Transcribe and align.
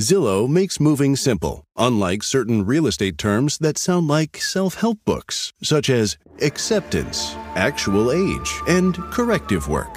Zillow 0.00 0.48
makes 0.48 0.80
moving 0.80 1.14
simple, 1.14 1.66
unlike 1.76 2.22
certain 2.22 2.64
real 2.64 2.86
estate 2.86 3.18
terms 3.18 3.58
that 3.58 3.76
sound 3.76 4.08
like 4.08 4.38
self 4.38 4.76
help 4.76 4.98
books, 5.04 5.52
such 5.62 5.90
as 5.90 6.16
acceptance, 6.40 7.34
actual 7.54 8.10
age, 8.10 8.50
and 8.66 8.96
corrective 9.12 9.68
work. 9.68 9.94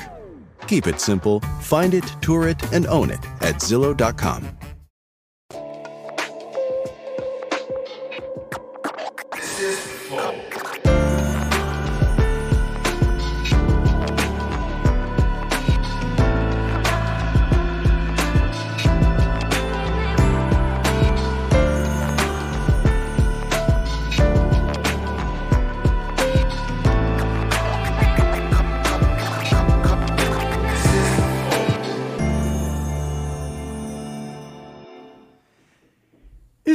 Keep 0.67 0.87
it 0.87 0.99
simple, 0.99 1.39
find 1.61 1.93
it, 1.93 2.05
tour 2.19 2.49
it, 2.49 2.61
and 2.73 2.85
own 2.87 3.11
it 3.11 3.23
at 3.39 3.61
Zillow.com. 3.61 4.72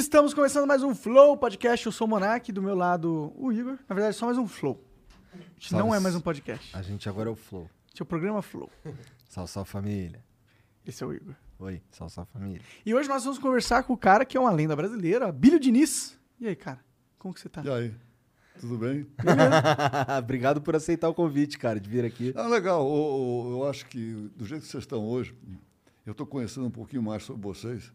Estamos 0.09 0.33
começando 0.33 0.67
mais 0.67 0.83
um 0.83 0.95
Flow 0.95 1.37
Podcast. 1.37 1.85
Eu 1.85 1.93
sou 1.93 2.07
o 2.07 2.11
Monark, 2.11 2.51
do 2.51 2.63
meu 2.63 2.75
lado 2.75 3.31
o 3.37 3.53
Igor. 3.53 3.77
Na 3.87 3.95
verdade, 3.95 4.17
só 4.17 4.25
mais 4.25 4.39
um 4.39 4.49
Flow. 4.49 4.83
A 5.35 5.37
gente 5.37 5.69
Salve. 5.69 5.85
não 5.87 5.95
é 5.95 6.01
mais 6.01 6.15
um 6.15 6.21
podcast. 6.23 6.75
A 6.75 6.81
gente 6.81 7.07
agora 7.11 7.29
é 7.29 7.33
o 7.33 7.37
Flow. 7.37 7.69
Esse 7.93 8.01
é 8.01 8.05
o 8.05 8.07
programa 8.07 8.41
Flow. 8.41 8.71
Salve, 9.29 9.51
salve 9.53 9.69
família. 9.71 10.25
Esse 10.87 11.05
é 11.05 11.07
o 11.07 11.13
Igor. 11.13 11.35
Oi, 11.59 11.83
salve, 11.91 12.15
salve 12.15 12.31
família. 12.33 12.63
E 12.87 12.95
hoje 12.95 13.07
nós 13.07 13.23
vamos 13.23 13.39
conversar 13.39 13.83
com 13.83 13.93
o 13.93 13.99
cara 13.99 14.25
que 14.25 14.35
é 14.35 14.41
uma 14.41 14.51
lenda 14.51 14.75
brasileira, 14.75 15.31
Bílio 15.31 15.61
Diniz. 15.61 16.19
E 16.41 16.49
aí, 16.49 16.57
cara? 16.57 16.81
Como 17.19 17.35
que 17.35 17.41
você 17.41 17.51
tá? 17.51 17.63
E 17.63 17.71
aí? 17.71 17.95
Tudo 18.59 18.79
bem? 18.79 19.07
Obrigado 20.19 20.63
por 20.63 20.75
aceitar 20.75 21.11
o 21.11 21.15
convite, 21.15 21.59
cara, 21.59 21.79
de 21.79 21.87
vir 21.89 22.07
aqui. 22.07 22.33
Ah, 22.35 22.47
legal. 22.49 22.83
O- 22.87 23.45
o- 23.45 23.51
eu 23.59 23.69
acho 23.69 23.85
que 23.85 24.31
do 24.35 24.47
jeito 24.47 24.63
que 24.63 24.69
vocês 24.69 24.85
estão 24.85 25.05
hoje, 25.07 25.35
eu 26.07 26.13
estou 26.13 26.27
conhecendo 26.27 26.67
um 26.67 26.71
pouquinho 26.71 27.03
mais 27.03 27.25
sobre 27.25 27.43
vocês. 27.43 27.93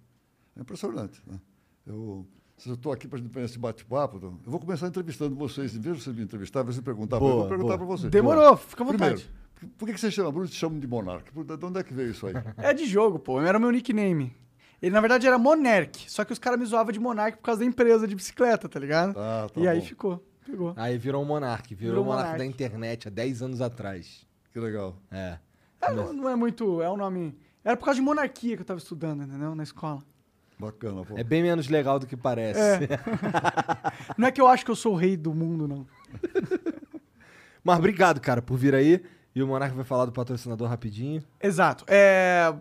É 0.56 0.62
impressionante. 0.62 1.20
Né? 1.26 1.40
Eu 1.86 2.26
se 2.58 2.70
eu 2.70 2.76
estou 2.76 2.92
aqui 2.94 3.08
para 3.08 3.20
esse 3.42 3.58
bate-papo, 3.58 4.18
então, 4.18 4.40
eu 4.46 4.52
vou 4.52 4.60
começar 4.60 4.88
entrevistando 4.88 5.36
vocês. 5.36 5.76
Em 5.76 5.80
vez 5.82 5.98
de 5.98 6.04
vocês 6.04 6.16
me 6.16 6.24
entrevistar, 6.24 6.62
em 6.62 6.66
vez 6.66 6.76
de 6.76 6.82
perguntar, 6.82 7.18
para 7.18 7.26
eu 7.26 7.32
Boa, 7.32 7.40
vou 7.42 7.50
perguntar 7.50 7.78
boa. 7.78 7.78
para 7.80 7.98
você. 7.98 8.10
Demorou, 8.10 8.56
fica 8.56 8.84
à 8.84 8.88
Primeiro, 8.88 9.16
vontade. 9.18 9.32
por- 9.60 9.68
por 9.70 9.86
que 9.88 9.94
que 9.94 10.00
você 10.00 10.12
chama 10.12 10.32
Bruno 10.32 10.48
te 10.48 10.56
chama 10.56 10.80
de 10.80 10.88
Monark? 10.88 11.32
Por- 11.34 11.44
De 11.44 11.66
onde 11.66 11.80
é 11.80 11.84
que 11.84 11.94
veio 11.94 12.12
isso 12.12 12.28
aí? 12.28 12.34
É 12.58 12.74
de 12.74 12.86
jogo, 12.86 13.18
pô. 13.20 13.42
Era 13.42 13.58
o 13.58 13.62
meu 13.62 13.72
nickname. 13.72 14.34
Ele, 14.82 14.92
na 14.94 15.02
verdade, 15.02 15.26
era 15.28 15.38
Monark. 15.38 16.10
Só 16.10 16.24
que 16.24 16.32
os 16.32 16.40
caras 16.40 16.60
me 16.60 16.66
zoavam 16.66 16.92
de 16.92 17.00
Monark 17.00 17.38
por 17.38 17.44
causa 17.44 17.60
da 17.62 17.66
empresa 17.66 18.08
de 18.08 18.16
bicicleta, 18.16 18.70
tá 18.70 18.80
ligado? 18.80 19.18
Ah, 19.18 19.48
tá 19.54 19.60
e 19.60 19.68
aí 19.68 19.80
bom. 19.80 19.86
ficou. 19.86 20.28
Pegou. 20.46 20.74
Aí 20.78 20.98
virou 20.98 21.22
um 21.24 21.26
monarque, 21.26 21.74
virou, 21.74 21.94
Virou 21.94 22.04
o 22.04 22.08
monarca 22.08 22.32
monarca. 22.34 22.44
da 22.44 22.46
internet 22.46 23.08
há 23.08 23.12
10 23.12 23.42
anos 23.42 23.62
atrás. 23.62 24.28
Que 24.52 24.60
legal. 24.60 24.96
É. 25.10 25.38
É, 25.82 25.92
não, 25.94 26.14
não 26.14 26.30
é 26.30 26.36
muito. 26.36 26.82
É 26.82 26.90
um 26.90 26.98
nome. 26.98 27.36
Era 27.64 27.76
por 27.78 27.86
causa 27.86 28.00
de 28.00 28.06
monarquia 28.06 28.56
que 28.58 28.62
eu 28.62 28.66
tava 28.66 28.78
estudando, 28.80 29.24
entendeu? 29.24 29.56
Na 29.56 29.64
escola. 29.64 30.04
Bacana. 30.60 31.04
Pô. 31.04 31.18
É 31.18 31.24
bem 31.24 31.42
menos 31.42 31.68
legal 31.68 32.00
do 32.00 32.08
que 32.08 32.16
parece. 32.16 32.60
É. 32.60 32.88
Não 34.18 34.28
é 34.28 34.32
que 34.32 34.40
eu 34.40 34.48
acho 34.48 34.64
que 34.64 34.72
eu 34.72 34.76
sou 34.76 34.94
o 34.94 34.96
rei 34.96 35.18
do 35.18 35.34
mundo, 35.34 35.68
não. 35.68 35.86
Mas 37.64 37.80
obrigado, 37.80 38.20
cara, 38.20 38.42
por 38.42 38.58
vir 38.58 38.76
aí. 38.76 39.04
E 39.36 39.42
o 39.42 39.48
Monarca 39.48 39.76
vai 39.76 39.86
falar 39.86 40.06
do 40.06 40.12
patrocinador 40.12 40.68
rapidinho. 40.68 41.24
Exato. 41.42 41.86
É... 41.88 42.54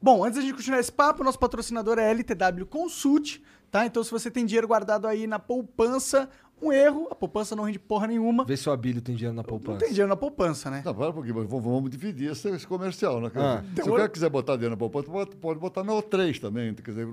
Bom, 0.00 0.22
antes 0.22 0.36
da 0.36 0.42
gente 0.42 0.54
continuar 0.54 0.80
esse 0.80 0.92
papo, 0.92 1.24
nosso 1.24 1.38
patrocinador 1.38 1.98
é 1.98 2.10
LTW 2.10 2.66
Consult, 2.66 3.40
tá? 3.70 3.86
Então, 3.86 4.04
se 4.04 4.10
você 4.10 4.30
tem 4.30 4.44
dinheiro 4.44 4.68
guardado 4.68 5.06
aí 5.06 5.26
na 5.26 5.38
poupança, 5.38 6.28
um 6.62 6.72
erro, 6.72 7.08
a 7.10 7.14
poupança 7.14 7.54
não 7.54 7.64
rende 7.64 7.78
porra 7.78 8.06
nenhuma. 8.06 8.44
Vê 8.44 8.56
se 8.56 8.68
o 8.68 8.72
Abílio 8.72 9.02
tem 9.02 9.14
dinheiro 9.14 9.34
na 9.34 9.42
Não 9.42 9.48
poupança. 9.48 9.78
tem 9.80 9.88
dinheiro 9.88 10.08
na 10.08 10.16
poupança, 10.16 10.70
né? 10.70 10.82
Não, 10.84 10.94
para 10.94 11.10
um 11.10 11.12
pouquinho, 11.12 11.34
mas 11.36 11.46
vamos, 11.48 11.90
dividir 11.90 12.30
esse, 12.32 12.48
esse 12.48 12.66
comercial, 12.66 13.20
né? 13.20 13.30
Quer 13.30 13.40
Ah. 13.40 13.64
Se 13.74 13.88
o 13.90 13.94
cara 13.94 14.08
quiser 14.08 14.30
botar 14.30 14.54
dinheiro 14.54 14.70
na 14.74 14.76
poupança, 14.78 15.10
pode, 15.10 15.36
pode 15.36 15.60
botar 15.60 15.84
na 15.84 15.92
O3 15.92 16.40
também. 16.40 16.74
Quer 16.74 16.90
dizer, 16.90 17.06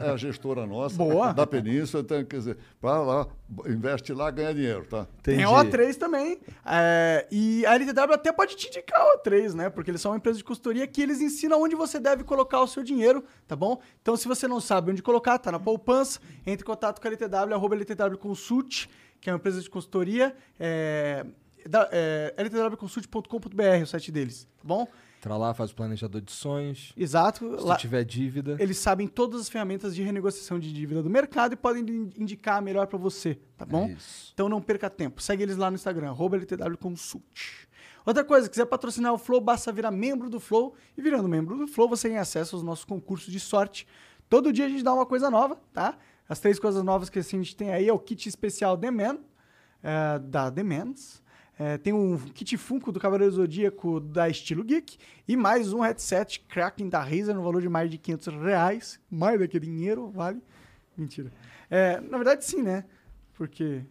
é 0.00 0.10
a 0.10 0.16
gestora 0.16 0.66
nossa 0.66 0.96
Boa. 0.96 1.32
da 1.32 1.46
Península, 1.46 2.02
então, 2.02 2.24
quer 2.24 2.36
dizer, 2.36 2.58
para 2.80 3.00
lá, 3.00 3.26
investe 3.66 4.12
lá, 4.12 4.30
ganha 4.30 4.52
dinheiro, 4.54 4.84
tá? 4.84 5.06
Entendi. 5.20 5.38
Tem 5.38 5.44
a 5.44 5.48
O3 5.48 5.94
também. 5.96 6.40
É, 6.66 7.26
e 7.30 7.64
a 7.66 7.74
LTW 7.74 8.12
até 8.12 8.32
pode 8.32 8.56
te 8.56 8.68
indicar 8.68 9.00
a 9.00 9.18
O3, 9.18 9.54
né? 9.54 9.70
Porque 9.70 9.90
eles 9.90 10.00
são 10.00 10.10
uma 10.12 10.18
empresa 10.18 10.38
de 10.38 10.44
consultoria 10.44 10.86
que 10.86 11.00
eles 11.00 11.20
ensinam 11.20 11.62
onde 11.62 11.74
você 11.74 11.98
deve 11.98 12.24
colocar 12.24 12.60
o 12.60 12.66
seu 12.66 12.82
dinheiro, 12.82 13.24
tá 13.46 13.56
bom? 13.56 13.80
Então, 14.00 14.16
se 14.16 14.28
você 14.28 14.46
não 14.46 14.60
sabe 14.60 14.90
onde 14.90 15.02
colocar, 15.02 15.38
tá 15.38 15.50
na 15.52 15.58
poupança, 15.60 16.20
entre 16.46 16.62
em 16.62 16.66
contato 16.66 17.00
com 17.00 17.06
a 17.08 17.10
LTW, 17.10 17.54
arroba 17.54 17.74
LTW 17.74 18.18
Consult, 18.18 18.71
que 19.20 19.28
é 19.30 19.32
uma 19.32 19.36
empresa 19.38 19.60
de 19.60 19.70
consultoria. 19.70 20.34
É, 20.58 21.24
da, 21.68 21.88
é, 21.92 22.34
ltwconsult.com.br, 22.38 23.82
o 23.82 23.86
site 23.86 24.10
deles, 24.10 24.44
tá 24.58 24.64
bom? 24.64 24.86
Entra 25.18 25.36
lá, 25.36 25.54
faz 25.54 25.70
o 25.70 25.74
planejador 25.76 26.20
de 26.20 26.32
sonhos. 26.32 26.92
Exato. 26.96 27.56
Se 27.60 27.64
Lá, 27.64 27.76
tiver 27.76 28.02
dívida. 28.04 28.56
eles 28.58 28.76
sabem 28.78 29.06
todas 29.06 29.40
as 29.42 29.48
ferramentas 29.48 29.94
de 29.94 30.02
renegociação 30.02 30.58
de 30.58 30.72
dívida 30.72 31.00
do 31.00 31.08
mercado 31.08 31.52
e 31.52 31.56
podem 31.56 31.82
in- 31.84 32.10
indicar 32.18 32.56
a 32.58 32.60
melhor 32.60 32.88
para 32.88 32.98
você, 32.98 33.38
tá 33.56 33.64
bom? 33.64 33.84
É 33.86 33.92
isso. 33.92 34.32
Então 34.34 34.48
não 34.48 34.60
perca 34.60 34.90
tempo. 34.90 35.22
Segue 35.22 35.44
eles 35.44 35.56
lá 35.56 35.70
no 35.70 35.76
Instagram, 35.76 36.08
arroba 36.08 36.36
LTW 36.36 36.76
Consult. 36.76 37.68
Outra 38.04 38.24
coisa, 38.24 38.48
quiser 38.50 38.66
patrocinar 38.66 39.12
o 39.14 39.18
Flow, 39.18 39.40
basta 39.40 39.70
virar 39.70 39.92
membro 39.92 40.28
do 40.28 40.40
Flow. 40.40 40.74
E 40.98 41.00
virando 41.00 41.28
membro 41.28 41.56
do 41.56 41.68
Flow, 41.68 41.88
você 41.88 42.08
tem 42.08 42.18
acesso 42.18 42.56
aos 42.56 42.64
nossos 42.64 42.84
concursos 42.84 43.32
de 43.32 43.38
sorte. 43.38 43.86
Todo 44.28 44.52
dia 44.52 44.66
a 44.66 44.68
gente 44.68 44.82
dá 44.82 44.92
uma 44.92 45.06
coisa 45.06 45.30
nova, 45.30 45.56
tá? 45.72 45.96
As 46.32 46.40
três 46.40 46.58
coisas 46.58 46.82
novas 46.82 47.10
que 47.10 47.18
assim, 47.18 47.40
a 47.40 47.42
gente 47.42 47.54
tem 47.54 47.70
aí 47.72 47.86
é 47.86 47.92
o 47.92 47.98
kit 47.98 48.26
especial 48.26 48.74
The 48.78 48.90
Man, 48.90 49.18
é, 49.82 50.18
da 50.18 50.50
The 50.50 50.62
Mans. 50.62 51.22
É, 51.58 51.76
tem 51.76 51.92
um 51.92 52.16
kit 52.18 52.56
Funko 52.56 52.90
do 52.90 52.98
Cavaleiro 52.98 53.34
Zodíaco 53.34 54.00
da 54.00 54.30
Estilo 54.30 54.64
Geek. 54.64 54.96
E 55.28 55.36
mais 55.36 55.74
um 55.74 55.80
headset 55.80 56.40
Kraken 56.48 56.88
da 56.88 57.02
Razer 57.02 57.34
no 57.34 57.42
valor 57.42 57.60
de 57.60 57.68
mais 57.68 57.90
de 57.90 57.98
500 57.98 58.28
reais. 58.42 58.98
Mais 59.10 59.38
do 59.38 59.46
que 59.46 59.60
dinheiro, 59.60 60.10
vale. 60.10 60.42
Mentira. 60.96 61.30
É, 61.70 62.00
na 62.00 62.16
verdade, 62.16 62.46
sim, 62.46 62.62
né? 62.62 62.86
Porque 63.34 63.84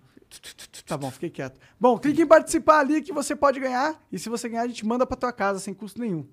Tá 0.88 0.98
bom, 0.98 1.12
fiquei 1.12 1.30
quieto. 1.30 1.60
Bom, 1.80 2.00
clique 2.00 2.24
em 2.24 2.28
participar 2.28 2.80
ali 2.80 3.04
que 3.04 3.14
você 3.14 3.36
pode 3.36 3.60
ganhar. 3.60 4.02
E 4.12 4.18
se 4.18 4.30
você 4.30 4.50
ganhar, 4.50 4.64
a 4.64 4.68
gente 4.68 4.84
manda 4.84 5.06
pra 5.06 5.16
tua 5.16 5.32
casa 5.32 5.60
sem 5.60 5.76
custo 5.76 6.02
nenhum. 6.02 6.24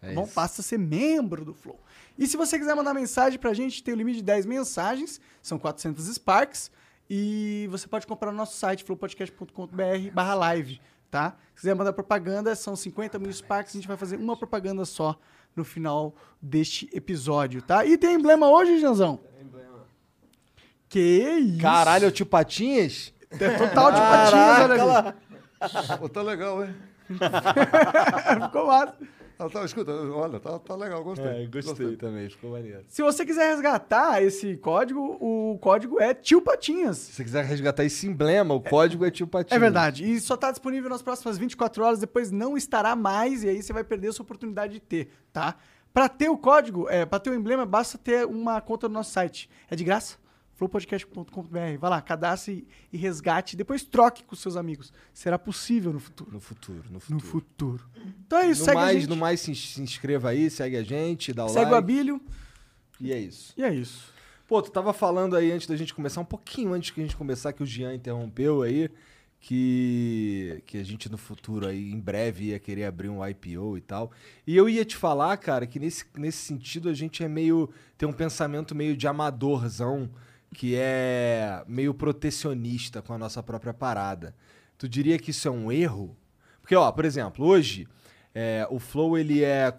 Tá 0.00 0.06
É 0.06 0.14
bom? 0.14 0.22
isso. 0.22 0.34
Basta 0.36 0.62
ser 0.62 0.78
membro 0.78 1.44
do 1.44 1.52
Flow. 1.52 1.80
E 2.18 2.26
se 2.26 2.36
você 2.36 2.58
quiser 2.58 2.74
mandar 2.74 2.92
mensagem 2.92 3.38
pra 3.38 3.54
gente, 3.54 3.82
tem 3.82 3.94
o 3.94 3.96
limite 3.96 4.16
de 4.18 4.24
10 4.24 4.44
mensagens. 4.44 5.20
São 5.40 5.58
400 5.58 6.04
Sparks. 6.06 6.70
E 7.08 7.68
você 7.70 7.86
pode 7.86 8.06
comprar 8.06 8.32
no 8.32 8.36
nosso 8.36 8.56
site, 8.56 8.84
flowpodcast.com.br 8.84 10.10
barra 10.12 10.34
live, 10.34 10.80
tá? 11.10 11.36
Se 11.54 11.62
quiser 11.62 11.74
mandar 11.74 11.92
propaganda, 11.92 12.54
são 12.54 12.76
50 12.76 13.18
mil 13.18 13.32
Sparks. 13.32 13.74
A 13.74 13.78
gente 13.78 13.88
vai 13.88 13.96
fazer 13.96 14.16
uma 14.16 14.36
propaganda 14.36 14.84
só 14.84 15.18
no 15.56 15.64
final 15.64 16.14
deste 16.42 16.90
episódio, 16.92 17.62
tá? 17.62 17.86
E 17.86 17.96
tem 17.96 18.14
emblema 18.16 18.48
hoje, 18.48 18.78
Janzão? 18.78 19.20
Que 20.88 20.98
isso? 21.00 21.60
Caralho, 21.60 22.08
o 22.08 22.10
tio 22.10 22.26
Patinhas? 22.26 23.12
É 23.30 23.58
total 23.58 23.92
de 23.92 24.00
patinhas, 24.00 24.60
olha 24.60 24.74
ali. 24.74 24.84
lá. 24.84 25.98
Pô, 25.98 26.08
tá 26.08 26.22
legal, 26.22 26.64
hein? 26.64 26.74
Ficou 28.42 28.66
massa. 28.66 28.96
Ah, 29.38 29.48
tá, 29.48 29.64
escuta, 29.64 29.92
olha, 29.92 30.40
tá, 30.40 30.58
tá 30.58 30.74
legal, 30.74 31.04
gostei. 31.04 31.44
É, 31.44 31.46
gostei 31.46 31.96
também, 31.96 32.28
ficou 32.28 32.50
maneiro. 32.50 32.84
Se 32.88 33.02
você 33.02 33.24
quiser 33.24 33.50
resgatar 33.50 34.20
esse 34.20 34.56
código, 34.56 35.16
o 35.20 35.56
código 35.60 36.00
é 36.00 36.12
Tio 36.12 36.42
Patinhas. 36.42 36.98
Se 36.98 37.12
você 37.12 37.22
quiser 37.22 37.44
resgatar 37.44 37.84
esse 37.84 38.08
emblema, 38.08 38.52
o 38.52 38.60
código 38.60 39.04
é 39.04 39.12
tio 39.12 39.28
Patinhas. 39.28 39.56
É 39.56 39.58
verdade. 39.60 40.10
E 40.10 40.20
só 40.20 40.36
tá 40.36 40.50
disponível 40.50 40.90
nas 40.90 41.02
próximas 41.02 41.38
24 41.38 41.84
horas, 41.84 42.00
depois 42.00 42.32
não 42.32 42.56
estará 42.56 42.96
mais, 42.96 43.44
e 43.44 43.48
aí 43.48 43.62
você 43.62 43.72
vai 43.72 43.84
perder 43.84 44.08
a 44.08 44.12
sua 44.12 44.24
oportunidade 44.24 44.72
de 44.72 44.80
ter, 44.80 45.08
tá? 45.32 45.54
Pra 45.94 46.08
ter 46.08 46.28
o 46.28 46.36
código, 46.36 46.88
é, 46.88 47.06
pra 47.06 47.20
ter 47.20 47.30
o 47.30 47.34
emblema, 47.34 47.64
basta 47.64 47.96
ter 47.96 48.26
uma 48.26 48.60
conta 48.60 48.88
no 48.88 48.94
nosso 48.94 49.12
site. 49.12 49.48
É 49.70 49.76
de 49.76 49.84
graça. 49.84 50.16
flowpodcast.com.br. 50.58 51.78
Vai 51.78 51.90
lá, 51.90 52.02
cadastre 52.02 52.66
e 52.92 52.96
resgate, 52.98 53.56
depois 53.56 53.84
troque 53.84 54.24
com 54.24 54.34
seus 54.34 54.56
amigos. 54.56 54.92
Será 55.14 55.38
possível 55.38 55.92
no 55.92 56.00
futuro. 56.00 56.32
No 56.32 56.40
futuro, 56.40 56.84
no 56.90 56.98
futuro. 57.00 57.14
No 57.14 57.20
futuro. 57.20 57.84
Então 58.26 58.38
é 58.40 58.50
isso, 58.50 58.60
No 58.62 58.64
segue 58.66 58.76
a 58.78 58.80
mais, 58.82 59.00
gente. 59.00 59.08
no 59.08 59.16
mais 59.16 59.40
se, 59.40 59.54
se 59.54 59.80
inscreva 59.80 60.30
aí, 60.30 60.50
segue 60.50 60.76
a 60.76 60.82
gente, 60.82 61.32
dá 61.32 61.44
o 61.44 61.48
Segue 61.48 61.66
o 61.66 61.70
like. 61.70 61.76
Abílio. 61.76 62.20
E 63.00 63.12
é 63.12 63.18
isso. 63.18 63.54
E 63.56 63.62
é 63.62 63.72
isso. 63.72 64.12
Pô, 64.48 64.60
tu 64.60 64.70
tava 64.72 64.92
falando 64.92 65.36
aí 65.36 65.52
antes 65.52 65.66
da 65.68 65.76
gente 65.76 65.94
começar, 65.94 66.20
um 66.20 66.24
pouquinho 66.24 66.72
antes 66.72 66.90
que 66.90 67.00
a 67.00 67.04
gente 67.04 67.16
começar, 67.16 67.52
que 67.52 67.62
o 67.62 67.66
Jean 67.66 67.94
interrompeu 67.94 68.62
aí, 68.62 68.90
que, 69.38 70.62
que 70.66 70.78
a 70.78 70.82
gente 70.84 71.08
no 71.08 71.16
futuro 71.16 71.66
aí, 71.66 71.92
em 71.92 72.00
breve, 72.00 72.46
ia 72.46 72.58
querer 72.58 72.84
abrir 72.84 73.08
um 73.08 73.24
IPO 73.24 73.76
e 73.76 73.80
tal. 73.80 74.10
E 74.46 74.56
eu 74.56 74.68
ia 74.68 74.84
te 74.84 74.96
falar, 74.96 75.36
cara, 75.36 75.66
que 75.66 75.78
nesse, 75.78 76.04
nesse 76.16 76.38
sentido 76.38 76.88
a 76.88 76.94
gente 76.94 77.22
é 77.22 77.28
meio. 77.28 77.70
tem 77.96 78.08
um 78.08 78.12
pensamento 78.12 78.74
meio 78.74 78.96
de 78.96 79.06
amadorzão, 79.06 80.10
que 80.54 80.74
é 80.76 81.62
meio 81.68 81.92
protecionista 81.94 83.00
com 83.02 83.12
a 83.12 83.18
nossa 83.18 83.42
própria 83.42 83.74
parada. 83.74 84.34
Tu 84.76 84.88
diria 84.88 85.18
que 85.18 85.30
isso 85.30 85.46
é 85.48 85.50
um 85.50 85.70
erro? 85.70 86.16
Porque, 86.60 86.74
ó, 86.74 86.90
por 86.92 87.04
exemplo, 87.04 87.44
hoje 87.46 87.86
é, 88.34 88.66
o 88.70 88.78
Flow 88.78 89.16
ele 89.18 89.42
é 89.42 89.70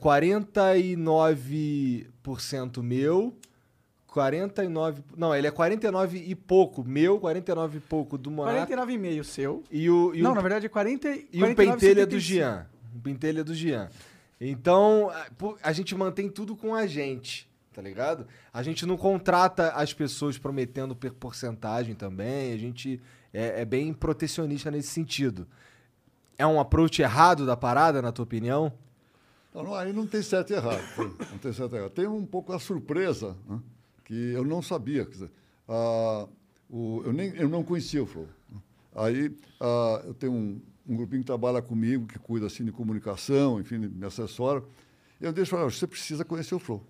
49% 2.24 2.82
meu, 2.82 3.36
49. 4.08 5.04
Não, 5.16 5.36
ele 5.36 5.48
é 5.48 5.52
49 5.52 6.18
e 6.18 6.36
pouco. 6.36 6.84
Meu, 6.84 7.20
49 7.20 7.78
e 7.78 7.82
pouco 7.82 8.18
do 8.18 8.32
Monark. 8.32 8.72
49,5 8.74 9.24
seu. 9.24 9.64
E 9.72 9.90
o, 9.90 10.14
e 10.16 10.22
não, 10.22 10.32
o, 10.32 10.36
na 10.36 10.42
verdade 10.42 10.66
é 10.66 10.70
40 10.70 11.10
e 11.32 11.44
o 11.44 11.56
pentelho 11.56 12.02
é 12.02 12.06
do 12.06 12.20
Jean. 12.20 12.66
O 12.96 13.00
pentelho 13.00 13.40
é 13.42 13.44
do 13.44 13.54
Jean. 13.54 13.90
Então, 14.42 15.10
a- 15.12 15.28
a 15.64 15.72
gente 15.74 15.94
mantém 15.96 16.30
tudo 16.30 16.56
com 16.56 16.74
a 16.74 16.88
gente, 16.88 17.49
tá 17.80 17.84
ligado? 17.84 18.28
A 18.52 18.62
gente 18.62 18.86
não 18.86 18.98
contrata 18.98 19.70
as 19.72 19.94
pessoas 19.94 20.38
prometendo 20.38 20.94
porcentagem 20.96 21.96
também. 21.96 22.52
A 22.52 22.58
gente 22.58 23.02
é, 23.34 23.62
é 23.62 23.66
bem 23.66 23.94
protecionista 23.94 24.70
nesse 24.70 24.90
sentido. 24.90 25.48
É 26.38 26.46
um 26.46 26.60
approach 26.60 27.02
errado 27.02 27.46
da 27.46 27.56
parada, 27.56 28.02
na 28.02 28.12
tua 28.12 28.24
opinião? 28.24 28.74
Não, 29.56 29.64
não, 29.64 29.74
aí 29.76 29.94
não 29.94 30.06
tem 30.06 30.22
certo 30.22 30.52
e 30.52 30.56
errado. 30.56 30.82
Não 31.32 31.38
tem 31.38 31.54
certo 31.54 31.74
e 31.74 31.78
errado. 31.78 31.92
Tem 31.92 32.06
um 32.06 32.26
pouco 32.26 32.52
a 32.52 32.60
surpresa, 32.60 33.38
né, 33.48 33.60
que 34.04 34.32
eu 34.34 34.44
não 34.44 34.62
sabia. 34.62 35.06
Quer 35.06 35.12
dizer, 35.12 35.32
o- 36.70 37.02
eu, 37.06 37.14
nem, 37.14 37.34
eu 37.36 37.48
não 37.48 37.64
conhecia 37.64 38.04
o 38.04 38.06
Flow. 38.06 38.28
né. 38.52 38.60
Aí 38.94 39.34
eu 40.06 40.14
tenho 40.16 40.34
um, 40.34 40.62
um 40.88 40.98
grupinho 40.98 41.22
que 41.22 41.28
trabalha 41.28 41.62
comigo, 41.62 42.06
que 42.08 42.20
cuida 42.20 42.46
assim, 42.48 42.66
de 42.66 42.72
comunicação, 42.74 43.58
enfim, 43.60 43.78
me 43.78 44.06
assessora. 44.06 44.62
Eu 45.22 45.32
deixo 45.34 45.52
falar, 45.52 45.64
você 45.66 45.88
precisa 45.88 46.26
conhecer 46.26 46.56
o 46.56 46.60
Flow. 46.60 46.84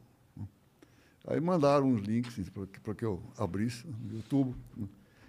Né. 1.30 1.36
Aí 1.36 1.40
mandaram 1.42 1.88
uns 1.88 2.02
links 2.02 2.50
para 2.84 2.94
que 2.96 3.06
eu 3.06 3.22
abrisse 3.38 3.86
no 3.88 4.16
YouTube. 4.18 4.56
né, 4.76 4.88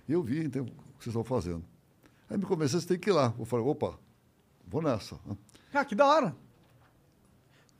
E 0.09 0.13
eu 0.13 0.23
vi 0.23 0.45
então, 0.45 0.63
o 0.63 0.67
que 0.67 0.73
vocês 1.05 1.09
estão 1.09 1.25
fazendo. 1.25 1.63
Aí 2.29 2.39
me 2.39 2.45
convenceu, 2.45 2.81
você 2.81 2.87
tem 2.89 2.99
que 2.99 3.11
ir 3.11 3.13
lá. 3.13 3.35
Eu 3.39 3.45
falei, 3.45 3.65
opa, 3.67 3.99
vou 4.67 4.81
nessa. 4.83 5.17
né. 5.27 5.37
Ah, 5.75 5.85
que 5.85 5.95
da 5.95 6.07
hora. 6.07 6.37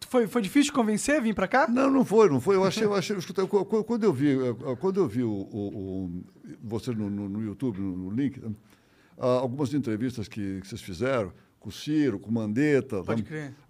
Foi, 0.09 0.27
foi 0.27 0.43
difícil 0.43 0.73
convencer 0.73 1.21
vir 1.23 1.35
pra 1.35 1.47
cá? 1.47 1.69
Não, 1.69 1.89
não 1.89 2.05
foi, 2.05 2.29
não 2.29 2.41
foi. 2.41 2.57
Eu 2.57 2.65
achei, 2.65 2.85
eu 2.85 2.95
achei, 2.95 3.15
eu 3.15 3.21
escutei, 3.21 3.47
qu- 3.47 3.65
qu- 3.65 3.85
quando 3.85 4.03
eu 4.05 4.13
vi, 4.13 4.35
quando 4.81 4.99
eu 4.99 5.07
vi 5.07 5.23
o, 5.23 5.31
o- 5.31 6.05
o- 6.07 6.25
você 6.63 6.91
no, 6.93 7.09
no- 7.09 7.29
no 7.29 7.41
YouTube, 7.45 7.79
no, 7.81 7.97
no 7.97 8.11
link, 8.11 8.41
né, 8.41 8.51
ah, 9.17 9.27
algumas 9.39 9.73
entrevistas 9.73 10.27
que, 10.27 10.61
que 10.63 10.67
vocês 10.67 10.81
fizeram 10.81 11.33
com 11.61 11.69
o 11.69 11.73
Ciro, 11.73 12.19
com 12.19 12.31
o 12.31 12.33
Mandetta, 12.33 13.03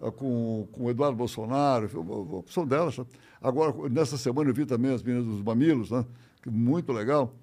ah, 0.01 0.11
com, 0.13 0.67
com 0.71 0.85
o 0.85 0.91
Eduardo 0.91 1.17
Bolsonaro, 1.17 1.91
uma 2.01 2.39
opção 2.39 2.65
delas. 2.65 2.97
né. 2.97 3.05
Agora, 3.43 3.89
nessa 3.91 4.17
semana 4.17 4.49
eu 4.49 4.55
vi 4.55 4.65
também 4.65 4.95
as 4.95 5.03
meninas 5.03 5.27
dos 5.27 5.43
Mamilos, 5.43 5.91
né, 5.91 6.07
que 6.41 6.49
muito 6.49 6.93
legal. 6.93 7.35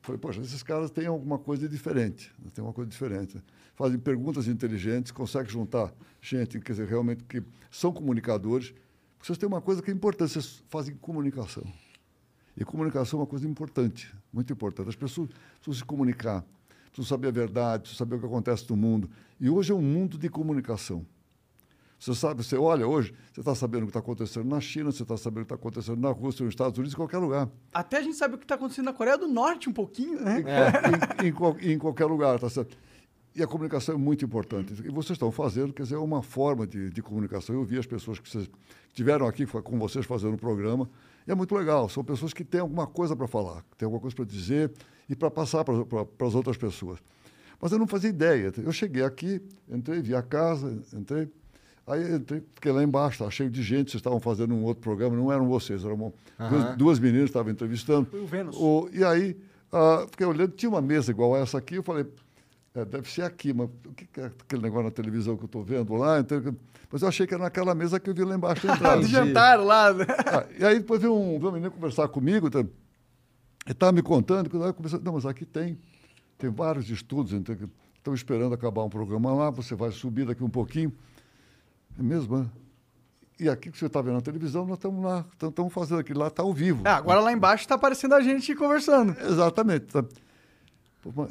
Falei, 0.00 0.18
poxa, 0.18 0.40
esses 0.40 0.62
caras 0.62 0.90
têm 0.90 1.06
alguma 1.06 1.38
coisa 1.38 1.68
diferente, 1.68 2.32
né, 2.42 2.50
tem 2.52 2.64
uma 2.64 2.72
coisa 2.72 2.90
diferente. 2.90 3.36
né. 3.36 3.42
Fazem 3.76 3.98
perguntas 3.98 4.48
inteligentes, 4.48 5.12
conseguem 5.12 5.50
juntar 5.50 5.92
gente, 6.20 6.58
quer 6.60 6.72
dizer, 6.72 6.88
realmente 6.88 7.22
que 7.24 7.42
são 7.70 7.92
comunicadores. 7.92 8.74
Vocês 9.22 9.36
têm 9.36 9.46
uma 9.46 9.60
coisa 9.60 9.82
que 9.82 9.90
é 9.90 9.94
importante, 9.94 10.32
vocês 10.32 10.62
fazem 10.68 10.94
comunicação. 10.96 11.64
E 12.56 12.64
comunicação 12.64 13.18
é 13.18 13.22
uma 13.22 13.26
coisa 13.26 13.46
importante, 13.46 14.14
muito 14.32 14.52
importante. 14.52 14.88
As 14.88 14.96
pessoas 14.96 15.28
precisam 15.56 15.74
se 15.74 15.84
comunicar, 15.84 16.44
precisam 16.92 17.08
saber 17.16 17.28
a 17.28 17.30
verdade, 17.30 17.82
precisam 17.82 17.98
saber 18.06 18.16
o 18.16 18.20
que 18.20 18.26
acontece 18.26 18.68
no 18.68 18.76
mundo. 18.76 19.10
E 19.40 19.48
hoje 19.48 19.72
é 19.72 19.74
um 19.74 19.82
mundo 19.82 20.18
de 20.18 20.28
comunicação. 20.28 21.04
Você 21.98 22.14
sabe, 22.14 22.42
você 22.42 22.56
olha 22.56 22.86
hoje, 22.88 23.12
você 23.30 23.40
está 23.40 23.54
sabendo 23.54 23.82
o 23.82 23.86
que 23.86 23.90
está 23.90 23.98
acontecendo 24.00 24.46
na 24.48 24.58
China, 24.58 24.90
você 24.90 25.02
está 25.02 25.18
sabendo 25.18 25.42
o 25.42 25.46
que 25.46 25.52
está 25.52 25.54
acontecendo 25.56 26.00
na 26.00 26.10
Rússia, 26.10 26.44
nos 26.44 26.52
Estados 26.54 26.78
Unidos, 26.78 26.94
em 26.94 26.96
qualquer 26.96 27.18
lugar. 27.18 27.46
Até 27.74 27.98
a 27.98 28.02
gente 28.02 28.16
sabe 28.16 28.36
o 28.36 28.38
que 28.38 28.46
tá 28.46 28.54
acontecendo 28.54 28.86
na 28.86 28.94
Coreia 28.94 29.18
do 29.18 29.28
Norte 29.28 29.68
um 29.68 29.72
pouquinho, 29.72 30.18
né? 30.18 30.42
em, 31.22 31.28
em 31.28 31.32
qual- 31.32 31.56
em 31.60 31.78
qualquer 31.78 32.06
lugar, 32.06 32.38
tá 32.40 32.48
certo? 32.48 32.74
E 33.36 33.42
a 33.42 33.46
comunicação 33.46 33.94
é 33.94 33.98
muito 33.98 34.24
importante. 34.24 34.72
E 34.82 34.88
vocês 34.88 35.10
estão 35.10 35.30
fazendo, 35.30 35.74
quer 35.74 35.82
dizer, 35.82 35.96
é 35.96 35.98
uma 35.98 36.22
forma 36.22 36.66
de, 36.66 36.88
de 36.90 37.02
comunicação. 37.02 37.54
Eu 37.54 37.64
vi 37.64 37.78
as 37.78 37.86
pessoas 37.86 38.18
que 38.18 38.28
vocês 38.28 38.48
tiveram 38.94 39.26
aqui 39.26 39.44
com 39.46 39.78
vocês 39.78 40.06
fazendo 40.06 40.34
o 40.34 40.38
programa, 40.38 40.88
e 41.28 41.30
é 41.30 41.34
muito 41.34 41.54
legal. 41.54 41.86
São 41.90 42.02
pessoas 42.02 42.32
que 42.32 42.42
têm 42.44 42.62
alguma 42.62 42.86
coisa 42.86 43.14
para 43.14 43.28
falar, 43.28 43.62
que 43.70 43.76
têm 43.76 43.84
alguma 43.84 44.00
coisa 44.00 44.16
para 44.16 44.24
dizer 44.24 44.72
e 45.10 45.14
para 45.16 45.30
passar 45.30 45.64
para 45.64 46.26
as 46.26 46.34
outras 46.34 46.56
pessoas. 46.56 46.98
Mas 47.60 47.72
eu 47.72 47.78
não 47.78 47.86
fazia 47.86 48.08
ideia. 48.08 48.50
Eu 48.56 48.72
cheguei 48.72 49.02
aqui, 49.02 49.42
entrei, 49.68 50.00
vi 50.00 50.14
a 50.14 50.22
casa, 50.22 50.78
entrei. 50.94 51.28
Aí 51.86 52.14
entrei, 52.14 52.42
fiquei 52.54 52.70
lá 52.72 52.82
embaixo, 52.84 53.14
estava 53.16 53.30
cheio 53.30 53.50
de 53.50 53.62
gente, 53.62 53.90
vocês 53.90 53.98
estavam 54.00 54.20
fazendo 54.20 54.54
um 54.54 54.62
outro 54.62 54.82
programa, 54.82 55.16
não 55.16 55.30
eram 55.32 55.48
vocês, 55.48 55.84
eram 55.84 55.94
uma- 55.96 56.12
duas, 56.48 56.76
duas 56.76 56.98
meninas 57.00 57.24
que 57.24 57.30
estavam 57.30 57.50
entrevistando. 57.52 58.06
Foi 58.08 58.20
o 58.20 58.26
Vênus. 58.26 58.56
O- 58.56 58.88
e 58.92 59.02
aí, 59.04 59.36
ah, 59.72 60.06
fiquei 60.10 60.24
olhando, 60.26 60.52
tinha 60.52 60.70
uma 60.70 60.80
mesa 60.80 61.10
igual 61.10 61.34
a 61.34 61.38
essa 61.40 61.58
aqui, 61.58 61.74
eu 61.74 61.82
falei, 61.82 62.06
é, 62.74 62.84
deve 62.84 63.10
ser 63.10 63.22
aqui, 63.22 63.52
mas 63.52 63.68
o 63.84 63.92
que 63.92 64.06
que 64.06 64.20
é 64.20 64.26
aquele 64.26 64.62
negócio 64.62 64.84
na 64.84 64.90
televisão 64.92 65.36
que 65.36 65.42
eu 65.42 65.46
estou 65.46 65.64
vendo 65.64 65.92
lá? 65.94 66.20
Então, 66.20 66.40
mas 66.92 67.02
eu 67.02 67.08
achei 67.08 67.26
que 67.26 67.34
era 67.34 67.42
naquela 67.42 67.74
mesa 67.74 67.98
que 67.98 68.08
eu 68.08 68.14
vi 68.14 68.22
lá 68.24 68.36
embaixo. 68.36 68.66
Do 68.68 69.08
jantar 69.08 69.58
lá. 69.60 69.92
né? 69.92 70.06
Ah, 70.26 70.46
e 70.58 70.64
aí 70.64 70.78
depois 70.78 71.00
veio 71.00 71.14
um, 71.14 71.38
veio 71.38 71.50
um 71.50 71.54
menino 71.54 71.72
conversar 71.72 72.06
comigo, 72.08 72.46
então, 72.46 72.68
estava 73.66 73.92
me 73.92 74.02
contando, 74.02 74.48
que 74.48 74.56
eu 74.56 74.74
comecei, 74.74 74.98
não, 75.00 75.14
mas 75.14 75.26
aqui 75.26 75.44
tem, 75.44 75.78
tem 76.38 76.50
vários 76.50 76.88
estudos, 76.90 77.32
então, 77.32 77.54
que 77.54 77.68
estão 77.96 78.14
esperando 78.14 78.54
acabar 78.54 78.82
um 78.82 78.88
programa 78.88 79.32
lá, 79.32 79.50
você 79.50 79.74
vai 79.74 79.90
subir 79.90 80.26
daqui 80.26 80.42
um 80.42 80.50
pouquinho. 80.50 80.92
É 81.98 82.02
mesmo, 82.02 82.38
né? 82.38 82.50
E 83.38 83.48
aqui 83.48 83.70
que 83.70 83.78
você 83.78 83.86
está 83.86 84.02
vendo 84.02 84.14
na 84.14 84.20
televisão, 84.20 84.66
nós 84.66 84.76
estamos 84.76 85.02
lá, 85.02 85.24
estamos 85.42 85.72
fazendo 85.72 86.00
aquilo 86.00 86.20
lá, 86.20 86.28
está 86.28 86.42
ao 86.42 86.52
vivo. 86.52 86.82
Ah, 86.84 86.96
agora 86.96 87.20
lá 87.20 87.32
embaixo 87.32 87.66
tá 87.66 87.74
aparecendo 87.74 88.14
a 88.14 88.20
gente 88.20 88.54
conversando. 88.54 89.16
Exatamente. 89.18 89.86
tá. 89.86 90.04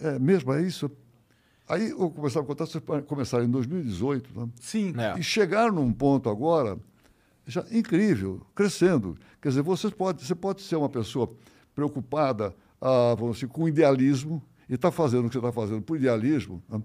É 0.01 0.17
mesmo, 0.17 0.51
é 0.53 0.63
isso. 0.63 0.89
Aí 1.67 1.91
eu 1.91 2.09
começava 2.09 2.43
a 2.43 2.47
contar, 2.47 2.65
vocês 2.65 2.83
começaram 3.05 3.43
em 3.43 3.49
2018, 3.51 4.39
né? 4.39 4.49
Sim. 4.59 4.93
É. 4.97 5.19
e 5.19 5.23
chegaram 5.23 5.71
num 5.71 5.93
ponto 5.93 6.27
agora 6.27 6.79
já 7.45 7.63
incrível, 7.71 8.41
crescendo. 8.55 9.15
Quer 9.39 9.49
dizer, 9.49 9.61
você 9.61 9.91
pode, 9.91 10.25
você 10.25 10.33
pode 10.33 10.61
ser 10.63 10.77
uma 10.77 10.89
pessoa 10.89 11.31
preocupada 11.79 12.53
ah, 12.81 13.15
vamos 13.17 13.37
dizer, 13.37 13.47
com 13.47 13.67
idealismo 13.67 14.41
e 14.69 14.75
está 14.75 14.91
fazendo 14.91 15.25
o 15.25 15.29
que 15.29 15.33
você 15.33 15.39
está 15.39 15.51
fazendo 15.51 15.81
por 15.81 15.97
idealismo, 15.97 16.61
né? 16.69 16.81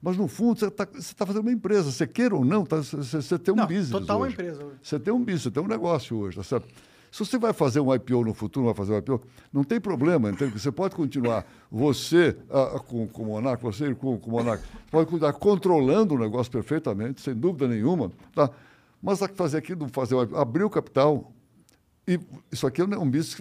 mas 0.00 0.16
no 0.16 0.28
fundo 0.28 0.60
você 0.60 0.66
está 0.66 0.86
tá 0.86 1.26
fazendo 1.26 1.42
uma 1.42 1.52
empresa, 1.52 1.90
você 1.90 2.06
queira 2.06 2.34
ou 2.34 2.44
não, 2.44 2.64
tá, 2.64 2.76
você, 2.76 2.96
você 2.96 3.38
tem 3.38 3.52
um 3.52 3.56
Não, 3.56 3.66
business 3.66 3.90
total 3.90 4.18
uma 4.18 4.26
hoje. 4.26 4.34
empresa 4.34 4.64
hoje. 4.64 4.76
Você 4.82 5.00
tem 5.00 5.12
um 5.12 5.18
business, 5.18 5.42
você 5.42 5.50
tem 5.50 5.62
um 5.62 5.66
negócio 5.66 6.16
hoje, 6.16 6.36
tá 6.36 6.42
certo? 6.42 6.68
Se 7.10 7.24
você 7.24 7.38
vai 7.38 7.52
fazer 7.52 7.80
um 7.80 7.94
IPO 7.94 8.24
no 8.24 8.34
futuro, 8.34 8.66
vai 8.66 8.74
fazer 8.74 8.92
um 8.92 8.98
IPO, 8.98 9.22
não 9.52 9.64
tem 9.64 9.80
problema, 9.80 10.30
entende? 10.30 10.58
Você 10.58 10.70
pode 10.70 10.94
continuar, 10.94 11.46
você 11.70 12.36
ah, 12.50 12.78
com, 12.78 13.06
com 13.08 13.22
o 13.22 13.26
Monark, 13.26 13.62
você 13.62 13.94
com, 13.94 14.18
com 14.18 14.30
o 14.30 14.32
Monark, 14.32 14.62
pode 14.90 15.06
continuar 15.06 15.32
controlando 15.32 16.14
o 16.14 16.18
negócio 16.18 16.52
perfeitamente, 16.52 17.20
sem 17.20 17.34
dúvida 17.34 17.66
nenhuma, 17.66 18.12
tá? 18.34 18.50
Mas 19.02 19.20
que 19.20 19.34
fazer 19.34 19.58
aquilo, 19.58 19.88
fazer 19.88 20.14
um 20.14 20.22
IPO, 20.22 20.36
abrir 20.36 20.64
o 20.64 20.70
capital, 20.70 21.32
e 22.06 22.20
isso 22.52 22.66
aqui 22.66 22.80
é 22.80 22.84
um 22.84 23.10
business 23.10 23.40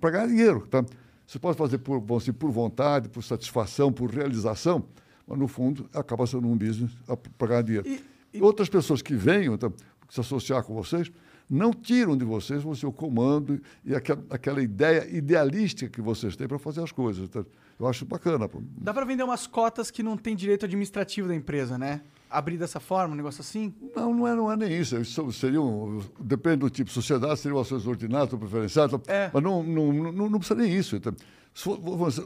para 0.00 0.10
ganhar 0.10 0.26
dinheiro, 0.28 0.66
tá? 0.68 0.84
Você 1.26 1.38
pode 1.38 1.58
fazer 1.58 1.78
por, 1.78 2.00
dizer, 2.18 2.32
por 2.34 2.50
vontade, 2.50 3.08
por 3.08 3.22
satisfação, 3.22 3.92
por 3.92 4.10
realização, 4.10 4.84
mas 5.26 5.38
no 5.38 5.48
fundo 5.48 5.88
acaba 5.92 6.26
sendo 6.26 6.46
um 6.46 6.56
business 6.56 6.92
para 7.36 7.48
ganhar 7.48 7.62
dinheiro. 7.62 7.88
E- 7.88 8.16
E, 8.34 8.42
outras 8.42 8.68
pessoas 8.68 9.00
que 9.00 9.14
venham 9.14 9.56
tá, 9.56 9.72
se 10.10 10.20
associar 10.20 10.62
com 10.62 10.74
vocês 10.74 11.10
não 11.48 11.72
tiram 11.72 12.16
de 12.16 12.24
vocês 12.24 12.64
o 12.64 12.74
seu 12.74 12.92
comando 12.92 13.60
e 13.84 13.94
aquela, 13.94 14.22
aquela 14.28 14.62
ideia 14.62 15.08
idealística 15.10 15.90
que 15.90 16.02
vocês 16.02 16.36
têm 16.36 16.46
para 16.46 16.58
fazer 16.58 16.82
as 16.82 16.92
coisas. 16.92 17.28
tá? 17.30 17.44
Eu 17.80 17.86
acho 17.86 18.04
bacana. 18.04 18.48
Dá 18.78 18.92
pra 18.92 19.04
vender 19.04 19.22
umas 19.22 19.46
cotas 19.46 19.90
que 19.90 20.02
não 20.02 20.16
tem 20.16 20.36
direito 20.36 20.64
administrativo 20.66 21.28
da 21.28 21.34
empresa, 21.34 21.78
né? 21.78 22.02
Abrir 22.28 22.58
dessa 22.58 22.80
forma, 22.80 23.14
um 23.14 23.16
negócio 23.16 23.40
assim? 23.40 23.72
Não, 23.94 24.12
não 24.12 24.26
é, 24.26 24.34
não 24.34 24.52
é 24.52 24.56
nem 24.56 24.72
isso. 24.80 24.96
Isso 24.98 25.32
seria 25.32 25.60
um, 25.62 26.00
depende 26.18 26.56
do 26.58 26.70
tipo 26.70 26.88
de 26.88 26.94
sociedade, 26.94 27.38
seriam 27.38 27.60
ações 27.60 27.86
ordinárias 27.86 28.32
ou 28.32 28.38
preferenciais? 28.38 28.90
É. 29.06 29.30
mas 29.32 29.42
não, 29.42 29.62
não, 29.62 29.92
não, 29.92 30.30
não 30.30 30.38
precisa 30.38 30.60
nem 30.60 30.72
isso. 30.74 30.96
Então, 30.96 31.14
for- 31.54 31.78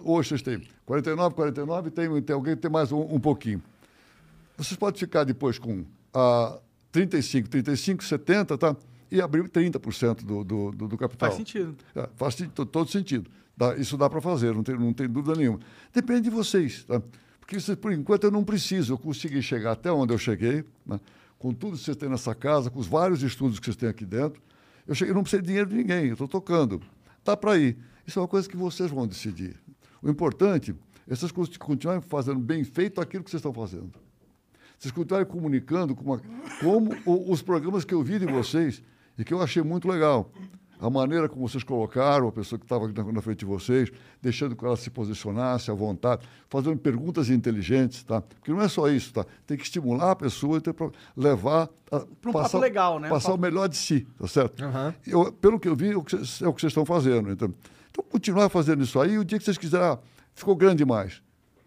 hoje 0.05 0.31
vocês 0.31 0.43
têm 0.43 0.63
49, 0.87 1.35
49, 1.35 1.91
tem, 1.91 2.23
tem 2.23 2.35
alguém 2.35 2.57
que 2.57 2.63
tem 2.63 2.71
mais 2.71 2.91
um, 2.93 3.01
um 3.15 3.21
pouquinho. 3.21 3.63
Vocês 4.57 4.77
podem 4.77 4.99
ficar 4.99 5.25
depois 5.25 5.59
com 5.59 5.85
ah, 6.15 6.59
35, 6.93 7.49
35, 7.49 8.03
70, 8.05 8.59
tá? 8.59 8.77
E 9.11 9.21
abrir 9.21 9.43
30% 9.49 10.25
do, 10.25 10.43
do, 10.45 10.71
do, 10.71 10.89
do 10.89 10.97
capital. 10.97 11.29
Faz 11.31 11.37
sentido. 11.39 11.77
É, 11.95 12.09
faz 12.17 12.37
todo 12.71 12.89
sentido. 12.91 13.31
Dá- 13.57 13.77
isso 13.77 13.97
dá 13.99 14.09
para 14.09 14.21
fazer, 14.21 14.55
não 14.55 14.63
tem, 14.63 14.79
não 14.79 14.93
tem 14.95 15.09
dúvida 15.09 15.37
nenhuma. 15.37 15.61
Depende 15.93 16.23
de 16.23 16.31
vocês, 16.31 16.85
tá? 16.85 17.03
Vocês, 17.59 17.77
por 17.79 17.93
enquanto 17.93 18.25
eu 18.25 18.31
não 18.31 18.45
preciso, 18.45 18.93
eu 18.93 18.99
consegui 18.99 19.41
chegar 19.43 19.73
até 19.73 19.91
onde 19.91 20.13
eu 20.13 20.19
cheguei, 20.19 20.65
né? 20.87 21.01
com 21.39 21.53
tudo 21.55 21.77
que 21.77 21.83
vocês 21.83 21.97
têm 21.97 22.09
nessa 22.09 22.35
casa, 22.35 22.71
com 22.71 22.79
os 22.79 22.87
vários 22.87 23.23
estudos 23.23 23.59
que 23.59 23.65
vocês 23.67 23.77
têm 23.77 23.89
aqui 23.89 24.05
dentro. 24.05 24.41
Eu 24.87 24.95
cheguei, 24.95 25.15
não 25.15 25.23
preciso 25.23 25.43
de 25.43 25.49
dinheiro 25.49 25.69
de 25.71 25.77
ninguém, 25.77 26.07
eu 26.07 26.13
estou 26.13 26.29
tocando. 26.29 26.81
Dá 27.25 27.37
para 27.37 27.57
ir. 27.59 27.77
Isso 28.07 28.19
é 28.19 28.23
uma 28.23 28.29
coisa 28.29 28.49
que 28.49 28.57
vocês 28.57 28.91
vão 28.91 29.07
decidir. 29.07 29.57
O 30.03 30.11
importante 30.11 30.75
é 31.09 31.15
vocês 31.15 31.33
con- 31.33 31.47
continuarem 31.59 32.03
fazendo 32.03 32.39
bem 32.41 32.63
feito 32.65 33.01
aquilo 33.01 33.25
que 33.25 33.31
vocês 33.31 33.41
estão 33.41 33.53
fazendo. 33.53 33.91
Vocês 34.79 34.93
continuarem 34.93 35.27
comunicando 35.27 35.95
com 35.95 36.05
uma- 36.05 36.21
como 36.61 36.91
os 37.31 37.43
programas 37.43 37.85
que 37.85 37.95
eu 37.95 38.03
vi 38.03 38.19
de 38.19 38.27
vocês 38.27 38.83
e 39.19 39.25
que 39.25 39.33
eu 39.35 39.41
achei 39.43 39.63
muito 39.63 39.89
legal. 39.89 40.31
A 40.81 40.89
maneira 40.89 41.29
como 41.29 41.47
vocês 41.47 41.63
colocaram 41.63 42.29
a 42.29 42.33
pessoa 42.33 42.59
que 42.59 42.65
estava 42.65 42.89
na, 42.89 43.13
na 43.13 43.21
frente 43.21 43.41
de 43.41 43.45
vocês, 43.45 43.91
deixando 44.23 44.57
que 44.57 44.65
ela 44.65 44.77
se 44.77 44.89
posicionasse 44.91 45.71
à 45.71 45.75
vontade, 45.75 46.27
fazendo 46.49 46.79
perguntas 46.79 47.29
inteligentes, 47.29 48.03
tá? 48.03 48.21
Porque 48.23 48.51
não 48.51 48.63
é 48.63 48.69
só 48.69 48.89
isso, 48.89 49.13
tá? 49.13 49.27
Tem 49.47 49.57
que 49.57 49.63
estimular 49.63 50.13
a 50.13 50.17
pessoa 50.17 50.59
e 50.59 50.73
pra 50.73 50.91
levar 51.17 51.69
a 51.93 52.01
Pra 52.01 52.31
um 52.31 52.33
papo 52.33 52.59
legal, 52.59 52.99
né? 52.99 53.09
Passar 53.09 53.33
Um 53.33 53.35
o 53.35 53.39
melhor 53.39 53.69
de 53.69 53.77
si, 53.77 54.07
tá 54.19 54.27
certo? 54.27 54.65
Aham. 54.65 54.95
Eu, 55.07 55.33
pelo 55.33 55.61
que 55.61 55.69
eu 55.69 55.77
vi, 55.77 55.91
é 55.91 55.97
o 55.97 56.03
que 56.03 56.13
vocês 56.13 56.41
é 56.41 56.49
o 56.49 56.55
que 56.55 56.61
vocês 56.61 56.71
estão 56.71 56.87
fazendo. 56.87 57.31
Então, 57.31 57.53
então, 57.91 58.05
continuar 58.09 58.49
fazendo 58.49 58.83
isso 58.83 58.99
aí, 59.01 59.19
o 59.19 59.25
dia 59.25 59.39
que 59.39 59.45
vocês 59.45 59.59
quiserem, 59.59 59.87
ah, 59.87 59.99
ficou 60.35 60.55
grande 60.57 60.77
demais. 60.77 61.21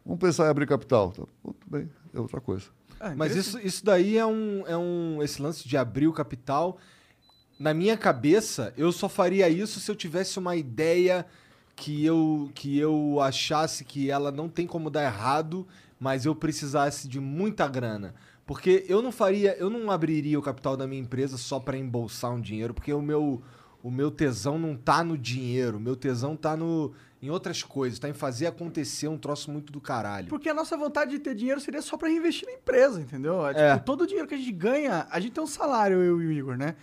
Vamos 0.06 0.20
pensar 0.20 0.46
em 0.46 0.50
abrir 0.50 0.66
capital. 0.66 1.12
Tá? 1.12 1.24
Bom, 1.44 1.52
tudo 1.52 1.70
bem, 1.70 1.90
é 2.14 2.20
outra 2.20 2.42
coisa. 2.42 2.66
Ah, 3.00 3.14
Mas 3.16 3.36
isso, 3.36 3.60
isso 3.60 3.84
daí 3.84 4.18
é 4.18 4.26
um, 4.26 4.64
é 4.66 4.78
um. 4.78 5.22
Esse 5.22 5.42
lance 5.42 5.68
de 5.68 5.76
abrir 5.76 6.08
o 6.08 6.14
capital. 6.14 6.78
Na 7.64 7.74
minha 7.74 7.96
cabeça, 7.96 8.74
eu 8.76 8.92
só 8.92 9.08
faria 9.08 9.48
isso 9.48 9.80
se 9.80 9.90
eu 9.90 9.96
tivesse 9.96 10.38
uma 10.38 10.54
ideia 10.54 11.26
que 11.78 12.04
eu, 12.04 12.52
que 12.54 12.78
eu 12.78 13.22
achasse 13.22 13.86
que 13.86 14.12
ela 14.12 14.34
não 14.34 14.50
tem 14.50 14.68
como 14.68 14.90
dar 14.90 15.06
errado, 15.06 15.66
mas 15.98 16.26
eu 16.26 16.36
precisasse 16.36 17.08
de 17.08 17.22
muita 17.22 17.66
grana. 17.70 18.14
Porque 18.46 18.84
eu 18.90 19.02
não 19.02 19.14
faria, 19.14 19.56
eu 19.58 19.70
não 19.70 19.90
abriria 19.90 20.38
o 20.38 20.42
capital 20.42 20.76
da 20.76 20.86
minha 20.86 21.02
empresa 21.02 21.38
só 21.38 21.58
para 21.58 21.78
embolsar 21.78 22.34
um 22.34 22.42
dinheiro, 22.42 22.74
porque 22.74 22.92
o 22.92 23.02
meu, 23.02 23.42
o 23.82 23.90
meu 23.90 24.12
tesão 24.12 24.60
não 24.60 24.76
tá 24.76 25.02
no 25.02 25.18
dinheiro, 25.18 25.78
o 25.78 25.80
meu 25.80 25.96
tesão 25.96 26.36
tá 26.36 26.58
no, 26.58 26.92
em 27.22 27.30
outras 27.30 27.64
coisas, 27.64 27.98
tá 27.98 28.10
em 28.10 28.14
fazer 28.14 28.48
acontecer 28.48 29.08
um 29.08 29.18
troço 29.18 29.50
muito 29.50 29.72
do 29.72 29.80
caralho. 29.80 30.28
Porque 30.28 30.50
a 30.50 30.54
nossa 30.54 30.76
vontade 30.76 31.12
de 31.12 31.20
ter 31.20 31.34
dinheiro 31.34 31.62
seria 31.62 31.82
só 31.82 31.96
pra 31.96 32.10
reinvestir 32.10 32.46
na 32.46 32.56
empresa, 32.56 33.00
entendeu? 33.00 33.48
É, 33.48 33.52
É. 33.70 33.74
Tipo, 33.76 33.86
todo 33.86 34.02
o 34.02 34.06
dinheiro 34.06 34.28
que 34.28 34.36
a 34.36 34.38
gente 34.38 34.52
ganha, 34.52 35.08
a 35.10 35.18
gente 35.22 35.32
tem 35.32 35.42
um 35.42 35.48
salário, 35.48 36.04
eu 36.04 36.22
e 36.22 36.26
o 36.28 36.32
Igor, 36.34 36.58
né? 36.58 36.76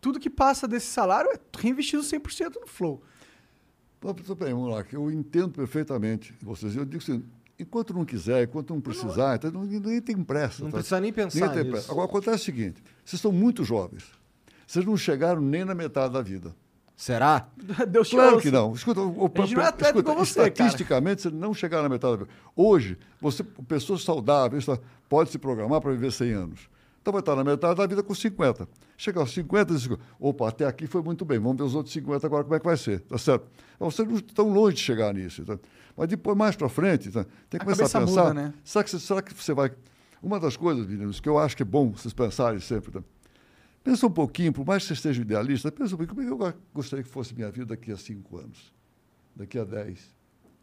Tudo 0.00 0.20
que 0.20 0.30
passa 0.30 0.68
desse 0.68 0.86
salário 0.86 1.30
é 1.32 1.38
reinvestido 1.58 2.02
100% 2.02 2.60
no 2.60 2.66
Flow. 2.66 3.02
Bom, 4.00 4.14
Tudo 4.14 4.36
bem, 4.36 4.54
vamos 4.54 4.70
lá, 4.70 4.84
que 4.84 4.94
eu 4.94 5.10
entendo 5.10 5.50
perfeitamente 5.50 6.32
vocês. 6.40 6.76
Eu 6.76 6.84
digo 6.84 7.02
assim, 7.02 7.24
enquanto 7.58 7.92
não 7.92 8.04
quiser, 8.04 8.44
enquanto 8.44 8.72
não 8.72 8.80
precisar, 8.80 9.36
então 9.36 9.50
não, 9.50 9.64
ninguém 9.64 10.00
tem 10.00 10.22
pressa. 10.22 10.62
Não 10.62 10.70
tá? 10.70 10.76
precisa 10.78 11.00
nem 11.00 11.12
pensar 11.12 11.48
Ninguém 11.48 11.58
nisso. 11.64 11.70
pressa. 11.72 11.92
Agora, 11.92 12.06
acontece 12.06 12.42
o 12.42 12.44
seguinte, 12.44 12.82
vocês 13.04 13.20
são 13.20 13.32
muito 13.32 13.64
jovens. 13.64 14.04
Vocês 14.66 14.84
não 14.84 14.96
chegaram 14.96 15.40
nem 15.40 15.64
na 15.64 15.74
metade 15.74 16.12
da 16.12 16.22
vida. 16.22 16.54
Será? 16.94 17.48
Deus 17.88 18.08
te 18.08 18.16
Claro 18.16 18.34
ouça. 18.34 18.42
que 18.42 18.50
não. 18.50 18.72
Escuta, 18.72 19.00
o, 19.00 19.30
gente 19.44 19.54
não 19.54 19.62
é 19.62 19.68
igual 19.98 20.16
você, 20.16 20.34
cara. 20.34 20.48
estatisticamente, 20.48 21.22
você 21.22 21.30
não 21.30 21.54
chegar 21.54 21.82
na 21.82 21.88
metade 21.88 22.18
da 22.18 22.24
vida. 22.24 22.30
Hoje, 22.54 22.98
você, 23.20 23.42
pessoas 23.42 24.02
saudáveis 24.02 24.66
tá, 24.66 24.78
pode 25.08 25.30
se 25.30 25.38
programar 25.38 25.80
para 25.80 25.92
viver 25.92 26.12
100 26.12 26.32
anos. 26.32 26.68
Então 27.08 27.12
vai 27.14 27.20
estar 27.20 27.34
na 27.36 27.42
metade 27.42 27.74
da 27.74 27.86
vida 27.86 28.02
com 28.02 28.14
50. 28.14 28.68
Chega 28.98 29.18
aos 29.20 29.32
50 29.32 29.72
e 29.72 29.76
diz, 29.78 29.88
opa, 30.20 30.46
até 30.46 30.66
aqui 30.66 30.86
foi 30.86 31.00
muito 31.00 31.24
bem, 31.24 31.38
vamos 31.38 31.56
ver 31.56 31.62
os 31.62 31.74
outros 31.74 31.90
50 31.94 32.26
agora 32.26 32.44
como 32.44 32.54
é 32.54 32.58
que 32.60 32.66
vai 32.66 32.76
ser, 32.76 33.00
tá 33.00 33.16
certo? 33.16 33.48
Então, 33.76 33.90
Vocês 33.90 34.06
não 34.06 34.16
estão 34.16 34.50
longe 34.52 34.76
de 34.76 34.82
chegar 34.82 35.14
nisso. 35.14 35.42
tá? 35.42 35.58
Mas 35.96 36.06
depois, 36.08 36.36
mais 36.36 36.54
para 36.54 36.68
frente, 36.68 37.10
tá? 37.10 37.24
tem 37.48 37.58
que 37.58 37.62
A 37.62 37.74
começar 37.74 37.98
a 37.98 38.02
pensar, 38.02 38.24
muda, 38.24 38.34
né? 38.34 38.54
será, 38.62 38.84
que, 38.84 38.90
você- 38.90 38.98
será 39.00 39.22
que 39.22 39.32
você 39.32 39.54
vai... 39.54 39.70
Uma 40.22 40.38
das 40.38 40.54
coisas, 40.54 40.86
meninos, 40.86 41.18
que 41.18 41.26
eu 41.30 41.38
acho 41.38 41.56
que 41.56 41.62
é 41.62 41.64
bom 41.64 41.92
vocês 41.92 42.12
pensarem 42.12 42.60
sempre, 42.60 42.90
tá? 42.92 43.02
Pensa 43.82 44.06
um 44.06 44.10
pouquinho, 44.10 44.52
por 44.52 44.66
mais 44.66 44.82
que 44.82 44.88
você 44.88 44.92
esteja 44.92 45.22
idealista, 45.22 45.72
pensa 45.72 45.94
um 45.94 45.96
pouquinho, 45.96 46.08
como 46.14 46.20
é 46.20 46.26
que 46.26 46.32
eu 46.32 46.36
go- 46.36 46.58
gostaria 46.74 47.02
que 47.02 47.08
fosse 47.08 47.34
minha 47.34 47.50
vida 47.50 47.64
daqui 47.64 47.90
a 47.90 47.96
cinco 47.96 48.36
anos, 48.36 48.70
daqui 49.34 49.58
a 49.58 49.64
10, 49.64 49.98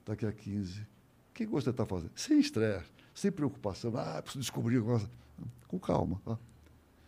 daqui 0.05 0.27
a 0.27 0.31
15? 0.31 0.81
O 0.81 0.85
que 1.33 1.47
você 1.47 1.71
está 1.71 1.87
fazendo? 1.87 2.11
Sem 2.15 2.39
estresse, 2.39 2.85
sem 3.15 3.31
preocupação. 3.31 3.91
Ah, 3.97 4.21
preciso 4.21 4.41
descobrir 4.41 4.77
alguma 4.77 4.99
coisa. 4.99 5.11
Com 5.67 5.79
calma. 5.79 6.21
Tá? 6.23 6.37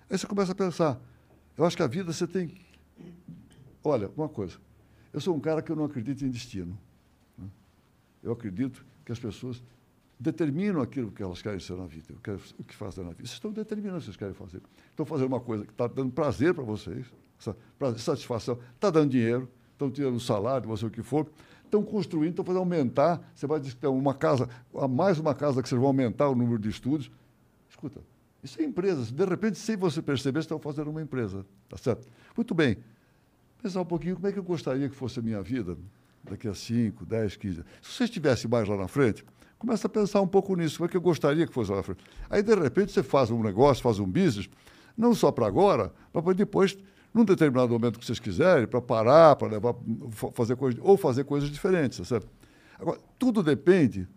Aí 0.09 0.17
você 0.17 0.25
começa 0.25 0.51
a 0.51 0.55
pensar. 0.55 0.99
Eu 1.57 1.65
acho 1.65 1.75
que 1.75 1.83
a 1.83 1.87
vida 1.87 2.11
você 2.11 2.27
tem. 2.27 2.53
Olha, 3.83 4.09
uma 4.15 4.29
coisa. 4.29 4.57
Eu 5.13 5.19
sou 5.19 5.35
um 5.35 5.39
cara 5.39 5.61
que 5.61 5.71
eu 5.71 5.75
não 5.75 5.85
acredito 5.85 6.23
em 6.23 6.29
destino. 6.29 6.77
né? 7.37 7.47
Eu 8.21 8.31
acredito 8.31 8.85
que 9.05 9.11
as 9.11 9.19
pessoas 9.19 9.63
determinam 10.19 10.81
aquilo 10.81 11.11
que 11.11 11.21
elas 11.21 11.41
querem 11.41 11.59
ser 11.59 11.75
na 11.77 11.85
vida, 11.85 12.13
o 12.13 12.63
que, 12.63 12.75
fazem 12.75 13.03
na 13.03 13.11
vida. 13.11 13.23
Vocês 13.23 13.33
estão 13.33 13.51
determinando 13.51 13.97
o 13.97 13.99
que 13.99 14.05
vocês 14.05 14.17
querem 14.17 14.33
fazer. 14.33 14.61
Estão 14.89 15.05
fazendo 15.05 15.27
uma 15.27 15.39
coisa 15.39 15.63
que 15.63 15.71
está 15.71 15.87
dando 15.87 16.11
prazer 16.11 16.53
para 16.53 16.63
vocês, 16.63 17.05
satisfação, 17.97 18.59
está 18.75 18.89
dando 18.89 19.11
dinheiro, 19.11 19.47
estão 19.71 19.91
tirando 19.91 20.19
salário, 20.19 20.67
você 20.67 20.85
o 20.85 20.89
que 20.89 21.03
for, 21.03 21.29
estão 21.63 21.83
construindo, 21.83 22.31
estão 22.31 22.43
fazendo 22.43 22.59
aumentar. 22.59 23.21
Você 23.35 23.45
vai 23.45 23.59
dizer 23.59 23.75
que 23.75 23.81
tem 23.81 23.89
uma 23.89 24.13
casa, 24.13 24.49
mais 24.89 25.19
uma 25.19 25.35
casa 25.35 25.61
que 25.61 25.69
vocês 25.69 25.79
vão 25.79 25.87
aumentar 25.87 26.29
o 26.29 26.35
número 26.35 26.57
de 26.57 26.69
estudos. 26.69 27.11
Escuta, 27.69 28.01
isso 28.43 28.61
é 28.61 28.65
empresa. 28.65 29.11
De 29.11 29.25
repente, 29.25 29.57
sem 29.57 29.75
você 29.75 30.01
perceber, 30.01 30.39
estão 30.39 30.59
fazendo 30.59 30.89
uma 30.89 31.01
empresa. 31.01 31.45
Tá 31.69 31.77
certo? 31.77 32.07
Muito 32.35 32.53
bem. 32.53 32.77
Pensar 33.61 33.81
um 33.81 33.85
pouquinho 33.85 34.15
como 34.15 34.27
é 34.27 34.31
que 34.31 34.39
eu 34.39 34.43
gostaria 34.43 34.87
que 34.87 34.95
fosse 34.95 35.19
a 35.19 35.21
minha 35.21 35.41
vida 35.41 35.77
daqui 36.23 36.47
a 36.47 36.53
5, 36.53 37.05
10, 37.05 37.35
15. 37.37 37.63
Se 37.81 37.91
você 37.93 38.03
estivesse 38.03 38.47
mais 38.47 38.67
lá 38.67 38.77
na 38.77 38.87
frente, 38.87 39.25
começa 39.57 39.87
a 39.87 39.89
pensar 39.89 40.21
um 40.21 40.27
pouco 40.27 40.55
nisso. 40.55 40.77
Como 40.77 40.87
é 40.87 40.91
que 40.91 40.97
eu 40.97 41.01
gostaria 41.01 41.47
que 41.47 41.53
fosse 41.53 41.71
lá 41.71 41.77
na 41.77 41.83
frente? 41.83 42.03
Aí, 42.29 42.43
de 42.43 42.53
repente, 42.53 42.91
você 42.91 43.01
faz 43.01 43.31
um 43.31 43.41
negócio, 43.41 43.81
faz 43.81 43.97
um 43.99 44.05
business, 44.05 44.49
não 44.95 45.13
só 45.15 45.31
para 45.31 45.47
agora, 45.47 45.91
mas 46.13 46.23
para 46.23 46.33
depois, 46.33 46.77
num 47.13 47.25
determinado 47.25 47.71
momento 47.71 47.97
que 47.99 48.05
vocês 48.05 48.19
quiserem, 48.19 48.67
para 48.67 48.81
parar, 48.81 49.35
para 49.35 49.47
levar, 49.47 49.73
fa- 50.11 50.31
fazer 50.33 50.55
coisas, 50.55 50.79
ou 50.83 50.95
fazer 50.97 51.23
coisas 51.23 51.49
diferentes, 51.49 51.97
tá 51.97 52.05
certo? 52.05 52.27
Agora, 52.79 52.99
tudo 53.17 53.41
depende 53.41 54.07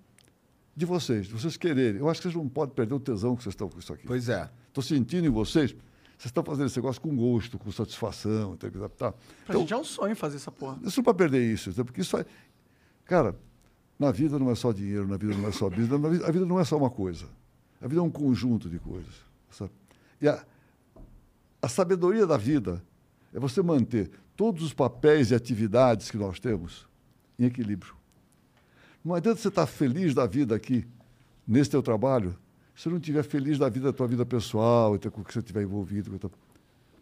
de 0.77 0.87
vocês, 0.87 1.27
de 1.27 1.33
vocês 1.33 1.57
quererem. 1.57 2.01
Eu 2.01 2.09
acho 2.09 2.21
que 2.21 2.29
vocês 2.29 2.35
não 2.35 2.49
podem 2.49 2.75
perder 2.75 2.95
o 2.95 3.01
tesão 3.01 3.37
que 3.37 3.43
vocês 3.43 3.53
estão 3.53 3.69
com 3.69 3.79
isso 3.79 3.93
aqui. 3.93 4.07
Pois 4.07 4.29
é. 4.29 4.51
Estou 4.69 4.83
sentindo 4.83 5.27
em 5.27 5.31
vocês, 5.31 5.73
vocês 5.73 6.27
estão 6.27 6.45
fazendo 6.45 6.67
esse 6.67 6.77
negócio 6.77 7.01
com 7.01 7.15
gosto, 7.15 7.59
com 7.59 7.71
satisfação. 7.73 8.57
Tá, 8.57 8.69
tá. 8.71 9.13
Pra 9.13 9.15
Então, 9.49 9.61
gente 9.63 9.73
é 9.73 9.77
um 9.77 9.85
sonho 9.85 10.15
fazer 10.17 10.37
essa 10.37 10.51
porra. 10.53 10.79
isso 10.85 10.99
não 10.99 11.05
para 11.05 11.15
perder 11.15 11.43
isso, 11.53 11.73
porque 11.85 12.01
isso 12.01 12.17
vai... 12.17 12.25
Cara, 13.05 13.37
na 13.99 14.11
vida 14.13 14.39
não 14.39 14.51
é 14.51 14.55
só 14.55 14.73
dinheiro, 14.73 15.07
na 15.09 15.17
vida 15.17 15.35
não 15.35 15.49
é 15.49 15.53
só 15.53 15.69
business, 15.69 16.01
na 16.01 16.09
vida- 16.09 16.27
a 16.27 16.31
vida 16.31 16.47
não 16.47 16.59
é 16.61 16.65
só 16.65 16.77
uma 16.79 16.91
coisa. 16.91 17.27
A 17.83 17.89
vida 17.89 18.01
é 18.01 18.05
um 18.05 18.11
conjunto 18.11 18.69
de 18.71 18.79
coisas. 18.79 19.15
sabe? 19.51 19.71
E 20.21 20.29
a, 20.29 20.45
a 21.61 21.69
sabedoria 21.69 22.27
da 22.27 22.37
vida 22.37 22.83
é 23.35 23.39
você 23.41 23.63
manter 23.63 24.11
todos 24.37 24.63
os 24.63 24.73
papéis 24.73 25.31
e 25.31 25.35
atividades 25.35 26.11
que 26.11 26.17
nós 26.17 26.39
temos 26.41 26.87
em 27.39 27.45
equilíbrio. 27.47 27.95
Não 29.05 29.15
adianta 29.15 29.41
você 29.41 29.49
estar 29.49 29.67
feliz 29.67 30.15
da 30.15 30.27
vida 30.27 30.55
aqui, 30.55 30.87
nesse 31.47 31.71
teu 31.71 31.83
trabalho, 31.83 32.37
se 32.75 32.85
você 32.85 32.89
não 32.91 32.97
estiver 32.99 33.23
feliz 33.23 33.59
da 33.59 33.69
vida 33.69 33.87
da 33.87 33.93
tua 33.93 34.07
vida 34.07 34.25
pessoal, 34.25 34.95
e 34.95 34.99
com 34.99 35.21
o 35.21 35.25
que 35.25 35.33
você 35.33 35.39
estiver 35.41 35.63
envolvido. 35.63 36.19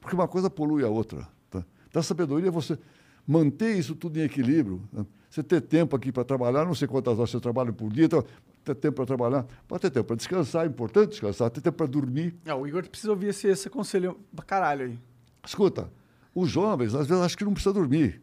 Porque 0.00 0.14
uma 0.14 0.28
coisa 0.28 0.48
polui 0.48 0.84
a 0.84 0.88
outra. 0.88 1.28
Tá? 1.50 1.64
Então, 1.88 2.00
a 2.00 2.02
sabedoria 2.02 2.48
é 2.48 2.50
você 2.50 2.78
manter 3.26 3.76
isso 3.76 3.94
tudo 3.94 4.18
em 4.18 4.22
equilíbrio. 4.22 4.82
né? 4.92 5.04
Você 5.28 5.42
ter 5.42 5.60
tempo 5.60 5.94
aqui 5.94 6.10
para 6.10 6.24
trabalhar, 6.24 6.64
não 6.64 6.74
sei 6.74 6.88
quantas 6.88 7.18
horas 7.18 7.30
você 7.30 7.40
trabalha 7.40 7.72
por 7.72 7.92
dia, 7.92 8.06
então, 8.06 8.24
ter 8.64 8.74
tempo 8.74 8.96
para 8.96 9.06
trabalhar, 9.06 9.46
pode 9.66 9.82
ter 9.82 9.90
tempo 9.90 10.06
para 10.06 10.16
descansar, 10.16 10.64
é 10.64 10.68
importante 10.68 11.10
descansar, 11.10 11.50
ter 11.50 11.60
tempo 11.60 11.76
para 11.76 11.86
dormir. 11.86 12.34
É, 12.44 12.54
o 12.54 12.66
Igor 12.66 12.88
precisa 12.88 13.10
ouvir 13.10 13.28
esse, 13.28 13.46
esse 13.46 13.68
conselho 13.68 14.18
pra 14.34 14.44
caralho 14.44 14.86
aí. 14.86 14.98
Escuta, 15.44 15.90
os 16.34 16.48
jovens, 16.48 16.94
às 16.94 17.06
vezes, 17.06 17.22
acham 17.22 17.36
que 17.36 17.44
não 17.44 17.52
precisa 17.52 17.72
dormir. 17.72 18.20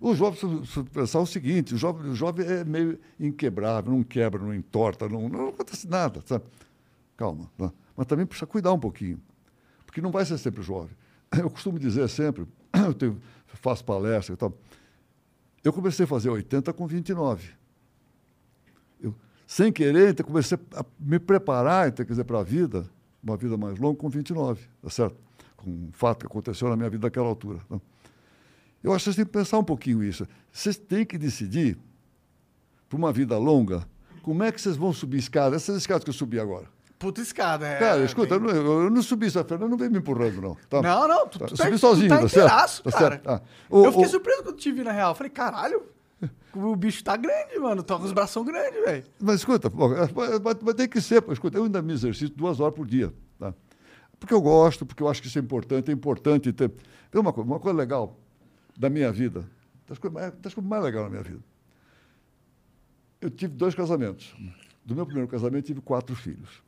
Os 0.00 0.18
jovens 0.18 0.40
precisam 0.40 0.84
pensar 0.84 1.20
o 1.20 1.26
seguinte: 1.26 1.74
o 1.74 1.78
jovem, 1.78 2.10
o 2.10 2.14
jovem 2.14 2.46
é 2.46 2.64
meio 2.64 2.98
inquebrável, 3.18 3.92
não 3.92 4.02
quebra, 4.02 4.42
não 4.42 4.54
entorta, 4.54 5.08
não, 5.08 5.28
não 5.28 5.48
acontece 5.48 5.88
nada. 5.88 6.22
Sabe? 6.26 6.44
Calma. 7.16 7.50
tá? 7.56 7.72
Mas 7.96 8.06
também 8.06 8.26
precisa 8.26 8.46
cuidar 8.46 8.72
um 8.72 8.78
pouquinho, 8.78 9.20
porque 9.86 10.00
não 10.00 10.10
vai 10.10 10.24
ser 10.24 10.38
sempre 10.38 10.62
jovem. 10.62 10.96
Eu 11.36 11.50
costumo 11.50 11.78
dizer 11.78 12.08
sempre, 12.08 12.46
eu 12.74 12.94
tenho, 12.94 13.20
faço 13.46 13.84
palestra 13.84 14.34
e 14.34 14.36
tal. 14.36 14.52
Eu 15.62 15.72
comecei 15.72 16.04
a 16.04 16.06
fazer 16.06 16.28
80 16.28 16.72
com 16.72 16.86
29. 16.86 17.48
Eu, 19.00 19.14
sem 19.46 19.72
querer, 19.72 20.10
então, 20.10 20.26
comecei 20.26 20.58
a 20.74 20.84
me 20.98 21.18
preparar 21.18 21.88
então, 21.88 22.04
quer 22.04 22.12
dizer, 22.12 22.24
para 22.24 22.40
a 22.40 22.42
vida, 22.42 22.88
uma 23.22 23.36
vida 23.36 23.56
mais 23.56 23.78
longa, 23.78 23.98
com 23.98 24.08
29, 24.08 24.66
tá 24.82 24.90
certo? 24.90 25.16
Com 25.56 25.70
um 25.70 25.88
fato 25.92 26.20
que 26.20 26.26
aconteceu 26.26 26.68
na 26.68 26.76
minha 26.76 26.90
vida 26.90 27.06
naquela 27.06 27.26
altura. 27.26 27.60
tá? 27.68 27.80
Eu 28.84 28.92
acho 28.92 28.98
que 29.00 29.04
vocês 29.04 29.16
têm 29.16 29.24
que 29.24 29.32
pensar 29.32 29.58
um 29.58 29.64
pouquinho 29.64 30.04
isso. 30.04 30.28
Vocês 30.52 30.76
têm 30.76 31.04
que 31.06 31.16
decidir, 31.18 31.78
para 32.88 32.98
uma 32.98 33.10
vida 33.12 33.36
longa, 33.38 33.86
como 34.22 34.42
é 34.42 34.52
que 34.52 34.60
vocês 34.60 34.76
vão 34.76 34.92
subir 34.92 35.18
escadas, 35.18 35.62
essas 35.62 35.78
escadas 35.78 36.04
que 36.04 36.10
eu 36.10 36.14
subi 36.14 36.38
agora. 36.38 36.66
Puta 36.98 37.20
escada, 37.20 37.66
é. 37.66 37.78
Cara, 37.78 38.04
escuta, 38.04 38.38
tem- 38.38 38.48
eu, 38.48 38.62
não, 38.62 38.82
eu 38.84 38.90
não 38.90 39.02
subi 39.02 39.26
essa 39.26 39.42
Fernanda 39.42 39.68
não 39.70 39.76
vem 39.76 39.88
me 39.90 39.98
empurrando, 39.98 40.40
não. 40.40 40.56
tá? 40.70 40.80
Não, 40.80 41.08
não, 41.08 41.26
tu, 41.26 41.38
Tá, 41.38 41.46
tu 41.46 41.56
tá, 41.56 41.64
subi 41.64 41.76
tu 41.76 41.78
sozinho, 41.78 42.08
tá 42.10 42.18
tá 42.18 42.24
inteiraço, 42.24 42.82
certo? 42.82 42.92
Tá 42.92 42.98
cara. 42.98 43.10
certo. 43.16 43.28
Ah, 43.30 43.42
o- 43.68 43.84
eu 43.86 43.92
fiquei 43.92 44.06
o- 44.06 44.10
surpreso 44.10 44.42
quando 44.42 44.56
te 44.56 44.70
vi 44.70 44.82
na 44.84 44.92
real. 44.92 45.14
Falei, 45.14 45.30
caralho, 45.30 45.82
o 46.54 46.76
bicho 46.76 47.02
tá 47.02 47.16
grande, 47.16 47.58
mano. 47.58 47.82
Tá 47.82 47.96
com 47.98 48.04
os 48.04 48.12
braços 48.12 48.42
grandes, 48.46 48.84
velho. 48.84 49.04
Mas 49.20 49.36
escuta, 49.36 49.70
mas, 49.74 50.12
mas- 50.42 50.56
mas 50.62 50.74
tem 50.74 50.88
que 50.88 51.00
ser, 51.00 51.20
pô, 51.22 51.32
escuta, 51.32 51.58
eu 51.58 51.64
ainda 51.64 51.82
me 51.82 51.92
exercito 51.92 52.36
duas 52.36 52.60
horas 52.60 52.74
por 52.74 52.86
dia. 52.86 53.12
Tá? 53.38 53.52
Porque 54.20 54.32
eu 54.32 54.40
gosto, 54.40 54.86
porque 54.86 55.02
eu 55.02 55.08
acho 55.08 55.20
que 55.20 55.28
isso 55.28 55.38
é 55.38 55.42
importante, 55.42 55.90
é 55.90 55.94
importante 55.94 56.52
ter. 56.52 56.70
Vê 57.12 57.18
uma 57.18 57.32
coisa, 57.32 57.50
uma 57.50 57.60
coisa 57.60 57.76
legal 57.76 58.18
da 58.76 58.90
minha 58.90 59.10
vida, 59.12 59.48
das 59.86 59.98
coisas 59.98 60.20
mais, 60.20 60.32
das 60.40 60.54
coisas 60.54 60.68
mais 60.68 60.82
legais 60.82 61.04
da 61.04 61.10
minha 61.10 61.22
vida. 61.22 61.42
Eu 63.20 63.30
tive 63.30 63.54
dois 63.54 63.74
casamentos. 63.74 64.34
Do 64.84 64.94
meu 64.94 65.06
primeiro 65.06 65.28
casamento, 65.28 65.64
tive 65.64 65.80
quatro 65.80 66.14
filhos. 66.14 66.62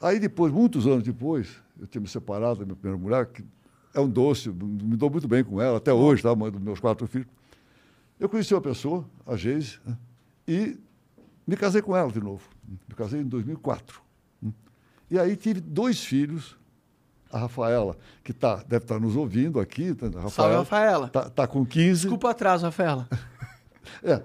Aí 0.00 0.18
depois, 0.18 0.52
muitos 0.52 0.86
anos 0.86 1.02
depois, 1.02 1.60
eu 1.78 1.86
tinha 1.86 2.00
me 2.00 2.08
separado 2.08 2.60
da 2.60 2.64
minha 2.64 2.76
primeira 2.76 3.02
mulher, 3.02 3.26
que 3.26 3.44
é 3.92 4.00
um 4.00 4.08
doce, 4.08 4.48
me 4.48 4.96
dou 4.96 5.10
muito 5.10 5.26
bem 5.26 5.42
com 5.42 5.60
ela, 5.60 5.78
até 5.78 5.92
hoje, 5.92 6.22
tá? 6.22 6.34
Mãe 6.34 6.50
dos 6.50 6.60
meus 6.60 6.78
quatro 6.78 7.06
filhos. 7.06 7.28
Eu 8.18 8.28
conheci 8.28 8.54
uma 8.54 8.60
pessoa, 8.60 9.04
a 9.26 9.36
Geise, 9.36 9.78
e 10.46 10.78
me 11.46 11.56
casei 11.56 11.82
com 11.82 11.96
ela 11.96 12.10
de 12.10 12.20
novo. 12.20 12.48
Me 12.88 12.94
casei 12.94 13.20
em 13.20 13.26
2004. 13.26 14.00
E 15.10 15.18
aí 15.18 15.36
tive 15.36 15.60
dois 15.60 16.04
filhos, 16.04 16.56
a 17.30 17.38
Rafaela, 17.38 17.96
que 18.24 18.32
tá, 18.32 18.56
deve 18.66 18.84
estar 18.84 18.98
nos 18.98 19.16
ouvindo 19.16 19.60
aqui. 19.60 19.94
tá? 19.94 20.06
A 20.06 20.28
Salve, 20.30 20.54
Rafaela. 20.56 21.06
Está 21.06 21.28
tá 21.30 21.46
com 21.46 21.64
15. 21.64 22.02
Desculpa 22.02 22.28
o 22.28 22.30
atraso, 22.30 22.64
Rafaela. 22.64 23.08
É, 24.02 24.18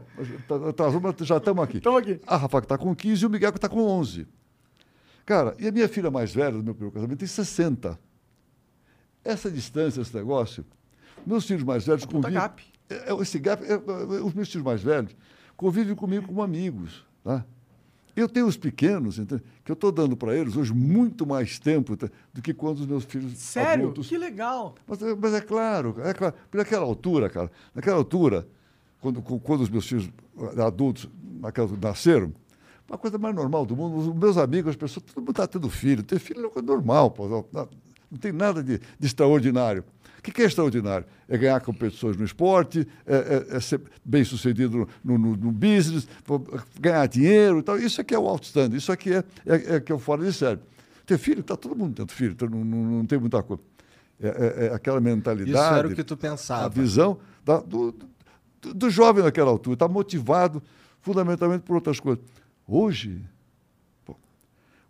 tá- 0.47 0.69
atrasou, 0.69 0.99
mas 0.99 1.15
já 1.25 1.37
estamos 1.37 1.63
aqui. 1.63 1.79
Tamo 1.79 1.97
aqui. 1.97 2.19
A 2.27 2.35
Rafa 2.35 2.59
que 2.59 2.65
está 2.65 2.77
com 2.77 2.93
15 2.93 3.23
e 3.23 3.25
o 3.25 3.29
Miguel 3.29 3.51
que 3.51 3.57
está 3.57 3.69
com 3.69 3.81
11. 3.81 4.27
Cara, 5.25 5.55
e 5.57 5.67
a 5.67 5.71
minha 5.71 5.87
filha 5.87 6.11
mais 6.11 6.33
velha 6.33 6.51
do 6.51 6.63
meu 6.63 6.73
primeiro 6.73 6.93
casamento 6.93 7.19
tem 7.19 7.27
60. 7.27 7.97
Essa 9.23 9.49
distância, 9.49 10.01
esse 10.01 10.13
negócio, 10.13 10.65
meus 11.25 11.45
filhos 11.45 11.63
mais 11.63 11.85
velhos 11.85 12.03
convivem. 12.05 12.33
gap. 12.33 12.61
É, 12.89 13.13
é, 13.13 13.21
esse 13.21 13.39
gap, 13.39 13.63
é, 13.63 13.71
é, 13.71 14.21
os 14.21 14.33
meus 14.33 14.49
filhos 14.49 14.65
mais 14.65 14.83
velhos 14.83 15.15
convivem 15.55 15.95
comigo 15.95 16.27
como 16.27 16.43
amigos. 16.43 17.05
Tá? 17.23 17.45
Eu 18.15 18.29
tenho 18.29 18.45
os 18.45 18.55
pequenos, 18.57 19.17
entende? 19.17 19.41
que 19.65 19.71
eu 19.71 19.73
estou 19.73 19.91
dando 19.91 20.15
para 20.15 20.35
eles 20.35 20.55
hoje 20.55 20.71
muito 20.73 21.25
mais 21.25 21.57
tempo 21.57 21.95
do 22.33 22.41
que 22.41 22.53
quando 22.53 22.79
os 22.79 22.85
meus 22.85 23.03
filhos 23.05 23.37
Sério? 23.37 23.83
adultos 23.85 24.07
Que 24.07 24.17
legal. 24.17 24.75
mas, 24.87 25.01
é- 25.01 25.15
mas 25.15 25.33
é 25.33 25.41
claro, 25.41 25.95
é 26.03 26.13
claro. 26.13 26.33
Porque 26.43 26.57
naquela 26.57 26.85
altura, 26.85 27.29
cara, 27.29 27.51
naquela 27.73 27.97
altura, 27.97 28.47
quando, 29.01 29.21
quando 29.21 29.61
os 29.61 29.69
meus 29.69 29.87
filhos 29.87 30.09
adultos 30.63 31.09
naquela, 31.39 31.69
nasceram, 31.81 32.31
uma 32.87 32.97
coisa 32.97 33.17
mais 33.17 33.33
normal 33.33 33.65
do 33.65 33.75
mundo, 33.75 33.97
os 33.97 34.15
meus 34.15 34.37
amigos, 34.37 34.71
as 34.71 34.75
pessoas, 34.75 35.03
todo 35.05 35.19
mundo 35.21 35.31
está 35.31 35.47
tendo 35.47 35.69
filho. 35.69 36.03
Ter 36.03 36.19
filho 36.19 36.41
é 36.41 36.43
uma 36.43 36.49
coisa 36.51 36.67
normal, 36.67 37.09
pô, 37.09 37.27
não, 37.27 37.45
não 38.11 38.17
tem 38.19 38.31
nada 38.31 38.61
de, 38.63 38.77
de 38.99 39.07
extraordinário. 39.07 39.83
O 40.23 40.25
que, 40.25 40.31
que 40.31 40.41
é 40.41 40.45
extraordinário? 40.45 41.05
É 41.27 41.37
ganhar 41.37 41.59
competições 41.59 42.15
no 42.15 42.23
esporte, 42.23 42.87
é, 43.05 43.45
é- 43.51 43.57
é 43.57 43.59
ser 43.59 43.81
bem 44.05 44.23
sucedido 44.23 44.87
no, 45.03 45.17
no- 45.17 45.35
no 45.35 45.51
business, 45.51 46.07
ganhar 46.79 47.05
dinheiro 47.07 47.59
e 47.59 47.61
tal. 47.61 47.77
Isso 47.77 47.99
aqui 47.99 48.15
é 48.15 48.17
o 48.17 48.25
outstanding, 48.29 48.77
isso 48.77 48.89
aqui 48.89 49.13
é, 49.13 49.23
é, 49.45 49.75
é 49.75 49.79
que 49.81 49.91
é 49.91 49.95
o 49.95 49.99
fora 49.99 50.23
de 50.23 50.31
série. 50.31 50.61
Ter 51.05 51.17
filho, 51.17 51.41
está 51.41 51.57
todo 51.57 51.75
mundo 51.75 51.93
tendo 51.93 52.09
filho, 52.13 52.31
então 52.31 52.47
não, 52.49 52.63
não, 52.63 52.77
não 52.99 53.05
tem 53.05 53.19
muita 53.19 53.43
coisa. 53.43 53.61
É, 54.17 54.27
é- 54.27 54.65
é 54.67 54.73
aquela 54.73 55.01
mentalidade. 55.01 55.51
Isso 55.51 55.73
era 55.77 55.87
o 55.89 55.93
que 55.93 56.03
tu 56.05 56.13
A 56.13 56.17
pensava. 56.17 56.69
visão 56.69 57.19
da- 57.43 57.59
do, 57.59 57.93
do, 58.61 58.73
do 58.73 58.89
jovem 58.89 59.25
naquela 59.25 59.51
altura. 59.51 59.73
Está 59.73 59.89
motivado 59.89 60.63
fundamentalmente 61.01 61.63
por 61.63 61.75
outras 61.75 61.99
coisas. 61.99 62.23
Hoje, 62.65 63.21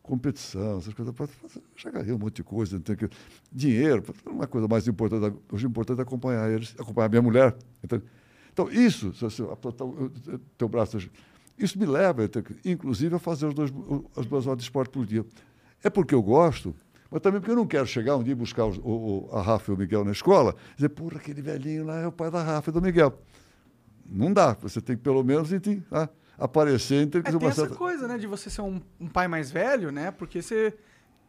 competição, 0.04 0.78
essas 0.80 0.94
coisas, 0.94 1.16
já 1.78 1.90
ganhei 1.90 2.12
um 2.14 2.18
monte 2.20 2.36
de 2.36 2.44
coisa, 2.44 2.78
tem 2.80 2.96
que, 2.96 3.10
dinheiro, 3.52 4.04
pô, 4.04 4.14
não 4.30 4.42
é 4.42 4.44
a 4.44 4.48
coisa 4.48 4.68
mais 4.68 4.86
importante. 4.88 5.34
Hoje 5.52 5.66
o 5.66 5.70
importante 5.70 6.00
é 6.00 6.02
acompanhar 6.04 6.52
eles, 6.52 6.76
acompanhar 6.78 7.10
minha 7.10 7.22
mulher. 7.22 7.56
entende? 7.82 8.04
Então, 8.52 8.70
isso, 8.70 9.14
o 9.42 10.10
teu 10.58 10.68
braço, 10.68 10.98
isso 11.58 11.80
me 11.80 11.86
leva, 11.86 12.30
inclusive, 12.66 13.16
a 13.16 13.20
fazer 13.20 13.52
dois, 13.54 13.72
as 14.16 14.26
duas 14.26 14.46
horas 14.46 14.58
de 14.60 14.64
esporte 14.66 14.90
por 14.92 15.06
dia. 15.06 15.26
É 15.82 15.90
porque 15.90 16.14
eu 16.14 16.22
gosto, 16.22 16.76
mas 17.10 17.22
também 17.22 17.40
porque 17.40 17.52
eu 17.52 17.56
não 17.56 17.66
quero 17.66 17.88
chegar 17.88 18.18
um 18.18 18.24
dia 18.24 18.34
e 18.34 18.36
buscar 18.36 18.66
o, 18.66 18.72
o- 18.84 19.30
a 19.32 19.42
Rafa 19.42 19.72
e 19.72 19.74
o 19.74 19.78
Miguel 19.78 20.04
na 20.04 20.12
escola 20.12 20.54
e 20.74 20.76
dizer, 20.76 20.90
porra, 20.90 21.18
aquele 21.18 21.42
velhinho 21.42 21.86
lá 21.86 22.00
é 22.02 22.08
o 22.08 22.12
pai 22.12 22.30
da 22.30 22.44
Rafa 22.44 22.70
e 22.70 22.74
do 22.74 22.82
Miguel. 22.82 23.18
Não 24.06 24.32
dá. 24.34 24.54
Você 24.62 24.82
tem 24.82 24.96
que, 24.98 25.02
pelo 25.02 25.24
menos, 25.24 25.52
enfim, 25.54 25.82
ah, 25.92 26.10
aparecer 26.38 27.08
e 27.08 27.10
que 27.10 27.18
É, 27.18 27.22
tem 27.22 27.48
essa 27.48 27.62
certa... 27.62 27.76
coisa, 27.76 28.08
né, 28.08 28.18
de 28.18 28.28
você 28.28 28.50
ser 28.50 28.62
um, 28.62 28.82
um 29.00 29.08
pai 29.08 29.28
mais 29.28 29.52
velho, 29.52 29.92
né? 29.92 30.12
Porque 30.12 30.42
você 30.42 30.76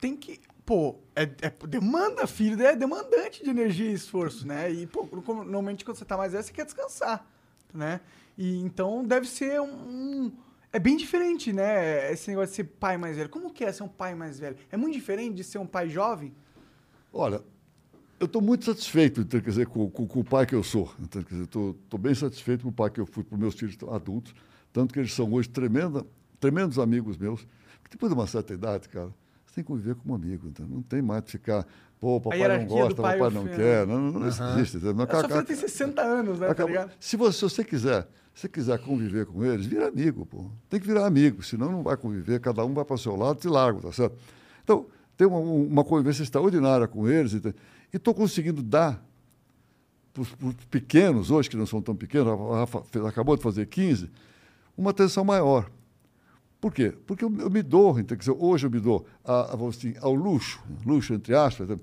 tem 0.00 0.16
que. 0.16 0.40
Pô, 0.66 0.96
é, 1.14 1.24
é- 1.42 1.66
demanda, 1.68 2.26
filho, 2.26 2.60
é 2.62 2.74
demandante 2.74 3.44
de 3.44 3.50
energia 3.50 3.90
e 3.90 3.92
esforço, 3.94 4.46
né? 4.46 4.70
E, 4.72 4.86
pô, 4.86 5.06
normalmente 5.44 5.84
quando 5.84 5.98
você 5.98 6.04
tá 6.06 6.16
mais 6.16 6.32
velho, 6.32 6.42
você 6.42 6.52
quer 6.52 6.64
descansar, 6.64 7.26
né? 7.72 8.00
E 8.36 8.60
então 8.62 9.04
deve 9.04 9.26
ser 9.28 9.60
um. 9.60 9.66
um- 9.66 10.32
é 10.72 10.78
bem 10.78 10.96
diferente, 10.96 11.52
né? 11.52 12.10
Esse 12.12 12.30
negócio 12.30 12.50
de 12.50 12.56
ser 12.56 12.64
pai 12.64 12.96
mais 12.96 13.16
velho. 13.16 13.28
Como 13.28 13.52
que 13.52 13.62
é 13.64 13.70
ser 13.70 13.82
um 13.84 13.88
pai 13.88 14.14
mais 14.14 14.38
velho? 14.40 14.56
É 14.72 14.76
muito 14.76 14.94
diferente 14.94 15.34
de 15.34 15.44
ser 15.44 15.58
um 15.58 15.66
pai 15.66 15.88
jovem? 15.88 16.34
Olha, 17.12 17.42
eu 18.18 18.24
estou 18.26 18.42
muito 18.42 18.64
satisfeito 18.64 19.20
então, 19.20 19.40
quer 19.40 19.50
dizer, 19.50 19.66
com, 19.66 19.88
com- 19.90 20.06
com 20.06 20.20
o 20.20 20.24
pai 20.24 20.46
que 20.46 20.54
eu 20.54 20.64
sou. 20.64 20.90
Então, 20.98 21.22
quer 21.22 21.28
dizer, 21.34 21.44
Estou 21.44 21.98
bem 21.98 22.14
satisfeito 22.14 22.62
com 22.64 22.70
o 22.70 22.72
pai 22.72 22.90
que 22.90 23.00
eu 23.00 23.06
fui 23.06 23.22
para 23.22 23.34
os 23.34 23.40
meus 23.40 23.54
filhos 23.54 23.76
adultos, 23.88 24.34
tanto 24.74 24.92
que 24.92 24.98
eles 25.00 25.14
são 25.14 25.32
hoje 25.32 25.48
tremenda, 25.48 26.04
tremendos 26.40 26.78
amigos 26.80 27.16
meus. 27.16 27.40
Porque 27.80 27.92
depois 27.92 28.12
de 28.12 28.18
uma 28.18 28.26
certa 28.26 28.52
idade, 28.52 28.88
cara, 28.88 29.06
você 29.46 29.54
tem 29.54 29.64
que 29.64 29.68
conviver 29.68 29.94
como 29.94 30.14
amigo. 30.16 30.48
Então, 30.48 30.66
não 30.66 30.82
tem 30.82 31.00
mais 31.00 31.22
de 31.24 31.30
ficar, 31.30 31.64
pô, 32.00 32.20
papai 32.20 32.58
não 32.58 32.66
gosta, 32.66 33.00
pai 33.00 33.18
papai 33.18 33.32
não 33.32 33.44
filho, 33.44 33.56
quer. 33.56 33.86
Não, 33.86 34.00
não, 34.00 34.20
não 34.20 34.26
existe. 34.26 34.76
entendeu? 34.78 34.94
Não, 34.94 35.04
A 35.04 35.06
sua 35.08 35.18
acaba- 35.20 35.34
filha 35.34 35.44
tem 35.46 35.56
60 35.56 36.02
anos, 36.02 36.40
né? 36.40 36.52
Tá 36.52 36.64
ligado? 36.66 36.90
se, 36.98 37.16
você, 37.16 37.38
se 37.38 37.42
você 37.42 37.64
quiser, 37.64 38.02
se 38.34 38.40
você 38.42 38.48
quiser 38.48 38.78
conviver 38.80 39.26
com 39.26 39.44
eles, 39.44 39.64
vira 39.64 39.86
amigo, 39.86 40.26
pô. 40.26 40.50
Tem 40.68 40.80
que 40.80 40.86
virar 40.88 41.06
amigo, 41.06 41.40
senão 41.42 41.70
não 41.70 41.82
vai 41.84 41.96
conviver, 41.96 42.40
cada 42.40 42.64
um 42.64 42.74
vai 42.74 42.84
para 42.84 42.94
o 42.94 42.98
seu 42.98 43.14
lado 43.14 43.38
e 43.38 43.40
te 43.42 43.48
larga, 43.48 43.80
tá 43.80 43.92
certo? 43.92 44.16
Então, 44.64 44.86
tem 45.16 45.24
uma, 45.26 45.38
uma 45.38 45.84
convivência 45.84 46.24
extraordinária 46.24 46.88
com 46.88 47.08
eles 47.08 47.32
e 47.34 47.54
estou 47.96 48.12
conseguindo 48.12 48.60
dar 48.60 49.00
para 50.12 50.22
os 50.22 50.28
pequenos, 50.68 51.30
hoje 51.30 51.48
que 51.48 51.56
não 51.56 51.66
são 51.66 51.80
tão 51.80 51.94
pequenos, 51.94 52.28
a 52.28 52.58
Rafa 52.58 52.82
acabou 53.08 53.36
de 53.36 53.42
fazer 53.42 53.66
15, 53.66 54.10
uma 54.76 54.90
atenção 54.90 55.24
maior. 55.24 55.70
Por 56.60 56.72
quê? 56.72 56.94
Porque 57.06 57.24
eu, 57.24 57.32
eu 57.38 57.50
me 57.50 57.62
dou, 57.62 57.98
então, 57.98 58.16
dizer, 58.16 58.34
hoje 58.38 58.66
eu 58.66 58.70
me 58.70 58.80
dou 58.80 59.04
a, 59.24 59.54
a, 59.54 59.68
assim, 59.68 59.94
ao 60.00 60.14
luxo, 60.14 60.62
luxo 60.86 61.12
entre 61.12 61.34
aspas, 61.34 61.68
né, 61.68 61.78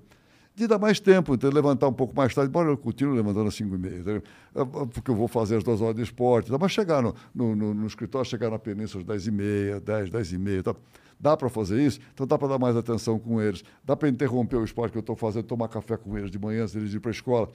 de 0.55 0.67
dar 0.67 0.79
mais 0.79 0.99
tempo, 0.99 1.33
então, 1.33 1.49
levantar 1.51 1.87
um 1.87 1.93
pouco 1.93 2.15
mais 2.15 2.33
tarde, 2.33 2.49
embora 2.49 2.69
eu 2.69 2.77
continue 2.77 3.15
levantando 3.15 3.47
às 3.47 3.55
5 3.55 3.75
e 3.75 3.77
meia, 3.77 4.23
ah, 4.55 4.65
porque 4.65 5.09
eu 5.11 5.15
vou 5.15 5.27
fazer 5.27 5.57
as 5.57 5.63
duas 5.63 5.81
horas 5.81 5.95
de 5.95 6.01
esporte, 6.01 6.49
tá? 6.51 6.57
mas 6.59 6.71
chegar 6.71 7.01
no, 7.01 7.15
no, 7.33 7.55
no- 7.55 7.73
no 7.73 7.87
escritório, 7.87 8.27
chegar 8.29 8.49
na 8.49 8.59
península 8.59 9.01
às 9.01 9.07
10 9.07 9.27
e 9.27 9.31
meia, 9.31 9.79
10, 9.79 10.09
10 10.09 10.33
e 10.33 10.37
meia, 10.37 10.63
tá? 10.63 10.75
dá 11.19 11.37
para 11.37 11.47
fazer 11.49 11.79
isso, 11.81 11.99
então 12.13 12.25
dá 12.25 12.37
para 12.37 12.47
dar 12.47 12.57
mais 12.59 12.75
atenção 12.75 13.19
com 13.19 13.39
eles, 13.39 13.63
dá 13.85 13.95
para 13.95 14.09
interromper 14.09 14.55
o 14.57 14.63
esporte 14.63 14.91
que 14.91 14.97
eu 14.97 15.01
estou 15.01 15.15
fazendo, 15.15 15.43
tomar 15.43 15.67
café 15.67 15.95
com 15.95 16.17
eles 16.17 16.31
de 16.31 16.39
manhã 16.39 16.63
antes 16.63 16.73
deles 16.73 16.89
irem 16.89 16.99
para 16.99 17.11
a 17.11 17.13
escola, 17.13 17.49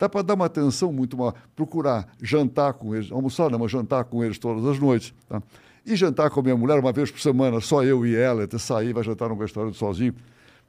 dá 0.00 0.08
para 0.08 0.22
dar 0.22 0.34
uma 0.34 0.46
atenção 0.46 0.90
muito 0.90 1.14
maior, 1.14 1.34
procurar 1.54 2.08
jantar 2.22 2.72
com 2.72 2.94
eles, 2.96 3.12
almoçar 3.12 3.50
não, 3.50 3.58
mas 3.58 3.70
jantar 3.70 4.04
com 4.04 4.24
eles 4.24 4.38
todas 4.38 4.64
as 4.64 4.78
noites, 4.78 5.12
tá? 5.28 5.42
E 5.84 5.94
jantar 5.94 6.30
com 6.30 6.40
a 6.40 6.42
minha 6.42 6.56
mulher 6.56 6.78
uma 6.78 6.90
vez 6.90 7.10
por 7.10 7.20
semana, 7.20 7.60
só 7.60 7.84
eu 7.84 8.06
e 8.06 8.16
ela, 8.16 8.44
até 8.44 8.56
sair, 8.56 8.94
vai 8.94 9.04
jantar 9.04 9.28
num 9.28 9.36
restaurante 9.36 9.76
sozinho. 9.76 10.14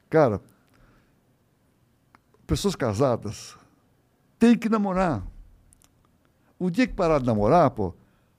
Cara, 0.10 0.42
pessoas 2.46 2.76
casadas 2.76 3.56
têm 4.38 4.58
que 4.58 4.68
namorar. 4.68 5.24
O 6.60 6.70
dia 6.70 6.86
que 6.86 6.94
parar 6.94 7.20
de 7.20 7.26
namorar, 7.26 7.72
pô, 7.72 7.94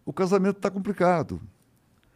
o 0.05 0.13
casamento 0.13 0.57
está 0.57 0.71
complicado. 0.71 1.41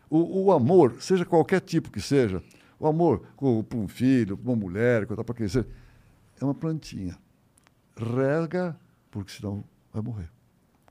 O, 0.08 0.44
o 0.44 0.52
amor, 0.52 0.96
seja 1.00 1.24
qualquer 1.24 1.60
tipo 1.60 1.90
que 1.90 2.00
seja, 2.00 2.42
o 2.78 2.86
amor 2.86 3.22
para 3.36 3.78
um 3.78 3.88
filho, 3.88 4.36
para 4.36 4.50
uma 4.50 4.56
mulher, 4.56 5.06
para 5.06 5.34
quem 5.34 5.48
seja, 5.48 5.66
é 6.40 6.44
uma 6.44 6.54
plantinha. 6.54 7.16
Rega, 7.96 8.76
porque 9.10 9.32
senão 9.32 9.64
vai 9.92 10.02
morrer. 10.02 10.28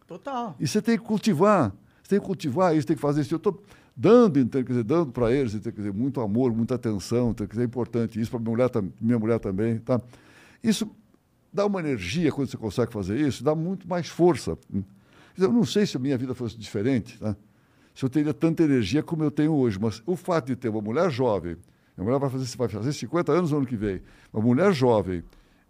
Total. 0.08 0.56
E 0.60 0.68
você 0.68 0.82
tem 0.82 0.98
que 0.98 1.04
cultivar, 1.04 1.72
você 2.02 2.10
tem 2.10 2.20
que 2.20 2.26
cultivar 2.26 2.76
isso, 2.76 2.86
tem 2.86 2.96
que 2.96 3.02
fazer 3.02 3.22
isso. 3.22 3.34
Eu 3.34 3.38
estou 3.38 3.64
dando, 3.96 4.40
então, 4.40 4.62
quer 4.64 4.72
dizer, 4.72 4.84
dando 4.84 5.12
para 5.12 5.32
eles, 5.32 5.54
então, 5.54 5.72
quer 5.72 5.80
dizer, 5.80 5.94
muito 5.94 6.20
amor, 6.22 6.54
muita 6.54 6.76
atenção, 6.76 7.32
então, 7.32 7.48
quer 7.48 7.54
dizer, 7.54 7.64
é 7.64 7.66
importante 7.66 8.20
isso 8.20 8.30
para 8.30 8.40
minha 8.40 8.52
mulher, 8.52 8.70
minha 9.00 9.20
mulher 9.20 9.40
também, 9.40 9.80
tá? 9.80 10.02
Isso 10.64 10.90
dá 11.52 11.66
uma 11.66 11.80
energia 11.80 12.32
quando 12.32 12.50
você 12.50 12.58
consegue 12.58 12.92
fazer 12.92 13.20
isso, 13.20 13.44
dá 13.44 13.56
muito 13.56 13.88
mais 13.88 14.08
força. 14.08 14.58
Eu 15.38 15.52
não 15.52 15.66
sei 15.66 15.86
se 15.86 15.96
a 15.96 16.00
minha 16.00 16.18
vida 16.18 16.36
fosse 16.36 16.58
diferente, 16.58 17.18
tá? 17.20 17.36
se 17.94 18.04
eu 18.04 18.10
teria 18.10 18.34
tanta 18.34 18.62
energia 18.62 19.02
como 19.02 19.24
eu 19.24 19.32
tenho 19.32 19.54
hoje, 19.54 19.80
mas 19.80 20.04
o 20.06 20.18
fato 20.18 20.48
de 20.48 20.56
ter 20.58 20.68
uma 20.68 20.82
mulher 20.82 21.10
jovem, 21.10 21.56
minha 21.96 22.06
mulher 22.06 22.20
vai 22.20 22.30
fazer, 22.30 22.58
vai 22.58 22.68
fazer 22.68 22.92
50 22.92 23.32
anos 23.32 23.52
no 23.52 23.58
ano 23.58 23.66
que 23.66 23.78
vem, 23.78 24.02
uma 24.34 24.44
mulher 24.44 24.74
jovem 24.74 25.24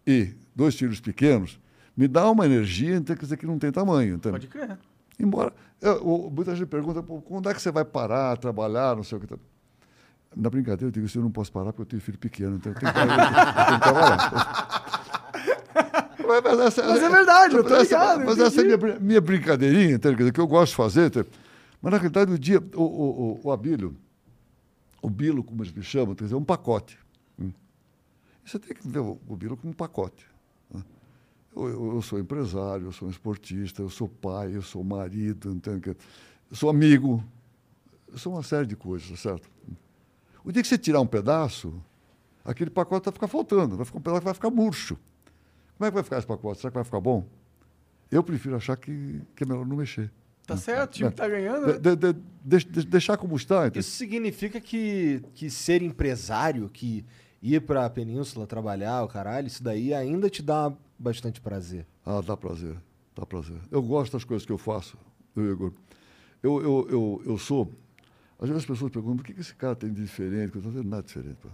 e 0.08 0.34
dois 0.56 0.76
filhos 0.76 1.00
pequenos, 1.00 1.60
me 1.96 2.08
dá 2.08 2.30
uma 2.30 2.46
energia, 2.46 2.96
então, 2.96 3.16
quer 3.16 3.22
dizer, 3.24 3.38
que 3.38 3.46
não 3.46 3.60
tem 3.60 3.72
tamanho. 3.72 4.16
Então, 4.16 4.32
Pode 4.32 4.48
crer. 4.48 4.78
Embora. 5.20 5.54
eu- 5.82 5.92
eu- 5.94 6.32
muita 6.34 6.56
gente 6.56 6.68
pergunta, 6.68 7.02
"Pô, 7.04 7.22
quando 7.22 7.50
é 7.50 7.54
que 7.54 7.62
você 7.62 7.72
vai 7.72 7.86
parar, 7.86 8.38
trabalhar, 8.38 8.96
não 8.96 9.04
sei 9.04 9.18
o 9.18 9.22
que. 9.22 9.28
tá?" 9.28 9.38
Na 10.36 10.50
brincadeira, 10.50 10.88
eu 10.88 10.92
digo, 10.92 11.06
isso 11.06 11.18
eu 11.18 11.24
não 11.24 11.32
posso 11.32 11.52
parar 11.52 11.72
porque 11.72 11.82
eu 11.84 11.86
tenho 11.86 12.02
filho 12.02 12.18
pequeno, 12.18 12.58
então 12.58 12.74
eu 12.74 12.78
tenho 12.80 12.92
que, 12.92 13.00
eu 13.00 13.06
tenho 13.06 13.80
que 13.80 13.84
trabalhar. 13.84 14.86
Mas, 16.44 16.60
essa- 16.60 16.84
Mas 16.88 17.04
é 17.04 17.10
verdade, 17.10 17.56
eu 17.56 17.64
tô 17.64 17.78
ligado, 17.82 18.26
Mas 18.26 18.40
essa 18.40 18.62
é 18.62 18.66
entendi. 18.66 18.84
minha, 18.86 19.00
minha 19.00 19.22
brincadeirinha, 19.22 19.96
entendeu? 19.96 20.32
Que 20.34 20.40
eu 20.40 20.48
gosto 20.48 20.72
de 20.72 20.76
fazer. 20.76 21.08
entendeu? 21.08 21.30
Mas, 21.82 21.92
na 21.92 21.98
realidade, 21.98 22.32
o 22.34 22.40
dia, 22.40 22.60
o, 22.76 22.82
o, 22.82 22.84
o, 22.84 23.40
o 23.44 23.52
Abílio, 23.52 23.96
o 25.02 25.10
Bilo, 25.10 25.44
como 25.44 25.62
eles 25.64 25.72
me 25.72 25.84
chamam, 25.84 26.16
quer 26.16 26.24
dizer, 26.24 26.36
é 26.36 26.38
um 26.38 26.44
pacote. 26.44 26.98
Hum. 27.40 27.52
Você 28.44 28.58
tem 28.58 28.76
que 28.76 28.88
ver 28.88 29.00
o 29.00 29.16
Bilo 29.36 29.56
como 29.56 29.72
um 29.72 29.76
pacote. 29.76 30.26
Né? 31.56 31.62
Eu, 31.72 31.96
eu- 31.96 32.02
sou 32.02 32.20
empresário, 32.20 32.88
eu 32.88 32.92
sou 32.92 33.08
um 33.08 33.12
esportista, 33.12 33.82
eu 33.82 33.90
sou 33.90 34.08
pai, 34.08 34.56
eu 34.56 34.62
sou 34.62 34.84
marido, 34.84 35.52
entende? 35.52 35.80
Que- 35.82 35.90
eu 36.52 36.56
sou 36.56 36.70
amigo, 36.70 37.24
eu 38.12 38.18
sou 38.18 38.34
uma 38.34 38.44
série 38.44 38.66
de 38.68 38.76
coisas, 38.76 39.20
certo? 39.20 39.50
O 40.44 40.52
dia 40.52 40.62
que 40.62 40.68
você 40.68 40.78
tirar 40.78 41.02
um 41.02 41.08
pedaço, 41.08 41.74
aquele 42.44 42.70
pacote 42.70 43.06
vai 43.06 43.14
ficar 43.14 43.28
faltando, 43.28 43.76
vai 43.76 43.86
ficar 43.86 43.98
um 43.98 44.02
pedaço 44.02 44.22
que 44.22 44.26
vai 44.26 44.34
ficar 44.34 44.50
murcho. 44.52 44.96
Como 45.78 45.88
é 45.88 45.92
que 45.92 45.96
vai 45.96 46.04
ficar 46.04 46.18
esse 46.20 46.28
pacote? 46.28 46.60
Será 46.62 46.72
que 46.72 46.76
vai 46.76 46.84
ficar 46.84 47.00
bom? 47.02 47.26
Eu 48.12 48.24
prefiro 48.24 48.56
achar 48.56 48.78
que, 48.78 49.22
que 49.36 49.44
é 49.44 49.48
melhor 49.48 49.66
não 49.66 49.76
mexer. 49.78 50.12
Tá 50.46 50.56
certo, 50.56 50.92
o 50.92 50.94
time 50.94 51.10
tá 51.12 51.28
ganhando. 51.28 51.66
né? 51.68 51.74
De- 51.80 51.96
de- 51.96 52.14
de- 52.46 52.66
de- 52.66 52.86
deixar 52.86 53.18
como 53.18 53.36
está. 53.36 53.62
entendeu? 53.66 53.80
Isso 53.80 53.92
significa 53.98 54.62
que, 54.62 55.24
que 55.34 55.50
ser 55.50 55.82
empresário, 55.82 56.70
que 56.70 57.04
ir 57.54 57.62
pra 57.62 57.90
península 57.90 58.48
trabalhar, 58.48 59.04
o 59.04 59.08
caralho, 59.08 59.48
isso 59.48 59.64
daí 59.64 59.94
ainda 59.94 60.30
te 60.30 60.42
dá 60.42 60.74
bastante 60.98 61.40
prazer. 61.40 61.86
Ah, 62.06 62.22
dá 62.22 62.36
prazer, 62.36 62.76
dá 63.16 63.26
prazer. 63.26 63.58
Eu 63.70 63.84
gosto 63.84 64.14
das 64.14 64.24
coisas 64.24 64.46
que 64.46 64.52
eu 64.52 64.58
faço, 64.58 64.98
eu, 65.36 65.52
Igor. 65.52 65.74
Eu, 66.42 66.62
eu, 66.62 66.88
eu, 66.90 67.24
eu 67.26 67.38
sou. 67.38 67.72
Às 68.40 68.50
vezes 68.50 68.64
as 68.64 68.66
pessoas 68.66 68.92
perguntam: 68.92 69.22
o 69.22 69.24
que 69.24 69.34
que 69.34 69.42
esse 69.42 69.56
cara 69.56 69.76
tem 69.76 69.92
de 69.92 70.02
diferente? 70.02 70.56
Eu 70.56 70.62
não 70.62 70.72
tenho 70.72 70.84
nada 70.84 71.04
diferente. 71.04 71.38
pô. 71.42 71.50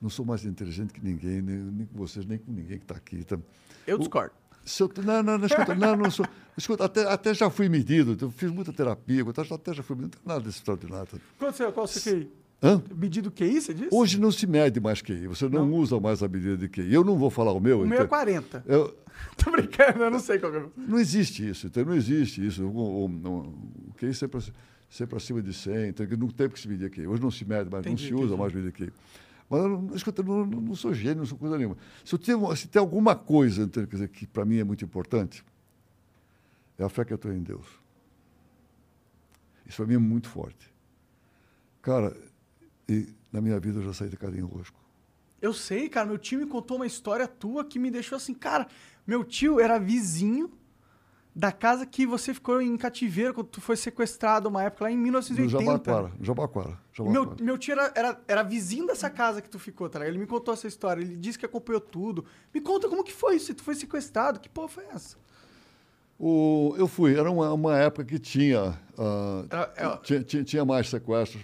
Não 0.00 0.10
sou 0.10 0.24
mais 0.24 0.44
inteligente 0.44 0.92
que 0.92 1.02
ninguém, 1.02 1.40
nem, 1.40 1.56
nem 1.56 1.86
com 1.86 1.96
vocês, 1.96 2.26
nem 2.26 2.36
com 2.36 2.52
ninguém 2.52 2.78
que 2.78 2.84
está 2.84 2.94
aqui. 2.94 3.24
tá? 3.24 3.38
Eu 3.86 3.98
discordo. 3.98 4.34
Se 4.64 4.82
eu, 4.82 4.90
não, 5.04 5.22
não, 5.22 5.38
não, 5.38 5.46
escuta, 5.46 5.74
não, 5.74 5.96
não 5.96 6.10
sou. 6.10 6.26
Escuta, 6.56 6.84
até, 6.84 7.06
até 7.06 7.34
já 7.34 7.50
fui 7.50 7.68
medido, 7.68 8.16
eu 8.20 8.30
fiz 8.30 8.50
muita 8.50 8.72
terapia, 8.72 9.22
até, 9.28 9.54
até 9.54 9.74
já 9.74 9.82
fui 9.82 9.96
medido, 9.96 10.16
não 10.16 10.22
tem 10.22 10.28
nada 10.34 10.40
desse 10.44 10.58
extraordinário. 10.58 11.06
tá? 11.06 11.18
Qual 11.38 11.50
o 11.50 11.54
seu, 11.54 11.72
qual 11.72 11.84
o 11.84 11.88
seu 11.88 12.28
Hã? 12.64 12.82
Medido 12.96 13.30
QI, 13.30 13.60
você 13.60 13.74
disse? 13.74 13.90
Hoje 13.92 14.18
não 14.18 14.32
se 14.32 14.46
mede 14.46 14.80
mais 14.80 15.02
QI, 15.02 15.26
você 15.26 15.46
não, 15.50 15.70
usa 15.74 16.00
mais 16.00 16.22
a 16.22 16.28
medida 16.28 16.56
de 16.56 16.66
QI. 16.66 16.94
Eu 16.94 17.04
não 17.04 17.18
vou 17.18 17.28
falar 17.28 17.52
o 17.52 17.60
meu. 17.60 17.82
O 17.82 17.86
meu 17.86 17.92
é 17.92 18.04
então- 18.04 18.08
40. 18.08 18.64
eu, 18.66 18.96
Tô 19.36 19.50
brincando, 19.50 20.02
eu 20.02 20.10
não 20.10 20.18
sei 20.18 20.38
qual 20.38 20.54
é. 20.54 20.64
Não 20.76 20.98
existe 20.98 21.46
isso, 21.48 21.66
então 21.66 21.84
não 21.84 21.94
existe 21.94 22.44
isso. 22.44 22.64
O, 22.64 23.04
o, 23.04 23.06
o, 23.06 23.94
QI 23.98 24.14
sempre, 24.14 24.40
sempre 24.88 25.16
acima 25.16 25.42
de 25.42 25.52
100, 25.52 25.88
então 25.88 26.06
não 26.18 26.28
tem 26.28 26.48
que 26.48 26.58
se 26.58 26.66
medir 26.66 26.90
QI. 26.90 27.06
Hoje 27.06 27.22
não 27.22 27.30
se 27.30 27.44
mede 27.44 27.70
mais, 27.70 27.84
Entendi, 27.84 28.10
não 28.10 28.18
se 28.18 28.24
usa 28.24 28.34
entendi. 28.34 28.40
mais 28.40 28.52
medir 28.54 28.72
QI. 28.72 28.92
Mas 29.48 29.62
eu 29.62 29.68
não, 29.68 29.94
escuta, 29.94 30.22
eu 30.22 30.24
não, 30.24 30.46
não, 30.46 30.60
não 30.60 30.74
sou 30.74 30.94
gênio, 30.94 31.18
não 31.18 31.26
sou 31.26 31.36
coisa 31.36 31.58
nenhuma. 31.58 31.76
Se, 32.02 32.14
eu 32.14 32.18
tenho, 32.18 32.56
se 32.56 32.66
tem 32.66 32.80
alguma 32.80 33.14
coisa 33.14 33.62
então, 33.64 33.84
quer 33.84 33.96
dizer, 33.96 34.08
que 34.08 34.26
para 34.26 34.44
mim 34.44 34.58
é 34.58 34.64
muito 34.64 34.84
importante, 34.84 35.44
é 36.78 36.84
a 36.84 36.88
fé 36.88 37.04
que 37.04 37.12
eu 37.12 37.18
tenho 37.18 37.34
em 37.34 37.42
Deus. 37.42 37.66
Isso 39.66 39.76
para 39.76 39.86
mim 39.86 39.94
é 39.94 39.98
muito 39.98 40.28
forte. 40.28 40.72
Cara, 41.82 42.16
e 42.88 43.08
na 43.32 43.40
minha 43.40 43.58
vida 43.60 43.78
eu 43.80 43.84
já 43.84 43.92
saí 43.92 44.08
de 44.08 44.16
casa 44.16 44.36
em 44.38 44.42
rosco. 44.42 44.78
Eu 45.40 45.52
sei, 45.52 45.88
cara, 45.88 46.06
meu 46.06 46.18
tio 46.18 46.38
me 46.38 46.46
contou 46.46 46.76
uma 46.78 46.86
história 46.86 47.26
tua 47.28 47.64
que 47.64 47.78
me 47.78 47.90
deixou 47.90 48.16
assim, 48.16 48.32
cara, 48.34 48.66
meu 49.06 49.22
tio 49.24 49.60
era 49.60 49.78
vizinho 49.78 50.50
da 51.36 51.50
casa 51.50 51.84
que 51.84 52.06
você 52.06 52.32
ficou 52.32 52.62
em 52.62 52.76
cativeiro 52.76 53.34
quando 53.34 53.48
tu 53.48 53.60
foi 53.60 53.76
sequestrado 53.76 54.48
uma 54.48 54.62
época 54.62 54.84
lá 54.84 54.90
em 54.90 54.96
No 54.96 55.02
1980. 55.02 55.64
Jabaquara, 55.64 56.12
Jabaquara. 56.20 56.80
Meu, 57.00 57.12
Jabaquara. 57.24 57.44
meu 57.44 57.58
tio 57.58 57.72
era, 57.72 57.92
era, 57.94 58.20
era 58.28 58.42
vizinho 58.44 58.86
dessa 58.86 59.10
casa 59.10 59.42
que 59.42 59.50
tu 59.50 59.58
ficou, 59.58 59.88
tá? 59.88 60.06
Ele 60.06 60.16
me 60.16 60.26
contou 60.26 60.54
essa 60.54 60.68
história, 60.68 61.02
ele 61.02 61.16
disse 61.16 61.36
que 61.38 61.44
acompanhou 61.44 61.80
tudo. 61.80 62.24
Me 62.54 62.60
conta 62.60 62.88
como 62.88 63.02
que 63.02 63.12
foi 63.12 63.34
isso, 63.36 63.52
tu 63.52 63.64
foi 63.64 63.74
sequestrado, 63.74 64.38
que 64.38 64.48
porra 64.48 64.68
foi 64.68 64.84
essa? 64.94 65.16
O, 66.18 66.74
eu 66.78 66.86
fui, 66.86 67.18
era 67.18 67.28
uma, 67.30 67.52
uma 67.52 67.76
época 67.76 68.04
que 68.04 68.18
tinha, 68.20 68.78
ah, 68.96 69.44
Era- 69.50 69.72
é- 69.76 69.96
tinha, 70.04 70.22
tinha, 70.22 70.44
tinha 70.44 70.64
mais 70.64 70.88
sequestros. 70.88 71.42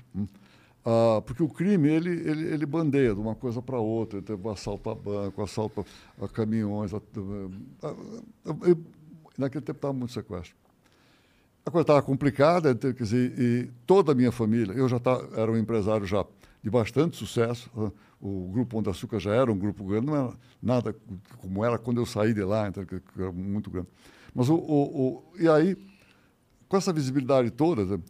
Ah, 0.92 1.20
porque 1.24 1.40
o 1.42 1.48
crime, 1.48 1.88
ele, 1.88 2.10
ele, 2.28 2.46
ele 2.52 2.66
bandeia 2.66 3.14
de 3.14 3.20
uma 3.20 3.34
coisa 3.36 3.62
para 3.62 3.78
outra. 3.78 4.20
Teve 4.20 4.48
assalto 4.48 4.90
a 4.90 4.94
banco, 4.94 5.40
assalto 5.42 5.86
a, 6.20 6.28
caminhões. 6.28 6.92
A, 6.92 6.96
a- 6.96 7.90
a- 7.90 8.76
naquele 9.38 9.64
tempo 9.64 9.78
estava 9.78 9.94
muito 9.94 10.12
sequestro. 10.12 10.56
A 11.64 11.70
coisa 11.70 11.82
estava 11.82 12.02
complicada, 12.02 12.70
então, 12.70 12.92
quer 12.92 13.04
dizer, 13.04 13.38
e 13.38 13.70
toda 13.86 14.12
a 14.12 14.14
minha 14.14 14.32
família, 14.32 14.72
eu 14.72 14.88
já 14.88 14.98
tá, 14.98 15.20
era 15.36 15.50
um 15.52 15.56
empresário 15.56 16.06
já 16.06 16.24
de 16.62 16.70
bastante 16.70 17.16
sucesso, 17.16 17.70
ah, 17.76 17.90
o 18.20 18.48
Grupo 18.52 18.80
de 18.82 18.90
Açúcar 18.90 19.18
já 19.18 19.34
era 19.34 19.50
um 19.50 19.58
grupo 19.58 19.84
grande, 19.84 20.06
não 20.06 20.16
era 20.16 20.32
nada 20.62 20.94
como 21.38 21.64
era 21.64 21.78
quando 21.78 22.00
eu 22.00 22.06
saí 22.06 22.34
de 22.34 22.42
lá, 22.42 22.68
então, 22.68 22.84
que 22.84 23.00
era 23.16 23.30
muito 23.32 23.70
grande. 23.70 23.88
Mas 24.34 24.48
o, 24.48 24.54
o, 24.56 25.06
o- 25.18 25.22
e 25.38 25.48
aí, 25.48 25.76
com 26.68 26.76
essa 26.76 26.92
visibilidade 26.92 27.50
toda, 27.50 27.84
né, 27.84 28.02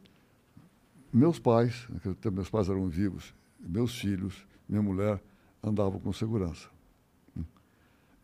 meus 1.13 1.39
pais, 1.39 1.87
naquele 1.89 2.15
tempo 2.15 2.37
meus 2.37 2.51
pais 2.51 2.69
eram 2.69 2.89
vivos, 2.89 3.35
meus 3.61 3.99
filhos, 3.99 4.47
minha 4.69 4.83
mulher 4.83 5.21
andavam 5.63 5.99
com 6.01 6.13
segurança. 6.13 6.69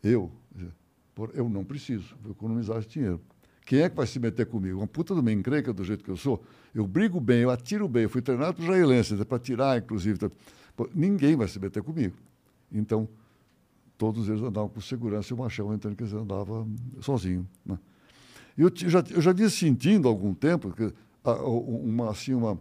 Eu, 0.03 0.31
eu 1.33 1.49
não 1.49 1.63
preciso, 1.63 2.15
vou 2.21 2.31
economizar 2.31 2.77
esse 2.77 2.89
dinheiro. 2.89 3.19
Quem 3.65 3.79
é 3.81 3.89
que 3.89 3.95
vai 3.97 4.07
se 4.07 4.19
meter 4.19 4.45
comigo? 4.45 4.77
Uma 4.79 4.87
puta 4.87 5.13
de 5.13 5.19
uma 5.19 5.31
encrenca 5.31 5.73
do 5.73 5.83
jeito 5.83 6.03
que 6.03 6.09
eu 6.09 6.15
sou. 6.15 6.41
Eu 6.73 6.87
brigo 6.87 7.19
bem, 7.19 7.41
eu 7.41 7.49
atiro 7.49 7.85
bem. 7.87 8.03
Eu 8.03 8.09
fui 8.09 8.21
treinado 8.21 8.53
por 8.55 8.63
israelenses, 8.63 9.21
para 9.25 9.37
tirar, 9.39 9.77
inclusive. 9.77 10.17
tá? 10.17 10.29
Ninguém 10.95 11.35
vai 11.35 11.47
se 11.49 11.59
meter 11.59 11.83
comigo. 11.83 12.15
Então, 12.71 13.09
todos 13.97 14.29
eles 14.29 14.41
andavam 14.41 14.69
com 14.69 14.79
segurança 14.79 15.33
e 15.33 15.35
o 15.35 15.37
machão 15.37 15.73
entrando, 15.73 15.97
que 15.97 16.03
andava 16.15 16.65
sozinho. 17.01 17.45
Né? 17.65 17.77
Eu, 18.57 18.71
já, 18.73 19.03
eu 19.09 19.19
já 19.21 19.33
vinha 19.33 19.49
sentindo 19.49 20.07
há 20.07 20.11
algum 20.11 20.33
tempo 20.33 20.71
que, 20.71 20.93
a- 21.25 21.43
o- 21.43 21.81
uma, 21.83 22.11
assim, 22.11 22.33
uma, 22.33 22.57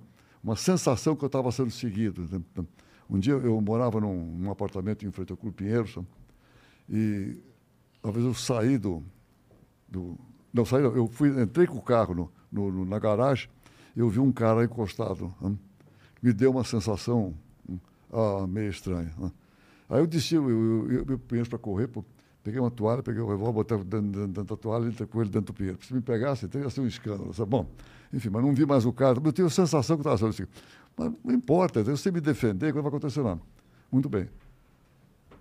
uma 0.47 0.55
sensação 0.55 1.17
que 1.17 1.25
eu 1.25 1.27
estava 1.27 1.51
sendo 1.51 1.73
seguido. 1.73 2.23
né? 2.31 2.65
Um 3.11 3.19
dia 3.19 3.33
eu 3.35 3.61
morava 3.61 4.01
num, 4.01 4.25
num 4.39 4.49
apartamento 4.51 5.05
em 5.05 5.11
frente 5.11 5.33
ao 5.33 5.37
Clube 5.37 5.57
Pinheiro, 5.57 6.07
e 6.89 7.37
uma 8.01 8.13
vez 8.13 8.25
eu 8.25 8.33
saí 8.33 8.79
do, 8.79 9.03
do 9.89 10.17
não 10.55 10.65
saí, 10.65 10.85
eu 10.85 11.09
fui, 11.09 11.29
entrei 11.43 11.67
com 11.67 11.77
o 11.79 11.83
carro 11.83 12.15
no, 12.15 12.33
no- 12.51 12.71
no- 12.71 12.85
na 12.85 12.99
garagem, 13.01 13.49
eu 13.97 14.09
vi 14.09 14.21
um 14.21 14.31
cara 14.31 14.65
encostado, 14.65 15.35
né? 15.41 15.57
me 16.23 16.33
deu 16.33 16.53
uma 16.53 16.63
sensação 16.63 17.35
hum, 17.69 17.79
ah, 18.13 18.47
meio 18.47 18.71
estranha. 18.71 19.13
né? 19.19 19.33
Aí 19.89 19.99
eu 19.99 20.07
desci, 20.07 20.37
eu, 20.37 20.49
eu, 20.49 20.91
eu, 20.93 21.07
eu 21.09 21.19
penso 21.19 21.51
para 21.51 21.59
correr, 21.59 21.89
peguei 22.47 22.61
uma 22.61 22.71
toalha, 22.71 23.03
peguei 23.03 23.21
o 23.21 23.27
revólver, 23.27 23.53
botei 23.53 23.77
dentro, 23.79 24.01
dentro, 24.03 24.27
dentro 24.29 24.45
da 24.45 24.57
toalha 24.57 24.85
e 24.85 24.89
entrei 24.91 25.09
com 25.09 25.21
ele 25.21 25.31
dentro 25.31 25.53
do 25.53 25.53
pinheiro. 25.53 25.79
Se 25.83 25.93
me 25.93 26.01
pegasse, 26.01 26.47
teria 26.47 26.71
sido 26.71 26.85
um 26.85 26.87
escândalo. 26.87 27.35
Sabe? 27.35 27.51
Bom, 27.51 27.67
enfim, 28.13 28.29
mas 28.31 28.41
não 28.41 28.55
vi 28.55 28.65
mais 28.65 28.87
o 28.87 28.93
cara, 28.93 29.21
eu 29.23 29.33
tenho 29.33 29.49
a 29.49 29.51
sensação 29.51 29.97
que 29.97 30.03
estava 30.03 30.17
sendo 30.17 30.29
assim. 30.29 30.45
Mas 30.97 31.13
não 31.25 31.35
importa, 31.35 31.81
eu 31.81 31.97
sei 31.97 32.13
me 32.13 32.21
defender, 32.21 32.73
que 32.73 32.81
vai 32.81 32.87
acontecer 32.87 33.21
nada. 33.21 33.41
Muito 33.91 34.09
bem. 34.09 34.29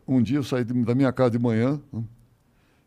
Um 0.08 0.20
dia 0.20 0.38
eu 0.38 0.44
saí 0.44 0.63
da 0.63 0.96
minha 0.96 1.13
casa 1.13 1.30
de 1.30 1.38
manhã, 1.38 1.80
né? 1.94 2.04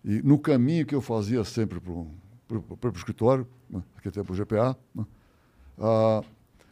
e 0.04 0.20
no 0.20 0.36
caminho 0.36 0.84
que 0.84 0.96
eu 0.96 1.00
fazia 1.00 1.44
sempre 1.44 1.78
para 1.78 1.92
o 1.92 2.92
escritório, 2.96 3.46
né? 3.70 3.80
naquele 3.94 4.12
tempo 4.12 4.32
o 4.32 4.36
GPA, 4.36 4.76
né? 4.92 5.06
ah, 5.78 6.24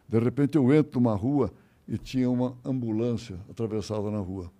de 0.05 0.19
repente 0.19 0.57
eu 0.57 0.73
entro 0.73 0.99
numa 0.99 1.15
rua 1.15 1.49
e 1.87 1.97
tinha 1.97 2.29
uma 2.29 2.57
ambulância 2.65 3.39
atravessada 3.49 4.11
na 4.11 4.19
rua. 4.19 4.51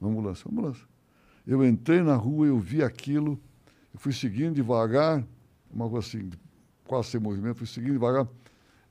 Uma 0.00 0.10
ambulância, 0.10 0.48
uma 0.48 0.60
ambulância. 0.60 0.91
Eu 1.46 1.64
entrei 1.64 2.02
na 2.02 2.14
rua, 2.14 2.46
eu 2.46 2.58
vi 2.58 2.82
aquilo, 2.82 3.38
eu 3.92 3.98
fui 3.98 4.12
seguindo 4.12 4.54
devagar, 4.54 5.24
uma 5.70 5.88
coisa 5.88 6.06
assim, 6.06 6.30
quase 6.84 7.08
sem 7.08 7.20
movimento, 7.20 7.56
fui 7.56 7.66
seguindo 7.66 7.92
devagar. 7.92 8.28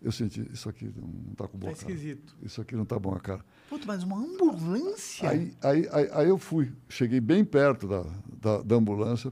Eu 0.01 0.11
senti, 0.11 0.41
isso 0.51 0.67
aqui 0.67 0.91
não 0.95 1.31
está 1.31 1.47
com 1.47 1.57
boa 1.59 1.73
Tá 1.73 1.79
cara. 1.81 1.91
esquisito. 1.93 2.35
Isso 2.41 2.59
aqui 2.59 2.75
não 2.75 2.83
está 2.83 2.97
bom 2.97 3.13
a 3.13 3.19
cara. 3.19 3.45
Puta, 3.69 3.85
mas 3.85 4.01
uma 4.03 4.17
ambulância? 4.17 5.29
Aí, 5.29 5.53
aí, 5.63 5.87
aí, 5.91 6.09
aí 6.11 6.27
eu 6.29 6.39
fui, 6.39 6.71
cheguei 6.89 7.19
bem 7.19 7.45
perto 7.45 7.87
da, 7.87 8.03
da, 8.41 8.61
da 8.63 8.75
ambulância, 8.75 9.31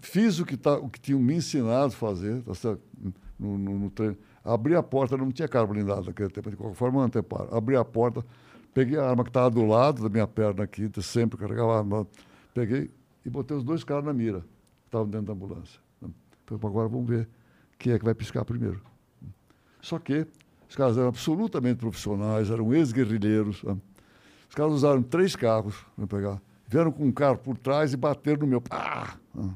fiz 0.00 0.38
o 0.40 0.46
que, 0.46 0.56
tá, 0.56 0.78
o 0.78 0.88
que 0.88 0.98
tinham 0.98 1.20
me 1.20 1.34
ensinado 1.34 1.88
a 1.88 1.90
fazer, 1.90 2.42
tá 2.42 2.54
certo? 2.54 2.82
No, 3.38 3.58
no, 3.58 3.78
no 3.78 3.90
treino. 3.90 4.16
Abri 4.42 4.74
a 4.74 4.82
porta, 4.82 5.18
não 5.18 5.30
tinha 5.30 5.46
carro 5.46 5.66
blindado 5.68 6.06
naquele 6.06 6.30
tempo, 6.30 6.50
de 6.50 6.56
qualquer 6.56 6.76
forma, 6.76 7.00
eu 7.00 7.04
anteparo. 7.04 7.54
Abri 7.54 7.76
a 7.76 7.84
porta, 7.84 8.24
peguei 8.72 8.98
a 8.98 9.04
arma 9.06 9.22
que 9.22 9.28
estava 9.30 9.50
do 9.50 9.66
lado 9.66 10.02
da 10.02 10.08
minha 10.08 10.26
perna 10.26 10.64
aqui, 10.64 10.90
sempre 11.02 11.38
carregava 11.38 11.74
a 11.74 11.78
arma, 11.78 12.06
peguei 12.54 12.90
e 13.24 13.30
botei 13.30 13.56
os 13.56 13.64
dois 13.64 13.84
caras 13.84 14.04
na 14.04 14.12
mira, 14.12 14.40
que 14.40 14.86
estavam 14.86 15.08
dentro 15.08 15.26
da 15.26 15.32
ambulância. 15.32 15.80
Falei, 16.46 16.66
agora 16.66 16.88
vamos 16.88 17.08
ver 17.08 17.28
quem 17.78 17.92
é 17.92 17.98
que 17.98 18.04
vai 18.04 18.14
piscar 18.14 18.44
primeiro. 18.44 18.80
Só 19.80 19.98
que 19.98 20.26
os 20.68 20.74
caras 20.76 20.96
eram 20.98 21.08
absolutamente 21.08 21.78
profissionais, 21.78 22.50
eram 22.50 22.74
ex-guerrilheiros. 22.74 23.62
né? 23.62 23.76
Os 24.48 24.54
caras 24.54 24.72
usaram 24.72 25.02
três 25.02 25.36
carros 25.36 25.84
para 25.96 26.06
pegar. 26.06 26.42
Vieram 26.66 26.90
com 26.92 27.04
um 27.04 27.12
carro 27.12 27.38
por 27.38 27.56
trás 27.56 27.92
e 27.92 27.96
bateram 27.96 28.40
no 28.40 28.46
meu. 28.46 28.60
Pá! 28.60 29.16
Ah, 29.36 29.50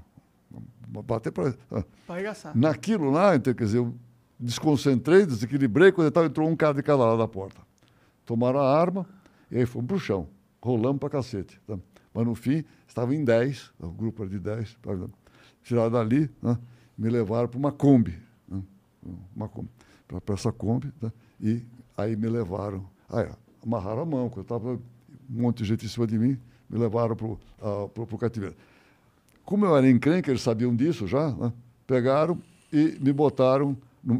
Bater 0.88 1.32
para. 1.32 1.52
Pra 2.06 2.14
arregaçar. 2.14 2.56
Naquilo 2.56 3.10
lá, 3.10 3.34
então, 3.34 3.52
quer 3.52 3.64
dizer, 3.64 3.78
eu 3.78 3.92
desconcentrei, 4.38 5.26
desequilibrei, 5.26 5.90
quando 5.90 6.08
estava, 6.08 6.26
entrou 6.26 6.48
um 6.48 6.54
cara 6.54 6.74
de 6.74 6.82
cada 6.82 7.04
lado 7.04 7.18
da 7.18 7.26
porta. 7.26 7.60
Tomaram 8.24 8.60
a 8.60 8.78
arma 8.80 9.04
e 9.50 9.58
aí 9.58 9.66
fomos 9.66 9.88
para 9.88 9.96
o 9.96 10.00
chão. 10.00 10.28
Rolamos 10.62 11.00
para 11.00 11.10
cacete. 11.10 11.60
tá? 11.66 11.76
Mas 12.14 12.24
no 12.24 12.34
fim, 12.34 12.64
estava 12.86 13.14
em 13.14 13.24
10, 13.24 13.72
o 13.80 13.90
grupo 13.90 14.22
era 14.22 14.30
de 14.30 14.38
10. 14.38 14.74
tá? 14.80 14.92
Tiraram 15.62 15.90
dali, 15.90 16.30
né? 16.40 16.56
me 16.96 17.10
levaram 17.10 17.48
para 17.48 17.58
uma 17.58 17.72
Kombi. 17.72 18.16
né? 18.48 18.62
Uma 19.34 19.48
Kombi. 19.48 19.68
Para 20.06 20.34
essa 20.34 20.52
Kombi. 20.52 20.92
tá? 21.00 21.12
E 21.40 21.62
aí 21.96 22.14
me 22.14 22.28
levaram. 22.28 22.86
Aí, 23.10 23.28
amarraram 23.62 24.02
a 24.02 24.06
mão, 24.06 24.32
eu 24.34 24.42
estava 24.42 24.74
um 24.74 24.80
monte 25.28 25.58
de 25.58 25.64
gente 25.64 25.84
em 25.84 25.88
cima 25.88 26.06
de 26.06 26.18
mim, 26.18 26.38
me 26.70 26.78
levaram 26.78 27.16
para 27.16 27.26
o 27.26 28.18
cativeiro. 28.18 28.54
Como 29.44 29.64
eu 29.66 29.76
era 29.76 29.88
encrenca, 29.90 30.30
eles 30.30 30.42
sabiam 30.42 30.74
disso 30.74 31.06
já, 31.06 31.30
né? 31.32 31.52
pegaram 31.86 32.38
e 32.72 32.96
me 33.00 33.12
botaram, 33.12 33.76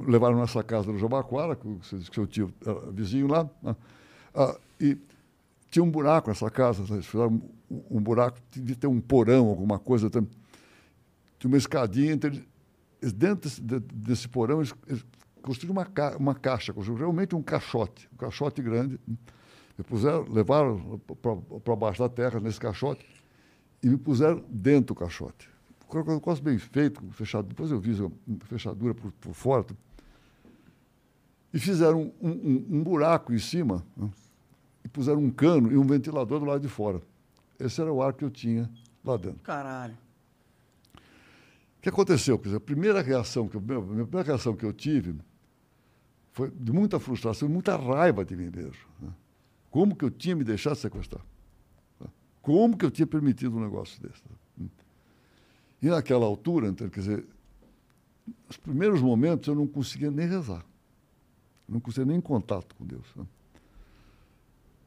levaram 0.07 0.38
nessa 0.38 0.62
casa 0.62 0.92
do 0.92 0.98
Jabaquara, 0.98 1.57
que 1.57 1.68
que 2.11 2.14
seu 2.14 2.26
tio 2.26 2.52
era 2.64 2.90
vizinho 2.90 3.26
lá, 3.26 3.48
né? 3.62 3.76
Ah, 4.35 4.57
e 4.80 4.98
tinha 5.75 5.83
um 5.83 5.91
buraco 5.91 6.29
nessa 6.29 6.49
casa, 6.49 6.85
eles 6.89 7.05
fizeram 7.05 7.43
um, 7.69 8.01
buraco, 8.01 8.39
devia 8.53 8.77
ter 8.77 8.87
um 8.87 9.01
porão, 9.01 9.49
alguma 9.49 9.77
coisa. 9.77 10.09
Tinha 10.09 10.25
uma 11.45 11.57
escadinha, 11.57 12.13
entre, 12.13 12.47
dentro 13.01 13.49
desse, 13.49 13.61
desse 13.61 14.29
porão, 14.29 14.61
eles, 14.61 14.73
eles 14.87 15.05
construíram 15.43 15.73
uma, 15.73 15.85
ca, 15.85 16.17
uma 16.17 16.33
caixa, 16.33 16.73
construíram 16.73 17.07
realmente 17.07 17.35
um 17.35 17.43
caixote, 17.43 18.09
um 18.13 18.17
caixote 18.17 18.63
grande. 18.63 19.01
Me 19.77 19.83
puseram, 19.85 20.25
levaram 20.31 21.01
para 21.65 21.75
baixo 21.75 21.99
da 21.99 22.09
terra, 22.09 22.39
nesse 22.39 22.61
caixote, 22.61 23.05
e 23.83 23.89
me 23.89 23.97
puseram 23.97 24.45
dentro 24.49 24.95
do 24.95 25.01
caixote. 25.01 25.51
Um 25.93 26.21
quase 26.21 26.41
bem 26.41 26.57
feito, 26.57 27.03
fechado. 27.11 27.49
Depois 27.49 27.73
eu 27.73 27.81
vi 27.81 27.97
a 28.01 28.47
fechadura 28.47 28.95
por, 28.95 29.11
por 29.11 29.35
fora. 29.35 29.67
E 31.53 31.59
fizeram 31.59 32.13
um, 32.23 32.31
um, 32.31 32.67
um 32.71 32.83
buraco 32.85 33.33
em 33.33 33.39
cima, 33.39 33.85
né? 33.97 34.09
Puseram 34.94 35.18
um 35.18 35.30
cano 35.30 35.72
e 35.72 35.76
um 35.76 35.85
ventilador 35.85 36.38
do 36.38 36.46
lado 36.46 36.61
de 36.61 36.68
fora. 36.68 37.02
Esse 37.59 37.80
era 37.80 37.92
o 37.92 38.00
ar 38.00 38.14
que 38.14 38.24
eu 38.24 38.30
tinha 38.30 38.70
lá 39.04 39.16
dentro. 39.16 39.40
Caralho. 39.40 39.98
O 40.94 41.83
que 41.83 41.88
aconteceu? 41.88 42.38
Quer 42.38 42.44
dizer, 42.44 42.57
a 42.57 42.61
primeira 42.61 43.02
reação 43.02 43.48
que 43.48 43.57
eu, 43.57 43.61
a 43.61 43.62
primeira 43.62 44.22
reação 44.22 44.54
que 44.54 44.64
eu 44.64 44.72
tive 44.72 45.16
foi 46.33 46.50
de 46.50 46.72
muita 46.72 46.98
frustração 46.98 47.48
e 47.48 47.50
muita 47.50 47.76
raiva 47.76 48.24
de 48.24 48.37
mim 48.37 48.50
mesmo. 48.54 48.87
Né? 49.00 49.11
Como 49.70 49.94
que 49.94 50.04
eu 50.04 50.11
tinha 50.11 50.35
me 50.35 50.44
deixado 50.44 50.76
sequestrar? 50.76 51.22
Como 52.40 52.76
que 52.76 52.85
eu 52.85 52.90
tinha 52.90 53.07
permitido 53.07 53.57
um 53.57 53.61
negócio 53.61 54.00
desse? 54.00 54.22
E 55.83 55.88
naquela 55.88 56.24
altura, 56.24 56.68
então, 56.68 56.88
quer 56.88 57.00
dizer, 57.00 57.26
nos 58.46 58.57
primeiros 58.57 59.02
momentos 59.02 59.48
eu 59.48 59.54
não 59.54 59.66
conseguia 59.66 60.11
nem 60.11 60.28
rezar. 60.28 60.64
Não 61.68 61.80
conseguia 61.80 62.07
nem 62.12 62.20
contato 62.20 62.74
com 62.74 62.87
Deus. 62.87 63.07
Né? 63.16 63.26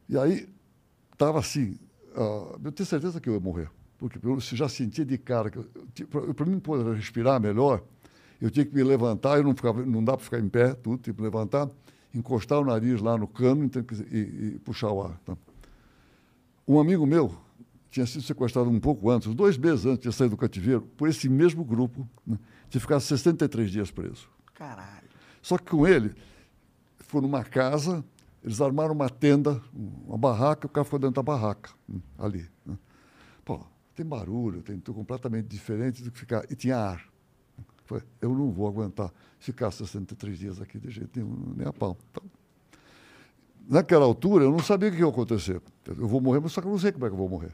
E 0.10 0.18
aí, 0.18 0.48
estava 1.12 1.40
assim, 1.40 1.78
uh, 2.16 2.60
eu 2.64 2.72
tenho 2.72 2.88
certeza 2.88 3.20
que 3.20 3.28
eu 3.30 3.34
ia 3.34 3.40
morrer. 3.40 3.70
Porque 3.98 4.20
eu 4.26 4.40
já 4.40 4.70
sentia 4.70 5.04
de 5.04 5.18
cara 5.18 5.50
que, 5.50 6.06
para 6.06 6.46
mim 6.46 6.60
poder 6.60 6.96
respirar 6.96 7.42
melhor, 7.42 7.84
eu 8.40 8.52
tinha 8.52 8.66
que 8.66 8.74
me 8.74 8.84
levantar, 8.84 9.38
eu 9.38 9.44
não, 9.44 9.56
ficava, 9.56 9.84
não 9.84 10.04
dá 10.04 10.16
para 10.16 10.24
ficar 10.24 10.40
em 10.40 10.48
pé, 10.48 10.74
tudo, 10.76 11.02
tipo, 11.02 11.24
levantar, 11.24 11.68
encostar 12.14 12.60
o 12.60 12.66
nariz 12.66 13.02
lá 13.02 13.18
no 13.18 13.28
cano 13.28 13.64
então, 13.64 13.84
e, 14.12 14.18
e, 14.18 14.60
puxar 14.64 14.92
o 14.92 15.02
ar. 15.02 15.18
Tá? 15.26 15.36
Um 16.68 16.80
amigo 16.80 17.06
meu 17.06 17.36
tinha 17.90 18.06
sido 18.06 18.22
sequestrado 18.22 18.70
um 18.70 18.80
pouco 18.80 19.10
antes, 19.10 19.34
dois 19.34 19.58
meses 19.58 19.86
antes 19.86 20.08
de 20.08 20.16
sair 20.16 20.30
do 20.30 20.38
cativeiro, 20.38 20.82
por 20.96 21.10
esse 21.10 21.28
mesmo 21.28 21.64
grupo, 21.64 22.08
né? 22.26 22.38
tinha 22.70 22.80
ficado 22.80 23.02
63 23.02 23.72
dias 23.72 23.90
preso. 23.90 24.30
Caralho. 24.54 25.08
Só 25.42 25.58
que 25.58 25.66
com 25.66 25.88
ele, 25.88 26.14
foi 27.00 27.22
numa 27.22 27.44
casa, 27.44 28.04
eles 28.44 28.62
armaram 28.62 28.94
uma 28.94 29.10
tenda, 29.10 29.62
uma 29.74 30.18
barraca, 30.18 30.68
o 30.68 30.70
cara 30.70 30.86
foi 30.86 31.00
dentro 31.00 31.16
da 31.16 31.24
barraca, 31.24 31.72
ali. 32.18 32.50
Né? 32.66 32.78
Pô, 33.44 33.60
tem 33.96 34.06
barulho, 34.06 34.62
tem 34.62 34.80
tudo 34.80 34.96
completamente 34.96 35.48
diferente 35.48 36.04
do 36.04 36.12
que 36.12 36.20
ficar. 36.20 36.46
E 36.50 36.56
tinha 36.56 36.78
ar. 36.78 37.10
Falei, 37.86 38.04
eu 38.22 38.34
não 38.34 38.52
vou 38.52 38.68
aguentar 38.68 39.12
ficar 39.40 39.72
63 39.72 40.38
dias 40.38 40.62
aqui 40.62 40.78
de 40.80 40.92
jeito 40.92 41.18
nenhum, 41.18 41.54
nem 41.56 41.68
a 41.68 41.74
pau. 41.74 41.98
Então, 42.12 42.24
naquela 43.68 44.06
altura, 44.06 44.44
eu 44.44 44.52
não 44.52 44.60
sabia 44.60 44.90
o 44.90 44.92
que 44.92 45.00
ia 45.00 45.08
acontecer. 45.08 45.62
Eu 45.86 46.08
vou 46.08 46.22
morrer, 46.22 46.40
mas 46.40 46.52
só 46.52 46.62
que 46.62 46.68
eu 46.68 46.72
não 46.72 46.80
sei 46.80 46.92
como 46.92 47.06
é 47.06 47.10
que 47.10 47.14
eu 47.14 47.18
vou 47.18 47.30
morrer. 47.30 47.54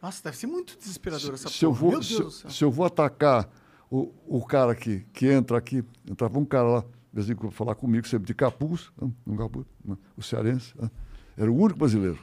Nossa, 0.00 0.22
deve 0.22 0.36
ser 0.36 0.46
muito 0.46 0.78
desesperador 0.78 1.34
essa 1.34 1.48
se 1.48 1.60
porra. 1.60 1.70
Eu 1.70 1.72
vou, 1.72 1.90
Meu 1.90 2.00
Deus 2.00 2.06
se, 2.08 2.22
do 2.22 2.30
céu. 2.30 2.50
se 2.50 2.64
eu 2.64 2.70
vou 2.70 2.86
atacar 2.86 3.50
o, 3.90 4.12
o 4.26 4.44
cara 4.44 4.74
que, 4.74 5.00
que 5.12 5.26
entra 5.26 5.58
aqui, 5.58 5.84
entrava 6.08 6.38
um 6.38 6.44
cara 6.44 6.68
lá, 6.68 6.84
de 7.12 7.16
vez 7.16 7.30
em 7.30 7.34
quando 7.34 7.52
falar 7.52 7.74
comigo, 7.74 8.06
sempre 8.06 8.26
de 8.26 8.34
capuz, 8.34 8.92
um 9.26 9.36
capuz 9.36 9.66
o 10.16 10.22
cearense, 10.22 10.74
era 11.36 11.50
o 11.50 11.56
único 11.56 11.78
brasileiro. 11.78 12.18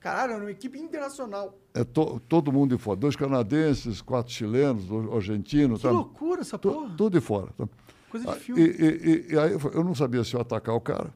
Caralho, 0.00 0.32
era 0.32 0.42
uma 0.42 0.50
equipe 0.50 0.78
internacional. 0.78 1.58
É 1.74 1.84
to, 1.84 2.20
todo 2.20 2.50
mundo 2.50 2.74
de 2.74 2.82
fora. 2.82 2.96
Dois 2.96 3.14
canadenses, 3.14 4.00
quatro 4.00 4.32
chilenos, 4.32 4.86
dois 4.86 5.12
argentinos. 5.12 5.80
Que 5.80 5.86
tá? 5.86 5.90
loucura 5.92 6.40
essa 6.40 6.58
porra. 6.58 6.88
To, 6.88 6.96
tudo 6.96 7.10
de 7.18 7.20
fora. 7.20 7.48
Tá? 7.56 7.68
Coisa 8.10 8.26
de 8.26 8.32
ah, 8.32 8.36
filme. 8.36 8.62
E, 8.62 8.64
e, 8.64 9.32
e, 9.34 9.38
aí 9.38 9.52
eu 9.52 9.84
não 9.84 9.94
sabia 9.94 10.24
se 10.24 10.34
eu 10.34 10.40
atacar 10.40 10.74
o 10.74 10.80
cara, 10.80 11.12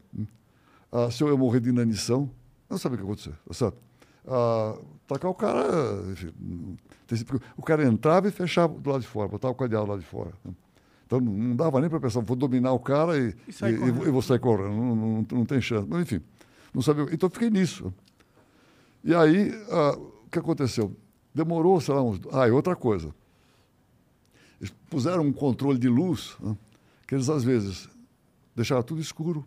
ah, 0.92 1.10
se 1.10 1.24
eu 1.24 1.28
ia 1.28 1.36
morrer 1.36 1.60
de 1.60 1.70
inanição. 1.70 2.30
Eu 2.68 2.74
não 2.74 2.78
sabia 2.78 2.96
o 2.96 2.98
que 2.98 3.04
ia 3.04 3.12
acontecer, 3.12 3.34
sabe? 3.52 3.76
Ah, 4.26 4.78
atacar 5.06 5.30
o 5.30 5.34
cara. 5.34 5.62
Enfim, 6.12 6.76
o 7.56 7.62
cara 7.62 7.84
entrava 7.84 8.28
e 8.28 8.30
fechava 8.30 8.78
do 8.78 8.90
lado 8.90 9.00
de 9.00 9.08
fora, 9.08 9.28
botava 9.28 9.52
o 9.52 9.56
cadeado 9.56 9.86
do 9.86 9.90
lado 9.90 10.00
de 10.00 10.06
fora. 10.06 10.32
Né? 10.44 10.52
Então 11.06 11.20
não 11.20 11.54
dava 11.54 11.80
nem 11.80 11.90
para 11.90 12.00
pensar, 12.00 12.20
vou 12.20 12.36
dominar 12.36 12.72
o 12.72 12.78
cara 12.78 13.18
e, 13.18 13.28
e, 13.28 13.64
e, 13.64 14.08
e 14.08 14.10
vou 14.10 14.22
sair 14.22 14.38
correndo. 14.38 14.70
Não, 14.70 14.96
não, 14.96 15.26
não, 15.30 15.44
tem 15.44 15.60
chance. 15.60 15.86
Mas 15.88 16.02
enfim, 16.02 16.20
não 16.72 16.82
sabia. 16.82 17.06
Então 17.12 17.28
fiquei 17.28 17.50
nisso. 17.50 17.92
E 19.02 19.14
aí, 19.14 19.52
ah, 19.70 19.96
o 19.98 20.30
que 20.30 20.38
aconteceu? 20.38 20.96
Demorou, 21.34 21.80
sei 21.80 21.94
lá, 21.94 22.02
uns. 22.02 22.20
Ah, 22.32 22.48
e 22.48 22.50
outra 22.50 22.74
coisa. 22.74 23.14
Eles 24.60 24.72
puseram 24.88 25.24
um 25.24 25.32
controle 25.32 25.78
de 25.78 25.88
luz, 25.88 26.36
né, 26.40 26.56
que 27.06 27.14
eles 27.14 27.28
às 27.28 27.44
vezes 27.44 27.88
deixavam 28.56 28.82
tudo 28.82 29.00
escuro, 29.00 29.46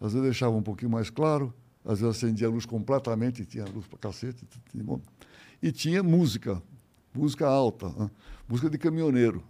às 0.00 0.12
vezes 0.12 0.22
deixavam 0.22 0.58
um 0.58 0.62
pouquinho 0.62 0.90
mais 0.90 1.10
claro, 1.10 1.54
às 1.84 2.00
vezes 2.00 2.16
acendia 2.16 2.48
a 2.48 2.50
luz 2.50 2.66
completamente, 2.66 3.42
e 3.42 3.44
tinha 3.44 3.64
luz 3.66 3.86
para 3.86 3.98
cacete. 3.98 4.44
E 5.62 5.70
tinha 5.70 6.02
música, 6.02 6.60
música 7.14 7.46
alta, 7.46 7.90
né, 7.90 8.10
música 8.48 8.68
de 8.68 8.78
caminhoneiro. 8.78 9.44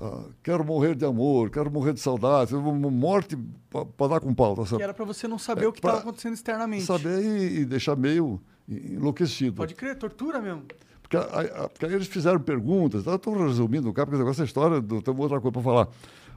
Ah, 0.00 0.24
quero 0.42 0.64
morrer 0.64 0.94
de 0.94 1.04
amor, 1.04 1.50
quero 1.50 1.70
morrer 1.70 1.92
de 1.92 2.00
saudade, 2.00 2.54
morte 2.54 3.36
para 3.68 4.08
dar 4.08 4.20
com 4.20 4.32
pau. 4.32 4.54
Tá 4.54 4.76
que 4.76 4.82
era 4.82 4.94
para 4.94 5.04
você 5.04 5.26
não 5.26 5.38
saber 5.38 5.64
é, 5.64 5.68
o 5.68 5.72
que 5.72 5.80
estava 5.80 5.98
acontecendo 5.98 6.34
externamente. 6.34 6.84
Saber 6.84 7.20
e, 7.20 7.60
e 7.60 7.64
deixar 7.64 7.96
meio 7.96 8.40
enlouquecido. 8.68 9.56
Pode 9.56 9.74
crer, 9.74 9.96
tortura 9.96 10.40
mesmo. 10.40 10.62
Porque, 11.02 11.16
a, 11.16 11.68
porque 11.68 11.86
aí 11.86 11.94
eles 11.94 12.06
fizeram 12.06 12.38
perguntas, 12.38 13.04
estou 13.06 13.46
resumindo 13.46 13.88
o 13.88 13.92
cara, 13.92 14.06
porque 14.06 14.30
essa 14.30 14.44
história, 14.44 14.80
tem 14.80 15.14
outra 15.16 15.40
coisa 15.40 15.52
para 15.52 15.62
falar. 15.62 15.88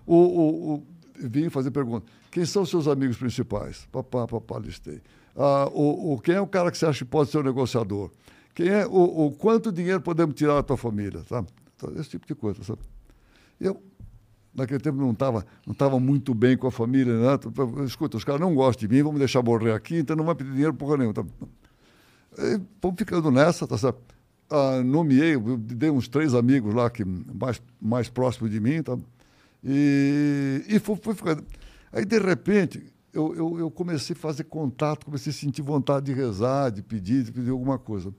O, 0.08 0.15
o, 0.15 0.74
o, 0.76 0.84
vim 1.17 1.50
fazer 1.50 1.69
pergunta. 1.69 2.06
Quem 2.32 2.45
são 2.45 2.65
seus 2.65 2.88
amigos 2.88 3.17
principais? 3.17 3.88
Papá, 3.91 4.26
papá, 4.26 4.58
listei. 4.58 5.02
Ah, 5.36 5.69
o, 5.71 6.13
o, 6.13 6.19
quem 6.19 6.36
é 6.36 6.41
o 6.41 6.47
cara 6.47 6.71
que 6.71 6.78
você 6.78 6.86
acha 6.88 7.06
que 7.06 7.12
pode 7.12 7.30
ser 7.30 7.38
o 7.38 7.43
negociador? 7.43 8.10
Quem 8.56 8.69
é 8.69 8.88
o, 8.88 9.28
o 9.28 9.32
quanto 9.32 9.71
dinheiro 9.71 10.02
podemos 10.02 10.34
tirar 10.34 10.56
da 10.56 10.63
tua 10.63 10.78
família? 10.78 11.21
Tá? 11.28 11.43
Então, 11.76 11.93
esse 12.00 12.10
tipo 12.10 12.26
de 12.26 12.34
coisa. 12.34 12.63
Sabe? 12.63 12.80
Eu, 13.62 13.82
naquele 14.54 14.80
tempo, 14.80 14.97
não 14.97 15.12
estava 15.12 15.45
não 15.65 15.74
tava 15.74 16.00
muito 16.00 16.34
bem 16.34 16.58
com 16.58 16.67
a 16.67 16.71
família. 16.71 17.13
Né? 17.13 17.39
Escuta, 17.86 18.17
os 18.17 18.24
caras 18.24 18.41
não 18.41 18.56
gostam 18.56 18.88
de 18.88 18.93
mim, 18.93 19.10
me 19.10 19.19
deixar 19.19 19.43
morrer 19.43 19.74
aqui, 19.74 19.97
então 19.97 20.15
não 20.15 20.26
vai 20.26 20.36
pedir 20.36 20.52
dinheiro 20.52 20.74
porra 20.74 20.97
nenhuma. 20.97 21.13
Tá? 21.13 21.24
Vamos 22.82 22.97
ficando 22.97 23.30
nessa, 23.30 23.67
tá 23.67 23.78
certo? 23.78 24.00
Ah, 24.50 24.82
nomeei, 24.84 25.38
dei 25.60 25.89
uns 25.89 26.08
três 26.08 26.34
amigos 26.34 26.74
lá 26.74 26.89
que 26.89 27.06
mais, 27.06 27.62
mais 27.80 28.10
próximos 28.10 28.52
de 28.52 28.60
mim, 28.60 28.84
tá? 28.84 28.97
E, 29.63 30.65
e 30.67 30.80
fui, 30.80 30.97
fui 30.97 31.13
ficando. 31.13 31.45
Aí, 31.91 32.04
de 32.04 32.19
repente, 32.19 32.84
eu, 33.13 33.34
eu, 33.36 33.60
eu, 33.60 33.71
comecei 33.71 34.15
a 34.15 34.19
fazer 34.19 34.45
contato, 34.45 35.06
comecei 35.06 35.32
a 35.32 35.34
sentir 35.34 35.62
vontade 35.62 36.08
de 36.08 36.13
rezar, 36.13 36.69
de 36.69 36.82
pedir, 36.82 37.24
de 37.24 37.32
pedir 37.32 37.52
alguma 37.52 37.78
coisa. 37.78 38.13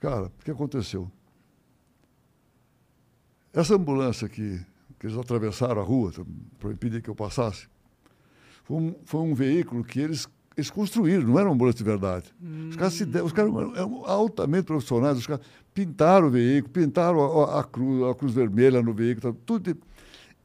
Cara, 0.00 0.26
o 0.26 0.44
que 0.44 0.50
aconteceu? 0.50 1.10
Essa 3.56 3.74
ambulância 3.74 4.28
que, 4.28 4.60
que 4.98 5.06
eles 5.06 5.16
atravessaram 5.16 5.80
a 5.80 5.84
rua 5.84 6.12
tá, 6.12 6.22
para 6.58 6.72
impedir 6.72 7.00
que 7.00 7.08
eu 7.08 7.14
passasse, 7.14 7.66
foi 8.62 8.76
um, 8.76 8.94
foi 9.06 9.20
um 9.22 9.34
veículo 9.34 9.82
que 9.82 9.98
eles 9.98 10.28
eles 10.56 10.70
construíram, 10.70 11.22
não 11.22 11.38
era 11.38 11.48
um 11.50 11.52
ambulância 11.52 11.78
de 11.78 11.84
verdade. 11.84 12.34
Hum. 12.42 12.68
Os 12.70 12.76
caras, 12.76 12.94
se, 12.94 13.04
os 13.04 13.32
caras 13.32 13.52
eram 13.76 14.06
altamente 14.06 14.64
profissionais, 14.64 15.18
os 15.18 15.26
caras 15.26 15.44
pintaram 15.74 16.28
o 16.28 16.30
veículo, 16.30 16.72
pintaram 16.72 17.42
a, 17.42 17.60
a, 17.60 17.64
cruz, 17.64 18.10
a 18.10 18.14
cruz 18.14 18.32
vermelha 18.32 18.82
no 18.82 18.94
veículo, 18.94 19.34
tá, 19.34 19.38
tudo. 19.44 19.76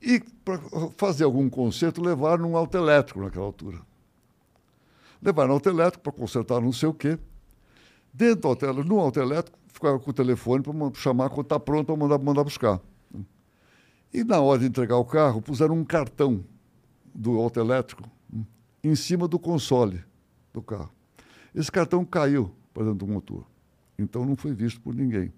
E 0.02 0.22
para 0.44 0.60
fazer 0.98 1.24
algum 1.24 1.50
conserto, 1.50 2.02
levaram 2.02 2.52
um 2.52 2.58
auto 2.58 2.78
elétrico 2.78 3.22
naquela 3.22 3.46
altura. 3.46 3.80
Levaram 5.22 5.52
um 5.52 5.54
auto 5.54 5.70
elétrico 5.70 6.04
para 6.04 6.12
consertar 6.12 6.60
não 6.60 6.74
sei 6.74 6.90
o 6.90 6.94
quê. 6.94 7.18
Dentro 8.14 8.42
do 8.42 8.48
auto, 8.50 8.84
no 8.84 9.00
auto 9.00 9.20
elétrico, 9.20 9.58
ficaram 9.68 9.98
com 9.98 10.10
o 10.10 10.14
telefone 10.14 10.62
para 10.62 10.74
chamar 10.96 11.30
quando 11.30 11.44
está 11.44 11.60
pronto 11.60 11.86
para 11.86 11.96
mandar, 11.96 12.20
mandar 12.20 12.44
buscar. 12.44 12.82
E 14.14 14.24
na 14.24 14.42
hora 14.42 14.60
de 14.60 14.66
entregar 14.66 14.98
o 14.98 15.06
carro, 15.06 15.42
puseram 15.42 15.76
um 15.76 15.86
cartão 15.86 16.44
do 17.14 17.40
auto 17.40 17.60
elétrico 17.60 18.10
em 18.84 18.96
cima 18.96 19.28
do 19.28 19.40
console 19.40 20.04
do 20.54 20.62
carro. 20.62 20.92
Esse 21.54 21.72
cartão 21.72 22.04
caiu 22.04 22.54
para 22.74 22.84
dentro 22.84 23.06
do 23.06 23.08
motor. 23.08 23.46
Então 23.98 24.26
não 24.26 24.36
foi 24.36 24.54
visto 24.54 24.82
por 24.82 24.94
ninguém. 24.96 25.32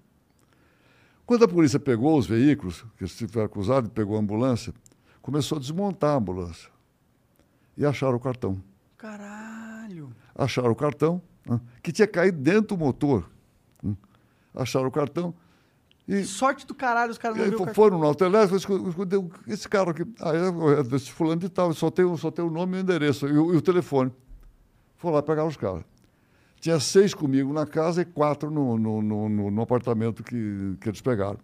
Quando 1.26 1.46
a 1.46 1.48
polícia 1.48 1.80
pegou 1.80 2.18
os 2.18 2.26
veículos, 2.26 2.86
que 2.98 3.06
estiveram 3.06 3.46
acusados, 3.46 3.90
pegou 3.92 4.18
a 4.18 4.20
ambulância, 4.20 4.74
começou 5.22 5.58
a 5.58 5.62
desmontar 5.62 6.12
a 6.12 6.18
ambulância. 6.18 6.70
E 7.78 7.86
acharam 7.86 8.16
o 8.16 8.20
cartão. 8.20 8.62
Caralho! 8.98 10.12
Acharam 10.36 10.72
o 10.72 10.76
cartão, 10.76 11.22
que 11.82 11.92
tinha 11.92 12.08
caído 12.08 12.40
dentro 12.40 12.76
do 12.76 12.78
motor. 12.78 13.30
Né. 13.82 13.96
Acharam 14.54 14.88
o 14.88 14.92
cartão 14.92 15.34
e, 16.08 16.24
Sorte 16.26 16.68
do 16.68 16.76
caralho, 16.76 17.12
os 17.12 17.18
caras 17.18 17.38
não 17.38 17.46
viram 17.46 17.74
Foram 17.74 17.98
no 17.98 18.06
autoelétrico, 18.06 18.90
escutei 18.90 19.24
esse 19.48 19.70
cara 19.70 19.92
aqui, 19.92 20.04
ah, 20.20 20.32
é, 20.34 20.38
é, 20.40 20.96
esse 20.96 21.12
fulano 21.12 21.40
de 21.40 21.50
tal, 21.50 21.74
só 21.74 21.90
tem, 21.90 22.18
só 22.18 22.30
tem 22.30 22.44
o 22.44 22.50
nome 22.50 22.78
e 22.78 22.80
o 22.80 22.82
endereço, 22.82 23.28
e 23.28 23.38
o, 23.38 23.54
e 23.54 23.58
o 23.58 23.62
telefone. 23.62 24.12
Foram 24.98 25.16
lá 25.16 25.24
pegar 25.24 25.46
os 25.46 25.56
caras. 25.56 25.84
Tinha 26.60 26.80
seis 26.80 27.14
comigo 27.14 27.52
na 27.54 27.66
casa 27.66 28.02
e 28.02 28.06
quatro 28.06 28.50
no, 28.50 28.78
no, 28.78 29.02
no, 29.02 29.52
no- 29.52 29.62
apartamento 29.62 30.24
que, 30.24 30.78
que 30.80 30.90
eles 30.90 31.02
pegaram. 31.02 31.40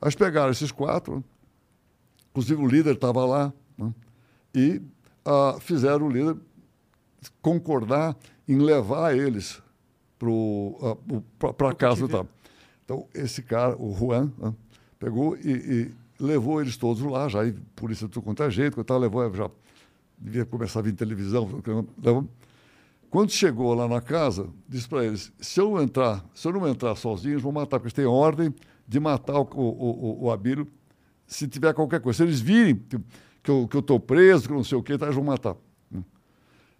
Eles 0.00 0.14
pegaram 0.14 0.50
esses 0.50 0.70
quatro, 0.70 1.24
inclusive 2.30 2.62
o 2.62 2.66
líder 2.66 2.94
estava 2.94 3.24
lá, 3.24 3.52
né? 3.78 3.92
e 4.54 4.82
ah, 5.24 5.56
fizeram 5.60 6.06
o 6.06 6.10
líder 6.10 6.36
concordar 7.40 8.14
em 8.46 8.58
levar 8.58 9.16
eles 9.16 9.62
para 10.18 11.68
a 11.68 11.74
casa. 11.74 12.08
Tá? 12.08 12.26
Então, 12.84 13.06
esse 13.14 13.42
cara, 13.42 13.76
o 13.80 13.94
Juan, 13.94 14.30
né, 14.38 14.54
pegou 14.98 15.36
e, 15.36 15.50
e 16.18 16.22
levou 16.22 16.60
eles 16.60 16.76
todos 16.76 17.02
lá, 17.02 17.28
já, 17.28 17.44
e 17.46 17.52
polícia 17.74 18.08
tudo 18.08 18.22
quanto 18.22 18.42
é 18.42 18.50
jeito, 18.50 18.82
tal, 18.84 18.98
levou, 18.98 19.32
já 19.34 19.50
devia 20.18 20.44
começar 20.44 20.80
a 20.80 20.82
vir 20.82 20.92
televisão. 20.92 21.48
Levou. 22.02 22.28
Quando 23.10 23.30
chegou 23.30 23.74
lá 23.74 23.86
na 23.86 24.00
casa, 24.00 24.48
disse 24.68 24.88
para 24.88 25.04
eles: 25.04 25.32
se 25.40 25.60
eu 25.60 25.80
entrar, 25.80 26.24
se 26.34 26.46
eu 26.48 26.52
não 26.52 26.68
entrar 26.68 26.94
sozinho, 26.96 27.34
eles 27.34 27.42
vão 27.42 27.52
matar, 27.52 27.78
porque 27.78 27.86
eles 27.86 27.92
têm 27.94 28.06
ordem 28.06 28.52
de 28.86 29.00
matar 29.00 29.38
o, 29.38 29.48
o, 29.54 30.22
o, 30.22 30.24
o 30.24 30.30
Abílio 30.30 30.66
se 31.26 31.48
tiver 31.48 31.72
qualquer 31.72 32.00
coisa. 32.00 32.18
Se 32.18 32.22
eles 32.22 32.40
virem 32.40 32.76
que, 32.76 32.98
que 33.42 33.50
eu 33.50 33.80
estou 33.80 34.00
preso, 34.00 34.46
que 34.46 34.52
eu 34.52 34.56
não 34.56 34.64
sei 34.64 34.76
o 34.76 34.82
quê, 34.82 34.98
tá, 34.98 35.06
eles 35.06 35.16
vão 35.16 35.24
matar. 35.24 35.56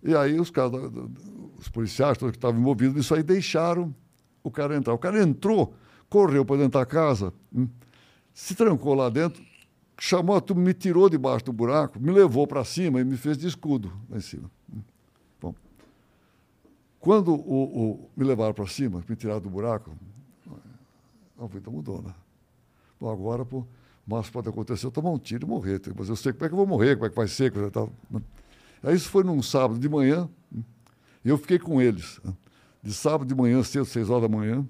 E 0.03 0.15
aí 0.15 0.39
os 0.39 0.51
caras, 0.51 0.73
os 1.59 1.69
policiais, 1.69 2.19
todos 2.19 2.33
que 2.33 2.37
estavam 2.37 2.61
envolvidos 2.61 2.95
nisso 2.95 3.15
aí, 3.15 3.23
deixaram 3.23 3.95
o 4.43 4.51
cara 4.51 4.77
entrar. 4.77 4.93
O 4.93 4.99
cara 4.99 5.23
entrou, 5.23 5.75
correu 6.15 6.45
para 6.45 6.59
dentro 6.59 6.79
da 6.79 6.87
casa, 6.87 7.33
hum, 7.53 7.67
se 8.33 8.55
trancou 8.55 8.95
lá 8.95 9.11
dentro, 9.11 9.45
chamou 9.99 10.37
a 10.37 10.41
turma, 10.41 10.63
me 10.63 10.73
tirou 10.73 11.11
debaixo 11.11 11.45
do 11.45 11.53
buraco, 11.53 11.99
me 11.99 12.13
levou 12.13 12.47
para 12.47 12.65
cima 12.65 13.01
e 13.01 13.05
me 13.05 13.17
fez 13.17 13.37
de 13.37 13.49
escudo 13.49 13.93
lá 14.09 14.19
em 14.19 14.21
cima. 14.21 14.49
Hum. 14.73 14.79
Bom, 15.41 15.55
quando 17.01 17.35
o, 17.35 17.65
o- 17.65 18.11
me 18.17 18.25
levaram 18.25 18.55
para 18.55 18.65
cima, 18.69 19.03
me 19.09 19.17
tiraram 19.17 19.41
do 19.41 19.51
buraco, 19.51 19.91
a 21.37 21.47
vida 21.49 21.69
mudou, 21.69 22.01
né? 22.01 22.15
Bom, 23.01 23.11
agora, 23.11 23.45
pô, 23.45 23.67
máximo 24.07 24.35
pode 24.35 24.49
acontecer 24.49 24.87
eu 24.87 24.93
tomar 24.93 25.11
um 25.11 25.19
tiro 25.19 25.45
e 25.45 25.49
morrer. 25.51 25.81
Mas 25.99 26.09
eu 26.09 26.15
sei 26.15 26.33
como 26.33 26.45
é 26.45 26.49
que 26.49 26.55
eu 26.55 26.59
vou 26.59 26.67
morrer, 26.67 26.95
como 26.95 27.07
é 27.07 27.11
que 27.11 27.17
vai 27.17 27.27
ser, 27.27 27.53
né? 27.53 28.23
Aí 28.85 28.95
isso 28.95 29.09
foi 29.09 29.25
num 29.25 29.43
sábado 29.43 29.81
de 29.81 29.89
manhã, 29.89 30.29
né? 30.53 30.63
e 31.25 31.29
eu 31.29 31.37
fiquei 31.37 31.59
com 31.59 31.83
eles. 31.83 32.21
De 32.81 32.95
sábado 32.95 33.27
de 33.27 33.35
manhã, 33.35 33.65
cedo, 33.65 33.85
seis 33.85 34.09
horas 34.09 34.31
da 34.31 34.37
manhã, 34.37 34.65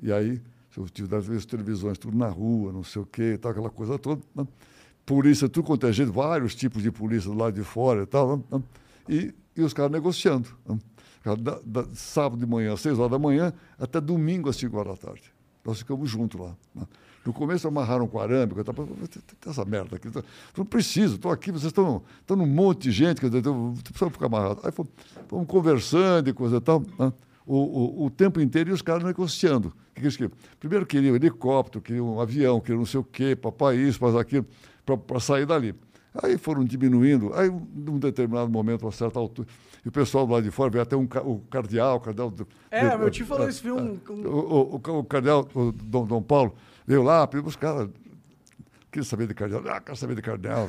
e 0.00 0.12
aí 0.12 0.42
eu 0.76 0.88
tive 0.88 1.08
das 1.08 1.26
vezes 1.26 1.44
televisões, 1.46 1.98
tudo 1.98 2.16
na 2.16 2.28
rua, 2.28 2.72
não 2.72 2.84
sei 2.84 3.02
o 3.02 3.06
quê, 3.06 3.38
tal, 3.40 3.50
aquela 3.52 3.70
coisa 3.70 3.98
toda. 3.98 4.20
né? 4.34 4.46
Polícia, 5.06 5.48
tudo 5.48 5.64
quanto 5.66 5.86
é 5.86 5.92
jeito, 5.92 6.12
vários 6.12 6.54
tipos 6.54 6.82
de 6.82 6.90
polícia 6.90 7.30
do 7.30 7.36
lado 7.36 7.54
de 7.54 7.62
fora 7.64 8.02
e 8.02 8.06
tal. 8.06 8.44
né? 8.50 8.62
E, 9.08 9.34
e 9.56 9.62
os 9.62 9.72
caras 9.72 9.90
negociando. 9.90 10.48
né? 10.66 10.78
Da, 11.40 11.58
da- 11.64 11.86
sábado 11.94 12.38
de 12.38 12.46
manhã, 12.46 12.72
às 12.74 12.80
seis 12.80 12.98
horas 12.98 13.10
da 13.10 13.18
manhã, 13.18 13.52
até 13.78 14.00
domingo 14.00 14.48
às 14.48 14.56
cinco 14.56 14.76
horas 14.78 14.98
da 14.98 15.06
tarde. 15.08 15.32
Nós 15.64 15.78
ficamos 15.78 16.08
juntos 16.08 16.40
lá. 16.40 16.54
né? 16.74 16.86
No 17.26 17.32
começo 17.32 17.66
amarraram 17.68 18.06
com 18.06 18.18
arame, 18.18 18.52
e 18.56 18.64
tal, 18.64 18.74
"Mas 18.98 19.08
tem- 19.10 19.22
tem 19.40 19.50
essa 19.50 19.64
merda 19.64 19.96
aqui. 19.96 20.08
Eu 20.08 20.24
não 20.56 20.64
preciso, 20.64 21.16
estou 21.16 21.30
aqui, 21.30 21.50
vocês 21.50 21.70
estão 21.70 22.02
num 22.30 22.46
monte 22.46 22.82
de 22.84 22.92
gente, 22.92 23.22
eu 23.22 23.30
preciso 23.82 24.10
ficar 24.10 24.26
amarrado. 24.26 24.60
Aí 24.64 24.72
fomos, 24.72 24.90
fomos 25.26 25.46
conversando 25.46 26.28
e 26.30 26.32
coisa 26.32 26.56
e 26.56 26.60
tal, 26.60 26.82
né? 26.98 27.12
O, 27.48 28.02
o, 28.02 28.06
o 28.06 28.10
tempo 28.10 28.40
inteiro 28.40 28.70
e 28.70 28.72
os 28.72 28.82
caras 28.82 29.02
negociando. 29.02 29.72
Que 29.94 30.02
eles 30.02 30.16
queriam? 30.16 30.32
Primeiro 30.60 30.86
queriam 30.86 31.16
helicóptero, 31.16 31.82
queriam 31.82 32.14
um 32.16 32.20
avião, 32.20 32.60
queriam 32.60 32.78
não 32.78 32.86
sei 32.86 33.00
o 33.00 33.04
quê, 33.04 33.34
papai 33.34 33.76
isso, 33.76 33.98
para 33.98 34.20
aquilo, 34.20 34.46
para 35.06 35.18
sair 35.18 35.46
dali. 35.46 35.74
Aí 36.22 36.36
foram 36.38 36.64
diminuindo, 36.64 37.32
aí 37.34 37.48
num 37.74 37.98
determinado 37.98 38.50
momento, 38.50 38.86
a 38.88 38.92
certa 38.92 39.18
altura, 39.18 39.46
e 39.84 39.88
o 39.88 39.92
pessoal 39.92 40.26
do 40.26 40.32
lado 40.32 40.42
de 40.42 40.50
fora 40.50 40.70
veio 40.70 40.82
até 40.82 40.96
um, 40.96 41.04
o 41.24 41.38
cardeal, 41.50 41.96
o 41.96 42.00
cardeal... 42.00 42.30
do- 42.30 42.48
É, 42.70 42.90
do- 42.90 42.98
meu 42.98 43.10
tio 43.10 43.24
falou 43.26 43.48
isso, 43.48 43.62
viu 43.62 43.76
um- 43.76 44.00
um- 44.10 44.26
o, 44.26 44.74
o, 44.74 44.80
o, 44.94 44.98
o 44.98 45.04
cardeal, 45.04 45.46
o 45.54 45.70
Dom, 45.70 46.06
Dom 46.06 46.22
Paulo, 46.22 46.54
veio 46.86 47.02
lá, 47.02 47.26
pediu 47.26 47.46
os 47.46 47.54
caras, 47.56 47.88
queria 48.90 49.04
saber 49.04 49.28
de 49.28 49.34
cardeal, 49.34 49.62
ah, 49.68 49.80
quero 49.80 49.96
saber 49.96 50.14
de 50.16 50.22
cardeal. 50.22 50.68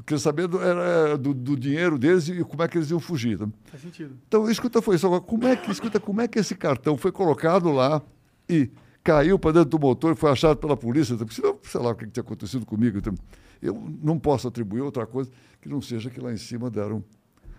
Eu 0.00 0.04
queria 0.04 0.18
saber 0.18 0.48
do, 0.48 0.58
era, 0.62 1.18
do, 1.18 1.34
do 1.34 1.54
dinheiro 1.56 1.98
deles 1.98 2.26
e 2.28 2.42
como 2.42 2.62
é 2.62 2.68
que 2.68 2.78
eles 2.78 2.90
iam 2.90 2.98
fugir. 2.98 3.38
né? 3.38 3.48
Faz 3.66 3.82
sentido. 3.82 4.16
Então, 4.26 4.50
escuta, 4.50 4.80
foi 4.80 4.96
isso. 4.96 5.20
Como 5.20 5.46
é 5.46 5.54
que, 5.54 5.70
escuta, 5.70 6.00
como 6.00 6.20
é 6.22 6.26
que 6.26 6.38
esse 6.38 6.54
cartão 6.54 6.96
foi 6.96 7.12
colocado 7.12 7.70
lá 7.70 8.00
e 8.48 8.70
caiu 9.04 9.38
para 9.38 9.52
dentro 9.52 9.70
do 9.70 9.78
motor 9.78 10.12
e 10.14 10.16
foi 10.16 10.30
achado 10.30 10.56
pela 10.56 10.74
polícia? 10.76 11.14
Porque 11.16 11.34
senão, 11.34 11.58
sei 11.62 11.80
lá 11.82 11.90
o 11.90 11.94
que 11.94 12.06
tinha 12.06 12.22
acontecido 12.22 12.64
comigo. 12.64 12.96
Então, 12.96 13.14
eu 13.60 13.74
não 14.02 14.18
posso 14.18 14.48
atribuir 14.48 14.80
outra 14.80 15.06
coisa 15.06 15.30
que 15.60 15.68
não 15.68 15.82
seja 15.82 16.08
que 16.08 16.18
lá 16.18 16.32
em 16.32 16.38
cima 16.38 16.70
deram 16.70 17.04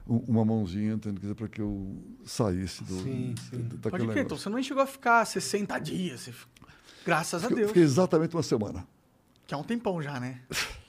um- 0.08 0.18
uma 0.28 0.44
mãozinha, 0.44 0.98
para 1.38 1.48
que 1.48 1.62
eu 1.62 1.96
saísse 2.26 2.84
do, 2.84 2.96
Sim, 3.04 3.36
sim. 3.52 3.70
Pode 3.84 4.08
crer, 4.08 4.26
então 4.26 4.36
você 4.36 4.50
não 4.50 4.62
chegou 4.64 4.82
a 4.82 4.88
ficar 4.88 5.24
60 5.26 5.78
dias. 5.78 6.22
Você... 6.22 6.34
Graças 7.06 7.46
a 7.46 7.50
Deus. 7.50 7.68
fiquei 7.68 7.84
exatamente 7.84 8.36
uma 8.36 8.42
semana. 8.44 8.86
Que 9.46 9.54
é 9.54 9.58
um 9.58 9.64
tempão 9.64 10.02
já, 10.02 10.20
né? 10.20 10.42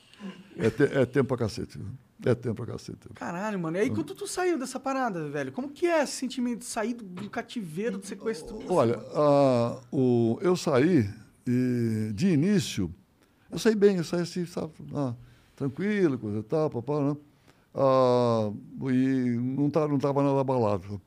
É, 0.59 0.71
te- 0.71 0.83
é 0.85 1.05
tempo 1.07 1.29
pra 1.29 1.37
cacete. 1.39 1.79
É 2.25 2.35
tempo 2.35 2.57
pra 2.65 2.67
cacete. 2.75 3.09
Caralho, 3.15 3.59
mano. 3.59 3.77
E 3.77 3.81
aí, 3.81 3.91
quando 3.91 4.15
tu 4.15 4.27
saiu 4.27 4.59
dessa 4.59 4.79
parada, 4.79 5.29
velho? 5.29 5.51
Como 5.53 5.69
que 5.71 5.87
é 5.87 6.03
esse 6.03 6.13
sentimento 6.13 6.61
de 6.61 6.65
sair 6.67 6.95
do 6.95 7.05
do 7.05 7.29
cativeiro, 7.31 7.99
do 7.99 8.07
sequestro? 8.07 8.59
Olha, 8.69 9.01
ah, 9.15 9.81
o, 9.91 10.39
eu 10.41 10.57
saí 10.57 11.09
e, 11.47 12.13
de 12.15 12.29
início, 12.29 12.93
eu 13.51 13.59
saí 13.59 13.75
bem, 13.75 13.97
eu 13.97 14.05
saí 14.05 14.21
assim, 14.21 14.47
sabe, 14.47 14.73
ah, 14.95 15.15
tranquilo, 15.57 16.17
coisa 16.19 16.39
e 16.39 16.43
tal, 16.45 16.71
papá, 16.71 17.01
né? 17.01 17.17
Ah, 17.75 18.53
e 18.91 19.37
não 19.41 19.67
estava 19.69 19.89
não 19.89 19.99
tava 19.99 20.23
nada 20.23 20.41
abalado. 20.41 21.01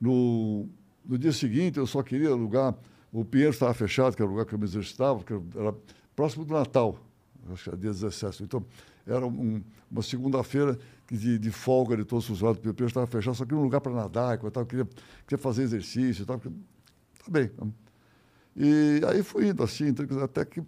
No, 0.00 0.68
no 1.04 1.18
dia 1.18 1.32
seguinte, 1.32 1.78
eu 1.78 1.86
só 1.86 2.02
queria 2.02 2.28
alugar, 2.30 2.74
o 3.12 3.24
Pinheiro 3.24 3.52
estava 3.52 3.72
fechado, 3.74 4.14
que 4.14 4.22
era 4.22 4.28
o 4.28 4.32
lugar 4.32 4.46
que 4.46 4.54
eu 4.54 4.58
me 4.58 4.64
exercitava, 4.64 5.22
que 5.24 5.32
era 5.56 5.74
próximo 6.14 6.44
do 6.44 6.52
Natal, 6.54 6.98
acho 7.52 7.70
que 7.70 7.76
dia 7.76 7.90
17. 7.90 8.42
Então, 8.42 8.64
era 9.06 9.26
um- 9.26 9.62
uma 9.90 10.02
segunda-feira 10.02 10.78
de, 11.10 11.38
de 11.38 11.50
folga 11.50 11.96
de 11.96 12.04
todos 12.04 12.28
os 12.30 12.40
lados, 12.40 12.58
o 12.58 12.60
Pinheiro 12.62 12.86
estava 12.86 13.06
fechado, 13.06 13.34
só 13.36 13.44
queria 13.44 13.58
um 13.58 13.62
lugar 13.62 13.80
para 13.80 13.92
nadar, 13.92 14.38
eu 14.42 14.66
queria, 14.66 14.84
queria 15.26 15.38
fazer 15.38 15.62
exercício 15.62 16.22
e 16.22 16.26
tal. 16.26 16.38
porque- 16.38 16.56
Tá 17.24 17.30
bem. 17.30 17.50
né? 17.60 17.72
E 18.56 19.00
aí 19.06 19.22
fui 19.22 19.48
indo 19.48 19.62
assim, 19.62 19.88
então, 19.88 20.06
até 20.22 20.44
que, 20.44 20.62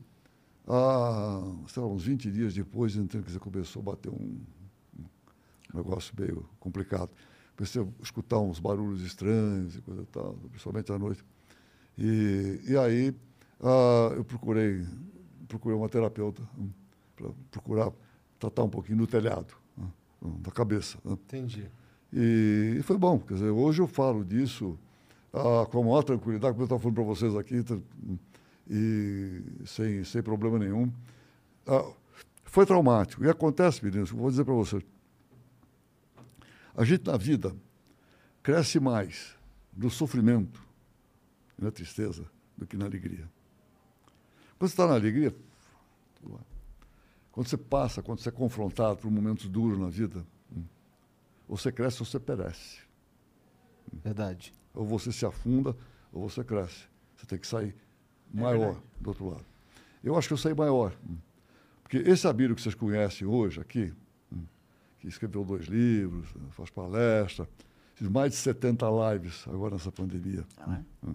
ah, 0.67 1.43
sei 1.69 1.83
lá, 1.83 1.89
uns 1.89 2.05
20 2.05 2.31
dias 2.31 2.55
depois, 2.55 2.97
então, 2.97 3.21
dizer, 3.21 3.39
começou 3.39 3.81
a 3.81 3.85
bater 3.85 4.11
um, 4.11 4.41
um 4.99 5.77
negócio 5.77 6.15
meio 6.19 6.49
complicado. 6.59 7.11
Comecei 7.57 7.81
a 7.83 7.87
escutar 8.03 8.39
uns 8.41 8.59
barulhos 8.59 9.03
estranhos 9.03 9.77
e 9.77 9.81
coisa 9.83 10.03
e 10.03 10.07
tal, 10.07 10.35
principalmente 10.51 10.93
à 10.93 10.99
noite. 10.99 11.25
E, 11.97 12.61
e 12.69 12.77
aí 12.77 13.15
ah, 13.61 14.13
eu 14.17 14.25
procurei, 14.25 14.85
procurei 15.49 15.77
uma 15.77 15.89
terapeuta 15.89 16.43
para 17.15 17.31
procurar 17.51 17.93
tratar 18.39 18.65
um 18.65 18.69
pouquinho 18.69 18.99
do 18.99 19.07
telhado, 19.07 19.55
né, 19.77 19.89
da 20.41 20.51
cabeça. 20.51 20.99
né. 21.05 21.13
Entendi. 21.13 21.71
E, 22.13 22.81
foi 22.83 22.97
bom. 22.97 23.19
Quer 23.19 23.35
dizer, 23.35 23.51
hoje 23.51 23.81
eu 23.81 23.87
falo 23.87 24.25
disso 24.25 24.79
ah, 25.33 25.67
com 25.67 25.81
a 25.81 25.83
maior 25.83 26.03
tranquilidade, 26.03 26.53
como 26.53 26.63
eu 26.63 26.67
estava 26.67 26.81
falando 26.81 26.95
para 26.95 27.05
vocês 27.05 27.35
aqui, 27.37 27.65
e 28.69 29.43
sem, 29.65 30.05
sem 30.05 30.23
problema 30.23 30.59
nenhum. 30.59 30.91
Ah, 31.67 31.91
foi 32.45 32.65
traumático. 32.65 33.25
E 33.25 33.29
acontece, 33.29 33.85
meninos, 33.85 34.11
vou 34.11 34.31
dizer 34.31 34.45
para 34.45 34.55
vocês. 34.55 34.83
A 36.75 36.85
gente 36.85 37.07
na 37.07 37.17
vida 37.17 37.55
cresce 38.43 38.79
mais 38.79 39.37
no 39.77 39.91
sofrimento 39.91 40.63
e 41.59 41.65
na 41.65 41.71
tristeza 41.71 42.25
do 42.57 42.67
que 42.67 42.77
na 42.77 42.85
alegria. 42.85 43.29
Quando 44.59 44.71
você 44.71 44.75
está 44.75 44.87
na 44.87 44.95
alegria, 44.95 45.35
quando 47.31 47.49
você 47.49 47.57
passa, 47.57 48.03
quando 48.03 48.21
você 48.21 48.31
é 48.31 48.33
confrontado 48.33 48.97
por 49.01 49.11
momentos 49.11 49.49
duros 49.49 49.79
na 49.79 49.89
vida, 49.89 50.25
hum, 50.51 50.65
ou 51.47 51.57
você 51.57 51.71
cresce 51.71 52.01
ou 52.01 52.07
você 52.07 52.19
perece. 52.19 52.79
Verdade. 53.93 54.55
Ou 54.75 54.87
você 54.87 55.13
se 55.13 55.27
afunda 55.27 55.77
ou 56.13 56.29
você 56.29 56.43
cresce. 56.43 56.89
Você 57.15 57.27
tem 57.27 57.39
que 57.39 57.47
sair 57.47 57.75
maior 58.33 58.81
do 58.99 59.09
outro 59.09 59.29
lado. 59.29 59.45
Eu 60.03 60.17
acho 60.17 60.29
que 60.29 60.35
eu 60.35 60.39
saí 60.39 60.55
maior. 60.55 60.97
hum. 61.09 61.17
Porque 61.83 61.99
esse 61.99 62.27
Abílio 62.27 62.57
que 62.57 62.63
vocês 62.63 62.75
conhecem 62.75 63.27
hoje 63.27 63.61
aqui, 63.61 63.93
hum, 64.33 64.45
que 64.99 65.07
escreveu 65.07 65.45
dois 65.45 65.67
livros, 65.67 66.29
faz 66.53 66.71
palestra, 66.71 67.47
fiz 67.95 68.09
mais 68.09 68.33
de 68.33 68.39
70 68.39 68.87
lives 69.13 69.47
agora 69.47 69.75
nessa 69.75 69.93
pandemia. 69.93 70.45
Caralho. 70.57 70.87
Hum. 71.07 71.15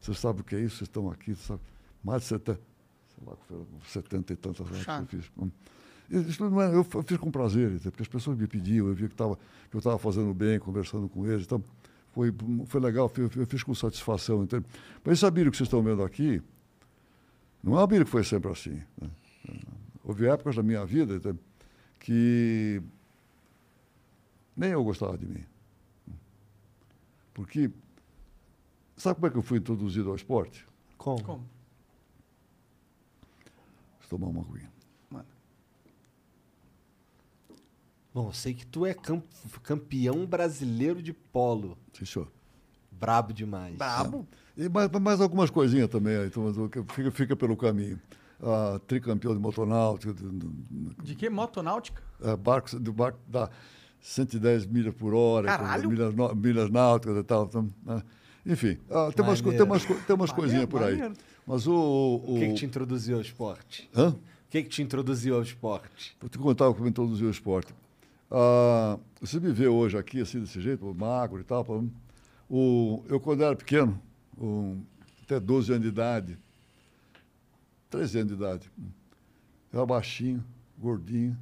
Vocês 0.00 0.18
sabem 0.18 0.42
o 0.42 0.44
que 0.44 0.54
é 0.54 0.60
isso? 0.60 0.76
Vocês 0.76 0.88
estão 0.88 1.10
aqui, 1.10 1.34
sabe? 1.34 1.60
Mais 2.02 2.22
de 2.22 2.28
70, 2.28 2.60
sei 3.08 3.26
lá, 3.26 3.36
70 3.84 4.32
e 4.32 4.36
tantas 4.36 4.66
lives 4.68 4.84
que 4.84 4.90
eu 4.90 5.06
fiz. 5.06 5.30
Hum. 5.38 5.50
Isso 6.10 6.50
não 6.50 6.60
é, 6.60 6.74
eu 6.74 6.84
fiz 6.84 7.18
com 7.18 7.30
prazer, 7.30 7.78
porque 7.80 8.02
as 8.02 8.08
pessoas 8.08 8.36
me 8.36 8.46
pediam, 8.46 8.88
eu 8.88 8.94
via 8.94 9.08
que, 9.08 9.14
tava, 9.14 9.38
que 9.70 9.76
eu 9.76 9.78
estava 9.78 9.96
fazendo 9.96 10.34
bem, 10.34 10.58
conversando 10.58 11.08
com 11.08 11.24
eles. 11.24 11.44
Então, 11.44 11.62
foi, 12.12 12.34
foi 12.66 12.80
legal, 12.80 13.10
eu, 13.16 13.30
eu 13.36 13.46
fiz 13.46 13.62
com 13.62 13.72
satisfação. 13.74 14.42
Entende? 14.42 14.66
Mas 15.04 15.18
esse 15.18 15.26
Abílio 15.26 15.52
que 15.52 15.56
vocês 15.56 15.68
estão 15.68 15.82
vendo 15.82 16.02
aqui, 16.02 16.42
não 17.62 17.74
é 17.74 17.76
um 17.76 17.78
Abílio 17.78 18.04
que 18.04 18.10
foi 18.10 18.24
sempre 18.24 18.50
assim. 18.50 18.82
né? 19.00 19.08
Houve 20.02 20.26
épocas 20.26 20.56
da 20.56 20.62
minha 20.62 20.84
vida 20.84 21.14
entende? 21.14 21.38
que 22.00 22.82
nem 24.56 24.70
eu 24.70 24.82
gostava 24.82 25.16
de 25.16 25.26
mim. 25.26 25.44
Porque 27.32 27.70
sabe 28.96 29.16
como 29.16 29.26
é 29.26 29.30
que 29.30 29.36
eu 29.36 29.42
fui 29.42 29.58
introduzido 29.58 30.08
ao 30.10 30.16
esporte? 30.16 30.66
Como? 30.98 31.22
Como? 31.22 31.59
Tomar 34.10 34.26
uma 34.26 34.40
aguinha. 34.42 34.68
Mano. 35.08 35.24
Bom, 38.12 38.26
eu 38.28 38.32
sei 38.32 38.52
que 38.52 38.66
tu 38.66 38.84
é 38.84 38.92
cam- 38.92 39.22
campeão 39.62 40.26
brasileiro 40.26 41.00
de 41.00 41.12
polo. 41.12 41.78
Sim, 41.92 42.04
senhor. 42.04 42.28
Brabo 42.90 43.32
demais. 43.32 43.76
Brabo. 43.76 44.26
E 44.56 44.68
mais, 44.68 44.90
mais 44.90 45.20
algumas 45.20 45.48
coisinhas 45.48 45.88
também, 45.88 46.16
aí, 46.16 46.26
então, 46.26 46.52
fica, 46.88 47.10
fica 47.12 47.36
pelo 47.36 47.56
caminho. 47.56 48.00
Ah, 48.42 48.80
tricampeão 48.84 49.32
de 49.32 49.38
motonáutica, 49.38 50.12
de, 50.12 50.28
de- 50.28 50.94
De 51.04 51.14
que? 51.14 51.30
Motonáutica? 51.30 52.02
é, 52.20 52.36
barcos, 52.36 52.74
do 52.74 52.92
barco 52.92 53.18
dá 53.28 53.48
110 54.00 54.66
milhas 54.66 54.92
por 54.94 55.14
hora, 55.14 55.46
Caralho! 55.46 55.88
milhas, 55.88 56.12
milhas 56.34 56.68
náuticas 56.68 57.16
e 57.16 57.22
tal. 57.22 57.44
então, 57.44 57.70
né? 57.84 58.02
Enfim, 58.44 58.76
ah, 58.90 59.10
tem, 59.14 59.24
umas, 59.24 59.40
tem 59.40 59.62
umas, 59.62 59.84
co- 59.86 59.94
tem 59.94 60.16
umas 60.16 60.32
coisinhas 60.32 60.66
por 60.66 60.82
aí. 60.82 60.94
maneiro. 60.96 61.14
Mas 61.46 61.66
o. 61.66 61.72
o, 61.74 62.36
O 62.36 62.38
que, 62.38 62.48
que 62.48 62.54
te 62.54 62.64
introduziu 62.66 63.16
ao 63.16 63.22
esporte? 63.22 63.88
Hã? 63.94 64.10
O 64.10 64.18
que, 64.50 64.62
que 64.62 64.68
te 64.68 64.82
introduziu 64.82 65.36
ao 65.36 65.42
esporte? 65.42 66.16
Vou 66.20 66.28
te 66.28 66.38
contar 66.38 66.72
como 66.74 66.88
introduziu 66.88 67.28
o 67.28 67.30
esporte. 67.30 67.72
Ah, 68.30 68.98
você 69.20 69.38
me 69.40 69.52
vê 69.52 69.66
hoje 69.68 69.96
aqui, 69.98 70.20
assim, 70.20 70.40
desse 70.40 70.60
jeito, 70.60 70.92
magro 70.94 71.40
e 71.40 71.44
tal. 71.44 71.64
O, 72.48 73.04
eu, 73.08 73.20
quando 73.20 73.42
era 73.44 73.54
pequeno, 73.54 74.00
um, 74.38 74.80
até 75.22 75.38
12 75.38 75.70
anos 75.72 75.82
de 75.82 75.88
idade, 75.88 76.38
13 77.90 78.18
anos 78.18 78.28
de 78.28 78.34
idade, 78.42 78.70
eu 79.72 79.78
era 79.78 79.86
baixinho, 79.86 80.44
gordinho, 80.78 81.36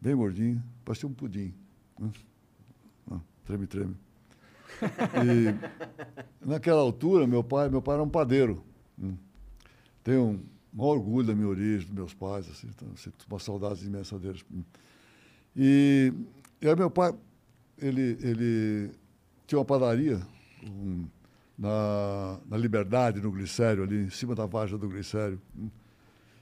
bem 0.00 0.14
gordinho, 0.16 0.62
parecia 0.84 1.08
um 1.08 1.12
pudim. 1.12 1.52
né? 1.98 2.10
Ah, 3.10 3.18
Treme, 3.44 3.66
treme. 3.66 3.94
E 5.22 6.46
naquela 6.46 6.80
altura, 6.80 7.26
meu 7.26 7.44
pai, 7.44 7.68
meu 7.68 7.82
pai 7.82 7.94
era 7.94 8.02
um 8.02 8.08
padeiro. 8.08 8.62
Tenho 10.02 10.22
um 10.22 10.40
maior 10.72 10.96
orgulho 10.96 11.26
da 11.26 11.34
minha 11.34 11.48
origem, 11.48 11.86
dos 11.86 11.94
meus 11.94 12.14
pais, 12.14 12.48
assim, 12.50 12.68
então, 12.68 12.88
sinto 12.96 13.24
uma 13.28 13.38
saudade 13.38 13.86
imensa 13.86 14.18
deles. 14.18 14.44
E, 15.56 16.12
e 16.60 16.68
aí 16.68 16.76
meu 16.76 16.90
pai, 16.90 17.14
ele, 17.78 18.18
ele 18.20 18.90
tinha 19.46 19.58
uma 19.58 19.64
padaria 19.64 20.20
um, 20.64 21.06
na, 21.58 22.40
na 22.48 22.56
Liberdade, 22.56 23.20
no 23.20 23.30
Glicério, 23.30 23.82
ali 23.84 24.04
em 24.04 24.10
cima 24.10 24.34
da 24.34 24.46
vargem 24.46 24.78
do 24.78 24.88
Glicério. 24.88 25.40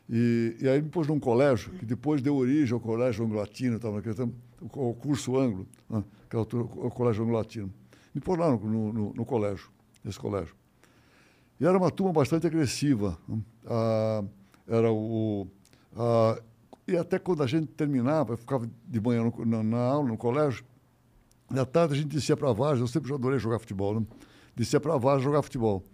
E, 0.08 0.56
e 0.60 0.68
aí 0.68 0.82
me 0.82 0.88
pôs 0.88 1.06
num 1.06 1.20
colégio, 1.20 1.70
que 1.72 1.86
depois 1.86 2.20
deu 2.20 2.34
origem 2.36 2.74
ao 2.74 2.80
colégio 2.80 3.24
anglo-latino, 3.24 3.78
tava 3.78 3.96
naquele 3.96 4.14
tempo, 4.14 4.34
o, 4.60 4.94
curso 4.94 5.38
anglo, 5.38 5.66
né, 5.88 6.02
que 6.28 6.36
é 6.36 6.38
o, 6.38 6.44
colégio 6.90 7.22
anglo-latino. 7.24 7.72
Me 8.14 8.20
pôs 8.20 8.38
lá 8.38 8.50
no, 8.50 8.92
no- 8.92 9.14
no 9.14 9.24
colégio, 9.24 9.70
nesse 10.04 10.18
colégio. 10.18 10.54
E 11.62 11.64
era 11.64 11.78
uma 11.78 11.92
turma 11.92 12.12
bastante 12.12 12.44
agressiva. 12.44 13.16
Ah, 13.64 14.24
era 14.66 14.90
o. 14.90 15.46
ah, 15.96 16.42
e 16.88 16.96
até 16.96 17.20
quando 17.20 17.40
a 17.44 17.46
gente 17.46 17.68
terminava, 17.68 18.32
eu 18.32 18.36
ficava 18.36 18.68
de 18.88 19.00
manhã 19.00 19.22
no- 19.22 19.44
na, 19.46 19.62
na 19.62 19.78
aula, 19.78 20.08
no 20.08 20.16
colégio, 20.16 20.64
da 21.48 21.64
tarde 21.64 21.94
a 21.94 21.96
gente 21.96 22.08
descia 22.08 22.36
para 22.36 22.50
a 22.50 22.52
Vargem, 22.52 22.80
eu 22.82 22.88
sempre 22.88 23.14
adorei 23.14 23.38
jogar 23.38 23.60
futebol, 23.60 24.00
né? 24.00 24.06
Descia 24.56 24.80
para 24.80 24.94
a 24.94 24.98
Vargem 24.98 25.22
jogar 25.22 25.40
futebol. 25.42 25.84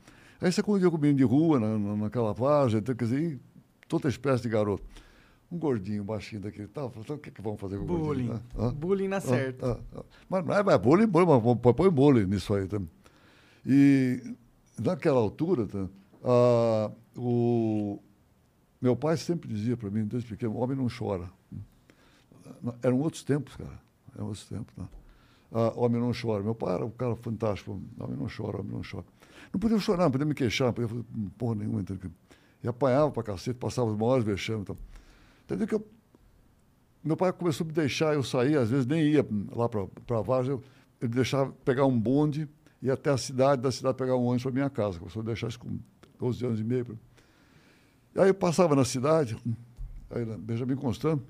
Aí 0.40 0.50
você 0.50 0.62
convivia 0.62 0.88
com 0.90 0.96
o 0.96 1.00
menino 1.00 1.18
de 1.18 1.24
rua, 1.24 1.60
na, 1.60 1.76
na- 1.78 1.96
naquela 1.96 2.32
Vargem, 2.32 2.78
então, 2.80 2.94
quer 2.94 3.04
dizer, 3.04 3.38
toda 3.86 4.08
espécie 4.08 4.42
de 4.44 4.48
garoto. 4.48 4.82
Um 5.52 5.58
gordinho, 5.58 6.02
baixinho 6.02 6.40
daquele 6.40 6.68
tal, 6.68 6.88
falou, 6.88 7.04
então 7.04 7.16
o 7.16 7.18
que, 7.18 7.30
que 7.30 7.42
vamos 7.42 7.60
fazer 7.60 7.76
com 7.76 7.82
o 7.84 7.86
Bullying. 7.86 8.28
gordinho? 8.28 8.32
né? 8.34 8.40
Hã? 8.58 8.72
Bullying 8.72 9.08
na 9.08 9.20
certa. 9.20 9.72
Ah, 9.72 9.78
ah, 9.94 9.98
ah. 10.00 10.04
Mas 10.30 10.46
não 10.46 10.54
é 10.54 10.62
mais 10.62 10.78
bullying, 10.78 11.06
bullying, 11.06 11.26
mas 11.26 11.58
põe- 11.60 11.74
põe 11.74 11.90
bullying 11.90 12.24
nisso 12.26 12.54
aí 12.54 12.66
também. 12.66 12.88
E 13.66 14.22
naquela 14.78 15.18
altura, 15.18 15.66
tá, 15.66 15.88
o 17.16 17.98
meu 18.80 18.94
pai 18.96 19.16
sempre 19.16 19.48
dizia 19.48 19.76
para 19.76 19.90
mim, 19.90 20.04
desde 20.04 20.28
pequeno, 20.28 20.56
homem 20.56 20.76
não 20.76 20.88
chora. 20.88 21.30
Eram 22.82 23.00
outros 23.00 23.22
tempos, 23.22 23.56
cara. 23.56 23.80
Eram 24.14 24.26
outros 24.26 24.46
tempos. 24.48 24.74
Né? 24.76 24.86
Ah, 25.52 25.72
homem 25.76 26.00
não 26.00 26.12
chora. 26.12 26.42
Meu 26.42 26.54
pai 26.54 26.74
era 26.74 26.84
um 26.84 26.90
cara 26.90 27.14
fantástico. 27.16 27.80
Homem 27.98 28.16
não 28.16 28.26
chora, 28.26 28.60
homem 28.60 28.72
não 28.72 28.82
chora. 28.82 29.04
Não 29.52 29.60
podia 29.60 29.78
chorar, 29.78 30.04
não 30.04 30.10
podia 30.10 30.26
me 30.26 30.34
queixar, 30.34 30.66
não 30.66 30.72
podia 30.74 30.88
fazer 30.88 31.04
porra 31.36 31.54
nenhuma. 31.56 31.84
E 32.62 32.68
apanhava 32.68 33.10
pra 33.10 33.22
cacete, 33.22 33.58
passava 33.58 33.90
os 33.90 33.96
maiores 33.96 34.24
vexames. 34.24 34.62
Então. 34.62 34.76
Entendeu 35.44 35.66
que 35.66 35.74
eu 35.74 35.86
meu 37.02 37.16
pai 37.16 37.32
começou 37.32 37.64
a 37.64 37.68
me 37.68 37.72
deixar 37.72 38.14
eu 38.14 38.22
sair, 38.22 38.56
às 38.58 38.70
vezes 38.70 38.84
nem 38.84 39.02
ia 39.02 39.26
lá 39.52 39.68
para 39.68 39.82
a 39.82 40.44
eu- 40.44 40.62
ele 41.00 41.12
deixava 41.12 41.52
pegar 41.64 41.86
um 41.86 41.98
bonde 41.98 42.48
ir 42.82 42.90
até 42.90 43.10
a 43.10 43.16
cidade, 43.16 43.62
da 43.62 43.72
cidade 43.72 43.96
pegar 43.96 44.16
um 44.16 44.24
ônibus 44.24 44.42
para 44.42 44.52
minha 44.52 44.70
casa. 44.70 44.98
Começou 44.98 45.22
a 45.22 45.24
deixar 45.24 45.48
isso 45.48 45.58
com 45.58 45.78
12 46.18 46.46
anos 46.46 46.60
e 46.60 46.64
meio. 46.64 46.98
E 48.14 48.20
aí 48.20 48.28
eu 48.28 48.34
passava 48.34 48.74
na 48.74 48.84
cidade, 48.84 49.36
aí 50.10 50.24
Benjamin 50.38 50.76
Constant, 50.76 51.20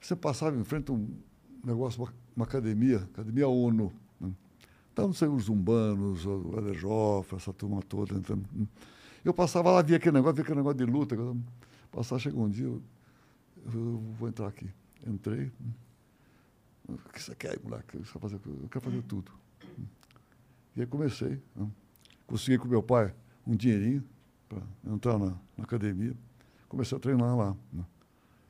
você 0.00 0.14
passava 0.14 0.56
em 0.56 0.64
frente 0.64 0.90
a 0.90 0.94
um 0.94 1.08
negócio, 1.64 2.02
uma, 2.02 2.12
uma 2.36 2.44
academia, 2.44 2.98
academia 3.12 3.48
ONU. 3.48 3.92
Né? 4.20 4.30
Então, 4.92 5.08
os 5.08 5.44
zumbanos, 5.44 6.26
o 6.26 6.54
Eder 6.58 6.74
Joffre, 6.74 7.36
essa 7.36 7.52
turma 7.52 7.82
toda. 7.82 8.14
Então, 8.14 8.42
hum. 8.54 8.66
eu 9.24 9.32
passava 9.32 9.70
lá, 9.70 9.82
via 9.82 9.96
aquele 9.96 10.16
negócio, 10.16 10.34
via 10.34 10.42
aquele 10.42 10.58
negócio 10.58 10.78
de 10.78 10.84
luta. 10.84 11.16
Passava, 11.90 12.18
chegou 12.18 12.44
um 12.44 12.50
dia, 12.50 12.66
eu, 12.66 12.82
eu 13.72 14.02
vou 14.18 14.28
entrar 14.28 14.48
aqui. 14.48 14.68
Entrei. 15.06 15.50
hum. 15.60 15.72
O 16.86 17.12
que 17.12 17.22
você 17.22 17.34
quer, 17.34 17.58
moleque? 17.62 17.96
Eu 17.96 18.02
quero 18.02 18.18
fazer, 18.18 18.40
eu 18.44 18.68
quero 18.68 18.84
fazer 18.84 19.02
tudo. 19.02 19.32
E 20.76 20.80
aí 20.80 20.86
comecei. 20.86 21.40
né? 21.54 21.68
Consegui 22.26 22.58
com 22.58 22.68
meu 22.68 22.82
pai 22.82 23.14
um 23.46 23.54
dinheirinho 23.54 24.02
para 24.48 24.62
entrar 24.86 25.18
na, 25.18 25.26
na 25.56 25.64
academia. 25.64 26.14
Comecei 26.68 26.96
a 26.96 27.00
treinar 27.00 27.36
lá. 27.36 27.56
né? 27.72 27.84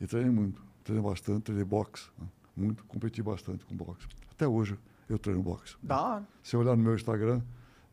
E 0.00 0.06
treinei 0.06 0.30
muito. 0.32 0.62
Treinei 0.82 1.04
bastante, 1.08 1.42
treinei 1.44 1.64
boxe. 1.64 2.08
né? 2.18 2.26
Muito, 2.56 2.84
competi 2.84 3.22
bastante 3.22 3.64
com 3.64 3.74
boxe. 3.76 4.06
Até 4.30 4.46
hoje 4.46 4.78
eu 5.08 5.18
treino 5.18 5.42
boxe. 5.42 5.76
Da 5.82 6.00
hora. 6.00 6.28
Se 6.42 6.56
olhar 6.56 6.76
no 6.76 6.82
meu 6.82 6.94
Instagram, 6.94 7.42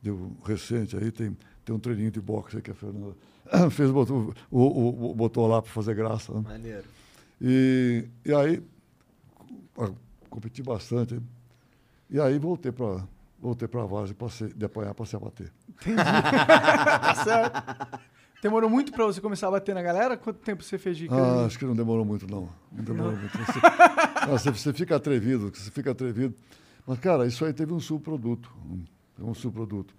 deu 0.01 0.35
recente 0.45 0.95
aí, 0.95 1.11
tem, 1.11 1.35
tem 1.65 1.75
um 1.75 1.79
treininho 1.79 2.11
de 2.11 2.21
boxe 2.21 2.57
aí 2.57 2.61
que 2.61 2.71
a 2.71 2.75
Fernanda 2.75 3.15
fez, 3.71 3.89
botou, 3.91 4.33
o, 4.49 5.09
o- 5.11 5.15
botou 5.15 5.47
lá 5.47 5.61
para 5.61 5.71
fazer 5.71 5.95
graça. 5.95 6.31
né? 6.33 6.41
Maneiro. 6.41 6.85
E, 7.41 8.07
e 8.23 8.33
aí, 8.33 8.63
competi 10.29 10.61
bastante. 10.63 11.19
E 12.09 12.19
aí 12.19 12.37
voltei 12.37 12.71
para 12.71 13.03
voltei 13.41 13.67
para 13.67 13.81
a 13.83 13.85
Vargem, 13.85 14.15
passei, 14.15 14.49
de 14.53 14.63
apanhar, 14.65 14.93
passei 14.93 15.17
a 15.17 15.21
bater. 15.21 15.51
Tá 15.95 17.15
certo. 17.23 17.99
Demorou 18.41 18.69
muito 18.69 18.91
pra 18.91 19.05
você 19.05 19.21
começar 19.21 19.47
a 19.47 19.51
bater 19.51 19.75
na 19.75 19.81
galera? 19.83 20.17
Quanto 20.17 20.39
tempo 20.39 20.63
você 20.63 20.77
fez 20.77 20.97
de 20.97 21.07
Ah, 21.11 21.45
acho 21.45 21.59
que 21.59 21.65
não 21.65 21.75
demorou 21.75 22.03
muito, 22.03 22.25
não. 22.27 22.49
Não 22.71 22.83
demorou 22.83 23.15
muito. 23.15 23.37
Você, 23.37 23.59
Ah, 23.63 24.51
você, 24.51 24.73
fica 24.73 24.95
atrevido, 24.95 25.51
você 25.53 25.69
fica 25.69 25.91
atrevido. 25.91 26.33
Mas, 26.87 26.99
cara, 26.99 27.27
isso 27.27 27.45
aí 27.45 27.53
teve 27.53 27.71
um 27.73 27.79
subproduto. 27.79 28.51
um- 28.65 28.83
um 29.29 29.33
subproduto. 29.35 29.93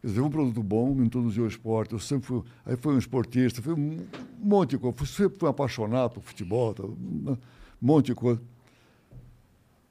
Quer 0.00 0.06
dizer, 0.06 0.20
um 0.22 0.30
produto 0.30 0.62
bom, 0.62 0.94
me 0.94 1.04
introduziu 1.06 1.42
ao 1.44 1.48
esporte. 1.48 1.92
Eu 1.92 1.98
sempre 1.98 2.26
fui, 2.26 2.42
aí 2.64 2.76
fui 2.76 2.94
um 2.94 2.98
esportista, 2.98 3.60
fui 3.60 3.74
um 3.74 4.06
monte 4.38 4.70
de 4.70 4.78
coisa. 4.78 4.96
Sempre 5.06 5.38
fui 5.38 5.48
apaixonado 5.48 6.10
por 6.14 6.22
futebol, 6.22 6.72
tá, 6.72 6.82
um 6.84 7.36
monte 7.80 8.06
de 8.06 8.14
coisa. 8.14 8.40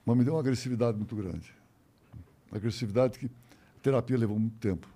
Mas 0.03 0.17
me 0.17 0.23
deu 0.23 0.33
uma 0.33 0.39
agressividade 0.39 0.97
muito 0.97 1.15
grande. 1.15 1.53
Agressividade 2.51 3.17
que 3.17 3.25
a 3.27 3.79
terapia 3.81 4.17
levou 4.17 4.37
muito 4.37 4.57
tempo 4.57 4.87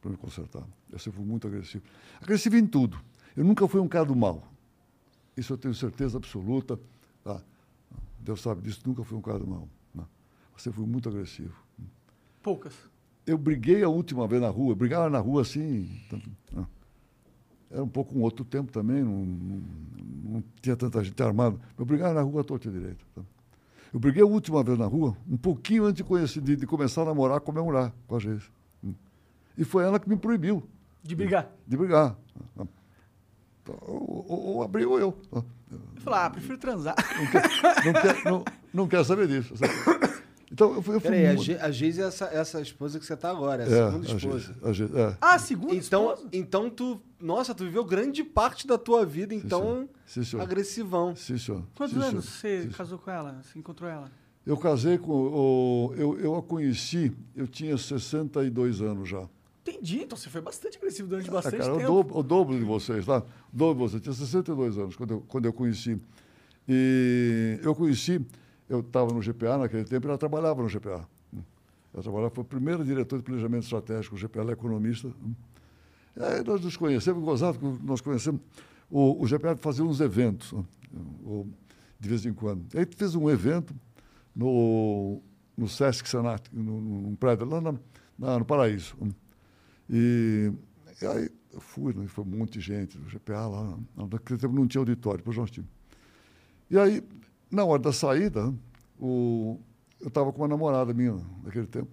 para 0.00 0.10
me 0.10 0.16
consertar. 0.16 0.64
Eu 0.90 0.98
sempre 0.98 1.18
fui 1.18 1.26
muito 1.26 1.46
agressivo. 1.46 1.84
Agressivo 2.20 2.56
em 2.56 2.66
tudo. 2.66 3.00
Eu 3.36 3.44
nunca 3.44 3.66
fui 3.66 3.80
um 3.80 3.88
cara 3.88 4.04
do 4.04 4.14
mal. 4.16 4.42
Isso 5.36 5.52
eu 5.52 5.56
tenho 5.58 5.74
certeza 5.74 6.18
absoluta. 6.18 6.78
Tá? 7.24 7.40
Deus 8.20 8.40
sabe 8.42 8.60
disso, 8.62 8.80
nunca 8.86 9.02
fui 9.04 9.16
um 9.16 9.22
cara 9.22 9.38
do 9.38 9.46
mal. 9.46 9.68
Eu 9.96 10.58
sempre 10.58 10.78
fui 10.78 10.86
muito 10.86 11.08
agressivo. 11.08 11.54
Poucas. 12.42 12.74
Eu 13.26 13.38
briguei 13.38 13.82
a 13.82 13.88
última 13.88 14.26
vez 14.28 14.42
na 14.42 14.48
rua, 14.50 14.74
brigava 14.74 15.08
na 15.08 15.18
rua 15.18 15.42
assim. 15.42 15.88
tanto- 16.10 16.30
não. 16.52 16.66
Era 17.70 17.82
um 17.82 17.88
pouco 17.88 18.14
um 18.16 18.20
outro 18.20 18.44
tempo 18.44 18.70
também, 18.70 19.02
não, 19.02 19.24
não, 19.24 19.62
não 20.24 20.44
tinha 20.60 20.76
tanta 20.76 21.02
gente 21.02 21.20
armada. 21.22 21.58
Eu 21.78 21.86
brigava 21.86 22.12
na 22.14 22.20
rua 22.20 22.42
à 22.42 22.44
torta 22.44 22.70
direita. 22.70 23.02
tá? 23.14 23.22
Eu 23.92 24.00
briguei 24.00 24.22
a 24.22 24.26
última 24.26 24.62
vez 24.64 24.78
na 24.78 24.86
rua, 24.86 25.16
um 25.28 25.36
pouquinho 25.36 25.84
antes 25.84 25.96
de, 25.96 26.04
conhecer, 26.04 26.40
de, 26.40 26.56
de 26.56 26.66
começar 26.66 27.02
a 27.02 27.04
namorar, 27.06 27.40
comemorar 27.40 27.92
com 28.06 28.16
a. 28.16 28.18
Hum. 28.82 28.94
E 29.56 29.64
foi 29.64 29.84
ela 29.84 30.00
que 30.00 30.08
me 30.08 30.16
proibiu 30.16 30.62
De 31.02 31.14
brigar. 31.14 31.50
de 31.66 31.76
brigar. 31.76 32.16
Então, 33.62 33.76
Ou, 33.82 34.24
ou, 34.28 34.40
ou 34.56 34.62
abriu 34.62 34.92
ou 34.92 34.98
eu. 34.98 35.18
Eu 35.32 35.44
falei, 36.02 36.20
ah, 36.20 36.30
prefiro 36.30 36.58
transar. 36.58 36.96
Não 37.18 37.26
quer, 37.30 37.84
não 37.84 37.92
quer, 37.92 38.24
não, 38.24 38.44
não 38.74 38.88
quer 38.88 39.04
saber 39.04 39.28
disso. 39.28 39.54
sabe? 39.56 39.72
Então, 40.50 40.74
eu 40.74 40.82
fui. 40.82 40.94
Eu 40.96 41.00
fui 41.00 41.10
Peraí, 41.10 41.26
a, 41.58 41.64
a 41.66 41.70
Geise 41.70 42.00
é 42.02 42.04
essa, 42.06 42.24
essa 42.26 42.60
esposa 42.60 42.98
que 42.98 43.06
você 43.06 43.16
tá 43.16 43.30
agora, 43.30 43.62
é 43.62 43.66
a 43.66 43.68
é, 43.70 43.86
segunda 43.90 44.06
a 44.12 44.16
esposa. 44.16 44.38
gente- 44.38 44.64
a 44.66 44.72
gente- 44.72 44.96
é. 44.98 45.16
Ah, 45.20 45.38
segunda 45.38 45.74
Então, 45.74 46.12
esposa? 46.12 46.28
então 46.32 46.70
tu. 46.70 47.00
Nossa, 47.22 47.54
tu 47.54 47.64
viveu 47.64 47.84
grande 47.84 48.24
parte 48.24 48.66
da 48.66 48.76
tua 48.76 49.06
vida, 49.06 49.32
então, 49.34 49.60
senhor. 49.62 49.88
Sim, 50.04 50.24
senhor. 50.24 50.42
agressivão. 50.42 51.14
Sim, 51.14 51.38
senhor. 51.38 51.62
Quantos 51.76 51.94
Sim, 51.94 52.02
anos 52.02 52.24
senhor. 52.24 52.62
você 52.62 52.70
Sim, 52.70 52.76
casou 52.76 52.98
com 52.98 53.10
ela? 53.10 53.40
Você 53.42 53.58
encontrou 53.58 53.88
ela? 53.88 54.10
Eu 54.44 54.56
casei 54.56 54.98
com. 54.98 55.12
O, 55.12 55.94
eu, 55.96 56.18
eu 56.18 56.34
a 56.34 56.42
conheci, 56.42 57.12
eu 57.36 57.46
tinha 57.46 57.78
62 57.78 58.82
anos 58.82 59.08
já. 59.08 59.28
Entendi, 59.64 60.02
então 60.02 60.18
você 60.18 60.28
foi 60.28 60.40
bastante 60.40 60.76
agressivo 60.78 61.08
durante 61.08 61.28
Ah, 61.30 61.34
bastante 61.34 61.58
cara, 61.58 61.72
o 61.74 61.76
tempo. 61.78 61.86
dobro, 61.92 62.18
o 62.18 62.22
dobro 62.24 62.58
de 62.58 62.64
vocês, 62.64 63.06
tá? 63.06 63.18
O 63.52 63.56
dobro 63.56 63.74
de 63.86 63.92
vocês. 63.92 63.94
Eu 63.94 64.00
tinha 64.00 64.14
62 64.14 64.76
anos 64.76 64.96
quando 64.96 65.10
eu, 65.14 65.20
quando 65.28 65.44
eu 65.46 65.52
conheci. 65.52 66.00
E 66.68 67.60
eu 67.62 67.72
conheci, 67.74 68.20
eu 68.68 68.80
estava 68.80 69.12
no 69.12 69.20
GPA 69.20 69.58
naquele 69.58 69.84
tempo, 69.84 70.06
e 70.06 70.08
ela 70.08 70.18
trabalhava 70.18 70.60
no 70.62 70.68
GPA. 70.68 71.08
Ela 71.94 72.02
trabalhava, 72.02 72.30
foi 72.34 72.42
o 72.42 72.46
primeiro 72.46 72.84
diretor 72.84 73.18
de 73.18 73.22
planejamento 73.24 73.62
estratégico, 73.64 74.16
o 74.16 74.18
GPA, 74.18 74.40
ela 74.40 74.50
é 74.50 74.54
economista. 74.54 75.08
Aí 76.16 76.42
nós 76.44 76.60
nos 76.60 76.76
conhecemos, 76.76 77.22
gozado, 77.24 77.58
nós 77.82 78.00
conhecemos. 78.00 78.40
O, 78.90 79.22
o 79.22 79.26
GPA 79.26 79.56
fazia 79.56 79.84
uns 79.84 80.00
eventos, 80.00 80.52
né? 80.52 80.64
de 81.98 82.08
vez 82.08 82.26
em 82.26 82.34
quando. 82.34 82.66
Aí 82.76 82.86
fez 82.96 83.14
um 83.14 83.30
evento 83.30 83.74
no, 84.34 85.22
no 85.56 85.68
Sesc 85.68 86.08
Senat, 86.08 86.42
num, 86.52 87.14
prédio 87.16 87.46
lá 87.48 87.60
na, 87.60 87.74
na- 88.18 88.38
no 88.38 88.44
Paraíso. 88.44 88.94
E, 89.88 90.52
e 91.00 91.06
aí 91.06 91.30
eu 91.52 91.60
fui, 91.60 91.94
né, 91.94 92.06
foi 92.06 92.24
um 92.24 92.28
monte 92.28 92.54
de 92.58 92.60
gente, 92.60 92.98
o 92.98 93.02
GPA 93.08 93.46
lá, 93.46 93.78
naquele 93.96 94.38
tempo 94.38 94.54
não 94.54 94.66
tinha 94.66 94.80
auditório, 94.80 95.18
depois 95.18 95.36
nós 95.36 95.50
tínhamos. 95.50 95.72
E 96.70 96.78
aí, 96.78 97.02
na 97.50 97.64
hora 97.64 97.82
da 97.82 97.92
saída, 97.92 98.52
o, 98.98 99.58
eu 100.00 100.08
estava 100.08 100.32
com 100.32 100.42
uma 100.42 100.48
namorada 100.48 100.92
minha 100.92 101.18
naquele 101.44 101.66
tempo. 101.66 101.90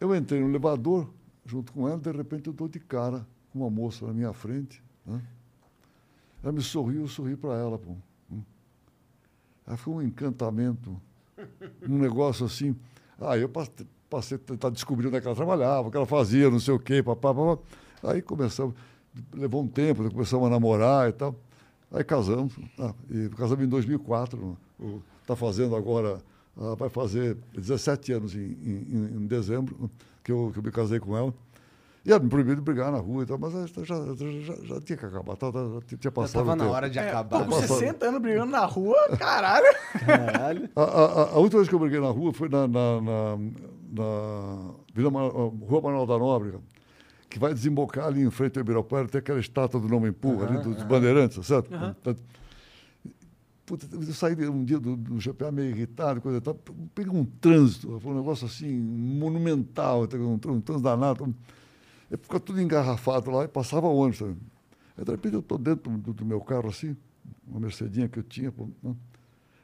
Eu 0.00 0.14
entrei 0.14 0.40
no 0.40 0.48
elevador 0.48 1.08
junto 1.44 1.72
com 1.72 1.88
ela, 1.88 1.98
de 1.98 2.10
repente 2.10 2.46
eu 2.46 2.52
dou 2.52 2.68
de 2.68 2.80
cara 2.80 3.26
com 3.52 3.60
uma 3.60 3.70
moça 3.70 4.06
na 4.06 4.12
minha 4.12 4.32
frente. 4.32 4.82
né? 5.04 5.20
Ela 6.42 6.52
me 6.52 6.60
sorriu, 6.60 7.02
eu 7.02 7.08
sorri 7.08 7.36
para 7.36 7.54
ela. 7.54 7.78
Pô. 7.78 7.94
Aí 9.66 9.76
foi 9.76 9.94
um 9.94 10.02
encantamento, 10.02 11.00
um 11.88 11.98
negócio 11.98 12.44
assim. 12.44 12.76
Aí 13.18 13.40
eu 13.40 13.48
passei, 13.48 14.36
a 14.36 14.40
tentar 14.40 14.70
descobrir 14.70 15.06
onde 15.06 15.16
é 15.16 15.20
que 15.20 15.26
ela 15.26 15.36
trabalhava, 15.36 15.88
o 15.88 15.90
que 15.90 15.96
ela 15.96 16.06
fazia, 16.06 16.50
não 16.50 16.60
sei 16.60 16.74
o 16.74 16.78
quê, 16.78 17.02
papá, 17.02 17.34
papá. 17.34 17.62
Aí 18.02 18.20
começamos, 18.20 18.74
levou 19.32 19.62
um 19.62 19.68
tempo, 19.68 20.08
começamos 20.10 20.46
a 20.46 20.50
namorar 20.50 21.08
e 21.08 21.12
tal. 21.12 21.34
Aí 21.90 22.04
casamos, 22.04 22.54
ah, 22.78 22.92
e 23.08 23.28
casamos 23.30 23.64
em 23.64 23.68
2004. 23.68 24.58
Está 25.22 25.34
fazendo 25.34 25.74
agora, 25.74 26.20
ah, 26.56 26.74
vai 26.76 26.88
fazer 26.88 27.36
17 27.54 28.12
anos 28.12 28.34
em, 28.34 28.38
em, 28.40 29.10
em 29.22 29.26
dezembro 29.26 29.90
que 30.22 30.30
eu, 30.32 30.50
que 30.52 30.58
eu 30.58 30.62
me 30.62 30.70
casei 30.70 30.98
com 31.00 31.16
ela. 31.16 31.32
E 32.06 32.10
ela 32.12 32.20
me 32.22 32.28
proibiu 32.28 32.54
de 32.54 32.60
brigar 32.60 32.92
na 32.92 32.98
rua 32.98 33.22
e 33.22 33.26
tal, 33.26 33.38
mas 33.38 33.50
já, 33.52 33.82
já, 33.82 34.14
já, 34.14 34.54
já 34.62 34.80
tinha 34.82 34.96
que 34.98 35.06
acabar, 35.06 35.36
tá, 35.36 35.50
tá, 35.50 35.58
já 35.58 35.80
tinha 35.86 35.98
Já 36.02 36.10
passado 36.10 36.32
tava 36.44 36.52
o 36.52 36.56
na 36.56 36.66
hora 36.70 36.90
de 36.90 36.98
É, 36.98 37.08
acabar. 37.08 37.38
pô, 37.38 37.44
com 37.46 37.50
Passado. 37.52 37.78
60 37.78 38.06
anos 38.06 38.20
brigando 38.20 38.52
na 38.52 38.66
rua, 38.66 38.96
caralho. 39.18 39.74
Caralho. 40.04 40.68
A, 40.76 40.82
a, 40.82 41.22
a 41.30 41.38
última 41.38 41.60
vez 41.60 41.68
que 41.70 41.74
eu 41.74 41.78
briguei 41.78 42.00
na 42.00 42.10
rua 42.10 42.30
foi 42.34 42.50
na, 42.50 42.68
na, 42.68 43.00
na, 43.00 43.36
na 43.94 44.70
Vila 44.94 45.10
Ma- 45.10 45.28
Rua 45.28 45.80
Manuel 45.82 46.04
da 46.06 46.18
Nóbrega, 46.18 46.60
que 47.30 47.38
vai 47.38 47.54
desembocar 47.54 48.06
ali 48.08 48.22
em 48.22 48.30
frente 48.30 48.58
ao 48.58 48.60
Ibirapuera, 48.60 49.08
tem 49.08 49.18
aquela 49.20 49.40
estátua 49.40 49.80
do 49.80 49.88
Não 49.88 50.06
Empurra, 50.06 50.46
ali, 50.46 50.58
dos 50.58 50.82
bandeirantes, 50.82 51.44
certo? 51.46 51.70
Portanto, 51.70 52.22
Puta, 53.66 53.86
eu 53.90 54.02
saí 54.12 54.34
um 54.48 54.62
dia 54.62 54.78
do, 54.78 54.94
do 54.94 55.18
GPA 55.18 55.50
meio 55.50 55.70
irritado, 55.70 56.20
coisa 56.20 56.36
e 56.38 56.40
tal, 56.40 56.54
peguei 56.94 57.10
um 57.12 57.24
trânsito, 57.24 57.98
foi 57.98 58.12
um 58.12 58.16
negócio 58.16 58.46
assim, 58.46 58.78
monumental, 58.78 60.02
um, 60.02 60.06
tr- 60.06 60.18
um 60.18 60.60
trânsito 60.60 60.80
danado. 60.80 61.34
Eu 62.10 62.18
ficava 62.18 62.40
tudo 62.40 62.60
engarrafado 62.60 63.30
lá 63.30 63.44
e 63.44 63.48
passava 63.48 63.86
ônibus 63.86 64.18
também. 64.18 64.36
Aí, 64.96 65.04
de 65.04 65.10
repente, 65.10 65.34
eu 65.34 65.40
estou 65.40 65.56
dentro 65.58 65.90
do, 65.96 66.12
do 66.12 66.24
meu 66.26 66.40
carro 66.40 66.68
assim, 66.68 66.94
uma 67.46 67.60
Mercedinha 67.60 68.06
que 68.08 68.18
eu 68.18 68.22
tinha, 68.22 68.52
né? 68.82 68.94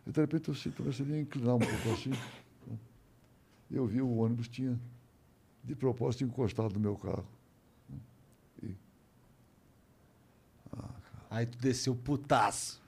E 0.06 0.10
de 0.10 0.20
repente 0.20 0.48
eu 0.48 0.54
sinto 0.54 0.80
a 0.82 0.84
Mercedinha 0.86 1.20
inclinar 1.20 1.56
um 1.56 1.58
pouco 1.58 1.90
assim. 1.92 2.10
né? 2.10 2.78
E 3.70 3.76
eu 3.76 3.86
vi 3.86 4.00
o 4.00 4.16
ônibus 4.16 4.48
tinha, 4.48 4.80
de 5.62 5.74
propósito, 5.76 6.24
encostado 6.24 6.72
no 6.74 6.80
meu 6.80 6.96
carro. 6.96 7.26
Aí 11.30 11.46
tu 11.46 11.58
desceu 11.58 11.94
putaço. 11.94 12.79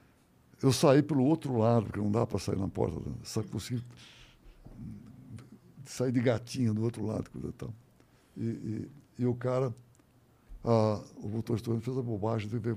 Eu 0.62 0.72
saí 0.72 1.02
pelo 1.02 1.24
outro 1.24 1.56
lado, 1.58 1.86
porque 1.86 1.98
não 2.00 2.10
dá 2.10 2.24
para 2.26 2.38
sair 2.38 2.56
na 2.58 2.68
porta. 2.68 2.98
né? 3.00 3.16
Só 3.24 3.42
consegui 3.42 3.82
sair 5.84 6.12
de 6.12 6.20
gatinho 6.20 6.72
do 6.72 6.82
outro 6.82 7.04
lado, 7.04 7.28
coisa 7.30 7.48
e 7.48 7.52
tal. 7.52 7.74
E, 8.36 8.44
e, 8.44 8.90
e 9.18 9.26
o 9.26 9.34
cara, 9.34 9.74
ah, 10.64 11.02
o 11.16 11.28
motorista 11.28 11.66
do 11.66 11.72
ônibus 11.72 11.84
fez 11.84 11.98
a 11.98 12.02
bobagem 12.02 12.48
de 12.48 12.58
ver, 12.58 12.76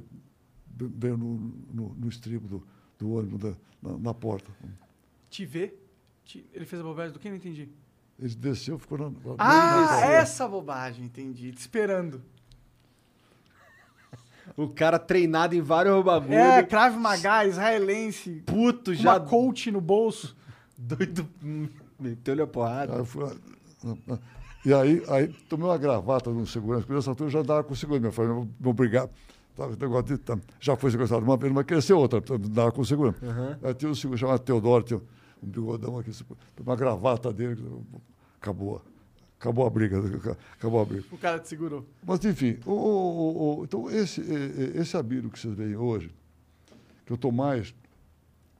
veio 0.75 1.17
no, 1.17 1.35
no, 1.73 1.89
no 1.95 2.09
estribo 2.09 2.47
do, 2.47 2.67
do 2.97 3.11
ônibus, 3.13 3.39
da- 3.39 3.55
na, 3.81 3.97
na 3.97 4.13
porta. 4.13 4.51
Te? 5.29 5.45
Te- 6.25 6.45
Ele 6.53 6.65
fez 6.65 6.81
a 6.81 6.83
bobagem 6.83 7.13
do 7.13 7.19
que? 7.19 7.29
Não 7.29 7.35
entendi. 7.37 7.69
Ele 8.17 8.35
desceu, 8.35 8.79
ficou 8.79 8.97
na. 8.97 9.09
na- 9.09 9.19
Ah, 9.37 10.01
na- 10.01 10.05
essa 10.07 10.47
bobagem, 10.47 11.05
entendi. 11.05 11.51
Te 11.51 11.59
esperando. 11.59 12.21
O 14.55 14.69
cara 14.69 14.97
treinado 14.97 15.55
em 15.55 15.61
vários 15.61 16.03
bagulhos. 16.03 16.35
É, 16.35 16.63
Krav 16.63 16.97
Maga, 16.97 17.45
israelense, 17.45 18.43
puto, 18.45 18.91
com 18.91 18.97
já 18.97 19.13
uma 19.13 19.19
coach 19.19 19.71
no 19.71 19.81
bolso. 19.81 20.35
doido. 20.77 21.27
Meteu-lhe 21.99 22.41
a 22.41 22.47
porrada. 22.47 22.93
Aí 22.93 22.99
eu 22.99 23.05
fui 23.05 23.23
e 24.65 24.73
aí, 24.73 25.03
aí 25.09 25.27
tomei 25.47 25.67
uma 25.67 25.77
gravata 25.77 26.31
de 26.31 26.37
um 26.37 26.45
segurança, 26.45 26.81
porque 26.81 26.95
nessa 26.95 27.11
altura 27.11 27.27
eu 27.27 27.31
já 27.31 27.39
andava 27.39 27.63
com 27.63 27.75
segurança. 27.75 28.07
Eu 28.07 28.11
falei, 28.11 28.31
vou, 28.31 28.47
vou 28.59 28.73
brigar. 28.73 29.07
Já 30.59 30.75
foi 30.75 30.91
sequestrado 30.91 31.23
uma 31.23 31.37
vez, 31.37 31.53
mas 31.53 31.65
cresceu 31.65 31.99
outra, 31.99 32.19
tá, 32.19 32.35
dava 32.37 32.71
com 32.71 32.83
segurança. 32.83 33.19
Aí 33.63 33.73
tinha 33.75 33.91
um 33.91 33.95
segurança 33.95 34.25
chamado 34.25 34.39
Teodoro, 34.39 34.83
tinha 34.83 34.99
um 35.41 35.47
bigodão 35.47 35.99
aqui, 35.99 36.11
tomei 36.55 36.71
uma 36.71 36.75
gravata 36.75 37.31
dele, 37.31 37.63
acabou. 38.41 38.81
Acabou 39.39 39.65
a 39.67 39.69
briga, 39.69 39.99
acabou 40.57 40.81
a 40.81 40.85
briga. 40.85 41.03
O 41.11 41.17
cara 41.17 41.39
te 41.39 41.47
segurou. 41.49 41.85
Mas, 42.05 42.23
enfim, 42.25 42.57
o, 42.65 42.71
o- 42.71 43.59
o- 43.59 43.63
então 43.65 43.89
esse, 43.91 44.21
esse 44.75 44.95
Abílio 44.97 45.29
que 45.29 45.37
vocês 45.37 45.53
veem 45.53 45.75
hoje, 45.75 46.09
que 47.05 47.11
eu 47.11 47.15
estou 47.15 47.31
mais 47.31 47.75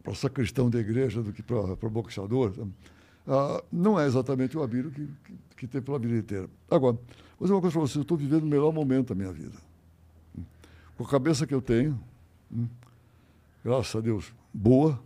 para 0.04 0.14
sacristão 0.14 0.70
da 0.70 0.80
igreja 0.80 1.24
do 1.24 1.32
que 1.34 1.42
para 1.42 1.90
boxeador? 1.90 2.54
Ah, 3.28 3.64
não 3.72 4.00
é 4.00 4.06
exatamente 4.06 4.56
o 4.58 4.62
Abílio 4.62 4.92
que, 4.92 5.08
que, 5.24 5.34
que 5.58 5.68
teve 5.68 5.86
pela 5.86 5.98
vida 5.98 6.16
inteira. 6.16 6.48
Agora, 6.70 6.94
vou 7.40 7.48
dizer 7.48 7.54
uma 7.54 7.62
coisa 7.62 7.74
para 7.74 7.82
vocês, 7.82 7.96
eu 7.96 8.02
estou 8.04 8.18
vivendo 8.18 8.44
o 8.44 8.48
melhor 8.48 8.72
momento 8.72 9.08
da 9.10 9.16
minha 9.16 9.32
vida. 9.32 9.58
Com 10.98 11.04
a 11.04 11.08
cabeça 11.10 11.48
que 11.48 11.54
eu 11.56 11.62
tenho, 11.62 12.00
hum, 12.52 12.68
graças 13.64 13.96
a 13.96 14.00
Deus, 14.02 14.32
boa, 14.54 15.02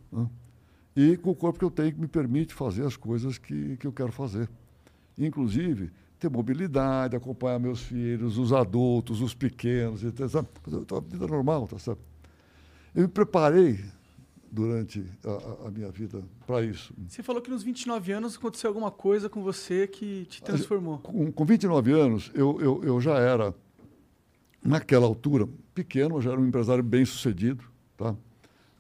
e 0.96 1.16
com 1.18 1.30
o 1.30 1.36
corpo 1.36 1.58
que 1.60 1.64
eu 1.66 1.72
tenho 1.72 1.94
que 1.94 2.00
me 2.02 2.08
permite 2.08 2.54
fazer 2.54 2.86
as 2.86 2.98
coisas 2.98 3.38
que, 3.38 3.78
que 3.78 3.88
eu 3.88 3.94
quero 3.94 4.12
fazer. 4.12 4.50
Inclusive, 5.20 5.92
ter 6.20 6.30
mobilidade, 6.30 7.16
acompanhar 7.16 7.60
meus 7.60 7.82
filhos, 7.82 8.38
os 8.38 8.52
adultos, 8.54 9.22
os 9.22 9.34
pequenos, 9.34 10.04
etc. 10.04 10.44
Uma 10.92 11.02
vida 11.02 11.28
normal, 11.28 11.68
tá 11.68 11.78
certo? 11.78 12.02
Eu 12.96 13.04
me 13.04 13.08
preparei 13.08 13.80
durante 14.52 15.06
a, 15.24 15.68
a- 15.68 15.72
minha 15.72 15.92
vida 15.92 16.24
para 16.48 16.64
isso. 16.64 16.94
Você 17.08 17.22
falou 17.22 17.42
que 17.42 17.50
nos 17.50 17.62
29 17.64 18.12
anos 18.12 18.36
aconteceu 18.36 18.70
alguma 18.70 18.90
coisa 18.92 19.30
com 19.30 19.44
você 19.44 19.86
que 19.88 20.26
te 20.26 20.42
transformou. 20.42 20.98
Com, 21.00 21.32
com 21.32 21.46
29 21.46 21.92
anos, 21.92 22.32
eu, 22.34 22.60
eu, 22.60 22.84
eu 22.84 23.02
já 23.02 23.18
era, 23.20 23.54
naquela 24.64 25.06
altura, 25.06 25.48
pequeno, 25.74 26.18
eu 26.18 26.22
já 26.22 26.32
era 26.32 26.40
um 26.42 26.48
empresário 26.48 26.84
bem 26.84 27.06
sucedido, 27.06 27.64
tá? 27.96 28.16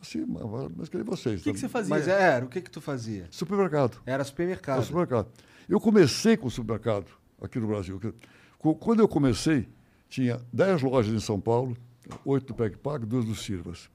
Assim, 0.01 0.25
mas, 0.25 0.71
mas 0.75 0.89
que 0.89 0.95
nem 0.97 1.05
vocês. 1.05 1.41
O 1.41 1.43
que, 1.43 1.49
que 1.51 1.55
tá? 1.55 1.59
você 1.61 1.69
fazia? 1.69 1.89
Mas 1.89 2.07
era, 2.07 2.45
o 2.45 2.47
que 2.49 2.61
que 2.61 2.71
tu 2.71 2.79
fazia? 2.81 3.27
Supermercado. 3.29 3.97
Era 4.05 4.15
Era 4.15 4.23
supermercado. 4.23 5.27
Eu 5.69 5.79
comecei 5.79 6.35
com 6.35 6.47
o 6.47 6.51
supermercado 6.51 7.05
aqui 7.41 7.59
no 7.59 7.67
Brasil. 7.67 7.99
Qu- 8.57 8.75
Quando 8.75 8.99
eu 9.01 9.07
comecei, 9.07 9.67
tinha 10.09 10.41
10 10.51 10.81
lojas 10.81 11.13
em 11.13 11.19
São 11.19 11.39
Paulo, 11.39 11.77
8 12.25 12.47
do 12.47 12.53
Peg 12.55 12.75
Pag, 12.77 13.05
2 13.05 13.25
do 13.25 13.35
Sirvas. 13.35 13.89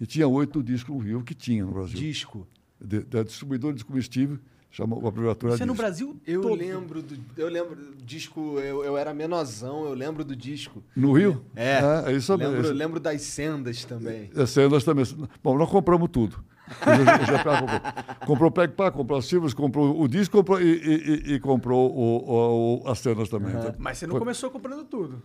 E 0.00 0.06
tinha 0.06 0.26
8 0.26 0.60
do 0.60 0.62
Disco 0.64 0.92
no 0.92 0.98
Rio, 0.98 1.22
que 1.22 1.34
tinha 1.34 1.64
no 1.64 1.72
Brasil. 1.72 1.96
Disco. 1.98 2.46
De, 2.80 3.00
da 3.00 3.22
distribuidora 3.22 3.74
de 3.74 3.84
comestível, 3.84 4.38
chama 4.70 4.96
a 4.96 5.06
abreviatura 5.08 5.54
Você 5.54 5.62
é 5.62 5.66
no 5.66 5.72
Disco. 5.74 5.82
Brasil 5.82 6.16
Eu 6.26 6.40
todo. 6.40 6.54
lembro 6.54 7.02
do. 7.02 7.16
Eu 7.36 7.48
lembro 7.50 7.76
do 7.76 8.02
disco. 8.02 8.58
Eu, 8.58 8.82
eu 8.82 8.96
era 8.96 9.12
menorzão, 9.12 9.84
eu 9.84 9.92
lembro 9.92 10.24
do 10.24 10.34
disco. 10.34 10.82
No 10.96 11.12
Rio? 11.12 11.44
É. 11.54 11.80
é 12.06 12.12
isso 12.12 12.36
mesmo. 12.38 12.54
lembro, 12.54 12.72
lembro 12.72 12.98
das 13.00 13.20
sendas 13.20 13.84
também. 13.84 14.30
As 14.34 14.48
cenas 14.50 14.82
também. 14.82 15.04
Bom, 15.44 15.58
nós 15.58 15.68
compramos 15.68 16.08
tudo. 16.10 16.42
Comprou. 16.78 18.26
Comprou 18.26 18.48
o 18.48 18.52
Peg 18.52 18.72
Pag, 18.74 18.96
comprou 18.96 19.18
as 19.18 19.26
Silvas, 19.26 19.52
comprou 19.54 20.00
o 20.00 20.08
disco 20.08 20.36
comprou, 20.36 20.60
e, 20.60 20.64
e- 20.64 21.30
e- 21.30 21.34
e 21.34 21.40
comprou 21.40 21.90
o- 21.92 22.82
o- 22.84 22.88
as 22.88 22.98
cenas 23.00 23.28
também. 23.28 23.52
tá? 23.52 23.74
Mas 23.78 23.98
você 23.98 24.06
não 24.06 24.12
Foi- 24.12 24.20
começou 24.20 24.50
comprando 24.50 24.84
tudo. 24.84 25.22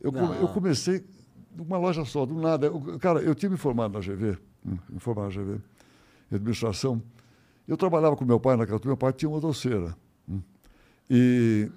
Eu, 0.00 0.12
come- 0.12 0.36
eu 0.40 0.48
comecei 0.48 1.04
numa 1.56 1.78
loja 1.78 2.04
só, 2.04 2.26
do 2.26 2.34
nada. 2.34 2.66
Eu- 2.66 2.98
cara, 2.98 3.20
eu 3.20 3.34
tinha 3.34 3.50
me 3.50 3.56
formado 3.56 3.92
na 3.94 4.00
GV, 4.00 4.36
hum, 4.66 4.76
me 4.88 4.98
formado 4.98 5.26
na 5.26 5.30
GV, 5.30 5.60
em 6.30 6.34
administração. 6.36 7.00
Eu 7.68 7.76
trabalhava 7.76 8.16
com 8.16 8.24
meu 8.24 8.40
pai 8.40 8.56
naquela 8.56 8.76
altura, 8.76 8.90
meu 8.90 8.96
pai 8.96 9.12
tinha 9.12 9.28
uma 9.28 9.40
doceira. 9.40 9.94
hum. 10.28 10.40
E 11.08 11.70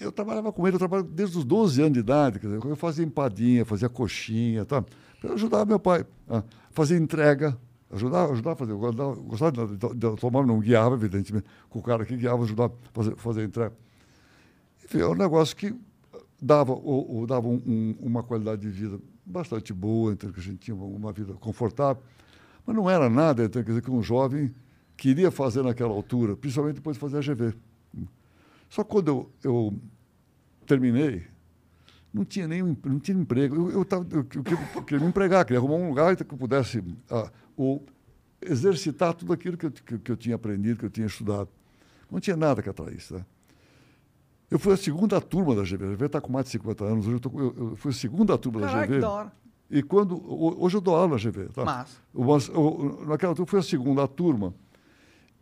eu 0.00 0.10
trabalhava 0.12 0.52
com 0.52 0.66
ele, 0.66 0.76
eu 0.76 0.78
trabalhava 0.78 1.08
desde 1.12 1.36
os 1.38 1.44
12 1.44 1.80
anos 1.82 1.92
de 1.94 2.00
idade, 2.00 2.38
quer 2.38 2.46
dizer, 2.46 2.64
eu 2.64 2.76
fazia 2.76 3.04
empadinha, 3.04 3.64
fazia 3.64 3.88
coxinha, 3.88 4.64
tá? 4.64 4.82
Eu 5.22 5.32
ajudava 5.34 5.64
meu 5.66 5.78
pai, 5.80 6.06
ah, 6.28 6.42
fazia 6.70 6.96
entrega, 6.96 7.58
Ajudar, 7.90 8.30
ajudar 8.30 8.52
a 8.52 8.56
fazer. 8.56 8.72
Eu 8.72 8.78
gostava, 8.78 9.66
de, 9.66 9.76
de, 9.76 9.94
de 9.94 10.16
tomar, 10.16 10.46
não 10.46 10.60
guiava, 10.60 10.94
evidentemente, 10.94 11.46
com 11.70 11.78
o 11.78 11.82
cara 11.82 12.04
que 12.04 12.16
guiava, 12.16 12.42
ajudava 12.42 12.74
a 12.74 12.92
fazer, 12.92 13.16
fazer 13.16 13.40
a 13.40 13.44
entrega. 13.44 13.72
Enfim, 14.84 15.00
é 15.00 15.06
um 15.06 15.14
negócio 15.14 15.56
que 15.56 15.74
dava, 16.40 16.72
ou, 16.72 17.16
ou 17.16 17.26
dava 17.26 17.48
um, 17.48 17.62
um, 17.66 17.94
uma 18.00 18.22
qualidade 18.22 18.62
de 18.62 18.68
vida 18.68 18.98
bastante 19.24 19.72
boa, 19.72 20.12
então 20.12 20.30
que 20.30 20.40
a 20.40 20.42
gente 20.42 20.58
tinha 20.58 20.76
uma 20.76 21.12
vida 21.12 21.34
confortável, 21.34 22.02
mas 22.66 22.76
não 22.76 22.88
era 22.88 23.08
nada, 23.08 23.44
então, 23.44 23.62
quer 23.62 23.70
dizer, 23.70 23.82
que 23.82 23.90
um 23.90 24.02
jovem 24.02 24.54
queria 24.96 25.30
fazer 25.30 25.62
naquela 25.62 25.92
altura, 25.92 26.36
principalmente 26.36 26.76
depois 26.76 26.96
de 26.96 27.00
fazer 27.00 27.18
a 27.18 27.20
GV. 27.20 27.54
Só 28.68 28.84
que 28.84 28.90
quando 28.90 29.08
eu, 29.08 29.30
eu 29.42 29.74
terminei, 30.66 31.22
não 32.12 32.24
tinha 32.24 32.46
nenhum 32.46 32.76
não 32.84 32.98
tinha 32.98 33.18
emprego. 33.18 33.54
Eu, 33.54 33.70
eu, 33.70 33.84
tava, 33.84 34.06
eu, 34.10 34.26
eu, 34.34 34.58
eu, 34.74 34.82
queria 34.82 35.02
me 35.02 35.08
empregar, 35.08 35.44
queria 35.44 35.58
arrumar 35.58 35.76
um 35.76 35.88
lugar 35.88 36.16
que 36.16 36.22
eu 36.22 36.38
pudesse 36.38 36.82
ah, 37.10 37.30
ou 37.58 37.84
exercitar 38.40 39.12
tudo 39.12 39.32
aquilo 39.32 39.56
que 39.56 39.66
eu, 39.66 39.70
que, 39.72 39.98
que, 39.98 40.12
eu 40.12 40.16
tinha 40.16 40.36
aprendido, 40.36 40.78
que 40.78 40.86
eu 40.86 40.90
tinha 40.90 41.08
estudado. 41.08 41.48
Não 42.08 42.20
tinha 42.20 42.36
nada 42.36 42.62
que 42.62 42.68
atraísse. 42.68 43.12
Né? 43.12 43.26
Eu 44.48 44.60
fui 44.60 44.72
a 44.72 44.76
segunda 44.76 45.20
turma 45.20 45.56
da 45.56 45.62
GV. 45.62 45.84
A 45.84 45.88
GV 45.88 46.06
está 46.06 46.20
com 46.20 46.32
mais 46.32 46.46
de 46.46 46.52
50 46.52 46.84
anos. 46.84 47.06
Hoje 47.06 47.16
eu, 47.16 47.20
tô, 47.20 47.30
eu, 47.40 47.54
eu 47.58 47.76
fui 47.76 47.90
a 47.90 47.94
segunda 47.94 48.38
turma 48.38 48.60
Caraca, 48.60 48.78
da 48.78 48.86
GV. 48.86 48.94
que 48.94 49.00
da 49.00 49.10
hora. 49.10 49.32
E 49.70 49.82
quando. 49.82 50.22
Hoje 50.62 50.76
eu 50.76 50.80
dou 50.80 50.94
aula 50.94 51.08
na 51.08 51.16
GV. 51.16 51.48
Tá? 51.48 51.64
Massa. 51.64 51.96
Mas, 52.14 52.48
eu, 52.48 53.04
naquela 53.06 53.32
altura, 53.32 53.46
foi 53.46 53.58
a 53.58 53.62
segunda 53.62 54.06
turma. 54.06 54.54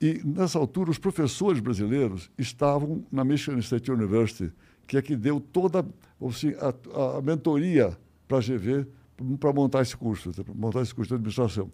E, 0.01 0.23
nessa 0.25 0.59
altura, 0.59 0.91
os 0.91 0.99
professores 0.99 1.61
brasileiros 1.61 2.31
estavam 2.37 3.05
na 3.13 3.25
Michigan 3.25 3.59
State 3.59 3.91
University, 3.93 4.53
que 4.87 4.97
é 4.97 5.03
que 5.03 5.15
deu 5.15 5.39
toda 5.39 5.87
assim, 6.27 6.55
a, 6.59 7.19
a 7.19 7.23
mentoria 7.23 7.97
para 8.27 8.39
a 8.39 8.41
GV 8.41 8.87
para 9.39 9.53
montar 9.53 9.83
esse 9.83 9.97
curso, 9.97 10.31
para 10.33 10.55
montar 10.55 10.83
esse 10.83 10.95
curso 10.95 11.11
de 11.11 11.15
administração. 11.15 11.71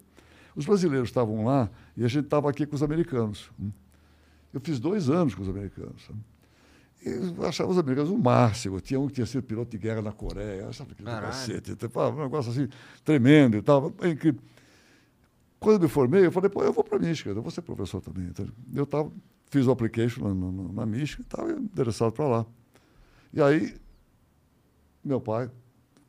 Os 0.55 0.65
brasileiros 0.65 1.09
estavam 1.09 1.45
lá 1.45 1.69
e 1.95 2.03
a 2.03 2.07
gente 2.07 2.25
estava 2.25 2.49
aqui 2.49 2.65
com 2.65 2.75
os 2.75 2.83
americanos. 2.83 3.51
Eu 4.53 4.59
fiz 4.61 4.79
dois 4.79 5.09
anos 5.09 5.33
com 5.33 5.41
os 5.41 5.49
americanos. 5.49 6.09
Eu 7.03 7.45
achava 7.45 7.71
os 7.71 7.77
americanos 7.77 8.11
o 8.11 8.17
máximo. 8.17 8.79
Tinha 8.79 8.99
um 8.99 9.07
que 9.07 9.13
tinha 9.13 9.25
sido 9.25 9.43
piloto 9.43 9.71
de 9.71 9.77
guerra 9.77 10.01
na 10.01 10.11
Coreia. 10.11 10.67
Achava 10.67 10.91
aquele 10.91 11.09
cacete. 11.09 11.71
Um 11.71 12.23
negócio 12.23 12.51
assim, 12.51 12.69
tremendo 13.03 13.57
e 13.57 13.61
tal. 13.61 13.91
Incrível. 14.03 14.39
Quando 15.59 15.75
eu 15.75 15.79
me 15.81 15.87
formei, 15.87 16.25
eu 16.25 16.31
falei, 16.31 16.49
pô, 16.49 16.61
eu 16.61 16.73
vou 16.73 16.83
para 16.83 16.97
a 16.97 16.99
Michigan, 16.99 17.31
eu 17.31 17.41
vou 17.41 17.49
ser 17.49 17.61
professor 17.61 18.01
também. 18.01 18.25
Então, 18.25 18.45
eu 18.75 18.85
tava, 18.85 19.09
fiz 19.49 19.65
o 19.65 19.71
application 19.71 20.27
na, 20.27 20.33
na, 20.33 20.73
na 20.73 20.85
Michigan, 20.85 21.23
estava 21.23 21.53
interessado 21.53 22.11
para 22.11 22.27
lá. 22.27 22.45
E 23.33 23.41
aí, 23.41 23.73
meu 25.03 25.21
pai 25.21 25.49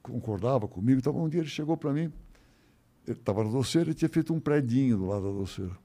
concordava 0.02 0.66
comigo, 0.66 0.98
então 0.98 1.16
um 1.16 1.28
dia 1.28 1.40
ele 1.40 1.48
chegou 1.48 1.76
para 1.76 1.92
mim, 1.92 2.12
ele 3.06 3.18
estava 3.18 3.44
na 3.44 3.50
doceira 3.50 3.90
e 3.90 3.94
tinha 3.94 4.08
feito 4.08 4.32
um 4.32 4.40
predinho 4.40 4.96
do 4.96 5.06
lado 5.06 5.24
da 5.24 5.38
doceira. 5.38 5.76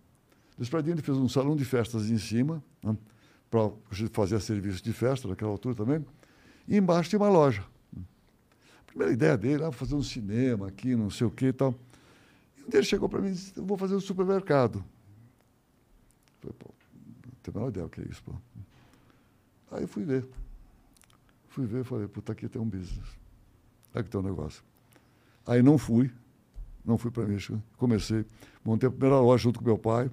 Nesse 0.58 0.72
predinho 0.72 0.96
ele 0.96 1.02
fez 1.02 1.18
um 1.18 1.30
salão 1.30 1.56
de 1.56 1.66
festas 1.66 2.10
em 2.10 2.18
cima, 2.18 2.64
né, 2.84 2.98
para 3.50 3.72
fazer 4.12 4.40
serviço 4.42 4.84
de 4.84 4.94
festa 4.94 5.28
naquela 5.28 5.52
altura 5.52 5.76
também, 5.76 6.06
e 6.68 6.78
embaixo 6.78 7.10
tinha 7.10 7.20
uma 7.20 7.30
loja. 7.30 7.64
A 7.96 8.86
primeira 8.86 9.14
ideia 9.14 9.38
dele 9.38 9.64
era 9.64 9.72
fazer 9.72 9.96
um 9.96 10.04
cinema 10.04 10.68
aqui, 10.68 10.96
não 10.96 11.10
sei 11.10 11.28
o 11.28 11.32
que 11.32 11.48
e 11.48 11.54
tal. 11.54 11.76
E 12.58 12.64
um 12.64 12.70
dia 12.70 12.80
ele 12.80 12.86
chegou 12.86 13.08
para 13.08 13.22
mim 13.22 13.30
e 13.30 13.32
disse, 13.32 13.54
eu 13.56 13.66
vou 13.66 13.78
fazer 13.78 13.96
um 13.96 14.00
supermercado. 14.00 14.84
Eu 16.44 16.52
falei, 16.52 16.56
pô, 16.58 16.74
não 17.26 17.32
tenho 17.42 17.56
a 17.56 17.60
menor 17.60 17.70
ideia 17.70 17.86
o 17.86 17.90
que 17.90 18.02
é 18.02 18.06
isso, 18.06 18.24
pô. 18.24 18.34
Aí 19.72 19.86
fui 19.86 20.04
ver. 20.04 20.28
Fui 21.48 21.66
ver 21.66 21.82
e 21.82 21.84
falei, 21.84 22.08
puta, 22.08 22.32
aqui 22.32 22.48
tem 22.48 22.62
um 22.62 22.68
business. 22.68 23.08
Aqui 23.94 24.10
tem 24.10 24.20
um 24.20 24.24
negócio. 24.24 24.64
Aí 25.46 25.62
não 25.62 25.78
fui, 25.78 26.12
não 26.86 26.98
fui 26.98 27.12
para 27.12 27.26
Michigan. 27.26 27.62
Comecei, 27.78 28.26
montei 28.64 28.88
a 28.88 28.92
primeira 28.92 29.20
loja 29.20 29.44
junto 29.44 29.60
com 29.60 29.66
meu 29.66 29.78
pai. 29.78 30.10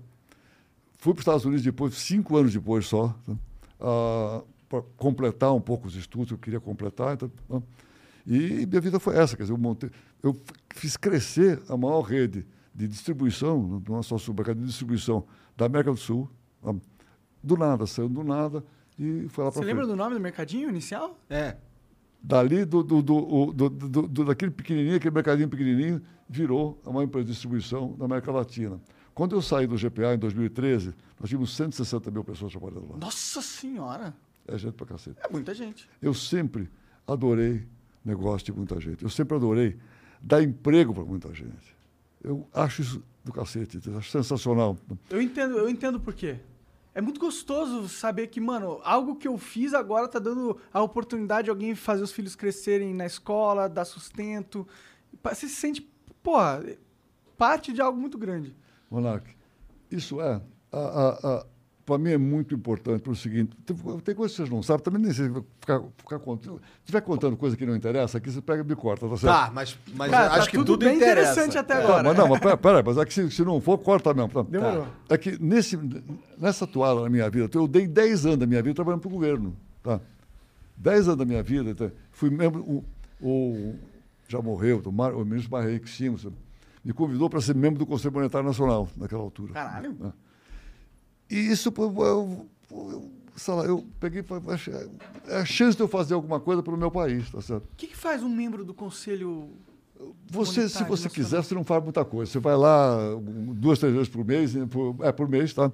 Fui 0.98 1.12
para 1.12 1.20
os 1.20 1.22
Estados 1.22 1.44
Unidos 1.44 1.64
depois, 1.64 1.94
cinco 1.94 2.36
anos 2.36 2.52
depois 2.52 2.86
só, 2.86 3.14
né? 3.26 3.36
ah, 3.80 4.42
para 4.68 4.82
completar 4.96 5.54
um 5.54 5.60
pouco 5.60 5.86
os 5.86 5.94
estudos 5.94 6.28
que 6.28 6.34
eu 6.34 6.38
queria 6.38 6.60
completar. 6.60 7.14
Então, 7.14 7.30
né? 7.48 7.62
E 8.26 8.66
minha 8.66 8.80
vida 8.80 8.98
foi 8.98 9.16
essa, 9.16 9.36
quer 9.36 9.44
dizer, 9.44 9.52
eu, 9.52 9.58
montei, 9.58 9.88
eu 10.20 10.36
fiz 10.74 10.96
crescer 10.96 11.62
a 11.68 11.76
maior 11.76 12.00
rede 12.00 12.44
de 12.74 12.88
distribuição, 12.88 13.82
não 13.88 14.00
é 14.00 14.02
só 14.02 14.18
supermercado, 14.18 14.58
de 14.58 14.66
distribuição 14.66 15.24
da 15.56 15.66
América 15.66 15.92
do 15.92 15.96
Sul, 15.96 16.28
né? 16.62 16.74
do 17.40 17.56
nada, 17.56 17.86
saiu 17.86 18.08
do 18.08 18.24
nada 18.24 18.64
e 18.98 19.28
foi 19.28 19.44
lá 19.44 19.52
para 19.52 19.60
Você 19.60 19.66
lembra 19.66 19.86
do 19.86 19.94
nome 19.94 20.14
do 20.14 20.20
mercadinho 20.20 20.68
inicial? 20.68 21.16
É. 21.30 21.56
Dali, 22.22 22.64
do, 22.64 22.82
do, 22.82 23.02
do, 23.02 23.52
do, 23.52 24.24
daquele 24.24 24.50
pequenininho, 24.50 24.96
aquele 24.96 25.14
mercadinho 25.14 25.48
pequenininho, 25.48 26.02
virou 26.28 26.80
a 26.84 26.90
maior 26.90 27.04
empresa 27.04 27.26
de 27.26 27.32
distribuição 27.32 27.94
da 27.96 28.04
América 28.04 28.32
Latina. 28.32 28.80
Quando 29.14 29.36
eu 29.36 29.40
saí 29.40 29.66
do 29.66 29.76
GPA 29.76 30.14
em 30.14 30.18
2013, 30.18 30.92
nós 31.18 31.28
tínhamos 31.28 31.54
160 31.54 32.10
mil 32.10 32.24
pessoas 32.24 32.52
trabalhando 32.52 32.90
lá. 32.90 32.98
Nossa 32.98 33.40
Senhora! 33.40 34.14
É 34.46 34.58
gente 34.58 34.74
pra 34.74 34.86
cacete. 34.86 35.18
É 35.22 35.32
muita 35.32 35.54
gente. 35.54 35.88
Eu 36.00 36.14
sempre 36.14 36.68
adorei 37.06 37.66
negócio 38.04 38.46
de 38.46 38.52
muita 38.52 38.80
gente. 38.80 39.02
Eu 39.02 39.10
sempre 39.10 39.36
adorei 39.36 39.76
dar 40.20 40.42
emprego 40.42 40.94
para 40.94 41.04
muita 41.04 41.32
gente. 41.34 41.76
Eu 42.22 42.46
acho 42.52 42.82
isso 42.82 43.02
do 43.24 43.32
cacete, 43.32 43.80
eu 43.86 43.98
acho 43.98 44.10
sensacional. 44.10 44.78
Eu 45.10 45.20
entendo, 45.20 45.58
eu 45.58 45.68
entendo 45.68 45.98
por 45.98 46.14
quê. 46.14 46.38
É 46.96 47.00
muito 47.02 47.20
gostoso 47.20 47.90
saber 47.90 48.28
que, 48.28 48.40
mano, 48.40 48.80
algo 48.82 49.16
que 49.16 49.28
eu 49.28 49.36
fiz 49.36 49.74
agora 49.74 50.08
tá 50.08 50.18
dando 50.18 50.58
a 50.72 50.80
oportunidade 50.80 51.44
de 51.44 51.50
alguém 51.50 51.74
fazer 51.74 52.02
os 52.02 52.10
filhos 52.10 52.34
crescerem 52.34 52.94
na 52.94 53.04
escola, 53.04 53.68
dar 53.68 53.84
sustento. 53.84 54.66
Você 55.22 55.46
se 55.46 55.56
sente, 55.56 55.82
porra, 56.22 56.64
parte 57.36 57.70
de 57.70 57.82
algo 57.82 58.00
muito 58.00 58.16
grande. 58.16 58.56
Monark, 58.90 59.36
isso 59.90 60.22
é. 60.22 60.40
A, 60.72 60.78
a, 60.78 61.36
a 61.36 61.46
para 61.86 61.98
mim 61.98 62.10
é 62.10 62.18
muito 62.18 62.52
importante 62.52 63.00
para 63.00 63.12
o 63.12 63.16
seguinte: 63.16 63.56
tem, 63.64 64.14
coisas 64.14 64.36
que 64.36 64.42
vocês 64.42 64.50
não 64.50 64.60
sabem, 64.60 64.82
também 64.82 65.00
nem 65.00 65.12
sei 65.12 65.30
ficar, 65.60 65.80
ficar 65.96 66.18
contando. 66.18 66.56
Se 66.56 66.62
estiver 66.80 67.00
contando 67.00 67.36
coisa 67.36 67.56
que 67.56 67.64
não 67.64 67.76
interessa, 67.76 68.18
aqui 68.18 68.28
você 68.30 68.42
pega 68.42 68.62
e 68.62 68.66
me 68.66 68.74
corta, 68.74 69.08
tá 69.08 69.16
certo? 69.16 69.32
Tá, 69.32 69.50
mas, 69.54 69.78
mas 69.94 70.10
Cara, 70.10 70.32
acho 70.34 70.44
tá 70.46 70.50
que 70.50 70.56
tudo 70.56 70.66
tudo 70.72 70.84
bem 70.84 70.96
interessa. 70.96 71.32
interessante 71.32 71.56
até 71.58 71.76
Tá, 71.76 71.84
agora. 71.84 72.02
mas 72.02 72.18
não, 72.18 72.28
mas 72.28 72.40
peraí, 72.40 72.56
pera, 72.56 72.82
mas 72.84 72.96
é 72.98 73.04
que 73.06 73.14
se, 73.14 73.30
se 73.30 73.44
não 73.44 73.60
for, 73.60 73.78
corta 73.78 74.12
mesmo. 74.12 74.30
Tá. 74.30 74.42
Demorou. 74.42 74.88
É 75.08 75.16
que 75.16 75.40
nesse, 75.40 75.78
nessa 76.36 76.66
toada 76.66 77.02
na 77.02 77.08
minha 77.08 77.30
vida, 77.30 77.48
eu 77.54 77.68
dei 77.68 77.86
10 77.86 78.26
anos 78.26 78.38
da 78.38 78.46
minha 78.46 78.62
vida 78.62 78.74
trabalhando 78.74 79.00
para 79.02 79.08
o 79.08 79.12
governo. 79.12 79.56
Tá? 79.82 80.00
10 80.76 81.06
anos 81.06 81.18
da 81.18 81.24
minha 81.24 81.42
vida, 81.42 81.72
tá? 81.72 81.90
fui 82.10 82.30
membro, 82.30 82.62
o, 82.62 82.84
o, 83.22 83.74
já 84.26 84.42
morreu, 84.42 84.82
o, 84.84 84.92
Mar, 84.92 85.14
o 85.14 85.24
ministro 85.24 85.52
Marreik 85.52 85.88
Simons 85.88 86.26
me 86.84 86.92
convidou 86.92 87.30
para 87.30 87.40
ser 87.40 87.54
membro 87.54 87.78
do 87.78 87.86
Conselho 87.86 88.12
Monetário 88.12 88.46
Nacional 88.46 88.88
naquela 88.96 89.22
altura. 89.22 89.52
Caralho. 89.52 89.94
Né? 89.98 90.12
E 91.30 91.36
isso, 91.36 91.72
eu, 91.76 92.46
eu, 92.70 93.10
sei 93.36 93.54
lá, 93.54 93.64
eu 93.64 93.84
peguei 94.00 94.24
é 95.28 95.36
a 95.36 95.44
chance 95.44 95.76
de 95.76 95.82
eu 95.82 95.88
fazer 95.88 96.14
alguma 96.14 96.40
coisa 96.40 96.62
pelo 96.62 96.76
meu 96.76 96.90
país, 96.90 97.30
tá 97.30 97.40
certo? 97.40 97.64
O 97.64 97.76
que, 97.76 97.88
que 97.88 97.96
faz 97.96 98.22
um 98.22 98.28
membro 98.28 98.64
do 98.64 98.72
conselho 98.72 99.50
Você, 100.30 100.68
se 100.68 100.84
você 100.84 101.08
quiser, 101.08 101.42
você 101.42 101.54
não 101.54 101.64
faz 101.64 101.82
muita 101.82 102.04
coisa. 102.04 102.30
Você 102.30 102.38
vai 102.38 102.56
lá 102.56 102.96
duas, 103.54 103.78
três 103.78 103.92
vezes 103.94 104.08
por 104.08 104.24
mês, 104.24 104.52
por, 104.70 104.96
é 105.00 105.12
por 105.12 105.28
mês, 105.28 105.52
tá? 105.52 105.70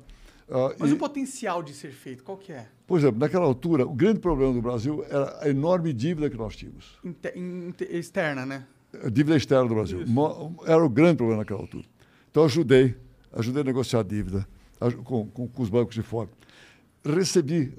Ah, 0.51 0.75
Mas 0.79 0.91
e, 0.91 0.95
o 0.95 0.99
potencial 0.99 1.63
de 1.63 1.73
ser 1.73 1.93
feito, 1.93 2.23
qual 2.25 2.37
que 2.37 2.53
é? 2.53 2.67
por 2.87 2.99
exemplo, 2.99 3.19
naquela 3.19 3.47
altura, 3.47 3.87
o 3.87 3.95
grande 3.95 4.21
problema 4.21 4.53
do 4.53 4.61
Brasil 4.61 5.03
era 5.09 5.39
a 5.41 5.49
enorme 5.49 5.93
dívida 5.95 6.29
que 6.29 6.37
nós 6.37 6.55
tínhamos. 6.57 6.99
Inte- 7.03 7.33
inte- 7.39 7.85
externa, 7.85 8.45
né? 8.45 8.67
A 9.03 9.09
dívida 9.09 9.35
externa 9.37 9.67
do 9.67 9.75
Brasil. 9.75 10.03
Isso. 10.03 10.13
Era 10.67 10.85
o 10.85 10.89
grande 10.91 11.17
problema 11.17 11.41
naquela 11.41 11.61
altura. 11.61 11.85
Então, 12.31 12.43
eu 12.43 12.47
ajudei, 12.47 12.95
ajudei 13.33 13.63
a 13.63 13.65
negociar 13.65 14.01
a 14.01 14.03
dívida 14.03 14.47
com, 15.05 15.27
com, 15.27 15.49
com 15.49 15.63
os 15.63 15.69
bancos 15.69 15.95
de 15.95 16.03
fora. 16.03 16.29
Recebi, 17.05 17.75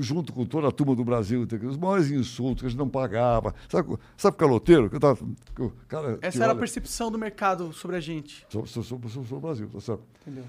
junto 0.00 0.32
com 0.32 0.44
toda 0.44 0.66
a 0.66 0.72
turma 0.72 0.96
do 0.96 1.04
Brasil, 1.04 1.46
os 1.68 1.76
maiores 1.76 2.10
insultos 2.10 2.62
que 2.62 2.66
a 2.66 2.68
gente 2.70 2.78
não 2.78 2.88
pagava. 2.88 3.54
Sabe, 3.68 3.96
sabe 4.16 4.34
o 4.34 4.38
caloteiro? 4.38 4.90
Que 4.90 4.96
eu 4.96 5.00
tava, 5.00 5.24
que 5.54 5.62
o 5.62 5.72
cara 5.86 6.18
Essa 6.20 6.38
era 6.38 6.46
a 6.46 6.50
olha- 6.50 6.58
percepção 6.58 7.10
do 7.10 7.16
mercado 7.16 7.72
sobre 7.72 7.96
a 7.96 8.00
gente. 8.00 8.44
sobre, 8.48 8.68
sobre, 8.68 8.88
sobre, 8.88 9.08
sobre 9.08 9.34
o 9.34 9.40
Brasil, 9.40 9.68
tá 9.72 9.80
certo? 9.80 10.02
Entendeu? 10.22 10.44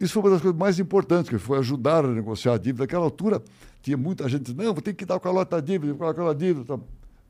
Isso 0.00 0.14
foi 0.14 0.22
uma 0.22 0.30
das 0.30 0.42
coisas 0.42 0.58
mais 0.58 0.80
importantes, 0.80 1.30
que 1.30 1.38
foi 1.38 1.58
ajudar 1.58 2.04
a 2.04 2.08
negociar 2.08 2.54
a 2.54 2.58
dívida. 2.58 2.82
Naquela 2.82 3.04
altura, 3.04 3.40
tinha 3.80 3.96
muita 3.96 4.28
gente 4.28 4.52
não, 4.52 4.74
tem 4.74 4.92
que 4.92 5.04
dar 5.06 5.14
o 5.14 5.20
calote 5.20 5.52
da 5.52 5.60
dívida, 5.60 5.94
colocar 5.94 6.10
aquela 6.10 6.34
dívida. 6.34 6.64
Tá? 6.76 6.82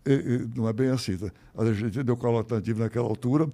E, 0.06 0.12
e 0.12 0.58
não 0.58 0.66
é 0.66 0.72
bem 0.72 0.88
assim. 0.88 1.18
Tá? 1.18 1.30
A 1.54 1.70
gente 1.70 2.02
deu 2.02 2.14
o 2.14 2.18
calote 2.18 2.48
da 2.48 2.60
dívida 2.60 2.84
naquela 2.84 3.06
altura. 3.06 3.46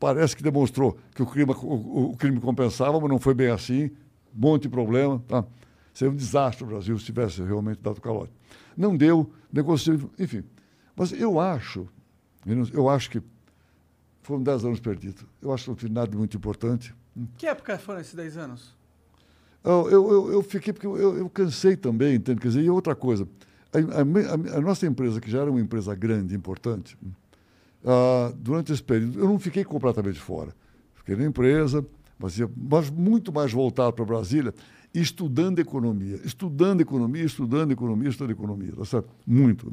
Parece 0.00 0.34
que 0.34 0.42
demonstrou 0.42 0.96
que 1.14 1.22
o 1.22 1.26
crime, 1.26 1.52
o, 1.62 2.12
o 2.12 2.16
crime 2.16 2.40
compensava, 2.40 2.98
mas 2.98 3.10
não 3.10 3.18
foi 3.18 3.34
bem 3.34 3.50
assim. 3.50 3.90
Um 4.34 4.40
monte 4.40 4.62
de 4.62 4.70
problema. 4.70 5.22
Tá? 5.28 5.44
Seria 5.92 6.10
um 6.10 6.16
desastre 6.16 6.64
o 6.64 6.66
Brasil 6.66 6.98
se 6.98 7.04
tivesse 7.04 7.42
realmente 7.42 7.80
dado 7.82 8.00
calote. 8.00 8.32
Não 8.74 8.96
deu, 8.96 9.30
negociou, 9.52 10.10
enfim. 10.18 10.42
Mas 10.96 11.12
eu 11.12 11.38
acho, 11.38 11.86
eu 12.72 12.88
acho 12.88 13.10
que 13.10 13.22
foram 14.22 14.42
10 14.42 14.64
anos 14.64 14.80
perdidos. 14.80 15.22
Eu 15.42 15.52
acho 15.52 15.64
que 15.64 15.70
não 15.70 15.76
tive 15.76 15.92
nada 15.92 16.10
de 16.10 16.16
muito 16.16 16.34
importante. 16.34 16.94
Que 17.36 17.46
época 17.46 17.78
foram 17.78 18.00
esses 18.00 18.14
10 18.14 18.38
anos? 18.38 18.74
Eu, 19.62 19.90
eu, 19.90 20.32
eu, 20.32 20.42
fiquei, 20.42 20.72
porque 20.72 20.86
eu, 20.86 20.96
eu, 21.18 21.28
cansei 21.28 21.76
também, 21.76 22.14
entende? 22.14 22.40
Quer 22.40 22.48
dizer, 22.48 22.62
e 22.62 22.70
outra 22.70 22.94
coisa, 22.94 23.28
a, 23.70 23.78
a- 24.54 24.56
a 24.56 24.60
nossa 24.62 24.86
empresa, 24.86 25.20
que 25.20 25.30
já 25.30 25.40
era 25.40 25.50
uma 25.50 25.60
empresa 25.60 25.94
grande, 25.94 26.34
importante, 26.34 26.96
ah, 27.84 28.32
durante 28.36 28.72
esse 28.72 28.82
período, 28.82 29.18
eu 29.18 29.26
não 29.26 29.38
fiquei 29.38 29.64
completamente 29.64 30.18
fora. 30.18 30.54
Fiquei 30.94 31.16
na 31.16 31.24
empresa, 31.24 31.84
mas, 32.18 32.38
ia- 32.38 32.50
mas 32.56 32.90
muito 32.90 33.32
mais 33.32 33.52
voltado 33.52 33.92
para 33.92 34.04
Brasília, 34.04 34.54
estudando 34.94 35.58
economia. 35.58 36.20
Estudando 36.24 36.80
economia, 36.80 37.24
estudando 37.24 37.72
economia, 37.72 38.08
estudando 38.08 38.32
economia. 38.32 38.72
Tá 38.76 38.84
certo? 38.84 39.08
Muito. 39.26 39.72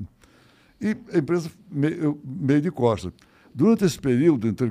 E 0.80 0.96
a 1.14 1.18
empresa 1.18 1.50
meio, 1.72 2.20
meio 2.24 2.62
de 2.62 2.72
costas. 2.72 3.12
Durante 3.54 3.84
esse 3.84 4.00
período, 4.00 4.48
então, 4.48 4.70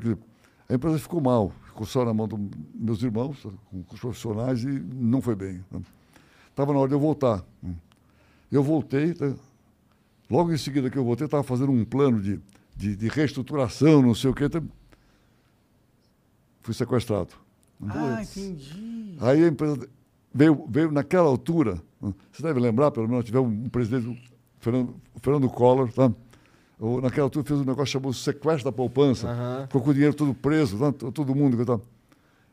a 0.69 0.75
empresa 0.75 0.99
ficou 0.99 1.21
mal. 1.21 1.53
Ficou 1.67 1.87
só 1.87 2.05
na 2.05 2.15
mão 2.15 2.27
dos 2.27 2.41
meus 2.75 3.03
irmãos, 3.03 3.43
com, 3.71 3.83
com 3.83 3.95
os 3.95 4.01
profissionais, 4.01 4.63
e 4.63 4.69
não 4.95 5.21
foi 5.21 5.35
bem. 5.35 5.63
Estava 6.49 6.73
na 6.73 6.79
hora 6.79 6.89
de 6.89 6.95
eu 6.95 7.01
voltar. 7.01 7.45
Eu 8.51 8.63
voltei, 8.63 9.13
tá? 9.13 9.35
logo 10.31 10.53
em 10.53 10.57
seguida 10.57 10.89
que 10.89 10.97
eu 10.97 11.05
voltei, 11.05 11.27
estava 11.27 11.43
fazendo 11.43 11.71
um 11.73 11.85
plano 11.85 12.21
de, 12.23 12.41
de, 12.77 12.95
de 12.97 13.09
reestruturação, 13.09 14.03
não 14.03 14.15
sei 14.15 14.31
o 14.31 14.35
quê. 14.35 14.45
Fui 16.63 16.75
sequestrado. 16.75 17.31
Ah, 17.89 18.23
entendi. 18.23 19.17
Aí 19.21 19.45
a 19.45 19.49
empresa 19.49 19.89
veio, 20.33 20.67
veio 20.69 20.91
naquela 20.91 21.27
altura, 21.29 21.81
você 22.33 22.43
deve 22.43 22.59
lembrar, 22.61 22.91
pelo 22.91 23.09
menos, 23.09 23.25
tivemos 23.25 23.51
um 23.53 23.69
presidente, 23.69 24.07
o 24.09 24.17
Fernando, 24.61 24.95
o 25.15 25.21
Fernando 25.21 25.49
Collor, 25.49 25.93
tá? 25.93 26.13
O- 26.79 27.01
naquela 27.01 27.27
altura 27.27 27.45
fez 27.45 27.61
um 27.61 27.65
negócio 27.65 27.87
chamado 27.93 28.13
sequestro 28.15 28.65
da 28.65 28.73
poupança, 28.73 29.29
Aham. 29.29 29.67
ficou 29.67 29.83
com 29.83 29.91
o 29.91 29.95
dinheiro 29.95 30.15
todo 30.15 30.35
preso, 30.35 30.79
tá? 30.79 30.93
Todo 30.93 31.35
mundo. 31.35 31.65
Tá? 31.65 31.79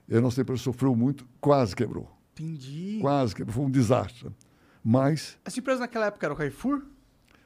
E 0.08 0.16
a 0.16 0.22
nossa 0.22 0.42
empresa 0.42 0.62
sofreu 0.62 0.96
muito, 0.96 1.26
quase 1.42 1.76
quebrou. 1.76 2.10
Entendi. 2.34 3.00
Quase 3.02 3.36
quebrou, 3.36 3.54
foi 3.56 3.66
um 3.66 3.72
desastre. 3.72 4.30
Mas, 4.84 5.38
Essa 5.46 5.60
empresa 5.60 5.80
naquela 5.82 6.08
época 6.08 6.26
era 6.26 6.34
o 6.34 6.38
Carrefour? 6.38 6.82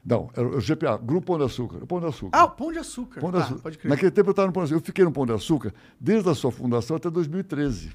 Não, 0.04 0.30
era 0.34 0.46
o 0.48 0.60
GPA, 0.60 0.96
Grupo 0.96 1.26
Pão 1.26 1.38
de 1.38 1.44
Açúcar. 1.44 1.86
Pão 1.86 2.00
de 2.00 2.06
Açúcar. 2.06 2.38
Ah, 2.38 2.44
o 2.44 2.50
Pão 2.50 2.72
de 2.72 2.78
Açúcar. 2.78 3.20
Pão 3.20 3.30
de 3.30 3.38
Tá, 3.38 3.44
Açúcar. 3.44 3.60
pode 3.62 3.78
crer. 3.78 3.90
Naquele 3.90 4.10
tempo 4.10 4.28
eu 4.28 4.32
estava 4.32 4.46
no 4.46 4.52
Pão 4.52 4.62
de 4.62 4.66
Açúcar. 4.66 4.80
Eu 4.82 4.86
fiquei 4.86 5.04
no 5.04 5.12
Pão 5.12 5.26
de 5.26 5.32
Açúcar 5.32 5.74
desde 6.00 6.28
a 6.30 6.34
sua 6.34 6.50
fundação 6.50 6.96
até 6.96 7.10
2013. 7.10 7.90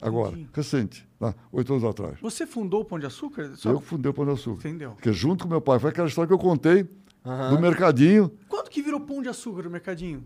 Agora, 0.00 0.30
Entendi. 0.30 0.48
recente, 0.52 1.08
tá? 1.18 1.34
oito 1.52 1.72
anos 1.72 1.84
atrás. 1.84 2.18
Você 2.20 2.46
fundou 2.46 2.82
o 2.82 2.84
Pão 2.84 2.98
de 2.98 3.06
Açúcar? 3.06 3.52
Só- 3.56 3.70
Eu 3.70 3.80
que 3.80 3.86
fundei 3.86 4.10
o 4.10 4.14
Pão 4.14 4.24
de 4.24 4.30
Açúcar. 4.32 4.68
Entendeu. 4.68 4.92
Porque 4.92 5.12
junto 5.12 5.44
com 5.44 5.50
meu 5.50 5.60
pai, 5.60 5.78
foi 5.80 5.90
aquela 5.90 6.06
história 6.06 6.28
que 6.28 6.34
eu 6.34 6.38
contei 6.38 6.86
Aham. 7.26 7.54
do 7.54 7.60
mercadinho. 7.60 8.30
Quando 8.48 8.68
que 8.70 8.80
virou 8.80 9.00
Pão 9.00 9.20
de 9.22 9.28
Açúcar 9.28 9.62
no 9.64 9.70
mercadinho? 9.70 10.24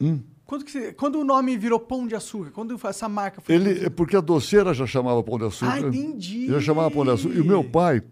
Hum. 0.00 0.20
Quando, 0.46 0.64
que 0.64 0.92
quando 0.94 1.16
o 1.20 1.24
nome 1.24 1.56
virou 1.58 1.78
Pão 1.78 2.06
de 2.06 2.14
Açúcar? 2.14 2.50
Quando 2.52 2.78
essa 2.88 3.08
marca 3.08 3.40
foi... 3.42 3.54
Ele, 3.54 3.84
é 3.84 3.90
porque 3.90 4.16
a 4.16 4.20
doceira 4.20 4.72
já 4.72 4.86
chamava 4.86 5.22
Pão 5.22 5.38
de 5.38 5.44
Açúcar. 5.44 5.72
Ah, 5.74 5.80
entendi. 5.80 6.46
Já 6.48 6.58
chamava 6.60 6.90
Pão 6.90 7.04
de 7.04 7.10
Açúcar. 7.10 7.36
E 7.36 7.40
o 7.40 7.44
meu 7.44 7.62
pai, 7.62 8.02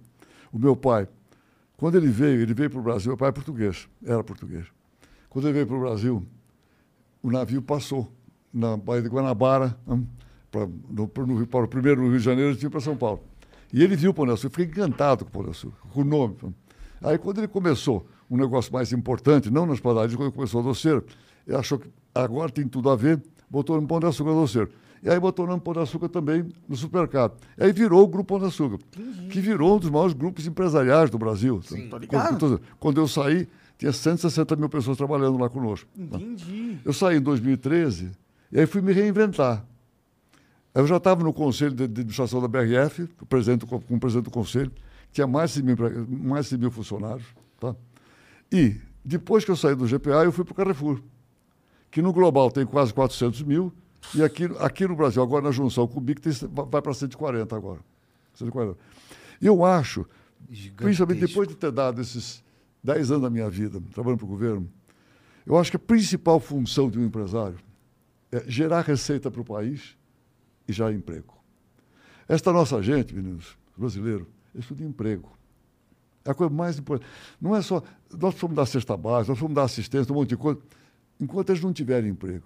o 0.52 0.58
meu 0.58 0.76
pai, 0.76 1.08
quando 1.78 1.94
ele 1.94 2.08
veio, 2.08 2.40
ele 2.40 2.52
veio 2.52 2.68
para 2.68 2.80
o 2.80 2.82
Brasil, 2.82 3.10
meu 3.10 3.16
pai 3.16 3.28
é 3.28 3.32
português, 3.32 3.88
era 4.04 4.22
português. 4.24 4.66
Quando 5.30 5.44
ele 5.46 5.54
veio 5.54 5.66
para 5.68 5.76
o 5.76 5.80
Brasil, 5.80 6.26
o 7.22 7.30
navio 7.30 7.62
passou 7.62 8.12
na 8.52 8.76
Baía 8.76 9.00
de 9.00 9.08
Guanabara, 9.08 9.78
hum, 9.86 10.04
pra, 10.50 10.66
no, 10.66 11.08
no, 11.26 11.46
para 11.46 11.64
o 11.64 11.68
primeiro 11.68 12.02
no 12.02 12.08
Rio 12.08 12.18
de 12.18 12.24
Janeiro, 12.24 12.50
ele 12.50 12.58
tinha 12.58 12.68
para 12.68 12.80
São 12.80 12.96
Paulo. 12.96 13.22
E 13.72 13.80
ele 13.80 13.94
viu 13.94 14.10
o 14.10 14.14
Pão 14.14 14.28
Açúcar, 14.28 14.56
fiquei 14.56 14.64
encantado 14.64 15.24
com 15.24 15.30
o 15.30 15.42
Pão 15.44 15.50
Açúcar, 15.52 15.78
com 15.92 16.00
o 16.00 16.04
nome. 16.04 16.36
hum. 16.42 16.52
Aí 17.00 17.16
quando 17.16 17.38
ele 17.38 17.46
começou 17.46 18.08
um 18.28 18.36
negócio 18.36 18.72
mais 18.72 18.92
importante, 18.92 19.48
não 19.48 19.64
nas 19.64 19.78
padarias, 19.78 20.16
quando 20.16 20.30
ele 20.30 20.34
começou 20.34 20.60
a 20.60 20.64
doceira, 20.64 21.04
ele 21.46 21.56
achou 21.56 21.78
que 21.78 21.88
agora 22.12 22.50
tem 22.50 22.66
tudo 22.66 22.90
a 22.90 22.96
ver, 22.96 23.22
botou 23.48 23.80
no 23.80 23.86
Pão 23.86 24.00
de 24.00 24.06
Açúcar 24.06 24.32
doceiro. 24.32 24.68
E 25.02 25.08
aí 25.08 25.18
botou 25.18 25.44
o 25.44 25.48
nome 25.48 25.60
Pão 25.60 25.72
de 25.72 25.80
Açúcar 25.80 26.08
também 26.08 26.46
no 26.68 26.76
supermercado. 26.76 27.36
E 27.56 27.64
aí 27.64 27.72
virou 27.72 28.02
o 28.02 28.06
Grupo 28.08 28.34
Pão 28.34 28.38
de 28.40 28.46
Açúcar, 28.46 28.78
que 29.30 29.40
virou 29.40 29.76
um 29.76 29.78
dos 29.78 29.90
maiores 29.90 30.14
grupos 30.14 30.46
empresariais 30.46 31.10
do 31.10 31.18
Brasil. 31.18 31.60
Sim. 31.62 31.88
Ligado. 31.98 32.38
Quando, 32.38 32.60
quando 32.78 33.00
eu 33.00 33.08
saí, 33.08 33.48
tinha 33.78 33.92
160 33.92 34.56
mil 34.56 34.68
pessoas 34.68 34.96
trabalhando 34.96 35.38
lá 35.38 35.48
conosco. 35.48 35.88
Entendi. 35.96 36.78
Eu 36.84 36.92
saí 36.92 37.18
em 37.18 37.20
2013 37.20 38.10
e 38.50 38.58
aí 38.58 38.66
fui 38.66 38.80
me 38.80 38.92
reinventar. 38.92 39.64
Eu 40.74 40.86
já 40.86 40.96
estava 40.96 41.22
no 41.24 41.32
conselho 41.32 41.70
de, 41.70 41.76
de 41.78 41.84
administração 41.84 42.40
da 42.40 42.48
BRF, 42.48 43.08
o 43.20 43.26
presidente, 43.26 43.66
como 43.66 44.00
presidente 44.00 44.24
do 44.24 44.30
conselho, 44.30 44.70
tinha 45.12 45.26
mais 45.26 45.50
de 45.50 45.56
100 45.56 45.64
mil, 45.64 45.76
mais 46.08 46.44
de 46.46 46.50
100 46.50 46.58
mil 46.58 46.70
funcionários. 46.70 47.26
Tá? 47.58 47.74
E 48.52 48.76
depois 49.04 49.44
que 49.44 49.50
eu 49.50 49.56
saí 49.56 49.74
do 49.74 49.86
GPA, 49.86 50.24
eu 50.24 50.32
fui 50.32 50.44
para 50.44 50.52
o 50.52 50.54
Carrefour, 50.54 51.00
que 51.90 52.02
no 52.02 52.12
global 52.12 52.50
tem 52.50 52.66
quase 52.66 52.92
400 52.92 53.42
mil, 53.42 53.72
e 54.14 54.22
aqui, 54.22 54.44
aqui 54.58 54.86
no 54.86 54.96
Brasil, 54.96 55.22
agora 55.22 55.44
na 55.44 55.50
junção 55.50 55.86
com 55.86 55.98
o 55.98 56.00
BIC, 56.00 56.20
tem, 56.20 56.32
vai 56.50 56.80
para 56.80 56.94
140 56.94 57.54
agora. 57.54 57.80
140. 58.34 58.78
E 59.40 59.46
eu 59.46 59.64
acho, 59.64 60.06
principalmente 60.76 61.20
Gigantesco. 61.20 61.26
depois 61.26 61.48
de 61.48 61.56
ter 61.56 61.70
dado 61.70 62.00
esses 62.00 62.42
10 62.82 63.10
anos 63.10 63.22
da 63.22 63.30
minha 63.30 63.50
vida 63.50 63.80
trabalhando 63.92 64.18
para 64.18 64.26
o 64.26 64.28
governo, 64.28 64.70
eu 65.44 65.56
acho 65.58 65.70
que 65.70 65.76
a 65.76 65.80
principal 65.80 66.38
função 66.38 66.90
de 66.90 66.98
um 66.98 67.04
empresário 67.04 67.58
é 68.30 68.44
gerar 68.46 68.82
receita 68.82 69.30
para 69.30 69.40
o 69.40 69.44
país 69.44 69.96
e 70.66 70.72
gerar 70.72 70.92
emprego. 70.92 71.34
Esta 72.28 72.52
nossa 72.52 72.82
gente, 72.82 73.14
meninos, 73.14 73.56
brasileiro, 73.76 74.26
tudo 74.66 74.84
emprego. 74.84 75.30
É 76.24 76.30
a 76.30 76.34
coisa 76.34 76.52
mais 76.52 76.78
importante. 76.78 77.08
Não 77.40 77.56
é 77.56 77.62
só. 77.62 77.82
Nós 78.10 78.34
precisamos 78.34 78.56
dar 78.56 78.66
cesta 78.66 78.96
básica, 78.96 79.30
nós 79.30 79.38
precisamos 79.38 79.54
dar 79.54 79.62
assistência, 79.62 80.12
um 80.12 80.16
monte 80.16 80.30
de 80.30 80.36
coisa, 80.36 80.60
enquanto 81.18 81.50
eles 81.50 81.62
não 81.62 81.72
tiverem 81.72 82.10
emprego. 82.10 82.44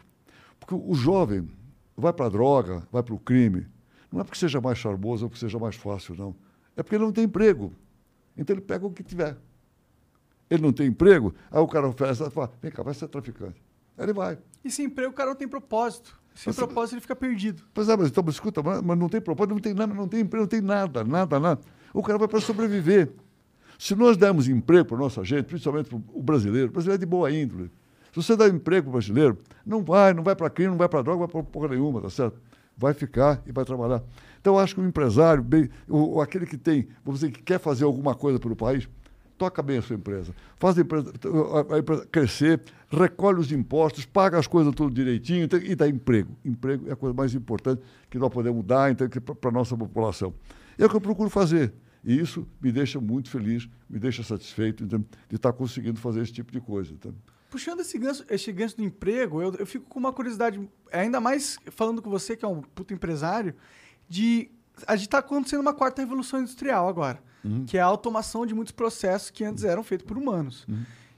Porque 0.64 0.74
o 0.76 0.94
jovem 0.94 1.48
vai 1.96 2.12
para 2.12 2.26
a 2.26 2.28
droga, 2.28 2.86
vai 2.92 3.02
para 3.02 3.12
o 3.14 3.18
crime, 3.18 3.66
não 4.12 4.20
é 4.20 4.24
porque 4.24 4.38
seja 4.38 4.60
mais 4.60 4.78
charmoso 4.78 5.24
ou 5.24 5.28
porque 5.30 5.40
seja 5.40 5.58
mais 5.58 5.74
fácil, 5.74 6.14
não. 6.14 6.36
É 6.76 6.82
porque 6.82 6.94
ele 6.94 7.04
não 7.04 7.12
tem 7.12 7.24
emprego. 7.24 7.72
Então 8.36 8.54
ele 8.54 8.60
pega 8.62 8.86
o 8.86 8.90
que 8.92 9.02
tiver. 9.02 9.36
Ele 10.48 10.62
não 10.62 10.72
tem 10.72 10.86
emprego, 10.86 11.34
aí 11.50 11.58
o 11.60 11.66
cara 11.66 11.88
oferece, 11.88 12.28
fala, 12.30 12.52
vem 12.62 12.70
cá, 12.70 12.82
vai 12.82 12.94
ser 12.94 13.08
traficante. 13.08 13.60
Aí 13.98 14.04
ele 14.04 14.12
vai. 14.12 14.38
E 14.64 14.70
sem 14.70 14.86
emprego 14.86 15.10
o 15.10 15.14
cara 15.14 15.30
não 15.30 15.36
tem 15.36 15.48
propósito. 15.48 16.16
Sem 16.34 16.52
Você- 16.52 16.64
propósito 16.64 16.94
ele 16.94 17.00
fica 17.00 17.16
perdido. 17.16 17.62
Pois 17.74 17.88
é, 17.88 17.96
mas 17.96 18.08
então, 18.08 18.22
mas 18.24 18.34
escuta, 18.34 18.62
mas, 18.62 18.80
mas 18.82 18.96
não 18.98 19.08
tem 19.08 19.20
propósito, 19.20 19.54
não 19.54 19.60
tem 19.60 19.74
nada, 19.74 19.92
não 19.92 20.06
tem 20.06 20.20
emprego, 20.20 20.42
não 20.44 20.48
tem 20.48 20.60
nada, 20.60 21.02
nada, 21.02 21.40
nada. 21.40 21.60
O 21.92 22.02
cara 22.02 22.18
vai 22.18 22.28
para 22.28 22.40
sobreviver. 22.40 23.10
Se 23.78 23.96
nós 23.96 24.16
dermos 24.16 24.46
emprego 24.48 24.84
para 24.86 24.96
a 24.96 25.00
nossa 25.00 25.24
gente, 25.24 25.46
principalmente 25.46 25.88
para 25.88 25.96
o 25.98 26.22
brasileiro, 26.22 26.68
o 26.68 26.72
brasileiro 26.72 27.02
é 27.02 27.04
de 27.04 27.06
boa 27.06 27.30
índole. 27.32 27.70
Se 28.12 28.16
você 28.22 28.36
dá 28.36 28.46
emprego 28.46 28.84
para 28.84 28.90
o 28.90 28.92
brasileiro, 28.92 29.38
não 29.64 29.82
vai, 29.82 30.12
não 30.12 30.22
vai 30.22 30.36
para 30.36 30.50
crime, 30.50 30.70
não 30.70 30.76
vai 30.78 30.88
para 30.88 31.02
droga, 31.02 31.20
não 31.20 31.26
vai 31.26 31.42
para 31.42 31.50
porra 31.50 31.68
nenhuma, 31.68 32.00
tá 32.00 32.10
certo? 32.10 32.38
Vai 32.76 32.92
ficar 32.94 33.42
e 33.46 33.52
vai 33.52 33.64
trabalhar. 33.64 34.02
Então, 34.40 34.54
eu 34.54 34.58
acho 34.60 34.74
que 34.74 34.80
o 34.80 34.84
empresário, 34.86 35.42
bem, 35.42 35.68
o, 35.88 36.16
o- 36.16 36.20
aquele 36.20 36.44
que 36.46 36.58
tem, 36.58 36.88
vamos 37.04 37.20
dizer, 37.20 37.32
que 37.32 37.42
quer 37.42 37.58
fazer 37.58 37.84
alguma 37.84 38.14
coisa 38.14 38.38
pelo 38.38 38.54
país, 38.54 38.88
toca 39.38 39.62
bem 39.62 39.78
a 39.78 39.82
sua 39.82 39.96
empresa. 39.96 40.34
Faz 40.56 40.76
a 40.76 40.82
empresa, 40.82 41.12
a- 41.72 41.78
empresa 41.78 42.06
crescer, 42.10 42.60
recolhe 42.90 43.40
os 43.40 43.50
impostos, 43.50 44.04
paga 44.04 44.38
as 44.38 44.46
coisas 44.46 44.74
tudo 44.74 44.94
direitinho 44.94 45.44
então, 45.44 45.58
e 45.58 45.74
dá 45.74 45.88
emprego. 45.88 46.36
Emprego 46.44 46.88
é 46.88 46.92
a 46.92 46.96
coisa 46.96 47.14
mais 47.14 47.34
importante 47.34 47.80
que 48.10 48.18
nós 48.18 48.30
podemos 48.30 48.62
dar 48.64 48.90
então, 48.92 49.08
para 49.08 49.50
a 49.50 49.52
nossa 49.52 49.76
população. 49.76 50.34
É 50.78 50.84
o 50.84 50.88
que 50.88 50.96
eu 50.96 51.00
procuro 51.00 51.30
fazer. 51.30 51.72
E 52.04 52.18
isso 52.18 52.46
me 52.60 52.72
deixa 52.72 53.00
muito 53.00 53.30
feliz, 53.30 53.68
me 53.88 53.98
deixa 53.98 54.22
satisfeito 54.24 54.82
então, 54.84 55.04
de 55.28 55.36
estar 55.36 55.52
conseguindo 55.52 56.00
fazer 56.00 56.20
esse 56.20 56.32
tipo 56.32 56.50
de 56.52 56.60
coisa. 56.60 56.92
então. 56.92 57.14
Puxando 57.52 57.80
esse 57.80 57.98
gancho, 57.98 58.24
esse 58.30 58.50
gancho 58.50 58.78
do 58.78 58.82
emprego, 58.82 59.42
eu, 59.42 59.54
eu 59.58 59.66
fico 59.66 59.84
com 59.84 59.98
uma 59.98 60.10
curiosidade, 60.10 60.58
ainda 60.90 61.20
mais 61.20 61.58
falando 61.66 62.00
com 62.00 62.08
você, 62.08 62.34
que 62.34 62.46
é 62.46 62.48
um 62.48 62.62
puto 62.62 62.94
empresário, 62.94 63.54
de. 64.08 64.50
A 64.86 64.96
gente 64.96 65.08
está 65.08 65.18
acontecendo 65.18 65.60
uma 65.60 65.74
quarta 65.74 66.00
revolução 66.00 66.40
industrial 66.40 66.88
agora, 66.88 67.22
que 67.66 67.76
é 67.76 67.82
a 67.82 67.84
automação 67.84 68.46
de 68.46 68.54
muitos 68.54 68.72
processos 68.72 69.28
que 69.28 69.44
antes 69.44 69.64
eram 69.64 69.84
feitos 69.84 70.06
por 70.06 70.16
humanos. 70.16 70.66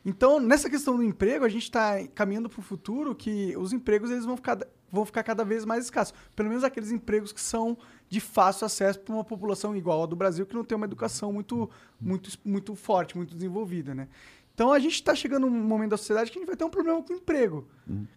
Então, 0.04 0.40
nessa 0.40 0.68
questão 0.68 0.96
do 0.96 1.04
emprego, 1.04 1.44
a 1.44 1.48
gente 1.48 1.62
está 1.62 2.04
caminhando 2.08 2.50
para 2.50 2.58
o 2.58 2.62
futuro 2.62 3.14
que 3.14 3.56
os 3.56 3.72
empregos 3.72 4.10
eles 4.10 4.24
vão 4.24 4.34
ficar, 4.34 4.58
vão 4.90 5.04
ficar 5.06 5.22
cada 5.22 5.44
vez 5.44 5.64
mais 5.64 5.84
escassos. 5.84 6.12
Pelo 6.34 6.48
menos 6.48 6.64
aqueles 6.64 6.90
empregos 6.90 7.32
que 7.32 7.40
são 7.40 7.78
de 8.08 8.18
fácil 8.18 8.66
acesso 8.66 8.98
para 8.98 9.14
uma 9.14 9.24
população 9.24 9.74
igual 9.76 10.02
à 10.02 10.06
do 10.06 10.16
Brasil, 10.16 10.44
que 10.44 10.54
não 10.54 10.64
tem 10.64 10.74
uma 10.74 10.86
educação 10.86 11.32
muito, 11.32 11.70
muito, 12.00 12.28
muito 12.44 12.74
forte, 12.74 13.16
muito 13.16 13.34
desenvolvida, 13.34 13.94
né? 13.94 14.08
Então, 14.54 14.72
a 14.72 14.78
gente 14.78 14.94
está 14.94 15.14
chegando 15.14 15.50
num 15.50 15.62
momento 15.64 15.90
da 15.90 15.96
sociedade 15.96 16.30
que 16.30 16.38
a 16.38 16.40
gente 16.40 16.46
vai 16.46 16.56
ter 16.56 16.64
um 16.64 16.70
problema 16.70 17.02
com 17.02 17.12
o 17.12 17.16
emprego. 17.16 17.66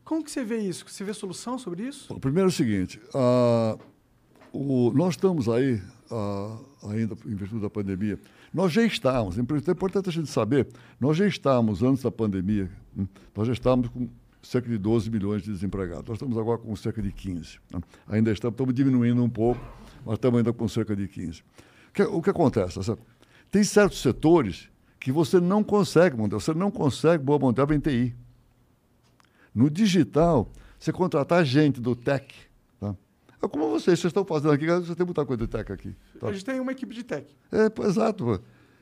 Como 0.06 0.24
que 0.24 0.30
você 0.32 0.44
vê 0.44 0.60
isso? 0.60 0.86
Você 0.88 1.04
vê 1.04 1.14
solução 1.14 1.58
sobre 1.58 1.84
isso? 1.88 2.14
Bom, 2.14 2.20
primeiro 2.20 2.48
é 2.48 2.52
o 2.52 2.54
seguinte, 2.54 3.02
ah, 3.16 3.78
o- 4.54 4.92
nós 4.94 5.16
estamos 5.16 5.50
aí, 5.50 5.82
ah, 6.12 6.58
ainda 6.92 7.16
em 7.26 7.36
virtude 7.36 7.62
da 7.62 7.70
pandemia, 7.72 8.20
nós 8.54 8.72
já 8.72 8.84
estávamos, 8.84 9.38
é 9.38 9.42
importante 9.42 10.10
a 10.10 10.12
gente 10.12 10.30
saber, 10.30 10.68
nós 11.00 11.18
já 11.18 11.26
estávamos, 11.28 11.82
antes 11.82 12.04
da 12.04 12.12
pandemia, 12.12 12.70
hum, 12.96 13.08
nós 13.36 13.48
já 13.48 13.54
estávamos 13.54 13.90
com 13.90 14.08
cerca 14.44 14.70
de 14.70 14.78
12 14.78 15.10
milhões 15.10 15.42
de 15.42 15.52
desempregados. 15.52 16.08
Nós 16.08 16.18
estamos 16.18 16.38
agora 16.38 16.60
com 16.60 16.74
cerca 16.76 17.02
de 17.02 17.12
15. 17.12 17.58
né? 17.74 17.82
Ainda 18.08 18.32
estamos, 18.32 18.54
estamos 18.54 18.74
diminuindo 18.76 19.22
um 19.24 19.30
pouco, 19.30 19.60
mas 20.06 20.14
estamos 20.16 20.38
ainda 20.38 20.54
com 20.54 20.68
cerca 20.68 20.96
de 20.96 21.08
15. 21.08 21.42
O 21.42 21.94
que, 21.94 22.04
o 22.04 22.22
que 22.22 22.30
acontece? 22.30 22.80
Tem 23.52 23.64
certos 23.64 24.02
setores 24.02 24.70
que 25.08 25.12
você 25.14 25.40
não 25.40 25.64
consegue, 25.64 26.18
montar, 26.18 26.36
você 26.38 26.54
não 26.54 26.70
consegue 26.70 27.24
boa 27.24 27.38
obra 27.42 27.74
em 27.74 27.80
TI. 27.80 28.14
No 29.56 29.70
digital, 29.70 30.52
você 30.78 30.92
contratar 30.92 31.46
gente 31.46 31.80
do 31.80 31.96
tech. 31.96 32.36
Tá? 32.78 32.94
É 33.42 33.48
como 33.48 33.70
vocês, 33.70 33.98
vocês 34.02 34.10
estão 34.10 34.26
fazendo 34.26 34.52
aqui, 34.52 34.66
você 34.68 34.94
tem 34.94 35.06
muita 35.06 35.26
coisa 35.26 35.46
de 35.46 35.48
tech 35.50 35.72
aqui. 35.72 35.96
tá? 36.20 36.28
A 36.28 36.34
gente 36.34 36.44
tem 36.44 36.60
uma 36.60 36.74
equipe 36.74 36.94
de 36.94 37.04
tech. 37.06 37.26
É, 37.50 37.70
pô, 37.70 37.86
exato. 37.86 38.42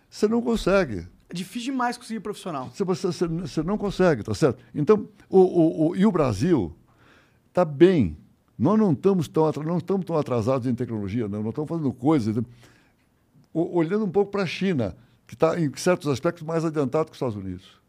Você 0.10 0.28
não 0.28 0.42
consegue. 0.42 1.08
É 1.30 1.34
difícil 1.36 1.72
demais 1.72 1.96
conseguir 1.96 2.22
profissional. 2.22 2.72
Você, 2.74 2.84
você, 2.84 3.28
você- 3.28 3.62
não 3.62 3.78
consegue, 3.78 4.24
tá 4.24 4.34
certo? 4.34 4.64
Então, 4.74 5.08
o, 5.30 5.38
o, 5.40 5.90
o- 5.90 5.96
e 5.96 6.08
o 6.08 6.12
Brasil 6.12 6.76
está 7.50 7.64
bem. 7.64 8.18
Nós 8.58 8.80
não 8.80 8.94
estamos, 8.94 9.28
tão, 9.28 9.52
não 9.64 9.78
estamos 9.78 10.04
tão 10.08 10.18
atrasados 10.18 10.66
em 10.66 10.74
tecnologia, 10.74 11.28
não. 11.28 11.44
Nós 11.44 11.50
estamos 11.50 11.70
fazendo 11.70 11.94
coisas. 11.94 12.36
O- 13.54 13.78
olhando 13.78 14.06
um 14.06 14.10
pouco 14.12 14.32
para 14.32 14.42
a 14.42 14.48
China, 14.48 14.96
que 15.28 15.34
está, 15.34 15.60
em 15.60 15.72
certos 15.76 16.08
aspectos, 16.08 16.44
mais 16.44 16.64
adiantado 16.66 17.06
que 17.06 17.12
os 17.12 17.16
Estados 17.18 17.36
Unidos. 17.36 17.80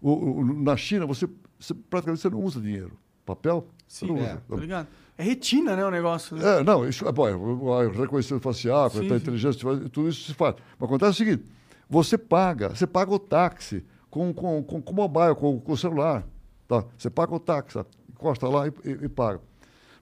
O- 0.00 0.40
o- 0.40 0.44
na 0.62 0.76
China, 0.76 1.06
você, 1.06 1.26
você 1.58 1.72
praticamente 1.74 2.20
você 2.22 2.28
não 2.30 2.40
usa 2.42 2.60
dinheiro. 2.60 2.92
Papel? 3.24 3.66
você 3.88 4.04
não 4.06 4.16
é. 4.18 4.22
usa. 4.34 4.42
Tá 4.48 4.56
ligado? 4.56 4.88
É 5.16 5.22
retina, 5.22 5.76
né, 5.76 5.84
o 5.86 5.90
negócio. 5.90 6.36
né? 6.36 6.58
É, 6.60 6.62
não, 6.64 6.86
isso 6.88 7.06
é 7.06 7.12
bom, 7.12 7.28
é, 7.28 7.34
o 7.34 7.90
reconhecimento 7.90 8.42
facial, 8.42 8.90
Sim, 8.90 8.98
a 9.06 9.08
sim. 9.08 9.14
inteligência, 9.14 9.60
tudo 9.90 10.08
isso 10.08 10.24
se 10.26 10.34
faz. 10.34 10.56
Mas 10.78 10.88
acontece 10.88 11.10
o 11.12 11.14
seguinte: 11.14 11.44
você 11.88 12.18
paga, 12.18 12.70
você 12.74 12.86
paga 12.86 13.12
o 13.12 13.18
táxi 13.18 13.84
com, 14.10 14.32
com, 14.34 14.62
com, 14.62 14.82
com 14.82 14.92
mobile, 14.92 15.34
com, 15.36 15.58
com 15.60 15.72
o 15.72 15.76
celular. 15.76 16.26
Tá? 16.66 16.84
Você 16.98 17.08
paga 17.08 17.34
o 17.34 17.38
táxi, 17.40 17.74
tá? 17.78 17.86
encosta 18.10 18.48
lá 18.48 18.66
e, 18.66 18.72
e- 18.84 19.04
e 19.04 19.08
paga. 19.08 19.40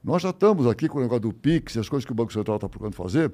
Nós 0.02 0.22
já 0.22 0.30
estamos 0.30 0.66
aqui 0.66 0.88
com 0.88 0.98
o 0.98 1.02
negócio 1.02 1.20
do 1.20 1.32
Pix 1.32 1.76
e 1.76 1.78
as 1.78 1.88
coisas 1.88 2.04
que 2.04 2.10
o 2.12 2.14
Banco 2.14 2.32
Central 2.32 2.56
está 2.56 2.68
procurando 2.68 2.94
fazer. 2.94 3.30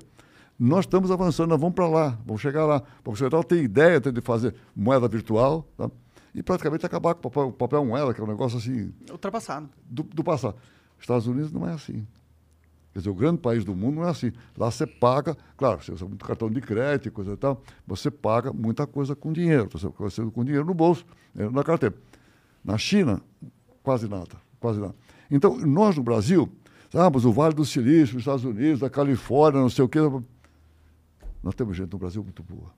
Nós 0.59 0.81
estamos 0.81 1.11
avançando, 1.11 1.51
nós 1.51 1.61
vamos 1.61 1.75
para 1.75 1.87
lá, 1.87 2.19
vamos 2.27 2.43
chegar 2.43 2.67
lá. 2.67 2.79
O 3.01 3.05
Banco 3.05 3.17
Central 3.17 3.45
tem 3.45 3.63
ideia 3.63 4.01
de 4.01 4.21
fazer 4.21 4.55
moeda 4.75 5.07
virtual 5.07 5.65
tá? 5.77 5.89
e 6.35 6.43
praticamente 6.43 6.85
acabar 6.85 7.15
com 7.15 7.29
o 7.29 7.31
papel, 7.31 7.53
papel 7.53 7.85
moeda, 7.85 8.13
que 8.13 8.21
é 8.21 8.25
um 8.25 8.27
negócio 8.27 8.59
assim 8.59 8.93
Ultrapassado. 9.09 9.69
do, 9.89 10.03
do 10.03 10.25
passado. 10.25 10.57
Estados 10.99 11.29
Unidos 11.29 11.53
não 11.53 11.69
é 11.69 11.73
assim. 11.73 12.05
Quer 12.93 12.99
dizer, 12.99 13.11
o 13.11 13.15
grande 13.15 13.39
país 13.39 13.65
do 13.65 13.77
mundo 13.77 13.97
não 13.97 14.05
é 14.05 14.11
assim. 14.11 14.33
Lá 14.57 14.69
você 14.69 14.85
paga, 14.85 15.37
claro, 15.57 15.81
você 15.81 15.93
usa 15.93 16.05
muito 16.05 16.25
cartão 16.25 16.51
de 16.51 16.61
crédito 16.61 17.13
coisa 17.13 17.35
e 17.35 17.37
tal, 17.37 17.63
você 17.87 18.11
paga 18.11 18.53
muita 18.53 18.85
coisa 18.85 19.15
com 19.15 19.33
dinheiro, 19.33 19.69
você, 19.71 20.23
com 20.25 20.45
dinheiro 20.45 20.67
no 20.67 20.75
bolso, 20.75 21.05
dinheiro 21.33 21.55
na 21.55 21.63
carteira. 21.63 21.95
Na 22.65 22.77
China, 22.77 23.23
quase 23.85 24.09
nada, 24.09 24.37
quase 24.59 24.81
nada. 24.81 24.97
Então, 25.31 25.57
nós 25.59 25.97
no 25.97 26.03
Brasil, 26.03 26.51
ah, 26.93 27.09
mas 27.09 27.25
o 27.25 27.33
Vale 27.33 27.55
do 27.55 27.65
Silício, 27.65 28.17
os 28.17 28.23
Estados 28.23 28.45
Unidos, 28.45 28.83
a 28.83 28.91
Califórnia, 28.91 29.61
não 29.61 29.71
sei 29.71 29.85
o 29.85 29.89
quê. 29.89 30.01
Nós 31.43 31.55
temos 31.55 31.77
gente 31.77 31.93
no 31.93 31.99
Brasil 31.99 32.23
muito 32.23 32.43
boa. 32.43 32.73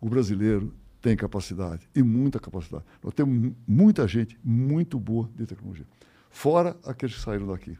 O 0.00 0.08
brasileiro 0.08 0.74
tem 1.00 1.16
capacidade, 1.16 1.88
e 1.94 2.02
muita 2.02 2.40
capacidade. 2.40 2.84
Nós 3.02 3.12
temos 3.14 3.36
mu- 3.36 3.56
muita 3.66 4.08
gente 4.08 4.38
muito 4.42 4.98
boa 4.98 5.28
de 5.36 5.46
tecnologia. 5.46 5.86
Fora 6.30 6.76
aqueles 6.84 7.14
que 7.14 7.20
saíram 7.20 7.46
daqui. 7.46 7.78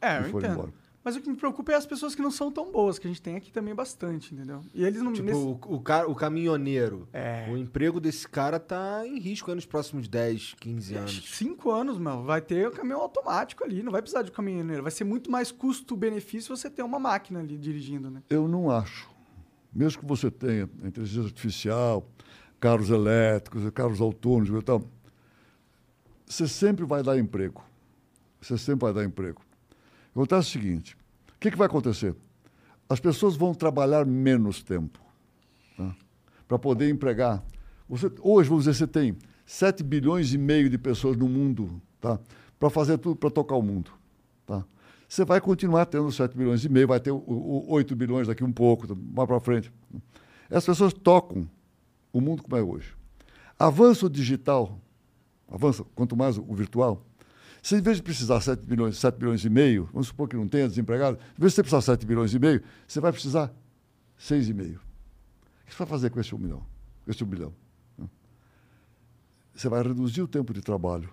É, 0.00 0.20
E 0.20 0.24
foram 0.24 0.38
entendo. 0.38 0.52
embora. 0.52 0.72
Mas 1.08 1.16
o 1.16 1.22
que 1.22 1.30
me 1.30 1.36
preocupa 1.36 1.72
é 1.72 1.74
as 1.74 1.86
pessoas 1.86 2.14
que 2.14 2.20
não 2.20 2.30
são 2.30 2.52
tão 2.52 2.70
boas, 2.70 2.98
que 2.98 3.06
a 3.06 3.10
gente 3.10 3.22
tem 3.22 3.34
aqui 3.34 3.50
também 3.50 3.74
bastante, 3.74 4.34
entendeu? 4.34 4.60
E 4.74 4.84
eles 4.84 5.00
não. 5.00 5.10
Tipo, 5.10 5.24
nesse- 5.24 5.40
o, 5.40 5.58
o, 5.76 5.80
cara, 5.80 6.06
o 6.06 6.14
caminhoneiro. 6.14 7.08
É. 7.14 7.48
O 7.50 7.56
emprego 7.56 7.98
desse 7.98 8.28
cara 8.28 8.60
tá 8.60 9.06
em 9.06 9.18
risco 9.18 9.50
aí 9.50 9.54
nos 9.54 9.64
próximos 9.64 10.06
10, 10.06 10.56
15 10.60 10.94
anos. 10.96 11.22
Cinco 11.34 11.70
anos, 11.70 11.96
meu, 11.98 12.22
vai 12.24 12.42
ter 12.42 12.68
o 12.68 12.72
caminhão 12.72 13.00
automático 13.00 13.64
ali, 13.64 13.82
não 13.82 13.90
vai 13.90 14.02
precisar 14.02 14.20
de 14.22 14.30
caminhoneiro. 14.30 14.82
Vai 14.82 14.92
ser 14.92 15.04
muito 15.04 15.30
mais 15.30 15.50
custo-benefício 15.50 16.54
você 16.54 16.68
ter 16.68 16.82
uma 16.82 16.98
máquina 16.98 17.40
ali 17.40 17.56
dirigindo, 17.56 18.10
né? 18.10 18.22
Eu 18.28 18.46
não 18.46 18.70
acho. 18.70 19.08
Mesmo 19.72 20.02
que 20.02 20.06
você 20.06 20.30
tenha 20.30 20.68
inteligência 20.84 21.24
artificial, 21.24 22.06
carros 22.60 22.90
elétricos, 22.90 23.62
carros 23.70 23.98
autônomos 23.98 24.50
e 24.50 24.62
tal, 24.62 24.82
você 26.26 26.46
sempre 26.46 26.84
vai 26.84 27.02
dar 27.02 27.18
emprego. 27.18 27.64
Você 28.42 28.58
sempre 28.58 28.84
vai 28.84 28.92
dar 28.92 29.04
emprego. 29.04 29.40
Acontece 30.18 30.48
o 30.48 30.52
seguinte: 30.60 30.96
o 31.36 31.38
que, 31.38 31.50
que 31.50 31.56
vai 31.56 31.66
acontecer? 31.66 32.14
As 32.88 32.98
pessoas 32.98 33.36
vão 33.36 33.54
trabalhar 33.54 34.04
menos 34.04 34.62
tempo 34.62 34.98
para 36.48 36.58
poder 36.58 36.90
empregar. 36.90 37.44
Você, 37.88 38.10
hoje, 38.20 38.48
vamos 38.48 38.64
dizer, 38.64 38.76
você 38.76 38.86
tem 38.86 39.16
7 39.46 39.84
bilhões 39.84 40.32
e 40.32 40.38
meio 40.38 40.68
de 40.68 40.76
pessoas 40.76 41.16
no 41.16 41.28
mundo 41.28 41.80
tá? 42.00 42.18
para 42.58 42.68
fazer 42.70 42.98
tudo 42.98 43.14
para 43.14 43.30
tocar 43.30 43.54
o 43.54 43.62
mundo. 43.62 43.90
Tá? 44.44 44.64
Você 45.06 45.24
vai 45.24 45.40
continuar 45.40 45.86
tendo 45.86 46.10
7 46.10 46.36
bilhões 46.36 46.64
e 46.64 46.68
meio, 46.68 46.88
vai 46.88 46.98
ter 46.98 47.10
o, 47.10 47.18
o, 47.18 47.70
8 47.72 47.94
bilhões 47.94 48.26
daqui 48.26 48.42
um 48.42 48.52
pouco, 48.52 48.86
mais 48.96 49.28
para 49.28 49.38
frente. 49.38 49.72
Essas 50.50 50.66
pessoas 50.66 50.92
tocam 50.92 51.48
o 52.12 52.20
mundo 52.20 52.42
como 52.42 52.56
é 52.56 52.62
hoje. 52.62 52.94
Avança 53.58 54.06
o 54.06 54.10
digital, 54.10 54.80
avança 55.48 55.84
quanto 55.94 56.16
mais 56.16 56.38
o 56.38 56.54
virtual. 56.54 57.04
Se 57.62 57.76
em 57.76 57.80
vez 57.80 57.96
de 57.96 58.02
precisar 58.02 58.40
7 58.40 58.64
bilhões, 58.64 58.98
7 58.98 59.16
bilhões 59.16 59.44
e 59.44 59.50
meio, 59.50 59.88
vamos 59.92 60.08
supor 60.08 60.28
que 60.28 60.36
não 60.36 60.48
tenha 60.48 60.68
desempregado, 60.68 61.16
em 61.16 61.40
vez 61.40 61.52
de 61.52 61.56
você 61.56 61.62
precisar 61.62 61.82
7 61.82 62.06
bilhões 62.06 62.32
e 62.32 62.38
meio, 62.38 62.62
você 62.86 63.00
vai 63.00 63.12
precisar 63.12 63.52
6,5. 64.18 64.76
O 64.76 64.80
que 65.66 65.72
você 65.72 65.78
vai 65.78 65.86
fazer 65.86 66.10
com 66.10 66.20
esse 66.20 66.34
1 66.34 66.38
milhão? 66.38 66.64
Com 67.04 67.10
esse 67.10 67.22
1 67.22 67.26
bilhão? 67.26 67.54
Você 69.54 69.68
vai 69.68 69.82
reduzir 69.82 70.22
o 70.22 70.28
tempo 70.28 70.54
de 70.54 70.60
trabalho. 70.60 71.10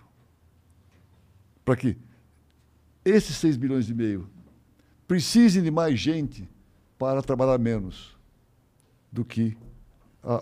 Para 1.63 1.75
que 1.75 1.97
esses 3.03 3.35
6 3.37 3.57
bilhões 3.57 3.89
e 3.89 3.93
meio 3.93 4.29
precisem 5.07 5.63
de 5.63 5.71
mais 5.71 5.99
gente 5.99 6.47
para 6.97 7.23
trabalhar 7.23 7.57
menos 7.57 8.15
do 9.11 9.25
que. 9.25 9.57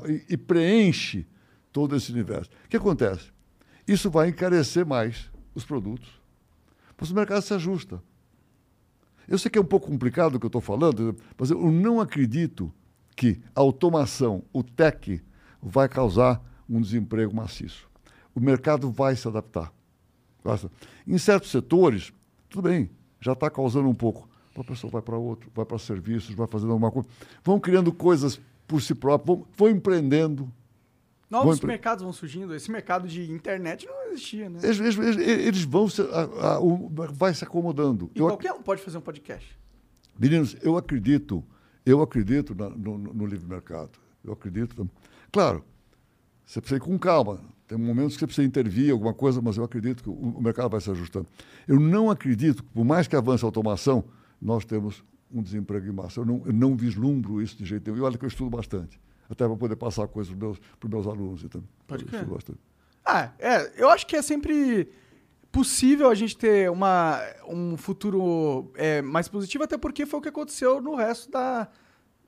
e, 0.08 0.34
e 0.34 0.38
preenche 0.38 1.26
todo 1.72 1.96
esse 1.96 2.12
universo. 2.12 2.52
O 2.66 2.70
que 2.70 2.76
acontece? 2.78 3.32
Isso 3.88 4.12
vai 4.12 4.30
encarecer 4.30 4.86
mais 4.86 5.32
os 5.54 5.66
produtos. 5.66 6.22
Pois 6.96 7.12
o 7.12 7.16
mercado 7.16 7.42
se 7.42 7.54
ajusta. 7.54 8.02
Eu 9.28 9.38
sei 9.38 9.50
que 9.50 9.58
é 9.58 9.62
um 9.62 9.66
pouco 9.66 9.88
complicado 9.88 10.36
o 10.36 10.40
que 10.40 10.46
eu 10.46 10.50
estou 10.50 10.62
falando, 10.62 11.16
mas 11.38 11.50
eu 11.50 11.72
não 11.72 12.02
acredito 12.02 12.72
que 13.16 13.42
a 13.56 13.62
automação, 13.62 14.44
o 14.52 14.64
tech, 14.64 15.22
vai 15.62 15.88
causar 15.88 16.42
um 16.70 16.82
desemprego 16.82 17.36
maciço. 17.36 17.90
O 18.36 18.40
mercado 18.40 18.92
vai 18.92 19.16
se 19.16 19.28
adaptar. 19.28 19.72
Em 21.08 21.18
certos 21.18 21.52
setores, 21.52 22.12
tudo 22.50 22.68
bem, 22.68 22.90
já 23.20 23.34
está 23.34 23.50
causando 23.50 23.88
um 23.88 23.94
pouco. 23.94 24.28
A 24.56 24.64
pessoa 24.64 24.92
vai 24.92 25.02
para 25.02 25.18
outro, 25.18 25.50
vai 25.56 25.66
para 25.66 25.80
serviços, 25.80 26.36
vai 26.36 26.48
fazendo 26.48 26.72
alguma 26.72 26.92
coisa. 26.92 27.08
Vão 27.44 27.60
criando 27.60 27.92
coisas 27.92 28.40
por 28.68 28.82
si 28.82 28.94
próprios, 28.94 29.38
vão, 29.38 29.48
vão 29.58 29.70
empreendendo. 29.70 30.52
Novos 31.34 31.58
empre- 31.58 31.68
mercados 31.68 32.04
vão 32.04 32.14
surgindo. 32.14 32.54
Esse 32.56 32.72
mercado 32.72 33.08
de 33.08 33.30
internet 33.32 33.86
não 33.86 34.12
existia, 34.12 34.50
né? 34.50 34.60
Eles, 34.64 34.80
eles- 34.80 35.18
eles- 35.18 35.64
vão 35.64 35.90
se, 35.90 36.02
a- 36.02 36.54
a- 36.56 36.60
o- 36.60 36.90
vai 37.12 37.34
se 37.34 37.44
acomodando. 37.44 38.10
E 38.16 38.20
Eu 38.20 38.28
ac- 38.28 38.34
qualquer 38.36 38.54
um 38.54 38.62
pode 38.62 38.82
fazer 38.82 38.98
um 38.98 39.02
podcast. 39.02 39.58
Meninos, 40.20 40.56
eu 40.62 40.78
acredito, 40.78 41.44
eu 41.86 42.02
acredito 42.02 42.54
na- 42.56 42.70
no, 42.70 42.98
no- 42.98 43.26
livre 43.26 43.48
mercado. 43.48 43.92
Eu 44.24 44.34
acredito. 44.34 44.90
Claro, 45.32 45.64
você 46.46 46.62
precisa 46.62 46.78
ir 46.78 46.82
com 46.82 46.98
calma. 47.00 47.40
Tem 47.68 47.78
momentos 47.78 48.14
que 48.16 48.20
você 48.20 48.28
precisa 48.28 48.46
intervir, 48.48 48.92
alguma 48.92 49.14
coisa, 49.14 49.42
mas 49.42 49.58
eu 49.58 49.64
acredito 49.64 50.04
que 50.04 50.10
o, 50.10 50.14
o 50.14 50.42
mercado 50.42 50.70
vai 50.70 50.80
se 50.82 50.92
ajustando. 50.92 51.26
Eu 51.68 51.80
não 51.80 52.12
acredito, 52.12 52.62
que, 52.64 52.70
por 52.70 52.86
mais 52.86 53.08
que 53.08 53.16
avance 53.16 53.44
a 53.44 53.48
automação, 53.48 54.04
nós 54.42 54.64
temos 54.66 55.04
um 55.34 55.42
desemprego 55.42 55.88
em 55.88 55.92
massa. 55.92 56.20
Eu 56.20 56.26
não, 56.26 56.44
eu 56.46 56.54
não 56.54 56.76
vislumbro 56.76 57.42
isso 57.42 57.58
de 57.58 57.66
jeito 57.66 57.90
nenhum. 57.90 58.04
E 58.04 58.06
olha 58.06 58.18
que 58.18 58.24
eu 58.26 58.28
estudo 58.28 58.50
bastante. 58.56 59.00
Até 59.30 59.48
para 59.48 59.56
poder 59.58 59.76
passar 59.76 60.08
coisas 60.08 60.34
para 60.34 60.48
os 60.50 60.58
meus, 60.58 60.60
pros 60.80 60.92
meus 60.92 61.08
alunos. 61.08 61.44
Então, 61.44 61.64
Pode 61.88 62.04
eu 62.04 62.10
crer. 62.10 62.26
Ah, 63.06 63.32
é. 63.40 63.72
Eu 63.82 63.90
acho 63.90 64.06
que 64.08 64.16
é 64.16 64.22
sempre 64.22 64.90
possível 65.52 66.10
a 66.10 66.16
gente 66.16 66.36
ter 66.38 66.70
uma, 66.72 67.20
um 67.48 67.78
futuro 67.78 68.72
é, 68.76 69.02
mais 69.02 69.28
positivo, 69.28 69.64
até 69.64 69.78
porque 69.78 70.06
foi 70.06 70.20
o 70.20 70.22
que 70.24 70.30
aconteceu 70.30 70.82
no 70.82 70.96
resto 70.96 71.30
da, 71.30 71.68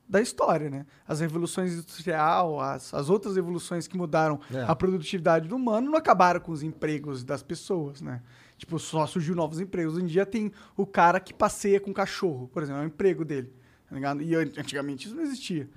da 0.07 0.21
história, 0.21 0.69
né? 0.69 0.85
As 1.07 1.19
revoluções 1.21 1.73
industrial, 1.73 2.59
as, 2.59 2.93
as 2.93 3.09
outras 3.09 3.35
revoluções 3.35 3.87
que 3.87 3.97
mudaram 3.97 4.39
É. 4.53 4.61
a 4.63 4.75
produtividade 4.75 5.47
do 5.47 5.55
humano 5.55 5.89
não 5.91 5.97
acabaram 5.97 6.39
com 6.39 6.51
os 6.51 6.61
empregos 6.61 7.23
das 7.23 7.41
pessoas, 7.41 8.01
né? 8.01 8.21
Tipo, 8.57 8.77
só 8.79 9.05
surgiu 9.07 9.33
novos 9.35 9.59
empregos. 9.59 9.95
Hoje 9.95 10.03
em 10.03 10.07
dia 10.07 10.25
tem 10.25 10.51
o 10.77 10.85
cara 10.85 11.19
que 11.19 11.33
passeia 11.33 11.79
com 11.79 11.91
cachorro, 11.93 12.47
por 12.53 12.61
exemplo, 12.63 12.81
é 12.81 12.85
o 12.85 12.87
emprego 12.87 13.25
dele, 13.25 13.51
tá 13.89 13.95
ligado? 13.95 14.21
E 14.21 14.35
an- 14.35 14.51
antigamente 14.57 15.07
isso 15.07 15.15
não 15.15 15.23
existia. 15.23 15.67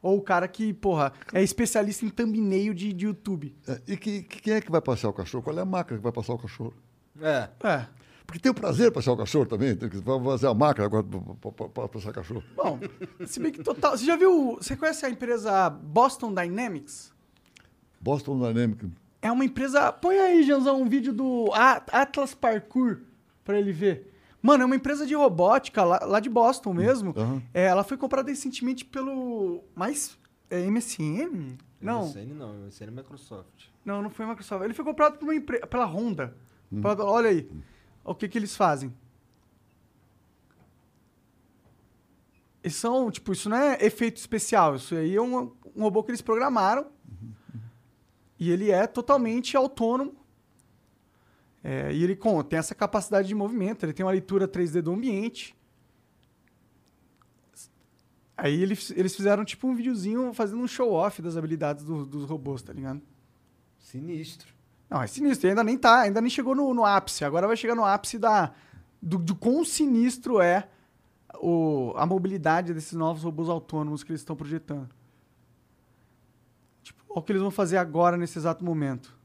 Ou 0.00 0.18
o 0.18 0.22
cara 0.22 0.46
que, 0.46 0.72
porra, 0.72 1.12
é 1.32 1.42
especialista 1.42 2.04
em 2.04 2.08
thumbnail 2.08 2.72
de, 2.72 2.92
de 2.92 3.06
YouTube. 3.06 3.54
É, 3.66 3.80
e 3.88 3.96
que, 3.96 4.22
que- 4.22 4.40
quem 4.42 4.54
é 4.54 4.60
que 4.60 4.70
vai 4.70 4.80
passear 4.80 5.10
o 5.10 5.12
cachorro? 5.12 5.42
Qual 5.42 5.58
é 5.58 5.62
a 5.62 5.64
máquina 5.64 5.96
que 5.98 6.02
vai 6.02 6.12
passar 6.12 6.34
o 6.34 6.38
cachorro? 6.38 6.72
É. 7.20 7.48
É. 7.64 7.86
Porque 8.24 8.38
tem 8.38 8.52
o 8.52 8.54
prazer 8.54 8.88
de 8.90 8.94
passear 8.94 9.14
o 9.14 9.16
cachorro 9.16 9.46
também. 9.46 9.74
Tem 9.74 9.88
que 9.88 10.00
fazer 10.02 10.46
a 10.46 10.54
máquina 10.54 10.84
agora 10.86 11.04
para 11.74 11.88
passar 11.88 12.12
cachorro. 12.12 12.44
Bom, 12.54 12.78
se 13.26 13.40
bem 13.40 13.50
que 13.50 13.62
total. 13.62 13.96
Você 13.96 14.04
já 14.04 14.16
viu. 14.16 14.56
Você 14.60 14.76
conhece 14.76 15.04
a 15.06 15.10
empresa 15.10 15.70
Boston 15.70 16.32
Dynamics? 16.34 17.10
Boston 18.00 18.38
Dynamics. 18.38 18.88
É 19.22 19.32
uma 19.32 19.44
empresa. 19.44 19.90
Põe 19.92 20.18
aí, 20.18 20.42
Janzão, 20.44 20.80
um 20.82 20.88
vídeo 20.88 21.12
do 21.12 21.50
Atlas 21.54 22.34
Parkour 22.34 22.98
pra 23.44 23.58
ele 23.58 23.72
ver. 23.72 24.12
Mano, 24.40 24.62
é 24.62 24.66
uma 24.66 24.76
empresa 24.76 25.04
de 25.06 25.14
robótica 25.14 25.82
lá, 25.84 25.98
lá 26.04 26.20
de 26.20 26.28
Boston 26.30 26.72
mesmo. 26.72 27.12
Aham. 27.16 27.42
É, 27.52 27.64
ela 27.64 27.82
foi 27.84 27.96
comprada 27.96 28.28
recentemente 28.30 28.84
pelo. 28.84 29.64
Mais. 29.74 30.16
É 30.50 30.60
MSN? 30.70 31.56
Não. 31.80 32.06
MSN 32.06 32.34
não, 32.34 32.54
MSN 32.54 32.84
é 32.84 32.90
Microsoft. 32.90 33.66
Não, 33.84 34.00
não 34.02 34.10
foi 34.10 34.24
Microsoft. 34.26 34.64
Ele 34.64 34.74
foi 34.74 34.84
comprado 34.84 35.18
por 35.18 35.24
uma 35.24 35.34
empre... 35.34 35.58
pela 35.66 35.84
Honda. 35.86 36.36
Pela- 36.70 37.04
Olha 37.04 37.30
aí. 37.30 37.50
O 38.04 38.14
que, 38.14 38.28
que 38.28 38.38
eles 38.38 38.56
fazem? 38.56 38.92
Eles 42.62 42.76
são, 42.76 43.10
tipo, 43.10 43.32
isso 43.32 43.48
não 43.48 43.56
é 43.56 43.78
efeito 43.84 44.16
especial. 44.16 44.76
Isso 44.76 44.94
aí 44.94 45.14
é 45.14 45.22
um, 45.22 45.52
um 45.76 45.82
robô 45.82 46.02
que 46.02 46.10
eles 46.10 46.22
programaram. 46.22 46.86
E 48.38 48.50
ele 48.50 48.70
é 48.70 48.86
totalmente 48.86 49.56
autônomo. 49.56 50.14
É, 51.62 51.92
e 51.92 52.02
ele 52.02 52.14
com, 52.14 52.42
tem 52.42 52.58
essa 52.58 52.74
capacidade 52.74 53.26
de 53.28 53.34
movimento, 53.34 53.84
ele 53.84 53.92
tem 53.92 54.04
uma 54.04 54.12
leitura 54.12 54.46
3D 54.46 54.80
do 54.80 54.92
ambiente. 54.92 55.56
Aí 58.36 58.62
eles, 58.62 58.90
eles 58.92 59.16
fizeram 59.16 59.44
tipo 59.44 59.66
um 59.66 59.74
videozinho 59.74 60.32
fazendo 60.32 60.62
um 60.62 60.68
show-off 60.68 61.20
das 61.20 61.36
habilidades 61.36 61.84
do- 61.84 62.06
dos 62.06 62.24
robôs, 62.24 62.62
tá 62.62 62.72
ligado? 62.72 63.02
Sinistro. 63.80 64.54
Não, 64.88 65.02
é 65.02 65.06
sinistro. 65.08 65.48
E 65.48 65.50
ainda 65.50 65.64
nem 65.64 65.76
tá, 65.76 66.02
ainda 66.02 66.20
nem 66.20 66.30
chegou 66.30 66.54
no, 66.54 66.72
no 66.72 66.84
ápice. 66.84 67.24
Agora 67.24 67.48
vai 67.48 67.56
chegar 67.56 67.74
no 67.74 67.84
ápice 67.84 68.16
da, 68.16 68.52
do, 69.02 69.18
do 69.18 69.34
quão 69.34 69.64
sinistro 69.64 70.40
é 70.40 70.68
o, 71.40 71.92
a 71.96 72.06
mobilidade 72.06 72.72
desses 72.72 72.92
novos 72.92 73.24
robôs 73.24 73.48
autônomos 73.48 74.04
que 74.04 74.12
eles 74.12 74.20
estão 74.20 74.36
projetando. 74.36 74.88
Tipo, 76.82 77.02
o 77.08 77.20
que 77.20 77.32
eles 77.32 77.42
vão 77.42 77.50
fazer 77.50 77.76
agora 77.76 78.16
nesse 78.16 78.38
exato 78.38 78.64
momento. 78.64 79.17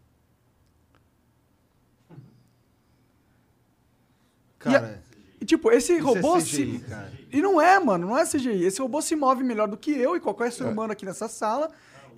Cara, 4.64 5.04
E 5.42 5.46
tipo, 5.46 5.70
esse 5.72 5.94
isso 5.94 6.06
robô 6.06 6.38
é 6.38 6.42
CGI, 6.42 6.78
se. 6.80 6.86
cara. 6.86 7.12
E 7.32 7.42
não 7.42 7.60
é, 7.62 7.80
mano, 7.80 8.08
não 8.08 8.18
é 8.18 8.26
CGI. 8.26 8.64
Esse 8.64 8.82
robô 8.82 9.02
se 9.02 9.16
move 9.16 9.44
melhor 9.44 9.68
do 9.68 9.76
que 9.78 9.92
eu 9.92 10.16
e 10.16 10.20
qualquer 10.20 10.48
É. 10.48 10.52
ser 10.52 10.64
humano 10.66 10.94
aqui 10.94 11.06
nessa 11.06 11.28
sala. 11.28 11.70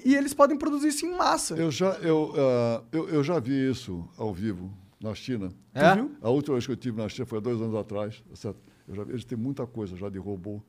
E 0.03 0.13
eles 0.15 0.33
podem 0.33 0.57
produzir 0.57 0.89
isso 0.89 1.05
em 1.05 1.15
massa. 1.17 1.55
Eu 1.55 1.71
já, 1.71 1.91
eu, 2.01 2.33
ah, 2.37 2.83
eu, 2.91 3.09
eu 3.09 3.23
já 3.23 3.39
vi 3.39 3.69
isso 3.71 4.07
ao 4.17 4.33
vivo 4.33 4.69
na 5.01 5.15
China. 5.15 5.51
É? 5.73 5.95
viu? 5.95 6.11
A 6.21 6.29
última 6.29 6.55
vez 6.55 6.65
que 6.65 6.71
eu 6.71 6.75
estive 6.75 7.01
na 7.01 7.09
China 7.09 7.25
foi 7.25 7.37
há 7.39 7.41
dois 7.41 7.59
anos 7.61 7.75
atrás. 7.75 8.21
tá 8.29 8.35
certo? 8.35 8.57
Eu 8.87 8.93
já 8.95 9.03
vi, 9.03 9.11
eles 9.13 9.25
têm 9.25 9.37
muita 9.37 9.65
coisa 9.65 9.95
já 9.95 10.09
de 10.09 10.19
robô. 10.19 10.61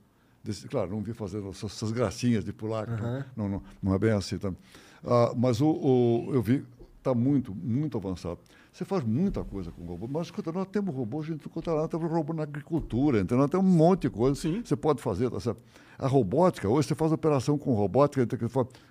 Desse- 0.43 0.69
claro, 0.69 0.91
não 0.93 1.03
vi 1.03 1.13
fazendo 1.13 1.49
essas, 1.51 1.73
essas 1.73 1.91
gracinhas 1.93 2.45
de 2.45 2.53
pular. 2.53 2.87
que 2.87 3.03
Não, 3.37 3.49
não, 3.49 3.63
não 3.83 3.93
é 3.95 3.99
bem 3.99 4.13
assim 4.13 4.39
também. 4.39 4.59
Ah, 5.05 5.33
mas 5.37 5.61
o, 5.61 5.69
o- 5.69 6.31
eu 6.33 6.41
vi, 6.41 6.65
está 6.99 7.13
muito, 7.13 7.53
muito 7.55 7.99
avançado. 7.99 8.39
Você 8.77 8.85
faz 8.85 9.03
muita 9.05 9.43
coisa 9.43 9.71
com 9.73 9.87
robô. 9.87 10.07
Mas, 10.07 10.27
escuta, 10.27 10.53
nós 10.53 10.67
temos 10.69 10.95
robô, 10.95 11.23
a 11.23 11.25
gente 11.25 11.49
conta 11.49 11.73
lá, 11.73 11.89
temos 11.89 12.11
robô 12.11 12.35
na 12.35 12.43
agricultura, 12.43 13.17
entendeu? 13.21 13.39
Nós 13.39 13.51
temos 13.51 13.65
um 13.65 13.75
monte 13.75 14.03
de 14.03 14.11
coisa 14.11 14.39
Sim. 14.39 14.61
que 14.61 14.69
você 14.69 14.77
pode 14.77 15.01
fazer, 15.01 15.31
tá 15.31 15.41
certo? 15.41 15.63
A 15.99 16.07
robótica, 16.07 16.69
hoje 16.69 16.89
você 16.89 16.95
faz 16.95 17.11
operação 17.11 17.57
com 17.57 17.73
robótica, 17.73 18.27
que- 18.27 18.47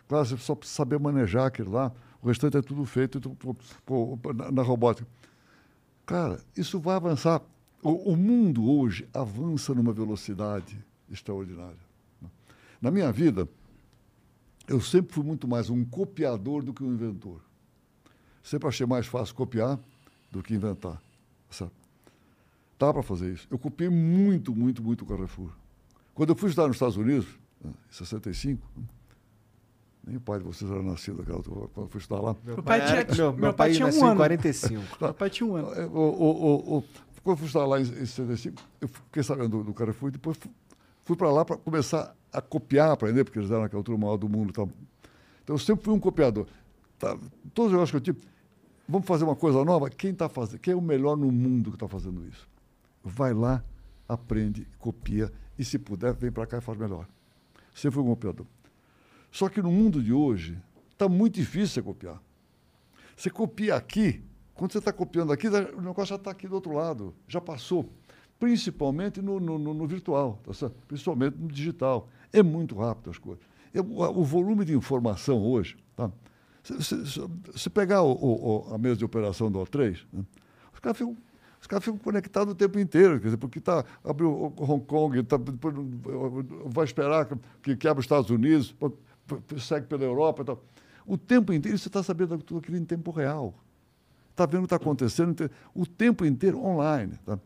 claro, 0.07 0.25
você 0.25 0.38
só 0.38 0.55
precisa 0.55 0.75
saber 0.77 0.99
manejar 0.99 1.45
aquilo 1.45 1.71
lá, 1.71 1.91
o 2.19 2.27
restante 2.27 2.57
é 2.57 2.63
tudo 2.63 2.83
feito 2.83 3.19
por- 3.86 4.33
na, 4.33 4.51
na 4.51 4.61
robótica. 4.63 5.07
Cara, 6.03 6.39
isso 6.57 6.79
vai 6.79 6.95
avançar. 6.95 7.43
O, 7.83 8.13
o 8.13 8.17
mundo 8.17 8.67
hoje 8.67 9.07
avança 9.13 9.71
numa 9.75 9.93
velocidade 9.93 10.83
extraordinária. 11.11 11.77
né? 12.19 12.27
Na 12.81 12.89
minha 12.89 13.11
vida, 13.11 13.47
eu 14.67 14.81
sempre 14.81 15.13
fui 15.13 15.23
muito 15.23 15.47
mais 15.47 15.69
um 15.69 15.86
copiador 15.86 16.63
do 16.63 16.73
que 16.73 16.83
um 16.83 16.91
inventor. 16.91 17.39
Sempre 18.45 18.67
achei 18.67 18.85
mais 18.85 19.07
fácil 19.07 19.33
copiar 19.33 19.79
do 20.31 20.43
que 20.43 20.53
inventar. 20.53 21.01
Sabe? 21.49 21.71
Dá 22.77 22.93
para 22.93 23.01
fazer 23.01 23.33
isso. 23.33 23.47
Eu 23.49 23.57
copiei 23.57 23.89
muito, 23.89 24.55
muito, 24.55 24.83
muito 24.83 25.01
o 25.03 25.07
Carrefour. 25.07 25.49
Quando 26.13 26.29
eu 26.29 26.35
fui 26.35 26.49
estudar 26.49 26.67
nos 26.67 26.75
Estados 26.75 26.95
Unidos, 26.95 27.25
né, 27.59 27.71
em 27.71 27.93
65, 27.93 28.61
né, 28.77 28.83
nem 30.05 30.17
o 30.17 30.21
pai 30.21 30.37
de 30.37 30.45
vocês 30.45 30.69
era 30.69 30.83
nascido 30.83 31.17
naquela 31.17 31.37
altura, 31.37 31.67
quando 31.73 31.87
eu 31.87 31.89
fui 31.89 31.99
estudar 31.99 32.21
lá. 32.21 32.35
Meu 32.43 32.61
pai 32.61 32.85
tinha, 32.85 33.15
meu, 33.15 33.15
meu 33.15 33.33
meu 33.33 33.53
pai 33.55 33.69
pai 33.69 33.71
tinha 33.73 33.87
um 33.87 34.05
ano. 34.05 34.15
45. 34.17 34.83
Meu 35.01 35.13
pai 35.15 35.29
tinha 35.31 35.47
um 35.47 35.55
ano. 35.55 35.67
O, 35.91 35.99
o, 35.99 36.77
o, 36.77 36.77
o, 36.77 36.83
quando 37.23 37.33
eu 37.33 37.37
fui 37.37 37.47
estudar 37.47 37.65
lá 37.65 37.79
em, 37.79 37.83
em 37.83 38.05
65, 38.05 38.61
eu 38.79 38.87
fiquei 38.87 39.23
sabendo 39.23 39.49
do, 39.49 39.63
do 39.63 39.73
Carrefour 39.73 40.09
e 40.09 40.11
depois 40.11 40.37
fui, 40.37 40.51
fui 41.03 41.15
para 41.15 41.31
lá 41.31 41.43
para 41.43 41.57
começar 41.57 42.15
a 42.31 42.41
copiar, 42.41 42.91
aprender, 42.91 43.23
porque 43.23 43.39
eles 43.39 43.49
eram 43.49 43.63
aquela 43.63 43.81
turma 43.81 44.05
maior 44.05 44.17
do 44.17 44.29
mundo 44.29 44.53
tal. 44.53 44.69
Então 45.43 45.55
eu 45.55 45.59
sempre 45.59 45.83
fui 45.83 45.95
um 45.95 45.99
copiador. 45.99 46.45
Tá, 46.99 47.17
todos 47.55 47.71
os 47.71 47.71
negócios 47.71 47.91
que 47.91 47.97
eu 47.97 48.01
tive, 48.01 48.34
vamos 48.88 49.07
fazer 49.07 49.23
uma 49.23 49.36
coisa 49.36 49.63
nova? 49.63 49.89
Quem 49.89 50.11
está 50.11 50.27
fazendo? 50.29 50.59
Quem 50.59 50.73
é 50.73 50.75
o 50.77 50.81
melhor 50.81 51.15
no 51.15 51.31
mundo 51.31 51.71
que 51.71 51.75
está 51.75 51.88
fazendo 51.88 52.25
isso? 52.27 52.47
Vai 53.03 53.33
lá, 53.33 53.63
aprende, 54.07 54.67
copia 54.79 55.31
e 55.57 55.63
se 55.63 55.77
puder, 55.79 56.13
vem 56.13 56.31
para 56.31 56.45
cá 56.45 56.57
e 56.57 56.61
faz 56.61 56.77
melhor. 56.77 57.07
Sempre 57.73 57.95
fui 57.95 58.03
um 58.03 58.07
copiador. 58.07 58.45
Só 59.31 59.49
que 59.49 59.61
no 59.61 59.71
mundo 59.71 60.01
de 60.01 60.13
hoje, 60.13 60.57
está 60.91 61.09
muito 61.09 61.36
difícil 61.36 61.67
você 61.67 61.81
copiar. 61.81 62.21
Você 63.15 63.29
copia 63.29 63.75
aqui, 63.75 64.23
quando 64.53 64.71
você 64.71 64.77
está 64.79 64.91
copiando 64.93 65.31
aqui, 65.31 65.47
o 65.47 65.81
negócio 65.81 66.07
já 66.07 66.15
está 66.15 66.31
aqui 66.31 66.47
do 66.47 66.55
outro 66.55 66.73
lado, 66.73 67.13
já 67.27 67.39
passou. 67.41 67.89
Principalmente 68.39 69.21
no, 69.21 69.39
no, 69.39 69.57
no- 69.57 69.88
virtual, 69.88 70.39
tá 70.43 70.69
principalmente 70.88 71.38
no 71.38 71.47
digital. 71.47 72.09
É 72.33 72.43
muito 72.43 72.75
rápido 72.75 73.09
as 73.09 73.17
coisas. 73.17 73.43
O, 73.73 74.03
o 74.03 74.23
volume 74.23 74.65
de 74.65 74.73
informação 74.73 75.41
hoje, 75.41 75.77
tá? 75.95 76.11
Se, 76.66 77.05
se- 77.05 77.22
se- 77.55 77.70
pegar 77.70 78.01
o- 78.01 78.13
o- 78.70 78.74
a 78.74 78.78
mesa 78.78 78.95
de 78.97 79.05
operação 79.05 79.51
do 79.51 79.59
O3, 79.59 79.99
né? 80.11 80.24
os 80.74 80.80
caras 80.80 80.97
ficam. 80.97 81.16
Os 81.61 81.68
caras 81.68 81.84
ficam 81.84 81.97
conectados 81.97 82.51
o 82.53 82.55
tempo 82.55 82.78
inteiro, 82.78 83.20
quer 83.20 83.26
dizer, 83.26 83.38
porque 83.38 83.59
tá, 83.59 83.84
abriu 84.03 84.53
Hong 84.55 84.86
Kong, 84.86 85.24
tá, 85.24 85.36
depois 85.36 85.74
vai 86.68 86.86
esperar 86.86 87.28
que, 87.63 87.76
que 87.76 87.88
abra 87.88 87.99
os 88.01 88.05
Estados 88.05 88.30
Unidos, 88.30 88.76
segue 89.57 89.88
pela 89.88 90.03
Europa 90.03 90.43
e 90.43 90.45
tal. 90.45 90.63
O 91.07 91.18
tempo 91.18 91.51
inteiro 91.51 91.76
você 91.76 91.88
está 91.88 92.03
sabendo 92.03 92.38
tudo 92.38 92.59
aquilo 92.59 92.78
em 92.78 92.86
tempo 92.86 93.09
real. 93.09 93.51
Está 94.30 94.45
vendo 94.45 94.59
o 94.59 94.68
que 94.68 94.76
está 94.76 94.76
acontecendo 94.76 95.32
inte- 95.32 95.49
o 95.74 95.88
tempo 95.88 96.24
inteiro 96.24 96.59
online. 96.63 97.13
tá? 97.26 97.39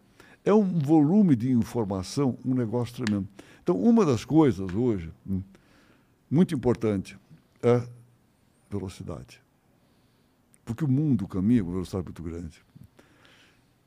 É 0.44 0.54
um 0.54 0.64
volume 0.80 1.34
de 1.36 1.50
informação, 1.52 2.38
um 2.46 2.54
negócio 2.54 3.02
tremendo. 3.02 3.28
Então, 3.64 3.80
uma 3.80 4.06
das 4.06 4.26
coisas 4.26 4.74
hoje, 4.74 5.10
hum, 5.30 5.42
muito 6.30 6.54
importante, 6.54 7.18
é 7.64 7.82
velocidade. 8.70 9.42
Porque 10.64 10.84
o 10.84 10.88
mundo 10.88 11.28
caminha 11.28 11.64
com 11.64 11.72
velocidade 11.72 12.06
muito 12.06 12.22
grande. 12.22 12.64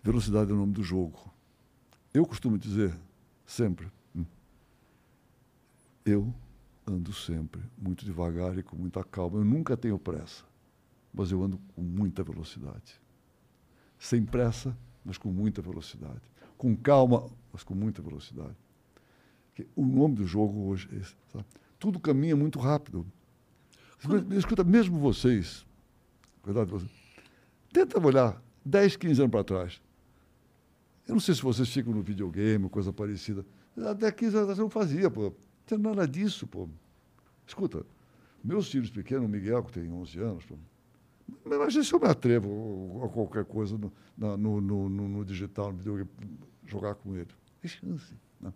Velocidade 0.03 0.51
é 0.51 0.55
o 0.55 0.57
nome 0.57 0.73
do 0.73 0.83
jogo. 0.83 1.33
Eu 2.13 2.27
costumo 2.27 2.59
dizer, 2.59 2.95
sempre, 3.47 3.91
hum, 4.15 4.25
eu 6.05 6.35
ando 6.87 7.13
sempre 7.13 7.63
muito 7.79 8.05
devagar 8.05 8.59
e 8.59 8.63
com 8.63 8.77
muita 8.77 9.05
calma. 9.05 9.39
Eu 9.39 9.45
nunca 9.45 9.77
tenho 9.77 9.99
pressa, 9.99 10.45
mas 11.15 11.31
eu 11.31 11.43
ando 11.43 11.59
com 11.75 11.83
muita 11.83 12.25
velocidade. 12.25 13.01
Sem 13.99 14.25
pressa, 14.25 14.77
mas 15.05 15.17
com 15.17 15.31
muita 15.31 15.63
velocidade. 15.63 16.21
Com 16.59 16.77
calma, 16.77 17.31
mas 17.53 17.63
com 17.63 17.75
muita 17.75 18.03
velocidade. 18.03 18.57
O 19.77 19.87
nome 19.87 20.17
do 20.17 20.27
jogo 20.27 20.67
hoje 20.67 20.89
é 20.93 20.97
esse. 20.97 21.15
sabe? 21.33 21.45
Tudo 21.79 22.01
caminha 22.01 22.35
muito 22.35 22.59
rápido. 22.59 23.07
Escuta, 24.37 24.65
mesmo 24.65 24.99
vocês, 24.99 25.65
verdade, 26.45 26.71
você, 26.71 26.87
tenta 27.73 28.05
olhar 28.05 28.43
10, 28.65 28.97
15 28.97 29.21
anos 29.21 29.31
para 29.31 29.45
trás. 29.45 29.81
Eu 31.07 31.15
não 31.15 31.21
sei 31.21 31.35
se 31.35 31.43
vocês 31.43 31.69
ficam 31.69 31.93
no 31.93 32.03
videogame, 32.03 32.69
coisa 32.69 32.93
parecida. 32.93 33.45
Até 33.77 34.11
15 34.11 34.29
anos 34.37 34.43
atrás 34.43 34.59
eu 34.59 34.63
não 34.65 34.71
fazia, 34.71 35.11
pô. 35.11 35.23
Não 35.25 35.35
tinha 35.67 35.79
nada 35.79 36.07
disso, 36.07 36.47
pô. 36.47 36.69
Escuta, 37.47 37.85
meus 38.43 38.71
filhos 38.71 38.91
pequenos, 38.91 39.25
o 39.27 39.29
Miguel, 39.29 39.63
que 39.65 39.73
tem 39.73 39.91
11 39.91 40.19
anos, 40.19 40.45
pô, 40.45 40.57
imagina 41.47 41.85
se 41.85 41.93
eu 41.93 42.01
me 42.01 42.07
atrevo 42.09 43.03
a 43.05 43.09
qualquer 43.09 43.45
coisa 43.45 43.79
no, 43.79 44.37
no, 44.37 44.61
no- 44.61 44.89
no 45.09 45.25
digital, 45.25 45.71
no 45.73 45.79
videogame, 45.79 46.11
jogar 46.67 46.95
com 46.97 47.15
ele. 47.15 47.29
Tem 47.61 47.71
chance. 47.71 48.15
Né? 48.41 48.53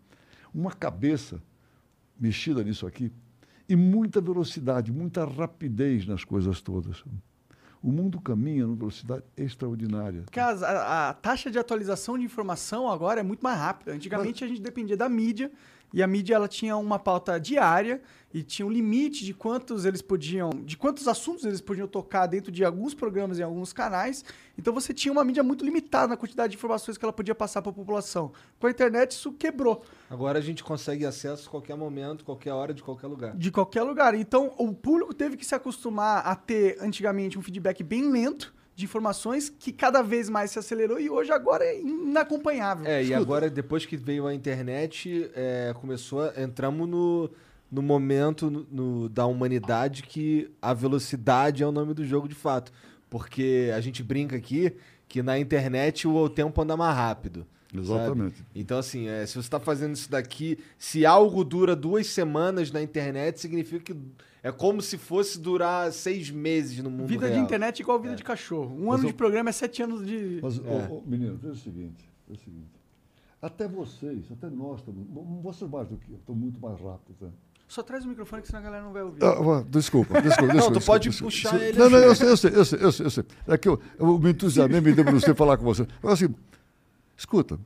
Uma 0.52 0.72
cabeça 0.72 1.40
mexida 2.18 2.62
nisso 2.64 2.86
aqui 2.86 3.12
e 3.68 3.74
muita 3.74 4.20
velocidade, 4.20 4.92
muita 4.92 5.24
rapidez 5.24 6.06
nas 6.06 6.24
coisas 6.24 6.60
todas. 6.60 7.04
O 7.82 7.90
mundo 7.92 8.20
caminha 8.20 8.66
numa 8.66 8.76
velocidade 8.76 9.22
extraordinária. 9.36 10.24
Cara, 10.32 10.66
a, 10.66 11.10
a 11.10 11.14
taxa 11.14 11.50
de 11.50 11.58
atualização 11.58 12.18
de 12.18 12.24
informação 12.24 12.90
agora 12.90 13.20
é 13.20 13.22
muito 13.22 13.40
mais 13.40 13.58
rápida. 13.58 13.92
Antigamente 13.92 14.42
a 14.42 14.48
gente 14.48 14.60
dependia 14.60 14.96
da 14.96 15.08
mídia 15.08 15.50
e 15.96 16.02
a 16.02 16.06
mídia 16.06 16.34
ela 16.34 16.46
tinha 16.46 16.76
uma 16.76 16.98
pauta 16.98 17.40
diária 17.40 18.02
e 18.34 18.42
tinha 18.42 18.66
um 18.66 18.70
limite 18.70 19.24
de 19.24 19.32
quantos 19.32 19.86
eles 19.86 20.02
podiam, 20.02 20.50
de 20.50 20.76
quantos 20.76 21.08
assuntos 21.08 21.46
eles 21.46 21.62
podiam 21.62 21.88
tocar 21.88 22.26
dentro 22.26 22.52
de 22.52 22.62
alguns 22.62 22.92
programas 22.92 23.38
e 23.38 23.42
alguns 23.42 23.72
canais. 23.72 24.22
Então 24.58 24.74
você 24.74 24.92
tinha 24.92 25.10
uma 25.10 25.24
mídia 25.24 25.42
muito 25.42 25.64
limitada 25.64 26.08
na 26.08 26.16
quantidade 26.18 26.50
de 26.50 26.58
informações 26.58 26.98
que 26.98 27.04
ela 27.06 27.14
podia 27.14 27.34
passar 27.34 27.62
para 27.62 27.70
a 27.70 27.74
população. 27.74 28.30
Com 28.60 28.66
a 28.66 28.70
internet 28.70 29.12
isso 29.12 29.32
quebrou 29.32 29.82
Agora 30.10 30.38
a 30.38 30.42
gente 30.42 30.62
consegue 30.62 31.06
acesso 31.06 31.48
a 31.48 31.50
qualquer 31.50 31.78
momento, 31.78 32.26
qualquer 32.26 32.52
hora, 32.52 32.74
de 32.74 32.82
qualquer 32.82 33.06
lugar. 33.06 33.34
de 33.34 33.50
qualquer 33.50 33.82
lugar. 33.82 34.14
Então 34.14 34.52
o 34.58 34.74
público 34.74 35.14
teve 35.14 35.34
que 35.34 35.46
se 35.46 35.54
acostumar 35.54 36.26
a 36.26 36.36
ter 36.36 36.76
antigamente 36.78 37.38
um 37.38 37.42
feedback 37.42 37.82
bem 37.82 38.10
lento 38.10 38.54
de 38.76 38.84
informações 38.84 39.48
que 39.48 39.72
cada 39.72 40.02
vez 40.02 40.28
mais 40.28 40.50
se 40.50 40.58
acelerou 40.58 41.00
e 41.00 41.08
hoje 41.08 41.32
agora 41.32 41.64
é 41.64 41.80
inacompanhável. 41.80 42.86
É, 42.86 43.02
e 43.02 43.14
agora, 43.14 43.48
depois 43.48 43.86
que 43.86 43.96
veio 43.96 44.26
a 44.26 44.34
internet, 44.34 45.30
é, 45.34 45.74
começou 45.80 46.20
a, 46.22 46.34
entramos 46.42 46.86
no, 46.86 47.30
no 47.72 47.80
momento 47.82 48.50
no- 48.50 48.66
no- 48.70 49.08
da 49.08 49.24
humanidade 49.24 50.02
que 50.02 50.50
a 50.60 50.74
velocidade 50.74 51.62
é 51.62 51.66
o 51.66 51.72
nome 51.72 51.94
do 51.94 52.04
jogo 52.04 52.28
de 52.28 52.34
fato. 52.34 52.70
Porque 53.08 53.70
a 53.74 53.80
gente 53.80 54.02
brinca 54.02 54.36
aqui 54.36 54.72
que 55.08 55.22
na 55.22 55.38
internet 55.38 56.06
o, 56.06 56.14
o 56.14 56.28
tempo 56.28 56.60
anda 56.60 56.76
mais 56.76 56.94
rápido. 56.94 57.46
Exatamente. 57.74 58.36
sabe? 58.38 58.48
Então, 58.54 58.78
assim, 58.78 59.08
é, 59.08 59.24
se 59.26 59.32
você 59.34 59.40
está 59.40 59.58
fazendo 59.58 59.94
isso 59.94 60.10
daqui, 60.10 60.58
se 60.78 61.04
algo 61.06 61.42
dura 61.44 61.74
duas 61.74 62.06
semanas 62.08 62.70
na 62.70 62.82
internet, 62.82 63.40
significa 63.40 63.82
que 63.92 63.96
é 64.48 64.52
como 64.52 64.80
se 64.80 64.96
fosse 64.96 65.38
durar 65.40 65.90
seis 65.92 66.30
meses 66.30 66.78
no 66.82 66.90
mundo 66.90 67.06
Vida 67.08 67.26
real. 67.26 67.38
de 67.38 67.44
internet 67.44 67.80
é 67.80 67.82
igual 67.82 67.98
vida 68.00 68.14
de 68.14 68.22
cachorro. 68.24 68.76
Um 68.78 68.92
ano 68.92 69.04
eu- 69.04 69.08
de 69.08 69.12
programa 69.14 69.50
é 69.50 69.52
sete 69.52 69.82
anos 69.82 70.06
de. 70.06 70.38
Mas, 70.42 70.58
É. 70.58 70.88
ô, 70.90 70.98
ô, 70.98 71.02
menino, 71.06 71.38
é 71.42 71.46
o 71.48 71.54
seguinte, 71.56 72.08
é 72.28 72.32
o 72.32 72.36
seguinte. 72.36 72.70
Até 73.42 73.66
vocês, 73.68 74.24
até 74.30 74.48
nós 74.48 74.78
estamos. 74.80 75.04
Vocês 75.42 75.70
mais 75.70 75.88
do 75.88 75.96
que 75.96 76.10
eu, 76.10 76.16
estão 76.16 76.34
muito 76.34 76.60
mais 76.60 76.80
rápidos. 76.80 77.20
Né? 77.20 77.28
Só 77.68 77.82
traz 77.82 78.04
o 78.04 78.08
microfone 78.08 78.40
que 78.42 78.48
senão 78.48 78.60
a 78.60 78.62
galera 78.62 78.84
não 78.84 78.92
vai 78.92 79.02
ouvir. 79.02 79.22
Ah, 79.24 79.64
desculpa, 79.68 80.20
desculpa, 80.20 80.22
desculpa. 80.22 80.54
Não, 80.54 80.54
tu 80.54 80.78
desculpa, 80.78 80.80
pode 80.86 81.08
desculpa. 81.10 81.32
puxar 81.32 81.54
Isso- 81.56 81.64
ele 81.64 81.78
Não, 81.78 81.90
não, 81.90 81.98
eu 81.98 82.14
sei, 82.14 82.28
eu 82.28 82.36
sei, 82.36 82.50
eu 82.54 82.64
sei, 82.64 82.78
eu 82.82 82.92
sei. 82.92 83.06
Eu 83.06 83.10
sei. 83.10 83.24
É 83.48 83.58
que 83.58 83.68
eu, 83.68 83.80
eu 83.98 84.18
me 84.18 84.30
entusiasmei, 84.30 84.80
me 84.80 84.92
debrucei 84.92 85.34
falar 85.34 85.56
com 85.56 85.64
você. 85.64 85.82
Agora, 85.98 86.14
assim, 86.14 86.32
escuta, 87.16 87.58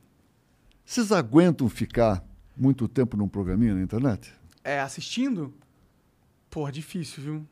vocês 0.85 1.11
aguentam 1.11 1.69
ficar 1.69 2.23
muito 2.57 2.87
tempo 2.87 3.15
num 3.15 3.27
programinha 3.27 3.75
na 3.75 3.81
internet? 3.81 4.33
É, 4.63 4.79
assistindo? 4.81 5.53
Porra, 6.51 6.71
difícil, 6.71 7.23
viu? 7.23 7.45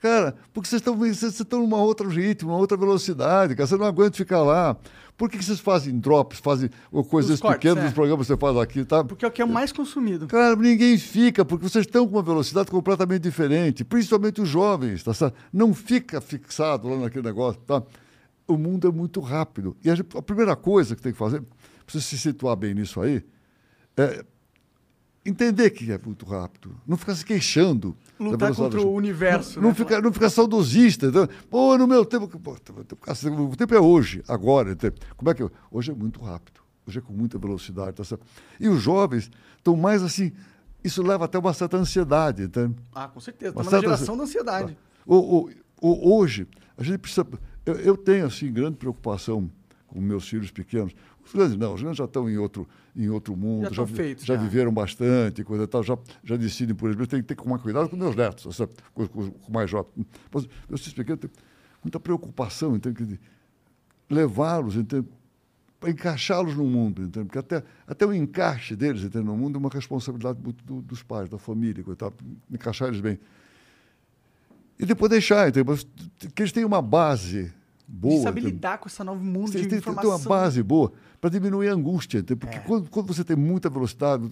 Cara, 0.00 0.34
porque 0.52 0.68
vocês 0.68 0.80
estão 0.80 0.96
vocês 0.96 1.40
estão 1.40 1.60
numa 1.60 1.76
outra 1.76 2.08
ritmo, 2.08 2.50
uma 2.50 2.58
outra 2.58 2.76
velocidade, 2.76 3.54
cara. 3.54 3.66
Você 3.66 3.76
não 3.76 3.86
aguenta 3.86 4.16
ficar 4.16 4.42
lá. 4.42 4.76
Por 5.16 5.28
que, 5.28 5.36
que 5.36 5.44
vocês 5.44 5.60
fazem 5.60 5.98
drops, 5.98 6.40
fazem 6.40 6.70
coisas 7.08 7.38
cortes, 7.38 7.58
pequenas 7.58 7.84
é. 7.84 7.86
dos 7.86 7.94
programas 7.94 8.26
que 8.26 8.32
você 8.32 8.40
faz 8.40 8.56
aqui, 8.56 8.84
tá? 8.86 9.04
Porque 9.04 9.24
é 9.26 9.28
o 9.28 9.30
que 9.30 9.42
é 9.42 9.44
mais 9.44 9.70
consumido. 9.70 10.26
Cara, 10.26 10.56
ninguém 10.56 10.96
fica, 10.96 11.44
porque 11.44 11.68
vocês 11.68 11.84
estão 11.84 12.08
com 12.08 12.16
uma 12.16 12.22
velocidade 12.22 12.70
completamente 12.70 13.22
diferente, 13.22 13.84
principalmente 13.84 14.40
os 14.40 14.48
jovens, 14.48 15.04
tá 15.04 15.12
certo? 15.12 15.36
Não 15.52 15.74
fica 15.74 16.20
fixado 16.22 16.88
lá 16.88 16.96
naquele 16.96 17.26
negócio, 17.26 17.60
tá? 17.60 17.82
O 18.48 18.56
mundo 18.56 18.88
é 18.88 18.90
muito 18.90 19.20
rápido. 19.20 19.76
E 19.84 19.90
a, 19.90 19.94
gente- 19.94 20.16
a 20.16 20.22
primeira 20.22 20.56
coisa 20.56 20.96
que 20.96 21.02
tem 21.02 21.12
que 21.12 21.18
fazer, 21.18 21.42
para 21.42 21.50
você 21.86 22.00
se 22.00 22.16
situar 22.16 22.56
bem 22.56 22.72
nisso 22.72 23.02
aí, 23.02 23.22
é 23.98 24.24
entender 25.24 25.70
que 25.70 25.90
é 25.92 25.98
muito 26.04 26.24
rápido. 26.26 26.74
Não 26.86 26.96
ficar 26.96 27.14
se 27.14 27.24
queixando. 27.24 27.96
Lutar 28.18 28.54
contra 28.54 28.80
o 28.80 28.92
universo. 28.92 29.60
não, 29.60 29.68
né? 29.70 29.74
ficar, 29.74 30.00
não 30.02 30.12
ficar 30.12 30.30
saudosista. 30.30 31.06
Então, 31.06 31.28
Pô, 31.48 31.76
no 31.76 31.86
meu 31.86 32.04
tempo. 32.04 32.26
Pô, 32.28 32.56
cacete, 33.00 33.34
o 33.34 33.54
tempo 33.56 33.74
é 33.74 33.80
hoje, 33.80 34.22
agora. 34.28 34.76
Como 35.16 35.30
é 35.30 35.34
que. 35.34 35.42
eu- 35.42 35.50
Hoje 35.70 35.90
é 35.90 35.94
muito 35.94 36.20
rápido. 36.20 36.60
Hoje 36.86 36.98
é 36.98 37.02
com 37.02 37.12
muita 37.12 37.38
velocidade. 37.38 37.92
Tá 37.96 38.04
certo? 38.04 38.24
E 38.58 38.68
os 38.68 38.80
jovens 38.82 39.30
estão 39.56 39.76
mais 39.76 40.02
assim. 40.02 40.32
Isso 40.82 41.02
leva 41.02 41.26
até 41.26 41.38
uma 41.38 41.52
certa 41.52 41.76
ansiedade. 41.76 42.42
Entende? 42.44 42.74
Ah, 42.94 43.08
com 43.08 43.20
certeza. 43.20 43.52
Uma 43.52 43.62
Estamos 43.62 43.72
na 43.82 43.88
geração 43.96 44.16
da 44.16 44.22
ansiedade. 44.24 44.76
O, 45.06 45.16
o- 45.16 45.50
o- 45.80 46.16
hoje, 46.16 46.46
a 46.76 46.82
gente 46.82 46.98
precisa. 46.98 47.26
Eu, 47.66 47.74
eu 47.74 47.96
tenho, 47.96 48.26
assim, 48.26 48.50
grande 48.50 48.76
preocupação 48.76 49.50
com 49.86 50.00
meus 50.00 50.26
filhos 50.28 50.50
pequenos. 50.50 50.94
Grandes 51.32 51.56
não, 51.56 51.74
os 51.74 51.80
já 51.96 52.04
estão 52.04 52.28
em 52.28 52.36
outro, 52.38 52.68
em 52.96 53.08
outro 53.08 53.36
mundo, 53.36 53.72
Já 53.72 53.84
vi- 53.84 53.94
feitos, 53.94 54.24
já 54.24 54.34
já. 54.34 54.40
viveram 54.42 54.72
bastante, 54.72 55.44
coisa 55.44 55.66
tal, 55.66 55.82
já, 55.82 55.96
já 56.24 56.36
decidem 56.36 56.74
por 56.74 56.90
eles. 56.90 57.06
Tem 57.08 57.20
que 57.20 57.26
ter 57.28 57.34
que 57.36 57.42
tomar 57.42 57.58
cuidado 57.58 57.88
com 57.88 57.96
meus 57.96 58.14
netos, 58.16 58.54
sabe? 58.56 58.72
com, 58.94 59.06
com, 59.08 59.30
com 59.30 59.52
mais 59.52 59.70
jovens. 59.70 59.90
Mas 60.32 60.46
meus 60.68 60.80
filhos 60.80 60.94
pequenos 60.94 61.20
têm 61.20 61.30
muita 61.84 61.98
preocupação? 62.00 62.78
Quer 62.78 62.92
dizer, 62.92 63.20
levá-los, 64.08 64.74
para 65.78 65.90
encaixá-los 65.90 66.54
no 66.56 66.64
mundo, 66.64 67.02
entende? 67.02 67.26
Porque 67.26 67.38
até, 67.38 67.62
até 67.86 68.04
o 68.04 68.12
encaixe 68.12 68.76
deles 68.76 69.02
entende? 69.02 69.24
no 69.24 69.36
mundo 69.36 69.56
é 69.56 69.58
uma 69.58 69.70
responsabilidade 69.70 70.38
muito 70.42 70.62
do- 70.64 70.82
dos 70.82 71.02
pais, 71.02 71.28
da 71.30 71.38
família, 71.38 71.82
tal, 71.96 72.12
encaixar 72.50 72.88
eles 72.88 73.00
bem. 73.00 73.18
E 74.78 74.84
depois 74.86 75.10
deixar, 75.10 75.48
entende? 75.48 75.66
Mas 75.68 75.86
que 76.34 76.42
eles 76.42 76.52
tenham 76.52 76.66
uma 76.66 76.82
base 76.82 77.52
boa. 77.92 78.14
de 78.16 78.22
saber 78.22 78.40
lidar 78.40 78.78
com 78.78 78.88
esse 78.88 79.02
novo 79.02 79.22
mundo 79.24 79.48
Você 79.48 79.58
de 79.62 79.68
tem 79.68 79.78
que 79.78 79.84
ter 79.84 79.90
informação. 79.90 80.10
uma 80.10 80.18
base 80.18 80.62
boa 80.62 80.92
para 81.20 81.28
diminuir 81.30 81.68
a 81.68 81.72
angústia. 81.74 82.22
Porque 82.22 82.56
É. 82.56 82.60
quando, 82.60 82.88
quando 82.88 83.06
você 83.08 83.24
tem 83.24 83.36
muita 83.36 83.68
velocidade, 83.68 84.22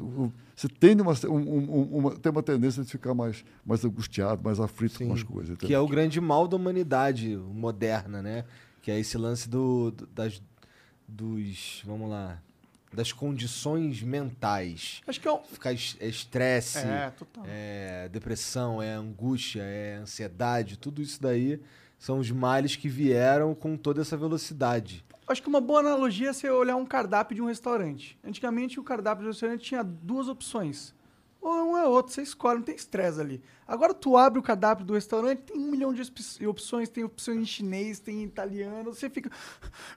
você 0.54 0.68
tende 0.68 1.02
uma, 1.02 1.12
um- 1.26 1.34
um- 1.36 1.96
uma, 1.98 2.16
tem 2.16 2.30
uma 2.32 2.42
tendência 2.42 2.82
de 2.84 2.90
ficar 2.90 3.12
mais, 3.14 3.44
mais 3.66 3.84
angustiado, 3.84 4.42
mais 4.42 4.58
aflito 4.60 4.98
com 5.04 5.12
as 5.12 5.22
coisas. 5.22 5.50
entende? 5.50 5.66
Que 5.66 5.74
é 5.74 5.78
o 5.80 5.86
grande 5.88 6.20
mal 6.20 6.46
da 6.48 6.56
humanidade 6.56 7.36
moderna, 7.36 8.22
né? 8.22 8.44
Que 8.80 8.90
é 8.90 8.98
esse 8.98 9.18
lance 9.18 9.48
do, 9.48 9.90
do- 9.90 10.06
das, 10.06 10.40
dos, 11.06 11.82
vamos 11.84 12.08
lá, 12.08 12.38
das 12.92 13.12
condições 13.12 14.02
mentais. 14.02 15.02
Acho 15.06 15.20
que 15.20 15.28
é 15.28 15.32
um... 15.32 15.42
Ficar 15.42 15.72
é 15.72 16.06
estresse, 16.08 16.78
É, 16.78 17.12
é 17.46 18.08
depressão, 18.10 18.82
é 18.82 18.94
angústia, 18.94 19.60
é 19.62 19.96
ansiedade, 19.96 20.78
tudo 20.78 21.02
isso 21.02 21.20
daí 21.20 21.60
são 21.98 22.18
os 22.18 22.30
males 22.30 22.76
que 22.76 22.88
vieram 22.88 23.54
com 23.54 23.76
toda 23.76 24.00
essa 24.00 24.16
velocidade. 24.16 25.04
Acho 25.26 25.42
que 25.42 25.48
uma 25.48 25.60
boa 25.60 25.80
analogia 25.80 26.30
é 26.30 26.32
você 26.32 26.48
olhar 26.48 26.76
um 26.76 26.86
cardápio 26.86 27.34
de 27.34 27.42
um 27.42 27.46
restaurante. 27.46 28.18
Antigamente, 28.24 28.80
o 28.80 28.82
cardápio 28.82 29.24
do 29.24 29.30
restaurante 29.30 29.62
tinha 29.62 29.82
duas 29.82 30.26
opções. 30.28 30.94
Ou 31.40 31.72
um 31.72 31.78
é 31.78 31.86
outro, 31.86 32.12
você 32.12 32.22
escolhe, 32.22 32.58
não 32.58 32.64
tem 32.64 32.74
estresse 32.74 33.20
ali. 33.20 33.40
Agora 33.66 33.94
tu 33.94 34.16
abre 34.16 34.38
o 34.40 34.42
cardápio 34.42 34.84
do 34.84 34.94
restaurante, 34.94 35.40
tem 35.42 35.56
um 35.56 35.70
milhão 35.70 35.92
de 35.92 36.02
opções, 36.46 36.88
tem 36.88 37.04
opções 37.04 37.38
em 37.42 37.44
chinês, 37.46 38.00
tem 38.00 38.22
em 38.22 38.24
italiano, 38.24 38.92
você 38.92 39.08
fica. 39.08 39.30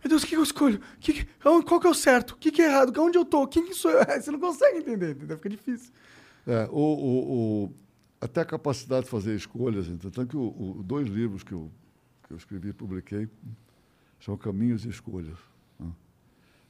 Meu 0.03 0.09
Deus, 0.09 0.21
o 0.23 0.27
que 0.27 0.35
eu 0.35 0.43
escolho? 0.43 0.79
Que 0.99 1.13
que- 1.13 1.27
aonde- 1.43 1.65
qual 1.65 1.79
que 1.79 1.87
é 1.87 1.89
o 1.89 1.93
certo? 1.95 2.31
O 2.31 2.37
que, 2.37 2.51
que 2.51 2.61
é 2.61 2.65
errado? 2.65 2.93
Onde 3.01 3.17
eu 3.17 3.25
tô? 3.25 3.47
Quem 3.47 3.65
que 3.65 3.73
sou 3.73 3.89
eu? 3.89 3.99
Você 4.21 4.29
não 4.29 4.39
consegue 4.39 4.79
entender, 4.79 5.11
entendeu? 5.11 5.37
Fica 5.37 5.49
difícil. 5.49 5.91
É, 6.45 6.67
o, 6.71 6.77
o- 6.77 7.63
o- 7.65 7.73
até 8.19 8.41
a 8.41 8.45
capacidade 8.45 9.05
de 9.05 9.09
fazer 9.11 9.33
escolhas. 9.35 9.87
Então, 9.87 10.11
tanto 10.11 10.27
que 10.29 10.37
o, 10.37 10.41
o- 10.79 10.83
dois 10.83 11.07
livros 11.07 11.41
que 11.43 11.53
eu, 11.53 11.71
que 12.31 12.33
eu 12.33 12.37
escrevi 12.37 12.69
e 12.69 12.73
publiquei 12.73 13.27
são 14.19 14.37
Caminhos 14.37 14.85
e 14.85 14.89
Escolhas. 14.89 15.37
né? 15.79 15.91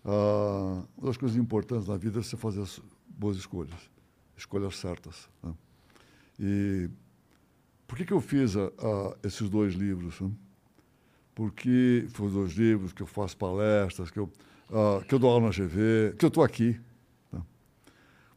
Ah, 0.03 0.83
uma 0.97 1.07
das 1.07 1.17
coisas 1.17 1.37
importantes 1.37 1.87
na 1.87 1.97
vida 1.97 2.19
é 2.19 2.23
você 2.23 2.35
fazer 2.35 2.61
as 2.61 2.81
boas 3.07 3.37
escolhas, 3.37 3.89
escolhas 4.35 4.75
certas. 4.77 5.29
né? 5.43 5.53
E 6.39 6.89
por 7.87 7.97
que, 7.97 8.05
que 8.05 8.13
eu 8.13 8.21
fiz 8.21 8.53
esses 9.21 9.49
dois 9.49 9.73
livros? 9.75 10.19
né? 10.21 10.31
Porque 11.35 12.07
foram 12.09 12.31
dois 12.31 12.53
livros 12.53 12.93
que 12.93 13.03
eu 13.03 13.07
faço 13.07 13.37
palestras, 13.37 14.09
que 14.09 14.17
eu, 14.17 14.31
ah, 14.69 15.03
que 15.07 15.13
eu 15.13 15.19
dou 15.19 15.29
aula 15.29 15.47
na 15.47 15.51
GV, 15.51 16.15
que 16.17 16.25
eu 16.25 16.29
estou 16.29 16.43
aqui. 16.43 16.79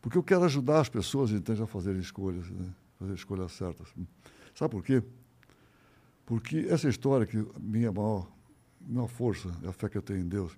Porque 0.02 0.18
eu 0.18 0.22
quero 0.22 0.44
ajudar 0.44 0.80
as 0.80 0.90
pessoas 0.90 1.30
entende, 1.30 1.62
a 1.62 1.66
fazerem 1.66 1.98
escolhas, 1.98 2.44
fazer 2.98 3.14
escolhas 3.14 3.52
certas. 3.52 3.88
Sabe 4.54 4.72
por 4.72 4.84
quê? 4.84 5.02
Porque 6.26 6.66
essa 6.70 6.88
história 6.88 7.26
que 7.26 7.36
minha 7.60 7.92
maior, 7.92 8.30
maior 8.80 9.08
força 9.08 9.50
é 9.62 9.68
a 9.68 9.72
fé 9.72 9.88
que 9.88 9.98
eu 9.98 10.02
tenho 10.02 10.20
em 10.20 10.28
Deus, 10.28 10.56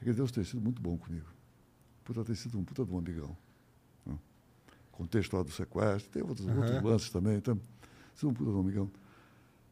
é 0.00 0.04
que 0.04 0.12
Deus 0.12 0.32
tem 0.32 0.42
sido 0.44 0.60
muito 0.60 0.80
bom 0.80 0.96
comigo. 0.96 1.26
Puta, 2.04 2.24
tem 2.24 2.34
sido 2.34 2.58
um 2.58 2.64
puta 2.64 2.84
de 2.84 2.92
um 2.92 2.98
amigão. 2.98 3.36
Né? 4.06 4.18
Contei 4.90 5.20
a 5.20 5.22
história 5.22 5.44
do 5.44 5.52
sequestro, 5.52 6.10
tem 6.10 6.22
outros, 6.22 6.46
outros 6.46 6.82
lances 6.82 7.10
também, 7.10 7.36
então, 7.36 7.60
sido 8.14 8.30
um 8.30 8.34
puta 8.34 8.50
de 8.50 8.56
um 8.56 8.60
amigão. 8.60 8.90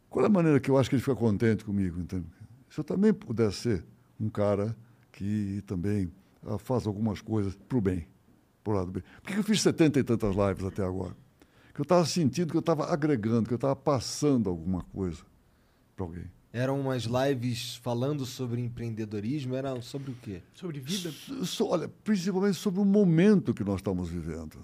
Qual 0.08 0.24
é 0.24 0.28
a 0.28 0.30
maneira 0.30 0.60
que 0.60 0.70
eu 0.70 0.76
acho 0.76 0.90
que 0.90 0.96
ele 0.96 1.02
fica 1.02 1.16
contente 1.16 1.64
comigo? 1.64 2.00
Entende? 2.00 2.26
Se 2.68 2.78
eu 2.78 2.84
também 2.84 3.12
pudesse 3.12 3.56
ser 3.56 3.84
um 4.18 4.28
cara 4.28 4.76
que 5.10 5.62
também 5.66 6.12
ah, 6.46 6.58
faz 6.58 6.86
algumas 6.86 7.20
coisas 7.20 7.56
para 7.56 7.78
o 7.78 7.80
bem, 7.80 8.06
pro 8.62 8.72
lado 8.72 8.86
do 8.86 8.92
bem. 8.92 9.02
Por 9.22 9.32
que 9.32 9.38
eu 9.38 9.44
fiz 9.44 9.60
setenta 9.60 9.98
e 9.98 10.04
tantas 10.04 10.34
lives 10.34 10.64
até 10.64 10.84
agora? 10.84 11.16
Que 11.74 11.80
eu 11.80 11.84
estava 11.84 12.04
sentindo 12.04 12.50
que 12.50 12.56
eu 12.56 12.60
estava 12.60 12.84
agregando, 12.92 13.46
que 13.48 13.54
eu 13.54 13.56
estava 13.56 13.76
passando 13.76 14.48
alguma 14.50 14.82
coisa 14.82 15.22
para 15.96 16.04
alguém. 16.04 16.24
Eram 16.52 16.80
umas 16.80 17.04
lives 17.04 17.76
falando 17.76 18.26
sobre 18.26 18.60
empreendedorismo, 18.60 19.54
era 19.54 19.80
sobre 19.82 20.10
o 20.10 20.14
quê? 20.16 20.42
Sobre 20.52 20.80
vida. 20.80 21.12
So- 21.44 21.68
olha, 21.68 21.88
principalmente 22.02 22.56
sobre 22.56 22.80
o 22.80 22.84
momento 22.84 23.54
que 23.54 23.62
nós 23.62 23.76
estamos 23.76 24.08
vivendo. 24.08 24.58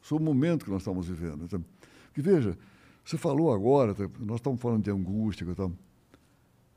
Sobre 0.00 0.22
o 0.22 0.26
momento 0.26 0.64
que 0.64 0.70
nós 0.70 0.82
estamos 0.82 1.08
vivendo. 1.08 1.44
Então, 1.44 1.64
Porque 2.06 2.22
veja, 2.22 2.56
você 3.04 3.18
falou 3.18 3.52
agora, 3.52 3.92
tá, 3.94 4.08
nós 4.20 4.36
estamos 4.36 4.60
falando 4.60 4.84
de 4.84 4.90
angústia. 4.92 5.44
tal. 5.56 5.72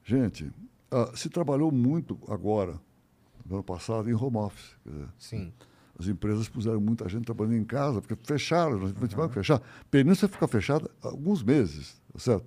Gente, 0.04 0.52
ah, 0.90 1.12
se 1.14 1.30
trabalhou 1.30 1.72
muito 1.72 2.18
agora, 2.28 2.80
no 3.46 3.56
ano 3.56 3.64
passado, 3.64 4.10
em 4.10 4.14
home 4.14 4.38
office. 4.38 4.76
quer 4.84 4.90
dizer, 4.90 5.08
Sim. 5.20 5.54
As 6.00 6.08
empresas 6.08 6.48
puseram 6.48 6.80
muita 6.80 7.10
gente 7.10 7.26
trabalhando 7.26 7.56
em 7.56 7.64
casa, 7.64 8.02
porque 8.02 8.16
fecharam, 8.24 8.78
nós 8.78 8.92
tivemos 9.10 9.28
que 9.30 9.34
fechar. 9.34 9.62
Península 9.90 10.32
fica 10.32 10.48
fechada 10.48 10.90
há 11.04 11.08
alguns 11.08 11.42
meses, 11.42 12.00
tá 12.14 12.20
certo? 12.20 12.46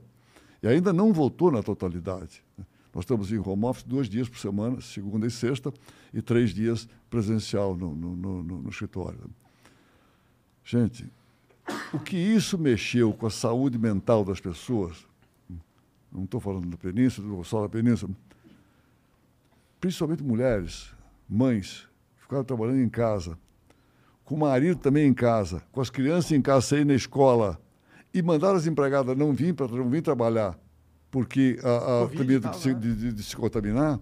E 0.62 0.68
ainda 0.68 0.93
não 0.93 1.12
voltou 1.12 1.51
na 1.51 1.62
totalidade. 1.62 2.44
né? 2.56 2.64
Nós 2.94 3.02
estamos 3.05 3.32
em 3.32 3.39
home 3.39 3.64
office 3.64 3.82
dois 3.85 4.09
dias 4.09 4.28
por 4.28 4.39
semana, 4.39 4.81
segunda 4.81 5.27
e 5.27 5.31
sexta, 5.31 5.72
e 6.12 6.20
três 6.22 6.51
dias 6.55 6.89
presencial 7.09 7.77
no, 7.77 7.94
no, 7.94 8.16
no- 8.16 8.43
no- 8.43 8.62
no 8.62 8.68
escritório. 8.68 9.18
Gente, 10.64 11.10
o 11.93 11.98
que 11.98 12.16
isso 12.16 12.56
mexeu 12.59 13.12
com 13.12 13.27
a 13.27 13.31
saúde 13.31 13.78
mental 13.78 14.24
das 14.24 14.39
pessoas, 14.40 15.06
não 16.12 16.24
estou 16.24 16.40
falando 16.40 16.68
da 16.68 16.77
Península, 16.77 17.43
só 17.44 17.62
da 17.62 17.68
Península, 17.68 18.12
principalmente 19.81 20.22
mulheres, 20.22 20.93
mães, 21.28 21.89
que 22.31 22.36
ficaram 22.36 22.44
trabalhando 22.44 22.81
em 22.81 22.89
casa, 22.89 23.36
com 24.24 24.36
o 24.36 24.39
marido 24.39 24.78
também 24.78 25.07
em 25.09 25.12
casa, 25.15 25.62
com 25.73 25.81
as 25.81 25.90
crianças 25.90 26.31
em 26.31 26.40
casa, 26.40 26.78
ir 26.78 26.86
na 26.86 26.94
escola, 26.94 27.61
e 28.15 28.23
mandaram 28.23 28.57
as 28.57 28.66
empregadas 28.66 29.16
não 29.16 29.32
vir, 29.32 29.52
para 29.55 29.66
não 29.69 29.89
vir 29.90 30.01
trabalhar, 30.02 30.57
porque 31.11 31.59
a, 31.65 32.05
a 32.05 32.09
tem 32.09 32.24
medo 32.24 32.43
tal, 32.43 32.52
de, 32.52 32.59
se, 32.61 32.69
né? 32.73 32.81
de- 32.81 32.94
de- 32.94 33.12
de 33.12 33.23
se 33.24 33.35
contaminar. 33.36 33.98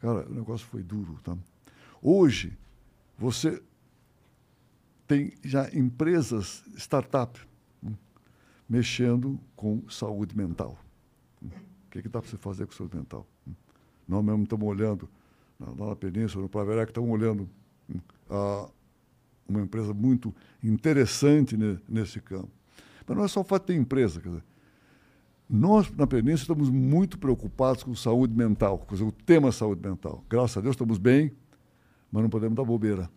Cara, 0.00 0.26
o 0.28 0.34
negócio 0.34 0.66
foi 0.66 0.82
duro, 0.82 1.18
tá? 1.22 1.36
Hoje, 2.02 2.56
você 3.16 3.62
tem 5.06 5.32
já 5.44 5.68
empresas, 5.72 6.64
startup, 6.76 7.40
hum, 7.82 7.94
mexendo 8.68 9.38
com 9.54 9.88
saúde 9.88 10.36
mental. 10.36 10.76
Hum. 11.42 11.48
O 11.86 11.90
que, 11.90 12.02
que 12.02 12.08
dá 12.08 12.20
para 12.20 12.28
você 12.30 12.36
fazer 12.36 12.66
com 12.66 12.72
saúde 12.72 12.96
mental? 12.96 13.26
Hum. 13.46 13.52
Nós 14.08 14.24
mesmo 14.24 14.42
estamos 14.42 14.66
olhando, 14.68 15.08
lá 15.58 15.88
na 15.88 15.96
Península, 15.96 16.42
no 16.42 16.48
Praverec, 16.48 16.90
estamos 16.90 17.10
olhando 17.10 17.48
a 18.28 18.68
uma 19.48 19.60
empresa 19.60 19.94
muito 19.94 20.34
interessante 20.62 21.56
ne, 21.56 21.78
nesse 21.88 22.20
campo. 22.20 22.50
Mas 23.06 23.16
não 23.16 23.24
é 23.24 23.28
só 23.28 23.40
o 23.40 23.44
fato 23.44 23.62
de 23.62 23.66
ter 23.68 23.80
empresa. 23.80 24.20
Quer 24.20 24.28
dizer, 24.28 24.44
nós, 25.48 25.90
na 25.92 26.06
Península, 26.06 26.34
estamos 26.34 26.70
muito 26.70 27.18
preocupados 27.18 27.84
com 27.84 27.94
saúde 27.94 28.34
mental, 28.34 28.78
com 28.78 28.94
o 28.96 29.12
tema 29.12 29.52
saúde 29.52 29.88
mental. 29.88 30.24
Graças 30.28 30.56
a 30.56 30.60
Deus 30.60 30.74
estamos 30.74 30.98
bem, 30.98 31.32
mas 32.10 32.22
não 32.22 32.30
podemos 32.30 32.56
dar 32.56 32.64
bobeira. 32.64 33.08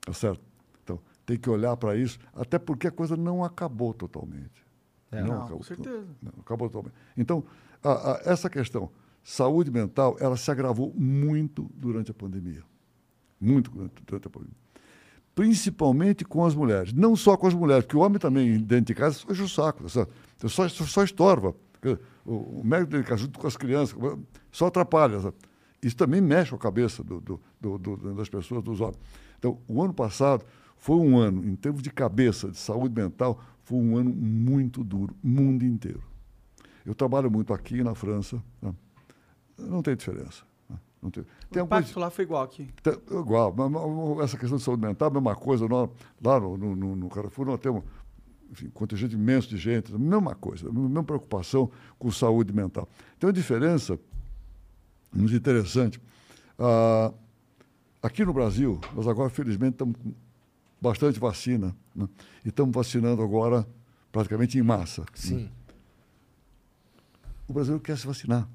Tá 0.00 0.12
certo? 0.12 0.42
Então, 0.82 0.98
tem 1.24 1.38
que 1.38 1.48
olhar 1.48 1.76
para 1.76 1.96
isso, 1.96 2.18
até 2.34 2.58
porque 2.58 2.88
a 2.88 2.90
coisa 2.90 3.16
não 3.16 3.44
acabou 3.44 3.94
totalmente. 3.94 4.66
É. 5.12 5.20
Não, 5.20 5.28
não, 5.28 5.36
acabou, 5.36 5.58
com 5.58 5.64
certeza. 5.64 6.06
Não, 6.20 6.32
não 6.34 6.40
acabou 6.40 6.68
totalmente. 6.68 6.96
Então, 7.16 7.44
a, 7.82 8.12
a, 8.12 8.20
essa 8.24 8.50
questão, 8.50 8.90
saúde 9.30 9.70
mental, 9.70 10.16
ela 10.18 10.36
se 10.36 10.50
agravou 10.50 10.92
muito 10.96 11.70
durante 11.74 12.10
a 12.10 12.14
pandemia. 12.14 12.62
Muito 13.40 13.70
durante, 13.70 14.26
a 14.26 14.30
pandemia 14.30 14.56
principalmente 15.34 16.24
com 16.24 16.44
as 16.44 16.52
mulheres. 16.52 16.92
Não 16.92 17.14
só 17.14 17.36
com 17.36 17.46
as 17.46 17.54
mulheres, 17.54 17.84
porque 17.84 17.96
o 17.96 18.00
homem 18.00 18.18
também, 18.18 18.58
dentro 18.58 18.86
de 18.86 18.94
casa, 18.94 19.20
enche 19.30 19.40
o 19.40 19.48
saco, 19.48 19.88
só, 19.88 20.04
só, 20.48 20.68
só 20.68 21.04
estorva. 21.04 21.54
O, 22.26 22.60
o 22.60 22.62
médico 22.64 22.90
dele, 22.90 23.04
junto 23.16 23.38
com 23.38 23.46
as 23.46 23.56
crianças, 23.56 23.96
só 24.50 24.66
atrapalha. 24.66 25.20
Sabe? 25.20 25.36
Isso 25.80 25.94
também 25.94 26.20
mexe 26.20 26.50
com 26.50 26.56
a 26.56 26.58
cabeça 26.58 27.04
do, 27.04 27.20
do, 27.20 27.78
do, 27.78 28.14
das 28.14 28.28
pessoas, 28.28 28.64
dos 28.64 28.80
homens. 28.80 28.98
Então, 29.38 29.60
o 29.68 29.80
ano 29.80 29.94
passado 29.94 30.44
foi 30.76 30.96
um 30.96 31.16
ano, 31.16 31.48
em 31.48 31.54
termos 31.54 31.82
de 31.82 31.90
cabeça, 31.90 32.50
de 32.50 32.58
saúde 32.58 33.00
mental, 33.00 33.40
foi 33.62 33.78
um 33.78 33.96
ano 33.96 34.10
muito 34.10 34.82
duro, 34.82 35.14
mundo 35.22 35.64
inteiro. 35.64 36.02
Eu 36.84 36.96
trabalho 36.96 37.30
muito 37.30 37.54
aqui 37.54 37.84
na 37.84 37.94
França, 37.94 38.42
né? 38.60 38.74
Não 39.58 39.82
tem 39.82 39.96
diferença. 39.96 40.46
Não 41.00 41.10
tem, 41.10 41.24
tem 41.50 41.62
o 41.62 41.66
impacto 41.66 41.98
lá 42.00 42.10
foi 42.10 42.24
igual 42.24 42.42
aqui. 42.42 42.68
Tem, 42.82 42.92
igual. 43.10 43.54
Essa 44.20 44.36
questão 44.36 44.58
de 44.58 44.64
saúde 44.64 44.84
mental, 44.84 45.08
a 45.08 45.12
mesma 45.12 45.36
coisa. 45.36 45.68
Nós, 45.68 45.88
lá 46.22 46.40
no, 46.40 46.56
no, 46.56 46.96
no 46.96 47.08
Carrefour 47.08 47.46
nós 47.46 47.60
temos 47.60 47.84
enfim, 48.50 48.66
um 48.66 48.70
contingente 48.70 49.14
imenso 49.14 49.48
de 49.48 49.56
gente, 49.56 49.94
a 49.94 49.98
mesma 49.98 50.34
coisa, 50.34 50.68
a 50.68 50.72
mesma 50.72 51.04
preocupação 51.04 51.70
com 51.98 52.10
saúde 52.10 52.52
mental. 52.52 52.88
Tem 53.18 53.28
uma 53.28 53.32
diferença 53.32 53.98
muito 55.12 55.34
interessante. 55.34 56.00
Ah, 56.58 57.12
aqui 58.02 58.24
no 58.24 58.32
Brasil, 58.32 58.80
nós 58.94 59.06
agora, 59.06 59.30
felizmente, 59.30 59.74
estamos 59.74 59.96
com 59.96 60.12
bastante 60.80 61.20
vacina. 61.20 61.76
Né? 61.94 62.08
E 62.44 62.48
estamos 62.48 62.74
vacinando 62.74 63.22
agora 63.22 63.66
praticamente 64.10 64.58
em 64.58 64.62
massa. 64.62 65.02
Né? 65.02 65.06
Sim. 65.14 65.36
Né? 65.36 65.50
O 67.46 67.52
brasileiro 67.52 67.82
quer 67.82 67.96
se 67.96 68.06
vacinar. 68.06 68.48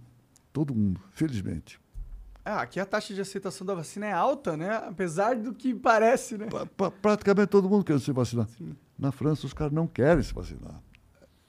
Todo 0.54 0.74
mundo, 0.74 1.02
felizmente. 1.12 1.82
Ah, 2.46 2.62
aqui 2.62 2.80
a 2.80 2.86
taxa 2.86 3.14
de 3.14 3.22
aceitação 3.22 3.66
da 3.66 3.74
vacina 3.74 4.06
é 4.06 4.12
alta, 4.12 4.56
né? 4.56 4.70
Apesar 4.88 5.36
do 5.36 5.54
que 5.54 5.74
parece, 5.74 6.38
né? 6.38 6.46
Pra, 6.46 6.66
pra, 6.66 6.92
praticamente 6.92 7.48
todo 7.48 7.68
mundo 7.68 7.84
quer 7.84 8.00
se 8.00 8.12
vacinar. 8.12 8.48
Sim. 8.58 8.76
Na 9.00 9.12
França, 9.12 9.48
os 9.48 9.54
caras 9.54 9.74
não 9.74 9.88
querem 9.88 10.22
se 10.22 10.34
vacinar. 10.34 10.80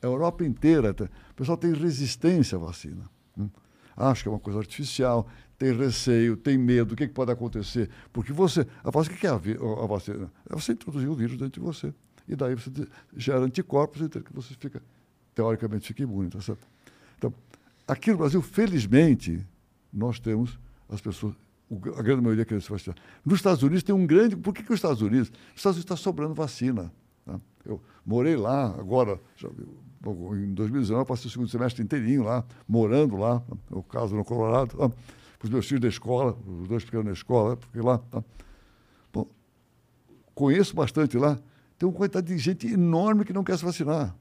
A 0.01 0.06
Europa 0.06 0.44
inteira, 0.44 0.94
o 1.31 1.35
pessoal 1.35 1.59
tem 1.59 1.72
resistência 1.72 2.56
à 2.56 2.60
vacina. 2.60 3.10
Hum? 3.36 3.51
Acha 3.97 4.22
que 4.22 4.28
é 4.28 4.32
uma 4.32 4.40
coisa 4.40 4.60
artificial, 4.60 5.26
tem 5.59 5.76
receio, 5.76 6.36
tem 6.36 6.56
medo, 6.56 6.93
o 6.93 6.97
que, 6.97 7.09
que 7.09 7.14
pode 7.14 7.31
acontecer? 7.31 7.90
Porque 8.12 8.32
você. 8.32 8.66
A 8.82 8.90
vacina, 8.90 9.16
o 9.16 9.18
que 9.18 9.26
é 9.26 9.31
a, 9.31 9.35
a, 9.35 9.86
vacina? 9.86 10.32
É 10.48 10.55
você 10.55 10.72
introduzir 10.72 11.09
o 11.09 11.14
vírus 11.14 11.36
dentro 11.36 11.60
de 11.60 11.66
você. 11.66 11.93
E 12.28 12.36
daí 12.36 12.55
você 12.55 12.70
gera 13.16 13.40
anticorpos 13.40 14.01
e 14.01 14.09
que 14.09 14.32
você 14.32 14.55
fica, 14.55 14.81
teoricamente, 15.35 15.86
fica 15.89 16.02
imune, 16.02 16.31
tá 16.31 16.40
certo? 16.40 16.66
Então, 17.18 17.35
aqui 17.86 18.11
no 18.11 18.19
Brasil, 18.19 18.40
felizmente, 18.43 19.44
nós 19.93 20.19
temos 20.19 20.59
as 20.89 21.01
pessoas, 21.01 21.35
a 21.97 22.02
grande 22.02 22.23
maioria 22.23 22.44
quer 22.44 22.61
se 22.61 22.70
vacinar. 22.70 22.97
Nos 23.24 23.36
Estados 23.36 23.62
Unidos 23.62 23.82
tem 23.82 23.94
um 23.94 24.06
grande. 24.06 24.36
Por 24.36 24.52
que, 24.52 24.62
que 24.62 24.73
os 24.73 24.78
Estados 24.78 25.02
Unidos? 25.02 25.28
Os 25.28 25.56
Estados 25.56 25.77
Unidos 25.77 25.85
está 25.85 25.97
sobrando 25.97 26.35
vacina. 26.35 26.93
Né? 27.27 27.40
Eu 27.65 27.81
morei 28.05 28.36
lá 28.36 28.66
agora, 28.66 29.20
já, 29.36 29.48
em 29.48 30.55
2019, 30.55 31.06
passei 31.06 31.28
o 31.28 31.31
segundo 31.31 31.48
semestre 31.48 31.82
inteirinho 31.82 32.23
lá, 32.23 32.44
morando 32.69 33.16
lá, 33.16 33.43
no 33.70 33.82
caso 33.82 34.15
no 34.15 34.24
Colorado, 34.24 34.77
com 34.77 34.93
os 35.43 35.51
meus 35.51 35.66
filhos 35.66 35.82
da 35.82 35.89
escola, 35.89 36.36
os 36.47 36.69
dois 36.69 36.85
pequenos 36.85 37.06
na 37.06 37.12
escola, 37.12 37.56
porque 37.56 37.81
lá. 37.81 37.98
Tá? 37.98 38.23
Bom, 39.12 39.27
conheço 40.35 40.74
bastante 40.74 41.16
lá. 41.16 41.39
Tem 41.78 41.89
uma 41.89 41.94
quantidade 41.97 42.27
de 42.27 42.39
gente 42.39 42.66
enorme 42.66 43.24
que 43.24 43.32
não 43.32 43.43
quer 43.43 43.59
se 43.59 43.65
vacinar. 43.65 44.15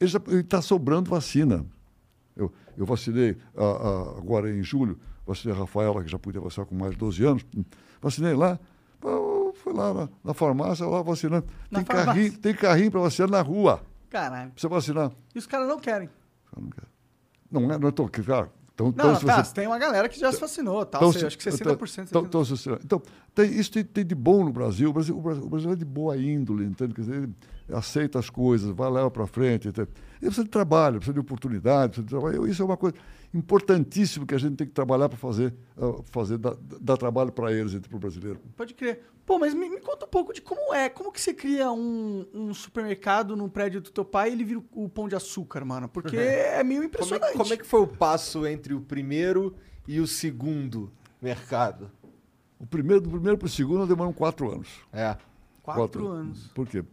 Está 0.00 0.60
sobrando 0.60 1.10
vacina. 1.10 1.64
Eu, 2.36 2.52
eu 2.76 2.86
vacinei 2.86 3.36
a, 3.56 3.64
a, 3.64 4.00
agora 4.18 4.50
em 4.50 4.62
julho 4.62 4.98
vacinei 5.26 5.56
a 5.56 5.60
Rafaela, 5.60 6.02
que 6.02 6.10
já 6.10 6.18
podia 6.18 6.40
vacinar 6.40 6.66
com 6.66 6.74
mais 6.74 6.92
de 6.92 6.98
12 6.98 7.24
anos. 7.24 7.46
Vacinei 8.00 8.34
lá, 8.34 8.58
fui 9.54 9.72
lá 9.72 9.94
na, 9.94 10.08
na 10.24 10.34
farmácia, 10.34 10.86
lá 10.86 11.02
vacinando. 11.02 11.46
tem, 11.70 11.84
carrinho, 11.84 12.38
tem 12.38 12.54
carrinho 12.54 12.90
para 12.90 13.00
vacinar 13.00 13.30
na 13.30 13.40
rua. 13.40 13.82
Caralho. 14.10 14.50
Pra 14.50 14.60
você 14.60 14.68
vacinar. 14.68 15.12
E 15.34 15.38
os 15.38 15.46
caras 15.46 15.68
não 15.68 15.78
querem. 15.78 16.08
Não, 16.54 16.68
querem. 16.68 16.88
não 17.50 17.72
é, 17.72 17.78
não 17.78 17.88
é 17.88 17.92
tão, 17.92 18.08
cara, 18.08 18.50
então, 18.88 19.06
não, 19.06 19.16
então, 19.16 19.26
tá, 19.26 19.44
você... 19.44 19.54
tem 19.54 19.66
uma 19.66 19.78
galera 19.78 20.08
que 20.08 20.18
já 20.18 20.32
se 20.32 20.40
vacinou, 20.40 20.84
tal, 20.84 21.10
então, 21.10 21.26
acho 21.26 21.38
que 21.38 21.44
60%. 21.44 22.06
Então, 22.08 22.24
então, 22.24 22.42
então 22.84 23.02
tem, 23.34 23.52
isso 23.52 23.70
tem, 23.70 23.84
tem, 23.84 24.04
de 24.04 24.14
bom 24.14 24.44
no 24.44 24.52
Brasil. 24.52 24.90
O, 24.90 24.92
Brasil. 24.92 25.16
o 25.16 25.48
Brasil 25.48 25.72
é 25.72 25.76
de 25.76 25.84
boa 25.84 26.16
índole, 26.16 26.64
entende? 26.64 26.94
Quer 26.94 27.00
dizer, 27.02 27.16
ele 27.16 27.34
aceita 27.72 28.18
as 28.18 28.28
coisas, 28.28 28.70
vai 28.74 28.90
lá 28.90 29.10
para 29.10 29.26
frente. 29.26 29.68
Entende? 29.68 29.88
Ele 30.20 30.30
precisa 30.30 30.44
de 30.44 30.50
trabalho, 30.50 30.96
precisa 30.96 31.14
de 31.14 31.20
oportunidade, 31.20 31.92
precisa 31.92 32.06
de 32.06 32.10
trabalho. 32.10 32.46
Isso 32.46 32.62
é 32.62 32.64
uma 32.64 32.76
coisa 32.76 32.96
importantíssima 33.34 34.26
que 34.26 34.34
a 34.34 34.38
gente 34.38 34.56
tem 34.56 34.66
que 34.66 34.72
trabalhar 34.72 35.08
para 35.08 35.18
fazer, 35.18 35.54
uh, 35.76 36.02
fazer 36.10 36.38
dar, 36.38 36.54
dar 36.80 36.96
trabalho 36.96 37.32
para 37.32 37.52
eles, 37.52 37.74
para 37.78 37.96
o 37.96 37.98
brasileiro. 37.98 38.40
Pode 38.56 38.74
crer. 38.74 39.00
Pô, 39.24 39.38
mas 39.38 39.54
me, 39.54 39.68
me, 39.68 39.80
conta 39.80 40.04
um 40.04 40.08
pouco 40.08 40.32
de 40.32 40.42
como 40.42 40.74
é, 40.74 40.88
como 40.88 41.12
que 41.12 41.20
você 41.20 41.32
cria 41.32 41.70
um, 41.70 42.26
um 42.34 42.52
supermercado 42.52 43.36
num 43.36 43.48
prédio 43.48 43.80
do 43.80 43.90
teu 43.90 44.04
pai 44.04 44.30
e 44.30 44.32
ele 44.32 44.44
vira 44.44 44.60
o, 44.60 44.84
o 44.84 44.88
pão 44.88 45.08
de 45.08 45.14
açúcar, 45.14 45.64
mano? 45.64 45.88
Porque 45.88 46.16
uhum. 46.18 46.22
é 46.22 46.62
meio 46.62 46.84
impressionante. 46.84 47.32
Como 47.32 47.42
é, 47.42 47.44
como 47.44 47.54
é 47.54 47.56
que 47.56 47.66
foi 47.66 47.80
o 47.80 47.86
passo 47.86 48.46
entre 48.46 48.74
o 48.74 48.80
primeiro 48.80 49.54
e 49.86 50.00
o 50.00 50.06
segundo 50.06 50.92
mercado? 51.20 51.90
O 52.58 52.66
primeiro, 52.66 53.00
do 53.00 53.10
primeiro 53.10 53.38
para 53.38 53.46
o 53.46 53.50
segundo 53.50 53.86
demoram 53.86 54.12
quatro 54.12 54.50
anos. 54.50 54.68
É. 54.92 55.16
Quatro, 55.62 55.82
quatro 55.82 56.08
anos. 56.08 56.48
Por 56.48 56.66
quê? 56.66 56.84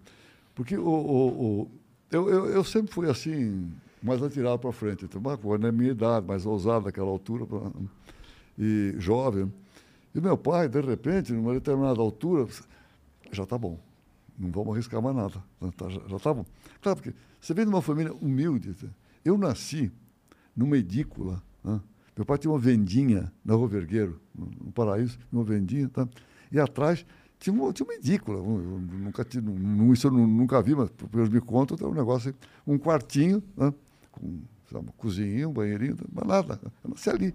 Porque 0.53 0.77
o, 0.77 0.87
o, 0.87 1.61
o 1.61 1.71
eu, 2.11 2.29
eu, 2.29 2.45
eu, 2.49 2.63
sempre 2.63 2.91
fui 2.91 3.09
assim, 3.09 3.71
mais 4.01 4.21
atirado 4.21 4.59
para 4.59 4.71
frente. 4.71 5.05
Então, 5.05 5.21
na 5.57 5.71
minha 5.71 5.91
idade, 5.91 6.25
mais 6.25 6.45
ousado 6.45 6.85
naquela 6.85 7.09
altura, 7.09 7.45
e 8.57 8.95
jovem. 8.97 9.51
E 10.13 10.19
meu 10.19 10.37
pai, 10.37 10.67
de 10.67 10.81
repente, 10.81 11.31
numa 11.31 11.53
determinada 11.53 12.01
altura, 12.01 12.47
já 13.31 13.43
está 13.43 13.57
bom, 13.57 13.79
não 14.37 14.51
vamos 14.51 14.73
arriscar 14.73 15.01
mais 15.01 15.15
nada, 15.15 15.43
né, 15.61 15.71
tá, 15.77 15.87
já 15.89 16.17
está 16.17 16.33
bom. 16.33 16.45
Claro, 16.81 16.97
porque 16.97 17.13
você 17.39 17.53
vem 17.53 17.65
de 17.65 17.69
uma 17.71 17.81
família 17.81 18.13
humilde. 18.13 18.73
Tá? 18.73 18.87
Eu 19.23 19.37
nasci 19.37 19.91
numa 20.55 20.77
edícula. 20.77 21.41
Né? 21.63 21.79
Meu 22.17 22.25
pai 22.25 22.37
tinha 22.37 22.51
uma 22.51 22.59
vendinha 22.59 23.31
na 23.45 23.53
Rua 23.53 23.67
Vergueiro, 23.67 24.19
no 24.35 24.71
Paraíso, 24.71 25.17
uma 25.31 25.43
vendinha, 25.43 25.87
tá? 25.89 26.07
e 26.51 26.59
atrás 26.59 27.05
tinha 27.39 27.53
uma, 27.53 27.71
tinha 27.71 27.85
uma 27.85 27.93
edícula. 27.93 28.39
Eu 28.39 28.43
nunca, 28.45 29.25
isso 29.93 30.07
eu 30.07 30.11
nunca 30.11 30.61
vi, 30.61 30.75
mas 30.75 30.89
eles 31.13 31.29
me 31.29 31.39
contam, 31.39 31.77
tem 31.77 31.87
um 31.87 31.93
negócio, 31.93 32.33
um 32.67 32.77
quartinho, 32.77 33.41
né? 33.55 33.73
Com 34.19 34.79
uma 34.79 34.91
cozinha, 34.97 35.47
um 35.47 35.53
banheirinho, 35.53 35.97
mas 36.11 36.27
nada. 36.27 36.59
Eu 36.83 36.89
nasci 36.89 37.09
ali. 37.09 37.33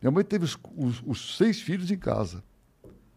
Minha 0.00 0.10
mãe 0.10 0.24
teve 0.24 0.44
os, 0.44 0.58
os, 0.76 1.02
os 1.04 1.36
seis 1.36 1.60
filhos 1.60 1.90
em 1.90 1.98
casa. 1.98 2.42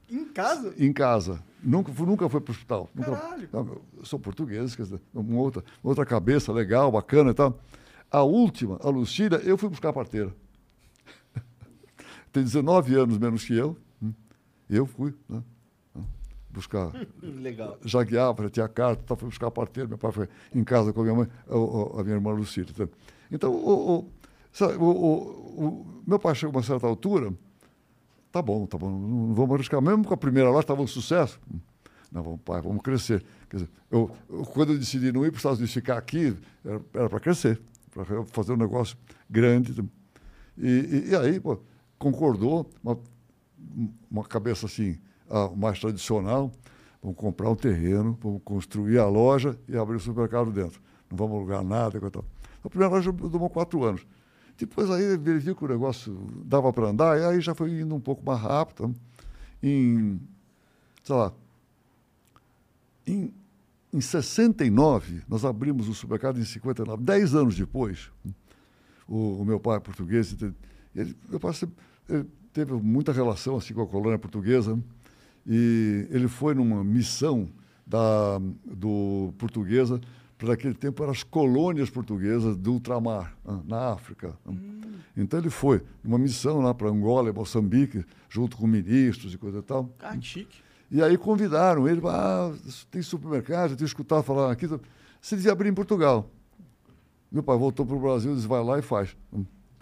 Em 0.10 0.26
casa? 0.26 0.74
Em 0.78 0.92
casa. 0.92 1.44
Nunca, 1.62 1.92
nunca 1.92 2.28
foi 2.30 2.42
para 2.42 2.52
o 2.52 2.56
hospital. 2.56 2.90
Caralho. 2.96 3.50
Nunca, 3.52 3.82
não, 3.94 4.06
sou 4.06 4.20
português, 4.20 4.76
quer 4.76 4.84
dizer, 4.84 5.02
uma 5.14 5.40
outra, 5.40 5.64
outra 5.84 6.06
cabeça 6.06 6.52
legal, 6.52 6.92
bacana 6.92 7.32
e 7.32 7.34
tal. 7.34 7.60
A 8.10 8.24
última, 8.24 8.80
a 8.82 8.90
Lucília, 8.90 9.38
eu 9.44 9.58
fui 9.58 9.70
buscar 9.70 9.90
a 9.90 9.94
parteira. 9.94 10.34
Tem 12.32 12.44
19 12.44 12.96
anos 12.96 13.18
menos 13.18 13.44
que 13.44 13.56
eu. 13.56 13.78
Hum. 14.02 14.14
Eu 14.68 14.86
fui 14.86 15.14
né, 15.28 15.44
buscar. 16.50 16.92
Legal. 17.22 17.78
Jagueava, 17.84 18.50
tinha 18.50 18.68
carta, 18.68 19.02
então 19.04 19.16
fui 19.16 19.30
buscar 19.30 19.48
a 19.48 19.52
parteira. 19.52 19.88
Meu 19.88 19.98
pai 19.98 20.12
foi 20.12 20.30
em 20.54 20.64
casa 20.64 20.92
com 20.92 21.02
a 21.02 21.04
minha 21.04 21.16
mãe, 21.16 21.28
a, 21.48 22.00
a 22.00 22.04
minha 22.04 22.16
irmã 22.16 22.32
Lucília. 22.32 22.74
Então, 23.32 23.54
o, 23.54 24.00
o, 24.00 24.10
sabe, 24.52 24.76
o, 24.76 24.86
o, 24.86 26.04
meu 26.06 26.20
pai 26.20 26.36
chegou 26.36 26.56
a 26.56 26.58
uma 26.58 26.64
certa 26.64 26.88
altura, 26.88 27.34
tá 28.32 28.42
bom, 28.42 28.66
tá 28.66 28.78
bom, 28.78 28.90
não 28.90 29.34
vamos 29.34 29.56
arriscar. 29.56 29.82
Mesmo 29.82 30.06
com 30.06 30.14
a 30.14 30.18
primeira 30.18 30.50
lá 30.50 30.60
estava 30.60 30.82
um 30.82 30.88
sucesso. 30.88 31.40
Não, 32.12 32.24
vamos, 32.24 32.42
pai, 32.42 32.62
vamos 32.62 32.82
crescer. 32.82 33.24
Quer 33.50 33.58
dizer, 33.58 33.70
eu, 33.92 34.10
eu, 34.30 34.44
quando 34.46 34.74
eu 34.74 34.80
decidi 34.80 35.12
não 35.12 35.26
ir 35.26 35.30
para 35.32 35.38
os 35.38 35.40
Estados 35.40 35.60
Unidos 35.60 35.74
ficar 35.74 35.98
aqui, 35.98 36.36
era 36.94 37.10
para 37.10 37.20
crescer, 37.20 37.62
para 37.92 38.24
fazer 38.26 38.54
um 38.54 38.58
negócio 38.58 38.98
grande. 39.30 39.84
E, 40.58 40.68
e, 40.68 41.10
e 41.10 41.16
aí, 41.16 41.40
pô, 41.40 41.60
concordou, 42.00 42.70
uma, 42.84 42.98
uma 44.10 44.24
cabeça 44.24 44.66
assim, 44.66 44.98
ah, 45.30 45.50
mais 45.56 45.80
tradicional. 45.80 46.52
Vamos 47.02 47.18
comprar 47.18 47.50
um 47.50 47.56
terreno, 47.56 48.18
vamos 48.22 48.42
construir 48.44 49.00
a 49.00 49.08
loja 49.08 49.58
e 49.68 49.78
abrir 49.78 49.96
o 49.96 50.00
supermercado 50.00 50.52
dentro. 50.52 50.82
Não 51.10 51.18
vamos 51.18 51.38
alugar 51.38 51.64
nada. 51.64 52.00
tal. 52.12 52.26
A 52.64 52.70
primeira 52.70 52.94
loja 52.94 53.12
durou 53.12 53.50
quatro 53.50 53.84
anos. 53.84 54.06
Depois 54.58 54.92
aí 54.92 55.04
ele 55.04 55.40
viu 55.40 55.56
que 55.56 55.64
o 55.64 55.68
negócio 55.68 56.28
dava 56.44 56.74
para 56.74 56.88
andar, 56.88 57.18
e 57.18 57.24
aí 57.24 57.40
já 57.40 57.56
foi 57.56 57.72
indo 57.80 57.96
um 57.96 58.00
pouco 58.00 58.26
mais 58.26 58.42
rápido. 58.42 58.94
Em, 59.64 60.20
sei 61.02 61.16
lá, 61.16 61.32
em, 63.08 63.34
em 63.94 64.02
69, 64.02 65.22
nós 65.30 65.46
abrimos 65.46 65.88
o 65.88 65.94
supermercado 65.94 66.40
em 66.40 66.44
59, 66.44 67.02
dez 67.02 67.34
anos 67.34 67.56
depois. 67.56 68.12
O, 69.08 69.42
o 69.42 69.46
meu 69.46 69.60
pai 69.62 69.78
é 69.78 69.80
português, 69.80 70.36
ele, 70.94 71.16
meu 71.30 71.40
pai 71.40 71.54
sempre, 71.54 71.76
teve 72.52 72.74
muita 72.74 73.14
relação 73.14 73.56
assim 73.56 73.74
com 73.74 73.82
a 73.82 73.88
colônia 73.88 74.20
portuguesa, 74.20 74.78
e 75.46 76.08
ele 76.10 76.28
foi 76.28 76.54
numa 76.54 76.84
missão 76.84 77.50
da, 77.86 78.40
do 78.66 79.34
portuguesa 79.38 80.00
para 80.40 80.54
aquele 80.54 80.74
tempo 80.74 81.04
eram 81.04 81.12
as 81.12 81.22
colônias 81.22 81.90
portuguesas 81.90 82.56
do 82.56 82.74
ultramar, 82.74 83.36
ah, 83.46 83.60
na 83.66 83.92
África. 83.92 84.34
Hum. 84.48 84.80
Então 85.16 85.38
ele 85.38 85.50
foi 85.50 85.84
numa 86.02 86.18
missão 86.18 86.62
lá 86.62 86.74
para 86.74 86.88
Angola 86.88 87.30
e 87.30 87.34
Moçambique, 87.34 88.06
junto 88.30 88.56
com 88.56 88.66
ministros 88.66 89.34
e 89.34 89.38
coisa 89.38 89.60
e 89.60 89.62
tal. 89.62 89.90
Ah, 90.00 90.18
chique. 90.20 90.62
E 90.90 91.04
aí 91.04 91.18
convidaram 91.18 91.88
ele, 91.90 92.02
ah, 92.06 92.54
tem 92.90 93.02
supermercado, 93.02 93.72
eu 93.72 93.78
tenho 93.78 93.86
escutado 93.86 94.24
falar 94.24 94.50
aqui, 94.50 94.66
você 94.66 95.36
devia 95.36 95.52
abrir 95.52 95.68
em 95.68 95.74
Portugal. 95.74 96.32
Meu 97.30 97.44
pai 97.44 97.58
voltou 97.58 97.86
para 97.86 97.96
o 97.96 98.00
Brasil, 98.00 98.34
disse, 98.34 98.48
vai 98.48 98.64
lá 98.64 98.80
e 98.80 98.82
faz. 98.82 99.16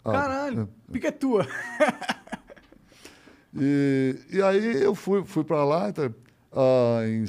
Ah, 0.03 0.11
Caralho, 0.11 0.69
é. 0.89 0.91
pica 0.91 1.09
é 1.09 1.11
tua. 1.11 1.45
e, 3.59 4.15
e 4.31 4.41
aí 4.41 4.81
eu 4.81 4.93
fui, 4.95 5.23
fui 5.23 5.43
para 5.43 5.63
lá, 5.63 5.89
então, 5.89 6.13
ah, 6.51 7.01
em, 7.05 7.25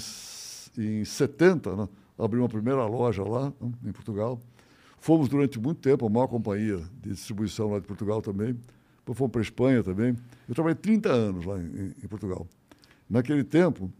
em 0.80 1.04
70, 1.04 1.76
né? 1.76 1.88
abri 2.18 2.38
uma 2.38 2.48
primeira 2.48 2.84
loja 2.86 3.22
lá, 3.22 3.52
né, 3.60 3.72
em 3.84 3.92
Portugal. 3.92 4.40
Fomos 4.98 5.28
durante 5.28 5.58
muito 5.58 5.80
tempo 5.80 6.06
a 6.06 6.10
maior 6.10 6.26
companhia 6.26 6.78
de 7.00 7.10
distribuição 7.10 7.70
lá 7.70 7.78
de 7.78 7.86
Portugal 7.86 8.20
também. 8.20 8.58
Depois 8.98 9.16
fomos 9.16 9.30
para 9.30 9.40
a 9.40 9.42
Espanha 9.42 9.82
também. 9.82 10.16
Eu 10.48 10.54
trabalhei 10.54 10.74
30 10.74 11.08
anos 11.08 11.44
lá 11.44 11.58
em, 11.58 11.94
em 12.02 12.08
Portugal. 12.08 12.46
Naquele 13.08 13.44
tempo. 13.44 13.90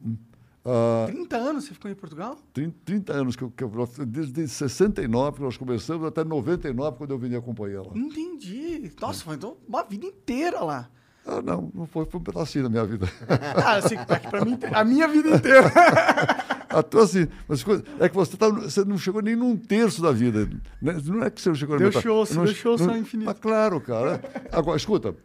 Uh, 0.65 1.07
30 1.07 1.37
anos 1.37 1.65
você 1.65 1.73
ficou 1.73 1.91
em 1.91 1.95
Portugal? 1.95 2.37
30, 2.53 2.77
30 2.85 3.13
anos, 3.13 3.37
que 3.37 3.43
eu, 3.43 3.51
que 3.51 3.65
eu, 3.65 3.71
desde 4.07 4.47
69 4.47 5.37
que 5.37 5.43
nós 5.43 5.57
começamos 5.57 6.07
até 6.07 6.25
99, 6.25 6.99
quando 6.99 7.13
eu 7.13 7.19
vim 7.19 7.35
a 7.35 7.41
companhia 7.41 7.81
lá. 7.81 7.93
Entendi. 7.95 8.93
Nossa, 9.01 9.25
foi 9.25 9.37
então 9.37 9.57
uma 9.67 9.85
vida 9.85 10.05
inteira 10.05 10.61
lá. 10.61 10.91
Ah, 11.31 11.43
não, 11.43 11.71
não 11.75 11.87
foi, 11.87 12.07
foi 12.07 12.19
um 12.19 12.23
pedacinho 12.23 12.65
da 12.65 12.71
minha 12.71 12.87
vida. 12.87 13.07
ah, 13.63 13.75
assim, 13.75 13.97
para 14.31 14.45
mim, 14.47 14.59
a 14.73 14.83
minha 14.83 15.07
vida 15.07 15.29
inteira. 15.31 15.71
Então, 16.71 17.01
assim, 17.01 17.27
mas 17.49 17.65
é 17.99 18.11
que 18.11 18.15
você, 18.15 18.37
tá, 18.37 18.51
você 18.51 18.85
não 18.85 18.99
chegou 18.99 19.23
nem 19.23 19.35
num 19.35 19.57
terço 19.57 20.03
da 20.03 20.13
vida. 20.13 20.45
Né? 20.83 21.01
Não 21.03 21.23
é 21.23 21.31
que 21.31 21.41
você 21.41 21.49
não 21.49 21.57
chegou 21.57 21.79
Deus 21.79 21.95
show, 21.95 22.27
não, 22.31 22.45
Deus 22.45 22.57
show 22.57 22.77
são 22.77 22.95
infinitos. 22.95 23.33
Mas 23.33 23.41
claro, 23.41 23.81
cara. 23.81 24.23
Agora, 24.53 24.77
escuta, 24.77 25.17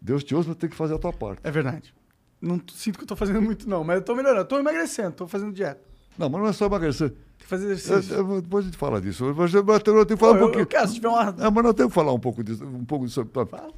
Deus 0.00 0.24
te 0.24 0.34
ouça, 0.34 0.48
mas 0.48 0.58
tem 0.58 0.68
que 0.68 0.74
fazer 0.74 0.94
a 0.94 0.98
tua 0.98 1.12
parte. 1.12 1.40
É 1.44 1.52
verdade. 1.52 1.94
Não 2.42 2.60
sinto 2.74 2.98
que 2.98 3.04
eu 3.04 3.08
tô 3.08 3.14
fazendo 3.14 3.40
muito, 3.40 3.68
não, 3.68 3.84
mas 3.84 3.98
eu 3.98 4.02
tô 4.02 4.16
melhorando. 4.16 4.40
Eu 4.40 4.44
tô 4.44 4.58
emagrecendo, 4.58 5.12
tô 5.12 5.28
fazendo 5.28 5.52
dieta. 5.52 5.80
Não, 6.18 6.28
mas 6.28 6.40
não 6.40 6.48
é 6.48 6.52
só 6.52 6.66
emagrecer. 6.66 7.10
Tem 7.10 7.18
que 7.38 7.46
fazer 7.46 7.70
exercício. 7.70 8.16
Eu, 8.16 8.34
eu, 8.34 8.42
depois 8.42 8.64
a 8.64 8.68
gente 8.68 8.76
fala 8.76 9.00
disso. 9.00 9.32
Mas 9.36 9.54
eu, 9.54 9.64
eu 9.64 9.80
tenho 10.04 10.04
que 10.04 10.16
falar 10.16 10.32
Pô, 10.32 10.38
um 10.38 10.40
pouquinho. 10.40 10.62
Eu 10.62 10.66
quero, 10.66 10.88
se 10.88 10.94
tiver 10.94 11.08
uma... 11.08 11.28
É, 11.38 11.48
mas 11.48 11.64
nós 11.64 11.74
temos 11.74 11.92
que 11.92 11.94
falar 11.94 12.12
um 12.12 12.18
pouco 12.18 12.42
disso. 12.42 12.64
Um 12.64 12.84
pouco 12.84 13.06
disso. 13.06 13.24
Fala. 13.32 13.70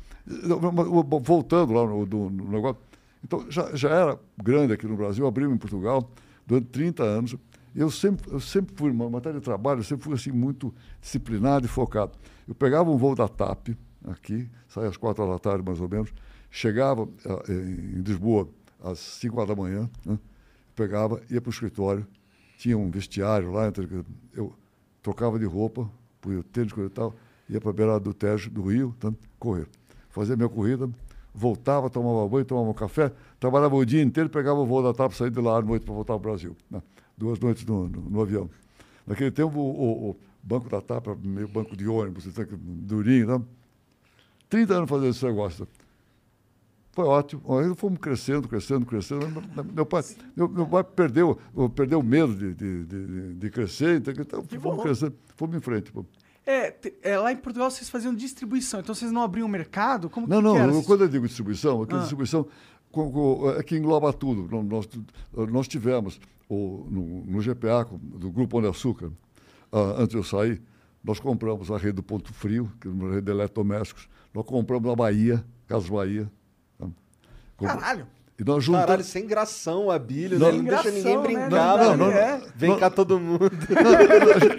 Voltando 1.23 1.73
lá 1.73 1.87
no, 1.87 2.05
no, 2.07 2.31
no 2.31 2.51
negócio. 2.51 2.81
Então, 3.25 3.51
já, 3.51 3.75
já 3.75 3.89
era 3.91 4.21
grande 4.43 4.73
aqui 4.73 4.87
no 4.87 4.97
Brasil, 4.97 5.27
abrimos 5.27 5.55
em 5.55 5.59
Portugal 5.59 6.11
durante 6.47 6.67
30 6.69 7.03
anos. 7.03 7.37
Eu 7.75 7.91
sempre, 7.91 8.33
eu 8.33 8.41
sempre 8.41 8.75
fui, 8.75 8.91
uma 8.91 9.09
matéria 9.09 9.39
de 9.39 9.45
trabalho, 9.45 9.81
eu 9.81 9.85
sempre 9.85 10.05
fui 10.05 10.15
assim, 10.15 10.33
muito 10.33 10.75
disciplinado 11.01 11.67
e 11.67 11.69
focado. 11.69 12.13
Eu 12.47 12.55
pegava 12.55 12.91
um 12.91 12.97
voo 12.97 13.15
da 13.15 13.29
TAP, 13.29 13.69
aqui, 14.05 14.49
saía 14.69 14.89
às 14.89 14.97
quatro 14.97 15.27
da 15.27 15.39
tarde, 15.39 15.63
mais 15.65 15.81
ou 15.81 15.89
menos, 15.89 16.13
chegava 16.51 17.03
uh, 17.03 17.09
em 17.49 18.01
Lisboa 18.01 18.49
às 18.83 18.99
cinco 18.99 19.45
da 19.45 19.55
manhã, 19.55 19.89
né? 20.05 20.19
pegava, 20.75 21.21
ia 21.31 21.41
para 21.41 21.51
o 21.51 21.53
escritório, 21.53 22.07
tinha 22.57 22.77
um 22.77 22.91
vestiário 22.91 23.53
lá, 23.53 23.71
eu 24.35 24.53
trocava 25.03 25.39
de 25.39 25.45
roupa, 25.45 25.91
punha 26.21 26.43
tênis 26.43 26.73
e 26.77 26.89
tal, 26.89 27.15
ia 27.49 27.61
para 27.61 27.71
a 27.71 27.73
beirada 27.73 28.01
do 28.01 28.15
Tejo, 28.15 28.51
do 28.51 28.63
Rio, 28.63 28.95
então, 28.97 29.17
correr. 29.39 29.69
Fazia 30.19 30.35
minha 30.35 30.49
corrida, 30.49 30.91
voltava, 31.33 31.89
tomava 31.89 32.27
banho, 32.29 32.45
tomava 32.45 32.69
um 32.69 32.75
café, 32.75 33.13
trabalhava 33.39 33.77
o 33.77 33.85
dia 33.85 34.03
inteiro, 34.03 34.29
pegava 34.29 34.59
o 34.59 34.67
voo 34.67 34.83
da 34.83 34.93
TAP, 34.93 35.13
saía 35.13 35.31
de 35.31 35.41
lá 35.41 35.59
à 35.59 35.63
noite 35.63 35.85
para 35.85 35.95
voltar 35.95 36.15
ao 36.15 36.19
Brasil. 36.19 36.57
Né? 36.69 36.83
Duas 37.17 37.39
noites 37.39 37.65
no, 37.65 37.89
no, 37.89 38.01
no, 38.01 38.21
avião. 38.21 38.51
Naquele 39.07 39.31
tempo, 39.31 39.57
o, 39.57 39.63
o, 39.63 40.11
o 40.11 40.17
banco 40.43 40.69
da 40.69 40.81
TAP, 40.81 41.07
meio 41.23 41.47
banco 41.47 41.77
de 41.77 41.87
ônibus, 41.87 42.25
durinho, 42.59 43.39
né? 43.39 43.45
30 44.51 44.75
anos 44.75 44.91
fazendo 44.91 45.11
esse 45.11 45.25
negócio. 45.25 45.69
Foi 46.91 47.05
ótimo. 47.05 47.57
Aí 47.57 47.73
fomos 47.77 48.01
crescendo, 48.01 48.49
crescendo, 48.49 48.85
crescendo. 48.85 49.25
Meu 49.73 49.87
pai, 49.87 50.03
meu, 50.35 50.49
meu 50.49 50.67
pai 50.67 50.83
perdeu, 50.83 51.39
perdeu 51.77 52.01
o 52.01 52.03
medo 52.03 52.35
de, 52.35 52.55
de, 52.55 52.85
de, 52.87 53.35
de 53.35 53.51
crescer, 53.51 54.03
então 54.03 54.43
fomos 54.61 54.83
crescendo, 54.83 55.15
fomos 55.37 55.57
em 55.57 55.61
frente. 55.61 55.93
É, 56.51 56.75
é, 57.03 57.19
lá 57.19 57.31
em 57.31 57.37
Portugal 57.37 57.71
vocês 57.71 57.91
faziam 57.91 58.15
distribuição, 58.15 58.81
então 58.81 58.95
vocês 58.95 59.13
não 59.13 59.21
abriam 59.21 59.47
o 59.47 59.51
mercado? 59.51 60.09
Como 60.09 60.27
não, 60.27 60.39
que 60.39 60.43
não, 60.43 60.55
que 60.55 60.61
não. 60.63 60.83
Quando 60.83 61.05
eu 61.05 61.09
digo 61.09 61.27
distribuição, 61.27 61.83
aqui 61.83 61.95
ah. 61.95 61.99
distribuição 61.99 62.49
é 63.59 63.63
que 63.63 63.77
engloba 63.77 64.11
tudo. 64.15 64.49
Nós, 64.65 64.89
nós 65.51 65.69
tivemos 65.69 66.19
o, 66.49 66.87
no, 66.91 67.25
no 67.27 67.41
GPA, 67.43 67.87
do 67.93 68.31
Grupo 68.31 68.53
Pão 68.53 68.63
de 68.63 68.69
Açúcar, 68.69 69.09
uh, 69.71 69.79
antes 69.99 70.09
de 70.09 70.17
eu 70.17 70.25
sair, 70.25 70.63
nós 71.05 71.21
compramos 71.21 71.71
a 71.71 71.77
rede 71.77 71.93
do 71.93 72.03
Ponto 72.03 72.33
Frio, 72.33 72.73
que 72.81 72.89
é 72.89 72.91
uma 72.91 73.11
rede 73.11 73.27
de 73.27 73.31
eletrodomésticos. 73.31 74.09
Nós 74.33 74.47
compramos 74.47 74.89
na 74.89 74.97
Bahia, 74.97 75.45
Casas 75.67 75.91
Bahia. 75.91 76.33
Tá? 76.79 76.89
Caralho! 77.59 78.07
E 78.39 78.45
nós 78.45 78.63
juntamos... 78.63 78.87
Caralho, 78.87 79.05
sem 79.05 79.27
gração 79.27 79.91
a 79.91 79.99
Bíblia, 79.99 80.39
não, 80.39 80.53
né? 80.53 80.59
não 80.59 80.65
deixa 80.65 80.91
ninguém 80.93 81.17
né? 81.17 81.23
brincar. 81.23 81.79
Né? 81.79 81.85
Não, 81.85 81.97
não, 81.97 82.11
é. 82.11 82.41
Vem 82.55 82.79
cá 82.79 82.89
todo 82.89 83.19
mundo. 83.19 83.51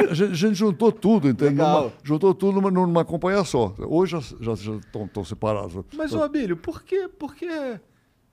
a, 0.10 0.14
gente, 0.14 0.31
a, 0.31 0.35
gente, 0.35 0.56
juntou 0.56 0.91
tudo, 0.91 1.30
entendeu? 1.30 1.65
Numa, 1.65 1.93
juntou 2.03 2.35
tudo 2.35 2.60
numa, 2.60 2.69
numa 2.69 3.06
companhia 3.06 3.43
só. 3.45 3.73
Hoje 3.80 4.18
já 4.41 4.51
estão 4.53 5.23
separados. 5.23 5.85
Mas, 5.95 6.14
ô 6.14 6.22
Abílio, 6.22 6.57
por 6.57 6.84
que, 6.84 7.07
por 7.07 7.34
que... 7.34 7.80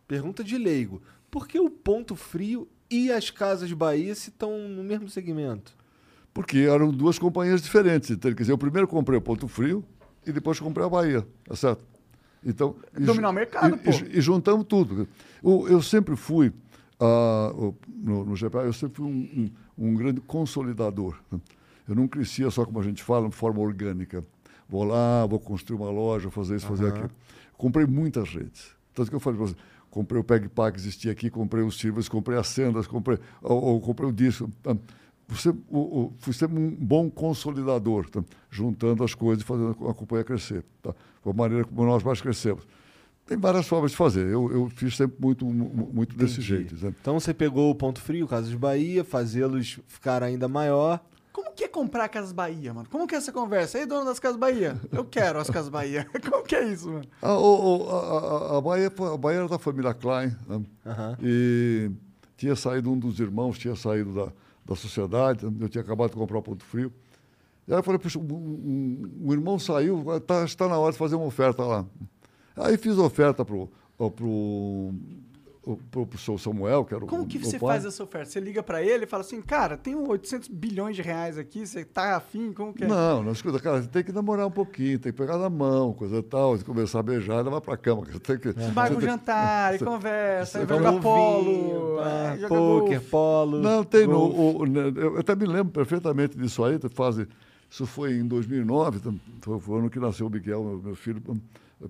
Pergunta 0.08 0.42
de 0.42 0.58
leigo. 0.58 1.00
Por 1.30 1.46
que 1.46 1.60
o 1.60 1.70
Ponto 1.70 2.16
Frio 2.16 2.66
e 2.90 3.12
as 3.12 3.30
Casas 3.30 3.72
Bahia 3.72 4.14
se 4.16 4.30
estão 4.30 4.58
no 4.58 4.82
mesmo 4.82 5.08
segmento? 5.08 5.76
Porque 6.34 6.58
eram 6.58 6.90
duas 6.90 7.20
companhias 7.20 7.62
diferentes. 7.62 8.10
Então, 8.10 8.32
quer 8.34 8.42
dizer, 8.42 8.52
eu 8.52 8.58
primeiro 8.58 8.88
comprei 8.88 9.18
o 9.18 9.22
Ponto 9.22 9.46
Frio 9.46 9.84
e 10.26 10.32
depois 10.32 10.58
comprei 10.58 10.84
a 10.84 10.88
Bahia, 10.88 11.26
tá 11.44 11.54
certo? 11.54 11.95
Então, 12.46 12.76
Dominar 12.96 13.30
o 13.30 13.32
mercado, 13.32 13.74
e, 13.74 13.78
pô. 13.78 13.90
E, 13.90 14.18
e 14.18 14.20
juntamos 14.20 14.64
tudo. 14.66 15.08
Eu, 15.42 15.68
eu 15.68 15.82
sempre 15.82 16.14
fui, 16.14 16.52
uh, 17.00 17.74
no, 17.88 18.24
no 18.24 18.34
GPA, 18.36 18.60
eu 18.60 18.72
sempre 18.72 18.98
fui 18.98 19.06
um, 19.06 19.50
um, 19.76 19.88
um, 19.88 19.94
grande 19.96 20.20
consolidador. 20.20 21.16
Eu 21.88 21.96
não 21.96 22.06
crescia 22.06 22.48
só, 22.50 22.64
como 22.64 22.78
a 22.78 22.84
gente 22.84 23.02
fala, 23.02 23.28
de 23.28 23.34
forma 23.34 23.60
orgânica. 23.60 24.24
Vou 24.68 24.84
lá, 24.84 25.26
vou 25.26 25.40
construir 25.40 25.76
uma 25.76 25.90
loja, 25.90 26.30
fazer 26.30 26.56
isso, 26.56 26.66
fazer 26.66 26.84
uhum. 26.84 26.90
aquilo. 26.90 27.10
Comprei 27.58 27.84
muitas 27.84 28.28
redes. 28.28 28.76
Tanto 28.94 29.10
que 29.10 29.16
eu 29.16 29.20
falei 29.20 29.38
para 29.38 29.48
você, 29.48 29.56
comprei 29.90 30.20
o 30.20 30.24
PegPar 30.24 30.72
que 30.72 30.78
existia 30.78 31.10
aqui, 31.10 31.28
comprei 31.28 31.64
os 31.64 31.76
Silvers, 31.78 32.08
comprei 32.08 32.38
as 32.38 32.46
Sendas, 32.46 32.86
comprei, 32.86 33.18
ou, 33.42 33.60
ou 33.60 33.80
comprei 33.80 34.08
o 34.08 34.12
disco. 34.12 34.48
Você, 35.28 35.48
o, 35.48 35.78
o, 35.78 36.12
fui 36.18 36.32
sempre 36.32 36.58
um 36.58 36.70
bom 36.70 37.10
consolidador, 37.10 38.08
tá? 38.08 38.22
juntando 38.48 39.02
as 39.02 39.14
coisas 39.14 39.42
e 39.42 39.46
fazendo 39.46 39.70
a 39.88 39.92
companhia 39.92 40.24
crescer. 40.24 40.64
Tá? 40.80 40.94
Foi 41.20 41.32
a 41.32 41.36
maneira 41.36 41.64
como 41.64 41.84
nós 41.84 42.02
mais 42.02 42.20
crescemos. 42.20 42.64
Tem 43.26 43.36
várias 43.36 43.66
formas 43.66 43.90
de 43.90 43.96
fazer. 43.96 44.24
Eu, 44.28 44.52
eu 44.52 44.70
fiz 44.70 44.96
sempre 44.96 45.16
muito, 45.20 45.44
muito 45.44 46.16
desse 46.16 46.40
jeito. 46.40 46.76
Né? 46.76 46.94
Então 47.00 47.18
você 47.18 47.34
pegou 47.34 47.70
o 47.70 47.74
ponto 47.74 48.00
frio, 48.00 48.28
Casas 48.28 48.54
Bahia, 48.54 49.02
fazê-los 49.02 49.80
ficar 49.88 50.22
ainda 50.22 50.46
maior. 50.46 51.00
Como 51.32 51.52
que 51.52 51.64
é 51.64 51.68
comprar 51.68 52.08
Casas 52.08 52.30
Bahia, 52.30 52.72
mano? 52.72 52.88
Como 52.88 53.04
que 53.04 53.16
é 53.16 53.18
essa 53.18 53.32
conversa? 53.32 53.78
Ei, 53.80 53.84
dono 53.84 54.04
das 54.04 54.20
Casas 54.20 54.38
Bahia, 54.38 54.80
eu 54.92 55.04
quero 55.04 55.40
as 55.40 55.50
Casas 55.50 55.68
Bahia. 55.68 56.06
Como 56.30 56.44
que 56.44 56.54
é 56.54 56.72
isso, 56.72 56.88
mano? 56.88 57.04
A, 57.20 57.28
a, 57.28 58.54
a, 58.54 58.58
a, 58.58 58.60
Bahia, 58.60 58.86
a 58.86 59.16
Bahia 59.16 59.38
era 59.40 59.48
da 59.48 59.58
família 59.58 59.92
Klein. 59.92 60.28
Né? 60.46 60.56
Uhum. 60.56 61.16
E 61.20 61.90
tinha 62.36 62.54
saído 62.54 62.92
um 62.92 62.98
dos 62.98 63.18
irmãos, 63.18 63.58
tinha 63.58 63.74
saído 63.74 64.14
da 64.14 64.32
da 64.66 64.74
sociedade, 64.74 65.44
eu 65.44 65.68
tinha 65.68 65.82
acabado 65.82 66.10
de 66.10 66.16
comprar 66.16 66.38
o 66.38 66.42
Ponto 66.42 66.64
Frio. 66.64 66.92
E 67.66 67.72
aí 67.72 67.78
eu 67.78 67.82
falei, 67.82 67.98
puxa, 67.98 68.18
um 68.18 69.32
irmão 69.32 69.58
saiu, 69.58 70.04
tá, 70.26 70.44
está 70.44 70.68
na 70.68 70.78
hora 70.78 70.92
de 70.92 70.98
fazer 70.98 71.14
uma 71.14 71.26
oferta 71.26 71.64
lá. 71.64 71.84
Aí 72.56 72.76
fiz 72.76 72.98
oferta 72.98 73.44
para 73.44 73.56
o, 73.56 74.10
pro, 74.10 74.94
pro 75.90 76.06
seu 76.16 76.38
Samuel, 76.38 76.84
que 76.84 76.94
era 76.94 77.04
o 77.04 77.08
Como 77.08 77.26
que 77.26 77.38
o 77.38 77.44
você 77.44 77.58
pai. 77.58 77.70
faz 77.70 77.84
essa 77.84 78.04
oferta? 78.04 78.30
Você 78.30 78.38
liga 78.38 78.62
pra 78.62 78.80
ele 78.82 79.02
e 79.04 79.06
fala 79.06 79.22
assim, 79.22 79.42
cara, 79.42 79.76
tem 79.76 79.96
800 79.96 80.46
bilhões 80.48 80.94
de 80.94 81.02
reais 81.02 81.36
aqui, 81.36 81.66
você 81.66 81.84
tá 81.84 82.16
afim? 82.16 82.52
Como 82.52 82.72
que 82.72 82.84
é? 82.84 82.86
Não, 82.86 83.22
não, 83.22 83.32
escuta, 83.32 83.58
cara, 83.58 83.82
você 83.82 83.88
tem 83.88 84.04
que 84.04 84.12
namorar 84.12 84.46
um 84.46 84.50
pouquinho, 84.50 84.98
tem 84.98 85.10
que 85.10 85.18
pegar 85.18 85.36
na 85.38 85.50
mão, 85.50 85.92
coisa 85.92 86.18
e 86.18 86.22
tal, 86.22 86.56
começar 86.60 87.00
a 87.00 87.02
beijar 87.02 87.40
e 87.40 87.42
levar 87.42 87.60
pra 87.60 87.76
cama. 87.76 88.04
Você 88.04 88.20
tem 88.20 88.38
que, 88.38 88.52
Vai 88.52 88.90
você 88.90 88.96
um 88.96 89.00
jantar, 89.00 89.74
e 89.74 89.78
conversa, 89.84 90.58
aí 90.60 90.66
vai 90.66 90.76
jogar 90.78 91.00
polo, 91.00 92.00
é, 92.00 92.38
joga 92.38 92.54
poker, 92.54 93.00
polo. 93.10 93.58
Não, 93.60 93.82
tem. 93.82 94.06
No, 94.06 94.18
o- 94.20 94.58
o- 94.62 94.66
né, 94.66 94.92
eu 94.94 95.18
até 95.18 95.34
me 95.34 95.46
lembro 95.46 95.72
perfeitamente 95.72 96.36
disso 96.38 96.62
aí. 96.64 96.78
Faz, 96.94 97.16
isso 97.68 97.86
foi 97.86 98.12
em 98.12 98.24
2009, 98.26 98.98
então, 98.98 99.18
foi, 99.40 99.58
foi 99.58 99.74
o 99.74 99.78
ano 99.78 99.90
que 99.90 99.98
nasceu 99.98 100.28
o 100.28 100.30
Miguel, 100.30 100.80
meu, 100.84 100.94
filho 100.94 101.20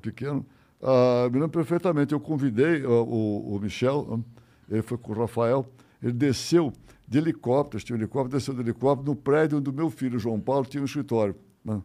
pequeno. 0.00 0.46
Ah, 0.82 1.24
me 1.30 1.34
lembro 1.34 1.50
perfeitamente. 1.50 2.12
Eu 2.12 2.20
convidei 2.20 2.82
ah, 2.84 2.88
o, 2.88 3.54
o 3.56 3.60
Michel, 3.60 4.06
hum, 4.10 4.22
ele 4.68 4.82
foi 4.82 4.98
com 4.98 5.12
o 5.12 5.14
Rafael, 5.14 5.66
ele 6.02 6.12
desceu 6.12 6.72
de 7.08 7.18
helicóptero, 7.18 7.82
tinha 7.82 7.96
um 7.96 8.00
helicóptero, 8.00 8.36
desceu 8.36 8.52
de 8.54 8.60
helicóptero 8.60 9.08
no 9.10 9.16
prédio 9.16 9.58
onde 9.58 9.70
o 9.70 9.72
meu 9.72 9.88
filho, 9.90 10.18
João 10.18 10.40
Paulo, 10.40 10.66
tinha 10.66 10.82
um 10.82 10.86
escritório. 10.86 11.36
Né? 11.64 11.80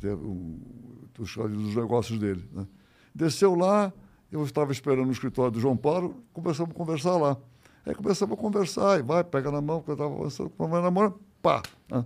Tem 0.00 0.12
um- 0.12 0.58
dos, 1.14 1.34
dos 1.36 1.76
negócios 1.76 2.18
dele. 2.18 2.44
Né? 2.52 2.66
Desceu 3.14 3.54
lá, 3.54 3.92
eu 4.32 4.42
estava 4.44 4.72
esperando 4.72 5.06
no 5.06 5.12
escritório 5.12 5.50
do 5.52 5.60
João 5.60 5.76
Paulo, 5.76 6.16
começamos 6.32 6.70
a 6.72 6.74
conversar 6.74 7.16
lá. 7.16 7.36
Aí 7.86 7.94
começamos 7.94 8.36
a 8.36 8.40
conversar, 8.40 8.98
e 8.98 9.02
vai, 9.02 9.22
pega 9.24 9.50
na 9.50 9.60
mão, 9.60 9.80
que 9.82 9.90
eu 9.90 9.94
estava 9.94 10.14
avançando, 10.14 10.50
vai 10.58 10.82
na 10.82 10.90
mão, 10.90 11.14
pá. 11.42 11.62
né? 11.90 12.04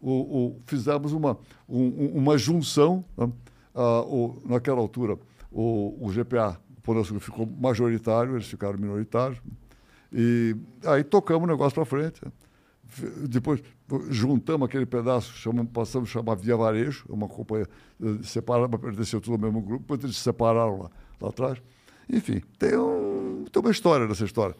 O, 0.00 0.10
o- 0.12 0.60
fizemos 0.66 1.12
uma, 1.12 1.36
um- 1.68 1.82
um- 2.04 2.12
uma 2.18 2.36
junção, 2.38 3.04
né? 3.16 3.30
Ah, 3.74 4.02
o- 4.02 4.40
naquela 4.44 4.80
altura, 4.80 5.18
o, 5.56 5.96
o 5.98 6.10
GPA, 6.10 6.60
o 6.86 7.00
Açúcar, 7.00 7.18
ficou 7.20 7.46
majoritário, 7.46 8.34
eles 8.34 8.46
ficaram 8.46 8.78
minoritários. 8.78 9.40
E 10.12 10.54
aí 10.84 11.02
tocamos 11.02 11.44
o 11.44 11.46
negócio 11.50 11.74
para 11.74 11.84
frente. 11.86 12.20
Depois 13.28 13.62
juntamos 14.10 14.68
aquele 14.68 14.84
pedaço, 14.84 15.32
chamamos, 15.32 15.72
passamos 15.72 16.10
a 16.10 16.12
chamar 16.12 16.36
Via 16.36 16.56
Varejo, 16.56 17.06
uma 17.08 17.26
companhia 17.26 17.66
eh, 18.00 18.22
separada, 18.22 18.68
mas 18.70 18.80
pertenceu 18.80 19.20
tudo 19.20 19.32
ao 19.32 19.38
mesmo 19.40 19.60
grupo, 19.60 19.80
depois 19.80 20.04
eles 20.04 20.16
se 20.16 20.22
separaram 20.22 20.82
lá, 20.82 20.90
lá 21.20 21.28
atrás. 21.30 21.60
Enfim, 22.08 22.42
tem, 22.58 22.76
um, 22.76 23.44
tem 23.50 23.60
uma 23.60 23.72
história 23.72 24.06
nessa 24.06 24.24
história. 24.24 24.54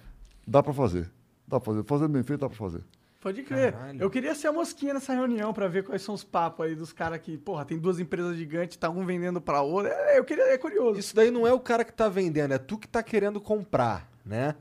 Dá 0.46 0.62
para 0.62 0.72
fazer. 0.72 1.10
Dá 1.46 1.60
para 1.60 1.72
fazer. 1.72 1.84
Fazendo 1.84 2.08
bem 2.08 2.22
feito, 2.22 2.40
dá 2.40 2.48
para 2.48 2.58
fazer. 2.58 2.82
Pode 3.26 3.42
crer. 3.42 3.72
Caralho. 3.72 4.00
Eu 4.00 4.08
queria 4.08 4.36
ser 4.36 4.46
a 4.46 4.52
mosquinha 4.52 4.94
nessa 4.94 5.12
reunião 5.12 5.52
pra 5.52 5.66
ver 5.66 5.82
quais 5.82 6.00
são 6.00 6.14
os 6.14 6.22
papos 6.22 6.64
aí 6.64 6.76
dos 6.76 6.92
caras 6.92 7.18
que, 7.18 7.36
porra, 7.36 7.64
tem 7.64 7.76
duas 7.76 7.98
empresas 7.98 8.36
gigantes, 8.36 8.76
tá 8.76 8.88
um 8.88 9.04
vendendo 9.04 9.40
pra 9.40 9.62
outra. 9.62 9.90
É, 9.92 10.16
eu 10.20 10.24
queria, 10.24 10.44
é 10.44 10.56
curioso. 10.56 11.00
Isso 11.00 11.12
daí 11.12 11.28
não 11.32 11.44
é 11.44 11.52
o 11.52 11.58
cara 11.58 11.84
que 11.84 11.92
tá 11.92 12.08
vendendo, 12.08 12.54
é 12.54 12.58
tu 12.58 12.78
que 12.78 12.86
tá 12.86 13.02
querendo 13.02 13.40
comprar, 13.40 14.08
né? 14.24 14.54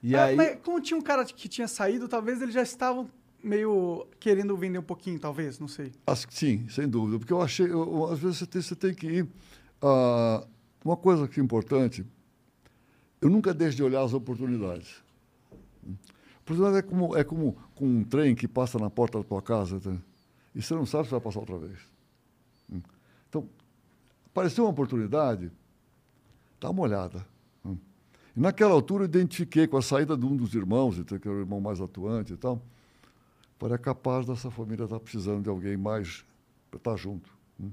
E 0.00 0.14
É, 0.14 0.20
aí. 0.20 0.36
mas 0.36 0.56
como 0.62 0.80
tinha 0.80 0.96
um 0.96 1.02
cara 1.02 1.24
que 1.24 1.48
tinha 1.48 1.66
saído, 1.66 2.06
talvez 2.06 2.40
eles 2.40 2.54
já 2.54 2.62
estavam 2.62 3.10
meio 3.42 4.06
querendo 4.20 4.56
vender 4.56 4.78
um 4.78 4.82
pouquinho, 4.84 5.18
talvez, 5.18 5.58
não 5.58 5.66
sei. 5.66 5.90
Acho 6.06 6.28
que 6.28 6.34
sim, 6.34 6.64
sem 6.68 6.88
dúvida. 6.88 7.18
Porque 7.18 7.32
eu 7.32 7.42
achei, 7.42 7.66
eu- 7.66 7.72
eu- 7.92 8.04
às 8.12 8.20
vezes 8.20 8.38
você 8.38 8.46
tem, 8.46 8.62
você 8.62 8.76
tem 8.76 8.94
que 8.94 9.08
ir. 9.08 9.26
ah, 9.82 10.46
uma 10.84 10.96
coisa 10.96 11.26
que 11.26 11.40
é 11.40 11.42
importante, 11.42 12.06
eu 13.20 13.28
nunca 13.28 13.52
deixo 13.52 13.76
de 13.76 13.82
olhar 13.82 14.02
as 14.02 14.14
oportunidades. 14.14 15.02
Oportunidade 16.42 16.78
é 16.78 16.82
como, 16.82 17.16
é 17.16 17.24
como 17.24 17.56
com 17.76 17.86
um 17.86 18.02
trem 18.02 18.34
que 18.34 18.48
passa 18.48 18.78
na 18.78 18.90
porta 18.90 19.18
da 19.18 19.24
tua 19.24 19.40
casa 19.40 19.78
tá? 19.78 19.94
e 20.54 20.60
você 20.62 20.74
não 20.74 20.86
sabe 20.86 21.04
se 21.04 21.10
vai 21.10 21.20
passar 21.20 21.40
outra 21.40 21.58
vez. 21.58 21.78
Hum. 22.72 22.80
Então, 23.28 23.48
apareceu 24.26 24.64
uma 24.64 24.70
oportunidade, 24.70 25.52
dá 26.60 26.70
uma 26.70 26.82
olhada. 26.82 27.24
hum. 27.64 27.76
E 28.34 28.40
naquela 28.40 28.72
altura 28.72 29.04
eu 29.04 29.08
identifiquei 29.08 29.66
com 29.68 29.76
a 29.76 29.82
saída 29.82 30.16
de 30.16 30.26
um 30.26 30.34
dos 30.34 30.54
irmãos, 30.54 30.98
então, 30.98 31.18
que 31.18 31.28
era 31.28 31.36
o 31.36 31.40
irmão 31.40 31.60
mais 31.60 31.80
atuante 31.80 32.32
e 32.32 32.36
tal, 32.36 32.60
Falei, 33.58 33.74
é 33.74 33.78
capaz 33.78 34.26
dessa 34.26 34.50
família 34.50 34.84
estar 34.84 35.00
precisando 35.00 35.42
de 35.44 35.48
alguém 35.48 35.76
mais 35.76 36.24
para 36.70 36.78
estar 36.78 36.96
junto. 36.96 37.30
hum. 37.60 37.70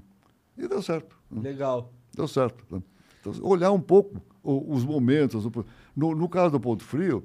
E 0.56 0.68
deu 0.68 0.80
certo. 0.80 1.18
Legal. 1.30 1.92
Deu 2.14 2.28
certo. 2.28 2.64
né? 2.70 2.82
Então, 3.20 3.32
olhar 3.42 3.72
um 3.72 3.80
pouco 3.80 4.20
os 4.42 4.84
momentos. 4.84 5.44
No, 5.96 6.14
no 6.14 6.28
caso 6.28 6.52
do 6.52 6.60
Ponto 6.60 6.84
Frio, 6.84 7.24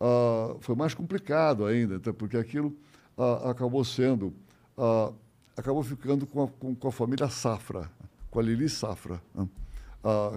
ah, 0.00 0.56
foi 0.60 0.74
mais 0.74 0.94
complicado 0.94 1.64
ainda, 1.64 1.98
porque 2.12 2.36
aquilo 2.36 2.76
ah, 3.16 3.50
acabou 3.50 3.84
sendo, 3.84 4.32
ah, 4.76 5.12
acabou 5.56 5.82
ficando 5.82 6.26
com 6.26 6.44
a, 6.44 6.48
com, 6.48 6.74
com 6.74 6.88
a 6.88 6.92
família 6.92 7.28
Safra, 7.28 7.90
com 8.30 8.38
a 8.38 8.42
Lili 8.42 8.68
Safra, 8.68 9.20
né? 9.34 9.48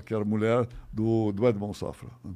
Que 0.04 0.16
era 0.16 0.26
mulher 0.26 0.68
do, 0.92 1.32
do 1.32 1.48
Edmond 1.48 1.78
Safra. 1.78 2.10
né? 2.24 2.34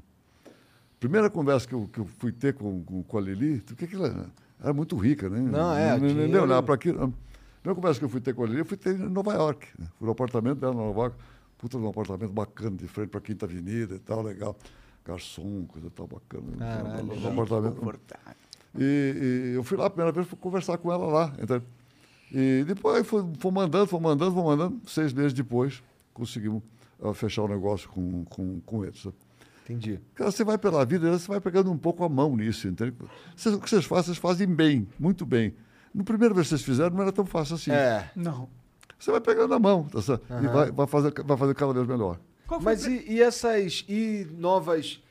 Primeira 0.99 1.31
conversa 1.31 1.67
que 1.67 1.73
eu, 1.73 1.89
que 1.91 1.99
eu 1.99 2.05
fui 2.05 2.31
ter 2.31 2.53
com, 2.53 2.83
com, 2.83 3.17
a 3.17 3.21
Lili, 3.21 3.57
o 3.57 3.75
que 3.75 3.87
que 3.87 3.95
ela 3.95 4.07
era? 4.07 4.29
Era 4.61 4.73
muito 4.73 4.95
rica, 4.95 5.27
né? 5.29 5.39
Não, 5.39 5.75
é, 5.75 5.99
Nem, 5.99 6.13
nem, 6.13 6.27
nem 6.27 6.39
olhar 6.39 6.61
para 6.61 6.75
aquilo. 6.75 7.03
A 7.03 7.09
primeira 7.59 7.75
conversa 7.75 7.99
que 7.99 8.05
eu 8.05 8.09
fui 8.09 8.21
ter 8.21 8.35
com 8.35 8.43
a 8.43 8.45
Lili, 8.45 8.59
eu 8.59 8.65
fui 8.65 8.77
ter 8.77 8.95
em 8.95 9.09
Nova 9.09 9.33
York. 9.33 9.67
né? 9.79 9.87
Fui 9.97 10.05
no 10.05 10.11
apartamento 10.11 10.59
dela, 10.59 10.73
em 10.73 10.77
Nova 10.77 10.99
York. 11.01 11.17
Puta, 11.57 11.77
um 11.77 11.89
apartamento 11.89 12.31
bacana, 12.31 12.77
de 12.77 12.87
frente 12.87 13.09
para 13.09 13.17
a 13.17 13.21
Quinta 13.21 13.45
Avenida 13.45 13.95
e 13.95 13.99
tal, 13.99 14.21
legal. 14.21 14.55
Garçom, 15.05 15.65
coisa 15.65 15.89
tal, 15.93 16.07
bacana. 16.07 16.55
Caralho, 16.57 17.03
no, 17.05 17.27
apartamento. 17.29 17.99
E, 18.77 19.51
e 19.51 19.55
eu 19.55 19.63
fui 19.63 19.77
lá 19.77 19.85
a 19.87 19.89
primeira 19.89 20.11
vez, 20.11 20.25
fui 20.27 20.37
conversar 20.39 20.77
com 20.77 20.91
ela 20.91 21.05
lá. 21.05 21.33
entendeu? 21.33 21.61
E 22.31 22.63
depois 22.65 23.05
foi, 23.05 23.23
foi 23.37 23.51
mandando, 23.51 23.85
foi 23.87 23.99
mandando, 23.99 24.33
foi 24.33 24.43
mandando. 24.43 24.81
Seis 24.87 25.13
meses 25.13 25.33
depois, 25.33 25.83
conseguimos 26.13 26.63
ah, 27.03 27.13
fechar 27.13 27.43
o 27.43 27.47
negócio 27.47 27.89
com, 27.89 28.23
com, 28.25 28.59
com 28.61 28.83
eles. 28.85 29.01
sabe? 29.01 29.15
Entendi. 29.63 29.99
Cara, 30.15 30.31
você 30.31 30.43
vai 30.43 30.57
pela 30.57 30.83
vida, 30.85 31.11
você 31.17 31.27
vai 31.27 31.39
pegando 31.39 31.71
um 31.71 31.77
pouco 31.77 32.03
a 32.03 32.09
mão 32.09 32.35
nisso, 32.35 32.67
entendeu? 32.67 33.07
Vocês- 33.35 33.53
o 33.55 33.59
que 33.59 33.69
vocês 33.69 33.85
fazem, 33.85 34.05
vocês 34.05 34.17
fazem 34.17 34.47
bem, 34.47 34.87
muito 34.99 35.25
bem. 35.25 35.53
No 35.93 36.03
primeiro 36.03 36.33
vez 36.33 36.47
que 36.47 36.49
vocês 36.55 36.63
fizeram, 36.63 36.95
não 36.95 37.03
era 37.03 37.11
tão 37.11 37.25
fácil 37.25 37.55
assim. 37.55 37.71
É. 37.71 38.09
Não. 38.15 38.49
Você 38.97 39.11
vai 39.11 39.21
pegando 39.21 39.53
a 39.53 39.59
mão, 39.59 39.83
tá 39.83 40.01
certo? 40.01 40.25
E 40.29 40.33
Aham. 40.33 40.51
vai, 40.53 40.71
vai, 40.71 40.87
fazer, 40.87 41.13
vai 41.23 41.37
fazer 41.37 41.53
cada 41.53 41.73
vez 41.73 41.85
melhor. 41.87 42.19
Qual 42.47 42.61
foi 42.61 42.73
Mas 42.73 42.85
e, 42.85 43.03
e 43.07 43.21
essas. 43.21 43.85
E 43.87 44.27
novas. 44.31 45.01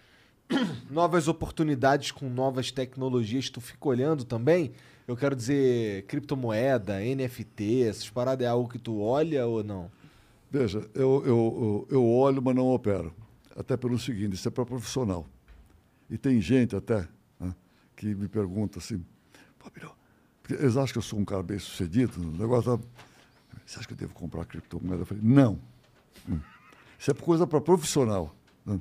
novas 0.91 1.29
oportunidades 1.29 2.11
com 2.11 2.29
novas 2.29 2.71
tecnologias, 2.71 3.49
tu 3.49 3.61
fica 3.61 3.89
olhando 3.89 4.25
também? 4.25 4.73
Eu 5.07 5.17
quero 5.17 5.35
dizer, 5.35 6.05
criptomoeda, 6.07 7.01
NFT, 7.01 7.85
essas 7.85 8.09
paradas 8.09 8.47
é 8.47 8.49
algo 8.49 8.69
que 8.69 8.79
tu 8.79 9.01
olha 9.01 9.47
ou 9.47 9.65
não? 9.65 9.91
Veja, 10.51 10.89
eu, 10.95 11.23
eu, 11.25 11.27
eu, 11.27 11.89
eu 11.91 12.07
olho, 12.07 12.41
mas 12.43 12.55
não 12.55 12.69
opero. 12.69 13.13
Até 13.57 13.77
pelo 13.77 13.99
seguinte, 13.99 14.35
isso 14.35 14.47
é 14.47 14.51
para 14.51 14.65
profissional. 14.65 15.27
E 16.09 16.17
tem 16.17 16.41
gente 16.41 16.77
até 16.77 17.09
né, 17.41 17.55
que 17.97 18.15
me 18.15 18.29
pergunta 18.29 18.79
assim, 18.79 19.05
Pô, 19.59 19.71
Bilhão, 19.71 19.95
eles 20.51 20.77
acham 20.77 20.93
que 20.93 20.99
eu 20.99 21.03
sou 21.03 21.19
um 21.19 21.25
cara 21.25 21.43
bem 21.43 21.59
sucedido, 21.59 22.21
o 22.21 22.37
negócio 22.37 22.77
da... 22.77 22.85
Você 23.65 23.79
acha 23.79 23.87
que 23.87 23.95
eu 23.95 23.99
devo 23.99 24.13
comprar 24.13 24.45
criptomoeda? 24.45 25.03
Eu 25.03 25.07
falei, 25.07 25.23
não. 25.23 25.59
Hum. 26.29 26.39
Isso 27.03 27.11
é 27.11 27.15
coisa 27.15 27.49
para 27.49 27.61
profissional. 27.61 28.33
né? 28.65 28.79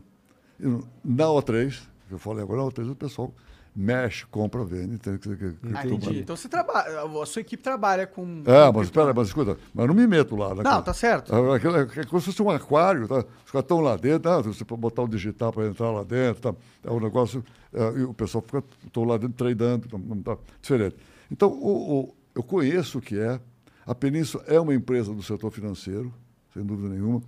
Na 1.03 1.25
O3, 1.25 1.81
que 2.07 2.13
eu 2.13 2.19
falei 2.19 2.43
agora, 2.43 2.61
na 2.61 2.67
O3 2.67 2.91
o 2.91 2.95
pessoal 2.95 3.33
mexe, 3.75 4.27
compra, 4.27 4.63
vende. 4.63 4.99
Tem, 4.99 5.17
que- 5.17 5.35
que- 5.35 5.55
Ah, 5.73 5.87
entendi. 5.87 6.19
Então 6.19 6.35
você 6.35 6.47
trabalha, 6.47 7.01
a 7.01 7.25
sua 7.25 7.39
equipe 7.41 7.63
trabalha 7.63 8.05
com. 8.05 8.43
É, 8.45 8.71
mas 8.71 8.83
espera, 8.83 9.11
mas 9.11 9.29
escuta, 9.29 9.57
mas 9.73 9.87
não 9.87 9.95
me 9.95 10.05
meto 10.05 10.35
lá. 10.35 10.53
Né, 10.53 10.61
Não, 10.61 10.83
tá 10.83 10.93
certo. 10.93 11.33
É, 11.33 11.55
aquilo 11.55 11.75
É 11.77 11.81
é 11.81 12.03
como 12.03 12.19
se 12.21 12.27
fosse 12.27 12.43
um 12.43 12.49
aquário, 12.51 13.07
tá? 13.07 13.25
Os 13.43 13.51
caras 13.51 13.63
estão 13.65 13.79
lá 13.79 13.95
dentro, 13.97 14.29
ah, 14.29 14.39
você 14.39 14.63
pode 14.63 14.81
botar 14.81 15.01
o 15.01 15.07
digital 15.07 15.51
para 15.51 15.65
entrar 15.65 15.89
lá 15.89 16.03
dentro, 16.03 16.41
tá? 16.43 16.55
É 16.83 16.91
um 16.91 16.99
negócio, 16.99 17.43
é, 17.73 17.99
e 18.01 18.03
o 18.03 18.13
pessoal 18.13 18.43
fica, 18.43 18.63
estão 18.85 19.03
lá 19.03 19.17
dentro 19.17 19.33
treinando, 19.35 19.87
tá, 19.89 19.97
tá 20.35 20.41
diferente. 20.61 20.95
Então, 21.31 21.49
o, 21.49 22.01
o- 22.01 22.15
eu 22.35 22.43
conheço 22.43 22.99
o 22.99 23.01
que 23.01 23.17
é, 23.17 23.39
a 23.83 23.95
Península 23.95 24.43
é 24.47 24.59
uma 24.59 24.75
empresa 24.75 25.11
do 25.11 25.23
setor 25.23 25.49
financeiro, 25.49 26.13
sem 26.53 26.63
dúvida 26.63 26.89
nenhuma, 26.89 27.21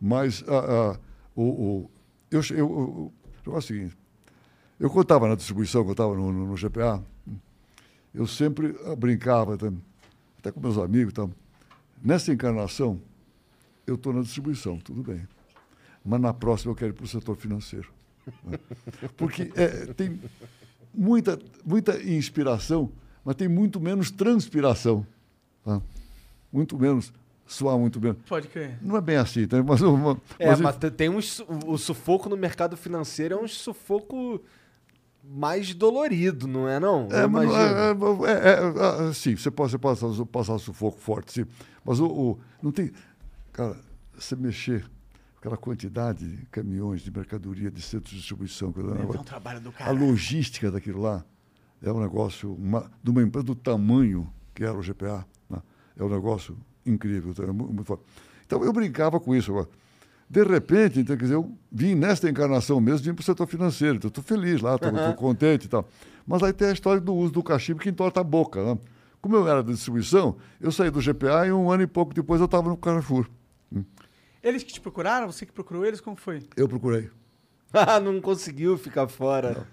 mas 0.00 0.44
ah, 0.48 0.94
ah, 0.94 1.00
o, 1.34 1.42
o- 1.42 1.90
eu, 2.30 2.40
eu, 2.50 3.12
eu, 3.46 3.54
é 3.54 3.56
o 3.56 3.60
seguinte, 3.60 3.96
eu 4.78 4.88
estava 5.00 5.28
na 5.28 5.34
distribuição, 5.34 5.88
estava 5.90 6.14
no, 6.14 6.32
no, 6.32 6.46
no 6.48 6.56
GPA, 6.56 7.02
eu 8.14 8.26
sempre 8.26 8.76
ah, 8.84 8.96
brincava, 8.96 9.54
até, 9.54 9.70
até 10.38 10.50
com 10.52 10.60
meus 10.60 10.78
amigos, 10.78 11.12
tá? 11.12 11.28
nessa 12.02 12.32
encarnação, 12.32 13.00
eu 13.86 13.94
estou 13.94 14.12
na 14.12 14.22
distribuição, 14.22 14.78
tudo 14.78 15.02
bem. 15.02 15.26
Mas 16.04 16.20
na 16.20 16.32
próxima 16.32 16.72
eu 16.72 16.76
quero 16.76 16.90
ir 16.90 16.94
para 16.94 17.04
o 17.04 17.08
setor 17.08 17.36
financeiro. 17.36 17.88
né? 18.44 18.58
Porque 19.16 19.50
é, 19.56 19.86
tem 19.92 20.20
muita, 20.94 21.38
muita 21.64 22.00
inspiração, 22.02 22.90
mas 23.24 23.34
tem 23.36 23.48
muito 23.48 23.80
menos 23.80 24.10
transpiração. 24.10 25.06
tá? 25.64 25.80
Muito 26.52 26.78
menos, 26.78 27.12
suar 27.46 27.78
muito 27.78 28.00
menos. 28.00 28.18
Pode 28.28 28.48
crer. 28.48 28.78
Não 28.82 28.96
é 28.96 29.00
bem 29.00 29.16
assim, 29.16 29.46
tá? 29.46 29.62
mas, 29.62 29.80
uma, 29.82 30.20
É, 30.38 30.48
mas, 30.48 30.60
mas, 30.60 30.76
te- 30.76 30.90
tem 30.90 31.08
uns. 31.08 31.40
O 31.66 31.78
sufoco 31.78 32.28
no 32.28 32.36
mercado 32.36 32.76
financeiro 32.76 33.34
é 33.34 33.38
um 33.40 33.48
sufoco 33.48 34.40
mais 35.22 35.74
dolorido, 35.74 36.46
não 36.46 36.68
é 36.68 36.78
não? 36.78 37.08
É, 37.10 37.26
mas 37.26 37.50
é, 37.50 37.54
é, 37.54 37.90
é, 38.30 39.04
é, 39.06 39.08
é, 39.08 39.12
sim, 39.12 39.36
você 39.36 39.50
pode, 39.50 39.72
você 39.72 39.78
pode 39.78 40.00
passar- 40.00 40.26
passar 40.26 40.58
sufoco 40.58 40.98
forte, 41.00 41.32
sim. 41.32 41.44
Mas 41.84 41.98
o, 42.00 42.06
o- 42.06 42.38
não 42.62 42.70
tem. 42.70 42.90
Cara, 43.52 43.76
você 44.16 44.36
mexer. 44.36 44.84
aquela 45.38 45.56
quantidade 45.56 46.26
de 46.28 46.46
caminhões, 46.46 47.02
de 47.02 47.10
mercadoria, 47.12 47.70
de 47.70 47.80
centros 47.80 48.10
de 48.10 48.16
distribuição. 48.18 48.72
coisa- 48.72 48.92
dar 48.94 49.20
um 49.20 49.24
trabalho 49.24 49.60
do 49.60 49.68
a 49.68 49.72
cara. 49.72 49.92
logística 49.92 50.70
daquilo 50.72 51.00
lá 51.02 51.24
é 51.80 51.92
um 51.92 52.00
negócio 52.00 52.52
uma- 52.54 52.90
de 53.02 53.10
uma 53.10 53.22
empresa 53.22 53.44
do 53.46 53.54
tamanho 53.54 54.28
que 54.54 54.64
era 54.64 54.76
o 54.76 54.82
GPA. 54.82 55.24
né? 55.48 55.60
É 55.96 56.02
um 56.02 56.08
negócio 56.08 56.56
incrível. 56.86 57.30
então, 57.32 57.44
é 57.44 57.52
mu- 57.52 57.66
muito 57.68 57.84
forte. 57.84 58.04
Então 58.46 58.62
eu 58.64 58.72
brincava 58.72 59.18
com 59.20 59.34
isso 59.34 59.50
agora. 59.50 59.68
De 60.28 60.42
repente, 60.42 60.98
então, 61.00 61.16
quer 61.16 61.22
dizer, 61.22 61.34
eu 61.36 61.52
vim 61.70 61.94
nesta 61.94 62.28
encarnação 62.28 62.80
mesmo, 62.80 63.04
vim 63.04 63.14
para 63.14 63.22
o 63.22 63.24
setor 63.24 63.46
financeiro. 63.46 63.96
Então, 63.96 64.08
estou 64.08 64.24
feliz 64.24 64.60
lá, 64.60 64.74
estou 64.74 65.14
contente 65.14 65.66
e 65.66 65.68
tal. 65.68 65.88
Mas 66.26 66.42
aí 66.42 66.52
tem 66.52 66.68
a 66.68 66.72
história 66.72 67.00
do 67.00 67.14
uso 67.14 67.32
do 67.32 67.42
cachimbo 67.42 67.78
que 67.80 67.88
entorta 67.88 68.20
a 68.20 68.24
boca. 68.24 68.62
Né? 68.64 68.78
Como 69.20 69.36
eu 69.36 69.46
era 69.48 69.62
da 69.62 69.72
distribuição, 69.72 70.36
eu 70.60 70.72
saí 70.72 70.90
do 70.90 71.00
GPA 71.00 71.46
e 71.46 71.52
um 71.52 71.70
ano 71.70 71.84
e 71.84 71.86
pouco 71.86 72.12
depois 72.12 72.40
eu 72.40 72.46
estava 72.46 72.68
no 72.68 72.76
Carrefour. 72.76 73.28
Eles 74.42 74.62
que 74.62 74.72
te 74.72 74.80
procuraram? 74.80 75.30
Você 75.30 75.44
que 75.46 75.52
procurou 75.52 75.84
eles? 75.84 76.00
Como 76.00 76.16
foi? 76.16 76.42
Eu 76.56 76.68
procurei. 76.68 77.08
Ah, 77.72 77.98
não 78.00 78.20
conseguiu 78.22 78.78
ficar 78.78 79.06
fora. 79.08 79.66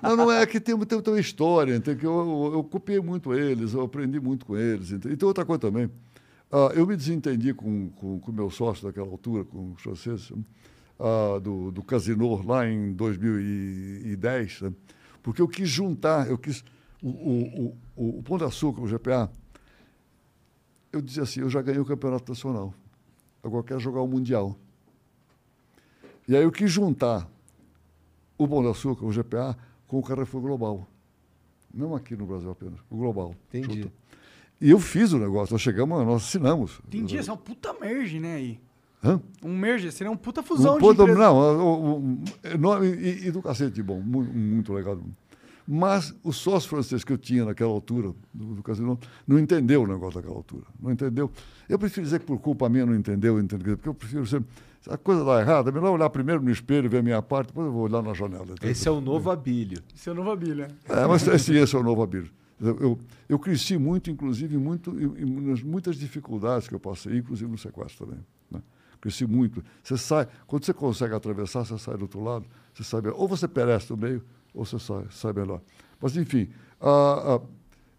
Não, 0.00 0.16
não 0.16 0.32
é 0.32 0.46
que 0.46 0.58
tem, 0.60 0.78
tem, 0.86 1.00
tem 1.02 1.12
uma 1.12 1.20
história, 1.20 1.78
tem 1.80 1.94
que 1.96 2.06
eu, 2.06 2.12
eu, 2.12 2.52
eu 2.58 2.64
copiei 2.64 2.98
muito 3.00 3.34
eles, 3.34 3.74
eu 3.74 3.82
aprendi 3.82 4.18
muito 4.20 4.46
com 4.46 4.56
eles. 4.56 4.90
Então, 4.92 5.10
então 5.12 5.28
outra 5.28 5.44
coisa 5.44 5.58
também, 5.60 5.90
ah, 6.52 6.70
eu 6.74 6.86
me 6.86 6.94
desentendi 6.94 7.54
com 7.54 7.86
o 7.86 8.20
com, 8.20 8.30
meu 8.30 8.50
sócio 8.50 8.86
daquela 8.86 9.08
altura, 9.08 9.42
com 9.42 9.72
os 9.72 9.80
franceses, 9.80 10.30
ah, 11.00 11.38
do, 11.42 11.70
do 11.70 11.82
Casino 11.82 12.46
lá 12.46 12.68
em 12.68 12.92
2010, 12.92 14.60
né? 14.60 14.74
porque 15.22 15.40
eu 15.40 15.48
quis 15.48 15.68
juntar, 15.70 16.28
eu 16.28 16.36
quis. 16.36 16.62
O, 17.02 17.08
o, 17.08 17.78
o, 17.96 18.18
o 18.18 18.22
Pão 18.22 18.36
de 18.36 18.44
Açúcar, 18.44 18.82
o 18.82 18.86
GPA, 18.86 19.32
eu 20.92 21.00
dizia 21.00 21.22
assim: 21.22 21.40
eu 21.40 21.48
já 21.48 21.62
ganhei 21.62 21.80
o 21.80 21.86
campeonato 21.86 22.30
nacional, 22.30 22.74
agora 23.42 23.64
quero 23.64 23.80
jogar 23.80 24.02
o 24.02 24.06
Mundial. 24.06 24.54
E 26.28 26.36
aí 26.36 26.42
eu 26.42 26.52
quis 26.52 26.70
juntar 26.70 27.26
o 28.36 28.46
Pão 28.46 28.62
de 28.62 28.68
Açúcar, 28.68 29.06
o 29.06 29.10
GPA, 29.10 29.56
com 29.86 29.98
o 29.98 30.02
Carrefour 30.02 30.42
Global. 30.42 30.86
Não 31.72 31.94
aqui 31.94 32.14
no 32.14 32.26
Brasil 32.26 32.50
apenas, 32.50 32.78
o 32.90 32.96
Global. 32.96 33.34
Entendi. 33.48 33.84
Junta. 33.84 34.01
E 34.62 34.70
eu 34.70 34.78
fiz 34.78 35.12
o 35.12 35.18
negócio, 35.18 35.52
nós 35.52 35.60
chegamos, 35.60 36.06
nós 36.06 36.22
assinamos. 36.22 36.80
Entendi, 36.86 37.16
esse 37.16 37.28
é 37.28 37.32
um 37.32 37.36
puta 37.36 37.74
merge, 37.80 38.20
né, 38.20 38.36
aí. 38.36 38.60
Hã? 39.04 39.20
Um 39.42 39.56
merge, 39.58 39.90
seria 39.90 40.10
um 40.10 40.16
puta 40.16 40.42
fusão 40.42 40.74
Um 40.74 40.76
de 40.76 40.80
ponto- 40.80 41.02
empresas. 41.02 41.18
não, 41.22 41.36
o- 41.36 41.60
o- 41.64 41.96
o- 41.98 42.58
não, 42.58 42.84
e, 42.84 43.26
e 43.26 43.30
do 43.32 43.42
cacete 43.42 43.82
bom, 43.82 44.00
muito, 44.00 44.32
muito 44.32 44.72
legal. 44.72 44.96
Mas 45.66 46.14
o 46.22 46.32
sócio 46.32 46.68
francês 46.68 47.02
que 47.04 47.12
eu 47.12 47.18
tinha 47.18 47.44
naquela 47.44 47.70
altura, 47.70 48.12
do, 48.32 48.54
do 48.54 48.62
casino, 48.62 48.98
não 49.26 49.38
entendeu 49.38 49.82
o 49.82 49.86
negócio 49.86 50.20
daquela 50.20 50.36
altura. 50.36 50.64
Não 50.80 50.90
entendeu. 50.92 51.30
Eu 51.68 51.78
prefiro 51.78 52.04
dizer 52.04 52.20
que 52.20 52.26
por 52.26 52.38
culpa 52.38 52.68
minha 52.68 52.84
não 52.86 52.94
entendeu, 52.94 53.38
entendeu? 53.40 53.76
porque 53.76 53.88
eu 53.88 53.94
prefiro 53.94 54.26
ser. 54.26 54.42
Se 54.80 54.90
a 54.92 54.96
coisa 54.98 55.24
dá 55.24 55.40
errada, 55.40 55.70
é 55.70 55.72
melhor 55.72 55.92
olhar 55.92 56.10
primeiro 56.10 56.42
no 56.42 56.50
espelho, 56.50 56.90
ver 56.90 56.98
a 56.98 57.02
minha 57.02 57.22
parte, 57.22 57.48
depois 57.48 57.66
eu 57.68 57.72
vou 57.72 57.82
olhar 57.82 58.02
na 58.02 58.12
janela. 58.12 58.42
entendeu? 58.44 58.70
Esse 58.70 58.88
é 58.88 58.90
o 58.90 59.00
novo 59.00 59.30
Abílio. 59.30 59.80
Seu 59.94 60.12
novo 60.14 60.30
Abílio, 60.32 60.56
né? 60.56 60.68
É, 60.88 61.06
mas 61.06 61.26
esse, 61.28 61.54
esse 61.54 61.74
é 61.76 61.78
o 61.78 61.82
novo 61.84 62.02
Abílio. 62.02 62.30
Eu, 62.62 62.98
eu, 63.28 63.38
cresci 63.40 63.76
muito, 63.76 64.08
inclusive, 64.08 64.56
muito, 64.56 64.92
nas 64.92 65.62
muitas 65.62 65.96
dificuldades 65.96 66.68
que 66.68 66.74
eu 66.74 66.78
passei, 66.78 67.18
inclusive 67.18 67.50
no 67.50 67.58
sequestro 67.58 68.06
também. 68.06 68.24
Né? 68.48 68.62
Cresci 69.00 69.26
muito. 69.26 69.64
Você 69.82 69.98
sai, 69.98 70.28
quando 70.46 70.64
você 70.64 70.72
consegue 70.72 71.12
atravessar, 71.12 71.64
você 71.64 71.76
sai 71.76 71.96
do 71.96 72.02
outro 72.02 72.22
lado, 72.22 72.46
você 72.72 72.84
sai. 72.84 73.00
Ou 73.14 73.26
você 73.26 73.48
perece 73.48 73.90
no 73.90 73.96
meio, 73.96 74.22
ou 74.54 74.64
você 74.64 74.78
sai, 74.78 75.04
sai 75.10 75.32
melhor. 75.32 75.60
Mas, 76.00 76.16
enfim, 76.16 76.50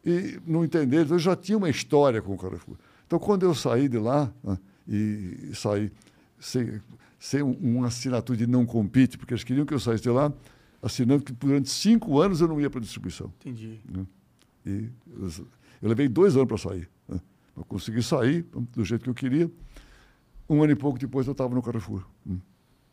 e 0.06 0.40
não 0.48 0.64
entender, 0.64 1.12
eu 1.12 1.20
já 1.20 1.36
tinha 1.36 1.58
uma 1.58 1.70
história 1.70 2.22
com 2.22 2.34
o 2.34 2.38
Carrefour. 2.38 2.78
Então, 3.06 3.20
quando 3.20 3.44
eu 3.44 3.54
saí 3.54 3.90
de 3.90 3.98
lá, 3.98 4.34
né, 4.42 4.58
e, 4.88 5.50
e 5.52 5.56
saí 5.56 5.92
sem, 6.40 6.82
sem 7.20 7.44
um, 7.44 7.52
uma 7.52 7.88
assinatura 7.88 8.38
de 8.38 8.48
não 8.48 8.66
compete, 8.66 9.18
porque 9.18 9.34
eles 9.34 9.44
queriam 9.44 9.66
que 9.66 9.74
eu 9.74 9.80
saísse 9.80 10.04
de 10.04 10.10
lá, 10.10 10.32
assinando 10.82 11.24
que 11.24 11.34
durante 11.34 11.70
cinco 11.70 12.20
anos 12.20 12.40
eu 12.40 12.48
não 12.48 12.60
ia 12.60 12.70
para 12.70 12.80
distribuição. 12.80 13.32
Entendi. 13.42 13.80
né? 13.90 14.06
E 14.66 14.90
eu, 15.82 15.90
levei 15.90 16.08
dois 16.08 16.36
anos 16.36 16.48
para 16.48 16.58
sair. 16.58 16.90
Né? 17.08 17.20
Eu 17.56 17.66
consegui 17.66 18.02
sair 18.02 18.44
do 18.72 18.84
jeito 18.84 19.04
que 19.04 19.10
eu 19.10 19.14
queria. 19.14 19.52
Um 20.50 20.62
ano 20.62 20.74
e 20.74 20.76
pouco 20.76 21.00
depois 21.00 21.26
eu 21.28 21.32
estava 21.32 21.54
no 21.54 21.62
Carrefour, 21.62 22.06
né? 22.26 22.38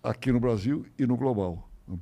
aqui 0.02 0.32
no 0.32 0.40
Brasil 0.40 0.86
e 0.98 1.06
no 1.06 1.16
Global. 1.16 1.68
né? 1.86 1.98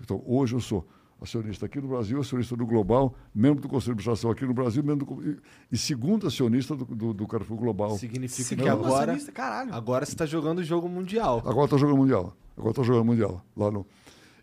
Então, 0.00 0.22
hoje 0.26 0.54
eu 0.54 0.60
sou 0.60 0.86
acionista 1.20 1.66
aqui 1.66 1.80
no 1.80 1.88
Brasil, 1.88 2.20
acionista 2.20 2.56
do 2.56 2.66
Global, 2.66 3.14
membro 3.34 3.62
do 3.62 3.68
Conselho 3.68 3.94
de 3.94 4.00
Administração 4.00 4.30
aqui 4.30 4.44
no 4.44 4.52
Brasil 4.52 4.82
membro 4.82 5.06
do, 5.06 5.30
e, 5.30 5.38
e 5.72 5.78
segundo 5.78 6.26
acionista 6.26 6.76
do, 6.76 6.84
do, 6.84 7.14
do 7.14 7.26
Carrefour 7.26 7.56
Global. 7.56 7.96
Significa 7.98 8.54
que 8.56 8.68
agora, 8.68 9.16
agora 9.70 10.04
você 10.04 10.12
está 10.12 10.26
jogando 10.26 10.58
o 10.58 10.64
jogo 10.64 10.88
mundial. 10.88 11.42
Agora 11.44 11.64
está 11.64 11.76
jogando 11.76 11.96
Mundial. 11.96 12.36
Agora 12.56 12.70
está 12.70 12.82
jogando 12.82 13.04
Mundial. 13.04 13.44
Lá 13.56 13.70
no... 13.70 13.86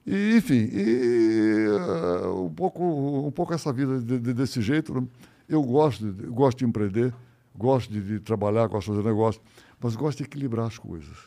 E, 0.06 0.36
enfim, 0.38 0.70
e, 0.72 1.68
eh, 1.70 2.28
um, 2.28 2.50
pouco, 2.54 2.84
um 3.28 3.32
pouco 3.32 3.54
essa 3.54 3.72
vida 3.72 4.00
de- 4.02 4.20
de- 4.20 4.34
desse 4.34 4.62
jeito. 4.62 4.94
né? 5.00 5.08
Eu 5.48 5.62
gosto 5.64 6.06
gosto 6.32 6.60
de 6.60 6.66
empreender, 6.66 7.14
gosto 7.56 7.92
de, 7.92 8.02
de 8.02 8.20
trabalhar, 8.20 8.68
gosto 8.68 8.92
de 8.92 8.98
fazer 8.98 9.08
negócio, 9.08 9.42
mas 9.80 9.96
gosto 9.96 10.18
de 10.20 10.24
equilibrar 10.26 10.68
as 10.68 10.78
coisas. 10.78 11.18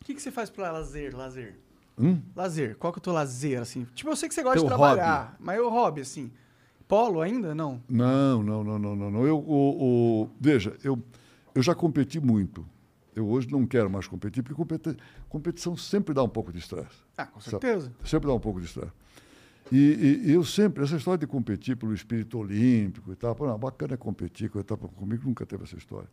O 0.00 0.04
que, 0.04 0.14
que 0.14 0.22
você 0.22 0.30
faz 0.30 0.48
pra 0.50 0.70
lazer, 0.70 1.16
lazer? 1.16 1.58
Hum? 1.98 2.20
Lazer, 2.36 2.76
qual 2.76 2.92
que 2.92 2.98
é 2.98 3.00
o 3.00 3.02
teu 3.02 3.12
lazer, 3.12 3.60
assim? 3.60 3.84
Tipo, 3.94 4.10
eu 4.10 4.16
sei 4.16 4.28
que 4.28 4.34
você 4.34 4.42
gosta 4.42 4.58
Teu 4.58 4.64
de 4.64 4.68
trabalhar, 4.68 5.36
mas 5.40 5.58
o 5.58 5.68
hobby, 5.68 6.02
assim. 6.02 6.30
Polo 6.86 7.20
ainda? 7.20 7.52
Não. 7.54 7.82
Não, 7.88 8.42
não, 8.44 8.62
não, 8.62 8.78
não, 8.78 8.94
não. 8.96 9.10
não. 9.10 9.26
Eu, 9.26 9.38
o, 9.38 10.22
o- 10.22 10.30
veja, 10.40 10.76
eu, 10.84 11.02
eu 11.54 11.62
já 11.62 11.74
competi 11.74 12.20
muito. 12.20 12.64
Eu 13.16 13.26
hoje 13.26 13.50
não 13.50 13.66
quero 13.66 13.88
mais 13.88 14.06
competir, 14.06 14.42
porque 14.42 14.54
competi- 14.54 14.96
competição 15.28 15.74
sempre 15.74 16.12
dá 16.14 16.22
um 16.22 16.28
pouco 16.28 16.52
de 16.52 16.58
estresse. 16.58 16.94
Ah, 17.16 17.24
com 17.24 17.40
Sabe? 17.40 17.50
certeza. 17.52 17.90
Sempre 18.04 18.28
dá 18.28 18.34
um 18.34 18.38
pouco 18.38 18.60
de 18.60 18.66
estresse. 18.66 18.92
E, 19.72 20.22
e- 20.26 20.32
eu 20.32 20.44
sempre, 20.44 20.84
essa 20.84 20.96
história 20.96 21.18
de 21.18 21.26
competir 21.26 21.76
pelo 21.76 21.94
espírito 21.94 22.38
olímpico 22.38 23.10
e 23.10 23.16
tal, 23.16 23.34
pô, 23.34 23.46
não, 23.46 23.58
bacana 23.58 23.94
é 23.94 23.96
competir, 23.96 24.50
coisa 24.50 24.64
e 24.64 24.68
tal, 24.68 24.76
comigo 24.76 25.26
nunca 25.26 25.46
teve 25.46 25.64
essa 25.64 25.76
história. 25.76 26.08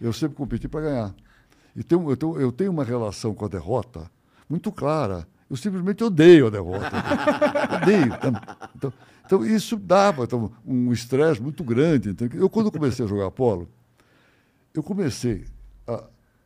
Eu 0.00 0.12
sempre 0.12 0.36
competi 0.36 0.66
para 0.68 0.80
ganhar. 0.80 1.14
E 1.76 1.84
tenho, 1.84 2.10
eu, 2.10 2.16
tenho, 2.16 2.40
eu 2.40 2.50
tenho 2.50 2.72
uma 2.72 2.82
relação 2.84 3.32
com 3.32 3.44
a 3.44 3.48
derrota 3.48 4.10
muito 4.48 4.72
clara. 4.72 5.28
Eu 5.48 5.56
simplesmente 5.56 6.02
odeio 6.02 6.48
a 6.48 6.50
derrota. 6.50 6.90
odeio. 7.82 8.06
Então, 8.14 8.32
então, 8.74 8.92
então, 9.24 9.46
isso 9.46 9.76
dava 9.76 10.24
então, 10.24 10.50
um 10.66 10.92
estresse 10.92 11.40
muito 11.40 11.62
grande. 11.62 12.10
Então, 12.10 12.28
eu, 12.34 12.50
quando 12.50 12.70
comecei 12.72 13.04
a 13.04 13.08
jogar 13.08 13.30
polo, 13.30 13.68
eu 14.74 14.82
comecei 14.82 15.44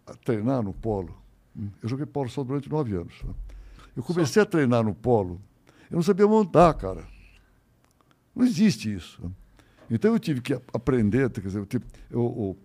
a, 0.07 0.15
treinar 0.15 0.63
no 0.63 0.73
polo. 0.73 1.15
Hum, 1.57 1.69
Eu 1.83 1.89
joguei 1.89 2.07
polo 2.07 2.29
só 2.29 2.43
durante 2.45 2.69
nove 2.71 2.95
anos. 2.97 3.15
né? 3.25 3.33
Eu 3.97 4.03
comecei 4.03 4.43
a 4.43 4.47
treinar 4.47 4.83
no 4.85 4.95
polo, 4.95 5.41
eu 5.91 5.97
não 5.97 6.03
sabia 6.03 6.27
montar, 6.27 6.75
cara. 6.75 7.05
Não 8.35 8.45
existe 8.45 8.93
isso. 8.93 9.23
né? 9.23 9.31
Então 9.91 10.13
eu 10.13 10.19
tive 10.19 10.41
que 10.41 10.55
aprender, 10.73 11.31
quer 11.31 11.41
dizer, 11.43 11.59
eu, 11.59 11.67
tive, 11.67 11.85
eu, 12.11 12.21
eu 12.21 12.57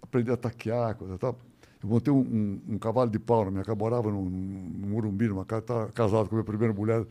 aprendi 0.00 0.30
a 0.30 0.36
taquear, 0.36 0.94
coisa 0.94 1.18
tal. 1.18 1.38
Eu 1.82 1.88
montei 1.88 2.12
um, 2.12 2.18
um- 2.20 2.60
um 2.74 2.78
cavalo 2.78 3.10
de 3.10 3.18
pau 3.18 3.44
na 3.44 3.50
minha 3.50 3.64
casa, 3.64 3.76
morava 3.76 4.10
num, 4.10 4.24
num 4.24 4.88
Morumbi, 4.88 5.28
numa 5.28 5.44
casa, 5.44 5.60
estava 5.60 5.86
casado 5.88 6.28
com 6.28 6.34
a 6.36 6.38
minha 6.38 6.44
primeira 6.44 6.72
mulher. 6.72 7.04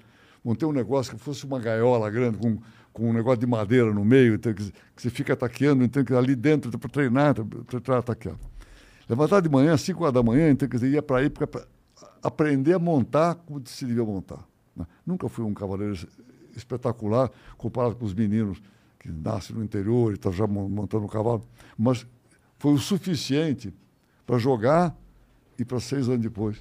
Montei 0.43 0.67
um 0.67 0.71
negócio 0.71 1.15
que 1.15 1.21
fosse 1.21 1.45
uma 1.45 1.59
gaiola 1.59 2.09
grande, 2.09 2.37
com, 2.37 2.57
com 2.93 3.09
um 3.09 3.13
negócio 3.13 3.39
de 3.39 3.45
madeira 3.47 3.93
no 3.93 4.03
meio, 4.05 4.35
então, 4.35 4.53
que, 4.53 4.71
que 4.71 5.01
você 5.01 5.09
fica 5.09 5.35
taqueando, 5.35 5.83
então, 5.83 6.03
que 6.03 6.13
ali 6.13 6.35
dentro, 6.35 6.71
para 6.79 6.89
treinar, 6.89 7.35
para 7.35 7.79
treinar 7.81 8.03
taquear. 8.03 8.35
Levantar 9.07 9.41
de 9.41 9.49
manhã, 9.49 9.73
às 9.73 9.81
5 9.81 10.01
horas 10.03 10.13
da 10.13 10.23
manhã, 10.23 10.49
então, 10.49 10.67
quer 10.67 10.77
dizer, 10.77 10.89
ia 10.89 11.01
para 11.01 11.17
aí 11.19 11.29
para 11.29 11.47
aprender 12.23 12.73
a 12.73 12.79
montar 12.79 13.35
como 13.35 13.61
se 13.65 13.85
devia 13.85 14.03
montar. 14.03 14.43
né? 14.75 14.85
Nunca 15.05 15.29
fui 15.29 15.45
um 15.45 15.53
cavaleiro 15.53 15.93
es- 15.93 16.07
espetacular 16.55 17.29
comparado 17.57 17.95
com 17.95 18.05
os 18.05 18.13
meninos 18.13 18.61
que 18.99 19.09
nascem 19.11 19.55
no 19.55 19.63
interior 19.63 20.11
e 20.11 20.15
estão 20.15 20.31
já 20.31 20.47
mon- 20.47 20.67
montando 20.69 21.05
um 21.05 21.07
cavalo, 21.07 21.43
mas 21.77 22.05
foi 22.57 22.73
o 22.73 22.77
suficiente 22.79 23.73
para 24.25 24.37
jogar 24.39 24.95
e 25.59 25.63
para 25.63 25.79
seis 25.79 26.07
anos 26.09 26.21
depois 26.21 26.57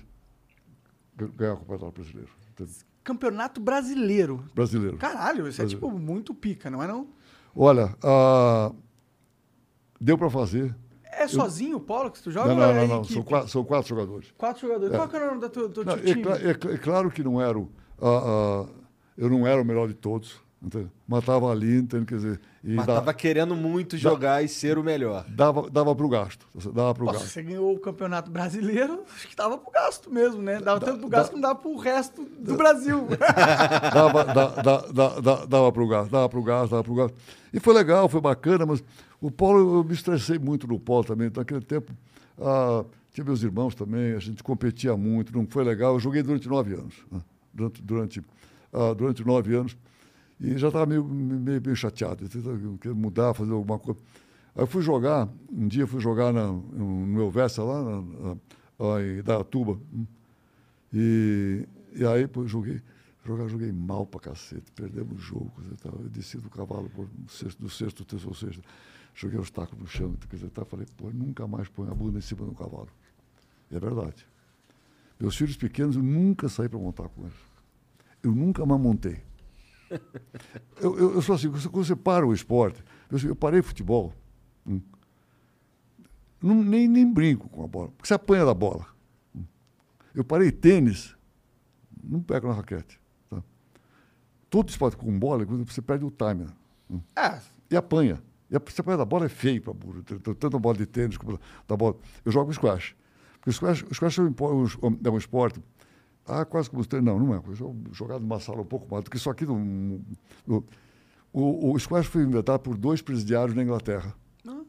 ga- 1.16 1.28
ganhar 1.36 1.54
o 1.54 1.56
campeonato 1.58 1.92
brasileiro. 1.92 2.30
entendeu? 2.50 2.74
Campeonato 3.02 3.60
brasileiro. 3.60 4.44
Brasileiro. 4.54 4.96
Caralho, 4.98 5.48
isso 5.48 5.60
é 5.60 5.64
Brasileiro. 5.64 5.68
tipo 5.68 5.90
muito 5.98 6.34
pica, 6.34 6.70
não 6.70 6.82
é 6.82 6.86
não? 6.86 7.08
Olha, 7.56 7.94
ah, 8.02 8.72
deu 10.00 10.16
para 10.18 10.28
fazer. 10.30 10.74
É 11.18 11.28
sozinho 11.28 11.76
o 11.76 11.80
polo 11.80 12.10
que 12.10 12.22
tu 12.22 12.30
joga 12.30 12.48
Não, 12.48 12.54
ou 12.54 12.60
não, 12.60 12.70
é 12.70 12.74
não, 12.74 12.86
não. 12.88 12.98
equipe? 12.98 13.12
São 13.14 13.22
quatro, 13.22 13.48
são 13.48 13.64
quatro 13.64 13.88
jogadores. 13.88 14.32
Quatro 14.36 14.60
jogadores. 14.62 14.94
É. 14.94 14.96
Qual 14.96 15.08
que 15.08 15.16
é 15.16 15.22
o 15.22 15.26
nome 15.26 15.40
do 15.40 15.48
teu, 15.48 15.68
do 15.68 15.84
Não, 15.84 15.92
é, 15.94 15.96
time? 15.98 16.22
é 16.22 16.54
cl- 16.54 16.74
é 16.74 16.78
claro 16.78 17.10
que 17.10 17.22
não 17.22 17.40
era 17.40 17.58
o, 17.58 17.68
eu 19.16 19.30
não 19.30 19.46
era 19.46 19.60
o 19.60 19.64
melhor 19.64 19.86
de 19.88 19.94
todos, 19.94 20.36
entendeu? 20.62 20.90
mas 21.06 21.20
estava 21.20 21.50
ali, 21.50 21.78
entendeu? 21.78 22.06
quer 22.06 22.14
dizer, 22.16 22.40
e 22.64 22.74
Mas 22.76 22.86
dá- 22.86 22.94
tava 22.94 23.12
querendo 23.14 23.54
muito 23.54 23.96
jogar 23.96 24.42
e 24.42 24.48
ser 24.48 24.78
o 24.78 24.82
melhor. 24.82 25.24
dava, 25.28 25.68
dava 25.70 25.94
para 25.94 26.06
o 26.06 26.08
gasto, 26.08 26.46
dava 26.72 26.94
para 26.94 27.02
o 27.02 27.06
Nossa, 27.06 27.18
gasto. 27.20 27.30
você 27.32 27.42
ganhou 27.42 27.74
o 27.74 27.78
campeonato 27.78 28.30
brasileiro, 28.30 29.04
acho 29.14 29.28
que 29.28 29.36
dava 29.36 29.56
pro 29.58 29.70
gasto 29.70 30.10
mesmo, 30.10 30.42
né? 30.42 30.58
Dava 30.60 30.80
tanto 30.80 31.00
pro 31.00 31.08
gasto 31.08 31.28
que 31.30 31.34
não 31.36 31.42
dava 31.42 31.54
pro 31.56 31.76
resto 31.76 32.24
do 32.24 32.56
Brasil. 32.56 33.06
dava, 33.92 34.24
da, 34.24 34.46
da, 34.48 34.76
da, 34.86 35.20
da, 35.20 35.44
dava 35.44 35.72
para 35.72 35.82
o 35.82 35.88
gasto, 35.88 36.10
dava 36.10 36.28
para 36.28 36.38
o 36.38 36.42
gasto, 36.42 36.70
dava 36.70 36.82
para 36.84 36.92
o 36.92 36.96
gasto. 36.96 37.14
E 37.52 37.60
foi 37.60 37.74
legal, 37.74 38.08
foi 38.08 38.20
bacana, 38.20 38.66
mas 38.66 38.82
o 39.24 39.30
polo, 39.30 39.78
eu 39.78 39.84
me 39.84 39.94
estressei 39.94 40.38
muito 40.38 40.66
no 40.66 40.78
polo 40.78 41.02
também. 41.02 41.30
Naquele 41.34 41.62
tempo, 41.62 41.90
ah, 42.38 42.84
tinha 43.10 43.24
meus 43.24 43.42
irmãos 43.42 43.74
também, 43.74 44.12
a 44.12 44.18
gente 44.18 44.42
competia 44.42 44.94
muito, 44.98 45.34
não 45.34 45.46
foi 45.46 45.64
legal. 45.64 45.94
Eu 45.94 46.00
joguei 46.00 46.22
durante 46.22 46.46
nove 46.46 46.74
anos. 46.74 46.94
Né? 47.10 47.22
Durante, 47.54 47.82
durante, 47.82 48.22
ah, 48.70 48.92
durante 48.92 49.24
nove 49.24 49.54
anos. 49.54 49.74
E 50.38 50.58
já 50.58 50.66
estava 50.66 50.84
meio, 50.84 51.02
meio, 51.02 51.62
meio 51.62 51.74
chateado, 51.74 52.28
queria 52.78 52.94
mudar, 52.94 53.32
fazer 53.32 53.52
alguma 53.52 53.78
coisa. 53.78 53.98
Aí 54.54 54.62
eu 54.62 54.66
fui 54.66 54.82
jogar, 54.82 55.26
um 55.50 55.66
dia 55.68 55.86
fui 55.86 56.00
jogar 56.00 56.30
na, 56.30 56.52
no 56.52 57.22
Elvessa, 57.22 57.62
lá, 57.62 57.82
na, 57.82 58.02
na, 58.02 58.36
lá 58.78 59.02
em 59.02 59.22
Datuba. 59.22 59.80
E, 60.92 61.66
e 61.94 62.04
aí, 62.04 62.26
pô, 62.26 62.46
joguei. 62.46 62.82
Jogar, 63.24 63.48
joguei 63.48 63.72
mal 63.72 64.04
pra 64.04 64.20
cacete, 64.20 64.70
perdemos 64.72 65.16
o 65.16 65.18
jogo. 65.18 65.50
Eu 65.82 66.10
desci 66.10 66.36
do 66.36 66.50
cavalo 66.50 66.90
por, 66.90 67.06
do 67.06 67.32
sexto, 67.32 67.58
do 67.58 67.70
sexto, 67.70 68.04
terceiro, 68.04 68.34
sexto. 68.34 68.62
Joguei 69.14 69.38
os 69.38 69.50
tacos 69.50 69.78
no 69.78 69.86
chão. 69.86 70.12
Quer 70.28 70.36
dizer, 70.36 70.50
tá, 70.50 70.64
falei, 70.64 70.86
pô, 70.96 71.10
nunca 71.10 71.46
mais 71.46 71.68
põe 71.68 71.88
a 71.88 71.94
bunda 71.94 72.18
em 72.18 72.22
cima 72.22 72.44
do 72.44 72.52
cavalo. 72.52 72.88
E 73.70 73.76
é 73.76 73.80
verdade. 73.80 74.26
Meus 75.18 75.36
filhos 75.36 75.56
pequenos, 75.56 75.96
eu 75.96 76.02
nunca 76.02 76.48
saí 76.48 76.68
para 76.68 76.78
montar 76.78 77.08
com 77.08 77.22
eles. 77.22 77.34
Eu 78.22 78.32
nunca 78.32 78.66
mais 78.66 78.80
montei. 78.80 79.22
Eu, 80.80 80.98
eu, 80.98 81.14
eu 81.14 81.22
sou 81.22 81.36
assim, 81.36 81.48
quando 81.48 81.86
você 81.86 81.94
para 81.94 82.26
o 82.26 82.34
esporte, 82.34 82.82
eu, 83.08 83.18
eu 83.28 83.36
parei 83.36 83.62
futebol, 83.62 84.12
hum, 84.66 84.80
não, 86.42 86.62
nem, 86.62 86.88
nem 86.88 87.10
brinco 87.10 87.48
com 87.48 87.64
a 87.64 87.66
bola, 87.68 87.88
porque 87.92 88.08
você 88.08 88.14
apanha 88.14 88.44
da 88.44 88.52
bola. 88.52 88.86
Hum. 89.34 89.44
Eu 90.14 90.24
parei 90.24 90.50
tênis, 90.50 91.16
não 92.02 92.20
pego 92.20 92.48
na 92.48 92.54
raquete. 92.54 93.00
Tá? 93.30 93.42
Todo 94.50 94.68
esporte 94.68 94.96
com 94.96 95.16
bola, 95.18 95.44
você 95.44 95.80
perde 95.80 96.04
o 96.04 96.10
time. 96.10 96.46
Hum. 96.90 97.00
É. 97.16 97.40
E 97.70 97.76
apanha. 97.76 98.20
E 98.50 98.56
a, 98.56 98.58
apanha 98.58 98.98
da 98.98 99.04
bola 99.04 99.26
é 99.26 99.28
feio 99.28 99.60
para 99.62 99.72
burro, 99.72 100.02
tanto 100.02 100.56
a 100.56 100.60
bola 100.60 100.76
de 100.76 100.86
tênis 100.86 101.16
como 101.16 101.38
da 101.66 101.76
bola. 101.76 101.96
Eu 102.24 102.30
jogo 102.30 102.52
squash. 102.52 102.94
Porque 103.34 103.50
o 103.50 103.52
squash, 103.52 103.84
o 103.90 103.94
squash 103.94 104.18
é, 104.18 104.22
um, 104.22 104.34
é 105.04 105.10
um 105.10 105.18
esporte 105.18 105.60
ah, 106.26 106.44
quase 106.44 106.70
como 106.70 106.80
os 106.80 106.88
Não, 106.88 107.18
não 107.18 107.34
é. 107.34 107.42
Jogado 107.92 108.20
numa 108.20 108.40
sala 108.40 108.62
um 108.62 108.66
pouco 108.66 108.90
mais 108.90 109.04
do 109.04 109.10
que 109.10 109.16
isso 109.16 109.28
aqui. 109.28 109.44
No, 109.44 110.00
no, 110.46 110.64
o, 111.32 111.72
o 111.72 111.78
squash 111.78 112.06
foi 112.06 112.22
inventado 112.22 112.60
por 112.60 112.76
dois 112.76 113.02
presidiários 113.02 113.54
na 113.54 113.62
Inglaterra. 113.62 114.14
Ah. 114.48 114.62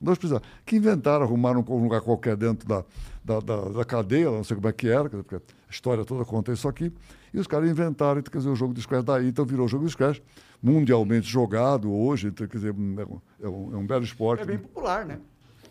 Dois 0.00 0.16
presidiários. 0.16 0.48
Que 0.64 0.76
inventaram, 0.76 1.24
arrumaram 1.24 1.64
um 1.68 1.82
lugar 1.82 2.00
qualquer 2.02 2.36
dentro 2.36 2.68
da, 2.68 2.84
da, 3.24 3.40
da, 3.40 3.68
da, 3.68 3.84
cadeia, 3.84 4.30
não 4.30 4.44
sei 4.44 4.54
como 4.56 4.68
é 4.68 4.72
que 4.72 4.88
era, 4.88 5.08
porque 5.08 5.36
a 5.36 5.40
história 5.70 6.04
toda 6.04 6.24
conta 6.24 6.52
isso 6.52 6.68
aqui. 6.68 6.92
E 7.34 7.38
os 7.40 7.48
caras 7.48 7.68
inventaram, 7.68 8.22
quer 8.22 8.38
dizer, 8.38 8.50
o 8.50 8.56
jogo 8.56 8.72
de 8.72 8.82
squash 8.82 9.02
daí, 9.02 9.28
então 9.28 9.44
virou 9.44 9.66
o 9.66 9.68
jogo 9.68 9.84
de 9.84 9.90
squash, 9.90 10.22
mundialmente 10.62 11.28
jogado 11.28 11.92
hoje, 11.92 12.28
então, 12.28 12.46
quer 12.46 12.56
dizer, 12.56 12.70
é 12.70 12.72
um, 12.72 12.96
é 13.42 13.48
um, 13.48 13.74
é 13.74 13.76
um 13.76 13.86
belo 13.86 14.04
esporte. 14.04 14.42
É 14.42 14.46
bem 14.46 14.58
popular, 14.58 15.04
né? 15.04 15.18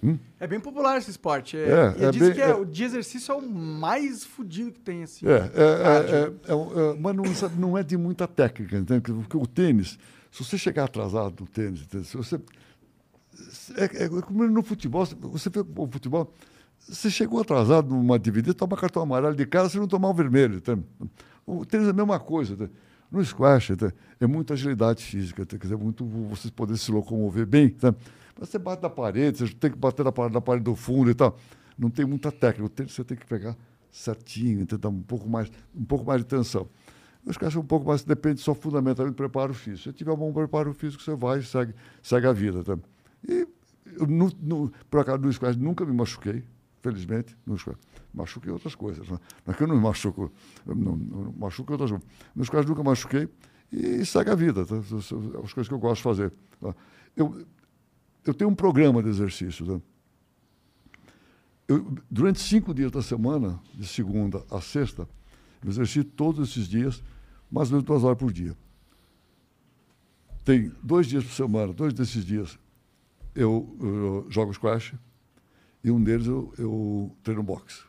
Hum? 0.03 0.17
É 0.39 0.47
bem 0.47 0.59
popular 0.59 0.97
esse 0.97 1.11
esporte. 1.11 1.55
É, 1.55 1.93
é, 1.99 2.05
é 2.05 2.11
bem, 2.11 2.33
que 2.33 2.41
é, 2.41 2.53
o 2.53 2.65
de 2.65 2.83
exercício 2.83 3.31
é 3.31 3.35
o 3.35 3.41
mais 3.41 4.23
fodido 4.23 4.71
que 4.71 4.79
tem, 4.79 5.03
assim. 5.03 5.25
É, 5.27 5.31
é, 5.31 6.51
é 6.51 6.95
mas 6.99 7.15
não, 7.15 7.23
não, 7.57 7.77
é 7.77 7.83
de 7.83 7.95
muita 7.95 8.27
técnica, 8.27 8.77
entende? 8.77 9.01
Porque 9.01 9.37
o 9.37 9.45
tênis, 9.45 9.99
se 10.31 10.43
você 10.43 10.57
chegar 10.57 10.85
atrasado 10.85 11.41
no 11.41 11.47
tênis, 11.47 11.87
se 12.03 12.17
você. 12.17 12.41
É, 13.77 14.09
como 14.23 14.47
no 14.47 14.63
futebol, 14.63 15.05
você 15.05 15.49
vê 15.49 15.59
o 15.59 15.87
futebol, 15.87 16.33
você 16.79 17.09
chegou 17.09 17.39
atrasado 17.39 17.89
numa 17.89 18.17
dividida, 18.17 18.53
toma 18.53 18.75
cartão 18.75 19.03
amarelo 19.03 19.35
de 19.35 19.45
casa, 19.45 19.69
se 19.69 19.77
não 19.77 19.87
tomar 19.87 20.09
o 20.09 20.13
vermelho. 20.13 20.55
Entende? 20.55 20.83
O 21.45 21.63
tênis 21.63 21.87
é 21.87 21.91
a 21.91 21.93
mesma 21.93 22.19
coisa. 22.19 22.53
Entende? 22.53 22.71
No 23.11 23.23
squash, 23.23 23.71
é 24.19 24.25
muita 24.25 24.53
agilidade 24.53 25.03
física, 25.03 25.45
quer 25.45 25.57
dizer, 25.57 25.75
muito 25.75 26.05
você 26.05 26.49
poder 26.49 26.77
se 26.77 26.91
locomover 26.91 27.45
bem. 27.45 27.65
Entende? 27.65 27.97
Você 28.39 28.57
bate 28.57 28.81
na 28.81 28.89
parede, 28.89 29.37
você 29.37 29.53
tem 29.53 29.69
que 29.69 29.77
bater 29.77 30.05
na 30.05 30.11
parede, 30.11 30.33
na 30.33 30.41
parede 30.41 30.63
do 30.63 30.75
fundo 30.75 31.11
e 31.11 31.13
tal. 31.13 31.37
Não 31.77 31.89
tem 31.89 32.05
muita 32.05 32.31
técnica. 32.31 32.87
Você 32.87 33.03
tem 33.03 33.17
que 33.17 33.25
pegar 33.25 33.55
certinho, 33.91 34.65
tentar 34.65 34.89
um 34.89 35.01
pouco 35.01 35.27
mais, 35.27 35.51
um 35.75 35.83
pouco 35.83 36.05
mais 36.05 36.21
de 36.21 36.27
tensão. 36.27 36.67
Os 37.25 37.37
caras 37.37 37.55
um 37.55 37.63
pouco 37.63 37.85
mais, 37.87 38.03
depende 38.03 38.41
só 38.41 38.55
fundamentalmente 38.55 39.13
do 39.13 39.17
preparo 39.17 39.53
físico. 39.53 39.89
Se 39.89 39.93
tiver 39.93 40.11
um 40.11 40.17
bom 40.17 40.33
preparo 40.33 40.73
físico, 40.73 41.03
você 41.03 41.13
vai 41.15 41.39
e 41.39 41.43
segue, 41.43 41.73
segue 42.01 42.25
a 42.25 42.33
vida. 42.33 42.63
Tá? 42.63 42.77
E 43.27 43.47
eu, 43.99 44.07
no, 44.07 44.31
no, 44.41 44.71
por 44.89 45.01
acaso, 45.01 45.19
no 45.19 45.31
squash 45.31 45.55
nunca 45.55 45.85
me 45.85 45.93
machuquei, 45.93 46.43
felizmente, 46.81 47.37
no 47.45 47.57
squash. 47.57 47.77
Machuquei 48.13 48.51
outras 48.51 48.75
coisas. 48.75 49.07
Né? 49.07 49.19
Não 49.45 49.53
é 49.53 49.57
que 49.57 49.63
eu 49.63 49.67
não 49.67 49.79
machuco, 49.79 50.31
não, 50.65 50.95
não 50.95 51.33
machuco 51.37 51.71
outras 51.71 51.91
coisas. 51.91 52.07
No 52.35 52.43
squash 52.43 52.65
nunca 52.65 52.83
machuquei 52.83 53.29
e 53.71 54.05
segue 54.05 54.29
a 54.29 54.35
vida. 54.35 54.65
Tá? 54.65 54.75
As 54.77 55.53
coisas 55.53 55.67
que 55.67 55.73
eu 55.73 55.79
gosto 55.79 55.97
de 55.97 56.03
fazer. 56.03 56.33
Tá? 56.59 56.75
Eu, 57.15 57.45
eu 58.25 58.33
tenho 58.33 58.49
um 58.49 58.55
programa 58.55 59.01
de 59.01 59.09
exercícios. 59.09 59.67
Né? 59.67 59.81
Eu, 61.67 61.95
durante 62.09 62.39
cinco 62.39 62.73
dias 62.73 62.91
da 62.91 63.01
semana, 63.01 63.59
de 63.73 63.87
segunda 63.87 64.43
a 64.51 64.59
sexta, 64.59 65.07
eu 65.63 65.69
exercito 65.69 66.11
todos 66.11 66.49
esses 66.49 66.67
dias, 66.67 67.03
mais 67.51 67.69
ou 67.69 67.73
menos 67.73 67.85
duas 67.85 68.03
horas 68.03 68.17
por 68.17 68.31
dia. 68.33 68.57
Tem 70.43 70.71
dois 70.81 71.07
dias 71.07 71.23
por 71.23 71.33
semana, 71.33 71.71
dois 71.71 71.93
desses 71.93 72.25
dias 72.25 72.59
eu, 73.35 73.77
eu 73.79 74.25
jogo 74.29 74.53
squash 74.53 74.93
e 75.83 75.91
um 75.91 76.01
deles 76.01 76.27
eu, 76.27 76.53
eu 76.57 77.15
treino 77.23 77.43
boxe. 77.43 77.83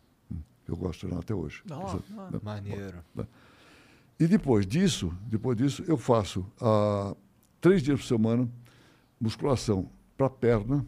Eu 0.67 0.77
gosto 0.77 0.95
de 0.95 0.99
treinar 1.01 1.21
até 1.21 1.35
hoje. 1.35 1.63
Não, 1.67 2.03
não. 2.11 2.41
Maneiro. 2.43 2.99
Né? 3.15 3.27
E 4.19 4.27
depois 4.27 4.67
disso, 4.67 5.13
depois 5.27 5.57
disso, 5.57 5.85
eu 5.87 5.97
faço 5.97 6.47
ah, 6.61 7.15
três 7.61 7.83
dias 7.83 8.01
por 8.01 8.07
semana 8.07 8.49
musculação 9.21 9.89
para 10.17 10.27
a 10.27 10.31
perna 10.31 10.87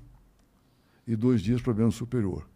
e 1.07 1.15
dois 1.15 1.43
dias 1.43 1.61
para 1.61 1.75
membro 1.75 1.93
superior. 1.93 2.49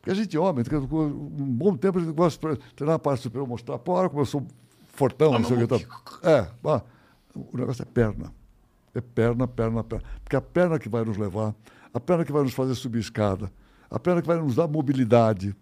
Porque 0.00 0.10
a 0.10 0.14
gente, 0.14 0.36
homem, 0.36 0.64
um 0.90 1.28
bom 1.28 1.76
tempo 1.76 1.98
a 1.98 2.02
gente 2.02 2.12
gosta 2.12 2.54
de 2.54 2.74
treinar 2.74 2.96
a 2.96 2.98
parte 2.98 3.22
superior, 3.22 3.48
mostrar, 3.48 3.80
olha 3.86 4.08
como 4.08 4.20
eu 4.20 4.26
sou 4.26 4.46
fortão, 4.88 5.34
ah, 5.34 5.38
não 5.38 5.48
sei 5.48 5.62
o 5.62 5.68
que. 5.68 5.86
É, 6.22 6.50
o 7.34 7.56
negócio 7.56 7.82
é 7.82 7.86
perna. 7.86 8.32
É 8.94 9.00
perna, 9.00 9.48
perna, 9.48 9.82
perna. 9.82 10.04
Porque 10.22 10.36
a 10.36 10.40
perna 10.40 10.78
que 10.78 10.88
vai 10.88 11.04
nos 11.04 11.16
levar, 11.16 11.54
a 11.94 12.00
perna 12.00 12.24
que 12.24 12.32
vai 12.32 12.42
nos 12.42 12.52
fazer 12.52 12.74
subir 12.74 12.98
escada, 12.98 13.52
a 13.88 14.00
perna 14.00 14.20
que 14.20 14.26
vai 14.26 14.36
nos 14.36 14.56
dar 14.56 14.66
mobilidade. 14.66 15.54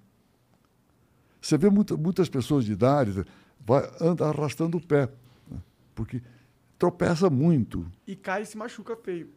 Você 1.41 1.59
vê 1.59 1.69
muita, 1.69 1.95
muitas 1.95 2.29
pessoas 2.31 2.65
de 2.65 2.73
idade, 2.73 3.23
vai, 3.61 3.87
anda 4.01 4.27
arrastando 4.27 4.79
o 4.79 4.81
pé. 4.81 5.11
Né? 5.51 5.59
Porque 5.95 6.23
tropeça 6.79 7.29
muito. 7.29 7.87
E 8.07 8.17
cai 8.17 8.43
e 8.43 8.47
se 8.47 8.57
machuca 8.57 8.97
feio. 8.97 9.29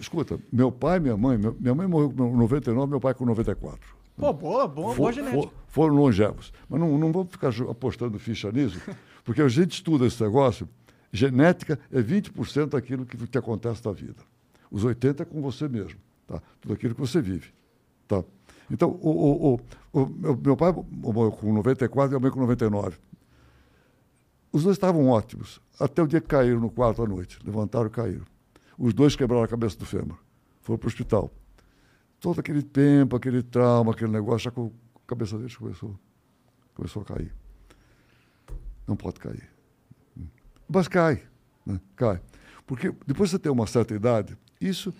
Escuta, 0.00 0.40
meu 0.50 0.72
pai, 0.72 0.98
minha 0.98 1.16
mãe, 1.18 1.36
minha 1.36 1.74
mãe 1.74 1.86
morreu 1.86 2.10
com 2.10 2.36
99, 2.36 2.90
meu 2.90 3.00
pai 3.00 3.12
com 3.12 3.26
94. 3.26 3.98
Pô, 4.16 4.32
boa, 4.32 4.66
boa, 4.66 4.88
for, 4.94 4.96
boa 4.96 5.12
genética. 5.12 5.42
For, 5.42 5.52
foram 5.68 5.94
longevos. 5.94 6.52
Mas 6.68 6.80
não, 6.80 6.96
não 6.96 7.12
vamos 7.12 7.30
ficar 7.30 7.52
apostando 7.70 8.18
ficha 8.18 8.50
nisso, 8.50 8.80
porque 9.22 9.42
a 9.42 9.48
gente 9.48 9.72
estuda 9.72 10.06
esse 10.06 10.22
negócio. 10.22 10.66
Genética 11.12 11.78
é 11.92 12.00
20% 12.00 12.70
daquilo 12.70 13.04
que 13.04 13.16
te 13.26 13.38
acontece 13.38 13.84
na 13.84 13.92
vida. 13.92 14.22
Os 14.70 14.84
80% 14.84 15.20
é 15.20 15.24
com 15.24 15.40
você 15.40 15.68
mesmo. 15.68 15.98
Tá? 16.28 16.42
Tudo 16.60 16.74
aquilo 16.74 16.94
que 16.94 17.00
você 17.00 17.20
vive. 17.20 17.52
Tá? 18.06 18.22
Então, 18.70 18.90
o, 19.00 19.54
o, 19.54 19.60
o, 19.92 20.00
o 20.02 20.36
meu 20.36 20.56
pai 20.56 20.72
morreu 20.90 21.32
com 21.32 21.52
94 21.52 22.14
e 22.14 22.16
a 22.16 22.20
mãe 22.20 22.30
com 22.30 22.38
99. 22.38 22.98
Os 24.52 24.62
dois 24.62 24.76
estavam 24.76 25.08
ótimos, 25.08 25.60
até 25.80 26.02
o 26.02 26.06
dia 26.06 26.20
que 26.20 26.28
caíram 26.28 26.60
no 26.60 26.70
quarto 26.70 27.02
à 27.02 27.06
noite. 27.06 27.38
Levantaram 27.44 27.86
e 27.86 27.90
caíram. 27.90 28.24
Os 28.78 28.92
dois 28.92 29.16
quebraram 29.16 29.42
a 29.42 29.48
cabeça 29.48 29.76
do 29.78 29.86
fêmur. 29.86 30.18
Foram 30.60 30.78
para 30.78 30.86
o 30.86 30.88
hospital. 30.88 31.32
Todo 32.20 32.40
aquele 32.40 32.62
tempo, 32.62 33.16
aquele 33.16 33.42
trauma, 33.42 33.92
aquele 33.92 34.12
negócio, 34.12 34.40
já 34.40 34.50
com 34.50 34.70
a 34.96 35.00
cabeça 35.06 35.38
deles 35.38 35.56
começou, 35.56 35.98
começou 36.74 37.02
a 37.02 37.04
cair. 37.04 37.34
Não 38.86 38.96
pode 38.96 39.18
cair. 39.18 39.48
Mas 40.68 40.88
cai. 40.88 41.22
Né? 41.64 41.80
Cai. 41.96 42.20
Porque 42.66 42.94
depois 43.06 43.30
você 43.30 43.38
tem 43.38 43.50
uma 43.50 43.66
certa 43.66 43.94
idade, 43.94 44.36
isso, 44.60 44.92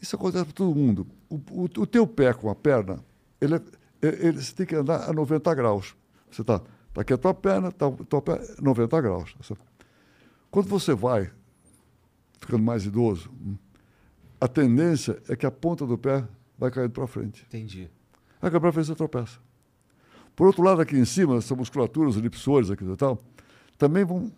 isso 0.00 0.16
acontece 0.16 0.44
para 0.44 0.54
todo 0.54 0.74
mundo. 0.74 1.06
O, 1.28 1.36
o, 1.50 1.64
o, 1.64 1.86
teu 1.86 2.06
pé 2.06 2.32
com 2.32 2.50
a 2.50 2.54
perna, 2.54 2.98
ele, 3.40 3.56
é, 3.56 3.60
ele, 4.02 4.40
você 4.40 4.54
tem 4.54 4.66
que 4.66 4.74
andar 4.74 5.08
a 5.08 5.12
90 5.12 5.54
graus. 5.54 5.94
Você 6.30 6.42
está 6.42 6.62
Está 6.90 7.02
aqui 7.02 7.12
a 7.12 7.18
tua 7.18 7.32
perna, 7.32 7.68
está 7.68 7.86
a 7.86 7.90
tua 7.90 8.20
perna, 8.20 8.44
90 8.60 9.00
graus. 9.00 9.34
Tá 9.34 9.56
Quando 10.50 10.68
você 10.68 10.92
vai 10.92 11.30
ficando 12.40 12.64
mais 12.64 12.84
idoso, 12.84 13.30
a 14.40 14.48
tendência 14.48 15.22
é 15.28 15.36
que 15.36 15.46
a 15.46 15.50
ponta 15.50 15.86
do 15.86 15.96
pé 15.96 16.26
vai 16.58 16.70
caindo 16.70 16.90
para 16.90 17.06
frente. 17.06 17.44
Entendi. 17.46 17.88
Aí 18.42 18.50
para 18.50 18.72
frente 18.72 18.86
você 18.86 18.94
tropeça. 18.96 19.38
Por 20.34 20.48
outro 20.48 20.62
lado, 20.62 20.80
aqui 20.80 20.96
em 20.96 21.04
cima, 21.04 21.36
essa 21.36 21.54
musculatura, 21.54 22.08
os 22.08 22.16
elipsores 22.16 22.70
aqui 22.70 22.84
e 22.84 22.96
tal, 22.96 23.20
também 23.80 24.04
vão 24.04 24.30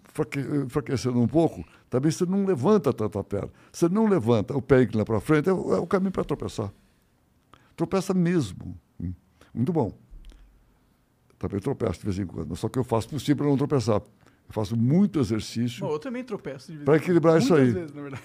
enfraquecendo 0.65 1.21
um 1.21 1.27
pouco. 1.27 1.65
Também 1.91 2.13
você 2.13 2.25
não 2.25 2.47
levanta 2.47 2.93
tanto 2.93 3.19
a 3.19 3.25
perna. 3.25 3.51
Você 3.73 3.89
não 3.89 4.07
levanta 4.07 4.57
o 4.57 4.63
pé 4.63 4.83
inclina 4.83 5.05
para 5.05 5.21
frente, 5.21 5.49
é 5.49 5.53
o, 5.53 5.83
é 5.83 5.87
caminho 5.87 6.13
para 6.13 6.23
tropeçar. 6.23 6.73
Tropeça 7.75 8.15
mesmo. 8.15 8.79
Muito 9.53 9.73
bom. 9.73 9.93
Também 11.41 11.59
tropeço 11.59 11.99
de 11.99 12.05
vez 12.05 12.19
em 12.21 12.25
quando, 12.25 12.55
só 12.55 12.69
que 12.69 12.79
eu 12.79 12.85
faço 12.85 13.09
possível 13.09 13.39
para 13.39 13.47
não 13.47 13.57
tropeçar. 13.57 13.97
Eu 13.97 14.53
faço 14.55 14.77
muito 14.77 15.19
exercício. 15.19 15.85
Bom, 15.85 15.93
eu 15.93 15.99
também 15.99 16.23
tropeço. 16.23 16.73
Para 16.85 16.97
equilibrar 16.99 17.39
isso 17.39 17.53
aí. 17.53 17.73
Vezes, 17.73 17.93
na 17.93 18.01
verdade. 18.01 18.23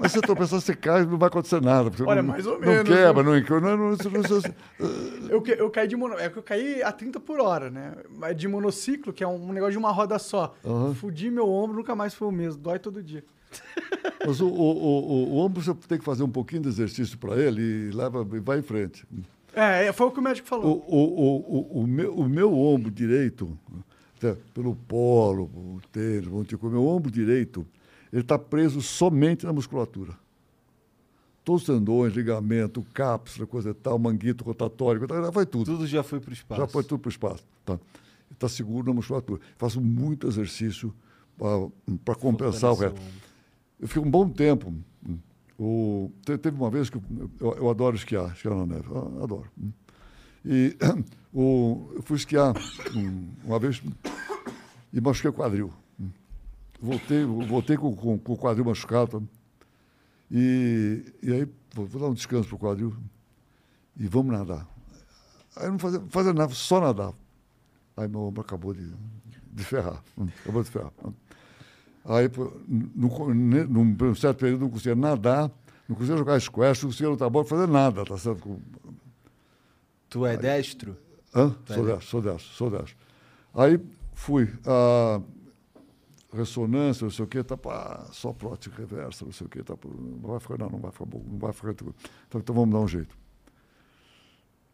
Mas 0.00 0.12
se 0.12 0.18
você 0.18 0.26
tropeçar, 0.26 0.60
você 0.60 0.74
cai, 0.74 1.04
não 1.04 1.18
vai 1.18 1.28
acontecer 1.28 1.60
nada. 1.60 1.90
Olha, 2.04 2.22
não, 2.22 2.30
mais 2.30 2.46
ou 2.46 2.58
menos, 2.58 2.88
quebra, 2.88 3.22
né? 3.22 3.30
não, 3.30 3.38
enco- 3.38 3.60
não, 3.60 3.76
não, 3.76 3.90
não, 3.90 5.28
Eu, 5.28 5.42
eu 5.46 5.70
caí 5.70 5.86
de 5.86 5.96
mono... 5.96 6.18
É 6.18 6.28
que 6.28 6.38
eu 6.38 6.42
caí 6.42 6.82
a 6.82 6.90
30 6.90 7.20
por 7.20 7.40
hora, 7.40 7.70
né? 7.70 7.94
Mas 8.16 8.36
de 8.36 8.48
monociclo, 8.48 9.12
que 9.12 9.22
é 9.22 9.28
um 9.28 9.52
negócio 9.52 9.72
de 9.72 9.78
uma 9.78 9.92
roda 9.92 10.18
só. 10.18 10.54
Aham. 10.64 10.94
Fudi 10.94 11.30
meu 11.30 11.48
ombro, 11.48 11.76
nunca 11.76 11.94
mais 11.94 12.14
foi 12.14 12.28
o 12.28 12.32
mesmo. 12.32 12.60
Dói 12.60 12.78
todo 12.78 13.02
dia. 13.02 13.24
Mas 14.26 14.40
o, 14.40 14.48
o, 14.48 14.50
o, 14.50 15.34
o, 15.34 15.36
ombro 15.38 15.62
você 15.62 15.74
tem 15.86 15.98
que 15.98 16.04
fazer 16.04 16.22
um 16.22 16.28
pouquinho 16.28 16.62
de 16.62 16.68
exercício 16.68 17.18
para 17.18 17.36
ele 17.36 17.60
e 17.60 17.90
leva, 17.90 18.24
vai 18.24 18.58
em 18.58 18.62
frente. 18.62 19.06
É, 19.54 19.86
é, 19.86 19.92
foi 19.92 20.06
o 20.06 20.10
que 20.10 20.18
o 20.18 20.22
médico 20.22 20.48
falou. 20.48 20.82
o, 20.88 20.96
o, 20.96 21.80
o, 21.80 21.82
o, 21.82 21.86
meu, 21.86 22.14
o 22.14 22.28
meu 22.28 22.58
ombro 22.58 22.90
direito, 22.90 23.58
até 24.16 24.34
pelo 24.54 24.74
polo, 24.74 25.44
o 25.44 25.80
tênis, 25.92 26.26
o 26.26 26.66
meu 26.68 26.86
ombro 26.86 27.10
direito, 27.10 27.66
ele 28.12 28.22
está 28.22 28.38
preso 28.38 28.80
somente 28.82 29.46
na 29.46 29.52
musculatura. 29.52 30.12
Todos 31.44 31.62
os 31.62 31.66
tendões, 31.74 32.12
ligamento, 32.14 32.84
cápsula, 32.94 33.46
coisa 33.46 33.70
e 33.70 33.74
tal, 33.74 33.98
manguito 33.98 34.44
rotatório, 34.44 35.00
já 35.08 35.30
vai 35.30 35.44
tudo. 35.46 35.64
Tudo 35.72 35.86
já 35.86 36.02
foi 36.02 36.20
pro 36.20 36.32
espaço. 36.32 36.60
Já 36.60 36.66
foi 36.68 36.84
tudo 36.84 37.00
para 37.00 37.08
o 37.08 37.10
espaço. 37.10 37.42
Tá. 37.64 37.78
Está 38.30 38.48
seguro 38.48 38.86
na 38.86 38.94
musculatura. 38.94 39.40
Faço 39.58 39.80
muito 39.80 40.26
exercício 40.28 40.94
para 42.04 42.14
compensar 42.14 42.70
o 42.70 42.74
resto. 42.74 43.00
Eu 43.80 43.88
fiquei 43.88 44.02
um 44.02 44.10
bom 44.10 44.28
tempo. 44.28 44.72
O, 45.58 46.10
te- 46.24 46.38
teve 46.38 46.56
uma 46.56 46.70
vez 46.70 46.88
que 46.90 46.96
eu, 46.96 47.02
eu, 47.40 47.54
eu 47.54 47.70
adoro 47.70 47.94
esquiar, 47.96 48.32
esquiar 48.32 48.54
na 48.54 48.66
neve, 48.66 48.88
eu 48.88 49.22
adoro. 49.22 49.50
E 50.44 50.76
o, 51.32 51.90
eu 51.94 52.02
fui 52.02 52.16
esquiar 52.16 52.54
uma 53.44 53.58
vez 53.58 53.82
e 54.92 55.00
machuquei 55.00 55.30
o 55.30 55.34
quadril. 55.34 55.72
Voltei, 56.82 57.24
voltei 57.24 57.76
com, 57.76 57.94
com- 57.94 58.18
com 58.18 58.32
o 58.32 58.36
quadril 58.36 58.64
machucado. 58.64 59.26
E, 60.30 61.04
e 61.22 61.32
aí, 61.32 61.48
vou, 61.72 61.86
vou 61.86 62.00
dar 62.00 62.08
um 62.08 62.14
descanso 62.14 62.48
para 62.48 62.56
o 62.56 62.58
quadril 62.58 62.96
e 63.96 64.08
vamos 64.08 64.32
nadar. 64.36 64.66
Aí 65.56 65.68
não 65.70 65.78
fazia, 65.78 66.00
fazia 66.08 66.32
nada, 66.32 66.52
só 66.54 66.80
nadar. 66.80 67.12
Aí 67.96 68.08
meu 68.08 68.20
ombro 68.22 68.40
acabou 68.40 68.74
de, 68.74 68.90
de 69.52 69.62
ferrar. 69.64 70.02
hum, 70.18 70.26
Acabou 70.42 70.62
de 70.62 70.70
ferrar. 70.70 70.90
hum. 71.04 71.12
Aí, 72.04 72.28
num, 72.66 73.84
num 73.84 74.14
certo 74.16 74.38
período, 74.38 74.62
não 74.62 74.70
conseguia 74.70 74.96
nadar, 74.96 75.48
não 75.88 75.94
conseguia 75.94 76.16
jogar 76.16 76.40
squash, 76.40 76.82
não 76.82 76.90
conseguia 76.90 77.10
lutar 77.10 77.30
bola, 77.30 77.44
fazer 77.44 77.68
nada, 77.68 78.04
tá 78.04 78.18
certo? 78.18 78.40
Com- 78.40 78.58
Tu 80.08 80.26
é 80.26 80.36
destro? 80.36 80.96
Hã? 81.34 81.50
Tá 81.64 81.74
Sou 81.74 81.84
aí. 81.86 81.92
destro, 81.92 82.08
sou 82.10 82.20
destro, 82.22 82.52
sou 82.54 82.70
destro. 82.70 82.96
Aí 83.54 83.78
fui, 84.14 84.52
a 84.66 85.20
ressonância, 86.32 87.04
não 87.04 87.10
sei 87.10 87.24
o 87.24 87.28
quê, 87.28 87.42
tá 87.44 87.56
pá, 87.56 88.06
só 88.12 88.32
prótese 88.32 88.74
reversa, 88.76 89.24
não 89.24 89.32
sei 89.32 89.46
o 89.46 89.50
quê, 89.50 89.62
tá, 89.62 89.74
não 89.84 90.30
vai 90.30 90.40
ficar, 90.40 90.58
não, 90.58 90.70
não 90.70 90.78
vai 90.78 90.90
ficar 90.90 91.04
bom, 91.04 91.22
não 91.26 91.38
vai 91.38 91.52
ficar. 91.52 91.70
Então, 91.72 91.92
então 92.34 92.54
vamos 92.54 92.72
dar 92.72 92.80
um 92.80 92.88
jeito. 92.88 93.16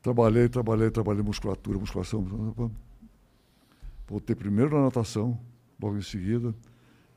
Trabalhei, 0.02 0.48
trabalhei, 0.48 0.90
trabalhei 0.90 1.22
musculatura, 1.22 1.78
musculação. 1.78 2.72
Voltei 4.06 4.34
primeiro 4.36 4.76
na 4.76 4.84
natação, 4.84 5.38
logo 5.82 5.96
em 5.98 6.02
seguida, 6.02 6.54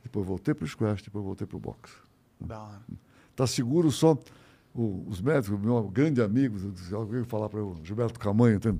depois 0.04 0.26
voltei 0.26 0.54
para 0.54 0.66
o 0.66 0.68
squash, 0.68 1.02
depois 1.04 1.24
voltei 1.24 1.48
para 1.48 1.58
o 1.58 1.60
boxe. 1.60 1.94
Está 3.30 3.46
seguro 3.48 3.92
só 3.92 4.18
o- 4.74 5.06
os 5.08 5.22
médicos, 5.22 5.60
meu 5.60 5.88
grande 5.90 6.22
amigo, 6.22 6.58
alguém 6.94 7.24
falar 7.24 7.48
para 7.50 7.60
eu, 7.60 7.78
Gilberto 7.84 8.20
Camanho, 8.20 8.56
entende? 8.58 8.80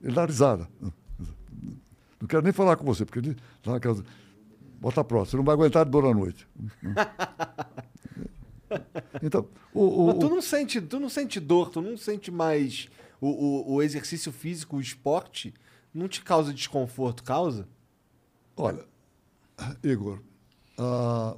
ele 0.00 0.14
dá 0.14 0.24
risada. 0.26 0.68
Não 2.20 2.26
quero 2.28 2.42
nem 2.42 2.52
falar 2.52 2.76
com 2.76 2.84
você, 2.84 3.04
porque 3.04 3.18
ele 3.18 3.36
dá 3.62 3.76
aquelas. 3.76 4.02
Bota 4.84 5.00
a 5.00 5.04
próxima, 5.04 5.30
você 5.30 5.36
não 5.38 5.44
vai 5.44 5.54
aguentar 5.54 5.82
de 5.86 5.90
dor 5.90 6.04
à 6.04 6.12
noite. 6.12 6.46
Então, 9.22 9.48
o, 9.72 10.02
o- 10.02 10.06
Mas 10.08 10.18
tu 10.18 10.28
não 10.28 10.42
sente, 10.42 10.80
tu 10.80 10.98
não 11.00 11.08
sente 11.08 11.40
dor, 11.40 11.70
tu 11.70 11.80
não 11.80 11.96
sente 11.96 12.30
mais 12.30 12.88
o, 13.20 13.28
o, 13.28 13.74
o 13.74 13.82
exercício 13.82 14.30
físico, 14.32 14.76
o 14.76 14.80
esporte, 14.80 15.54
não 15.92 16.06
te 16.08 16.20
causa 16.22 16.52
desconforto, 16.52 17.22
causa? 17.22 17.66
Olha, 18.56 18.84
Igor, 19.82 20.20
ah, 20.76 21.36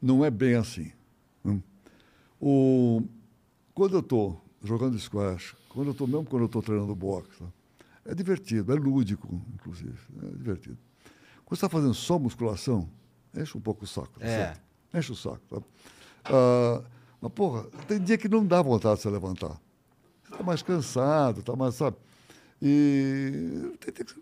não 0.00 0.24
é 0.24 0.30
bem 0.30 0.54
assim. 0.54 0.90
hum. 1.44 1.60
O, 2.40 3.02
quando 3.74 3.94
eu 3.96 4.00
estou 4.00 4.40
jogando 4.62 4.98
squash, 4.98 5.54
quando 5.68 5.88
eu 5.88 5.94
tô, 5.94 6.06
mesmo 6.06 6.24
quando 6.24 6.42
eu 6.42 6.46
estou 6.46 6.62
treinando 6.62 6.94
boxe, 6.94 7.30
tá? 7.38 7.46
é 8.06 8.14
divertido, 8.14 8.72
é 8.72 8.76
lúdico, 8.76 9.28
inclusive. 9.54 9.98
É 10.22 10.26
divertido. 10.36 10.78
Quando 11.46 11.58
você 11.60 11.64
está 11.64 11.68
fazendo 11.68 11.94
só 11.94 12.18
musculação, 12.18 12.88
enche 13.34 13.56
um 13.56 13.60
pouco 13.60 13.84
o 13.84 13.86
saco. 13.86 14.18
tá 14.18 14.26
É. 14.26 14.36
certo? 14.36 14.60
Enche 14.92 15.12
o 15.12 15.16
saco. 15.16 15.40
Tá? 15.48 15.62
Ah, 16.24 16.82
mas, 17.20 17.32
porra, 17.32 17.62
tem 17.86 18.00
dia 18.00 18.18
que 18.18 18.28
não 18.28 18.44
dá 18.44 18.60
vontade 18.60 18.96
de 18.96 19.02
se 19.02 19.08
levantar. 19.08 19.58
Você 20.24 20.32
está 20.32 20.42
mais 20.42 20.60
cansado, 20.60 21.40
está 21.40 21.54
mais, 21.54 21.76
sabe? 21.76 21.96
E 22.60 23.72
tem- 23.80 23.92
tem 23.94 24.04
que- 24.04 24.14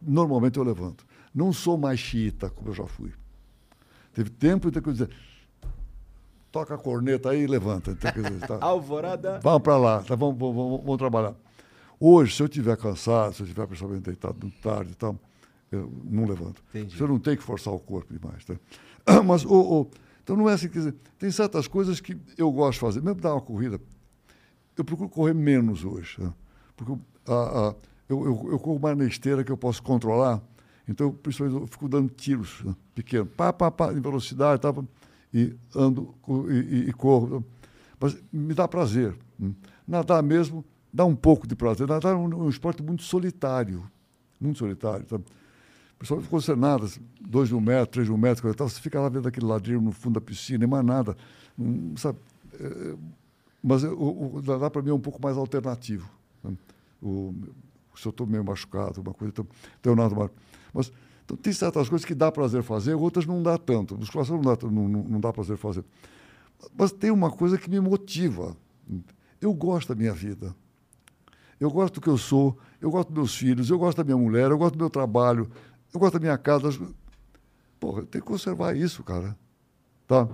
normalmente 0.00 0.58
eu 0.58 0.62
levanto. 0.62 1.04
Não 1.34 1.52
sou 1.52 1.76
mais 1.76 1.98
xiita, 1.98 2.50
como 2.50 2.70
eu 2.70 2.74
já 2.74 2.86
fui. 2.86 3.12
Teve 4.12 4.30
tempo 4.30 4.68
em 4.68 4.70
que 4.70 4.78
eu 4.78 4.92
dizer, 4.92 5.10
toca 6.52 6.74
a 6.74 6.78
corneta 6.78 7.30
aí 7.30 7.42
e 7.42 7.46
levanta. 7.46 7.90
Então, 7.92 8.10
dizer, 8.12 8.46
tá, 8.46 8.58
Alvorada. 8.62 9.40
vamos 9.42 9.62
para 9.62 9.76
lá, 9.76 10.02
tá, 10.02 10.14
vamos, 10.14 10.38
vamos, 10.38 10.54
vamos- 10.56 10.80
vamos 10.82 10.98
trabalhar. 10.98 11.34
Hoje, 11.98 12.34
se 12.36 12.42
eu 12.42 12.46
estiver 12.46 12.76
cansado, 12.76 13.34
se 13.34 13.42
eu 13.42 13.44
estiver 13.46 13.66
principalmente 13.66 14.02
deitado 14.04 14.36
muito 14.40 14.58
tarde 14.60 14.92
e 14.92 14.94
tal, 14.94 15.16
eu 15.70 15.92
não 16.04 16.24
levanto. 16.24 16.62
Entendi. 16.70 16.96
Você 16.96 17.06
não 17.06 17.18
tem 17.18 17.36
que 17.36 17.42
forçar 17.42 17.72
o 17.72 17.78
corpo 17.78 18.12
demais. 18.12 18.44
Tá? 18.44 18.54
Mas, 19.24 19.44
o, 19.44 19.52
o- 19.82 19.90
então 20.22 20.36
não 20.36 20.48
é 20.48 20.52
assim, 20.54 20.68
quer 20.68 20.78
dizer, 20.78 20.94
tem 21.18 21.30
certas 21.30 21.66
coisas 21.66 22.00
que 22.00 22.16
eu 22.36 22.50
gosto 22.52 22.74
de 22.74 22.80
fazer. 22.80 23.02
Mesmo 23.02 23.20
dar 23.20 23.34
uma 23.34 23.40
corrida, 23.40 23.80
eu 24.76 24.84
procuro 24.84 25.08
correr 25.08 25.34
menos 25.34 25.84
hoje. 25.84 26.20
né? 26.22 26.32
Porque 26.76 26.92
a- 27.26 27.68
a- 27.70 27.74
eu, 28.08 28.24
eu, 28.24 28.48
eu 28.52 28.58
corro 28.58 28.78
mais 28.80 28.96
na 28.96 29.04
esteira 29.06 29.44
que 29.44 29.52
eu 29.52 29.56
posso 29.56 29.82
controlar. 29.82 30.42
Então, 30.88 31.12
principalmente, 31.12 31.60
eu 31.60 31.66
fico 31.68 31.88
dando 31.88 32.08
tiros 32.10 32.64
né, 32.64 32.74
pequenos, 32.94 33.28
pá, 33.36 33.52
pá, 33.52 33.70
pá, 33.70 33.92
em 33.92 34.00
velocidade 34.00 34.60
tal, 34.60 34.84
e 35.32 35.54
ando 35.76 36.12
e, 36.48 36.54
e- 36.54 36.88
e 36.88 36.92
corro. 36.92 37.44
Mas 38.00 38.16
me 38.32 38.54
dá 38.54 38.66
prazer. 38.66 39.14
hum. 39.38 39.54
Nadar 39.86 40.22
mesmo 40.22 40.64
dá 40.92 41.04
um 41.04 41.14
pouco 41.14 41.46
de 41.46 41.54
prazer. 41.54 41.86
Nadar 41.86 42.12
é 42.14 42.16
um, 42.16 42.44
um 42.46 42.48
esporte 42.48 42.82
muito 42.82 43.02
solitário. 43.04 43.84
Muito 44.40 44.58
solitário. 44.58 45.04
Tá? 45.06 45.20
Principalmente 46.00 46.30
quando 46.30 46.42
você 46.42 46.56
nada, 46.56 46.86
dois 47.20 47.50
de 47.50 47.54
um 47.54 47.60
metro, 47.60 47.86
três 47.88 48.06
de 48.06 48.12
um 48.12 48.16
metro, 48.16 48.40
coisa 48.40 48.56
tal, 48.56 48.66
você 48.66 48.80
fica 48.80 48.98
lá 48.98 49.10
vendo 49.10 49.28
aquele 49.28 49.44
ladrilho 49.44 49.82
no 49.82 49.92
fundo 49.92 50.14
da 50.14 50.20
piscina, 50.20 50.64
e 50.64 50.66
mais 50.66 50.82
nada. 50.82 51.14
Sabe? 51.96 52.18
É, 52.58 52.96
mas 53.62 53.84
o, 53.84 54.38
o 54.38 54.70
para 54.70 54.80
mim 54.80 54.88
é 54.88 54.94
um 54.94 54.98
pouco 54.98 55.20
mais 55.22 55.36
alternativo. 55.36 56.10
né? 56.42 56.56
O, 57.02 57.34
se 57.94 58.06
eu 58.06 58.10
estou 58.10 58.26
meio 58.26 58.42
machucado, 58.42 59.02
uma 59.02 59.12
coisa, 59.12 59.30
então, 59.30 59.46
então 59.78 59.92
eu 59.92 59.96
nado 59.96 60.16
mais. 60.16 60.30
Mas 60.72 60.90
então, 61.22 61.36
tem 61.36 61.52
certas 61.52 61.86
coisas 61.86 62.06
que 62.06 62.14
dá 62.14 62.32
prazer 62.32 62.62
fazer, 62.62 62.94
outras 62.94 63.26
não 63.26 63.42
dá 63.42 63.58
tanto. 63.58 63.94
Musculação 63.94 64.40
não 64.40 64.54
dá, 64.54 64.58
não, 64.62 64.88
não, 64.88 65.04
não 65.04 65.20
dá 65.20 65.30
prazer 65.30 65.58
fazer. 65.58 65.84
Mas 66.74 66.92
tem 66.92 67.10
uma 67.10 67.30
coisa 67.30 67.58
que 67.58 67.68
me 67.68 67.78
motiva. 67.78 68.56
Eu 69.38 69.52
gosto 69.52 69.90
da 69.90 69.94
minha 69.94 70.14
vida. 70.14 70.56
Eu 71.60 71.70
gosto 71.70 71.96
do 71.96 72.00
que 72.00 72.08
eu 72.08 72.16
sou, 72.16 72.56
eu 72.80 72.90
gosto 72.90 73.08
dos 73.08 73.16
meus 73.16 73.34
filhos, 73.36 73.68
eu 73.68 73.78
gosto 73.78 73.98
da 73.98 74.04
minha 74.04 74.16
mulher, 74.16 74.50
eu 74.50 74.56
gosto 74.56 74.76
do 74.76 74.78
meu 74.78 74.88
trabalho, 74.88 75.46
eu 75.92 76.00
gosto 76.00 76.14
da 76.14 76.20
minha 76.20 76.38
casa. 76.38 76.68
Porra, 77.78 78.00
eu 78.02 78.06
tenho 78.06 78.22
que 78.24 78.28
conservar 78.30 78.76
isso, 78.76 79.02
cara. 79.02 79.36
Tá? 80.06 80.28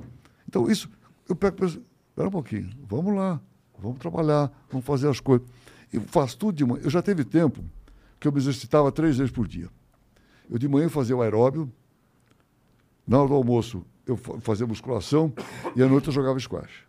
Então, 0.49 0.71
isso, 0.71 0.89
eu 1.29 1.37
pego 1.37 1.57
e 1.57 1.61
penso, 1.61 1.83
espera 2.09 2.29
um 2.29 2.33
pouquinho, 2.33 2.71
vamos 2.89 3.15
lá, 3.15 3.41
vamos 3.79 3.99
trabalhar, 3.99 4.51
vamos 4.71 4.87
fazer 4.87 5.09
as 5.09 5.21
coisas. 5.21 5.47
E 5.93 6.01
faço 6.01 6.37
tudo 6.39 6.57
de 6.57 6.65
manhã. 6.65 6.81
Eu 6.83 6.91
já 6.91 7.01
teve 7.03 7.25
tempo 7.25 7.63
que 8.19 8.27
eu 8.27 8.33
me 8.33 8.39
exercitava 8.39 8.91
três 8.91 9.17
vezes 9.19 9.31
por 9.33 9.47
dia. 9.47 9.69
Eu 10.49 10.59
de 10.59 10.67
manhã 10.69 10.89
fazia 10.89 11.17
o 11.17 11.23
aeróbio, 11.23 11.71
na 13.07 13.19
hora 13.21 13.29
do 13.29 13.35
almoço 13.35 13.85
eu 14.07 14.17
fa- 14.17 14.41
fazia 14.41 14.67
musculação 14.67 15.33
e 15.75 15.83
à 15.83 15.89
noite 15.89 16.07
eu 16.09 16.13
jogava 16.13 16.39
squash. 16.39 16.85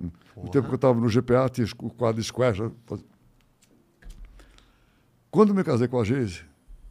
Hum. 0.00 0.10
No 0.36 0.48
tempo 0.50 0.66
que 0.68 0.74
eu 0.74 0.76
estava 0.76 1.00
no 1.00 1.08
GPA, 1.08 1.48
tinha 1.48 1.66
o 1.78 1.90
quadro 1.90 2.20
de 2.20 2.26
squash. 2.26 2.58
fazia- 2.86 3.06
Quando 5.30 5.54
me 5.54 5.62
casei 5.62 5.88
com 5.88 6.00
a 6.00 6.04
Geise, 6.04 6.42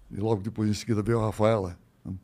e 0.10 0.18
logo 0.18 0.42
depois 0.42 0.70
em 0.70 0.74
seguida 0.74 1.02
veio 1.02 1.20
a 1.20 1.26
Rafaela, 1.26 1.78
hum, 2.06 2.16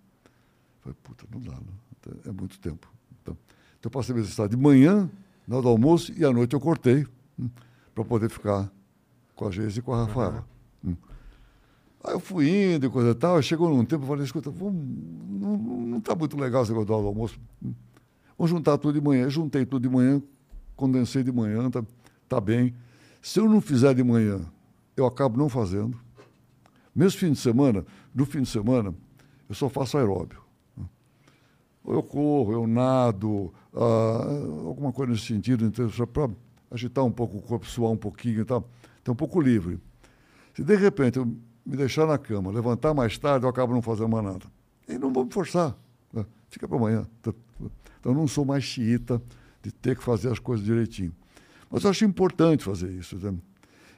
falei, 0.81 0.97
puta, 1.03 1.26
não 1.31 1.39
dá, 1.39 1.51
não. 1.51 2.19
é 2.26 2.31
muito 2.31 2.60
tempo. 2.60 2.91
Então, 3.22 3.38
então 3.80 3.89
eu 3.89 3.91
passei 3.91 4.15
a 4.15 4.19
exercitar 4.19 4.47
de 4.47 4.57
manhã, 4.57 5.10
na 5.47 5.55
hora 5.55 5.64
do 5.64 5.69
almoço, 5.69 6.14
e 6.18 6.23
à 6.23 6.31
noite 6.31 6.53
eu 6.53 6.60
cortei 6.60 7.05
para 7.93 8.03
poder 8.03 8.30
ficar 8.30 8.72
com 9.35 9.47
a 9.47 9.51
Geise 9.51 9.80
e 9.80 9.81
com 9.81 9.93
a 9.93 10.05
Rafaela. 10.05 10.45
Hum. 10.84 10.95
Aí 12.03 12.14
eu 12.14 12.19
fui 12.19 12.76
indo 12.76 12.85
e 12.85 12.89
coisa 12.89 13.11
e 13.11 13.15
tal, 13.15 13.41
chegou 13.41 13.69
num 13.69 13.85
tempo, 13.85 14.03
eu 14.03 14.07
falei, 14.07 14.23
escuta, 14.23 14.49
vamos, 14.49 14.76
não, 15.30 15.57
não 15.57 16.01
tá 16.01 16.14
muito 16.15 16.38
legal 16.38 16.64
esse 16.64 16.72
negócio 16.72 16.88
do 16.88 17.07
almoço. 17.07 17.39
Hum. 17.64 17.73
Vamos 18.38 18.51
juntar 18.51 18.77
tudo 18.77 18.99
de 18.99 19.05
manhã. 19.05 19.30
Juntei 19.30 19.65
tudo 19.65 19.88
de 19.88 19.93
manhã, 19.93 20.22
condensei 20.76 21.23
de 21.23 21.31
manhã, 21.31 21.69
tá, 21.69 21.84
tá 22.27 22.41
bem. 22.41 22.73
Se 23.22 23.39
eu 23.39 23.47
não 23.47 23.61
fizer 23.61 23.93
de 23.93 24.03
manhã, 24.03 24.41
eu 24.97 25.05
acabo 25.05 25.38
não 25.38 25.47
fazendo. 25.47 25.97
Mesmo 26.95 27.20
fim 27.20 27.32
de 27.32 27.40
semana, 27.40 27.86
no 28.14 28.26
fim 28.26 28.41
de 28.41 28.49
semana, 28.49 28.94
eu 29.49 29.56
só 29.56 29.70
faço 29.70 29.98
aeróbio. 29.98 30.41
Eu 31.86 32.02
corro, 32.02 32.53
eu 32.53 32.65
nado, 32.65 33.53
ah, 33.74 34.65
alguma 34.65 34.94
coisa 34.94 35.11
nesse 35.11 35.26
sentido, 35.26 35.65
então, 35.65 35.90
para 36.07 36.30
agitar 36.72 37.03
um 37.03 37.11
pouco 37.11 37.38
o 37.38 37.41
corpo, 37.41 37.65
suar 37.65 37.91
um 37.91 37.98
pouquinho 37.98 38.41
e 38.41 38.45
tal. 38.45 38.70
Então, 39.02 39.14
um 39.14 39.18
pouco 39.18 39.41
livre. 39.41 39.80
Se 40.53 40.64
de 40.64 40.76
repente 40.76 41.18
eu 41.18 41.26
me 41.26 41.76
deixar 41.76 42.06
na 42.07 42.18
cama, 42.18 42.52
levantar 42.52 42.94
mais 42.94 43.18
tarde, 43.18 43.45
eu 43.45 43.49
acabo 43.49 43.74
não 43.74 43.82
fazendo 43.82 44.10
mais 44.10 44.24
nada. 44.24 44.45
E 44.88 44.98
não 44.98 45.11
vou 45.11 45.26
me 45.26 45.32
forçar. 45.32 45.76
né? 46.11 46.26
Fica 46.49 46.68
para 46.68 46.78
amanhã. 46.78 47.06
Então, 47.20 48.14
não 48.14 48.28
sou 48.28 48.45
mais 48.45 48.64
xiita 48.64 49.22
de 49.61 49.72
ter 49.72 49.98
que 49.98 50.03
fazer 50.03 50.32
as 50.32 50.40
coisas 50.40 50.65
direitinho. 50.65 51.14
Mas 51.70 51.84
eu 51.84 51.90
acho 51.90 52.06
importante 52.06 52.64
fazer 52.64 52.91
isso. 52.91 53.18
Né? 53.18 53.34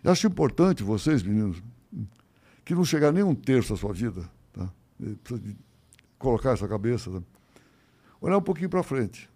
Eu 0.04 0.12
acho 0.12 0.26
importante 0.26 0.84
vocês, 0.84 1.22
meninos, 1.22 1.62
que 2.66 2.74
não 2.74 2.84
chegar 2.84 3.12
nem 3.12 3.24
um 3.24 3.36
terço 3.36 3.74
da 3.74 3.80
sua 3.80 3.94
vida, 3.94 4.30
tá? 4.52 4.70
Precisa 5.24 5.56
colocar 6.18 6.52
essa 6.52 6.68
cabeça, 6.68 7.12
tá? 7.12 7.22
olhar 8.20 8.38
um 8.38 8.42
pouquinho 8.42 8.70
para 8.70 8.82
frente 8.82 9.30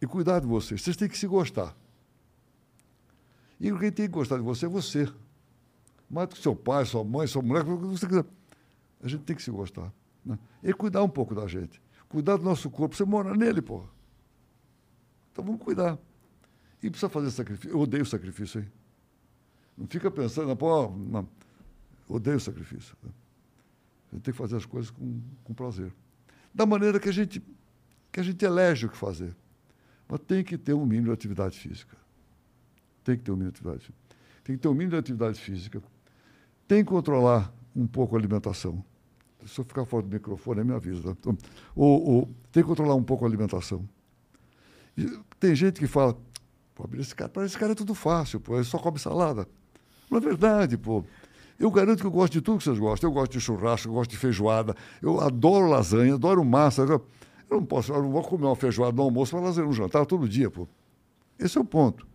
e 0.00 0.06
cuidar 0.06 0.38
de 0.38 0.46
vocês. 0.46 0.80
Vocês 0.80 0.96
têm 0.96 1.08
que 1.08 1.18
se 1.18 1.26
gostar. 1.26 1.76
E 3.60 3.72
quem 3.72 3.90
tem 3.90 4.06
que 4.06 4.08
gostar 4.08 4.36
de 4.36 4.42
você 4.42 4.66
é 4.66 4.68
você. 4.68 5.12
Mais 6.08 6.28
do 6.28 6.36
que 6.36 6.40
seu 6.40 6.54
pai, 6.54 6.84
sua 6.86 7.02
mãe, 7.02 7.26
sua 7.26 7.42
mulher, 7.42 7.68
o 7.68 7.78
que 7.78 7.86
você 7.86 8.06
quiser. 8.06 8.24
A 9.02 9.08
gente 9.08 9.24
tem 9.24 9.34
que 9.34 9.42
se 9.42 9.50
gostar. 9.50 9.92
Né? 10.24 10.38
E 10.62 10.72
cuidar 10.72 11.02
um 11.02 11.08
pouco 11.08 11.34
da 11.34 11.46
gente. 11.48 11.82
Cuidar 12.08 12.36
do 12.36 12.44
nosso 12.44 12.70
corpo. 12.70 12.94
Você 12.94 13.04
mora 13.04 13.34
nele, 13.34 13.60
porra. 13.60 13.88
Então 15.32 15.44
vamos 15.44 15.60
cuidar. 15.60 15.98
E 16.82 16.88
precisa 16.88 17.08
fazer 17.08 17.30
sacrifício. 17.32 17.70
Eu 17.70 17.80
odeio 17.80 18.06
sacrifício, 18.06 18.60
hein? 18.60 18.68
Não 19.76 19.86
fica 19.86 20.10
pensando, 20.10 20.54
pô, 20.56 20.88
não. 20.88 21.28
Odeio 22.08 22.40
sacrifício. 22.40 22.96
né? 23.02 23.10
A 24.10 24.14
gente 24.16 24.24
tem 24.24 24.32
que 24.32 24.38
fazer 24.38 24.56
as 24.56 24.64
coisas 24.64 24.90
com, 24.90 25.20
com 25.44 25.52
prazer. 25.52 25.92
Da 26.54 26.64
maneira 26.64 26.98
que 26.98 27.08
a 27.08 27.12
gente 27.12 27.42
que 28.10 28.20
a 28.20 28.22
gente 28.22 28.42
elege 28.42 28.86
o 28.86 28.88
que 28.88 28.96
fazer. 28.96 29.36
Mas 30.08 30.20
tem 30.20 30.42
que 30.42 30.56
ter 30.56 30.72
um 30.72 30.86
mínimo 30.86 31.08
de 31.08 31.12
atividade 31.12 31.58
física. 31.58 31.96
Tem 33.04 33.16
que 33.16 33.22
ter 33.22 33.30
um 33.30 33.36
mínimo 33.36 33.52
de 33.52 33.56
atividade 33.56 33.84
física. 33.84 33.98
Tem 34.42 34.56
que 34.56 34.62
ter 34.62 34.68
um 34.68 34.72
mínimo 34.72 34.90
de 34.92 34.96
atividade 34.96 35.38
física. 35.38 35.82
Tem 36.66 36.82
que 36.82 36.90
controlar 36.90 37.52
um 37.76 37.86
pouco 37.86 38.16
a 38.16 38.18
alimentação. 38.18 38.82
Se 39.46 39.60
eu 39.60 39.64
ficar 39.64 39.84
fora 39.84 40.02
do 40.04 40.12
microfone, 40.12 40.64
me 40.64 40.72
avisa. 40.72 41.02
Tá? 41.02 41.10
Então, 41.10 41.38
o, 41.76 42.20
o, 42.20 42.26
tem 42.50 42.62
que 42.62 42.68
controlar 42.68 42.94
um 42.94 43.02
pouco 43.02 43.24
a 43.24 43.28
alimentação. 43.28 43.86
E 44.96 45.06
tem 45.38 45.54
gente 45.54 45.78
que 45.78 45.86
fala, 45.86 46.18
pô, 46.74 46.88
esse 46.94 47.14
cara, 47.14 47.28
para 47.28 47.44
esse 47.44 47.56
cara 47.56 47.72
é 47.72 47.74
tudo 47.74 47.94
fácil, 47.94 48.40
pô, 48.40 48.56
ele 48.56 48.64
só 48.64 48.78
come 48.78 48.98
salada. 48.98 49.46
Não 50.10 50.18
é 50.18 50.20
verdade, 50.20 50.76
pô. 50.76 51.04
Eu 51.58 51.70
garanto 51.70 52.00
que 52.00 52.06
eu 52.06 52.10
gosto 52.10 52.32
de 52.34 52.40
tudo 52.40 52.58
que 52.58 52.64
vocês 52.64 52.78
gostam. 52.78 53.10
Eu 53.10 53.14
gosto 53.14 53.32
de 53.32 53.40
churrasco, 53.40 53.88
eu 53.88 53.92
gosto 53.94 54.10
de 54.10 54.16
feijoada, 54.16 54.74
eu 55.02 55.20
adoro 55.20 55.68
lasanha, 55.68 56.14
adoro 56.14 56.44
massa. 56.44 56.82
Eu 56.82 57.02
não 57.50 57.64
posso, 57.64 57.92
eu 57.92 58.02
não 58.02 58.10
vou 58.10 58.22
comer 58.22 58.46
uma 58.46 58.54
feijoada 58.56 58.96
no 58.96 59.02
almoço 59.02 59.32
para 59.32 59.40
lasanha 59.46 59.66
no 59.66 59.72
jantar 59.72 60.06
todo 60.06 60.28
dia, 60.28 60.50
pô. 60.50 60.68
Esse 61.38 61.58
é 61.58 61.60
o 61.60 61.64
ponto. 61.64 62.06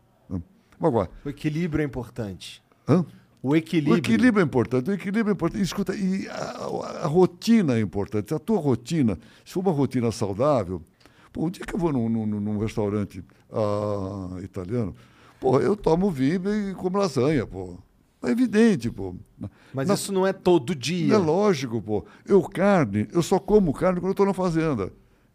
Agora, 0.82 1.10
O 1.26 1.30
equilíbrio 1.30 1.82
é 1.82 1.86
importante. 1.86 2.62
hã? 2.88 3.06
O 3.42 3.56
equilíbrio. 3.56 3.96
O 3.96 3.98
equilíbrio 3.98 4.42
é 4.42 4.46
importante, 4.46 4.90
o 4.90 4.94
equilíbrio 4.94 5.32
é 5.32 5.34
importante. 5.34 5.62
Escuta, 5.62 5.94
e 5.96 6.28
a, 6.30 7.04
a- 7.04 7.08
rotina 7.08 7.76
é 7.78 7.82
importante. 7.82 8.34
A 8.34 8.40
tua 8.40 8.60
rotina, 8.60 9.18
se 9.46 9.54
for 9.54 9.60
uma 9.62 9.72
rotina 9.72 10.12
saudável, 10.12 10.82
pô, 11.32 11.46
o 11.46 11.50
dia 11.50 11.66
que 11.66 11.74
eu 11.76 11.80
vou 11.80 11.92
num, 11.94 12.08
num- 12.10 12.26
num 12.26 12.58
restaurante 12.58 13.24
ah, 13.52 14.40
italiano, 14.42 14.96
pô, 15.40 15.60
eu 15.60 15.76
tomo 15.76 16.10
vinho 16.10 16.72
e 16.72 16.74
como 16.74 16.98
lasanha, 16.98 17.46
pô. 17.46 17.78
É 18.24 18.30
evidente, 18.32 18.90
pô. 18.90 19.16
Mas 19.74 19.88
Na- 19.88 19.94
isso 19.96 20.12
não 20.14 20.26
é 20.26 20.32
todo 20.32 20.72
é 20.72 20.76
dia. 20.76 21.18
lógico, 21.18 21.82
pô. 21.82 22.06
Eu 22.26 22.42
carne, 22.44 23.08
eu 23.12 23.22
só 23.22 23.38
como 23.40 23.74
carne 23.74 24.00
quando 24.00 24.08
eu 24.08 24.12
estou 24.12 24.26
na 24.26 24.34
fazenda. 24.34 24.92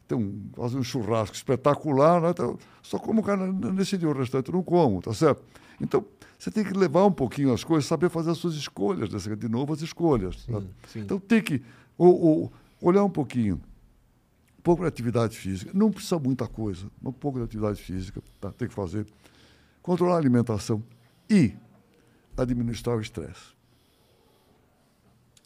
Tem 0.06 0.16
um, 0.16 0.48
fazer 0.56 0.78
um 0.78 0.82
churrasco 0.82 1.36
espetacular, 1.36 2.20
né? 2.23 2.31
Então, 2.31 2.56
só 2.82 2.98
como 2.98 3.23
carne 3.23 3.52
nesse 3.73 3.98
dia, 3.98 4.09
o 4.09 4.12
restante 4.12 4.48
eu 4.48 4.55
não 4.55 4.62
como, 4.62 5.02
tá 5.02 5.12
certo? 5.12 5.44
Então, 5.78 6.02
você 6.39 6.51
tem 6.51 6.65
que 6.65 6.73
levar 6.73 7.05
um 7.05 7.12
pouquinho 7.12 7.52
as 7.52 7.62
coisas, 7.62 7.85
saber 7.86 8.09
fazer 8.09 8.31
as 8.31 8.39
suas 8.39 8.55
escolhas, 8.55 9.10
né? 9.27 9.36
de 9.36 9.48
novo 9.51 9.73
as 9.74 9.82
escolhas. 9.82 10.47
tá? 10.47 10.62
sim. 10.89 11.01
Então, 11.01 11.19
tem 11.20 11.43
que 11.43 11.60
o- 11.98 12.44
o- 12.47 12.52
olhar 12.81 13.05
um 13.05 13.10
pouquinho, 13.10 13.56
um 14.59 14.62
pouco 14.62 14.82
de 14.82 14.89
atividade 14.89 15.36
física. 15.36 15.70
Não 15.74 15.90
precisa 15.90 16.19
muita 16.19 16.47
coisa, 16.47 16.86
mas 17.02 17.10
um 17.10 17.19
pouco 17.19 17.39
de 17.39 17.44
atividade 17.44 17.82
física, 17.82 18.23
tá? 18.40 18.51
tem 18.51 18.66
que 18.66 18.74
fazer. 18.74 19.06
Controlar 19.82 20.15
a 20.15 20.19
alimentação 20.19 20.82
e 21.28 21.52
administrar 22.43 22.97
o 22.97 23.01
estresse. 23.01 23.56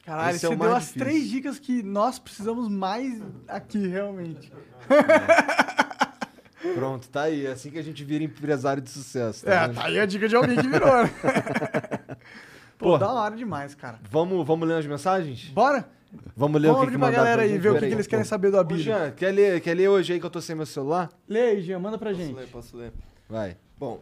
Caralho, 0.05 0.35
Esse 0.35 0.47
é 0.47 0.49
você 0.49 0.55
o 0.55 0.59
deu 0.59 0.75
as 0.75 0.83
difícil. 0.85 1.03
três 1.05 1.29
dicas 1.29 1.59
que 1.61 1.83
nós 1.83 2.19
precisamos 2.19 2.69
mais 2.69 3.23
aqui, 3.47 3.87
realmente. 3.87 4.53
Pronto, 6.75 7.09
tá 7.09 7.23
aí. 7.23 7.47
É 7.47 7.53
assim 7.53 7.71
que 7.71 7.79
a 7.79 7.83
gente 7.83 8.03
vira 8.05 8.23
empresário 8.25 8.83
de 8.83 8.91
sucesso. 8.91 9.45
Tá 9.45 9.53
É, 9.53 9.67
vendo? 9.67 9.75
tá 9.77 9.85
aí 9.87 9.99
a 10.01 10.07
dica 10.07 10.29
de 10.29 10.37
alguém 10.37 10.57
que 10.57 10.67
virou. 10.69 10.89
né? 11.05 11.11
Pô, 12.79 12.87
Porra. 12.87 12.99
da 12.99 13.13
hora 13.13 13.37
demais, 13.37 13.75
cara. 13.75 13.99
Vamos, 14.11 14.45
vamos 14.47 14.67
ler 14.69 14.75
as 14.79 14.87
mensagens? 14.87 15.47
Bora? 15.51 15.89
Vamos 16.37 16.61
ler 16.61 16.69
Vamos 16.69 16.83
o 16.83 16.87
que, 16.87 16.93
que 16.93 16.99
pra 16.99 17.11
galera 17.11 17.43
aí, 17.43 17.57
ver 17.59 17.71
o 17.71 17.75
que, 17.79 17.87
que 17.87 17.95
eles 17.95 18.07
querem 18.07 18.25
saber 18.25 18.51
do 18.51 18.57
Ô, 18.57 18.61
Abílio. 18.61 18.83
Jean, 18.83 19.13
quer 19.13 19.31
ler, 19.33 19.61
quer 19.61 19.75
ler 19.75 19.89
hoje 19.89 20.13
aí 20.13 20.21
que 20.21 20.27
eu 20.27 20.31
tô 20.31 20.41
sem 20.41 20.55
meu 20.55 20.67
celular? 20.67 21.09
Lê 21.29 21.41
aí, 21.41 21.63
Jean, 21.63 21.79
manda 21.79 21.97
pra 21.97 22.11
Posso 22.11 22.23
gente. 22.23 22.35
ler, 22.37 22.47
posso 22.49 22.77
ler. 22.77 22.93
Vai. 23.29 23.57
Bom, 23.79 24.01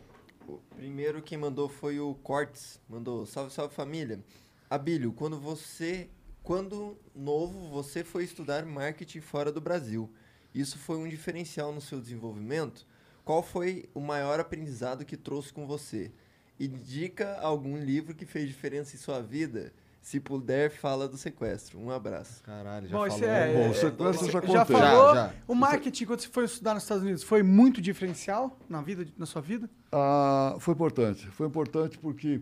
o 0.55 0.63
primeiro 0.77 1.23
quem 1.23 1.39
mandou 1.39 1.69
foi 1.69 2.01
o 2.01 2.15
Cortes. 2.17 2.81
Mandou, 2.89 3.25
salve, 3.27 3.53
salve 3.53 3.75
família. 3.75 4.23
Abílio, 4.69 5.13
quando 5.13 5.39
você, 5.39 6.09
quando 6.43 6.99
novo, 7.15 7.69
você 7.69 8.03
foi 8.03 8.25
estudar 8.25 8.65
marketing 8.67 9.21
fora 9.21 9.53
do 9.53 9.61
Brasil. 9.61 10.11
Isso 10.55 10.79
foi 10.79 10.97
um 10.97 11.09
diferencial 11.09 11.73
no 11.73 11.81
seu 11.81 12.01
desenvolvimento? 12.01 12.87
Qual 13.25 13.43
foi 13.43 13.89
o 13.95 14.01
maior 14.01 14.41
aprendizado 14.41 15.05
que 15.05 15.17
trouxe 15.17 15.53
com 15.53 15.67
você? 15.67 16.11
Indica 16.59 17.39
algum 17.41 17.79
livro 17.79 18.15
que 18.15 18.27
fez 18.27 18.49
diferença 18.49 18.97
em 18.97 18.99
sua 18.99 19.21
vida? 19.21 19.73
Se 20.03 20.19
puder, 20.19 20.71
fala 20.71 21.07
do 21.07 21.17
sequestro. 21.17 21.79
Um 21.79 21.91
abraço. 21.91 22.43
Caralho, 22.43 22.89
já 22.89 22.97
Bom, 22.97 23.09
falou. 23.11 23.25
é- 23.29 23.53
Bom, 23.53 23.59
é- 23.61 23.69
o 23.69 23.75
sequestro 23.75 24.27
eu 24.27 24.33
já 24.33 24.41
Já 24.41 24.47
contei. 24.65 24.77
falou? 24.77 25.15
Já, 25.15 25.27
já. 25.29 25.35
O 25.47 25.55
marketing, 25.55 26.05
quando 26.07 26.21
você 26.21 26.29
foi 26.29 26.45
estudar 26.47 26.75
nos 26.75 26.83
Estados 26.85 27.03
Unidos, 27.05 27.23
foi 27.23 27.43
muito 27.43 27.81
diferencial 27.83 28.57
na 28.69 28.81
vida, 28.81 29.07
na 29.19 29.27
sua 29.27 29.43
vida? 29.43 29.69
Ah, 29.93 30.57
foi 30.59 30.73
importante. 30.75 31.27
Foi 31.29 31.47
importante 31.47 31.99
porque 31.99 32.41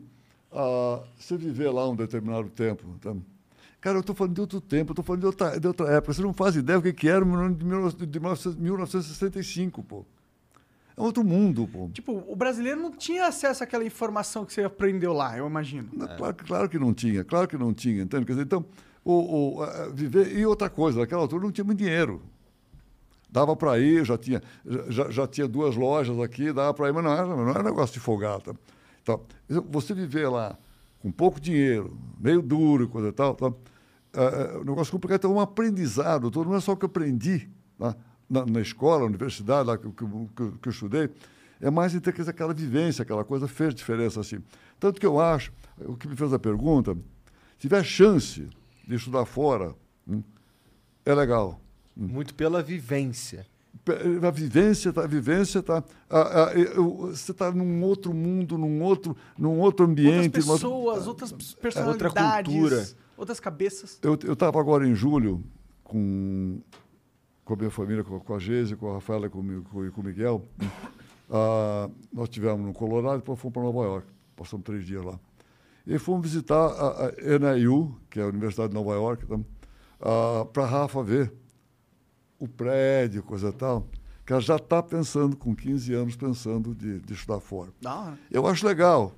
ah, 0.53 1.03
você 1.19 1.37
viver 1.37 1.71
lá 1.71 1.89
um 1.89 1.97
determinado 1.97 2.49
tempo. 2.49 2.85
tá? 3.01 3.15
Cara, 3.81 3.97
eu 3.99 4.01
estou 4.01 4.15
falando 4.15 4.35
de 4.35 4.41
outro 4.41 4.61
tempo, 4.61 4.91
eu 4.91 4.93
estou 4.93 5.05
falando 5.05 5.21
de 5.21 5.27
outra, 5.27 5.59
de 5.61 5.67
outra 5.67 5.89
época. 5.93 6.13
Você 6.15 6.23
não 6.23 6.33
faz 6.33 6.57
ideia 6.57 6.79
do 6.79 6.83
que, 6.83 6.93
que 6.93 7.09
era 7.09 7.25
no 7.25 7.35
ano 7.35 7.55
de 7.55 7.65
19- 7.65 8.07
de 8.07 8.21
1965, 8.61 9.83
pô. 9.83 10.05
É 10.99 11.03
outro 11.03 11.23
mundo, 11.25 11.69
pô. 11.71 11.89
Tipo, 11.93 12.25
o 12.27 12.35
brasileiro 12.35 12.81
não 12.81 12.91
tinha 12.91 13.27
acesso 13.27 13.63
àquela 13.63 13.85
informação 13.85 14.45
que 14.45 14.53
você 14.53 14.63
aprendeu 14.65 15.13
lá, 15.13 15.37
eu 15.39 15.47
imagino. 15.47 15.89
Não, 15.93 16.07
Claro, 16.09 16.35
que- 16.35 16.45
claro 16.45 16.69
que 16.69 16.79
não 16.79 16.93
tinha, 16.93 17.25
claro 17.25 17.47
que 17.47 17.57
não 17.57 17.73
tinha, 17.73 18.03
entende? 18.03 18.25
Quer 18.25 18.33
dizer, 18.33 18.45
então, 18.45 18.65
o, 19.05 19.59
o, 19.59 19.65
eh, 19.65 19.91
viver. 19.95 20.37
E 20.37 20.45
outra 20.45 20.69
coisa, 20.69 21.01
naquela 21.01 21.23
altura 21.23 21.45
não 21.45 21.53
tinha 21.53 21.65
muito 21.65 21.79
dinheiro. 21.79 22.21
Dava 23.31 23.55
para 23.55 23.79
ir, 23.79 24.05
já 24.05 24.17
tinha, 24.17 24.43
já, 24.89 25.11
já 25.11 25.27
tinha 25.27 25.47
duas 25.47 25.77
lojas 25.77 26.19
aqui, 26.19 26.53
dava 26.53 26.73
para 26.75 26.89
ir, 26.89 26.93
mas 26.95 27.05
não 27.05 27.13
era, 27.13 27.27
não 27.27 27.51
era 27.51 27.63
negócio 27.63 27.93
de 27.95 28.01
folgada. 28.01 28.55
Então, 29.03 29.21
você 29.71 29.93
viver 29.95 30.29
lá 30.29 30.59
com 31.01 31.13
pouco 31.13 31.39
dinheiro, 31.39 31.97
meio 32.19 32.41
duro 32.43 32.85
e 32.85 32.89
coisa 32.89 33.09
e 33.09 33.13
tal, 33.13 33.35
tá? 33.35 33.53
é, 34.15 34.55
é 34.55 34.59
um 34.59 34.65
negócio 34.65 34.91
complicado, 34.91 35.27
é 35.27 35.29
um 35.31 35.39
aprendizado, 35.41 36.31
todo, 36.31 36.49
não 36.49 36.57
é 36.57 36.61
só 36.61 36.73
o 36.73 36.77
que 36.77 36.85
eu 36.85 36.89
aprendi 36.89 37.49
tá? 37.79 37.95
Na, 38.29 38.45
na 38.47 38.61
escola, 38.61 39.01
na 39.01 39.07
universidade, 39.07 39.67
lá 39.69 39.79
que, 39.79 39.89
que, 39.91 40.05
que, 40.61 40.69
eu 40.69 40.71
estudei, 40.71 41.11
é 41.61 41.71
mais 41.71 41.95
em 41.95 42.01
ter 42.01 42.13
que 42.13 42.23
aquela 42.23 42.55
vivência, 42.55 43.03
aquela 43.03 43.25
coisa 43.25 43.49
fez 43.49 43.75
diferença 43.75 44.21
assim. 44.21 44.39
Tanto 44.79 45.01
que 45.01 45.07
eu 45.07 45.19
acho, 45.21 45.53
o 45.81 45.97
que 45.97 46.07
me 46.07 46.15
fez 46.17 46.33
a 46.33 46.39
pergunta, 46.39 46.95
se 46.95 47.63
tiver 47.63 47.83
chance 47.85 48.49
de 48.87 48.95
estudar 48.95 49.25
fora, 49.25 49.75
hum, 50.07 50.23
é 51.05 51.15
legal. 51.15 51.61
Muito 51.97 52.35
pela 52.35 52.63
vivência. 52.63 53.45
A 54.27 54.31
vivência, 54.31 54.93
tá, 54.93 55.05
a 55.05 55.07
vivência 55.07 55.63
tá, 55.63 55.83
a- 56.11 56.45
a- 56.49 56.53
eu- 56.55 57.09
você 57.09 57.33
está 57.33 57.51
num 57.51 57.83
outro 57.83 58.13
mundo, 58.13 58.59
num 58.59 58.83
outro, 58.83 59.17
num 59.37 59.59
outro 59.61 59.87
ambiente. 59.87 60.27
Outras 60.27 60.45
pessoas, 60.47 61.07
outras 61.07 61.33
personalidades, 61.55 62.53
cultura. 62.53 62.89
outras 63.17 63.41
cabeças. 63.41 63.99
Eu 64.03 64.15
estava 64.33 64.61
agora 64.61 64.87
em 64.87 64.95
julho 64.95 65.43
com, 65.83 66.61
com 67.49 67.55
a 67.55 67.57
minha 67.57 67.71
família, 67.71 68.05
com, 68.05 68.21
com 68.21 68.35
a 68.35 68.39
Geise, 68.39 68.77
com 68.77 68.91
a 68.91 68.95
Rafaela 68.95 69.27
e 69.27 69.31
com, 69.31 69.63
com, 69.63 69.91
com 69.91 70.01
o 70.01 70.05
Miguel. 70.05 70.47
Ah, 71.31 71.91
nós 72.11 72.31
estivemos 72.31 72.65
no 72.65 72.73
Colorado 72.73 73.17
e 73.17 73.19
depois 73.19 73.39
fomos 73.39 73.53
para 73.53 73.63
Nova 73.63 73.85
York. 73.85 74.09
Passamos 74.35 74.65
três 74.65 74.87
dias 74.87 75.05
lá. 75.05 75.21
E 75.87 75.99
fomos 75.99 76.23
visitar 76.27 76.57
a, 76.57 77.09
a 77.09 77.55
NIU, 77.55 77.95
que 78.09 78.19
é 78.19 78.23
a 78.23 78.29
Universidade 78.29 78.71
de 78.71 78.75
Nova 78.75 78.95
York, 78.95 79.27
para 80.51 80.63
a 80.63 80.67
Rafa 80.67 81.03
ver 81.03 81.31
o 82.39 82.49
prédio, 82.49 83.23
coisa 83.23 83.53
tal. 83.53 83.87
Que 84.25 84.33
ela 84.33 84.41
já 84.41 84.57
está 84.57 84.83
pensando, 84.83 85.37
com 85.37 85.55
15 85.55 85.93
anos, 85.93 86.17
pensando 86.17 86.75
de, 86.75 86.99
de 87.01 87.13
estudar 87.13 87.41
fora. 87.41 87.75
Hora. 87.85 88.19
Eu 88.31 88.47
acho 88.47 88.67
legal. 88.67 89.15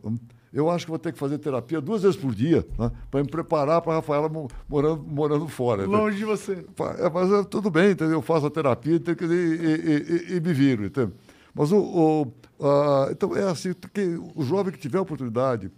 Eu 0.52 0.68
acho 0.68 0.84
que 0.84 0.90
vou 0.90 0.98
ter 0.98 1.12
que 1.12 1.18
fazer 1.18 1.38
terapia 1.38 1.80
duas 1.80 2.02
vezes 2.02 2.16
por 2.16 2.34
dia, 2.34 2.66
né? 2.76 2.90
para 3.08 3.22
me 3.22 3.28
preparar 3.30 3.80
para 3.82 3.92
a 3.92 3.94
Rafaela 3.96 4.28
mo- 4.28 4.48
morando, 4.68 5.02
morando 5.04 5.46
fora. 5.46 5.86
Longe 5.86 6.16
de 6.18 6.24
você. 6.24 6.64
É, 6.98 7.08
mas 7.08 7.30
é, 7.30 7.44
tudo 7.44 7.70
bem, 7.70 7.92
entendeu? 7.92 8.14
Eu 8.18 8.22
faço 8.22 8.46
a 8.46 8.50
terapia 8.50 8.94
e, 8.96 8.98
e, 8.98 10.32
e, 10.32 10.36
e 10.36 10.40
me 10.40 10.52
viro, 10.52 10.86
entendeu? 10.86 11.14
Mas 11.54 11.70
o, 11.70 11.78
o, 11.78 12.32
ah, 12.66 13.08
então 13.12 13.36
é 13.36 13.44
assim, 13.48 13.72
que 13.94 14.20
o 14.34 14.42
jovem 14.42 14.72
que 14.72 14.78
tiver 14.78 14.98
a 14.98 15.02
oportunidade 15.02 15.70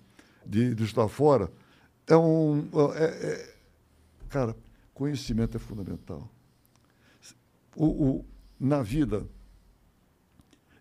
de, 0.47 0.75
de 0.75 0.85
estar 0.85 1.07
fora, 1.09 1.51
é 2.07 2.17
um. 2.17 2.67
É, 2.95 3.05
é- 3.05 3.55
cara, 4.31 4.57
conhecimento 4.95 5.57
é 5.57 5.61
fundamental. 5.61 6.27
O, 7.77 7.87
o- 7.87 8.25
na 8.59 8.83
vida, 8.83 9.27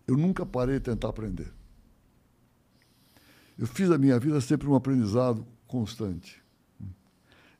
eu 0.06 0.16
nunca 0.16 0.44
parei 0.46 0.76
de 0.76 0.80
tentar 0.84 1.08
aprender. 1.08 1.52
Eu 3.58 3.66
fiz 3.66 3.90
a 3.90 3.98
minha 3.98 4.18
vida 4.18 4.40
sempre 4.40 4.68
um 4.68 4.74
aprendizado 4.74 5.46
constante. 5.66 6.42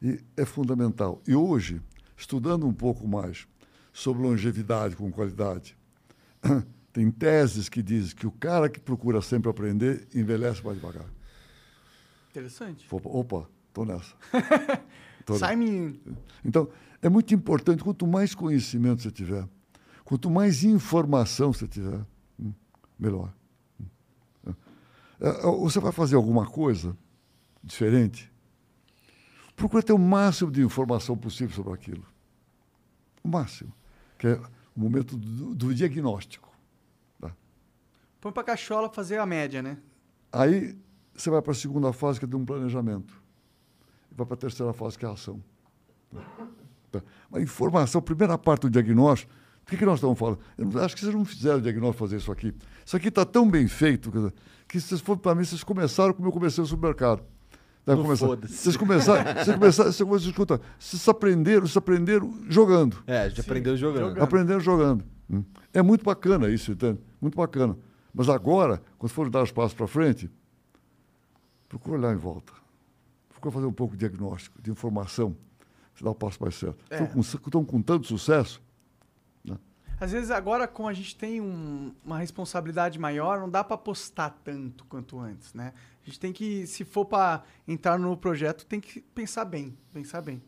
E 0.01 0.21
é 0.37 0.45
fundamental. 0.45 1.23
E 1.27 1.35
hoje, 1.35 1.81
estudando 2.17 2.67
um 2.67 2.73
pouco 2.73 3.07
mais 3.07 3.47
sobre 3.93 4.23
longevidade 4.23 4.97
com 4.97 5.11
qualidade, 5.13 5.77
tem 6.93 7.11
teses 7.11 7.69
que 7.69 7.83
dizem 7.83 8.17
que 8.17 8.27
o 8.27 8.33
cara 8.33 8.69
que 8.69 8.81
procura 8.81 9.23
sempre 9.23 9.49
aprender 9.51 10.09
envelhece 10.15 10.65
mais 10.65 10.77
devagar. 10.77 11.07
Interessante. 12.31 12.87
Opa, 12.91 13.49
tô 13.73 13.85
nessa. 13.85 14.15
Tô 15.25 15.39
Sai, 15.39 15.55
menino. 15.55 16.01
então, 16.45 16.69
é 17.01 17.09
muito 17.09 17.33
importante, 17.33 17.85
quanto 17.85 18.07
mais 18.09 18.35
conhecimento 18.35 19.03
você 19.03 19.11
tiver, 19.13 19.47
quanto 20.05 20.29
mais 20.29 20.65
informação 20.65 21.53
você 21.53 21.69
tiver, 21.69 22.05
hum, 22.41 22.53
melhor. 22.99 23.33
É. 25.23 25.29
É, 25.29 25.43
Você 25.43 25.79
vai 25.79 25.93
fazer 25.93 26.17
alguma 26.17 26.45
coisa 26.45 26.97
diferente, 27.63 28.31
procura 29.55 29.83
ter 29.83 29.93
o 29.93 29.99
máximo 29.99 30.51
de 30.51 30.61
informação 30.63 31.17
possível 31.17 31.55
sobre 31.55 31.73
aquilo. 31.73 32.05
O 33.23 33.29
máximo. 33.29 33.73
Que 34.19 34.27
é 34.27 34.41
o 34.77 34.81
momento 34.81 35.17
do, 35.17 35.55
do 35.55 35.75
diagnóstico. 35.75 36.51
tá? 37.21 37.33
Põe 38.21 38.33
pra 38.33 38.43
cachola 38.43 38.91
fazer 38.91 39.19
a 39.19 39.27
média, 39.27 39.63
né? 39.63 39.79
Aí 40.33 40.77
você 41.15 41.31
vai 41.31 41.41
para 41.41 41.53
a 41.53 41.55
segunda 41.55 41.93
fase, 41.93 42.19
que 42.19 42.25
é 42.25 42.29
de 42.29 42.35
um 42.35 42.45
planejamento. 42.45 43.23
E 44.11 44.15
vai 44.15 44.27
para 44.27 44.35
a 44.35 44.39
terceira 44.39 44.73
fase, 44.73 44.99
que 44.99 45.05
é 45.05 45.09
a 45.09 45.13
ação. 45.13 45.43
Tá. 46.91 47.01
A 47.33 47.41
informação, 47.41 48.01
a 48.01 48.03
primeira 48.03 48.37
parte 48.37 48.63
do 48.63 48.71
diagnóstico, 48.71 49.33
o 49.63 49.67
que, 49.71 49.77
que 49.77 49.85
nós 49.85 49.97
estamos 49.97 50.19
falando? 50.19 50.39
Eu 50.59 50.83
acho 50.83 50.95
que 50.95 51.01
vocês 51.01 51.15
não 51.15 51.25
fizeram 51.25 51.59
o 51.59 51.63
diagnóstico 51.63 51.99
fazer 52.05 52.17
isso 52.17 52.31
aqui. 52.33 52.53
Isso 52.85 52.97
aqui 52.97 53.09
está 53.09 53.25
tão 53.25 53.49
bem 53.49 53.67
feito 53.69 54.11
que 54.69 54.81
vocês 54.81 55.01
foram 55.01 55.21
para 55.21 55.35
mim, 55.35 55.45
vocês 55.45 55.63
começaram 55.65 56.13
como 56.13 56.29
eu 56.29 56.33
comecei 56.33 56.61
no 56.63 56.67
supermercado. 56.69 57.23
Deve 57.85 57.99
No 57.99 58.05
começar. 58.05 58.27
foda-se. 58.27 58.55
Vocês 58.55 58.77
começaram, 58.77 59.25
vocês 59.25 59.57
começaram, 59.57 59.93
vocês 59.93 60.09
começaram, 60.09 60.31
escuta, 60.31 60.61
vocês 60.79 61.09
aprenderam, 61.09 61.61
vocês 61.63 61.77
aprenderam 61.77 62.33
jogando. 62.49 63.03
É, 63.07 63.23
a 63.23 63.29
gente 63.29 63.41
aprendeu 63.41 63.77
jogando. 63.77 64.03
jogando. 64.09 64.23
Aprendendo 64.23 64.61
jogando. 64.61 65.05
Hum. 65.29 65.43
É 65.75 65.83
muito 65.83 66.05
bacana 66.05 66.49
isso, 66.49 66.73
entende? 66.73 67.01
Muito 67.21 67.37
bacana. 67.37 67.77
Mas 68.15 68.29
agora, 68.29 68.81
quando 68.99 69.11
for 69.11 69.29
dar 69.31 69.43
os 69.43 69.51
passos 69.51 69.75
para 69.75 69.87
frente, 69.89 70.31
procura 71.69 71.99
olhar 71.99 72.13
em 72.13 72.19
volta. 72.19 72.53
Procura 73.31 73.53
fazer 73.53 73.67
um 73.67 73.73
pouco 73.73 73.95
de 73.95 74.01
diagnóstico, 74.01 74.61
de 74.63 74.71
informação. 74.71 75.37
Você 75.95 76.05
dá 76.05 76.11
o 76.11 76.15
passo 76.15 76.39
mais 76.41 76.55
certo. 76.55 76.85
É. 76.89 76.95
Estão, 77.03 77.07
com, 77.09 77.21
estão 77.21 77.65
com 77.65 77.83
tanto 77.83 78.07
sucesso. 78.07 78.63
Às 80.03 80.11
vezes 80.11 80.33
agora, 80.33 80.67
como 80.67 80.89
a 80.89 80.93
gente 80.93 81.15
tem 81.15 81.41
um- 81.41 81.93
uma 82.05 82.19
responsabilidade 82.19 82.99
maior, 82.99 83.39
não 83.39 83.49
dá 83.49 83.63
pra 83.63 83.77
postar 83.79 84.31
tanto 84.43 84.85
quanto 84.87 85.21
antes, 85.21 85.55
né? 85.55 85.73
A 86.03 86.07
gente 86.07 86.19
tem 86.19 86.33
que, 86.33 86.67
se 86.67 86.85
for 86.85 87.05
pra 87.05 87.45
entrar 87.69 87.97
no 88.01 88.17
projeto, 88.17 88.67
tem 88.67 88.81
que 88.81 89.01
pensar 89.01 89.45
bem, 89.45 89.77
pensar 89.93 90.21
bem. 90.21 90.43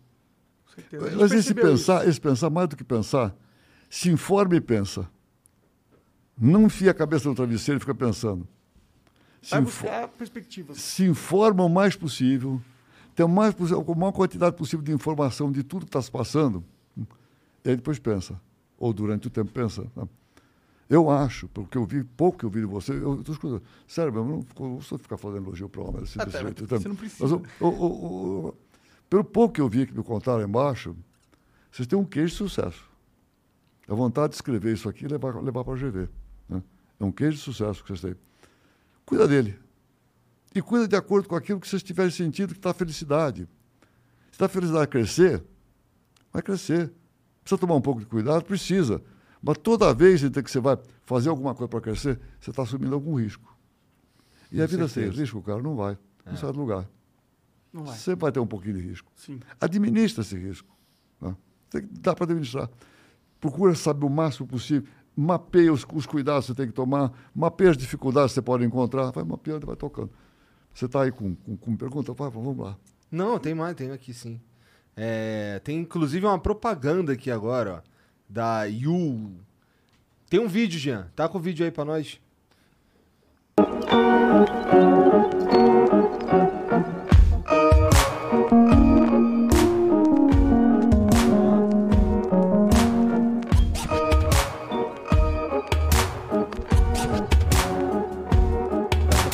Com 0.67 0.73
certeza. 0.75 1.17
Mas 1.17 1.31
esse 1.31 1.55
pensar, 1.55 2.01
isso. 2.01 2.11
esse 2.11 2.21
pensar, 2.21 2.51
mais 2.51 2.69
do 2.69 2.77
que 2.77 2.83
pensar, 2.83 3.33
se 3.89 4.11
informa 4.11 4.57
e 4.57 4.61
pensa. 4.61 5.09
Não 6.37 6.63
enfia 6.63 6.91
a 6.91 6.95
cabeça 6.95 7.29
no 7.29 7.35
travesseiro 7.37 7.79
e 7.79 7.81
fica 7.81 7.95
pensando. 7.95 8.49
Se, 9.41 9.53
Vai 9.53 9.61
buscar 9.61 10.09
perspectivas. 10.09 10.81
se 10.81 11.05
informa 11.05 11.63
o 11.63 11.69
mais 11.69 11.95
possível, 11.95 12.61
tem 13.15 13.25
o 13.25 13.29
mais, 13.29 13.55
a 13.55 13.95
maior 13.95 14.11
quantidade 14.11 14.57
possível 14.57 14.85
de 14.85 14.91
informação 14.91 15.53
de 15.53 15.63
tudo 15.63 15.83
que 15.87 15.91
está 15.91 16.03
se 16.03 16.11
passando, 16.11 16.65
e 17.65 17.69
aí 17.71 17.77
depois 17.77 18.01
pensa, 18.01 18.41
ou 18.79 18.93
durante 18.93 19.27
o 19.27 19.31
tempo 19.31 19.51
pensa. 19.53 19.87
né? 19.97 20.09
Eu 20.89 21.09
acho, 21.11 21.49
porque 21.49 21.79
eu 21.79 21.85
vi, 21.87 22.05
pouco 22.05 22.39
que 22.39 22.45
eu 22.45 22.51
vi 22.51 22.61
de 22.61 22.67
você, 22.67 22.93
eu 22.93 23.19
estou 23.21 23.35
escutando. 23.35 23.63
Sério, 23.89 24.13
mesmo, 24.13 24.47
não 24.61 24.81
sou 24.83 24.99
ficar 24.99 25.17
fazendo 25.17 25.47
elogio 25.47 25.69
para 25.69 25.81
homem 25.83 26.03
assim, 26.03 26.19
desse 26.19 26.37
Até, 26.37 26.41
jeito. 26.43 26.67
você 26.67 26.83
tá? 26.83 26.89
não 26.89 26.97
precisa. 26.97 27.23
Mas 27.25 27.33
o- 27.33 27.43
o- 27.61 27.69
o- 27.69 28.47
o- 28.49 28.55
pelo 29.09 29.25
pouco 29.25 29.55
que 29.55 29.61
eu 29.61 29.69
vi 29.69 29.87
que 29.87 29.97
me 29.97 30.03
contaram 30.05 30.43
embaixo, 30.43 30.95
vocês 31.73 31.89
têm 31.89 31.99
um 31.99 32.05
queijo 32.05 32.33
de 32.33 32.37
sucesso. 32.37 32.85
A 33.89 33.95
vontade 33.95 34.31
de 34.31 34.35
escrever 34.37 34.73
isso 34.75 34.89
aqui 34.89 35.05
e 35.05 35.09
levar, 35.09 35.35
levar 35.43 35.65
para 35.65 35.73
a 35.73 35.77
GV. 35.77 36.09
né? 36.49 36.63
É 37.01 37.05
um 37.05 37.11
queijo 37.13 37.37
de 37.39 37.43
sucesso 37.43 37.83
que 37.83 37.89
vocês 37.89 38.01
têm. 38.01 38.15
Cuida 39.07 39.27
dele. 39.27 39.59
E 40.55 40.63
cuida 40.63 40.87
de 40.87 40.97
acordo 40.97 41.29
com 41.29 41.35
aquilo 41.35 41.59
que 41.61 41.67
vocês 41.69 41.83
tiverem 41.83 42.11
sentido 42.13 42.53
que 42.53 42.59
está 42.59 42.71
a 42.71 42.75
felicidade. 42.75 43.43
Se 44.27 44.33
está 44.33 44.47
a 44.47 44.49
felicidade 44.49 44.87
crescer, 44.89 45.43
vai 46.33 46.43
crescer. 46.43 46.93
Precisa 47.45 47.59
tomar 47.59 47.75
um 47.75 47.81
pouco 47.81 48.01
de 48.01 48.07
cuidado? 48.07 48.43
Precisa. 48.45 49.03
Mas 49.43 49.59
toda 49.59 49.93
vez 49.93 50.23
então, 50.23 50.43
que 50.43 50.51
você 50.51 50.59
vai 50.59 50.79
fazer 51.05 51.29
alguma 51.29 51.55
coisa 51.55 51.69
para 51.69 51.81
crescer, 51.81 52.19
você 52.41 52.49
está 52.49 52.63
assumindo 52.63 52.95
algum 52.95 53.15
risco. 53.21 53.55
E 54.51 54.63
a 54.63 54.67
vida 54.67 54.89
sem 54.89 55.09
risco, 55.11 55.43
cara, 55.43 55.63
não 55.63 55.77
vai. 55.77 55.99
Não 56.25 56.37
sai 56.37 56.51
do 56.53 56.59
lugar. 56.59 56.89
Não 57.71 57.85
vai. 57.85 57.95
Sempre 57.97 58.23
vai 58.23 58.33
ter 58.33 58.41
um 58.41 58.47
pouquinho 58.47 58.77
de 58.77 58.81
risco. 58.81 59.13
Sim. 59.15 59.41
Administra 59.61 60.23
esse 60.23 60.39
risco. 60.39 60.75
né? 61.21 61.37
Dá 62.01 62.15
para 62.15 62.25
administrar. 62.25 62.71
Procura 63.39 63.75
saber 63.75 64.07
o 64.07 64.09
máximo 64.09 64.47
possível. 64.47 64.89
Mapeia 65.15 65.71
os, 65.73 65.87
os 65.93 66.07
cuidados 66.07 66.47
que 66.47 66.53
você 66.53 66.57
tem 66.57 66.67
que 66.69 66.73
tomar. 66.73 67.13
Mapeia 67.35 67.71
as 67.71 67.77
dificuldades 67.77 68.31
que 68.31 68.37
você 68.37 68.43
pode 68.43 68.65
encontrar. 68.65 69.11
Vai 69.11 69.25
mapeando 69.25 69.67
e 69.67 69.69
vai 69.69 69.77
tocando. 69.77 70.11
Você 70.73 70.87
está 70.87 71.03
aí 71.03 71.13
com, 71.13 71.35
com, 71.35 71.57
com 71.57 71.77
pergunta? 71.77 72.15
Vai, 72.15 72.31
vamos 72.31 72.57
lá. 72.57 72.79
Não, 73.11 73.39
tem 73.39 73.55
mais, 73.55 73.77
tem 73.77 73.91
aqui 73.91 74.15
sim. 74.15 74.41
É, 74.97 75.61
tem 75.65 75.79
inclusive 75.79 76.25
uma 76.25 76.39
propaganda 76.39 77.13
aqui 77.13 77.31
agora, 77.31 77.83
ó, 77.85 77.91
da 78.29 78.65
Yu. 78.65 79.33
Tem 80.31 80.41
um 80.41 80.49
vídeo, 80.49 80.79
Jean. 80.79 81.09
Tá 81.17 81.29
com 81.29 81.39
o 81.39 81.41
vídeo 81.41 81.65
aí 81.65 81.71
pra 81.71 81.85
nós? 81.85 82.21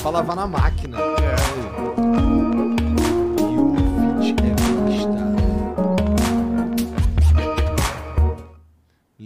Pra 0.02 0.10
lavar 0.10 0.34
na 0.34 0.46
máquina. 0.46 0.79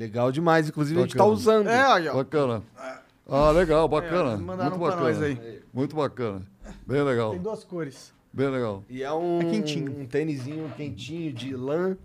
Legal 0.04 0.30
demais, 0.30 0.68
inclusive 0.68 0.98
a 0.98 1.02
gente 1.02 1.12
tá 1.16 1.24
Bacana. 1.24 1.34
usando. 1.34 1.68
É, 1.68 1.80
aí, 1.82 2.08
ó. 2.08 2.14
Bacana. 2.14 2.62
Ah, 3.26 3.50
legal, 3.50 3.88
bacana. 3.88 4.32
É, 4.32 4.36
mandaram 4.36 4.76
Muito 4.76 4.82
pra 4.82 4.96
bacana. 4.96 5.02
nós 5.10 5.22
aí. 5.22 5.62
Muito 5.72 5.96
bacana. 5.96 6.42
Bem 6.86 7.02
legal. 7.02 7.30
Tem 7.30 7.40
duas 7.40 7.64
cores. 7.64 8.12
Bem 8.30 8.48
legal. 8.50 8.84
E 8.90 9.02
é 9.02 9.10
um, 9.12 9.40
É 9.40 9.44
quentinho. 9.50 9.98
um 9.98 10.04
tênisinho 10.06 10.70
quentinho 10.76 11.32
de 11.32 11.56
lã. 11.56 11.96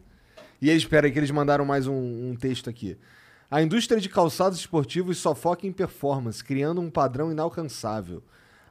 E 0.62 0.70
aí, 0.70 0.78
espera 0.78 1.08
aí 1.08 1.12
que 1.12 1.20
eles 1.20 1.30
mandaram 1.32 1.66
mais 1.66 1.88
um, 1.88 1.94
um 2.30 2.36
texto 2.40 2.70
aqui. 2.70 2.98
A 3.52 3.62
indústria 3.62 4.00
de 4.00 4.08
calçados 4.08 4.60
esportivos 4.60 5.18
só 5.18 5.36
foca 5.36 5.68
em 5.68 5.74
performance, 5.74 6.42
criando 6.42 6.80
um 6.80 6.90
padrão 6.90 7.32
inalcançável. 7.32 8.24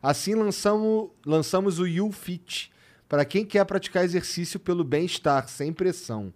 Assim, 0.03 0.35
lançamos, 0.35 1.11
lançamos 1.27 1.79
o 1.79 1.85
U-Fit 1.85 2.73
para 3.07 3.27
quem 3.27 3.45
quer 3.45 3.65
praticar 3.67 4.05
exercício 4.05 4.59
pelo 4.59 4.85
bem-estar, 4.85 5.49
sem 5.49 5.71
pressão. 5.73 6.33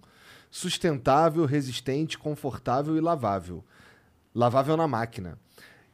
Sustentável, 0.52 1.46
resistente, 1.46 2.18
confortável 2.18 2.94
e 2.94 3.00
lavável. 3.00 3.64
Lavável 4.34 4.76
na 4.76 4.86
máquina. 4.86 5.38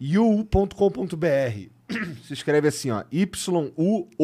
yu.com.br 0.01 1.69
Se 2.27 2.33
escreve 2.33 2.67
assim, 2.67 2.91
ó. 2.91 3.05
Y-U-O-O-L.com.br 3.13 4.19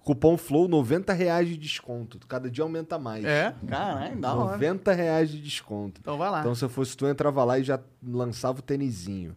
Cupom 0.00 0.38
FLOW, 0.38 0.68
90 0.68 1.12
reais 1.12 1.48
de 1.48 1.58
desconto. 1.58 2.18
Cada 2.26 2.50
dia 2.50 2.64
aumenta 2.64 2.98
mais. 2.98 3.26
É? 3.26 3.54
Caralho, 3.66 4.26
hora. 4.26 4.52
90 4.52 4.90
reais 4.94 5.30
de 5.30 5.42
desconto. 5.42 6.00
Então 6.00 6.16
vai 6.16 6.30
lá. 6.30 6.40
Então, 6.40 6.54
se 6.54 6.64
eu 6.64 6.70
fosse 6.70 6.96
tu, 6.96 7.04
eu 7.04 7.10
entrava 7.10 7.44
lá 7.44 7.58
e 7.58 7.62
já 7.62 7.78
lançava 8.02 8.60
o 8.60 8.62
tênisinho. 8.62 9.36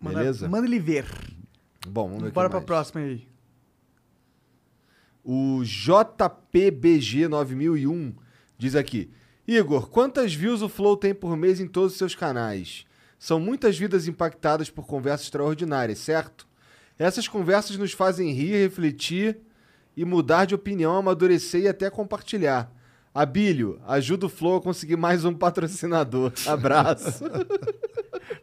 Beleza? 0.00 0.48
Manda 0.48 0.64
ele 0.64 0.78
ver. 0.78 1.06
Bom, 1.88 2.06
vamos 2.06 2.22
ver 2.22 2.30
Bora 2.30 2.48
pra 2.48 2.60
mais. 2.60 2.66
próxima 2.66 3.00
aí. 3.00 3.26
O 5.28 5.62
JPBG9001 5.64 8.14
diz 8.56 8.76
aqui: 8.76 9.10
Igor, 9.44 9.90
quantas 9.90 10.32
views 10.32 10.62
o 10.62 10.68
Flow 10.68 10.96
tem 10.96 11.12
por 11.12 11.36
mês 11.36 11.58
em 11.58 11.66
todos 11.66 11.94
os 11.94 11.98
seus 11.98 12.14
canais? 12.14 12.86
São 13.18 13.40
muitas 13.40 13.76
vidas 13.76 14.06
impactadas 14.06 14.70
por 14.70 14.86
conversas 14.86 15.26
extraordinárias, 15.26 15.98
certo? 15.98 16.46
Essas 16.96 17.26
conversas 17.26 17.76
nos 17.76 17.90
fazem 17.90 18.30
rir, 18.30 18.62
refletir 18.62 19.40
e 19.96 20.04
mudar 20.04 20.44
de 20.44 20.54
opinião, 20.54 20.94
amadurecer 20.94 21.62
e 21.62 21.68
até 21.68 21.90
compartilhar. 21.90 22.70
Abílio, 23.12 23.80
ajuda 23.84 24.26
o 24.26 24.28
Flow 24.28 24.58
a 24.58 24.62
conseguir 24.62 24.96
mais 24.96 25.24
um 25.24 25.34
patrocinador. 25.34 26.32
Abraço. 26.46 27.24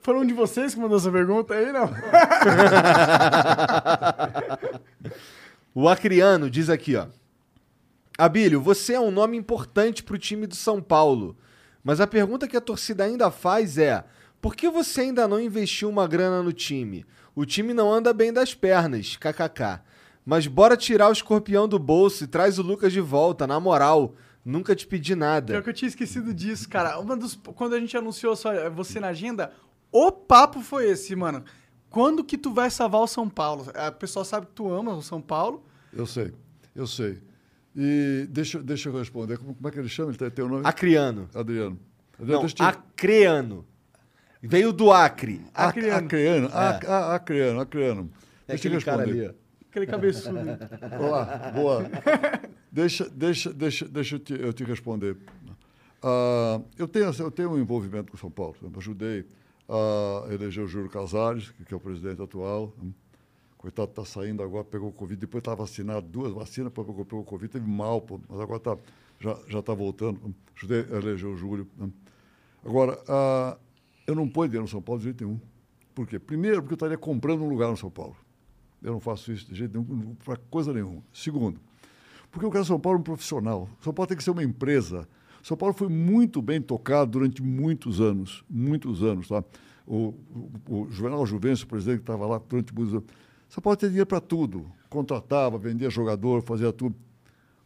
Foi 0.02 0.16
um 0.16 0.26
de 0.26 0.34
vocês 0.34 0.74
que 0.74 0.82
mandou 0.82 0.98
essa 0.98 1.10
pergunta 1.10 1.54
aí, 1.54 1.72
não? 1.72 1.90
o 5.74 5.90
Acriano 5.90 6.50
diz 6.50 6.70
aqui, 6.70 6.96
ó. 6.96 7.08
Abílio, 8.18 8.62
você 8.62 8.94
é 8.94 9.00
um 9.00 9.10
nome 9.10 9.38
importante 9.38 10.04
pro 10.04 10.20
time 10.20 10.46
do 10.46 10.56
São 10.56 10.82
Paulo. 10.82 11.36
Mas 11.84 12.00
a 12.00 12.08
pergunta 12.08 12.48
que 12.48 12.56
a 12.56 12.62
torcida 12.62 13.04
ainda 13.04 13.32
faz 13.32 13.78
é: 13.78 14.04
por 14.42 14.56
que 14.56 14.70
você 14.70 15.02
ainda 15.02 15.28
não 15.28 15.40
investiu 15.40 15.90
uma 15.90 16.08
grana 16.08 16.44
no 16.44 16.54
time? 16.54 17.06
O 17.36 17.46
time 17.46 17.74
não 17.74 17.92
anda 17.92 18.14
bem 18.14 18.32
das 18.32 18.54
pernas, 18.54 19.18
kkk. 19.18 19.82
Mas 20.26 20.48
bora 20.48 20.78
tirar 20.78 21.10
o 21.10 21.12
escorpião 21.12 21.68
do 21.68 21.80
bolso 21.80 22.24
e 22.24 22.28
traz 22.28 22.60
o 22.60 22.62
Lucas 22.62 22.94
de 22.94 23.02
volta, 23.02 23.48
na 23.48 23.60
moral. 23.60 24.16
Nunca 24.46 24.76
te 24.76 24.86
pedi 24.86 25.16
nada. 25.16 25.54
Pior 25.54 25.64
que 25.64 25.70
eu 25.70 25.74
tinha 25.74 25.90
esquecido 25.90 26.34
disso, 26.34 26.70
cara. 26.70 27.00
Uma 27.00 27.18
dos, 27.18 27.36
quando 27.56 27.74
a 27.74 27.80
gente 27.80 27.98
anunciou 27.98 28.36
só 28.36 28.70
você 28.70 29.00
na 29.00 29.08
agenda, 29.08 29.52
o 29.92 30.12
papo 30.12 30.62
foi 30.62 30.90
esse, 30.90 31.16
mano. 31.16 31.44
Quando 31.94 32.24
que 32.24 32.40
tu 32.40 32.52
vai 32.52 32.72
salvar 32.72 33.02
o 33.02 33.08
São 33.08 33.30
Paulo? 33.30 33.68
A 33.76 33.92
pessoa 33.92 34.26
sabe 34.26 34.48
que 34.48 34.54
tu 34.54 34.68
ama 34.74 34.96
o 34.96 35.02
São 35.04 35.22
Paulo. 35.22 35.64
Eu 35.94 36.08
sei, 36.08 36.34
eu 36.76 36.88
sei. 36.88 37.22
E 37.76 38.26
deixa, 38.32 38.62
deixa 38.64 38.90
eu 38.90 38.98
responder. 38.98 39.38
Como, 39.38 39.54
como 39.54 39.68
é 39.68 39.72
que 39.72 39.78
ele 39.78 39.88
chama? 39.88 40.10
Ele 40.10 40.18
tem, 40.18 40.32
tem 40.32 40.44
o 40.44 40.48
nome? 40.50 40.64
Acriano. 40.66 41.30
Adriano. 41.36 41.80
Adriano 42.20 42.42
Não, 42.42 42.50
te- 42.50 42.64
Acreano. 42.64 43.64
Veio 44.42 44.74
do 44.74 44.92
Acre. 44.92 45.40
Ac- 45.54 45.68
Acriano. 45.78 45.98
Acreano. 46.08 46.48
Ac- 46.52 46.86
ah, 46.88 47.14
Acreano, 47.16 47.60
Acreano. 47.60 48.10
É 48.48 48.54
Deixa 48.54 48.68
eu 48.68 48.72
aquele 48.72 48.84
cara 48.86 48.98
responder. 49.04 49.26
ali. 49.30 49.36
Aquele 49.70 49.86
cabeçudo. 49.86 50.38
Olá, 51.00 51.52
boa. 51.56 51.86
deixa, 52.72 53.08
deixa, 53.08 53.54
deixa, 53.54 53.88
deixa 53.88 54.16
eu, 54.16 54.20
te, 54.20 54.34
eu 54.42 54.52
te 54.52 54.64
responder. 54.64 55.16
Ah, 56.02 56.60
eu, 56.76 56.88
tenho, 56.88 57.12
eu 57.20 57.30
tenho 57.32 57.52
um 57.52 57.58
envolvimento 57.60 58.12
com 58.12 58.18
São 58.18 58.32
Paulo. 58.32 58.56
Eu 58.64 58.72
ajudei 58.78 59.26
a 59.68 60.34
eleger 60.34 60.64
o 60.64 60.68
Júlio 60.68 60.90
Casares, 60.90 61.52
que 61.52 61.74
é 61.74 61.78
o 61.78 61.80
presidente 61.80 62.22
atual. 62.22 62.74
Coitado, 63.58 63.90
está 63.90 64.04
saindo 64.04 64.44
agora, 64.44 64.64
pegou 64.64 64.92
Covid. 64.92 65.20
Depois 65.20 65.42
está 65.42 65.56
vacinado, 65.56 66.06
duas 66.08 66.34
vacinas, 66.34 66.70
depois 66.70 66.86
pegou, 66.86 67.06
pegou 67.06 67.24
Covid, 67.24 67.52
teve 67.52 67.68
mal, 67.68 68.02
pô, 68.02 68.20
mas 68.28 68.40
agora 68.40 68.60
tá, 68.60 68.78
já 69.20 69.60
está 69.60 69.74
voltando. 69.74 70.36
Ajudei 70.56 70.86
a 70.92 70.98
eleger 70.98 71.30
o 71.30 71.38
Júlio. 71.38 71.68
Agora, 72.66 73.02
ah, 73.08 73.58
eu 74.06 74.16
não 74.16 74.28
ponho 74.28 74.50
dinheiro 74.50 74.64
no 74.64 74.70
São 74.70 74.82
Paulo 74.82 75.00
de 75.00 75.06
jeito 75.06 75.26
nenhum. 75.26 75.40
Por 75.96 76.08
quê? 76.08 76.20
Primeiro, 76.20 76.62
porque 76.62 76.74
eu 76.74 76.76
estaria 76.76 76.98
comprando 76.98 77.42
um 77.42 77.50
lugar 77.50 77.70
no 77.70 77.78
São 77.78 77.90
Paulo. 77.90 78.18
Eu 78.82 78.92
não 78.92 79.00
faço 79.00 79.32
isso 79.32 79.48
de 79.48 79.56
jeito 79.56 79.80
nenhum, 79.80 80.16
para 80.26 80.36
coisa 80.50 80.74
nenhuma. 80.74 81.02
Segundo, 81.14 81.60
porque 82.30 82.46
eu 82.46 82.52
quero 82.52 82.66
São 82.66 82.80
Paulo 82.80 83.00
um 83.00 83.04
profissional. 83.04 83.70
São 83.80 83.94
Paulo 83.94 84.08
tem 84.08 84.18
que 84.18 84.24
ser 84.24 84.32
uma 84.32 84.44
empresa. 84.44 85.08
São 85.44 85.56
Paulo 85.56 85.76
foi 85.76 85.90
muito 85.90 86.42
bem 86.42 86.60
tocado 86.62 87.12
durante 87.12 87.44
muitos 87.44 88.02
anos, 88.02 88.44
muitos 88.50 89.04
anos, 89.04 89.28
tá? 89.28 89.44
O, 89.86 90.16
o, 90.68 90.82
o 90.86 90.88
Juvenal 90.90 91.24
Juvencio, 91.26 91.66
o 91.66 91.70
presidente 91.70 91.98
que 91.98 92.04
estava 92.04 92.26
lá 92.26 92.42
durante 92.50 92.74
muitos 92.74 92.94
anos, 92.96 93.06
São 93.50 93.62
Paulo 93.62 93.76
tinha 93.78 93.90
dinheiro 93.90 94.08
para 94.08 94.22
tudo. 94.22 94.66
Contratava, 94.90 95.58
vendia 95.58 95.90
jogador, 95.90 96.42
fazia 96.42 96.72
tudo. 96.74 96.96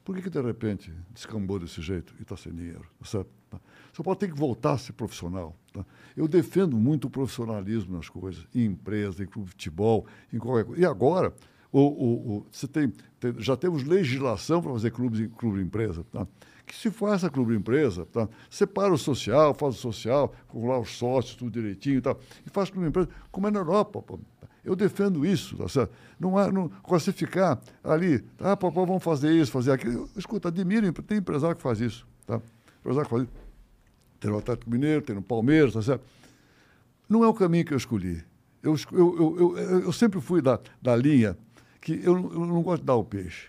Por 0.03 0.15
que, 0.15 0.23
que 0.23 0.29
de 0.29 0.41
repente 0.41 0.91
descambou 1.13 1.59
desse 1.59 1.81
jeto 1.81 2.13
e 2.17 2.23
está 2.23 2.35
sem 2.35 2.51
dinheiro? 2.53 2.85
tá 2.99 3.05
certo? 3.05 3.29
São 3.93 4.03
Paulo 4.03 4.17
tem 4.19 4.29
que 4.29 4.37
voltar 4.39 4.73
a 4.73 4.77
ser 4.77 4.93
profissional. 4.93 5.55
tá? 5.73 5.85
Eu 6.15 6.27
defendo 6.27 6.77
muito 6.77 7.05
o 7.07 7.09
profissionalismo 7.09 7.95
nas 7.95 8.09
coisas, 8.09 8.45
em 8.55 8.65
empresa, 8.65 9.23
em 9.23 9.27
clube 9.27 9.45
de 9.47 9.51
futebol, 9.51 10.05
em 10.33 10.37
qualquer 10.39 10.65
coisa. 10.65 10.81
E 10.81 10.85
agora, 10.85 11.33
o, 11.71 11.79
o, 11.81 12.37
o- 12.37 12.45
você 12.51 12.67
tem, 12.67 12.91
tem- 13.19 13.35
já 13.39 13.55
temos 13.57 13.83
legislação 13.83 14.61
para 14.61 14.71
fazer 14.71 14.91
clubes, 14.91 15.29
clube 15.37 15.61
empresa. 15.61 16.03
Tá? 16.11 16.25
Que 16.67 16.75
se 16.75 16.91
faça 16.91 17.29
clube 17.29 17.55
empresa, 17.55 18.05
tá? 18.05 18.27
separa 18.49 18.93
o 18.93 18.97
social, 18.97 19.53
faz 19.53 19.75
o 19.75 19.77
social, 19.77 20.35
com 20.49 20.67
lá 20.67 20.77
os 20.77 20.97
sócios, 20.97 21.35
tudo 21.35 21.49
direitinho 21.49 21.97
e 21.97 22.01
tal, 22.01 22.19
e 22.45 22.49
faz 22.49 22.69
clube 22.69 22.89
empresa, 22.89 23.07
como 23.31 23.47
é 23.47 23.51
na 23.51 23.59
Europa. 23.59 24.01
pô. 24.01 24.19
Eu 24.65 24.75
defendo 24.75 25.25
isso, 25.25 25.55
tá 25.55 25.69
certo? 25.69 25.93
Não 26.19 26.37
há, 26.37 26.51
não, 26.51 26.69
você 26.85 27.13
ficar 27.13 27.57
ali, 27.81 28.21
ah, 28.37 28.57
papai, 28.57 28.85
vamos 28.85 29.01
fazer 29.01 29.31
isso, 29.31 29.49
fazer 29.49 29.71
aquilo. 29.71 30.09
Escuta, 30.17 30.49
admiro, 30.49 30.91
tem 31.03 31.19
empresário 31.19 31.55
que 31.55 31.61
faz 31.61 31.79
isso, 31.79 32.05
tá? 32.25 32.41
Empresário 32.81 33.07
que 33.07 33.15
faz 33.15 33.23
isso. 33.23 33.33
Tem 34.19 34.29
no 34.29 34.37
Atlético 34.37 34.69
Mineiro, 34.69 35.01
tem 35.01 35.15
no 35.15 35.21
Palmeiras, 35.21 35.71
tá 35.71 35.81
certo? 35.81 36.03
Não 37.07 37.23
é 37.23 37.27
o 37.29 37.33
caminho 37.33 37.63
que 37.63 37.73
eu 37.73 37.77
escolhi. 37.77 38.21
Eu, 38.61 38.75
eu, 38.91 39.37
eu, 39.39 39.57
eu, 39.83 39.93
sempre 39.93 40.19
fui 40.19 40.41
da, 40.41 40.59
da 40.81 40.97
linha 40.97 41.37
que 41.79 41.93
eu, 41.93 42.17
eu 42.17 42.45
não 42.45 42.61
gosto 42.61 42.81
de 42.81 42.87
dar 42.87 42.95
o 42.95 43.05
peixe. 43.05 43.47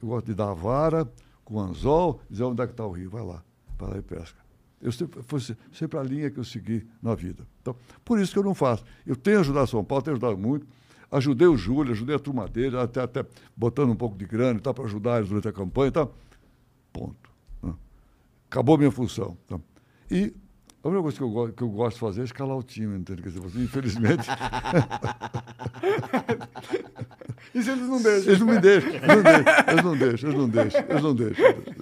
Eu 0.00 0.06
gosto 0.06 0.26
de 0.26 0.34
dar 0.34 0.50
a 0.50 0.54
vara 0.54 1.10
com 1.46 1.58
anzol, 1.60 2.20
dizer 2.28 2.44
onde 2.44 2.60
é 2.62 2.66
que 2.66 2.72
está 2.74 2.84
o 2.84 2.90
rio, 2.92 3.08
vai 3.08 3.24
lá, 3.24 3.42
vai 3.78 3.90
lá 3.92 3.96
e 3.98 4.02
pesca. 4.02 4.38
Eu 4.82 4.92
sempre, 4.92 5.22
foi 5.22 5.40
se- 5.40 5.56
sempre 5.72 5.98
a 5.98 6.02
linha 6.02 6.30
que 6.30 6.38
eu 6.38 6.44
segui 6.44 6.86
na 7.00 7.14
vida. 7.14 7.46
Então, 7.62 7.74
por 8.04 8.18
isso 8.20 8.32
que 8.32 8.38
eu 8.38 8.42
não 8.42 8.54
faço. 8.54 8.84
Eu 9.06 9.16
tenho 9.16 9.40
ajudado 9.40 9.66
São 9.66 9.82
Paulo, 9.82 10.04
tenho 10.04 10.16
ajudado 10.16 10.36
muito. 10.36 10.66
Ajudei 11.10 11.46
o 11.46 11.56
Júlio, 11.56 11.92
ajudei 11.92 12.14
a 12.16 12.18
turma 12.18 12.46
dele, 12.48 12.76
até, 12.76 13.00
até 13.00 13.24
botando 13.56 13.90
um 13.90 13.96
pouco 13.96 14.18
de 14.18 14.26
grana 14.26 14.58
tal, 14.60 14.74
para 14.74 14.84
ajudar 14.84 15.18
eles 15.18 15.28
durante 15.28 15.48
a 15.48 15.52
campanha 15.52 15.88
e 15.88 15.92
tal. 15.92 16.12
Ponto. 16.92 17.30
né? 17.62 17.72
Acabou 18.50 18.76
minha 18.76 18.90
função. 18.90 19.36
tá? 19.46 19.58
E 20.10 20.34
a 20.86 20.88
única 20.88 21.02
coisa 21.02 21.16
que 21.16 21.22
eu, 21.22 21.30
go- 21.30 21.52
que 21.52 21.62
eu 21.62 21.68
gosto 21.68 21.94
de 21.94 22.00
fazer 22.00 22.20
é 22.20 22.24
escalar 22.24 22.56
o 22.56 22.62
time, 22.62 22.96
entende? 22.98 23.22
Quer 23.22 23.28
dizer, 23.28 23.40
você, 23.40 23.58
infelizmente, 23.58 24.26
Isso 27.54 27.70
eles 27.70 27.88
não 27.88 28.02
deixam. 28.02 28.28
eles 28.28 28.40
não 28.40 28.46
me 28.46 28.60
deixam, 28.60 28.90
eles 28.90 29.04
não 29.14 29.22
deixam, 29.22 29.64
eles 29.68 29.84
não 29.84 29.96
deixam, 29.98 30.30
eles 30.30 30.38
não 30.38 30.48
deixam. 30.48 30.80
Eles 30.88 31.02
não 31.02 31.14
deixam. 31.14 31.76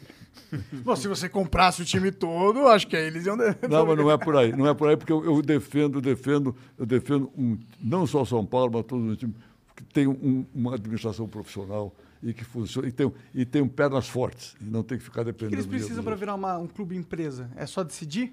Bom, 0.85 0.95
se 0.95 1.09
você 1.09 1.29
comprasse 1.29 1.83
o 1.83 1.85
time 1.85 2.13
todo, 2.13 2.69
acho 2.69 2.87
que 2.87 2.97
aí 2.97 3.07
eles 3.07 3.27
iam... 3.27 3.37
Não, 3.37 3.87
mas 3.87 3.97
não 3.99 4.09
é 4.11 4.17
por 4.17 4.37
aí. 4.37 4.53
Não 4.53 4.69
é 4.69 4.75
por 4.75 4.89
aí, 4.89 4.97
porque 4.97 5.13
eu, 5.13 5.25
eu 5.25 5.43
defendo, 5.43 6.01
defendo, 6.01 6.55
eu 6.79 6.87
defendo 6.87 7.29
um, 7.37 7.59
não 7.83 8.07
só 8.07 8.25
São 8.25 8.45
Paulo, 8.47 8.71
mas 8.73 8.85
todo 8.85 9.03
o 9.05 9.17
time 9.17 9.35
que 9.75 9.83
tem 9.83 10.07
um- 10.07 10.47
uma 10.55 10.75
administração 10.75 11.27
profissional 11.27 11.93
e 12.23 12.33
que 12.33 12.45
funciona, 12.45 12.87
e 12.87 12.93
tem, 12.93 13.13
e 13.35 13.45
tem 13.45 13.67
pernas 13.67 14.09
fortes, 14.09 14.55
e 14.61 14.65
não 14.65 14.83
tem 14.85 14.97
que 14.97 15.03
ficar 15.05 15.23
O 15.23 15.25
que 15.25 15.33
dependendo 15.33 15.57
eles 15.57 15.67
precisam 15.67 16.05
para 16.05 16.15
virar 16.15 16.37
uma- 16.37 16.57
um 16.59 16.69
clube 16.69 16.97
empresa? 16.97 17.51
É 17.57 17.67
só 17.67 17.83
decidir? 17.83 18.33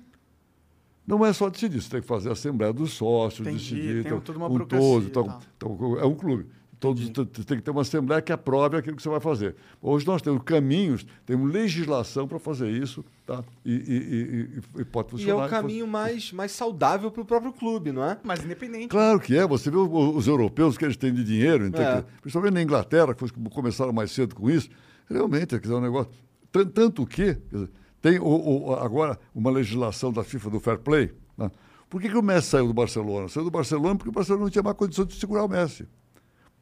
Não 1.12 1.26
é 1.26 1.34
só 1.34 1.50
decidir, 1.50 1.82
você 1.82 1.90
tem 1.90 2.02
que 2.02 2.08
fazer 2.08 2.30
a 2.30 2.32
Assembleia 2.32 2.72
dos 2.72 2.94
Sócios, 2.94 3.46
Entendi, 3.46 3.58
decidir. 3.76 3.92
tem 4.04 4.12
então, 4.12 4.22
toda 4.22 4.38
uma 4.38 4.48
com 4.48 4.54
burocracia 4.54 4.88
todos, 4.88 5.08
então, 5.08 5.24
tal. 5.26 5.42
então, 5.58 6.00
é 6.00 6.06
um 6.06 6.16
clube. 6.16 6.46
Todos, 6.80 7.08
tem 7.10 7.58
que 7.58 7.62
ter 7.62 7.70
uma 7.70 7.82
Assembleia 7.82 8.22
que 8.24 8.32
aprove 8.32 8.76
aquilo 8.78 8.96
que 8.96 9.04
você 9.04 9.10
vai 9.10 9.20
fazer. 9.20 9.56
Hoje 9.80 10.08
nós 10.08 10.20
temos 10.22 10.42
caminhos, 10.42 11.06
temos 11.28 11.52
legislação 11.54 12.28
para 12.28 12.40
fazer 12.40 12.72
isso, 12.72 13.06
tá? 13.24 13.44
E, 13.64 13.72
e- 13.72 14.80
e- 14.80 14.82
e- 14.82 14.86
pode 14.86 15.10
E 15.10 15.10
é 15.10 15.12
funcionar. 15.12 15.46
o 15.46 15.50
caminho 15.50 15.86
mais, 15.86 16.32
mais 16.32 16.52
saudável 16.54 17.12
pro 17.12 17.24
próprio 17.24 17.52
clube, 17.54 17.92
não 17.92 18.04
é? 18.04 18.18
Mas 18.24 18.44
independente. 18.44 18.88
Claro 18.88 19.20
que 19.20 19.38
é. 19.38 19.46
Você 19.46 19.70
vê 19.70 19.78
o- 19.78 20.16
os 20.16 20.26
europeus 20.28 20.76
que 20.76 20.84
eles 20.86 20.98
têm 20.98 21.14
de 21.14 21.24
dinheiro, 21.24 21.68
entende? 21.68 21.84
É. 22.00 22.04
principalmente 22.20 22.54
na 22.54 22.64
Inglaterra, 22.64 23.14
que 23.14 23.20
foi- 23.20 23.30
começaram 23.52 23.94
mais 23.94 24.10
cedo 24.12 24.34
com 24.34 24.50
isso, 24.50 24.68
realmente, 25.08 25.54
é 25.54 25.76
um 25.76 25.82
negócio. 25.82 26.12
Tan- 26.52 26.66
Tanto 26.66 27.06
que 27.06 27.36
quer 27.36 27.42
dizer, 27.52 27.70
tem 28.02 28.20
o- 28.20 28.26
o- 28.70 28.74
agora 28.76 29.20
uma 29.34 29.50
legislação 29.52 30.12
da 30.12 30.24
FIFA 30.24 30.50
do 30.50 30.60
fair 30.60 30.80
play. 30.80 31.14
né? 31.38 31.50
Por 31.90 32.02
que, 32.02 32.10
que 32.10 32.18
o 32.18 32.22
Messi 32.22 32.48
saiu 32.50 32.68
do 32.68 32.74
Barcelona? 32.74 33.28
Saiu 33.28 33.44
do 33.46 33.52
Barcelona 33.52 33.96
porque 33.96 34.10
o 34.10 34.14
Barcelona 34.14 34.46
não 34.46 34.50
tinha 34.52 34.64
mais 34.64 34.78
condição 34.78 35.04
de 35.06 35.14
segurar 35.16 35.44
o 35.44 35.48
Messi. 35.50 35.88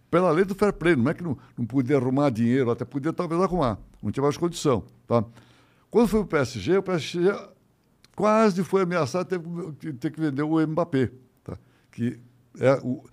Pela 0.10 0.32
lei 0.32 0.44
do 0.44 0.56
fair 0.56 0.74
play, 0.74 0.96
não 0.96 1.10
é 1.10 1.14
que 1.14 1.24
não, 1.24 1.38
não 1.56 1.66
podia 1.66 1.98
arrumar 1.98 2.32
dinheiro, 2.32 2.72
até 2.72 2.84
podia 2.84 3.14
talvez 3.14 3.40
arrumar, 3.42 3.78
não 4.02 4.12
tinha 4.12 4.24
mais 4.24 4.38
condição. 4.38 4.84
Tá? 5.06 5.24
Quando 5.92 6.08
foi 6.08 6.20
o 6.22 6.26
PSG, 6.26 6.78
o 6.78 6.84
PSG 6.84 7.32
quase 8.16 8.64
foi 8.64 8.82
ameaçado 8.84 9.28
ter, 9.28 9.40
que- 9.80 9.94
ter 9.94 10.12
que 10.12 10.20
vender 10.20 10.42
o 10.44 10.60
Mbappé, 10.68 11.12
tá? 11.44 11.58
que 11.92 12.20
é, 12.60 12.74
o- 12.84 13.04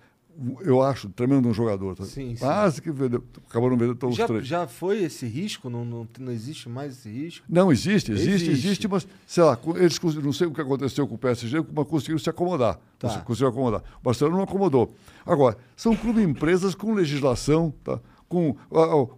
eu 0.61 0.81
acho, 0.81 1.09
tremendo 1.09 1.47
um 1.47 1.53
jogador. 1.53 1.95
Tá? 1.95 2.03
Sim, 2.05 2.35
sim. 2.35 2.39
Quase 2.39 2.81
que 2.81 2.91
vendeu, 2.91 3.23
acabou 3.49 3.69
não 3.69 3.77
vendendo 3.77 3.95
todos 3.97 4.15
Já, 4.15 4.23
os 4.25 4.27
três. 4.27 4.45
já 4.47 4.67
foi 4.67 5.03
esse 5.03 5.25
risco? 5.25 5.69
Não, 5.69 5.83
não, 5.83 6.07
não 6.19 6.31
existe 6.31 6.69
mais 6.69 6.93
esse 6.99 7.09
risco? 7.09 7.45
Não, 7.49 7.71
existe, 7.71 8.11
existe, 8.11 8.29
Existe. 8.31 8.49
existe, 8.51 8.87
mas, 8.87 9.07
sei 9.25 9.43
lá, 9.43 9.57
eles 9.75 9.99
não 10.23 10.31
sei 10.33 10.47
o 10.47 10.51
que 10.51 10.61
aconteceu 10.61 11.07
com 11.07 11.15
o 11.15 11.17
PSG, 11.17 11.63
mas 11.73 11.87
conseguiram 11.87 12.19
se 12.19 12.29
acomodar. 12.29 12.79
Tá. 12.99 13.09
Cons- 13.09 13.23
Conseguiram 13.23 13.49
acomodar. 13.51 13.81
O 13.99 14.03
Barcelona 14.03 14.37
não 14.37 14.43
acomodou. 14.43 14.93
Agora, 15.25 15.57
são 15.75 15.95
clubes 15.95 16.23
empresas 16.23 16.75
com 16.75 16.93
legislação, 16.93 17.73
tá? 17.83 17.99
com, 18.29 18.53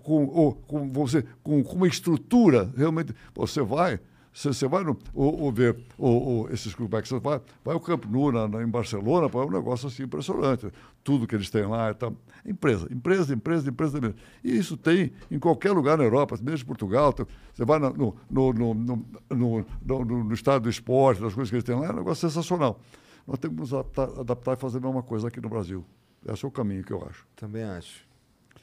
com, 0.03 0.23
oh, 0.33 0.51
com, 0.53 0.91
você, 0.91 1.25
com, 1.43 1.63
com 1.63 1.75
uma 1.75 1.87
estrutura, 1.87 2.71
realmente. 2.77 3.13
Você 3.35 3.61
vai, 3.61 3.99
você, 4.33 4.49
você 4.49 4.67
vai 4.67 4.83
no, 4.83 4.97
ou, 5.13 5.41
ou 5.41 5.51
ver 5.51 5.77
ou, 5.97 6.21
ou 6.23 6.49
esses 6.51 6.73
clubes, 6.73 7.09
vai, 7.21 7.41
vai 7.63 7.73
ao 7.73 7.79
Camp 7.79 8.05
Nou, 8.05 8.31
na, 8.31 8.47
na- 8.47 8.61
em 8.63 8.67
Barcelona, 8.67 9.29
é 9.33 9.37
um 9.37 9.49
negócio 9.51 9.87
assim 9.87 10.03
impressionante. 10.03 10.71
Tudo 11.03 11.25
que 11.27 11.35
eles 11.35 11.49
têm 11.49 11.65
lá 11.65 11.91
e 11.91 11.93
tal. 11.93 12.13
Empresa, 12.45 12.87
empresa, 12.91 13.33
empresa, 13.33 13.69
empresa 13.69 13.99
mesmo. 13.99 14.15
E 14.43 14.57
isso 14.57 14.77
tem 14.77 15.11
em 15.31 15.39
qualquer 15.39 15.71
lugar 15.71 15.97
na 15.97 16.03
Europa, 16.03 16.37
mesmo 16.41 16.63
em 16.63 16.67
Portugal. 16.67 17.13
Você 17.53 17.65
vai 17.65 17.79
na- 17.79 17.89
no, 17.89 18.15
no, 18.29 18.53
no, 18.53 18.73
no- 18.73 19.65
no- 19.81 20.23
no 20.23 20.33
estado 20.33 20.63
do 20.63 20.69
esporte, 20.69 21.21
das 21.21 21.33
coisas 21.33 21.49
que 21.49 21.55
eles 21.55 21.63
têm 21.63 21.75
lá, 21.75 21.87
é 21.87 21.91
um 21.91 21.95
negócio 21.95 22.27
sensacional. 22.29 22.79
Nós 23.27 23.37
temos 23.39 23.55
que 23.55 23.61
nos 23.61 23.73
adaptar, 23.73 24.09
adaptar 24.19 24.53
e 24.53 24.59
fazer 24.59 24.77
a 24.79 24.81
mesma 24.81 25.03
coisa 25.03 25.27
aqui 25.27 25.39
no 25.41 25.49
Brasil. 25.49 25.85
Esse 26.27 26.43
é 26.43 26.47
o 26.47 26.51
caminho 26.51 26.83
que 26.83 26.91
eu 26.91 27.05
acho. 27.09 27.25
Também 27.35 27.63
acho. 27.63 28.08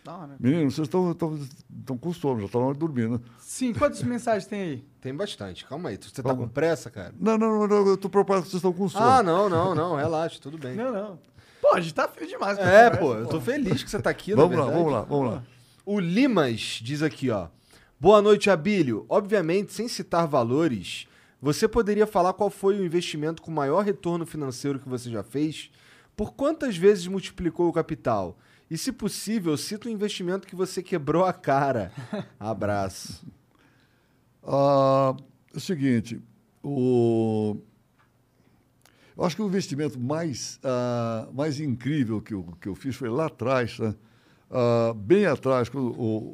Da 0.06 0.14
hora. 0.14 0.36
Meninos, 0.38 0.76
vocês 0.76 0.86
estão 0.86 1.10
estão 1.10 1.98
com 1.98 2.12
sono, 2.12 2.38
já 2.38 2.46
está 2.46 2.60
na 2.60 2.66
hora 2.66 2.74
de 2.74 2.78
dormir, 2.78 3.08
né? 3.08 3.18
Sim, 3.40 3.74
quantas 3.74 4.00
mensagens 4.04 4.46
tem 4.46 4.60
aí? 4.60 4.84
Tem 5.00 5.12
bastante. 5.12 5.64
Calma 5.64 5.88
aí. 5.88 5.98
Você 6.00 6.22
tá 6.22 6.28
Vamos. 6.28 6.44
com 6.44 6.48
pressa, 6.48 6.88
cara? 6.88 7.12
Não, 7.18 7.36
não, 7.36 7.58
não, 7.58 7.66
não 7.66 7.86
eu 7.88 7.94
estou 7.94 8.08
preocupado 8.08 8.42
que 8.42 8.48
vocês 8.48 8.60
estão 8.60 8.72
com 8.72 8.88
sono. 8.88 9.04
Ah, 9.04 9.20
não, 9.20 9.48
não, 9.48 9.74
não. 9.74 9.96
Relaxa, 9.96 10.38
tudo 10.40 10.56
bem. 10.58 10.76
Não, 10.76 10.92
não. 10.92 11.18
Pô, 11.60 11.74
a 11.74 11.80
gente 11.80 11.92
tá 11.92 12.06
feliz 12.06 12.30
demais. 12.30 12.56
É, 12.56 12.88
pô, 12.88 13.14
eu 13.14 13.26
tô 13.26 13.40
feliz 13.40 13.82
que 13.82 13.90
você 13.90 14.00
tá 14.00 14.08
aqui, 14.08 14.32
vamos 14.36 14.56
na 14.56 14.64
lá, 14.64 14.70
vamos 14.70 14.92
lá, 14.92 15.00
vamos 15.00 15.26
lá. 15.32 15.42
O 15.84 15.98
Limas 15.98 16.78
diz 16.80 17.02
aqui, 17.02 17.28
ó. 17.30 17.48
Boa 17.98 18.22
noite, 18.22 18.48
Abílio. 18.48 19.06
Obviamente, 19.08 19.72
sem 19.72 19.88
citar 19.88 20.28
valores, 20.28 21.08
você 21.42 21.66
poderia 21.66 22.06
falar 22.06 22.32
qual 22.32 22.48
foi 22.48 22.78
o 22.78 22.84
investimento 22.84 23.42
com 23.42 23.50
maior 23.50 23.84
retorno 23.84 24.24
financeiro 24.24 24.78
que 24.78 24.88
você 24.88 25.10
já 25.10 25.24
fez? 25.24 25.68
Por 26.16 26.32
quantas 26.32 26.76
vezes 26.76 27.08
multiplicou 27.08 27.68
o 27.68 27.72
capital? 27.72 28.38
E, 28.70 28.76
se 28.76 28.90
possível, 28.90 29.56
cita 29.56 29.88
um 29.88 29.92
investimento 29.92 30.46
que 30.46 30.56
você 30.56 30.82
quebrou 30.82 31.24
a 31.24 31.32
cara. 31.32 31.92
Abraço. 32.38 33.24
Ah, 34.42 35.14
é 35.52 35.56
o 35.56 35.60
seguinte, 35.60 36.20
o... 36.62 37.56
eu 39.16 39.24
acho 39.24 39.36
que 39.36 39.42
o 39.42 39.46
investimento 39.46 39.98
mais, 39.98 40.60
ah, 40.62 41.28
mais 41.32 41.60
incrível 41.60 42.20
que 42.20 42.34
eu, 42.34 42.44
que 42.60 42.68
eu 42.68 42.74
fiz 42.74 42.94
foi 42.94 43.08
lá 43.08 43.26
atrás, 43.26 43.78
né? 43.78 43.94
Ah, 44.50 44.92
bem 44.94 45.26
atrás, 45.26 45.68
quando 45.68 45.92
o, 46.00 46.32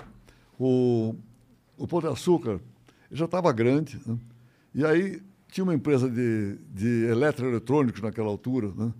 o, 0.58 1.14
o 1.76 1.86
Pão 1.86 2.00
de 2.00 2.06
Açúcar 2.06 2.60
já 3.10 3.26
estava 3.26 3.52
grande, 3.52 4.00
né? 4.06 4.18
e 4.74 4.84
aí 4.84 5.22
tinha 5.48 5.64
uma 5.64 5.74
empresa 5.74 6.08
de, 6.08 6.58
de 6.70 7.04
eletroeletrônicos 7.04 8.00
naquela 8.00 8.28
altura, 8.28 8.72
né? 8.74 8.92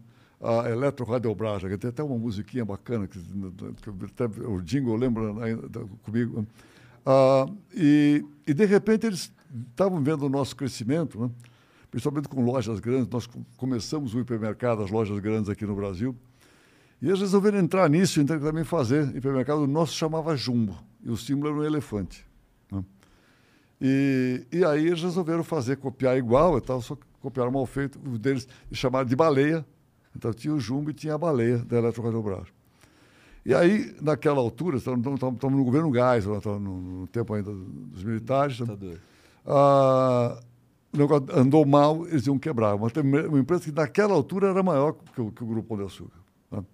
A 0.43 0.69
Eletro 0.69 1.05
Radiobrasa, 1.07 1.69
que 1.69 1.79
tem 1.79 1.91
até 1.91 2.03
uma 2.03 2.19
musiquinha 2.19 2.65
bacana, 2.65 3.07
que, 3.07 3.19
que 3.21 4.41
o 4.41 4.61
jingle 4.61 4.97
lembra 4.97 5.23
comigo. 6.03 6.41
né? 6.41 6.47
Ah, 7.07 7.47
e, 7.75 8.25
e, 8.47 8.53
de 8.53 8.65
repente, 8.65 9.07
eles 9.07 9.33
estavam 9.71 10.03
vendo 10.03 10.27
o 10.27 10.29
nosso 10.29 10.57
crescimento, 10.57 11.21
né? 11.21 11.31
principalmente 11.91 12.29
com 12.29 12.45
lojas 12.45 12.81
grandes. 12.81 13.09
Nós 13.09 13.27
co- 13.27 13.41
começamos 13.57 14.15
o 14.15 14.21
hipermercado, 14.21 14.83
as 14.83 14.91
lojas 14.91 15.19
grandes 15.21 15.49
aqui 15.49 15.65
no 15.65 15.75
Brasil. 15.77 16.15
E 17.01 17.09
eles 17.09 17.21
resolveram 17.21 17.59
entrar 17.59 17.89
nisso 17.91 18.21
e 18.21 18.25
também 18.25 18.65
fazer 18.65 19.15
hipermercado. 19.17 19.63
O 19.63 19.67
nosso 19.67 19.95
chamava 19.95 20.37
Jumbo, 20.37 20.77
e 21.05 21.11
o 21.11 21.17
símbolo 21.17 21.53
era 21.53 21.61
um 21.61 21.65
elefante. 21.65 22.25
né? 22.71 22.85
E, 23.81 24.47
e 24.53 24.65
aí 24.65 24.87
eles 24.87 25.03
resolveram 25.03 25.43
fazer, 25.43 25.77
copiar 25.77 26.17
igual 26.17 26.57
e 26.59 26.61
tal, 26.61 26.81
só 26.81 26.97
copiaram 27.21 27.51
mal 27.51 27.67
feito. 27.67 27.99
O 28.05 28.17
deles 28.19 28.47
chamaram 28.73 29.07
de 29.07 29.17
baleia. 29.17 29.65
Então 30.17 30.33
tinha 30.33 30.55
o 30.55 30.61
Jumbo 30.61 30.91
e 30.91 30.95
tinha 30.95 31.15
a 31.15 31.19
baleia 31.19 31.59
da 31.59 31.79
Eletrocardiobras. 31.79 32.49
E 33.45 33.55
aí, 33.55 33.95
naquela 34.01 34.39
altura, 34.39 34.77
estamos 34.77 35.05
no 35.05 35.65
governo 35.65 35.91
Gás, 35.91 36.25
no, 36.25 37.07
tempo 37.09 37.35
ainda 37.35 37.51
dos 37.53 38.05
militares. 38.05 38.61
né? 38.61 38.97
Ah, 39.45 40.39
o 40.93 40.97
negócio 40.97 41.27
andou 41.37 41.67
mal, 41.67 42.07
eles 42.07 42.27
iam 42.27 42.39
quebrar. 42.39 42.75
Uma, 42.77 42.89
tem- 42.91 43.03
uma 43.03 43.39
empresa 43.41 43.65
que 43.65 43.73
naquela 43.73 44.15
altura 44.15 44.49
era 44.49 44.63
maior 44.63 44.93
que 44.93 45.21
o, 45.21 45.33
que 45.33 45.43
o 45.43 45.47
Grupo 45.47 45.69
Pão 45.69 45.77
de 45.79 45.85
Açúcar. 45.85 46.19
né? 46.53 46.65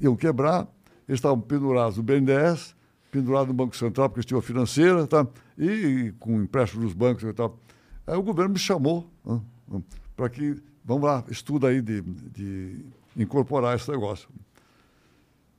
Iam 0.00 0.16
quebrar, 0.16 0.66
eles 1.06 1.18
estavam 1.18 1.38
pendurados 1.40 1.98
no 1.98 2.02
BNDES, 2.02 2.74
pendurados 3.10 3.48
no 3.48 3.54
Banco 3.54 3.76
Central, 3.76 4.08
porque 4.08 4.20
eles 4.20 4.26
tinham 4.26 4.38
a 4.38 4.42
financeira, 4.42 5.06
tá? 5.06 5.26
e, 5.58 6.12
com 6.18 6.40
empréstimo 6.40 6.82
dos 6.82 6.94
bancos 6.94 7.22
e 7.24 7.32
tal. 7.32 7.58
Aí 8.06 8.16
o 8.16 8.22
governo 8.22 8.52
me 8.52 8.58
chamou 8.58 9.08
né, 9.24 9.40
para 10.16 10.28
que, 10.28 10.62
vamos 10.84 11.04
lá, 11.04 11.24
estuda 11.28 11.68
aí 11.68 11.80
de, 11.80 12.02
de 12.02 12.84
incorporar 13.16 13.76
esse 13.76 13.90
negócio. 13.90 14.28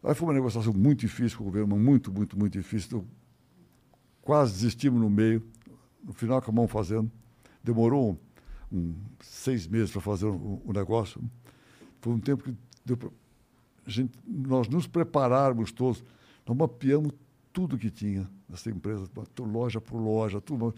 Aí 0.04 0.14
foi 0.14 0.28
uma 0.28 0.34
negociação 0.34 0.72
muito 0.72 1.00
difícil 1.00 1.38
com 1.38 1.44
o 1.44 1.48
governo, 1.48 1.76
muito, 1.76 2.12
muito, 2.12 2.38
muito 2.38 2.54
difícil. 2.54 3.00
Então, 3.00 3.06
quase 4.22 4.54
desistimos 4.54 5.02
no 5.02 5.10
meio, 5.10 5.44
no 6.04 6.14
final 6.14 6.38
acabamos 6.38 6.72
fazendo. 6.72 7.12
Demorou 7.64 8.20
um, 8.72 8.94
seis 9.20 9.66
meses 9.66 9.92
para 9.92 10.02
fazer 10.02 10.28
o, 10.28 10.62
negócio. 10.74 11.22
Foi 12.02 12.14
um 12.14 12.20
tempo 12.20 12.44
que 12.44 12.56
deu 12.86 12.96
pra, 12.96 13.10
gente, 13.88 14.18
nós 14.28 14.68
nos 14.68 14.86
prepararmos 14.86 15.72
todos, 15.72 16.04
nós 16.46 16.56
mapeamos 16.56 17.12
tudo 17.52 17.78
que 17.78 17.90
tinha 17.90 18.30
nessa 18.48 18.70
empresa, 18.70 19.10
loja 19.40 19.82
por 19.82 19.98
loja, 19.98 20.40
tudo. 20.40 20.76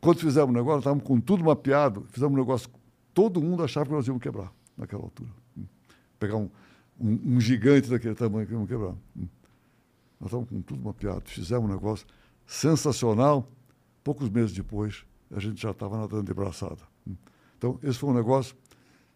Quando 0.00 0.20
fizemos 0.20 0.50
o 0.50 0.52
negócio, 0.52 0.78
estávamos 0.78 1.04
com 1.04 1.18
tudo 1.18 1.42
mapeado, 1.42 2.06
fizemos 2.10 2.34
um 2.34 2.38
negócio, 2.38 2.68
todo 3.14 3.40
mundo 3.40 3.62
achava 3.62 3.86
que 3.86 3.92
nós 3.92 4.06
íamos 4.06 4.22
quebrar 4.22 4.52
naquela 4.76 5.04
altura. 5.04 5.30
Pegar 6.18 6.36
um, 6.36 6.50
um, 7.00 7.36
um 7.36 7.40
gigante 7.40 7.88
daquele 7.88 8.14
tamanho 8.14 8.46
que 8.46 8.52
íamos 8.52 8.68
quebrar. 8.68 8.94
Nós 10.20 10.26
estávamos 10.26 10.50
com 10.50 10.60
tudo 10.60 10.82
mapeado, 10.82 11.22
fizemos 11.26 11.70
um 11.70 11.72
negócio 11.72 12.06
sensacional. 12.44 13.48
Poucos 14.02 14.28
meses 14.28 14.52
depois, 14.52 15.06
a 15.30 15.40
gente 15.40 15.62
já 15.62 15.70
estava 15.70 15.96
nadando 15.96 16.24
de 16.24 16.34
braçada. 16.34 16.82
Então, 17.56 17.78
esse 17.82 17.98
foi 17.98 18.10
um 18.10 18.14
negócio 18.14 18.54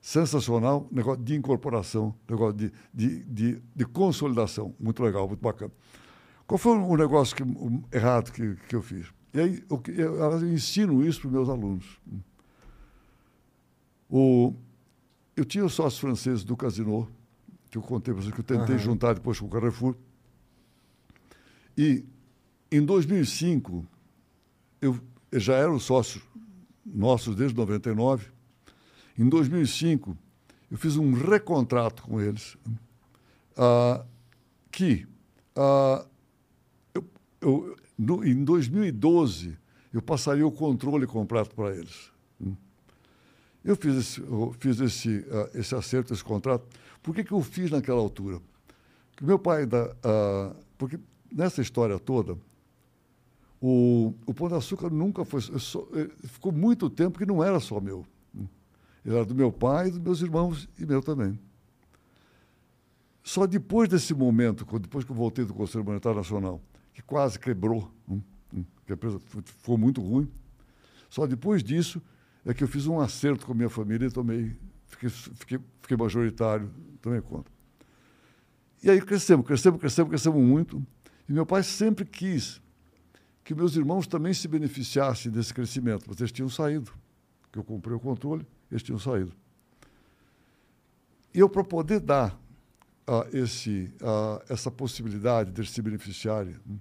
sensacional, 0.00 0.86
negócio 0.90 1.22
de 1.22 1.34
incorporação, 1.34 2.14
negócio 2.28 2.56
de, 2.56 2.72
de, 2.94 3.24
de, 3.24 3.62
de 3.74 3.84
consolidação, 3.84 4.74
muito 4.78 5.02
legal, 5.02 5.26
muito 5.26 5.40
bacana. 5.40 5.72
Qual 6.46 6.56
foi 6.56 6.78
o 6.78 6.96
negócio 6.96 7.36
que, 7.36 7.42
o 7.42 7.82
errado 7.92 8.32
que, 8.32 8.54
que 8.68 8.76
eu 8.76 8.80
fiz? 8.80 9.12
E 9.34 9.40
aí 9.40 9.64
eu, 9.68 9.82
eu, 9.88 10.14
eu 10.16 10.52
ensino 10.52 11.04
isso 11.04 11.20
para 11.20 11.28
os 11.28 11.32
meus 11.32 11.48
alunos. 11.48 12.00
O, 14.08 14.54
eu 15.36 15.44
tinha 15.44 15.64
os 15.64 15.74
sócios 15.74 16.00
franceses 16.00 16.44
do 16.44 16.56
Casino, 16.56 17.08
que 17.70 17.76
eu 17.76 17.82
contei 17.82 18.14
para 18.14 18.22
vocês, 18.22 18.34
que 18.34 18.40
eu 18.40 18.44
tentei 18.44 18.74
Aham. 18.74 18.78
juntar 18.78 19.14
depois 19.14 19.38
com 19.38 19.46
o 19.46 19.50
Carrefour. 19.50 19.94
E 21.76 22.04
em 22.70 22.84
2005, 22.84 23.86
eu, 24.80 24.98
eu 25.30 25.40
já 25.40 25.54
eram 25.54 25.78
sócios 25.78 26.22
nossos 26.84 27.36
desde 27.36 27.56
99. 27.56 28.26
Em 29.18 29.28
2005, 29.28 30.16
eu 30.70 30.78
fiz 30.78 30.96
um 30.96 31.12
recontrato 31.12 32.02
com 32.02 32.20
eles, 32.20 32.56
ah, 33.56 34.04
que 34.70 35.06
ah, 35.56 36.06
eu, 36.94 37.04
eu, 37.40 37.76
no, 37.98 38.24
em 38.24 38.44
2012 38.44 39.56
eu 39.92 40.02
passaria 40.02 40.46
o 40.46 40.52
controle 40.52 41.06
completo 41.06 41.54
para 41.54 41.74
eles. 41.74 42.12
Eu 43.64 43.76
fiz 43.76 43.96
esse, 43.96 44.20
eu 44.20 44.54
fiz 44.58 44.80
esse, 44.80 45.24
ah, 45.30 45.50
esse 45.54 45.74
acerto, 45.74 46.12
esse 46.12 46.24
contrato. 46.24 46.66
Por 47.02 47.14
que, 47.14 47.24
que 47.24 47.32
eu 47.32 47.42
fiz 47.42 47.70
naquela 47.70 48.00
altura? 48.00 48.40
Porque 49.10 49.24
meu 49.24 49.38
pai, 49.38 49.66
da, 49.66 49.94
ah, 50.02 50.54
porque 50.76 50.98
nessa 51.32 51.60
história 51.60 51.98
toda, 51.98 52.36
o, 53.60 54.14
o 54.26 54.32
Pão 54.32 54.48
de 54.48 54.54
Açúcar 54.54 54.90
nunca 54.90 55.24
foi. 55.24 55.40
só- 55.40 55.86
eh, 55.92 56.08
ficou 56.28 56.52
muito 56.52 56.88
tempo 56.88 57.18
que 57.18 57.26
não 57.26 57.42
era 57.42 57.58
só 57.60 57.80
meu. 57.80 58.06
Ele 59.04 59.14
era 59.16 59.24
do 59.24 59.34
meu 59.34 59.50
pai, 59.50 59.90
dos 59.90 59.98
meus 59.98 60.20
irmãos 60.22 60.68
e 60.78 60.84
meu 60.86 61.02
também. 61.02 61.38
Só 63.22 63.46
depois 63.46 63.88
desse 63.88 64.14
momento, 64.14 64.64
depois 64.78 65.04
que 65.04 65.10
eu 65.10 65.16
voltei 65.16 65.44
do 65.44 65.52
Conselho 65.54 65.84
Monetário 65.84 66.16
Nacional, 66.18 66.60
que 66.94 67.02
quase 67.02 67.38
quebrou, 67.38 67.90
hum, 68.08 68.20
hum, 68.54 68.64
que 68.86 68.92
a 68.92 68.94
empresa 68.94 69.18
ficou 69.44 69.76
muito 69.76 70.00
ruim, 70.00 70.28
só 71.10 71.26
depois 71.26 71.62
disso 71.62 72.00
é 72.50 72.54
que 72.54 72.64
eu 72.64 72.68
fiz 72.68 72.86
um 72.86 72.98
acerto 72.98 73.44
com 73.44 73.52
a 73.52 73.54
minha 73.54 73.68
família 73.68 74.06
e 74.06 74.10
tomei, 74.10 74.56
fiquei, 74.86 75.08
fiquei, 75.10 75.60
fiquei 75.82 75.96
majoritário, 75.96 76.70
tomei 77.00 77.20
conta. 77.20 77.50
E 78.82 78.90
aí 78.90 79.00
crescemos, 79.00 79.46
crescemos, 79.46 79.78
crescemos, 79.78 80.08
crescemos 80.08 80.42
muito. 80.42 80.82
E 81.28 81.32
meu 81.32 81.44
pai 81.44 81.62
sempre 81.62 82.04
quis 82.04 82.60
que 83.44 83.54
meus 83.54 83.76
irmãos 83.76 84.06
também 84.06 84.32
se 84.32 84.46
beneficiassem 84.48 85.30
desse 85.30 85.52
crescimento, 85.52 86.04
mas 86.08 86.18
eles 86.20 86.32
tinham 86.32 86.48
saído. 86.48 86.92
Que 87.52 87.58
eu 87.58 87.64
comprei 87.64 87.94
o 87.94 88.00
controle, 88.00 88.46
eles 88.70 88.82
tinham 88.82 88.98
saído. 88.98 89.32
E 91.34 91.38
eu, 91.38 91.48
para 91.48 91.64
poder 91.64 92.00
dar 92.00 92.38
ah, 93.06 93.26
esse, 93.32 93.92
ah, 94.02 94.42
essa 94.48 94.70
possibilidade 94.70 95.50
de 95.50 95.66
se 95.66 95.82
beneficiarem, 95.82 96.56
hum, 96.66 96.78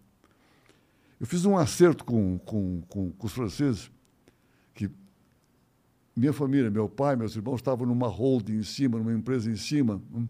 eu 1.20 1.26
fiz 1.26 1.46
um 1.46 1.58
acerto 1.58 2.06
com, 2.06 2.38
com, 2.40 2.82
com, 2.88 3.12
com 3.12 3.28
os 3.28 3.34
franceses, 3.34 3.92
minha 6.18 6.34
família, 6.34 6.72
meu 6.72 6.90
pai, 6.90 7.16
meus 7.16 7.36
irmãos 7.36 7.58
estavam 7.58 7.86
numa 7.86 8.08
holding 8.08 8.58
em 8.58 8.64
cima, 8.64 8.98
numa 8.98 9.14
empresa 9.14 9.52
em 9.52 9.56
cima, 9.56 10.02
hum, 10.12 10.28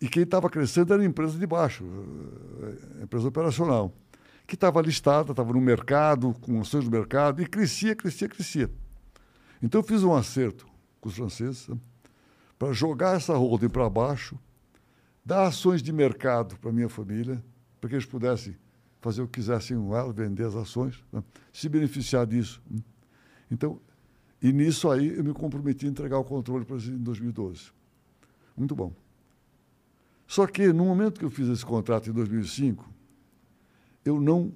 e 0.00 0.08
quem 0.08 0.22
estava 0.22 0.48
crescendo 0.48 0.92
era 0.92 1.02
a 1.02 1.04
empresa 1.04 1.36
de 1.36 1.46
baixo, 1.46 1.84
eh, 1.84 3.00
a 3.00 3.02
empresa 3.02 3.26
operacional, 3.26 3.92
que 4.46 4.54
estava 4.54 4.80
listada, 4.80 5.32
estava 5.32 5.52
no 5.52 5.60
mercado, 5.60 6.34
com 6.40 6.60
ações 6.60 6.84
do 6.84 6.90
mercado, 6.90 7.42
e 7.42 7.46
crescia, 7.46 7.96
crescia, 7.96 8.28
crescia. 8.28 8.70
Então 9.60 9.80
eu 9.80 9.84
fiz 9.84 10.04
um 10.04 10.14
acerto 10.14 10.68
com 11.00 11.08
os 11.08 11.16
franceses 11.16 11.66
né, 11.66 11.76
para 12.56 12.72
jogar 12.72 13.16
essa 13.16 13.34
holding 13.34 13.68
para 13.68 13.90
baixo, 13.90 14.38
dar 15.24 15.46
ações 15.46 15.82
de 15.82 15.92
mercado 15.92 16.56
para 16.58 16.70
minha 16.70 16.88
família, 16.88 17.42
para 17.80 17.88
que 17.88 17.96
eles 17.96 18.06
pudessem 18.06 18.54
fazer 19.00 19.22
o 19.22 19.26
que 19.26 19.40
quisessem 19.40 19.76
com 19.76 19.96
ela, 19.96 20.12
vender 20.12 20.44
as 20.44 20.54
ações, 20.54 21.02
né, 21.12 21.24
se 21.52 21.68
beneficiar 21.68 22.26
disso. 22.26 22.62
Então, 23.50 23.80
e 24.42 24.52
nisso 24.52 24.90
aí 24.90 25.16
eu 25.16 25.24
me 25.24 25.32
comprometi 25.32 25.86
a 25.86 25.88
entregar 25.88 26.18
o 26.18 26.24
controle 26.24 26.64
para 26.64 26.76
em 26.76 26.98
2012. 26.98 27.72
Muito 28.56 28.74
bom. 28.74 28.92
Só 30.26 30.46
que 30.46 30.72
no 30.72 30.84
momento 30.84 31.18
que 31.18 31.24
eu 31.24 31.30
fiz 31.30 31.48
esse 31.48 31.64
contrato 31.64 32.10
em 32.10 32.12
2005, 32.12 32.88
eu 34.04 34.20
não 34.20 34.52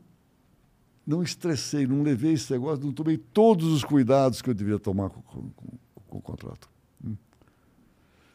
não 1.06 1.22
estressei, 1.22 1.86
não 1.88 2.02
levei 2.02 2.34
esse 2.34 2.52
negócio, 2.52 2.84
não 2.84 2.92
tomei 2.92 3.16
todos 3.18 3.66
os 3.72 3.82
cuidados 3.82 4.40
que 4.40 4.50
eu 4.50 4.54
devia 4.54 4.78
tomar 4.78 5.10
com, 5.10 5.20
com, 5.22 5.50
com, 5.50 5.78
com 6.08 6.18
o 6.18 6.22
contrato. 6.22 6.70
Hum. 7.04 7.16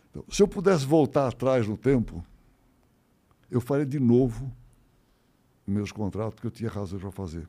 Então, 0.10 0.26
se 0.30 0.44
eu 0.44 0.48
pudesse 0.48 0.86
voltar 0.86 1.28
atrás 1.28 1.66
no 1.68 1.78
tempo, 1.78 2.26
eu 3.50 3.62
faria 3.62 3.86
de 3.86 4.00
novo 4.00 4.52
meus 5.66 5.92
contratos 5.92 6.40
que 6.40 6.48
eu 6.48 6.52
tinha 6.52 6.70
razão 6.70 7.00
para 7.00 7.12
fazer. 7.12 7.48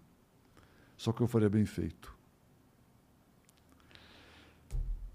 Só 0.97 1.13
que 1.13 1.21
eu 1.21 1.27
faria 1.27 1.51
bem 1.51 1.67
feito. 1.67 2.16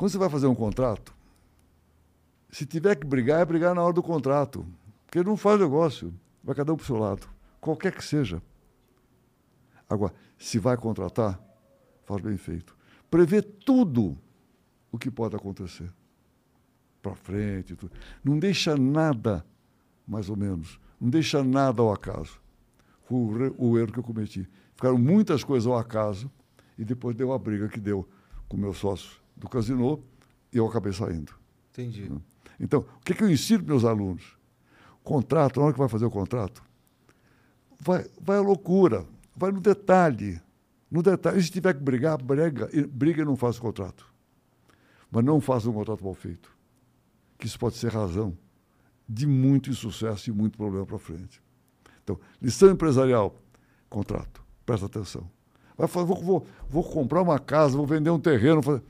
Quando 0.01 0.09
você 0.09 0.17
vai 0.17 0.31
fazer 0.31 0.47
um 0.47 0.55
contrato, 0.55 1.13
se 2.49 2.65
tiver 2.65 2.95
que 2.95 3.05
brigar, 3.05 3.39
é 3.39 3.45
brigar 3.45 3.75
na 3.75 3.83
hora 3.83 3.93
do 3.93 4.01
contrato. 4.01 4.65
Porque 5.05 5.21
não 5.21 5.37
faz 5.37 5.59
negócio. 5.59 6.11
Vai 6.43 6.55
cada 6.55 6.73
um 6.73 6.75
para 6.75 6.83
o 6.83 6.87
seu 6.87 6.97
lado. 6.97 7.27
Qualquer 7.59 7.93
que 7.93 8.03
seja. 8.03 8.41
Agora, 9.87 10.11
se 10.39 10.57
vai 10.57 10.75
contratar, 10.75 11.39
faz 12.03 12.19
bem 12.19 12.35
feito. 12.35 12.75
Prevê 13.11 13.43
tudo 13.43 14.17
o 14.91 14.97
que 14.97 15.11
pode 15.11 15.35
acontecer. 15.35 15.93
Para 16.99 17.13
frente. 17.13 17.75
Tudo. 17.75 17.91
Não 18.23 18.39
deixa 18.39 18.75
nada, 18.75 19.45
mais 20.07 20.31
ou 20.31 20.35
menos. 20.35 20.79
Não 20.99 21.11
deixa 21.11 21.43
nada 21.43 21.79
ao 21.79 21.93
acaso. 21.93 22.41
Foi 23.03 23.17
o, 23.19 23.69
o 23.69 23.77
erro 23.77 23.91
que 23.91 23.99
eu 23.99 24.03
cometi. 24.03 24.49
Ficaram 24.73 24.97
muitas 24.97 25.43
coisas 25.43 25.67
ao 25.67 25.77
acaso 25.77 26.27
e 26.75 26.83
depois 26.83 27.15
deu 27.15 27.31
a 27.31 27.37
briga 27.37 27.69
que 27.69 27.79
deu 27.79 28.09
com 28.49 28.57
o 28.57 28.59
meu 28.59 28.73
sócio 28.73 29.20
do 29.35 29.49
casino 29.49 30.03
e 30.51 30.57
eu 30.57 30.67
acabei 30.67 30.93
saindo. 30.93 31.33
Entendi. 31.71 32.11
Então, 32.59 32.81
o 32.81 32.99
que, 33.03 33.13
que 33.13 33.23
eu 33.23 33.29
ensino 33.29 33.63
para 33.63 33.73
meus 33.73 33.85
alunos? 33.85 34.37
Contrato, 35.03 35.59
na 35.59 35.65
hora 35.65 35.73
que 35.73 35.79
vai 35.79 35.89
fazer 35.89 36.05
o 36.05 36.11
contrato, 36.11 36.63
vai, 37.79 38.05
vai 38.21 38.37
à 38.37 38.41
loucura 38.41 39.05
vai 39.35 39.51
no 39.51 39.59
detalhe. 39.59 40.39
No 40.89 41.01
detalhe. 41.01 41.39
E 41.39 41.43
se 41.43 41.49
tiver 41.49 41.73
que 41.73 41.81
brigar, 41.81 42.21
briga, 42.21 42.69
briga 42.89 43.21
e 43.21 43.25
não 43.25 43.35
faça 43.35 43.57
o 43.59 43.61
contrato. 43.61 44.05
Mas 45.09 45.23
não 45.23 45.41
faça 45.41 45.69
um 45.69 45.73
contrato 45.73 46.03
mal 46.03 46.13
feito. 46.13 46.51
Que 47.37 47.47
isso 47.47 47.57
pode 47.57 47.75
ser 47.77 47.91
razão 47.91 48.37
de 49.07 49.25
muito 49.25 49.69
insucesso 49.69 50.29
e 50.29 50.33
muito 50.33 50.57
problema 50.57 50.85
para 50.85 50.99
frente. 50.99 51.41
Então, 52.03 52.19
lição 52.41 52.69
empresarial, 52.69 53.35
contrato. 53.89 54.43
Presta 54.65 54.85
atenção. 54.85 55.29
Vai 55.77 55.87
falar, 55.87 56.05
vou, 56.05 56.21
vou, 56.21 56.47
vou 56.69 56.83
comprar 56.83 57.21
uma 57.21 57.39
casa, 57.39 57.75
vou 57.75 57.85
vender 57.85 58.09
um 58.09 58.19
terreno. 58.19 58.61
Fazer... 58.61 58.83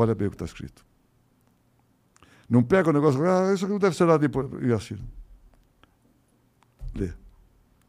Olha 0.00 0.14
bem 0.14 0.28
o 0.28 0.30
que 0.30 0.36
está 0.36 0.44
escrito. 0.44 0.86
Não 2.48 2.62
pega 2.62 2.88
o 2.88 2.92
negócio, 2.92 3.20
ah, 3.24 3.52
isso 3.52 3.64
aqui 3.64 3.72
não 3.72 3.80
deve 3.80 3.96
ser 3.96 4.04
nada 4.06 4.24
e 4.62 4.72
assina. 4.72 5.02
Lê. 6.94 7.12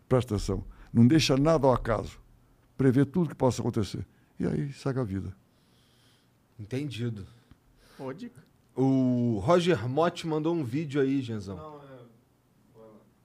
Presta 0.08 0.34
atenção. 0.34 0.66
Não 0.92 1.06
deixa 1.06 1.38
nada 1.38 1.68
ao 1.68 1.74
acaso. 1.74 2.20
Prevê 2.76 3.06
tudo 3.06 3.30
que 3.30 3.36
possa 3.36 3.62
acontecer. 3.62 4.08
E 4.40 4.48
aí 4.48 4.74
segue 4.74 5.00
a 5.00 5.04
vida. 5.04 5.36
Entendido. 6.60 7.28
Boa 7.96 8.14
dica. 8.14 8.44
O 8.76 9.40
Roger 9.44 9.88
Mott 9.88 10.26
mandou 10.26 10.56
um 10.56 10.64
vídeo 10.64 11.00
aí, 11.00 11.22
Genzão. 11.22 11.58
Não, 11.58 11.84
é... 11.84 12.00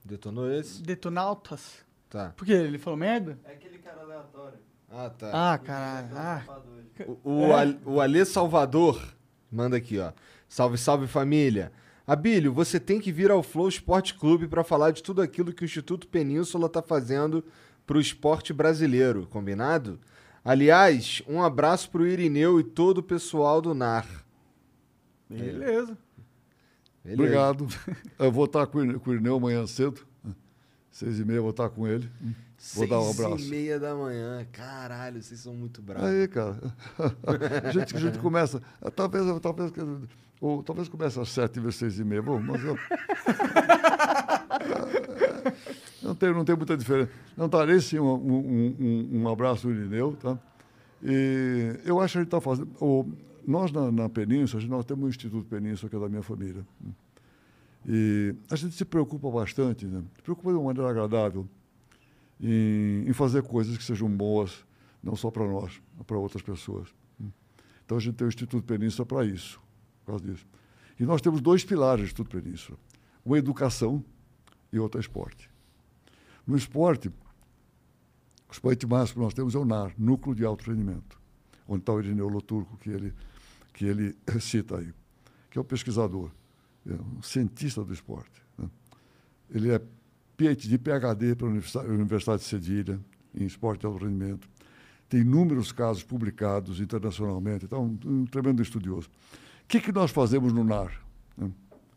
Detonou 0.05 0.52
esse? 0.52 0.82
Detonautas. 0.82 1.82
Tá. 2.11 2.35
Por 2.36 2.44
quê? 2.44 2.52
Ele 2.52 2.78
falou 2.78 2.98
merda? 2.98 3.40
É 3.44 3.52
aquele 3.55 3.78
cara 3.78 4.02
aleatório. 4.02 4.59
Ah, 4.90 5.11
tá. 5.11 5.52
Ah, 5.52 5.59
caralho. 5.59 6.09
Ah. 6.16 6.43
O, 7.24 7.31
o, 7.31 7.52
é. 7.52 7.77
o 7.85 8.01
Alê 8.01 8.24
Salvador 8.24 9.02
manda 9.51 9.77
aqui, 9.77 9.98
ó. 9.98 10.12
Salve, 10.48 10.78
salve 10.78 11.06
família. 11.06 11.73
Abílio, 12.06 12.52
você 12.52 12.78
tem 12.78 13.01
que 13.01 13.11
vir 13.11 13.31
ao 13.31 13.43
Flow 13.43 13.69
Esporte 13.69 14.15
Clube 14.15 14.47
para 14.47 14.62
falar 14.62 14.90
de 14.90 15.02
tudo 15.02 15.23
aquilo 15.23 15.52
que 15.52 15.62
o 15.62 15.65
Instituto 15.65 16.06
Península 16.06 16.66
está 16.66 16.82
fazendo 16.82 17.43
para 17.86 17.97
o 17.97 18.01
esporte 18.01 18.52
brasileiro, 18.52 19.27
combinado? 19.27 19.98
Aliás, 20.44 21.23
um 21.27 21.43
abraço 21.43 21.90
para 21.90 22.02
o 22.02 22.06
Irineu 22.06 22.61
e 22.61 22.65
todo 22.65 22.98
o 22.98 23.02
pessoal 23.02 23.62
do 23.62 23.74
NAR. 23.74 24.06
Beleza. 25.28 25.97
Beleza. 27.02 27.23
Obrigado. 27.23 27.66
Eu 28.19 28.31
vou 28.31 28.44
estar 28.44 28.66
com 28.66 28.78
o 28.78 29.12
Irineu 29.12 29.36
amanhã 29.36 29.66
cedo. 29.66 30.06
Seis 30.90 31.19
e 31.19 31.24
meia 31.24 31.40
vou 31.40 31.51
estar 31.51 31.70
com 31.70 31.89
ele. 31.89 32.09
Vou 32.73 32.86
dar 32.86 33.01
um 33.01 33.11
abraço. 33.11 33.39
Seis 33.39 33.47
e 33.47 33.51
meia 33.51 33.78
da 33.78 33.95
manhã. 33.95 34.47
Caralho, 34.51 35.23
vocês 35.23 35.41
são 35.41 35.55
muito 35.55 35.82
bravos. 35.82 36.09
Aí, 36.09 36.27
cara. 36.28 36.57
a, 37.62 37.70
gente, 37.70 37.97
a 37.97 38.01
gente 38.01 38.19
começa. 38.19 38.62
Talvez, 38.97 39.24
talvez 39.41 39.73
ou 40.41 40.62
talvez 40.62 40.89
comece 40.89 41.20
às 41.20 41.28
sete 41.28 41.61
vezes 41.61 41.77
seis 41.77 41.99
e 41.99 42.05
meia. 42.05 42.23
Bom, 42.23 42.41
mas 42.41 42.65
eu... 42.65 42.78
não, 46.03 46.15
tem, 46.15 46.32
não 46.32 46.45
tem 46.45 46.57
muita 46.57 46.77
diferença. 46.77 47.11
Não, 47.36 47.49
darei 47.49 47.81
sim 47.81 47.99
um, 47.99 48.15
um, 48.15 48.77
um, 48.81 49.23
um 49.23 49.28
abraço 49.28 49.70
Irineu, 49.70 50.16
tá? 50.20 50.39
E 51.03 51.78
eu 51.85 52.01
acho 52.01 52.12
que 52.12 52.19
a 52.19 52.20
gente 52.23 52.28
está 52.28 52.41
fazendo... 52.41 52.70
O, 52.81 53.07
nós, 53.47 53.70
na, 53.73 53.93
na 53.93 54.09
Península, 54.09 54.65
nós 54.66 54.86
temos 54.86 55.05
um 55.05 55.09
Instituto 55.09 55.47
Península, 55.47 55.91
que 55.91 55.97
é 55.97 55.99
da 55.99 56.09
minha 56.09 56.23
família. 56.23 56.65
E 57.86 58.35
a 58.51 58.57
gente 58.57 58.74
se 58.74 58.85
preocupa 58.85 59.31
bastante, 59.31 59.86
né? 59.86 60.03
Se 60.16 60.23
preocupa 60.23 60.51
de 60.51 60.57
uma 60.57 60.65
maneira 60.65 60.89
agradável 60.89 61.47
em, 62.40 63.09
em 63.09 63.12
fazer 63.12 63.43
coisas 63.43 63.77
que 63.77 63.85
sejam 63.85 64.09
boas, 64.09 64.65
não 65.02 65.16
só 65.16 65.31
para 65.31 65.47
nós, 65.47 65.81
mas 65.97 66.06
para 66.06 66.19
outras 66.19 66.43
pessoas. 66.43 66.89
Então 67.85 67.98
a 67.98 68.01
gente 68.01 68.15
tem 68.15 68.27
o 68.27 68.28
Instituto 68.28 68.65
Península 68.65 69.05
para 69.05 69.24
isso 69.24 69.61
por 70.05 70.12
causa 70.12 70.24
disso. 70.24 70.47
E 71.01 71.05
nós 71.05 71.20
temos 71.20 71.40
dois 71.40 71.65
pilares 71.65 72.12
tudo 72.12 72.28
para 72.28 72.40
isso. 72.40 72.78
Uma 73.24 73.39
educação 73.39 74.05
e 74.73 74.78
outra 74.78 75.01
esporte. 75.01 75.51
No 76.47 76.56
esporte, 76.56 77.09
o 77.09 78.52
esporte 78.52 78.86
máximo 78.86 79.20
que 79.20 79.24
nós 79.24 79.35
temos 79.35 79.55
é 79.55 79.59
o 79.59 79.65
NAR, 79.65 79.94
Núcleo 79.98 80.35
de 80.35 80.44
Alto 80.44 80.70
Rendimento, 80.70 81.19
onde 81.66 81.81
está 81.81 81.93
o 81.93 82.01
Irineu 82.01 82.28
Loturco, 82.28 82.77
que 82.77 82.90
ele, 82.90 83.15
que 83.73 83.86
ele 83.86 84.15
cita 84.40 84.78
aí, 84.78 84.93
que 85.51 85.59
é 85.59 85.61
um 85.61 85.65
pesquisador, 85.65 86.31
é 86.86 86.93
um 86.93 87.23
cientista 87.23 87.82
do 87.82 87.93
esporte. 87.93 88.43
Né? 88.59 88.69
Ele 89.51 89.70
é 89.73 89.81
PhD, 90.36 90.78
PhD 90.78 91.35
pela 91.35 91.51
Universidade 91.89 92.43
de 92.43 92.48
Cedilha, 92.48 93.01
em 93.35 93.44
esporte 93.44 93.81
de 93.81 93.86
alto 93.86 94.05
rendimento. 94.05 94.48
Tem 95.09 95.20
inúmeros 95.20 95.70
casos 95.73 96.02
publicados 96.02 96.81
internacionalmente, 96.81 97.65
então 97.65 97.98
um, 98.05 98.24
tremendo 98.24 98.62
estudioso. 98.62 99.09
O 99.65 99.69
que, 99.69 99.81
que 99.81 99.93
nós 99.93 100.11
fazemos 100.11 100.52
no 100.52 100.65
NAR, 100.65 101.01
né? 101.36 101.51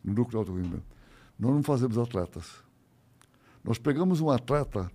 no 0.04 0.14
Núcleo 0.14 0.30
de 0.30 0.38
Alto 0.38 0.56
Rendimento? 0.56 0.86
Nós 1.40 1.52
não 1.52 1.64
fazemos 1.64 1.98
atletas. 1.98 2.64
Nós 3.64 3.78
pegamos 3.78 4.22
um 4.22 4.30
atleta, 4.30 4.90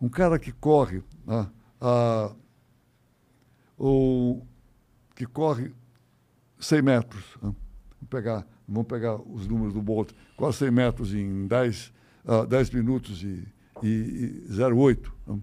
um 0.00 0.08
cara 0.08 0.38
que 0.38 0.52
corre, 0.52 1.02
né? 1.26 1.48
ah, 1.80 2.34
ou 3.76 4.46
que 5.14 5.26
corre 5.26 5.72
100 6.58 6.82
metros. 6.82 7.24
Né? 7.42 7.54
Vamos, 8.00 8.10
pegar, 8.10 8.46
vamos 8.68 8.86
pegar 8.86 9.16
os 9.16 9.46
números 9.46 9.74
do 9.74 9.82
Bolt, 9.82 10.12
corre 10.36 10.52
100 10.52 10.70
metros 10.70 11.14
em 11.14 11.46
10, 11.46 11.92
uh, 12.26 12.46
10 12.46 12.70
minutos 12.70 13.22
e, 13.22 13.46
e, 13.82 13.86
e 13.88 14.48
0,8. 14.50 15.10
Né? 15.26 15.40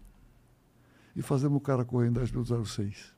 E 1.16 1.22
fazemos 1.22 1.58
o 1.58 1.62
cara 1.62 1.86
correr 1.86 2.10
em 2.10 2.12
10 2.14 2.32
minutos 2.32 2.52
0,6. 2.78 3.14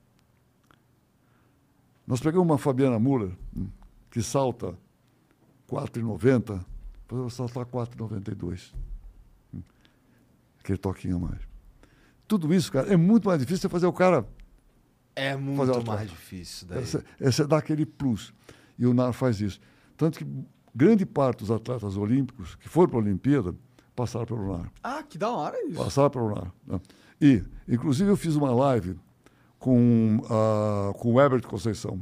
Nós 2.06 2.20
pegamos 2.20 2.46
uma 2.46 2.58
Fabiana 2.58 3.00
Muller, 3.00 3.32
hum, 3.56 3.68
que 4.12 4.22
salta 4.22 4.78
4,90, 5.68 6.64
fazemos 7.08 7.34
saltar 7.34 7.66
4,92. 7.66 8.74
Hum, 9.54 9.62
aquele 10.60 10.78
toquinho 10.78 11.18
a 11.18 11.20
mais. 11.20 11.42
Tudo 12.28 12.54
isso, 12.54 12.72
cara, 12.72 12.92
é 12.92 12.98
muito 12.98 13.28
mais 13.28 13.40
difícil 13.40 13.62
você 13.62 13.70
fazer 13.70 13.88
o 13.88 13.94
cara. 13.94 14.28
É 15.16 15.36
muito 15.36 15.86
mais 15.86 16.10
difícil. 16.10 16.68
Daí. 16.68 16.84
Essa 17.20 17.44
é 17.44 17.48
dar 17.48 17.58
aquele 17.58 17.86
plus. 17.86 18.34
E 18.78 18.86
o 18.86 18.94
NAR 18.94 19.14
faz 19.14 19.40
isso. 19.40 19.62
Tanto 19.96 20.20
que 20.20 20.26
grande 20.76 21.06
parte 21.06 21.40
dos 21.40 21.52
atletas 21.52 21.96
olímpicos 21.96 22.56
que 22.56 22.68
foram 22.68 22.90
para 22.90 23.00
a 23.00 23.02
Olimpíada 23.02 23.56
passaram 23.96 24.26
pelo 24.26 24.58
NAR. 24.58 24.72
Ah, 24.84 25.02
que 25.02 25.18
da 25.18 25.32
hora 25.32 25.58
isso. 25.66 25.78
Passaram 25.78 26.10
pelo 26.10 26.36
NAR. 26.36 26.52
Né? 26.68 26.82
E, 27.22 27.44
inclusive, 27.68 28.10
eu 28.10 28.18
fiz 28.18 28.36
uma 28.36 28.54
live 28.54 29.00
com, 29.58 30.18
uh, 30.24 30.94
com 30.96 31.14
o 31.14 31.22
Herbert 31.22 31.48
Conceição, 31.48 32.02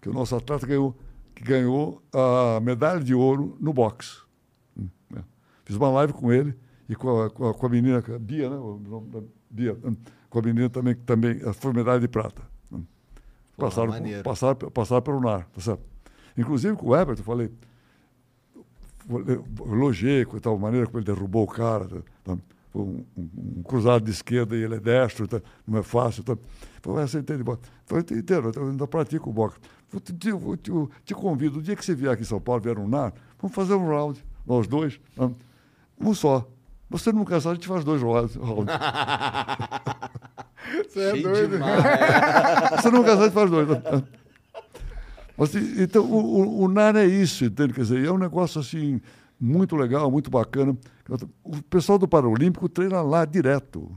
que 0.00 0.08
é 0.08 0.10
o 0.10 0.14
nosso 0.14 0.34
atleta 0.34 0.66
ganhou, 0.66 0.96
que 1.34 1.44
ganhou 1.44 2.02
a 2.12 2.58
medalha 2.60 3.00
de 3.00 3.14
ouro 3.14 3.56
no 3.60 3.72
boxe. 3.72 4.22
Né? 4.74 5.22
Fiz 5.64 5.76
uma 5.76 5.90
live 5.90 6.14
com 6.14 6.32
ele 6.32 6.56
e 6.88 6.96
com 6.96 7.22
a, 7.22 7.30
com 7.30 7.48
a, 7.50 7.54
com 7.54 7.66
a 7.66 7.68
menina, 7.68 7.98
a 7.98 8.18
Bia, 8.18 8.48
né? 8.48 8.56
O 8.56 8.78
nome 8.78 9.10
da 9.10 9.20
Bia, 9.50 9.76
hum, 9.84 9.94
com 10.30 10.38
a 10.38 10.42
menina 10.42 10.70
também, 10.70 10.94
que 10.94 11.02
também 11.02 11.38
foi 11.52 11.72
medalha 11.74 12.00
de 12.00 12.08
prata. 12.08 12.42
Hum. 12.72 12.84
Passaram, 13.56 13.92
passaram, 14.24 14.56
passaram 14.70 15.02
pelo 15.02 15.20
NAR, 15.20 15.46
tá 15.50 15.60
certo? 15.60 15.82
Inclusive 16.36 16.74
com 16.76 16.88
o 16.88 16.96
Herbert, 16.96 17.18
eu 17.18 17.24
falei, 17.24 17.52
elogiei 19.66 20.24
com 20.24 20.38
tal 20.38 20.58
maneira 20.58 20.86
como 20.86 20.98
ele 20.98 21.06
derrubou 21.06 21.44
o 21.44 21.48
cara. 21.48 21.88
Tá? 22.24 22.36
um, 22.74 23.04
um, 23.16 23.28
um, 23.58 23.62
cruzado 23.62 24.04
de 24.04 24.10
esquerda 24.10 24.56
e 24.56 24.62
ele 24.62 24.76
é 24.76 24.80
destro, 24.80 25.26
tá, 25.26 25.40
não 25.66 25.78
é 25.78 25.82
fácil. 25.82 26.22
Tá. 26.22 26.36
Falei, 26.82 27.06
você 27.06 27.18
entende 27.18 27.42
boxe? 27.42 27.62
Falei, 27.86 28.04
entendo, 28.12 28.52
eu 28.54 28.68
ainda 28.68 28.86
pratico 28.86 29.32
boxe. 29.32 29.58
Eu 29.92 30.00
te, 30.00 30.28
eu, 30.28 30.56
te, 30.56 30.70
eu 30.70 30.90
te, 31.04 31.14
convido, 31.14 31.58
o 31.58 31.62
dia 31.62 31.74
que 31.74 31.84
você 31.84 31.94
vier 31.94 32.12
aqui 32.12 32.22
em 32.22 32.26
São 32.26 32.40
Paulo, 32.40 32.60
vier 32.60 32.78
um 32.78 32.86
NAR, 32.86 33.12
vamos 33.40 33.54
fazer 33.54 33.74
um 33.74 33.88
round. 33.88 34.22
nós 34.46 34.66
dois. 34.66 35.00
né? 35.16 35.30
Um 36.00 36.14
só. 36.14 36.46
Você 36.90 37.12
não 37.12 37.24
casar, 37.24 37.50
a 37.50 37.54
gente 37.54 37.68
faz 37.68 37.84
dois 37.84 38.00
rounds. 38.02 38.36
Você 40.88 41.00
é 41.00 41.10
Cheio 41.12 41.22
doido. 41.22 41.50
demais. 41.52 41.82
Você 42.76 42.90
não 42.90 43.02
casar, 43.02 43.22
a 43.22 43.24
gente 43.24 43.34
faz 43.34 43.50
dois. 43.50 43.68
né? 43.68 43.82
Mas, 45.38 45.54
então, 45.54 46.04
o, 46.04 46.16
o, 46.16 46.64
o 46.64 46.68
NAR 46.68 46.96
é 46.96 47.06
isso, 47.06 47.44
entende? 47.44 47.72
Quer 47.72 47.82
dizer, 47.82 48.04
é 48.04 48.10
um 48.10 48.18
negócio 48.18 48.60
assim, 48.60 49.00
muito 49.40 49.76
legal, 49.76 50.10
muito 50.10 50.28
bacana. 50.30 50.76
O 51.44 51.62
pessoal 51.62 51.96
do 51.98 52.08
Paralímpico 52.08 52.68
treina 52.68 53.00
lá 53.00 53.24
direto, 53.24 53.96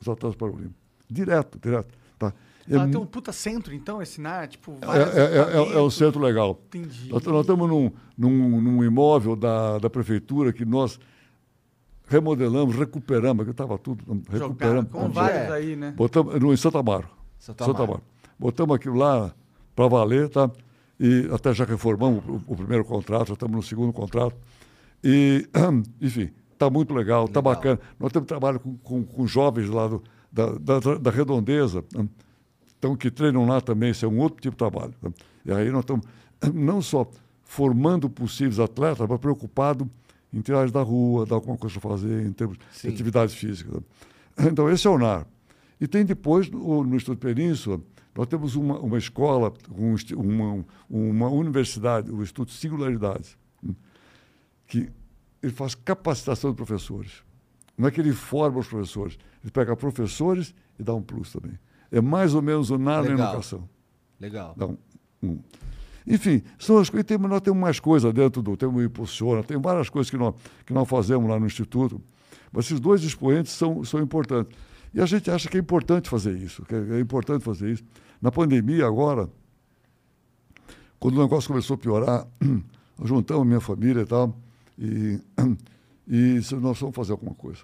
os 0.00 0.08
atletas 0.08 0.36
paralímpicos. 0.36 0.74
Direto, 1.08 1.58
direto. 1.62 1.88
Tá? 2.18 2.32
É, 2.68 2.76
mu- 2.76 2.90
tem 2.90 3.00
um 3.00 3.06
puta 3.06 3.32
centro, 3.32 3.72
então, 3.72 4.02
esse 4.02 4.20
NAR, 4.20 4.46
tipo, 4.48 4.76
é, 4.82 4.98
é- 5.20 5.36
é- 5.38 5.72
é- 5.72 5.76
é 5.78 5.80
um 5.80 5.90
centro 5.90 6.20
legal. 6.20 6.60
Entendi. 6.66 7.08
Nós, 7.10 7.22
nós 7.24 7.40
estamos 7.42 7.68
num, 7.68 7.90
num, 8.18 8.60
num 8.60 8.84
imóvel 8.84 9.34
da, 9.36 9.78
da 9.78 9.88
prefeitura 9.88 10.52
que 10.52 10.64
nós 10.64 10.98
remodelamos, 12.06 12.74
recuperamos, 12.76 13.44
que 13.44 13.50
estava 13.52 13.78
tudo, 13.78 14.04
recuperamos. 14.28 14.90
Onde 14.92 15.14
vários 15.14 15.50
aí, 15.52 15.76
né? 15.76 15.92
Botamos 15.96 16.38
no, 16.40 16.52
em 16.52 16.56
Santa 16.56 16.80
Amaro. 16.80 17.08
Santa 17.38 17.64
Amaro. 17.64 18.02
Botamos 18.38 18.74
aquilo 18.74 18.96
lá 18.96 19.32
para 19.76 19.86
valer, 19.88 20.28
tá? 20.28 20.50
E 21.00 21.30
até 21.32 21.54
já 21.54 21.64
reformamos 21.64 22.22
o, 22.28 22.42
o 22.46 22.54
primeiro 22.54 22.84
contrato, 22.84 23.28
já 23.28 23.32
estamos 23.32 23.56
no 23.56 23.62
segundo 23.62 23.90
contrato. 23.90 24.36
E, 25.02 25.48
enfim, 25.98 26.30
está 26.52 26.68
muito 26.68 26.92
legal, 26.92 27.24
está 27.24 27.40
bacana. 27.40 27.80
Nós 27.98 28.12
temos 28.12 28.28
trabalho 28.28 28.60
com, 28.60 28.76
com, 28.76 29.02
com 29.02 29.26
jovens 29.26 29.70
lá 29.70 29.88
do, 29.88 30.04
da, 30.30 30.52
da, 30.58 30.98
da 30.98 31.10
redondeza, 31.10 31.82
né? 31.94 32.06
então, 32.78 32.94
que 32.94 33.10
treinam 33.10 33.46
lá 33.46 33.62
também, 33.62 33.92
isso 33.92 34.04
é 34.04 34.08
um 34.08 34.18
outro 34.18 34.42
tipo 34.42 34.52
de 34.52 34.58
trabalho. 34.58 34.92
né? 35.02 35.10
E 35.46 35.52
aí 35.52 35.70
nós 35.70 35.80
estamos 35.80 36.06
não 36.52 36.82
só 36.82 37.10
formando 37.44 38.10
possíveis 38.10 38.60
atletas, 38.60 39.08
mas 39.08 39.18
preocupado 39.18 39.90
em 40.32 40.42
tirar 40.42 40.60
eles 40.60 40.70
da 40.70 40.82
rua, 40.82 41.24
dar 41.24 41.36
alguma 41.36 41.56
coisa 41.56 41.80
para 41.80 41.90
fazer 41.90 42.26
em 42.26 42.32
termos 42.32 42.58
Sim. 42.72 42.88
de 42.88 42.94
atividade 42.94 43.34
física. 43.34 43.72
né? 43.72 44.48
Então, 44.50 44.70
esse 44.70 44.86
é 44.86 44.90
o 44.90 44.98
NAR. 44.98 45.26
E 45.80 45.88
tem 45.88 46.04
depois, 46.04 46.50
no, 46.50 46.84
no 46.84 46.94
Instituto 46.94 47.18
Península, 47.18 47.80
nós 48.14 48.26
temos 48.26 48.56
uma, 48.56 48.78
uma 48.80 48.98
escola, 48.98 49.52
um, 49.70 49.94
uma, 50.16 50.64
uma 50.88 51.28
universidade, 51.28 52.10
o 52.10 52.22
Instituto 52.22 52.50
Singularidades, 52.52 53.36
que 54.66 54.88
ele 55.42 55.52
faz 55.52 55.74
capacitação 55.74 56.50
de 56.50 56.56
professores. 56.56 57.22
Não 57.76 57.88
é 57.88 57.90
que 57.90 58.00
ele 58.00 58.12
forma 58.12 58.58
os 58.58 58.66
professores, 58.68 59.18
ele 59.42 59.50
pega 59.50 59.74
professores 59.76 60.54
e 60.78 60.82
dá 60.82 60.94
um 60.94 61.02
plus 61.02 61.32
também. 61.32 61.58
É 61.90 62.00
mais 62.00 62.34
ou 62.34 62.42
menos 62.42 62.70
o 62.70 62.78
NAR 62.78 63.02
na 63.02 63.10
Legal. 63.10 63.28
educação. 63.28 63.68
Legal. 64.20 64.54
Dá 64.56 64.66
um, 64.66 64.76
um. 65.22 65.38
Enfim, 66.06 66.42
são 66.58 66.78
as 66.78 66.90
coisas. 66.90 67.06
tem- 67.06 67.18
Nós 67.18 67.40
temos 67.40 67.58
mais 67.60 67.80
coisas 67.80 68.12
dentro 68.12 68.42
do. 68.42 68.56
Temos 68.56 68.76
o 68.76 68.84
Impulsiona, 68.84 69.42
tem 69.42 69.58
várias 69.60 69.88
coisas 69.88 70.10
que 70.10 70.16
nós, 70.16 70.34
que 70.66 70.72
nós 70.72 70.88
fazemos 70.88 71.28
lá 71.28 71.38
no 71.38 71.46
Instituto. 71.46 72.00
Mas 72.52 72.66
esses 72.66 72.80
dois 72.80 73.02
expoentes 73.02 73.52
são, 73.52 73.82
são 73.84 74.00
importantes. 74.00 74.56
E 74.92 75.00
a 75.00 75.06
gente 75.06 75.30
acha 75.30 75.48
que 75.48 75.56
é 75.56 75.60
importante 75.60 76.08
fazer 76.08 76.36
isso, 76.36 76.64
que 76.64 76.74
é, 76.74 76.96
é 76.96 77.00
importante 77.00 77.44
fazer 77.44 77.72
isso. 77.72 77.84
Na 78.20 78.30
pandemia, 78.30 78.86
agora, 78.86 79.28
quando 80.98 81.16
o 81.16 81.22
negócio 81.22 81.48
começou 81.48 81.74
a 81.74 81.78
piorar, 81.78 82.26
juntamos 83.02 83.42
a 83.42 83.44
minha 83.44 83.60
família 83.60 84.02
e 84.02 84.06
tal, 84.06 84.36
e, 84.78 85.20
e 86.06 86.34
disse, 86.34 86.54
nós 86.56 86.78
vamos 86.78 86.94
fazer 86.94 87.12
alguma 87.12 87.34
coisa. 87.34 87.62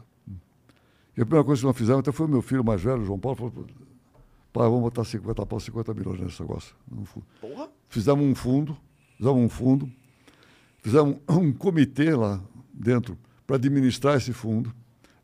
E 1.17 1.23
a 1.23 1.25
primeira 1.25 1.45
coisa 1.45 1.61
que 1.61 1.67
nós 1.67 1.77
fizemos, 1.77 2.01
até 2.01 2.13
foi 2.13 2.27
o 2.27 2.29
meu 2.29 2.43
filho 2.43 2.63
mais 2.63 2.81
velho, 2.81 3.05
João 3.05 3.19
Paulo, 3.19 3.37
falou, 3.37 3.53
pai, 4.53 4.69
vamos 4.69 4.83
botar 4.83 5.05
50 5.05 5.47
pau, 5.47 5.59
50 5.59 5.95
milhões 5.95 6.21
nesse 6.21 6.41
negócio. 6.41 6.75
no 6.91 7.05
fundo." 7.05 7.27
Porra. 7.41 7.69
Fizemos 7.89 8.25
um 8.25 8.35
fundo, 8.35 8.77
fizemos 9.17 9.43
um 9.43 9.49
fundo, 9.49 9.91
fizemos 10.83 11.17
um 11.29 11.53
comitê 11.53 12.15
lá 12.15 12.41
dentro 12.73 13.19
para 13.47 13.57
administrar 13.57 14.17
esse 14.17 14.33
fundo, 14.33 14.75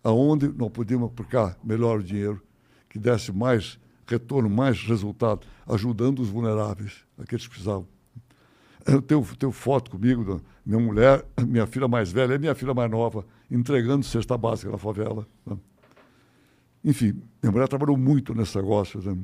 aonde 0.02 0.48
nós 0.48 0.70
podíamos 0.70 1.08
aplicar 1.08 1.56
melhor 1.62 2.00
o 2.00 2.02
dinheiro, 2.02 2.42
que 2.88 2.98
desse 2.98 3.32
mais 3.32 3.78
retorno, 4.06 4.50
mais 4.50 4.82
resultado, 4.82 5.46
ajudando 5.66 6.20
os 6.20 6.28
vulneráveis, 6.28 7.04
aqueles 7.18 7.44
que 7.44 7.50
precisavam. 7.50 7.86
Eu 8.84 9.00
tenho, 9.00 9.24
tenho 9.36 9.52
foto 9.52 9.90
comigo 9.90 10.40
minha 10.66 10.80
mulher, 10.80 11.24
minha 11.46 11.66
filha 11.66 11.86
mais 11.86 12.10
velha 12.10 12.34
e 12.34 12.38
minha 12.38 12.54
filha 12.54 12.74
mais 12.74 12.90
nova, 12.90 13.24
entregando 13.50 14.04
cesta 14.04 14.36
básica 14.36 14.70
na 14.70 14.78
favela. 14.78 15.26
né? 15.46 15.56
Enfim, 16.84 17.22
minha 17.42 17.52
mulher 17.52 17.68
trabalhou 17.68 17.96
muito 17.96 18.34
nesse 18.34 18.56
negócio. 18.56 19.00
né? 19.00 19.16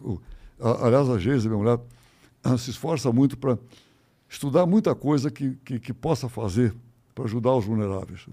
O- 0.00 0.20
a- 0.60 0.86
aliás, 0.86 1.08
a 1.08 1.18
Geisa, 1.18 1.48
minha 1.48 1.58
mulher, 1.58 1.80
ela 2.44 2.58
se 2.58 2.70
esforça 2.70 3.10
muito 3.10 3.36
para 3.38 3.58
estudar 4.28 4.66
muita 4.66 4.94
coisa 4.94 5.30
que, 5.30 5.54
que, 5.64 5.78
que 5.80 5.92
possa 5.94 6.28
fazer 6.28 6.74
para 7.14 7.24
ajudar 7.24 7.54
os 7.54 7.64
vulneráveis. 7.64 8.26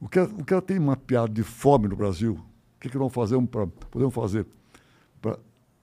O 0.00 0.08
que, 0.08 0.18
ela- 0.18 0.28
o 0.28 0.44
que 0.44 0.60
tem 0.62 0.78
mapeado 0.78 1.32
de 1.32 1.42
fome 1.42 1.86
no 1.88 1.94
Brasil, 1.96 2.32
o 2.76 2.80
que, 2.80 2.88
que 2.88 2.96
nós 2.96 3.12
fazemos 3.12 3.48
pra, 3.50 3.66
podemos 3.66 4.14
fazer 4.14 4.46
para 5.20 5.38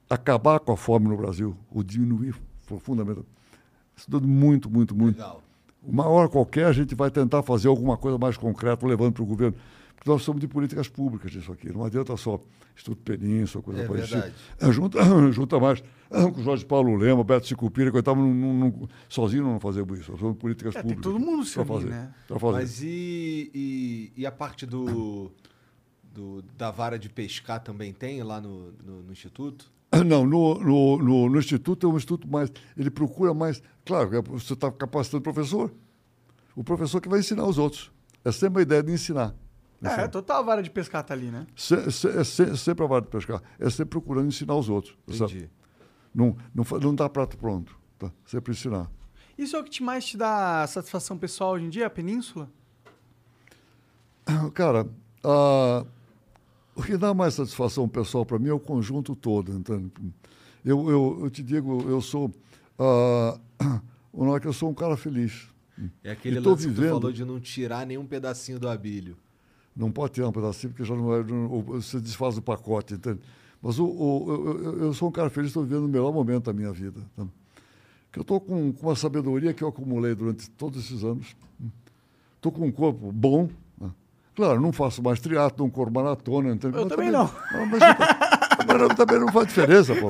acabar 0.10 0.60
com 0.60 0.72
a 0.72 0.78
fome 0.78 1.08
no 1.08 1.16
Brasil, 1.18 1.56
ou 1.72 1.84
diminuir 1.84 2.36
profundamente? 2.66 3.22
Estudando 3.96 4.28
muito, 4.28 4.70
muito, 4.70 4.96
muito. 4.96 5.18
Legal. 5.18 5.42
Uma 5.84 6.08
hora 6.08 6.28
qualquer 6.28 6.66
a 6.66 6.74
gente 6.74 6.96
vai 6.96 7.10
tentar 7.12 7.44
fazer 7.44 7.68
alguma 7.68 7.96
coisa 7.98 8.18
mais 8.18 8.36
concreta, 8.36 8.86
levando 8.86 9.14
para 9.14 9.24
o 9.24 9.26
governo. 9.26 9.56
Nós 10.08 10.24
somos 10.24 10.40
de 10.42 10.48
políticas 10.48 10.88
públicas 10.88 11.34
isso 11.34 11.52
aqui. 11.52 11.72
Não 11.72 11.84
adianta 11.84 12.16
só 12.18 12.40
Instituto 12.76 13.02
Península, 13.04 13.64
coisa 13.64 13.82
É 13.82 13.88
parecida. 13.88 14.34
É, 14.60 14.72
Junta, 14.72 15.00
junta 15.32 15.60
mais 15.60 15.84
com 16.10 16.42
Jorge 16.42 16.66
Paulo 16.66 16.96
Lema, 16.96 17.24
Beto 17.24 17.46
Sicupira, 17.48 17.92
que 17.92 18.02
não, 18.08 18.34
não, 18.34 18.90
sozinho 19.10 19.44
não 19.44 19.60
fazemos 19.60 20.00
isso. 20.00 20.12
Nós 20.12 20.20
somos 20.20 20.38
políticas 20.38 20.76
É, 20.76 20.82
tem 20.82 20.96
públicas. 20.96 21.04
todo 21.14 21.20
mundo 21.20 21.44
se 21.46 21.60
unir, 21.60 21.68
fazer, 21.68 21.90
né? 21.90 22.14
fazer. 22.28 22.52
Mas 22.54 22.82
e, 22.82 23.52
e, 23.54 24.12
e 24.16 24.26
a 24.26 24.32
parte 24.32 24.66
do, 24.66 25.32
do- 26.14 26.42
da 26.58 26.72
vara 26.72 26.98
de 26.98 27.10
pescar 27.10 27.62
também 27.62 27.92
tem 27.94 28.22
lá 28.24 28.40
no, 28.40 28.72
no, 28.84 29.04
no 29.04 29.12
Instituto? 29.12 29.70
Não, 30.06 30.26
no, 30.26 30.56
no, 30.60 30.98
no, 30.98 31.30
no 31.30 31.40
Instituto 31.40 31.88
é 31.88 31.90
um 31.90 31.96
instituto 31.98 32.28
mais. 32.28 32.52
Ele 32.76 32.90
procura 32.90 33.34
mais. 33.34 33.62
Claro, 33.86 34.16
é, 34.16 34.22
você 34.22 34.54
está 34.54 34.72
capacitando 34.72 35.20
o 35.22 35.24
professor. 35.24 35.72
O 36.56 36.64
professor 36.64 37.00
que 37.02 37.08
vai 37.10 37.20
ensinar 37.20 37.46
os 37.46 37.58
outros. 37.58 37.92
É 38.26 38.32
sempre 38.32 38.60
a 38.60 38.62
ideia 38.64 38.84
de 38.84 38.92
ensinar. 38.92 39.34
É, 39.84 40.08
total 40.08 40.40
a 40.40 40.42
vara 40.42 40.64
de 40.64 40.72
pescar 40.72 41.04
tá 41.04 41.14
ali, 41.14 41.30
né? 41.30 41.46
Se, 41.56 41.92
se, 41.92 42.08
é 42.08 42.24
se- 42.24 42.58
sempre 42.58 42.84
a 42.84 42.88
vara 42.88 43.02
de 43.04 43.10
pescar. 43.10 43.42
É 43.60 43.70
sempre 43.70 44.00
procurando 44.00 44.28
ensinar 44.28 44.56
os 44.56 44.70
outros. 44.70 44.98
sabe? 45.12 45.32
Entendi. 45.34 45.50
Não, 46.16 46.36
não, 46.56 46.64
fa- 46.64 46.80
não 46.80 46.96
dá 46.96 47.08
prato 47.08 47.38
pronto. 47.38 47.78
Tá? 48.00 48.12
Sempre 48.26 48.54
ensinar. 48.54 48.90
Isso 49.38 49.56
é 49.56 49.60
o 49.60 49.64
que 49.64 49.70
te 49.70 49.84
mais 49.84 50.04
te 50.06 50.18
dá 50.18 50.66
satisfação 50.68 51.16
pessoal 51.18 51.54
hoje 51.54 51.66
em 51.66 51.70
dia, 51.70 51.86
a 51.86 51.90
península? 51.92 52.50
Cara, 54.54 54.88
ah, 55.24 55.86
o 56.76 56.82
que 56.84 56.98
dá 56.98 57.14
mais 57.14 57.36
satisfação 57.36 57.88
pessoal 57.88 58.26
para 58.26 58.38
mim 58.40 58.50
é 58.50 58.54
o 58.54 58.60
conjunto 58.60 59.16
todo. 59.16 59.52
Entende? 59.54 59.92
Eu, 60.66 60.90
eu, 60.90 61.20
eu 61.24 61.30
te 61.30 61.42
digo, 61.44 61.82
eu 61.90 62.02
sou. 62.02 62.32
ah, 62.80 63.40
que 64.42 64.48
eu 64.48 64.54
sou 64.54 64.70
um 64.70 64.74
cara 64.74 64.98
feliz. 64.98 65.48
É 66.04 66.12
aquele 66.12 66.38
E 66.38 66.40
lance 66.40 66.68
que 66.68 66.74
tu 66.74 66.76
vivendo. 66.76 66.94
falou 66.96 67.12
de 67.12 67.24
não 67.24 67.40
tirar 67.40 67.86
nenhum 67.86 68.06
pedacinho 68.06 68.60
do 68.60 68.68
abílio. 68.68 69.16
Não 69.78 69.92
pode 69.92 70.14
tirar 70.14 70.28
um 70.30 70.32
pedacinho, 70.32 70.74
porque 70.74 70.84
já 70.84 70.96
não 70.96 71.14
é, 71.14 71.24
não- 71.24 71.62
você 71.62 72.00
desfaz 72.00 72.36
o 72.38 72.42
pacote, 72.42 72.96
entende? 72.96 73.20
Mas 73.62 73.78
o, 73.78 73.86
o- 73.86 74.26
eu, 74.64 74.80
eu- 74.86 74.94
sou 74.94 75.08
um 75.08 75.12
cara 75.12 75.30
feliz, 75.30 75.50
estou 75.50 75.64
vivendo 75.64 75.86
o 75.86 75.88
melhor 75.88 76.12
momento 76.12 76.46
da 76.46 76.54
minha 76.54 76.72
vida. 76.72 77.00
Tá? 77.16 77.26
Que 78.12 78.20
eu 78.20 78.22
estou 78.22 78.40
com, 78.40 78.72
com 78.74 78.88
uma 78.88 78.96
sabedoria 78.96 79.54
que 79.54 79.64
eu 79.64 79.68
acumulei 79.68 80.16
durante 80.16 80.50
todos 80.52 80.84
esses 80.84 81.04
anos. 81.04 81.36
Estou 82.38 82.52
com 82.52 82.66
um 82.66 82.72
corpo 82.72 83.12
bom. 83.12 83.50
né? 83.80 83.90
Claro, 84.36 84.60
não 84.62 84.72
faço 84.72 85.04
mais 85.04 85.20
triatlo, 85.20 85.66
não 85.66 85.70
corro 85.70 85.92
maratona. 85.92 86.50
Entende? 86.54 86.76
Eu 86.76 86.82
Mas 86.86 86.90
também 86.90 87.12
não. 87.12 87.30
mas, 87.70 87.80
mas 88.68 88.96
também 88.96 89.20
não 89.20 89.28
faz 89.32 89.48
diferença, 89.48 89.94
pô. 89.96 90.10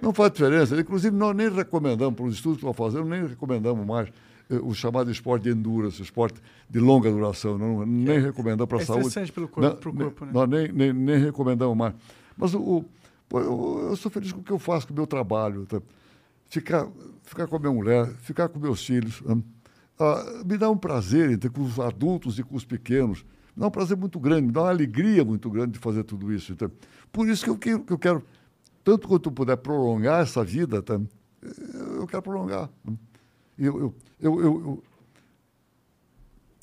Não 0.00 0.12
faz 0.14 0.32
diferença. 0.32 0.78
Inclusive, 0.80 1.14
nós 1.16 1.34
nem 1.36 1.50
recomendamos, 1.50 2.14
para 2.14 2.24
os 2.24 2.34
estudos 2.34 2.58
que 2.60 2.64
nós 2.64 2.76
fazemos, 2.76 3.08
nem 3.08 3.26
recomendamos 3.26 3.84
mais 3.86 4.08
o 4.56 4.74
chamado 4.74 5.10
esporte 5.10 5.44
de 5.44 5.50
endurance, 5.50 6.00
o 6.00 6.04
esporte 6.04 6.40
de 6.68 6.78
longa 6.78 7.10
duração. 7.10 7.56
Não, 7.58 7.84
nem 7.86 8.20
recomendamos 8.20 8.66
para 8.68 8.78
a 8.78 8.82
é 8.82 8.84
saúde. 8.84 9.06
estressante 9.06 9.32
pelo 9.32 9.48
corpo- 9.48 9.92
Não, 9.92 10.04
corpo, 10.10 10.24
né? 10.26 10.30
Nós 10.32 10.48
nem, 10.48 10.72
nem, 10.72 10.92
nem 10.92 11.18
recomendamos 11.18 11.76
mais. 11.76 11.94
Mas 12.36 12.54
o, 12.54 12.60
o- 12.60 12.84
eu, 13.38 13.86
eu 13.90 13.96
sou 13.96 14.10
feliz 14.10 14.32
com 14.32 14.40
o 14.40 14.42
que 14.42 14.50
eu 14.52 14.58
faço, 14.58 14.86
com 14.86 14.92
o 14.92 14.96
meu 14.96 15.06
trabalho. 15.06 15.64
tá? 15.66 15.80
Ficar, 16.48 16.86
ficar 17.22 17.46
com 17.46 17.56
a 17.56 17.58
minha 17.58 17.72
mulher, 17.72 18.06
ficar 18.20 18.48
com 18.48 18.58
meus 18.58 18.84
filhos. 18.84 19.22
Ah, 19.98 20.42
me 20.44 20.58
dá 20.58 20.68
um 20.70 20.76
prazer 20.76 21.30
entre 21.30 21.48
com 21.48 21.62
os 21.62 21.78
adultos 21.78 22.38
e 22.38 22.42
com 22.42 22.54
os 22.56 22.64
pequenos. 22.64 23.24
Me 23.54 23.60
dá 23.60 23.68
um 23.68 23.70
prazer 23.70 23.96
muito 23.96 24.18
grande, 24.18 24.46
me 24.48 24.52
dá 24.52 24.62
uma 24.62 24.70
alegria 24.70 25.24
muito 25.24 25.48
grande 25.50 25.72
de 25.72 25.78
fazer 25.78 26.02
tudo 26.04 26.32
isso. 26.32 26.52
Então, 26.52 26.70
por 27.12 27.28
isso 27.28 27.44
que 27.44 27.50
eu, 27.50 27.56
quero, 27.56 27.80
que 27.80 27.92
eu 27.92 27.98
quero, 27.98 28.22
tanto 28.82 29.06
quanto 29.08 29.28
eu 29.28 29.32
puder 29.32 29.56
prolongar 29.56 30.22
essa 30.22 30.42
vida, 30.44 30.82
tá? 30.82 31.00
eu 31.96 32.06
quero 32.06 32.22
prolongar. 32.22 32.68
Eu, 33.58 33.94
eu, 34.20 34.40
eu, 34.40 34.84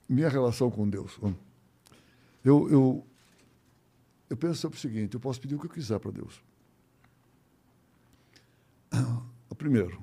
minha 0.07 0.29
relação 0.29 0.71
com 0.71 0.89
Deus. 0.89 1.19
Eu, 2.43 2.69
eu, 2.69 3.07
eu 4.29 4.37
penso 4.37 4.61
sempre 4.61 4.77
o 4.77 4.81
seguinte: 4.81 5.13
eu 5.13 5.19
posso 5.19 5.39
pedir 5.39 5.55
o 5.55 5.59
que 5.59 5.67
eu 5.67 5.71
quiser 5.71 5.99
para 5.99 6.11
Deus. 6.11 6.41
Primeiro, 9.59 10.01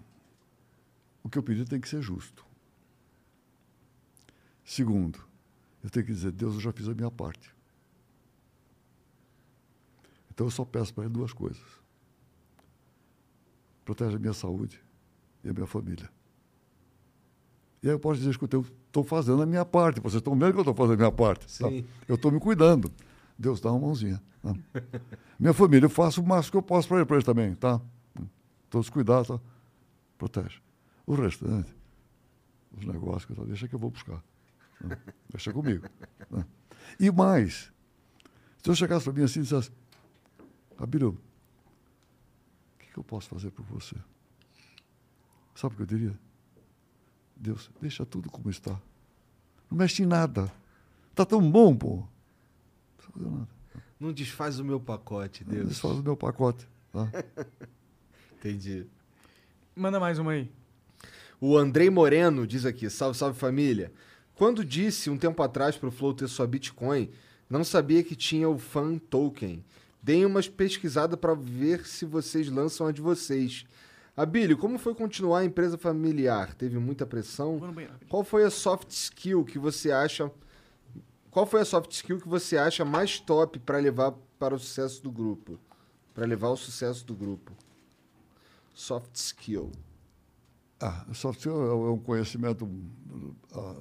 o 1.24 1.30
que 1.30 1.38
eu 1.38 1.42
pedir 1.42 1.66
tem 1.66 1.80
que 1.80 1.88
ser 1.88 2.02
justo. 2.02 2.44
Segundo, 4.62 5.18
eu 5.82 5.88
tenho 5.88 6.04
que 6.04 6.12
dizer, 6.12 6.30
Deus, 6.30 6.56
eu 6.56 6.60
já 6.60 6.72
fiz 6.72 6.86
a 6.86 6.94
minha 6.94 7.10
parte. 7.10 7.56
Então 10.30 10.46
eu 10.46 10.50
só 10.50 10.62
peço 10.62 10.92
para 10.92 11.04
ele 11.04 11.12
duas 11.14 11.32
coisas. 11.32 11.64
Protege 13.82 14.16
a 14.16 14.18
minha 14.18 14.34
saúde 14.34 14.84
e 15.42 15.48
a 15.48 15.54
minha 15.54 15.66
família. 15.66 16.12
E 17.86 17.88
aí 17.88 17.94
eu 17.94 18.00
posso 18.00 18.18
dizer 18.18 18.36
que 18.36 18.52
eu 18.52 18.66
estou 18.88 19.04
fazendo 19.04 19.42
a 19.42 19.46
minha 19.46 19.64
parte. 19.64 20.00
Vocês 20.00 20.14
estão 20.20 20.36
vendo 20.36 20.50
que 20.50 20.58
eu 20.58 20.62
estou 20.62 20.74
fazendo 20.74 20.94
a 20.94 20.96
minha 20.96 21.12
parte. 21.12 21.46
tá? 21.56 21.68
Eu 22.08 22.16
estou 22.16 22.32
me 22.32 22.40
cuidando. 22.40 22.92
Deus 23.38 23.60
dá 23.60 23.70
uma 23.70 23.78
mãozinha. 23.78 24.20
tá? 24.42 24.52
minha 25.38 25.54
família, 25.54 25.86
eu 25.86 25.90
faço 25.90 26.20
o 26.20 26.26
máximo 26.26 26.50
que 26.50 26.56
eu 26.56 26.62
posso 26.62 26.88
para 26.88 26.98
eles 27.00 27.24
também, 27.24 27.54
tá? 27.54 27.80
Todos 28.68 28.90
cuidados, 28.90 29.28
tá? 29.28 29.40
Protege. 30.18 30.60
O 31.06 31.14
restante, 31.14 31.72
os 32.76 32.84
negócios, 32.84 33.46
deixa 33.46 33.68
que 33.68 33.74
eu 33.76 33.78
vou 33.78 33.90
buscar. 33.92 34.20
né? 34.80 34.98
Deixa 35.30 35.52
comigo. 35.52 35.88
né? 36.28 36.44
E 36.98 37.08
mais, 37.12 37.72
se 38.64 38.68
eu 38.68 38.74
chegasse 38.74 39.04
para 39.04 39.12
mim 39.12 39.22
assim 39.22 39.38
e 39.38 39.42
dissesse, 39.44 39.70
Abílio, 40.76 41.10
o 41.10 42.78
que, 42.80 42.92
que 42.94 42.98
eu 42.98 43.04
posso 43.04 43.28
fazer 43.28 43.52
por 43.52 43.64
você? 43.66 43.94
Sabe 45.54 45.74
o 45.74 45.76
que 45.76 45.82
eu 45.84 45.86
diria? 45.86 46.26
Deus, 47.36 47.70
deixa 47.80 48.06
tudo 48.06 48.30
como 48.30 48.50
está. 48.50 48.72
Não 49.70 49.78
mexe 49.78 50.02
em 50.02 50.06
nada. 50.06 50.50
Está 51.10 51.24
tão 51.24 51.50
bom, 51.50 51.76
pô. 51.76 51.96
Não 51.96 52.06
precisa 52.96 53.12
fazer 53.12 53.30
nada. 53.30 53.48
Não 53.98 54.12
desfaz 54.12 54.58
o 54.58 54.64
meu 54.64 54.78
pacote, 54.80 55.44
Deus 55.44 55.64
Deus. 55.64 55.78
faz 55.78 55.98
o 55.98 56.02
meu 56.02 56.16
pacote. 56.16 56.66
Tá? 56.92 57.10
Entendi. 58.38 58.86
Manda 59.74 59.98
mais 59.98 60.18
uma 60.18 60.32
aí. 60.32 60.50
O 61.40 61.56
Andrei 61.56 61.90
Moreno 61.90 62.46
diz 62.46 62.64
aqui: 62.64 62.88
salve, 62.90 63.18
salve 63.18 63.38
família. 63.38 63.92
Quando 64.34 64.64
disse 64.64 65.08
um 65.08 65.16
tempo 65.16 65.42
atrás 65.42 65.76
pro 65.76 65.90
Flow 65.90 66.12
ter 66.12 66.28
sua 66.28 66.46
Bitcoin, 66.46 67.10
não 67.48 67.64
sabia 67.64 68.02
que 68.02 68.14
tinha 68.14 68.48
o 68.48 68.58
Fan 68.58 68.98
Token. 68.98 69.64
Deem 70.02 70.26
umas 70.26 70.48
pesquisadas 70.48 71.18
para 71.18 71.34
ver 71.34 71.86
se 71.86 72.04
vocês 72.04 72.48
lançam 72.48 72.86
a 72.86 72.92
de 72.92 73.00
vocês. 73.00 73.64
Abílio, 74.16 74.56
como 74.56 74.78
foi 74.78 74.94
continuar 74.94 75.40
a 75.40 75.44
empresa 75.44 75.76
familiar? 75.76 76.55
Teve 76.55 76.78
muita 76.78 77.05
pressão? 77.05 77.59
Banheiro. 77.59 77.93
Qual 78.09 78.24
foi 78.24 78.44
a 78.44 78.51
soft 78.51 78.90
skill 78.90 79.44
que 79.44 79.59
você 79.59 79.93
acha? 79.93 80.32
Qual 81.30 81.44
foi 81.44 81.60
a 81.60 81.64
soft 81.66 81.93
skill 81.93 82.18
que 82.18 82.26
você 82.26 82.56
acha 82.56 82.82
mais 82.82 83.20
top 83.20 83.59
para 83.59 83.76
levar 83.76 84.12
para 84.38 84.55
o 84.55 84.59
sucesso 84.59 85.02
do 85.02 85.10
grupo? 85.10 85.60
Para 86.14 86.24
levar 86.24 86.48
ao 86.48 86.56
sucesso 86.56 87.05
do 87.05 87.14
grupo? 87.14 87.52
Soft 88.72 89.14
skill. 89.16 89.70
Ah, 90.80 91.05
soft 91.12 91.40
skill 91.40 91.86
é 91.86 91.90
um 91.90 91.98
conhecimento 91.98 92.66
ah, 93.52 93.76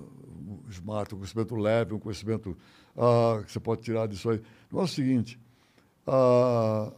smart, 0.70 1.16
um 1.16 1.20
conhecimento 1.20 1.56
leve, 1.56 1.94
um 1.94 2.00
conhecimento 2.00 2.58
ah, 2.98 3.42
que 3.42 3.54
você 3.54 3.60
pode 3.62 3.84
tirar 3.84 4.06
disso 4.06 4.30
aí. 4.30 4.42
Não 4.70 4.82
é 4.82 4.84
o 4.84 4.88
seguinte, 4.88 5.40
ah, 6.06 6.92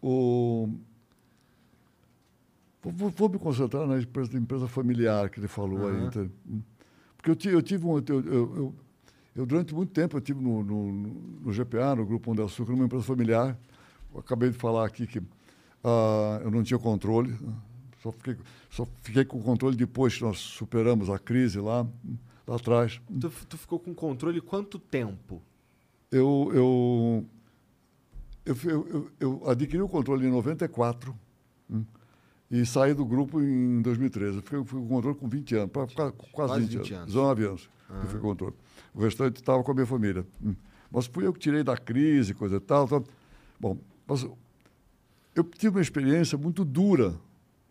o, 0.00 0.70
vou- 2.90 3.10
vou, 3.10 3.28
me 3.28 3.38
concentrar 3.38 3.86
na 3.86 3.98
empresa, 3.98 4.36
empresa 4.36 4.68
familiar 4.68 5.28
que 5.30 5.40
ele 5.40 5.48
falou 5.48 5.88
aí. 5.88 5.94
Aham. 5.96 6.06
entende? 6.06 6.30
Porque 7.16 7.48
eu, 7.48 7.52
eu 7.52 7.62
tive 7.62 7.86
um... 7.86 7.98
Eu, 7.98 8.04
eu, 8.20 8.74
eu- 9.34 9.46
durante 9.46 9.74
muito 9.74 9.92
tempo, 9.92 10.16
eu 10.16 10.20
tive 10.20 10.40
no, 10.42 10.62
no, 10.62 10.92
no 10.92 11.52
GPA, 11.52 11.94
no 11.94 12.06
Grupo 12.06 12.24
Pão 12.26 12.34
de 12.34 12.42
Açúcar, 12.42 12.72
numa 12.72 12.86
empresa 12.86 13.04
familiar. 13.04 13.58
Acabei 14.16 14.48
de 14.50 14.56
falar 14.56 14.86
aqui 14.86 15.06
que 15.06 15.20
ah, 15.84 16.40
eu 16.42 16.50
não 16.50 16.62
tinha 16.62 16.78
controle. 16.78 17.32
né? 17.32 17.52
Só 18.02 18.12
fiquei, 18.12 18.36
só 18.70 18.86
fiquei 19.02 19.24
com 19.24 19.40
controle 19.42 19.76
depois 19.76 20.16
que 20.16 20.22
nós 20.22 20.38
superamos 20.38 21.10
a 21.10 21.18
crise 21.18 21.58
lá, 21.60 21.86
lá 22.46 22.56
atrás. 22.56 23.00
Tu, 23.20 23.28
tu 23.48 23.58
ficou 23.58 23.78
com 23.78 23.94
controle 23.94 24.40
quanto 24.40 24.78
tempo? 24.78 25.42
Eu, 26.10 26.50
eu, 26.54 27.26
eu, 28.46 28.56
eu- 28.88 29.10
eu 29.20 29.50
adquiri 29.50 29.82
o 29.82 29.88
controle 29.88 30.26
em 30.26 30.30
94 30.30 31.14
hum, 31.68 31.84
e 32.50 32.64
saí 32.64 32.94
do 32.94 33.04
grupo 33.04 33.40
em 33.40 33.80
2013. 33.82 34.42
Eu 34.52 34.64
fui 34.64 34.80
com 34.80 34.88
controle 34.88 35.16
com 35.16 35.28
20 35.28 35.54
anos, 35.56 35.70
pra, 35.70 35.86
quase, 35.86 36.12
quase 36.12 36.32
Quase 36.32 36.60
20, 36.60 36.70
20 36.70 36.76
anos. 36.76 36.92
anos. 36.92 37.06
19 37.14 37.44
anos 37.44 37.70
que 37.86 37.92
eu 38.06 38.06
fui 38.10 38.20
com 38.20 38.28
controle. 38.28 38.54
O 38.94 39.00
restante 39.00 39.36
estava 39.36 39.62
com 39.62 39.70
a 39.70 39.74
minha 39.74 39.86
família. 39.86 40.26
hum. 40.42 40.54
Mas 40.90 41.06
fui 41.06 41.26
eu 41.26 41.32
que 41.32 41.38
tirei 41.40 41.62
da 41.64 41.76
crise, 41.76 42.32
coisa 42.34 42.56
e 42.56 42.60
tal. 42.60 42.86
tal. 42.88 43.04
Bom, 43.60 43.76
mas 44.06 44.26
eu 45.34 45.44
tive 45.44 45.76
uma 45.76 45.82
experiência 45.82 46.38
muito 46.38 46.64
dura 46.64 47.14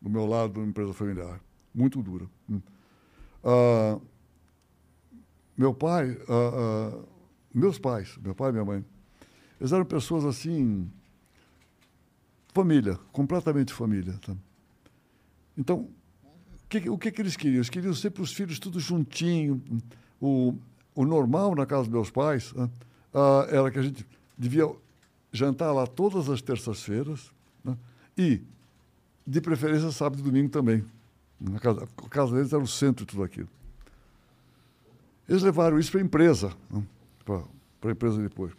do 0.01 0.09
meu 0.09 0.25
lado 0.25 0.59
da 0.61 0.67
empresa 0.67 0.93
familiar. 0.93 1.39
Muito 1.73 2.01
dura. 2.03 2.25
Ah, 3.43 3.99
meu 5.57 5.73
pai, 5.73 6.17
ah, 6.27 6.51
ah, 6.93 7.03
meus 7.53 7.79
pais, 7.79 8.17
meu 8.21 8.35
pai 8.35 8.49
e 8.49 8.53
minha 8.53 8.65
mãe, 8.65 8.85
eles 9.59 9.71
eram 9.71 9.85
pessoas 9.85 10.25
assim, 10.25 10.89
família, 12.53 12.99
completamente 13.11 13.73
família. 13.73 14.13
tá? 14.25 14.35
Então, 15.57 15.87
o 16.23 16.67
que, 16.69 16.89
o 16.89 16.97
que, 16.97 17.11
que 17.11 17.21
eles 17.21 17.35
queriam? 17.35 17.57
Eles 17.57 17.69
queriam 17.69 17.93
sempre 17.93 18.21
os 18.21 18.33
filhos 18.33 18.59
tudo 18.59 18.79
juntinho. 18.79 19.61
O, 20.19 20.55
o 20.93 21.05
normal 21.05 21.53
na 21.55 21.65
casa 21.65 21.83
dos 21.83 21.91
meus 21.91 22.09
pais 22.09 22.53
né, 22.53 22.69
ah, 23.13 23.47
era 23.49 23.69
que 23.71 23.79
a 23.79 23.81
gente 23.81 24.05
devia 24.37 24.69
jantar 25.31 25.71
lá 25.71 25.85
todas 25.85 26.29
as 26.29 26.41
terças-feiras 26.41 27.31
né, 27.63 27.77
e, 28.17 28.41
de 29.27 29.41
preferência, 29.41 29.91
sábado 29.91 30.19
e 30.19 30.23
domingo 30.23 30.49
também. 30.49 30.83
Na 31.39 31.59
casa, 31.59 31.87
a 31.97 32.09
casa 32.09 32.35
deles 32.35 32.53
era 32.53 32.63
o 32.63 32.67
centro 32.67 33.05
de 33.05 33.11
tudo 33.11 33.23
aquilo. 33.23 33.49
Eles 35.27 35.43
levaram 35.43 35.77
isso 35.79 35.91
para 35.91 36.01
a 36.01 36.03
empresa, 36.03 36.53
né, 36.69 36.83
para 37.25 37.41
a 37.83 37.91
empresa 37.91 38.21
depois. 38.21 38.53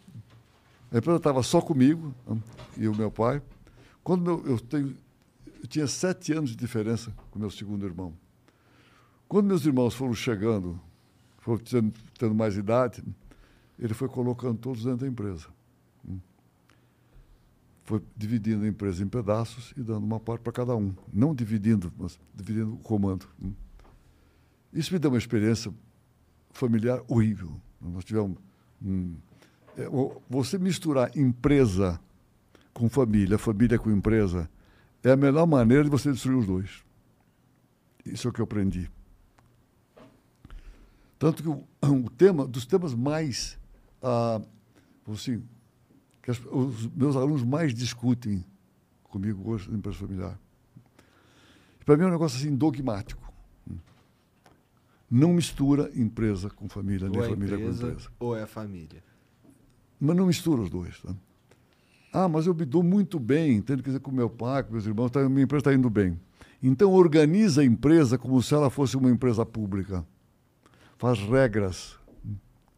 A 0.91 0.97
empresa 0.97 1.17
estava 1.17 1.43
só 1.43 1.59
comigo 1.59 2.13
né, 2.27 2.37
e 2.77 2.87
o 2.87 2.95
meu 2.95 3.09
pai. 3.11 3.41
Quando 4.03 4.21
meu- 4.21 4.43
eu, 4.45 4.59
tenho, 4.59 4.95
eu 5.61 5.67
tinha 5.67 5.87
sete 5.87 6.33
anos 6.33 6.51
de 6.51 6.55
diferença 6.55 7.13
com 7.31 7.39
meu 7.39 7.49
segundo 7.49 7.85
irmão. 7.85 8.13
Quando 9.27 9.47
meus 9.47 9.65
irmãos 9.65 9.93
foram 9.93 10.13
chegando, 10.13 10.79
foram 11.39 11.59
tendo, 11.59 11.93
tendo 12.17 12.35
mais 12.35 12.55
idade, 12.55 13.03
ele 13.77 13.93
foi 13.93 14.07
colocando 14.07 14.57
todos 14.57 14.83
dentro 14.83 14.99
da 14.99 15.07
empresa. 15.07 15.47
Foi 17.83 18.01
dividindo 18.17 18.65
a 18.65 18.67
empresa 18.67 19.01
em 19.01 19.07
pedaços 19.07 19.73
e 19.77 19.81
dando 19.81 20.03
uma 20.03 20.19
parte 20.19 20.41
para 20.41 20.51
cada 20.51 20.75
um. 20.75 20.93
Não 21.11 21.33
dividindo, 21.33 21.91
mas 21.97 22.19
dividindo 22.35 22.73
o 22.73 22.77
comando. 22.79 23.25
Isso 24.73 24.91
me 24.91 24.99
deu 24.99 25.09
uma 25.09 25.17
experiência 25.17 25.73
familiar 26.51 27.01
horrível. 27.07 27.49
Nós 27.79 28.03
tivemos. 28.03 28.37
é, 29.77 29.87
você 30.29 30.57
misturar 30.57 31.15
empresa 31.17 31.97
com 32.73 32.89
família, 32.89 33.37
família 33.37 33.79
com 33.79 33.89
empresa, 33.89 34.49
é 35.09 35.13
a 35.13 35.17
melhor 35.17 35.45
maneira 35.47 35.83
de 35.83 35.89
você 35.89 36.11
destruir 36.11 36.37
os 36.37 36.45
dois. 36.45 36.83
Isso 38.05 38.27
é 38.27 38.29
o 38.29 38.33
que 38.33 38.41
eu 38.41 38.45
aprendi. 38.45 38.89
Tanto 41.19 41.41
que 41.43 41.49
o, 41.49 41.63
o 42.05 42.09
tema, 42.09 42.47
dos 42.47 42.65
temas 42.65 42.93
mais, 42.93 43.57
ah, 44.01 44.41
assim, 45.11 45.43
que 46.21 46.31
as- 46.31 46.41
os 46.51 46.87
meus 46.87 47.15
alunos 47.15 47.43
mais 47.43 47.73
discutem 47.73 48.45
comigo 49.03 49.49
hoje 49.49 49.69
na 49.71 49.77
empresa 49.77 49.97
familiar, 49.97 50.39
para 51.85 51.95
mim 51.97 52.03
é 52.03 52.07
um 52.07 52.11
negócio 52.11 52.37
assim 52.37 52.55
dogmático. 52.55 53.25
Não 55.09 55.31
mistura 55.33 55.89
empresa 55.95 56.49
com 56.49 56.67
família, 56.67 57.07
nem 57.07 57.17
Ou 57.17 57.25
é 57.25 57.29
família 57.29 57.55
empresa, 57.55 57.79
com 57.81 57.87
empresa. 57.91 58.09
ou 58.19 58.35
é 58.35 58.45
família. 58.45 59.01
Mas 59.97 60.17
não 60.17 60.25
mistura 60.27 60.61
os 60.61 60.69
dois. 60.69 60.99
Tá? 61.01 61.15
Ah, 62.19 62.27
mas 62.27 62.47
eu 62.47 62.55
me 62.55 62.65
dou 62.65 62.81
muito 62.81 63.19
bem, 63.19 63.61
tendo 63.61 63.83
que 63.83 63.89
dizer 63.89 63.99
com 63.99 64.09
meu 64.09 64.27
pai, 64.27 64.63
com 64.63 64.71
meus 64.71 64.87
irmãos, 64.87 65.11
tá, 65.11 65.29
minha 65.29 65.43
empresa 65.43 65.59
está 65.59 65.73
indo 65.75 65.87
bem. 65.87 66.19
Então 66.63 66.91
organiza 66.91 67.61
a 67.61 67.63
empresa 67.63 68.17
como 68.17 68.41
se 68.41 68.55
ela 68.55 68.71
fosse 68.71 68.97
uma 68.97 69.07
empresa 69.11 69.45
pública. 69.45 70.03
Faz 70.97 71.19
regras 71.19 71.95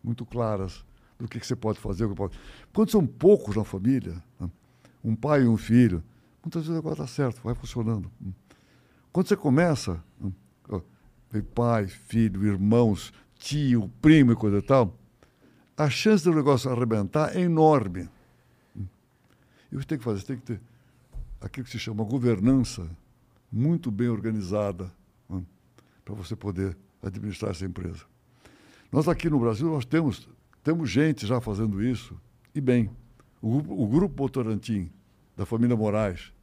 muito 0.04 0.26
claras 0.26 0.84
do 1.18 1.26
que, 1.26 1.40
que 1.40 1.48
você 1.48 1.56
pode 1.56 1.80
fazer. 1.80 2.06
Que 2.10 2.16
pode. 2.16 2.38
Quando 2.74 2.92
são 2.92 3.08
poucos 3.08 3.56
na 3.56 3.64
família, 3.64 4.22
né, 4.38 4.50
um 5.02 5.16
pai 5.16 5.44
e 5.44 5.48
um 5.48 5.56
filho, 5.56 6.04
muitas 6.44 6.64
vezes 6.64 6.72
o 6.72 6.74
negócio 6.74 6.98
dá 6.98 7.08
certo, 7.08 7.40
vai 7.42 7.56
funcionando. 7.56 8.12
Quando 9.10 9.30
você 9.30 9.38
começa, 9.38 10.04
vem 11.32 11.44
pai, 11.44 11.88
filho, 11.88 12.46
irmãos, 12.46 13.14
tio, 13.36 13.90
primo 14.02 14.34
e 14.34 14.36
coisa 14.36 14.58
e 14.58 14.62
tal, 14.62 14.94
a 15.78 15.90
chance 15.90 16.26
do 16.26 16.36
negócio 16.36 16.70
arrebentar 16.70 17.38
é 17.38 17.40
enorme. 17.40 18.10
E 19.72 19.76
o 19.76 19.80
que 19.80 19.88
tem 19.88 19.98
que 19.98 20.04
fazer? 20.04 20.22
Você 20.22 20.28
tem 20.28 20.38
que 20.38 20.44
ter 20.44 20.62
aquilo 21.42 21.66
que 21.66 21.72
se 21.72 21.80
chama 21.80 22.04
governança 22.04 22.90
muito 23.52 23.90
bem 23.92 24.10
organizada 24.10 24.92
né, 25.30 25.42
para 26.04 26.14
você 26.14 26.36
poder 26.36 26.76
administrar 27.02 27.52
essa 27.52 27.66
empresa. 27.66 28.04
Nós 28.92 29.08
aqui 29.08 29.30
no 29.30 29.40
Brasil 29.40 29.68
nós 29.70 29.86
temos, 29.86 30.28
temos 30.64 30.90
gente 30.90 31.26
já 31.26 31.40
fazendo 31.40 31.82
isso, 31.84 32.20
e 32.54 32.60
bem. 32.62 32.90
O, 33.42 33.58
o 33.58 33.88
Grupo 33.88 34.16
Botorantim, 34.16 34.92
da 35.38 35.46
família 35.46 35.76
Moraes, 35.76 36.34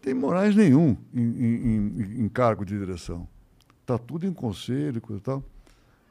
tem 0.00 0.14
Moraes 0.14 0.56
nenhum 0.56 0.96
em, 1.14 1.20
em- 1.22 2.20
em- 2.24 2.28
cargo 2.28 2.64
de 2.64 2.76
direção. 2.78 3.28
Está 3.82 3.98
tudo 3.98 4.26
em 4.26 4.32
conselho 4.32 5.00
e 5.10 5.20
tal. 5.20 5.44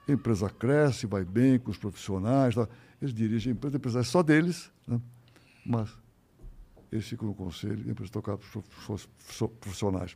a 0.07 0.11
empresa 0.11 0.49
cresce, 0.49 1.05
vai 1.07 1.25
bem 1.25 1.57
com 1.59 1.71
os 1.71 1.77
profissionais, 1.77 2.55
tá? 2.55 2.67
eles 3.01 3.13
dirigem 3.13 3.51
a 3.51 3.55
empresa, 3.55 3.75
a 3.75 3.79
empresa 3.79 3.99
é 3.99 4.03
só 4.03 4.21
deles, 4.23 4.71
né? 4.87 4.99
Mas 5.65 5.89
eles 6.91 7.07
ficam 7.07 7.27
no 7.27 7.33
conselho 7.33 7.83
e 7.85 7.89
a 7.89 7.91
empresa 7.91 8.11
é 8.11 8.13
tocada 8.13 8.37
por 8.37 9.49
profissionais. 9.59 10.15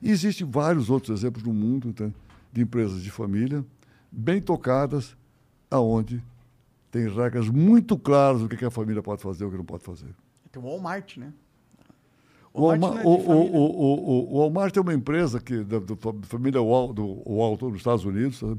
E 0.00 0.10
existem 0.10 0.48
vários 0.48 0.90
outros 0.90 1.18
exemplos 1.18 1.42
no 1.42 1.52
mundo 1.52 1.88
então, 1.88 2.12
de 2.52 2.62
empresas 2.62 3.02
de 3.02 3.10
família 3.10 3.64
bem 4.10 4.40
tocadas, 4.40 5.16
aonde 5.70 6.22
tem 6.90 7.08
regras 7.08 7.48
muito 7.48 7.98
claras 7.98 8.40
do 8.40 8.48
que 8.48 8.64
a 8.64 8.70
família 8.70 9.02
pode 9.02 9.20
fazer 9.20 9.44
e 9.44 9.46
o 9.46 9.50
que 9.50 9.56
não 9.56 9.64
pode 9.64 9.84
fazer. 9.84 10.14
Tem 10.50 10.62
o 10.62 10.66
Walmart, 10.66 11.18
né? 11.18 11.32
O 12.54 12.62
Walmart, 12.62 13.04
o, 13.04 13.08
o, 13.08 13.52
o, 13.52 14.34
o, 14.34 14.38
Walmart 14.38 14.74
é 14.74 14.80
uma 14.80 14.94
empresa 14.94 15.38
que, 15.38 15.62
da, 15.62 15.78
família 16.22 16.62
Wal, 16.62 16.94
do 16.94 17.22
Walton, 17.26 17.68
nos 17.68 17.78
Estados 17.78 18.06
Unidos. 18.06 18.38
Sabe? 18.38 18.58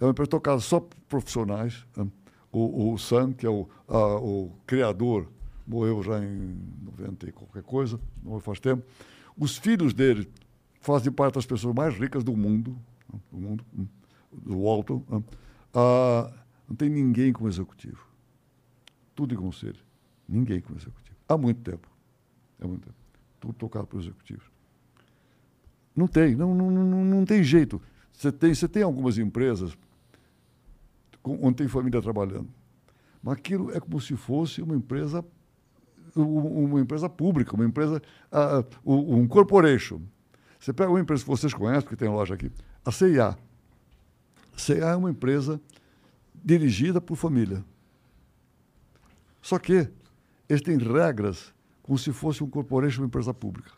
É 0.00 0.04
uma 0.04 0.12
empresa 0.12 0.30
tocada 0.30 0.60
só 0.60 0.78
por 0.78 0.96
profissionais. 1.08 1.84
Né? 1.96 2.06
O, 2.52 2.92
o 2.92 2.98
Sam, 2.98 3.32
que 3.32 3.46
é 3.46 3.50
o, 3.50 3.68
a, 3.86 4.16
o 4.16 4.50
criador, 4.66 5.28
morreu 5.66 6.02
já 6.02 6.22
em 6.22 6.58
90 6.82 7.28
e 7.28 7.32
qualquer 7.32 7.62
coisa, 7.62 8.00
não 8.22 8.40
faz 8.40 8.58
tempo. 8.58 8.84
Os 9.38 9.56
filhos 9.56 9.94
dele 9.94 10.28
fazem 10.80 11.12
parte 11.12 11.34
das 11.34 11.46
pessoas 11.46 11.74
mais 11.74 11.94
ricas 11.94 12.24
do 12.24 12.36
mundo, 12.36 12.76
né? 13.12 13.20
do 13.30 13.38
mundo, 13.38 13.64
hum, 13.76 13.86
do 14.32 14.62
Walton. 14.62 15.04
Né? 15.08 15.22
Ah, 15.72 16.32
não 16.68 16.74
tem 16.74 16.88
ninguém 16.88 17.32
como 17.32 17.48
executivo. 17.48 18.04
Tudo 19.14 19.34
em 19.34 19.36
conselho. 19.36 19.78
Ninguém 20.28 20.60
como 20.60 20.78
executivo. 20.78 21.16
Há 21.28 21.36
muito 21.36 21.60
tempo. 21.62 21.88
Há 22.60 22.66
muito 22.66 22.82
tempo. 22.82 22.96
Tudo 23.38 23.54
tocado 23.54 23.86
por 23.86 24.00
executivos. 24.00 24.44
Não 25.94 26.06
tem, 26.06 26.34
não, 26.34 26.54
não, 26.54 26.70
não, 26.70 27.04
não 27.04 27.24
tem 27.24 27.42
jeito. 27.42 27.80
Você 28.12 28.30
tem, 28.30 28.54
você 28.54 28.68
tem 28.68 28.82
algumas 28.82 29.18
empresas 29.18 29.76
onde 31.24 31.56
tem 31.56 31.68
família 31.68 32.00
trabalhando. 32.00 32.48
Mas 33.22 33.34
aquilo 33.34 33.70
é 33.70 33.80
como 33.80 34.00
se 34.00 34.16
fosse 34.16 34.62
uma 34.62 34.74
empresa 34.74 35.24
uma 36.16 36.80
empresa 36.80 37.08
pública, 37.08 37.54
uma 37.54 37.64
empresa, 37.64 38.02
uh, 38.32 38.64
um 38.84 39.26
corporation. 39.28 40.00
Você 40.58 40.72
pega 40.72 40.90
uma 40.90 41.00
empresa 41.00 41.22
que 41.22 41.30
vocês 41.30 41.54
conhecem, 41.54 41.82
porque 41.82 41.96
tem 41.96 42.08
loja 42.08 42.34
aqui, 42.34 42.50
a 42.84 42.90
CIA. 42.90 43.38
A 44.54 44.58
CIA 44.58 44.86
é 44.86 44.96
uma 44.96 45.10
empresa 45.10 45.60
dirigida 46.34 47.00
por 47.00 47.16
família. 47.16 47.64
Só 49.40 49.58
que 49.58 49.88
eles 50.48 50.62
têm 50.62 50.76
regras 50.78 51.54
como 51.82 51.98
se 51.98 52.12
fosse 52.12 52.44
um 52.44 52.50
corporation, 52.50 53.02
uma 53.02 53.06
empresa 53.06 53.32
pública. 53.32 53.72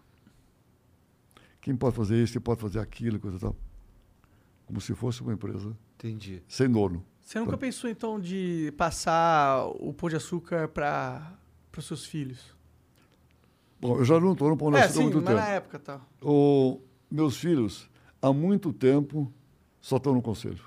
Quem 1.60 1.76
pode 1.76 1.94
fazer 1.94 2.20
isso, 2.20 2.32
quem 2.32 2.42
pode 2.42 2.60
fazer 2.60 2.80
aquilo, 2.80 3.20
coisa 3.20 3.36
e 3.36 3.40
tal. 3.40 3.56
Como 4.66 4.80
se 4.80 4.94
fosse 4.94 5.22
uma 5.22 5.32
empresa 5.32 5.76
Entendi. 5.94 6.42
sem 6.48 6.68
dono. 6.68 7.04
Você 7.22 7.38
nunca 7.38 7.56
pensou, 7.56 7.88
então, 7.88 8.20
de 8.20 8.72
passar 8.76 9.66
o 9.80 9.94
pão 9.94 10.08
de 10.08 10.16
açúcar 10.16 10.68
para 10.68 11.32
os 11.76 11.86
seus 11.86 12.04
filhos? 12.04 12.54
Bom, 13.80 13.96
eu 13.98 14.04
já 14.04 14.20
não 14.20 14.32
estou 14.32 14.50
no 14.50 14.56
pão 14.56 14.70
de 14.70 14.76
é, 14.76 14.80
açúcar 14.80 14.94
sim, 14.94 15.00
há 15.00 15.04
muito 15.04 15.16
mas 15.16 15.26
tempo. 15.26 15.40
na 15.40 15.48
época, 15.48 15.78
tá. 15.78 16.00
O, 16.20 16.80
meus 17.10 17.36
filhos, 17.36 17.88
há 18.20 18.32
muito 18.32 18.72
tempo, 18.72 19.32
só 19.80 19.96
estão 19.96 20.14
no 20.14 20.20
conselho. 20.20 20.64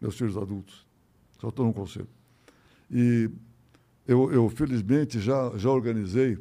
Meus 0.00 0.16
filhos 0.16 0.36
adultos. 0.36 0.86
Só 1.38 1.48
estão 1.48 1.66
no 1.66 1.72
conselho. 1.72 2.08
E 2.90 3.30
eu, 4.06 4.30
eu, 4.32 4.48
felizmente, 4.50 5.20
já, 5.20 5.52
já 5.56 5.70
organizei. 5.70 6.38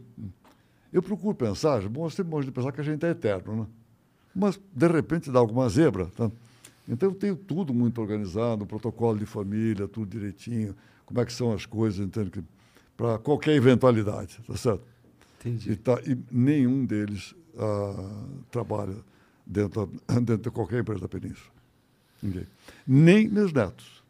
Eu 0.92 1.02
procuro 1.04 1.36
pensar, 1.36 1.88
bom, 1.88 2.10
sempre 2.10 2.32
bom 2.32 2.42
de 2.42 2.52
pensar 2.52 2.72
que 2.72 2.82
a 2.82 2.84
gente 2.84 3.06
é 3.06 3.10
eterno, 3.10 3.56
né? 3.56 3.68
Mas, 4.36 4.60
de 4.74 4.88
repente, 4.88 5.32
dá 5.32 5.40
alguma 5.40 5.70
zebra, 5.70 6.08
tá? 6.08 6.32
Então, 6.90 7.10
eu 7.10 7.16
tenho 7.16 7.36
tudo 7.36 7.72
muito 7.72 8.02
organizado, 8.02 8.66
protocolo 8.66 9.20
de 9.20 9.26
família, 9.26 9.88
tudo 9.88 10.10
direitinho, 10.10 10.76
como 11.06 11.22
é 11.22 11.26
que 11.26 11.32
são 11.32 11.54
as 11.54 11.66
coisas, 11.66 12.00
entende? 12.00 12.44
Para 12.98 13.20
qualquer 13.20 13.56
eventualidade, 13.56 14.40
tá 14.46 14.58
certo? 14.58 14.84
Entendi. 15.40 15.72
E, 15.72 15.76
tá, 15.76 16.02
e 16.06 16.18
nenhum 16.32 16.84
deles 16.86 17.36
ah, 17.58 18.26
trabalha 18.52 18.96
dentro, 19.46 19.88
dentro 20.24 20.38
de 20.38 20.52
qualquer 20.52 20.82
empresa 20.82 21.02
da 21.02 21.08
Península. 21.08 21.52
Ninguém. 22.22 22.48
Nem 22.86 23.30
meus 23.30 23.54
netos. 23.54 24.04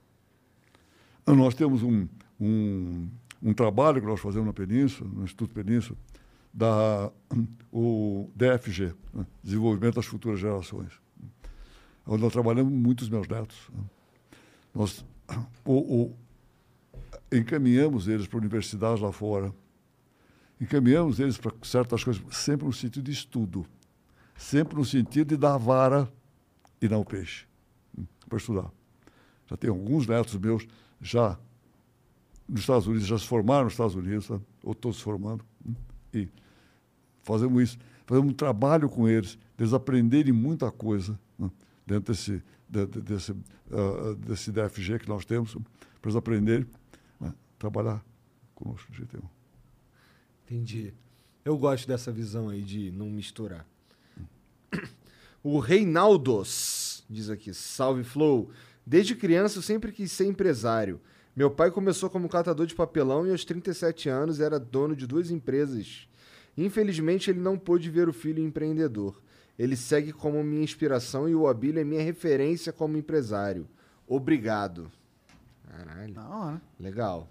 Nós 1.27 1.53
temos 1.53 1.83
um, 1.83 2.07
um, 2.39 3.07
um 3.43 3.53
trabalho 3.53 4.01
que 4.01 4.07
nós 4.07 4.19
fazemos 4.19 4.47
na 4.47 4.53
Península, 4.53 5.09
no 5.13 5.23
Instituto 5.23 5.53
Península, 5.53 5.97
da, 6.53 7.11
o 7.71 8.29
DFG, 8.35 8.93
né? 9.13 9.25
Desenvolvimento 9.43 9.95
das 9.95 10.05
Futuras 10.05 10.39
Gerações, 10.39 10.93
onde 12.09 12.23
nós 12.23 12.33
trabalhamos 12.33 12.73
muito 12.73 13.01
os 13.01 13.09
meus 13.09 13.27
netos. 13.27 13.69
Nós 14.73 15.05
encaminhamos 17.31 18.07
eles 18.07 18.25
para 18.25 18.39
universidades 18.39 18.99
lá 18.99 19.11
fora, 19.11 19.53
encaminhamos 20.59 21.19
eles 21.19 21.37
para 21.37 21.53
certas 21.61 22.03
coisas, 22.03 22.23
sempre 22.35 22.65
no 22.65 22.73
sentido 22.73 23.03
de 23.03 23.11
estudo, 23.11 23.63
sempre 24.35 24.75
no 24.75 24.83
sentido 24.83 25.29
de 25.29 25.37
dar 25.37 25.57
vara 25.57 26.11
e 26.81 26.89
não 26.89 27.03
peixe, 27.03 27.45
para 28.27 28.39
estudar. 28.39 28.71
Já 29.45 29.55
tem 29.55 29.69
alguns 29.69 30.07
netos 30.07 30.35
meus 30.35 30.67
já 30.99 31.37
nos 32.47 32.61
Estados 32.61 32.87
Unidos, 32.87 33.05
já 33.05 33.19
se 33.19 33.27
formaram 33.27 33.65
nos 33.65 33.73
Estados 33.73 33.93
Unidos, 33.93 34.31
ou 34.63 34.73
todos 34.73 34.97
se 34.97 35.03
formando, 35.03 35.45
e 36.11 36.27
fazemos 37.21 37.61
isso. 37.61 37.77
Fazemos 38.07 38.31
um 38.31 38.35
trabalho 38.35 38.89
com 38.89 39.07
eles, 39.07 39.37
eles 39.59 39.73
aprenderem 39.73 40.33
muita 40.33 40.71
coisa 40.71 41.19
né? 41.37 41.51
Dentro 41.89 42.13
desse, 42.13 42.43
de, 42.69 42.85
de, 42.85 43.01
desse, 43.01 43.31
uh, 43.31 44.15
desse 44.15 44.51
DFG 44.51 44.99
que 44.99 45.09
nós 45.09 45.25
temos, 45.25 45.53
para 45.53 46.09
eles 46.09 46.15
aprenderem 46.15 46.67
né? 47.19 47.33
trabalhar 47.57 48.05
conosco 48.53 48.93
jeito 48.93 49.17
nenhum. 49.17 49.29
Entendi. 50.45 50.93
Eu 51.43 51.57
gosto 51.57 51.87
dessa 51.87 52.11
visão 52.11 52.49
aí 52.49 52.61
de 52.61 52.91
não 52.91 53.09
misturar. 53.09 53.65
O 55.41 55.57
Reinaldos 55.57 57.03
diz 57.09 57.29
aqui: 57.29 57.53
Salve 57.53 58.03
Flow. 58.03 58.51
Desde 58.85 59.15
criança 59.15 59.57
eu 59.57 59.61
sempre 59.61 59.91
quis 59.91 60.11
ser 60.11 60.25
empresário. 60.25 60.99
Meu 61.35 61.49
pai 61.49 61.71
começou 61.71 62.09
como 62.09 62.27
catador 62.27 62.65
de 62.65 62.75
papelão 62.75 63.25
e 63.25 63.31
aos 63.31 63.45
37 63.45 64.09
anos 64.09 64.39
era 64.39 64.59
dono 64.59 64.95
de 64.95 65.07
duas 65.07 65.31
empresas. 65.31 66.07
Infelizmente 66.57 67.29
ele 67.29 67.39
não 67.39 67.57
pôde 67.57 67.89
ver 67.89 68.09
o 68.09 68.13
filho 68.13 68.43
empreendedor. 68.43 69.21
Ele 69.59 69.75
segue 69.75 70.13
como 70.13 70.41
minha 70.41 70.63
inspiração 70.63 71.27
e 71.27 71.35
o 71.35 71.45
Abílio 71.45 71.81
é 71.81 71.83
minha 71.83 72.01
referência 72.01 72.71
como 72.71 72.95
empresário. 72.95 73.67
Obrigado. 74.07 74.89
Caralho. 75.67 76.13
Legal. 76.79 77.29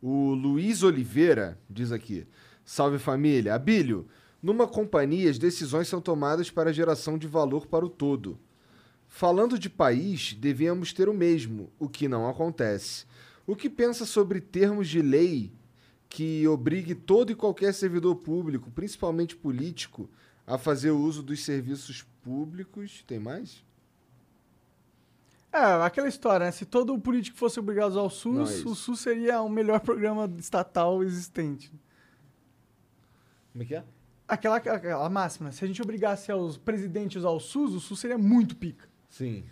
O 0.00 0.34
Luiz 0.34 0.84
Oliveira 0.84 1.58
diz 1.68 1.90
aqui: 1.90 2.28
Salve 2.64 3.00
família. 3.00 3.56
Abílio, 3.56 4.06
numa 4.40 4.68
companhia 4.68 5.28
as 5.28 5.36
decisões 5.36 5.88
são 5.88 6.00
tomadas 6.00 6.48
para 6.48 6.70
a 6.70 6.72
geração 6.72 7.18
de 7.18 7.26
valor 7.26 7.66
para 7.66 7.84
o 7.84 7.90
todo. 7.90 8.38
Falando 9.08 9.58
de 9.58 9.68
país, 9.68 10.32
devíamos 10.34 10.92
ter 10.92 11.08
o 11.08 11.14
mesmo, 11.14 11.72
o 11.76 11.88
que 11.88 12.06
não 12.06 12.28
acontece. 12.28 13.04
O 13.44 13.56
que 13.56 13.68
pensa 13.68 14.06
sobre 14.06 14.40
termos 14.40 14.88
de 14.88 15.02
lei 15.02 15.52
que 16.08 16.46
obrigue 16.48 16.94
todo 16.94 17.32
e 17.32 17.34
qualquer 17.34 17.74
servidor 17.74 18.16
público, 18.16 18.70
principalmente 18.70 19.36
político, 19.36 20.08
a 20.46 20.56
fazer 20.56 20.90
uso 20.90 21.22
dos 21.22 21.44
serviços 21.44 22.02
públicos? 22.22 23.04
Tem 23.06 23.18
mais? 23.18 23.64
É, 25.52 25.84
aquela 25.84 26.08
história, 26.08 26.46
né? 26.46 26.52
Se 26.52 26.66
todo 26.66 26.98
político 26.98 27.38
fosse 27.38 27.58
obrigado 27.58 27.86
a 27.86 27.88
usar 27.88 28.02
o 28.02 28.10
SUS, 28.10 28.64
é 28.64 28.68
o 28.68 28.74
SUS 28.74 29.00
seria 29.00 29.40
o 29.40 29.48
melhor 29.48 29.80
programa 29.80 30.30
estatal 30.38 31.02
existente. 31.02 31.72
Como 33.52 33.62
é 33.62 33.66
que 33.66 33.74
é? 33.74 33.84
Aquela, 34.28 34.56
aquela 34.56 35.08
máxima, 35.08 35.52
se 35.52 35.64
a 35.64 35.68
gente 35.68 35.80
obrigasse 35.80 36.30
os 36.32 36.58
presidentes 36.58 37.24
a 37.24 37.30
usar 37.30 37.30
o 37.30 37.40
SUS, 37.40 37.74
o 37.74 37.80
SUS 37.80 38.00
seria 38.00 38.18
muito 38.18 38.56
pica. 38.56 38.86
Sim. 39.08 39.44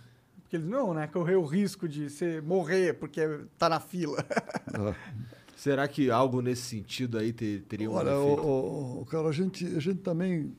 Porque 0.43 0.57
eles 0.57 0.67
não, 0.67 0.93
né? 0.93 1.07
Correr 1.07 1.37
o 1.37 1.45
risco 1.45 1.89
de 1.89 2.11
você 2.11 2.41
morrer 2.41 2.95
porque 2.95 3.47
tá 3.57 3.69
na 3.69 3.81
fila. 3.81 4.23
Será 5.57 5.87
que 5.87 6.11
algo 6.11 6.41
nesse 6.41 6.63
sentido 6.63 7.19
aí 7.19 7.33
ter, 7.33 7.63
teria 7.63 7.91
um 7.91 7.95
Olha, 7.95 8.11
efeito? 8.11 8.43
o, 8.43 9.03
o, 9.03 9.07
cara, 9.07 9.29
a 9.29 9.33
gente, 9.33 9.65
a 9.65 9.81
gente 9.81 10.01
também 10.01 10.53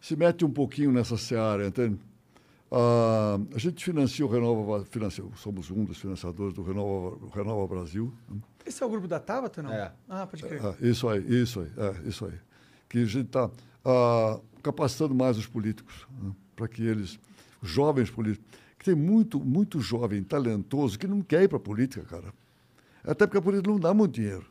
se 0.00 0.16
mete 0.16 0.44
um 0.44 0.50
pouquinho 0.50 0.92
nessa 0.92 1.16
seara, 1.16 1.66
entende? 1.66 1.98
Ah, 2.70 3.38
a 3.54 3.58
gente 3.58 3.84
financia 3.84 4.26
o 4.26 4.28
Renova, 4.28 4.84
financia, 4.84 5.24
somos 5.36 5.70
um 5.70 5.84
dos 5.84 5.98
financiadores 5.98 6.52
do 6.54 6.62
Renova, 6.62 7.16
Renova 7.32 7.66
Brasil. 7.66 8.12
né? 8.28 8.40
Esse 8.66 8.82
é 8.82 8.86
o 8.86 8.88
grupo 8.88 9.06
da 9.06 9.20
Tabata, 9.20 9.62
não? 9.62 9.72
É. 9.72 9.92
Ah, 10.08 10.26
pode 10.26 10.42
crer. 10.42 10.60
Ah, 10.64 10.74
isso 10.80 11.08
aí, 11.08 11.42
isso 11.42 11.60
aí, 11.60 11.70
é, 11.76 12.08
isso 12.08 12.24
aí. 12.26 12.34
Que 12.88 12.98
a 12.98 13.04
gente 13.04 13.26
está 13.26 13.50
capacitando 14.62 15.14
mais 15.14 15.38
os 15.38 15.46
políticos, 15.46 16.06
né? 16.20 16.32
para 16.56 16.66
que 16.66 16.82
eles, 16.82 17.18
os 17.62 17.68
jovens 17.68 18.10
políticos, 18.10 18.46
que 18.78 18.84
tem 18.86 18.94
muito, 18.94 19.38
muito 19.38 19.80
jovem 19.80 20.22
talentoso 20.22 20.98
que 20.98 21.06
não 21.06 21.22
quer 21.22 21.42
ir 21.42 21.48
para 21.48 21.58
a 21.58 21.60
política, 21.60 22.04
cara. 22.04 22.32
Até 23.04 23.26
porque 23.26 23.38
a 23.38 23.42
política 23.42 23.70
não 23.70 23.78
dá 23.78 23.92
muito 23.92 24.12
dinheiro. 24.14 24.46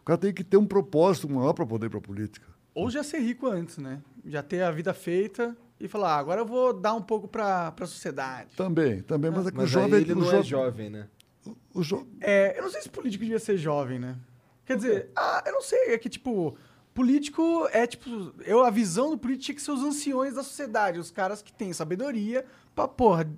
O 0.00 0.04
cara 0.04 0.18
tem 0.18 0.32
que 0.32 0.44
ter 0.44 0.56
um 0.56 0.66
propósito 0.66 1.28
maior 1.28 1.52
para 1.52 1.64
poder 1.66 1.86
ir 1.86 1.90
para 1.90 1.98
a 1.98 2.02
política. 2.02 2.46
Ou 2.74 2.90
já 2.90 3.02
ser 3.02 3.18
rico 3.20 3.46
antes, 3.46 3.78
né? 3.78 4.02
Já 4.24 4.42
ter 4.42 4.62
a 4.62 4.70
vida 4.70 4.92
feita 4.94 5.56
e 5.78 5.86
falou, 5.88 6.06
ah, 6.06 6.16
agora 6.16 6.40
eu 6.40 6.46
vou 6.46 6.72
dar 6.72 6.94
um 6.94 7.02
pouco 7.02 7.28
pra, 7.28 7.70
pra 7.72 7.86
sociedade. 7.86 8.54
Também, 8.56 9.00
também, 9.02 9.30
mas 9.30 9.46
é 9.46 9.50
que 9.50 9.56
Mas 9.56 9.66
o 9.66 9.72
jovem... 9.72 9.94
aí 9.94 10.00
ele 10.02 10.12
o 10.12 10.16
não 10.16 10.26
é 10.28 10.42
jovem, 10.42 10.44
jovem, 10.44 10.90
né? 10.90 11.08
o 11.74 11.82
jo- 11.82 12.06
É, 12.20 12.56
eu 12.58 12.62
não 12.62 12.70
sei 12.70 12.82
se 12.82 12.88
político 12.88 13.22
devia 13.24 13.38
ser 13.38 13.56
jovem, 13.56 13.98
né? 13.98 14.16
Quer 14.64 14.76
dizer, 14.76 15.10
ah, 15.16 15.42
eu 15.46 15.52
não 15.52 15.62
sei, 15.62 15.92
é 15.92 15.98
que, 15.98 16.08
tipo, 16.08 16.56
político 16.94 17.66
é, 17.72 17.86
tipo, 17.86 18.32
eu, 18.44 18.64
a 18.64 18.70
visão 18.70 19.10
do 19.10 19.18
político 19.18 19.44
tinha 19.46 19.54
que 19.56 19.62
ser 19.62 19.72
os 19.72 19.82
anciões 19.82 20.34
da 20.34 20.42
sociedade, 20.42 20.98
os 21.00 21.10
caras 21.10 21.42
que 21.42 21.52
têm 21.52 21.72
sabedoria 21.72 22.44
pra, 22.74 22.86
porra, 22.86 23.28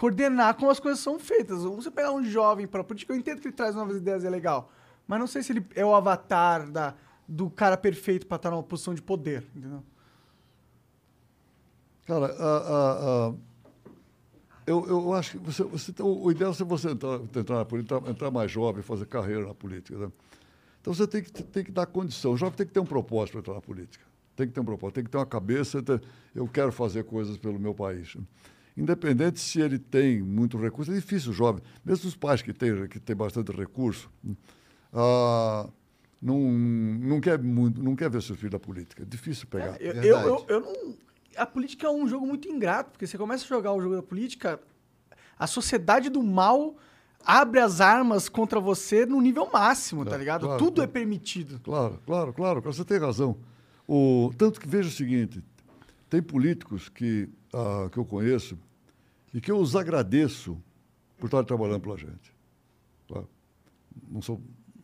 coordenar 0.00 0.54
como 0.54 0.70
as 0.70 0.80
coisas 0.80 0.98
são 0.98 1.18
feitas. 1.18 1.62
Você 1.62 1.90
pegar 1.90 2.10
um 2.12 2.24
jovem 2.24 2.66
pra 2.66 2.82
política, 2.82 3.12
eu 3.12 3.18
entendo 3.18 3.38
que 3.38 3.48
ele 3.48 3.54
traz 3.54 3.74
novas 3.74 3.98
ideias, 3.98 4.24
é 4.24 4.30
legal, 4.30 4.72
mas 5.06 5.20
não 5.20 5.26
sei 5.26 5.42
se 5.42 5.52
ele 5.52 5.66
é 5.74 5.84
o 5.84 5.94
avatar 5.94 6.70
da, 6.70 6.94
do 7.28 7.50
cara 7.50 7.76
perfeito 7.76 8.26
pra 8.26 8.36
estar 8.36 8.50
numa 8.50 8.62
posição 8.62 8.94
de 8.94 9.02
poder, 9.02 9.46
entendeu? 9.54 9.82
Cara, 12.06 12.26
a- 12.26 12.56
a- 12.56 13.28
a- 13.28 13.34
eu, 14.66 14.86
eu 14.88 15.12
acho 15.12 15.32
que 15.32 15.38
você, 15.44 15.62
você 15.64 15.92
o 16.02 16.30
ideal 16.30 16.52
é 16.58 16.64
você 16.64 16.90
entrar, 16.90 17.20
entrar 17.36 17.56
na 17.56 17.64
política, 17.66 18.02
entrar, 18.08 18.30
mais 18.30 18.50
jovem, 18.50 18.82
fazer 18.82 19.04
carreira 19.04 19.46
na 19.46 19.54
política. 19.54 19.98
né? 19.98 20.10
Então 20.80 20.94
você 20.94 21.06
tem 21.06 21.22
que, 21.22 21.30
tem 21.30 21.62
que 21.64 21.70
dar 21.72 21.84
condição. 21.86 22.32
O 22.32 22.36
jovem 22.38 22.56
tem 22.56 22.66
que 22.66 22.72
ter 22.72 22.80
um 22.80 22.86
propósito 22.86 23.32
para 23.32 23.40
entrar 23.40 23.54
na 23.54 23.60
política. 23.60 24.04
Tem 24.34 24.46
que 24.46 24.54
ter 24.54 24.60
um 24.60 24.64
propósito, 24.64 24.94
tem 24.94 25.04
que 25.04 25.10
ter 25.10 25.18
uma 25.18 25.26
cabeça. 25.26 25.84
eu 26.34 26.48
quero 26.48 26.72
fazer 26.72 27.04
coisas 27.04 27.36
pelo 27.36 27.58
meu 27.58 27.74
país. 27.74 28.16
Independente 28.80 29.38
se 29.38 29.60
ele 29.60 29.78
tem 29.78 30.22
muito 30.22 30.56
recurso, 30.56 30.90
é 30.90 30.94
difícil 30.94 31.32
o 31.32 31.34
jovem. 31.34 31.62
Mesmo 31.84 32.08
os 32.08 32.16
pais 32.16 32.40
que 32.40 32.50
têm, 32.50 32.88
que 32.88 32.98
têm 32.98 33.14
bastante 33.14 33.52
recurso, 33.52 34.10
ah, 34.90 35.68
não, 36.20 36.38
não, 36.40 37.20
quer 37.20 37.38
muito, 37.38 37.82
não 37.82 37.94
quer 37.94 38.08
ver 38.08 38.22
seu 38.22 38.34
filho 38.34 38.52
na 38.52 38.58
política. 38.58 39.02
É 39.02 39.06
difícil 39.06 39.46
pegar. 39.48 39.78
Eu, 39.78 39.92
eu, 39.92 40.00
Verdade. 40.02 40.26
eu, 40.26 40.46
eu 40.48 40.60
não. 40.60 40.94
A 41.36 41.44
política 41.44 41.86
é 41.86 41.90
um 41.90 42.08
jogo 42.08 42.26
muito 42.26 42.48
ingrato, 42.48 42.92
porque 42.92 43.06
você 43.06 43.18
começa 43.18 43.44
a 43.44 43.48
jogar 43.48 43.72
o 43.72 43.80
jogo 43.82 43.96
da 43.96 44.02
política, 44.02 44.58
a 45.38 45.46
sociedade 45.46 46.08
do 46.08 46.22
mal 46.22 46.74
abre 47.24 47.60
as 47.60 47.82
armas 47.82 48.30
contra 48.30 48.58
você 48.58 49.04
no 49.04 49.20
nível 49.20 49.48
máximo, 49.52 50.06
tá 50.06 50.16
ligado? 50.16 50.46
claro, 50.46 50.58
Tudo 50.58 50.80
é 50.82 50.86
claro. 50.86 50.90
permitido. 50.90 51.60
Claro, 51.60 52.00
claro, 52.06 52.32
claro, 52.32 52.62
você 52.62 52.84
tem 52.84 52.98
razão. 52.98 53.36
O, 53.86 54.32
tanto 54.38 54.58
que 54.58 54.66
veja 54.66 54.88
o 54.88 54.92
seguinte, 54.92 55.44
tem 56.08 56.22
políticos 56.22 56.88
que, 56.88 57.28
ah, 57.52 57.88
que 57.92 57.98
eu 57.98 58.04
conheço 58.04 58.58
e 59.32 59.40
que 59.40 59.50
eu 59.50 59.58
os 59.58 59.76
agradeço 59.76 60.60
por 61.18 61.26
estarem 61.26 61.46
trabalhando 61.46 61.80
pela 61.80 61.96
gente. 61.96 62.34
Tá? 63.08 63.22
Não, 64.08 64.22
são, 64.22 64.40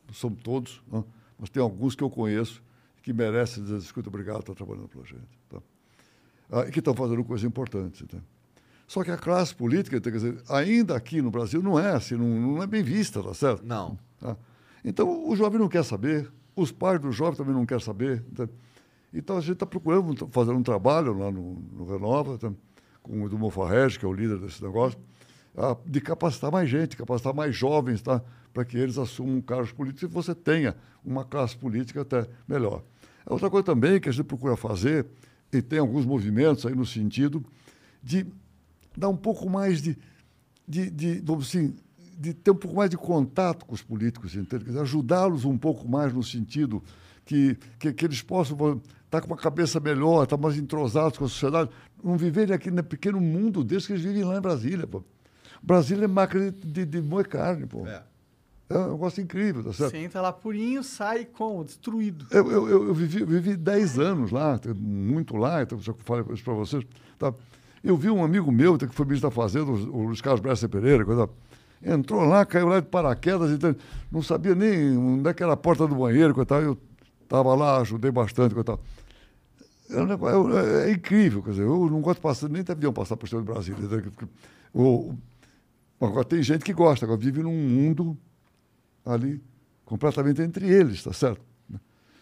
não 0.06 0.14
são 0.14 0.30
todos, 0.30 0.82
né? 0.90 1.02
mas 1.38 1.50
tem 1.50 1.62
alguns 1.62 1.94
que 1.94 2.02
eu 2.02 2.10
conheço 2.10 2.62
que 3.02 3.12
merecem 3.12 3.62
dizer, 3.62 3.78
escuta, 3.78 4.08
obrigado 4.08 4.42
por 4.42 4.52
estar 4.52 4.54
trabalhando 4.54 4.88
pela 4.88 5.04
gente. 5.04 5.38
Tá? 5.48 5.58
Ah, 6.50 6.66
e 6.68 6.70
que 6.70 6.80
estão 6.80 6.94
fazendo 6.94 7.24
coisas 7.24 7.46
importantes. 7.46 8.04
Tá? 8.06 8.18
Só 8.86 9.02
que 9.02 9.10
a 9.10 9.16
classe 9.16 9.54
política, 9.54 10.00
quer 10.00 10.10
dizer, 10.10 10.42
ainda 10.48 10.96
aqui 10.96 11.20
no 11.20 11.30
Brasil, 11.30 11.62
não 11.62 11.78
é 11.78 11.92
assim, 11.92 12.16
não, 12.16 12.26
não 12.28 12.62
é 12.62 12.66
bem 12.66 12.82
vista, 12.82 13.22
tá 13.22 13.34
certo? 13.34 13.64
Não. 13.64 13.98
Tá? 14.20 14.36
Então, 14.84 15.28
o 15.28 15.34
jovem 15.34 15.58
não 15.58 15.68
quer 15.68 15.84
saber, 15.84 16.30
os 16.54 16.70
pais 16.70 17.00
do 17.00 17.10
jovem 17.10 17.36
também 17.36 17.54
não 17.54 17.66
querem 17.66 17.84
saber. 17.84 18.22
tá? 18.34 18.48
Então, 19.12 19.36
a 19.36 19.40
gente 19.40 19.54
está 19.54 19.66
procurando 19.66 20.14
tá 20.14 20.26
fazendo 20.30 20.58
um 20.58 20.62
trabalho 20.62 21.16
lá 21.16 21.30
no, 21.30 21.54
no 21.72 21.84
Renova, 21.84 22.38
tá? 22.38 22.52
Com 23.06 23.22
o 23.22 23.26
Edu 23.26 23.50
Farrege, 23.50 23.98
que 23.98 24.04
é 24.04 24.08
o 24.08 24.12
líder 24.12 24.38
desse 24.38 24.62
negócio, 24.62 24.98
ah, 25.56 25.76
de 25.86 26.00
capacitar 26.00 26.50
mais 26.50 26.68
gente, 26.68 26.96
capacitar 26.96 27.32
mais 27.32 27.54
jovens, 27.54 28.02
tá? 28.02 28.20
para 28.52 28.64
que 28.64 28.76
eles 28.76 28.98
assumam 28.98 29.40
cargos 29.40 29.70
políticos 29.70 30.02
e 30.02 30.12
você 30.12 30.34
tenha 30.34 30.74
uma 31.04 31.24
classe 31.24 31.56
política 31.56 32.02
até 32.02 32.26
melhor. 32.48 32.82
A 33.24 33.32
outra 33.32 33.48
coisa 33.48 33.64
também 33.64 34.00
que 34.00 34.08
a 34.08 34.12
gente 34.12 34.24
procura 34.24 34.56
fazer, 34.56 35.06
e 35.52 35.62
tem 35.62 35.78
alguns 35.78 36.04
movimentos 36.04 36.66
aí 36.66 36.74
no 36.74 36.84
sentido 36.84 37.44
de 38.02 38.26
dar 38.96 39.08
um 39.08 39.16
pouco 39.16 39.48
mais 39.48 39.80
de, 39.80 39.96
de, 40.66 40.90
de, 40.90 41.20
vamos 41.20 41.48
assim, 41.48 41.74
de 42.18 42.34
ter 42.34 42.50
um 42.50 42.56
pouco 42.56 42.76
mais 42.76 42.90
de 42.90 42.96
contato 42.96 43.64
com 43.64 43.74
os 43.74 43.82
políticos, 43.82 44.32
ajudá-los 44.80 45.44
um 45.44 45.56
pouco 45.56 45.88
mais 45.88 46.12
no 46.12 46.22
sentido 46.22 46.82
que, 47.24 47.56
que, 47.78 47.92
que 47.92 48.04
eles 48.04 48.22
possam 48.22 48.80
estar 49.16 49.26
com 49.26 49.34
uma 49.34 49.40
cabeça 49.40 49.80
melhor, 49.80 50.24
estar 50.24 50.36
mais 50.36 50.56
entrosados 50.56 51.18
com 51.18 51.24
a 51.24 51.28
sociedade, 51.28 51.70
não 52.02 52.16
viverem 52.16 52.54
aqui 52.54 52.70
no 52.70 52.82
pequeno 52.82 53.20
mundo 53.20 53.64
deles 53.64 53.86
que 53.86 53.92
eles 53.92 54.02
vivem 54.02 54.24
lá 54.24 54.36
em 54.38 54.40
Brasília. 54.40 54.86
Pô. 54.86 55.02
Brasília 55.62 56.04
é 56.04 56.08
máquina 56.08 56.50
de, 56.50 56.84
de 56.84 57.00
moer 57.00 57.28
carne, 57.28 57.66
pô. 57.66 57.86
É. 57.86 58.02
É 58.68 58.76
um 58.76 58.92
negócio 58.92 59.22
incrível, 59.22 59.62
tá 59.62 59.72
certo? 59.72 59.92
Você 59.92 59.98
entra 59.98 60.20
lá 60.20 60.32
purinho, 60.32 60.82
sai 60.82 61.24
como? 61.24 61.64
Destruído. 61.64 62.26
Eu, 62.32 62.50
eu, 62.50 62.68
eu, 62.68 62.88
eu 62.88 62.94
vivi, 62.94 63.20
eu 63.20 63.26
vivi 63.26 63.56
10 63.56 63.98
anos 64.00 64.32
lá, 64.32 64.58
muito 64.76 65.36
lá, 65.36 65.62
então 65.62 65.78
já 65.78 65.94
falei 66.04 66.24
isso 66.32 66.42
para 66.42 66.54
vocês. 66.54 66.84
Tá? 67.16 67.32
Eu 67.82 67.96
vi 67.96 68.10
um 68.10 68.24
amigo 68.24 68.50
meu, 68.50 68.76
que 68.76 68.88
foi 68.88 69.06
ministro 69.06 69.30
da 69.30 69.34
Fazenda, 69.34 69.70
o 69.70 70.06
Luiz 70.06 70.20
Carlos 70.20 70.40
Bresser 70.40 70.68
Pereira, 70.68 71.04
coisa, 71.04 71.30
entrou 71.80 72.24
lá, 72.24 72.44
caiu 72.44 72.66
lá 72.66 72.80
de 72.80 72.86
paraquedas, 72.86 73.52
então, 73.52 73.74
não 74.10 74.20
sabia 74.20 74.56
nem 74.56 74.96
onde 74.98 75.30
é 75.30 75.32
que 75.32 75.44
era 75.44 75.52
a 75.52 75.56
porta 75.56 75.86
do 75.86 75.94
banheiro, 75.94 76.34
coisa, 76.34 76.54
eu 76.56 76.76
estava 77.22 77.54
lá, 77.54 77.80
ajudei 77.80 78.10
bastante. 78.10 78.52
Coisa, 78.52 78.78
é, 79.90 80.00
um 80.00 80.06
negócio- 80.06 80.56
é- 80.56 80.90
é 80.90 80.92
incrível, 80.92 81.42
quer 81.42 81.50
dizer, 81.50 81.62
eu 81.62 81.88
não 81.90 82.00
gosto 82.00 82.16
de 82.18 82.22
passar, 82.22 82.48
nem 82.48 82.62
de 82.62 82.72
avião 82.72 82.92
passar 82.92 83.16
por 83.16 83.28
cima 83.28 83.40
de 83.40 83.46
Brasília. 83.46 83.78
entendeu? 83.84 84.12
O- 84.74 85.14
agora 86.00 86.24
tem 86.24 86.42
gente 86.42 86.64
que 86.64 86.72
gosta, 86.72 87.04
agora 87.06 87.18
vive 87.20 87.42
num 87.42 87.52
mundo 87.52 88.16
ali 89.04 89.42
completamente 89.84 90.42
entre 90.42 90.68
eles, 90.68 91.02
tá 91.02 91.12
certo? 91.12 91.40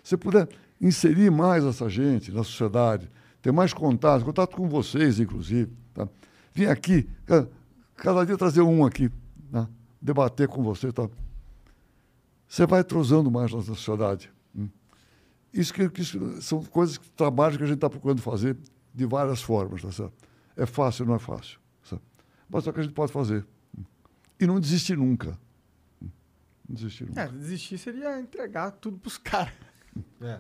Se 0.03 0.17
puder 0.17 0.49
inserir 0.81 1.31
mais 1.31 1.65
essa 1.65 1.89
gente 1.89 2.31
na 2.31 2.45
sociedade, 2.45 3.11
ter 3.41 3.53
mais 3.53 3.73
contato, 3.73 4.25
contato 4.25 4.55
com 4.57 4.69
vocês, 4.69 5.19
inclusive, 5.19 5.73
tá? 5.95 6.07
Vim 6.53 6.67
aqui, 6.67 7.09
ca- 7.25 7.47
cada 7.97 8.25
dia 8.25 8.37
trazer 8.37 8.61
um 8.61 8.85
aqui, 8.85 9.11
né? 9.51 9.67
debater 10.01 10.47
com 10.47 10.63
você, 10.63 10.93
tá? 10.93 11.09
Você 12.47 12.67
vai 12.67 12.81
entrosando 12.81 13.31
mais 13.31 13.53
na 13.53 13.63
sociedade. 13.63 14.31
Isso, 15.55 15.73
que, 15.73 15.89
que 15.89 16.03
isso 16.03 16.43
são 16.43 16.63
coisas, 16.65 16.99
trabalhos 17.17 17.57
que 17.57 17.63
a 17.63 17.67
gente 17.67 17.77
está 17.77 17.89
procurando 17.89 18.21
fazer 18.21 18.57
de 18.93 19.07
várias 19.07 19.41
formas, 19.41 19.81
tá 19.83 19.91
certo? 19.93 20.13
É 20.57 20.67
fácil, 20.67 21.07
não 21.07 21.15
é 21.15 21.19
fácil, 21.19 21.59
certo? 21.83 22.03
Mas 22.49 22.67
é 22.67 22.71
o 22.71 22.73
que 22.73 22.81
a 22.81 22.83
gente 22.83 22.93
pode 22.95 23.13
fazer. 23.13 23.47
E 24.41 24.47
não 24.47 24.59
desistir 24.61 24.97
nunca. 24.99 25.39
Não 26.03 26.75
desistir 26.75 27.07
nunca. 27.07 27.21
É, 27.23 27.29
desistir 27.29 27.79
seria 27.79 28.19
entregar 28.21 28.73
tudo 28.73 28.99
pros 28.99 29.17
caras. 29.17 29.53
É. 30.21 30.39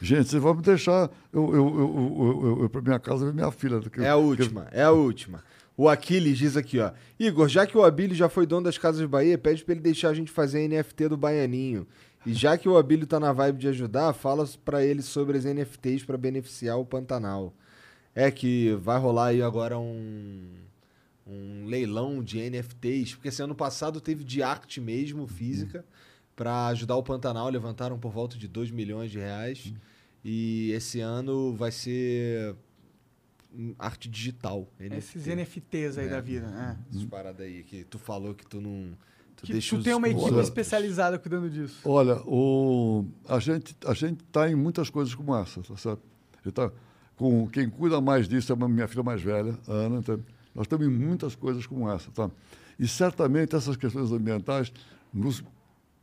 Gente, 0.00 0.28
vocês 0.30 0.42
vão 0.42 0.54
me 0.54 0.62
deixar 0.62 1.10
eu, 1.32 1.54
eu, 1.54 1.54
eu, 1.54 1.78
eu, 1.78 2.40
eu, 2.46 2.62
eu 2.62 2.70
para 2.70 2.80
minha 2.80 2.98
casa 2.98 3.24
ver 3.26 3.32
minha 3.34 3.50
filha. 3.52 3.78
que- 3.80 4.00
É 4.00 4.08
a 4.08 4.16
última, 4.16 4.66
é 4.72 4.82
a 4.82 4.90
última. 4.90 5.44
O 5.76 5.88
Aquiles 5.88 6.36
diz 6.38 6.56
aqui, 6.56 6.80
ó. 6.80 6.92
Igor, 7.18 7.48
já 7.48 7.66
que 7.66 7.76
o 7.78 7.84
Abílio 7.84 8.14
já 8.16 8.28
foi 8.28 8.44
dono 8.46 8.64
das 8.64 8.76
Casas 8.76 9.06
Bahia, 9.06 9.38
pede 9.38 9.64
pra 9.64 9.72
ele 9.74 9.80
deixar 9.80 10.08
a 10.10 10.14
gente 10.14 10.30
fazer 10.30 10.64
a 10.64 10.68
NFT 10.68 11.08
do 11.08 11.16
Baianinho. 11.16 11.86
E 12.24 12.32
já 12.32 12.56
que 12.56 12.68
o 12.68 12.76
Abílio 12.76 13.06
tá 13.06 13.18
na 13.18 13.32
vibe 13.32 13.58
de 13.58 13.68
ajudar, 13.68 14.12
fala 14.12 14.48
pra 14.64 14.84
ele 14.84 15.02
sobre 15.02 15.36
as 15.38 15.44
NFTs 15.44 16.04
pra 16.04 16.16
beneficiar 16.16 16.78
o 16.78 16.84
Pantanal. 16.86 17.52
É 18.14 18.30
que 18.30 18.72
vai 18.80 18.98
rolar 18.98 19.26
aí 19.28 19.42
agora 19.42 19.78
um, 19.78 20.54
um 21.26 21.64
leilão 21.66 22.22
de 22.22 22.38
NFTs, 22.48 23.14
porque 23.14 23.28
esse 23.28 23.42
ano 23.42 23.54
passado 23.54 24.00
teve 24.00 24.22
de 24.22 24.42
arte 24.42 24.80
mesmo, 24.80 25.26
física, 25.26 25.84
pra 26.36 26.66
ajudar 26.68 26.96
o 26.96 27.02
Pantanal, 27.02 27.48
levantaram 27.48 27.98
por 27.98 28.12
volta 28.12 28.36
de 28.38 28.46
2 28.46 28.70
milhões 28.70 29.10
de 29.10 29.18
reais. 29.18 29.72
E 30.24 30.70
esse 30.72 31.00
ano 31.00 31.52
vai 31.54 31.72
ser 31.72 32.54
arte 33.78 34.08
digital. 34.08 34.68
Esses 34.78 35.26
NFTs 35.26 35.98
aí 35.98 36.06
É. 36.06 36.10
da 36.10 36.20
vida. 36.20 36.46
né? 36.46 36.78
Essas 36.90 37.04
paradas 37.04 37.44
aí 37.44 37.64
que 37.64 37.82
tu 37.84 37.98
falou 37.98 38.32
que 38.34 38.46
tu 38.46 38.60
não. 38.60 38.96
Tu 39.42 39.46
Que 39.46 39.52
deixa 39.54 39.76
tu 39.76 39.82
tem 39.82 39.92
uma 39.94 40.08
equipe 40.08 40.24
Olha, 40.24 40.40
especializada 40.40 41.18
cuidando 41.18 41.50
disso. 41.50 41.80
Olha, 41.84 42.16
o, 42.24 43.04
a 43.28 43.40
gente 43.40 43.76
a 43.84 43.92
gente 43.92 44.22
está 44.22 44.48
em 44.48 44.54
muitas 44.54 44.88
coisas 44.88 45.14
como 45.14 45.34
essa, 45.36 45.60
tá 45.62 45.76
certo? 45.76 46.00
Tá 46.54 46.70
com 47.16 47.48
quem 47.48 47.68
cuida 47.68 48.00
mais 48.00 48.28
disso 48.28 48.52
é 48.52 48.56
a 48.64 48.68
minha 48.68 48.86
filha 48.86 49.02
mais 49.02 49.20
velha, 49.20 49.58
a 49.66 49.72
Ana. 49.72 50.00
tá? 50.02 50.16
Nós 50.54 50.64
estamos 50.64 50.86
em 50.86 50.90
muitas 50.90 51.34
coisas 51.34 51.66
como 51.66 51.90
essa, 51.90 52.10
tá? 52.12 52.30
E 52.78 52.86
certamente 52.86 53.56
essas 53.56 53.76
questões 53.76 54.12
ambientais 54.12 54.72
nos 55.12 55.42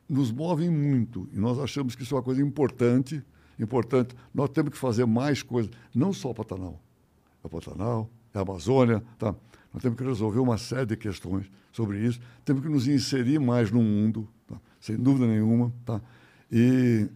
nos 0.08 0.32
movem 0.32 0.70
muito 0.70 1.30
e 1.32 1.40
nós 1.40 1.60
achamos 1.60 1.96
que 1.96 2.04
isso 2.04 2.16
é 2.16 2.18
uma 2.18 2.24
coisa 2.24 2.42
importante, 2.42 3.24
importante. 3.60 4.16
Nós 4.34 4.50
temos 4.50 4.72
que 4.72 4.78
fazer 4.78 5.06
mais 5.06 5.44
coisas, 5.44 5.72
não 5.94 6.12
só 6.12 6.32
o 6.32 6.34
Pantanal. 6.34 6.82
É 7.44 7.48
o 7.48 7.50
Pantanal, 7.50 8.10
é 8.34 8.40
a 8.40 8.42
Amazônia, 8.42 9.04
tá? 9.18 9.34
Nós 9.74 9.84
temos 9.84 9.98
que 9.98 10.04
resolver 10.04 10.40
uma 10.40 10.58
série 10.58 10.86
de 10.86 10.96
questões 10.98 11.46
sobre 11.72 12.00
isso. 12.00 12.20
Temos 12.44 12.64
que 12.64 12.70
nos 12.70 12.88
inserir 12.88 13.40
mais 13.40 13.70
no 13.72 13.82
mundo, 13.82 14.28
tá? 14.48 14.56
sem 14.80 14.96
dúvida 14.98 15.28
nenhuma, 15.28 15.72
tá? 15.86 16.02
E 16.52 17.08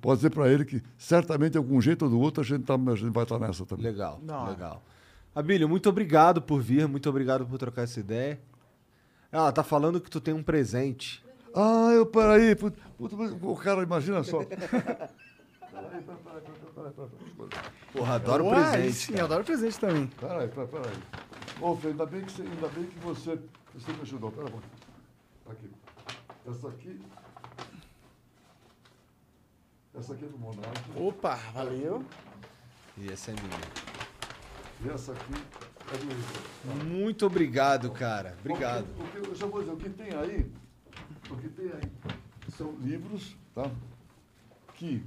pode 0.00 0.16
dizer 0.18 0.30
para 0.30 0.50
ele 0.50 0.64
que 0.64 0.82
certamente 0.98 1.52
de 1.52 1.58
algum 1.58 1.80
jeito 1.80 2.04
ou 2.06 2.10
do 2.10 2.18
outro 2.18 2.40
a 2.42 2.44
gente, 2.44 2.64
tá, 2.64 2.74
a 2.74 2.96
gente 2.96 3.10
vai 3.12 3.22
estar 3.22 3.38
nessa 3.38 3.64
também. 3.64 3.84
Legal, 3.84 4.20
Da 4.22 4.38
hora. 4.38 4.50
legal. 4.50 4.82
Abílio, 5.32 5.68
muito 5.68 5.88
obrigado 5.88 6.42
por 6.42 6.60
vir, 6.60 6.88
muito 6.88 7.08
obrigado 7.08 7.46
por 7.46 7.56
trocar 7.56 7.82
essa 7.82 8.00
ideia. 8.00 8.40
Ela 9.30 9.52
tá 9.52 9.62
falando 9.62 10.00
que 10.00 10.10
tu 10.10 10.20
tem 10.20 10.34
um 10.34 10.42
presente. 10.42 11.24
Ah, 11.54 11.90
eu, 11.92 12.04
peraí, 12.04 12.56
puta, 12.56 12.76
puta, 12.98 13.14
o 13.46 13.56
cara, 13.56 13.82
imagina 13.84 14.24
só. 14.24 14.38
Peraí, 14.42 14.58
peraí, 16.02 16.18
peraí. 16.74 17.62
Porra, 17.92 18.14
adoro 18.14 18.46
Ué, 18.46 18.56
aí 18.56 18.70
presente. 18.72 18.92
Sim, 18.94 19.12
cara. 19.12 19.24
adoro 19.24 19.44
presente 19.44 19.78
também. 19.78 20.06
Peraí, 20.18 20.48
peraí, 20.48 20.66
peraí. 20.68 20.92
Ô, 21.60 21.76
Fê, 21.76 21.88
ainda 21.88 22.06
bem 22.06 22.24
que 22.24 22.32
você, 22.32 22.42
ainda 22.42 22.68
bem 22.68 22.84
que 22.86 22.98
você, 23.00 23.38
você 23.74 23.92
me 23.92 24.00
ajudou. 24.02 24.32
Pera 24.32 24.48
pouquinho. 24.50 24.72
Aqui. 25.50 25.70
Essa 26.48 26.68
aqui. 26.68 27.00
Essa 29.94 30.14
aqui 30.14 30.24
é 30.24 30.28
do 30.28 30.38
Monark. 30.38 30.80
Opa, 30.96 31.36
valeu. 31.52 32.04
E 32.96 33.10
essa 33.12 33.30
é 33.32 33.34
minha. 33.34 33.60
E 34.84 34.88
essa 34.88 35.12
aqui 35.12 35.34
é 35.34 35.96
do 35.98 36.04
Igor. 36.72 36.84
Muito 36.86 37.26
obrigado, 37.26 37.90
cara. 37.90 38.36
Obrigado. 38.40 38.86
O 38.98 39.04
que, 39.08 39.18
o 39.18 39.22
que- 39.22 39.28
eu 39.30 39.34
já 39.34 39.46
vou 39.46 39.60
dizer, 39.60 39.72
o 39.72 39.76
que 39.76 39.90
tem 39.90 40.14
aí, 40.14 40.50
o 41.30 41.36
que 41.36 41.48
tem 41.48 41.66
aí 41.72 41.92
são 42.56 42.72
livros, 42.80 43.36
tá? 43.54 43.70
Que 44.74 45.04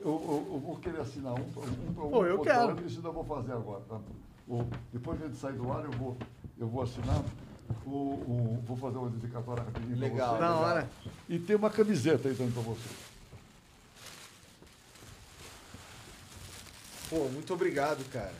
eu, 0.00 0.10
eu- 0.10 0.48
eu 0.54 0.60
vou 0.60 0.76
querer 0.78 1.00
assinar 1.00 1.34
um 1.34 1.44
para 1.52 1.62
um, 1.62 1.94
pra 1.94 2.04
um 2.04 2.10
Pô, 2.10 2.26
eu 2.26 2.40
quero. 2.40 2.84
Isso 2.86 3.00
eu 3.04 3.12
vou 3.12 3.24
fazer 3.24 3.52
agora, 3.52 3.84
tá? 3.84 4.00
O- 4.48 4.64
depois 4.92 5.18
que 5.18 5.24
a 5.24 5.28
gente 5.28 5.38
sair 5.38 5.54
do 5.54 5.70
ar, 5.72 5.84
eu 5.84 5.90
vou, 5.92 6.16
eu 6.58 6.68
vou 6.68 6.82
assinar. 6.82 7.22
O, 7.86 7.90
o- 7.90 8.62
vou 8.66 8.76
fazer 8.76 8.98
uma 8.98 9.08
dedicatória 9.10 9.62
rapidinho 9.62 9.96
pra 9.96 10.06
Legal. 10.08 10.34
você. 10.34 10.40
Da 10.40 10.56
hora. 10.56 10.90
E 11.28 11.38
tem 11.38 11.56
uma 11.56 11.70
camiseta 11.70 12.28
aí 12.28 12.34
também 12.34 12.52
para 12.52 12.62
você. 12.62 12.88
Pô, 17.08 17.28
muito 17.28 17.52
obrigado, 17.54 18.04
cara. 18.10 18.32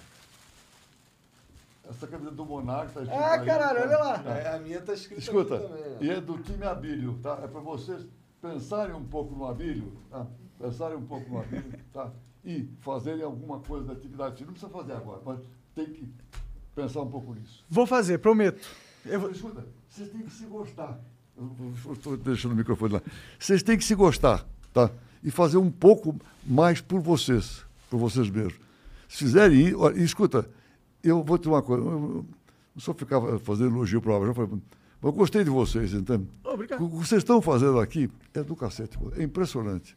Essa 1.89 2.07
camiseta 2.07 2.35
do 2.35 2.45
Monarca 2.47 2.93
tá 2.93 3.03
escrito 3.03 3.21
Ah, 3.23 3.35
aí, 3.35 3.47
caralho, 3.47 3.79
tá? 3.81 3.85
olha 3.87 3.99
lá. 3.99 4.39
É, 4.39 4.57
a 4.57 4.59
minha 4.59 4.81
tá 4.81 4.95
escrita 4.95 5.21
Escuta, 5.21 5.57
aqui 5.57 5.67
também. 5.69 5.97
e 6.01 6.11
é 6.11 6.21
do 6.21 6.39
time 6.39 6.65
Abílio, 6.65 7.19
tá? 7.23 7.41
É 7.43 7.47
para 7.47 7.61
vocês 7.61 8.07
pensarem 8.41 8.95
um 8.95 9.05
pouco 9.05 9.35
no 9.35 9.47
Abílio, 9.47 9.93
tá? 10.11 10.27
Pensarem 10.59 10.97
um 10.97 11.05
pouco 11.07 11.29
no 11.31 11.41
Abílio, 11.41 11.79
tá? 11.93 12.11
E 12.43 12.65
fazerem 12.81 13.23
alguma 13.23 13.61
coisa 13.61 13.87
da 13.87 13.93
atividade. 13.93 14.45
Não 14.45 14.53
precisa 14.53 14.73
fazer 14.73 14.93
agora, 14.93 15.21
mas 15.25 15.41
tem 15.75 15.87
que 15.87 16.09
pensar 16.75 17.03
um 17.03 17.11
pouco 17.11 17.35
nisso. 17.35 17.65
Vou 17.69 17.87
fazer, 17.87 18.19
prometo. 18.19 18.67
Eu. 19.05 19.31
Escuta, 19.31 19.67
vocês 19.89 20.09
têm 20.09 20.23
que 20.23 20.33
se 20.33 20.45
gostar. 20.47 21.01
Estou 21.93 22.17
deixando 22.17 22.53
o 22.53 22.57
microfone 22.57 22.95
lá. 22.95 23.03
Vocês 23.39 23.63
têm 23.63 23.77
que 23.77 23.85
se 23.85 23.95
gostar, 23.95 24.47
tá? 24.73 24.91
E 25.23 25.31
fazer 25.31 25.57
um 25.57 25.71
pouco 25.71 26.17
mais 26.47 26.81
por 26.81 27.01
vocês, 27.01 27.65
por 27.91 27.99
vocês 27.99 28.31
mesmos. 28.31 28.55
Se 29.09 29.19
fizerem 29.19 29.69
isso, 29.69 29.79
olha, 29.79 29.99
escuta, 30.01 30.49
eu 31.03 31.23
vou 31.23 31.39
te 31.39 31.49
uma 31.49 31.63
coisa, 31.63 31.85
eu 31.85 32.25
só 32.79 32.95
ficava 32.95 33.39
fazendo 33.39 33.75
elogio 33.75 34.01
para 34.01 34.17
o 34.17 34.63
mas 35.05 35.13
eu 35.13 35.13
gostei 35.13 35.45
de 35.45 35.51
vocês, 35.51 35.93
entende? 35.93 36.27
Obrigado. 36.43 36.83
O 36.83 36.89
que 36.89 36.97
vocês 36.97 37.21
estão 37.21 37.43
fazendo 37.43 37.79
aqui 37.79 38.11
é 38.33 38.43
do 38.43 38.57
cacete, 38.57 38.97
é 39.17 39.23
impressionante. 39.23 39.97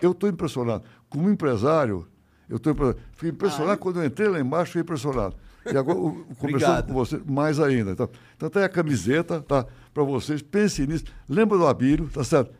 Eu 0.00 0.12
estou 0.12 0.28
impressionado. 0.28 0.84
Como 1.08 1.28
empresário, 1.28 2.06
eu 2.48 2.56
estou 2.56 2.72
impressionado. 2.72 3.00
Fiquei 3.12 3.30
impressionado 3.30 3.78
quando 3.78 4.00
eu 4.00 4.04
entrei 4.06 4.28
lá 4.28 4.40
embaixo, 4.40 4.66
fiquei 4.72 4.82
impressionado. 4.82 5.36
E 5.64 5.76
agora, 5.76 5.98
conversando 6.38 6.86
com 6.86 6.92
você, 6.94 7.20
mais 7.26 7.58
ainda. 7.58 7.96
Tá? 7.96 8.08
Então, 8.36 8.48
tem 8.48 8.62
a 8.62 8.68
camiseta, 8.68 9.40
tá? 9.42 9.66
Para 9.92 10.02
vocês, 10.04 10.42
pensem 10.42 10.86
nisso. 10.86 11.04
Lembra 11.28 11.58
do 11.58 11.66
Abílio, 11.66 12.08
tá 12.08 12.22
certo? 12.22 12.52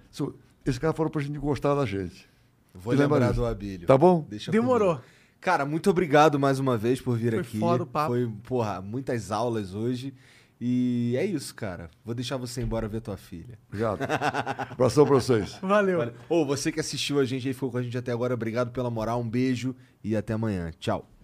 Esse 0.65 0.81
cara 0.81 0.93
falou 0.93 1.11
para 1.11 1.21
a 1.21 1.25
gente 1.25 1.39
gostar 1.39 1.75
da 1.75 1.87
gente. 1.87 2.29
Vou 2.75 2.93
E 2.93 2.97
lembra 2.97 3.19
lembrar 3.19 3.33
do 3.33 3.47
Abílio. 3.47 3.87
Tá 3.87 3.97
bom? 3.97 4.27
Deixa 4.29 4.51
Demorou. 4.51 4.97
comigo. 4.97 5.17
Cara, 5.41 5.65
muito 5.65 5.89
obrigado 5.89 6.39
mais 6.41 6.59
uma 6.59 6.77
vez 6.77 7.01
por 7.01 7.17
vir 7.17 7.33
Foi 7.33 7.41
aqui. 7.41 7.59
foda 7.59 7.85
o 7.85 7.87
papo. 7.87 8.09
Foi, 8.13 8.29
porra, 8.43 8.81
muitas 8.83 9.31
aulas 9.31 9.75
hoje. 9.75 10.13
E 10.61 11.15
é 11.19 11.25
isso, 11.25 11.55
cara. 11.55 11.91
Vou 12.05 12.15
deixar 12.15 12.37
você 12.37 12.63
embora 12.63 12.89
ver 12.89 13.01
tua 13.01 13.17
filha. 13.17 13.59
Obrigado. 13.69 14.01
Abração 14.71 15.05
para 15.05 15.15
vocês. 15.15 15.59
Valeu. 15.61 16.13
Ô, 16.29 16.45
você 16.47 16.73
que 16.73 16.81
assistiu 16.81 17.19
a 17.21 17.25
gente 17.25 17.49
e 17.49 17.53
ficou 17.53 17.71
com 17.71 17.79
a 17.79 17.83
gente 17.83 17.97
até 17.97 18.13
agora, 18.13 18.35
obrigado 18.35 18.71
pela 18.71 18.91
moral, 18.91 19.21
um 19.21 19.29
beijo 19.29 19.75
e 20.03 20.17
até 20.17 20.33
amanhã. 20.33 20.71
Tchau. 20.79 21.16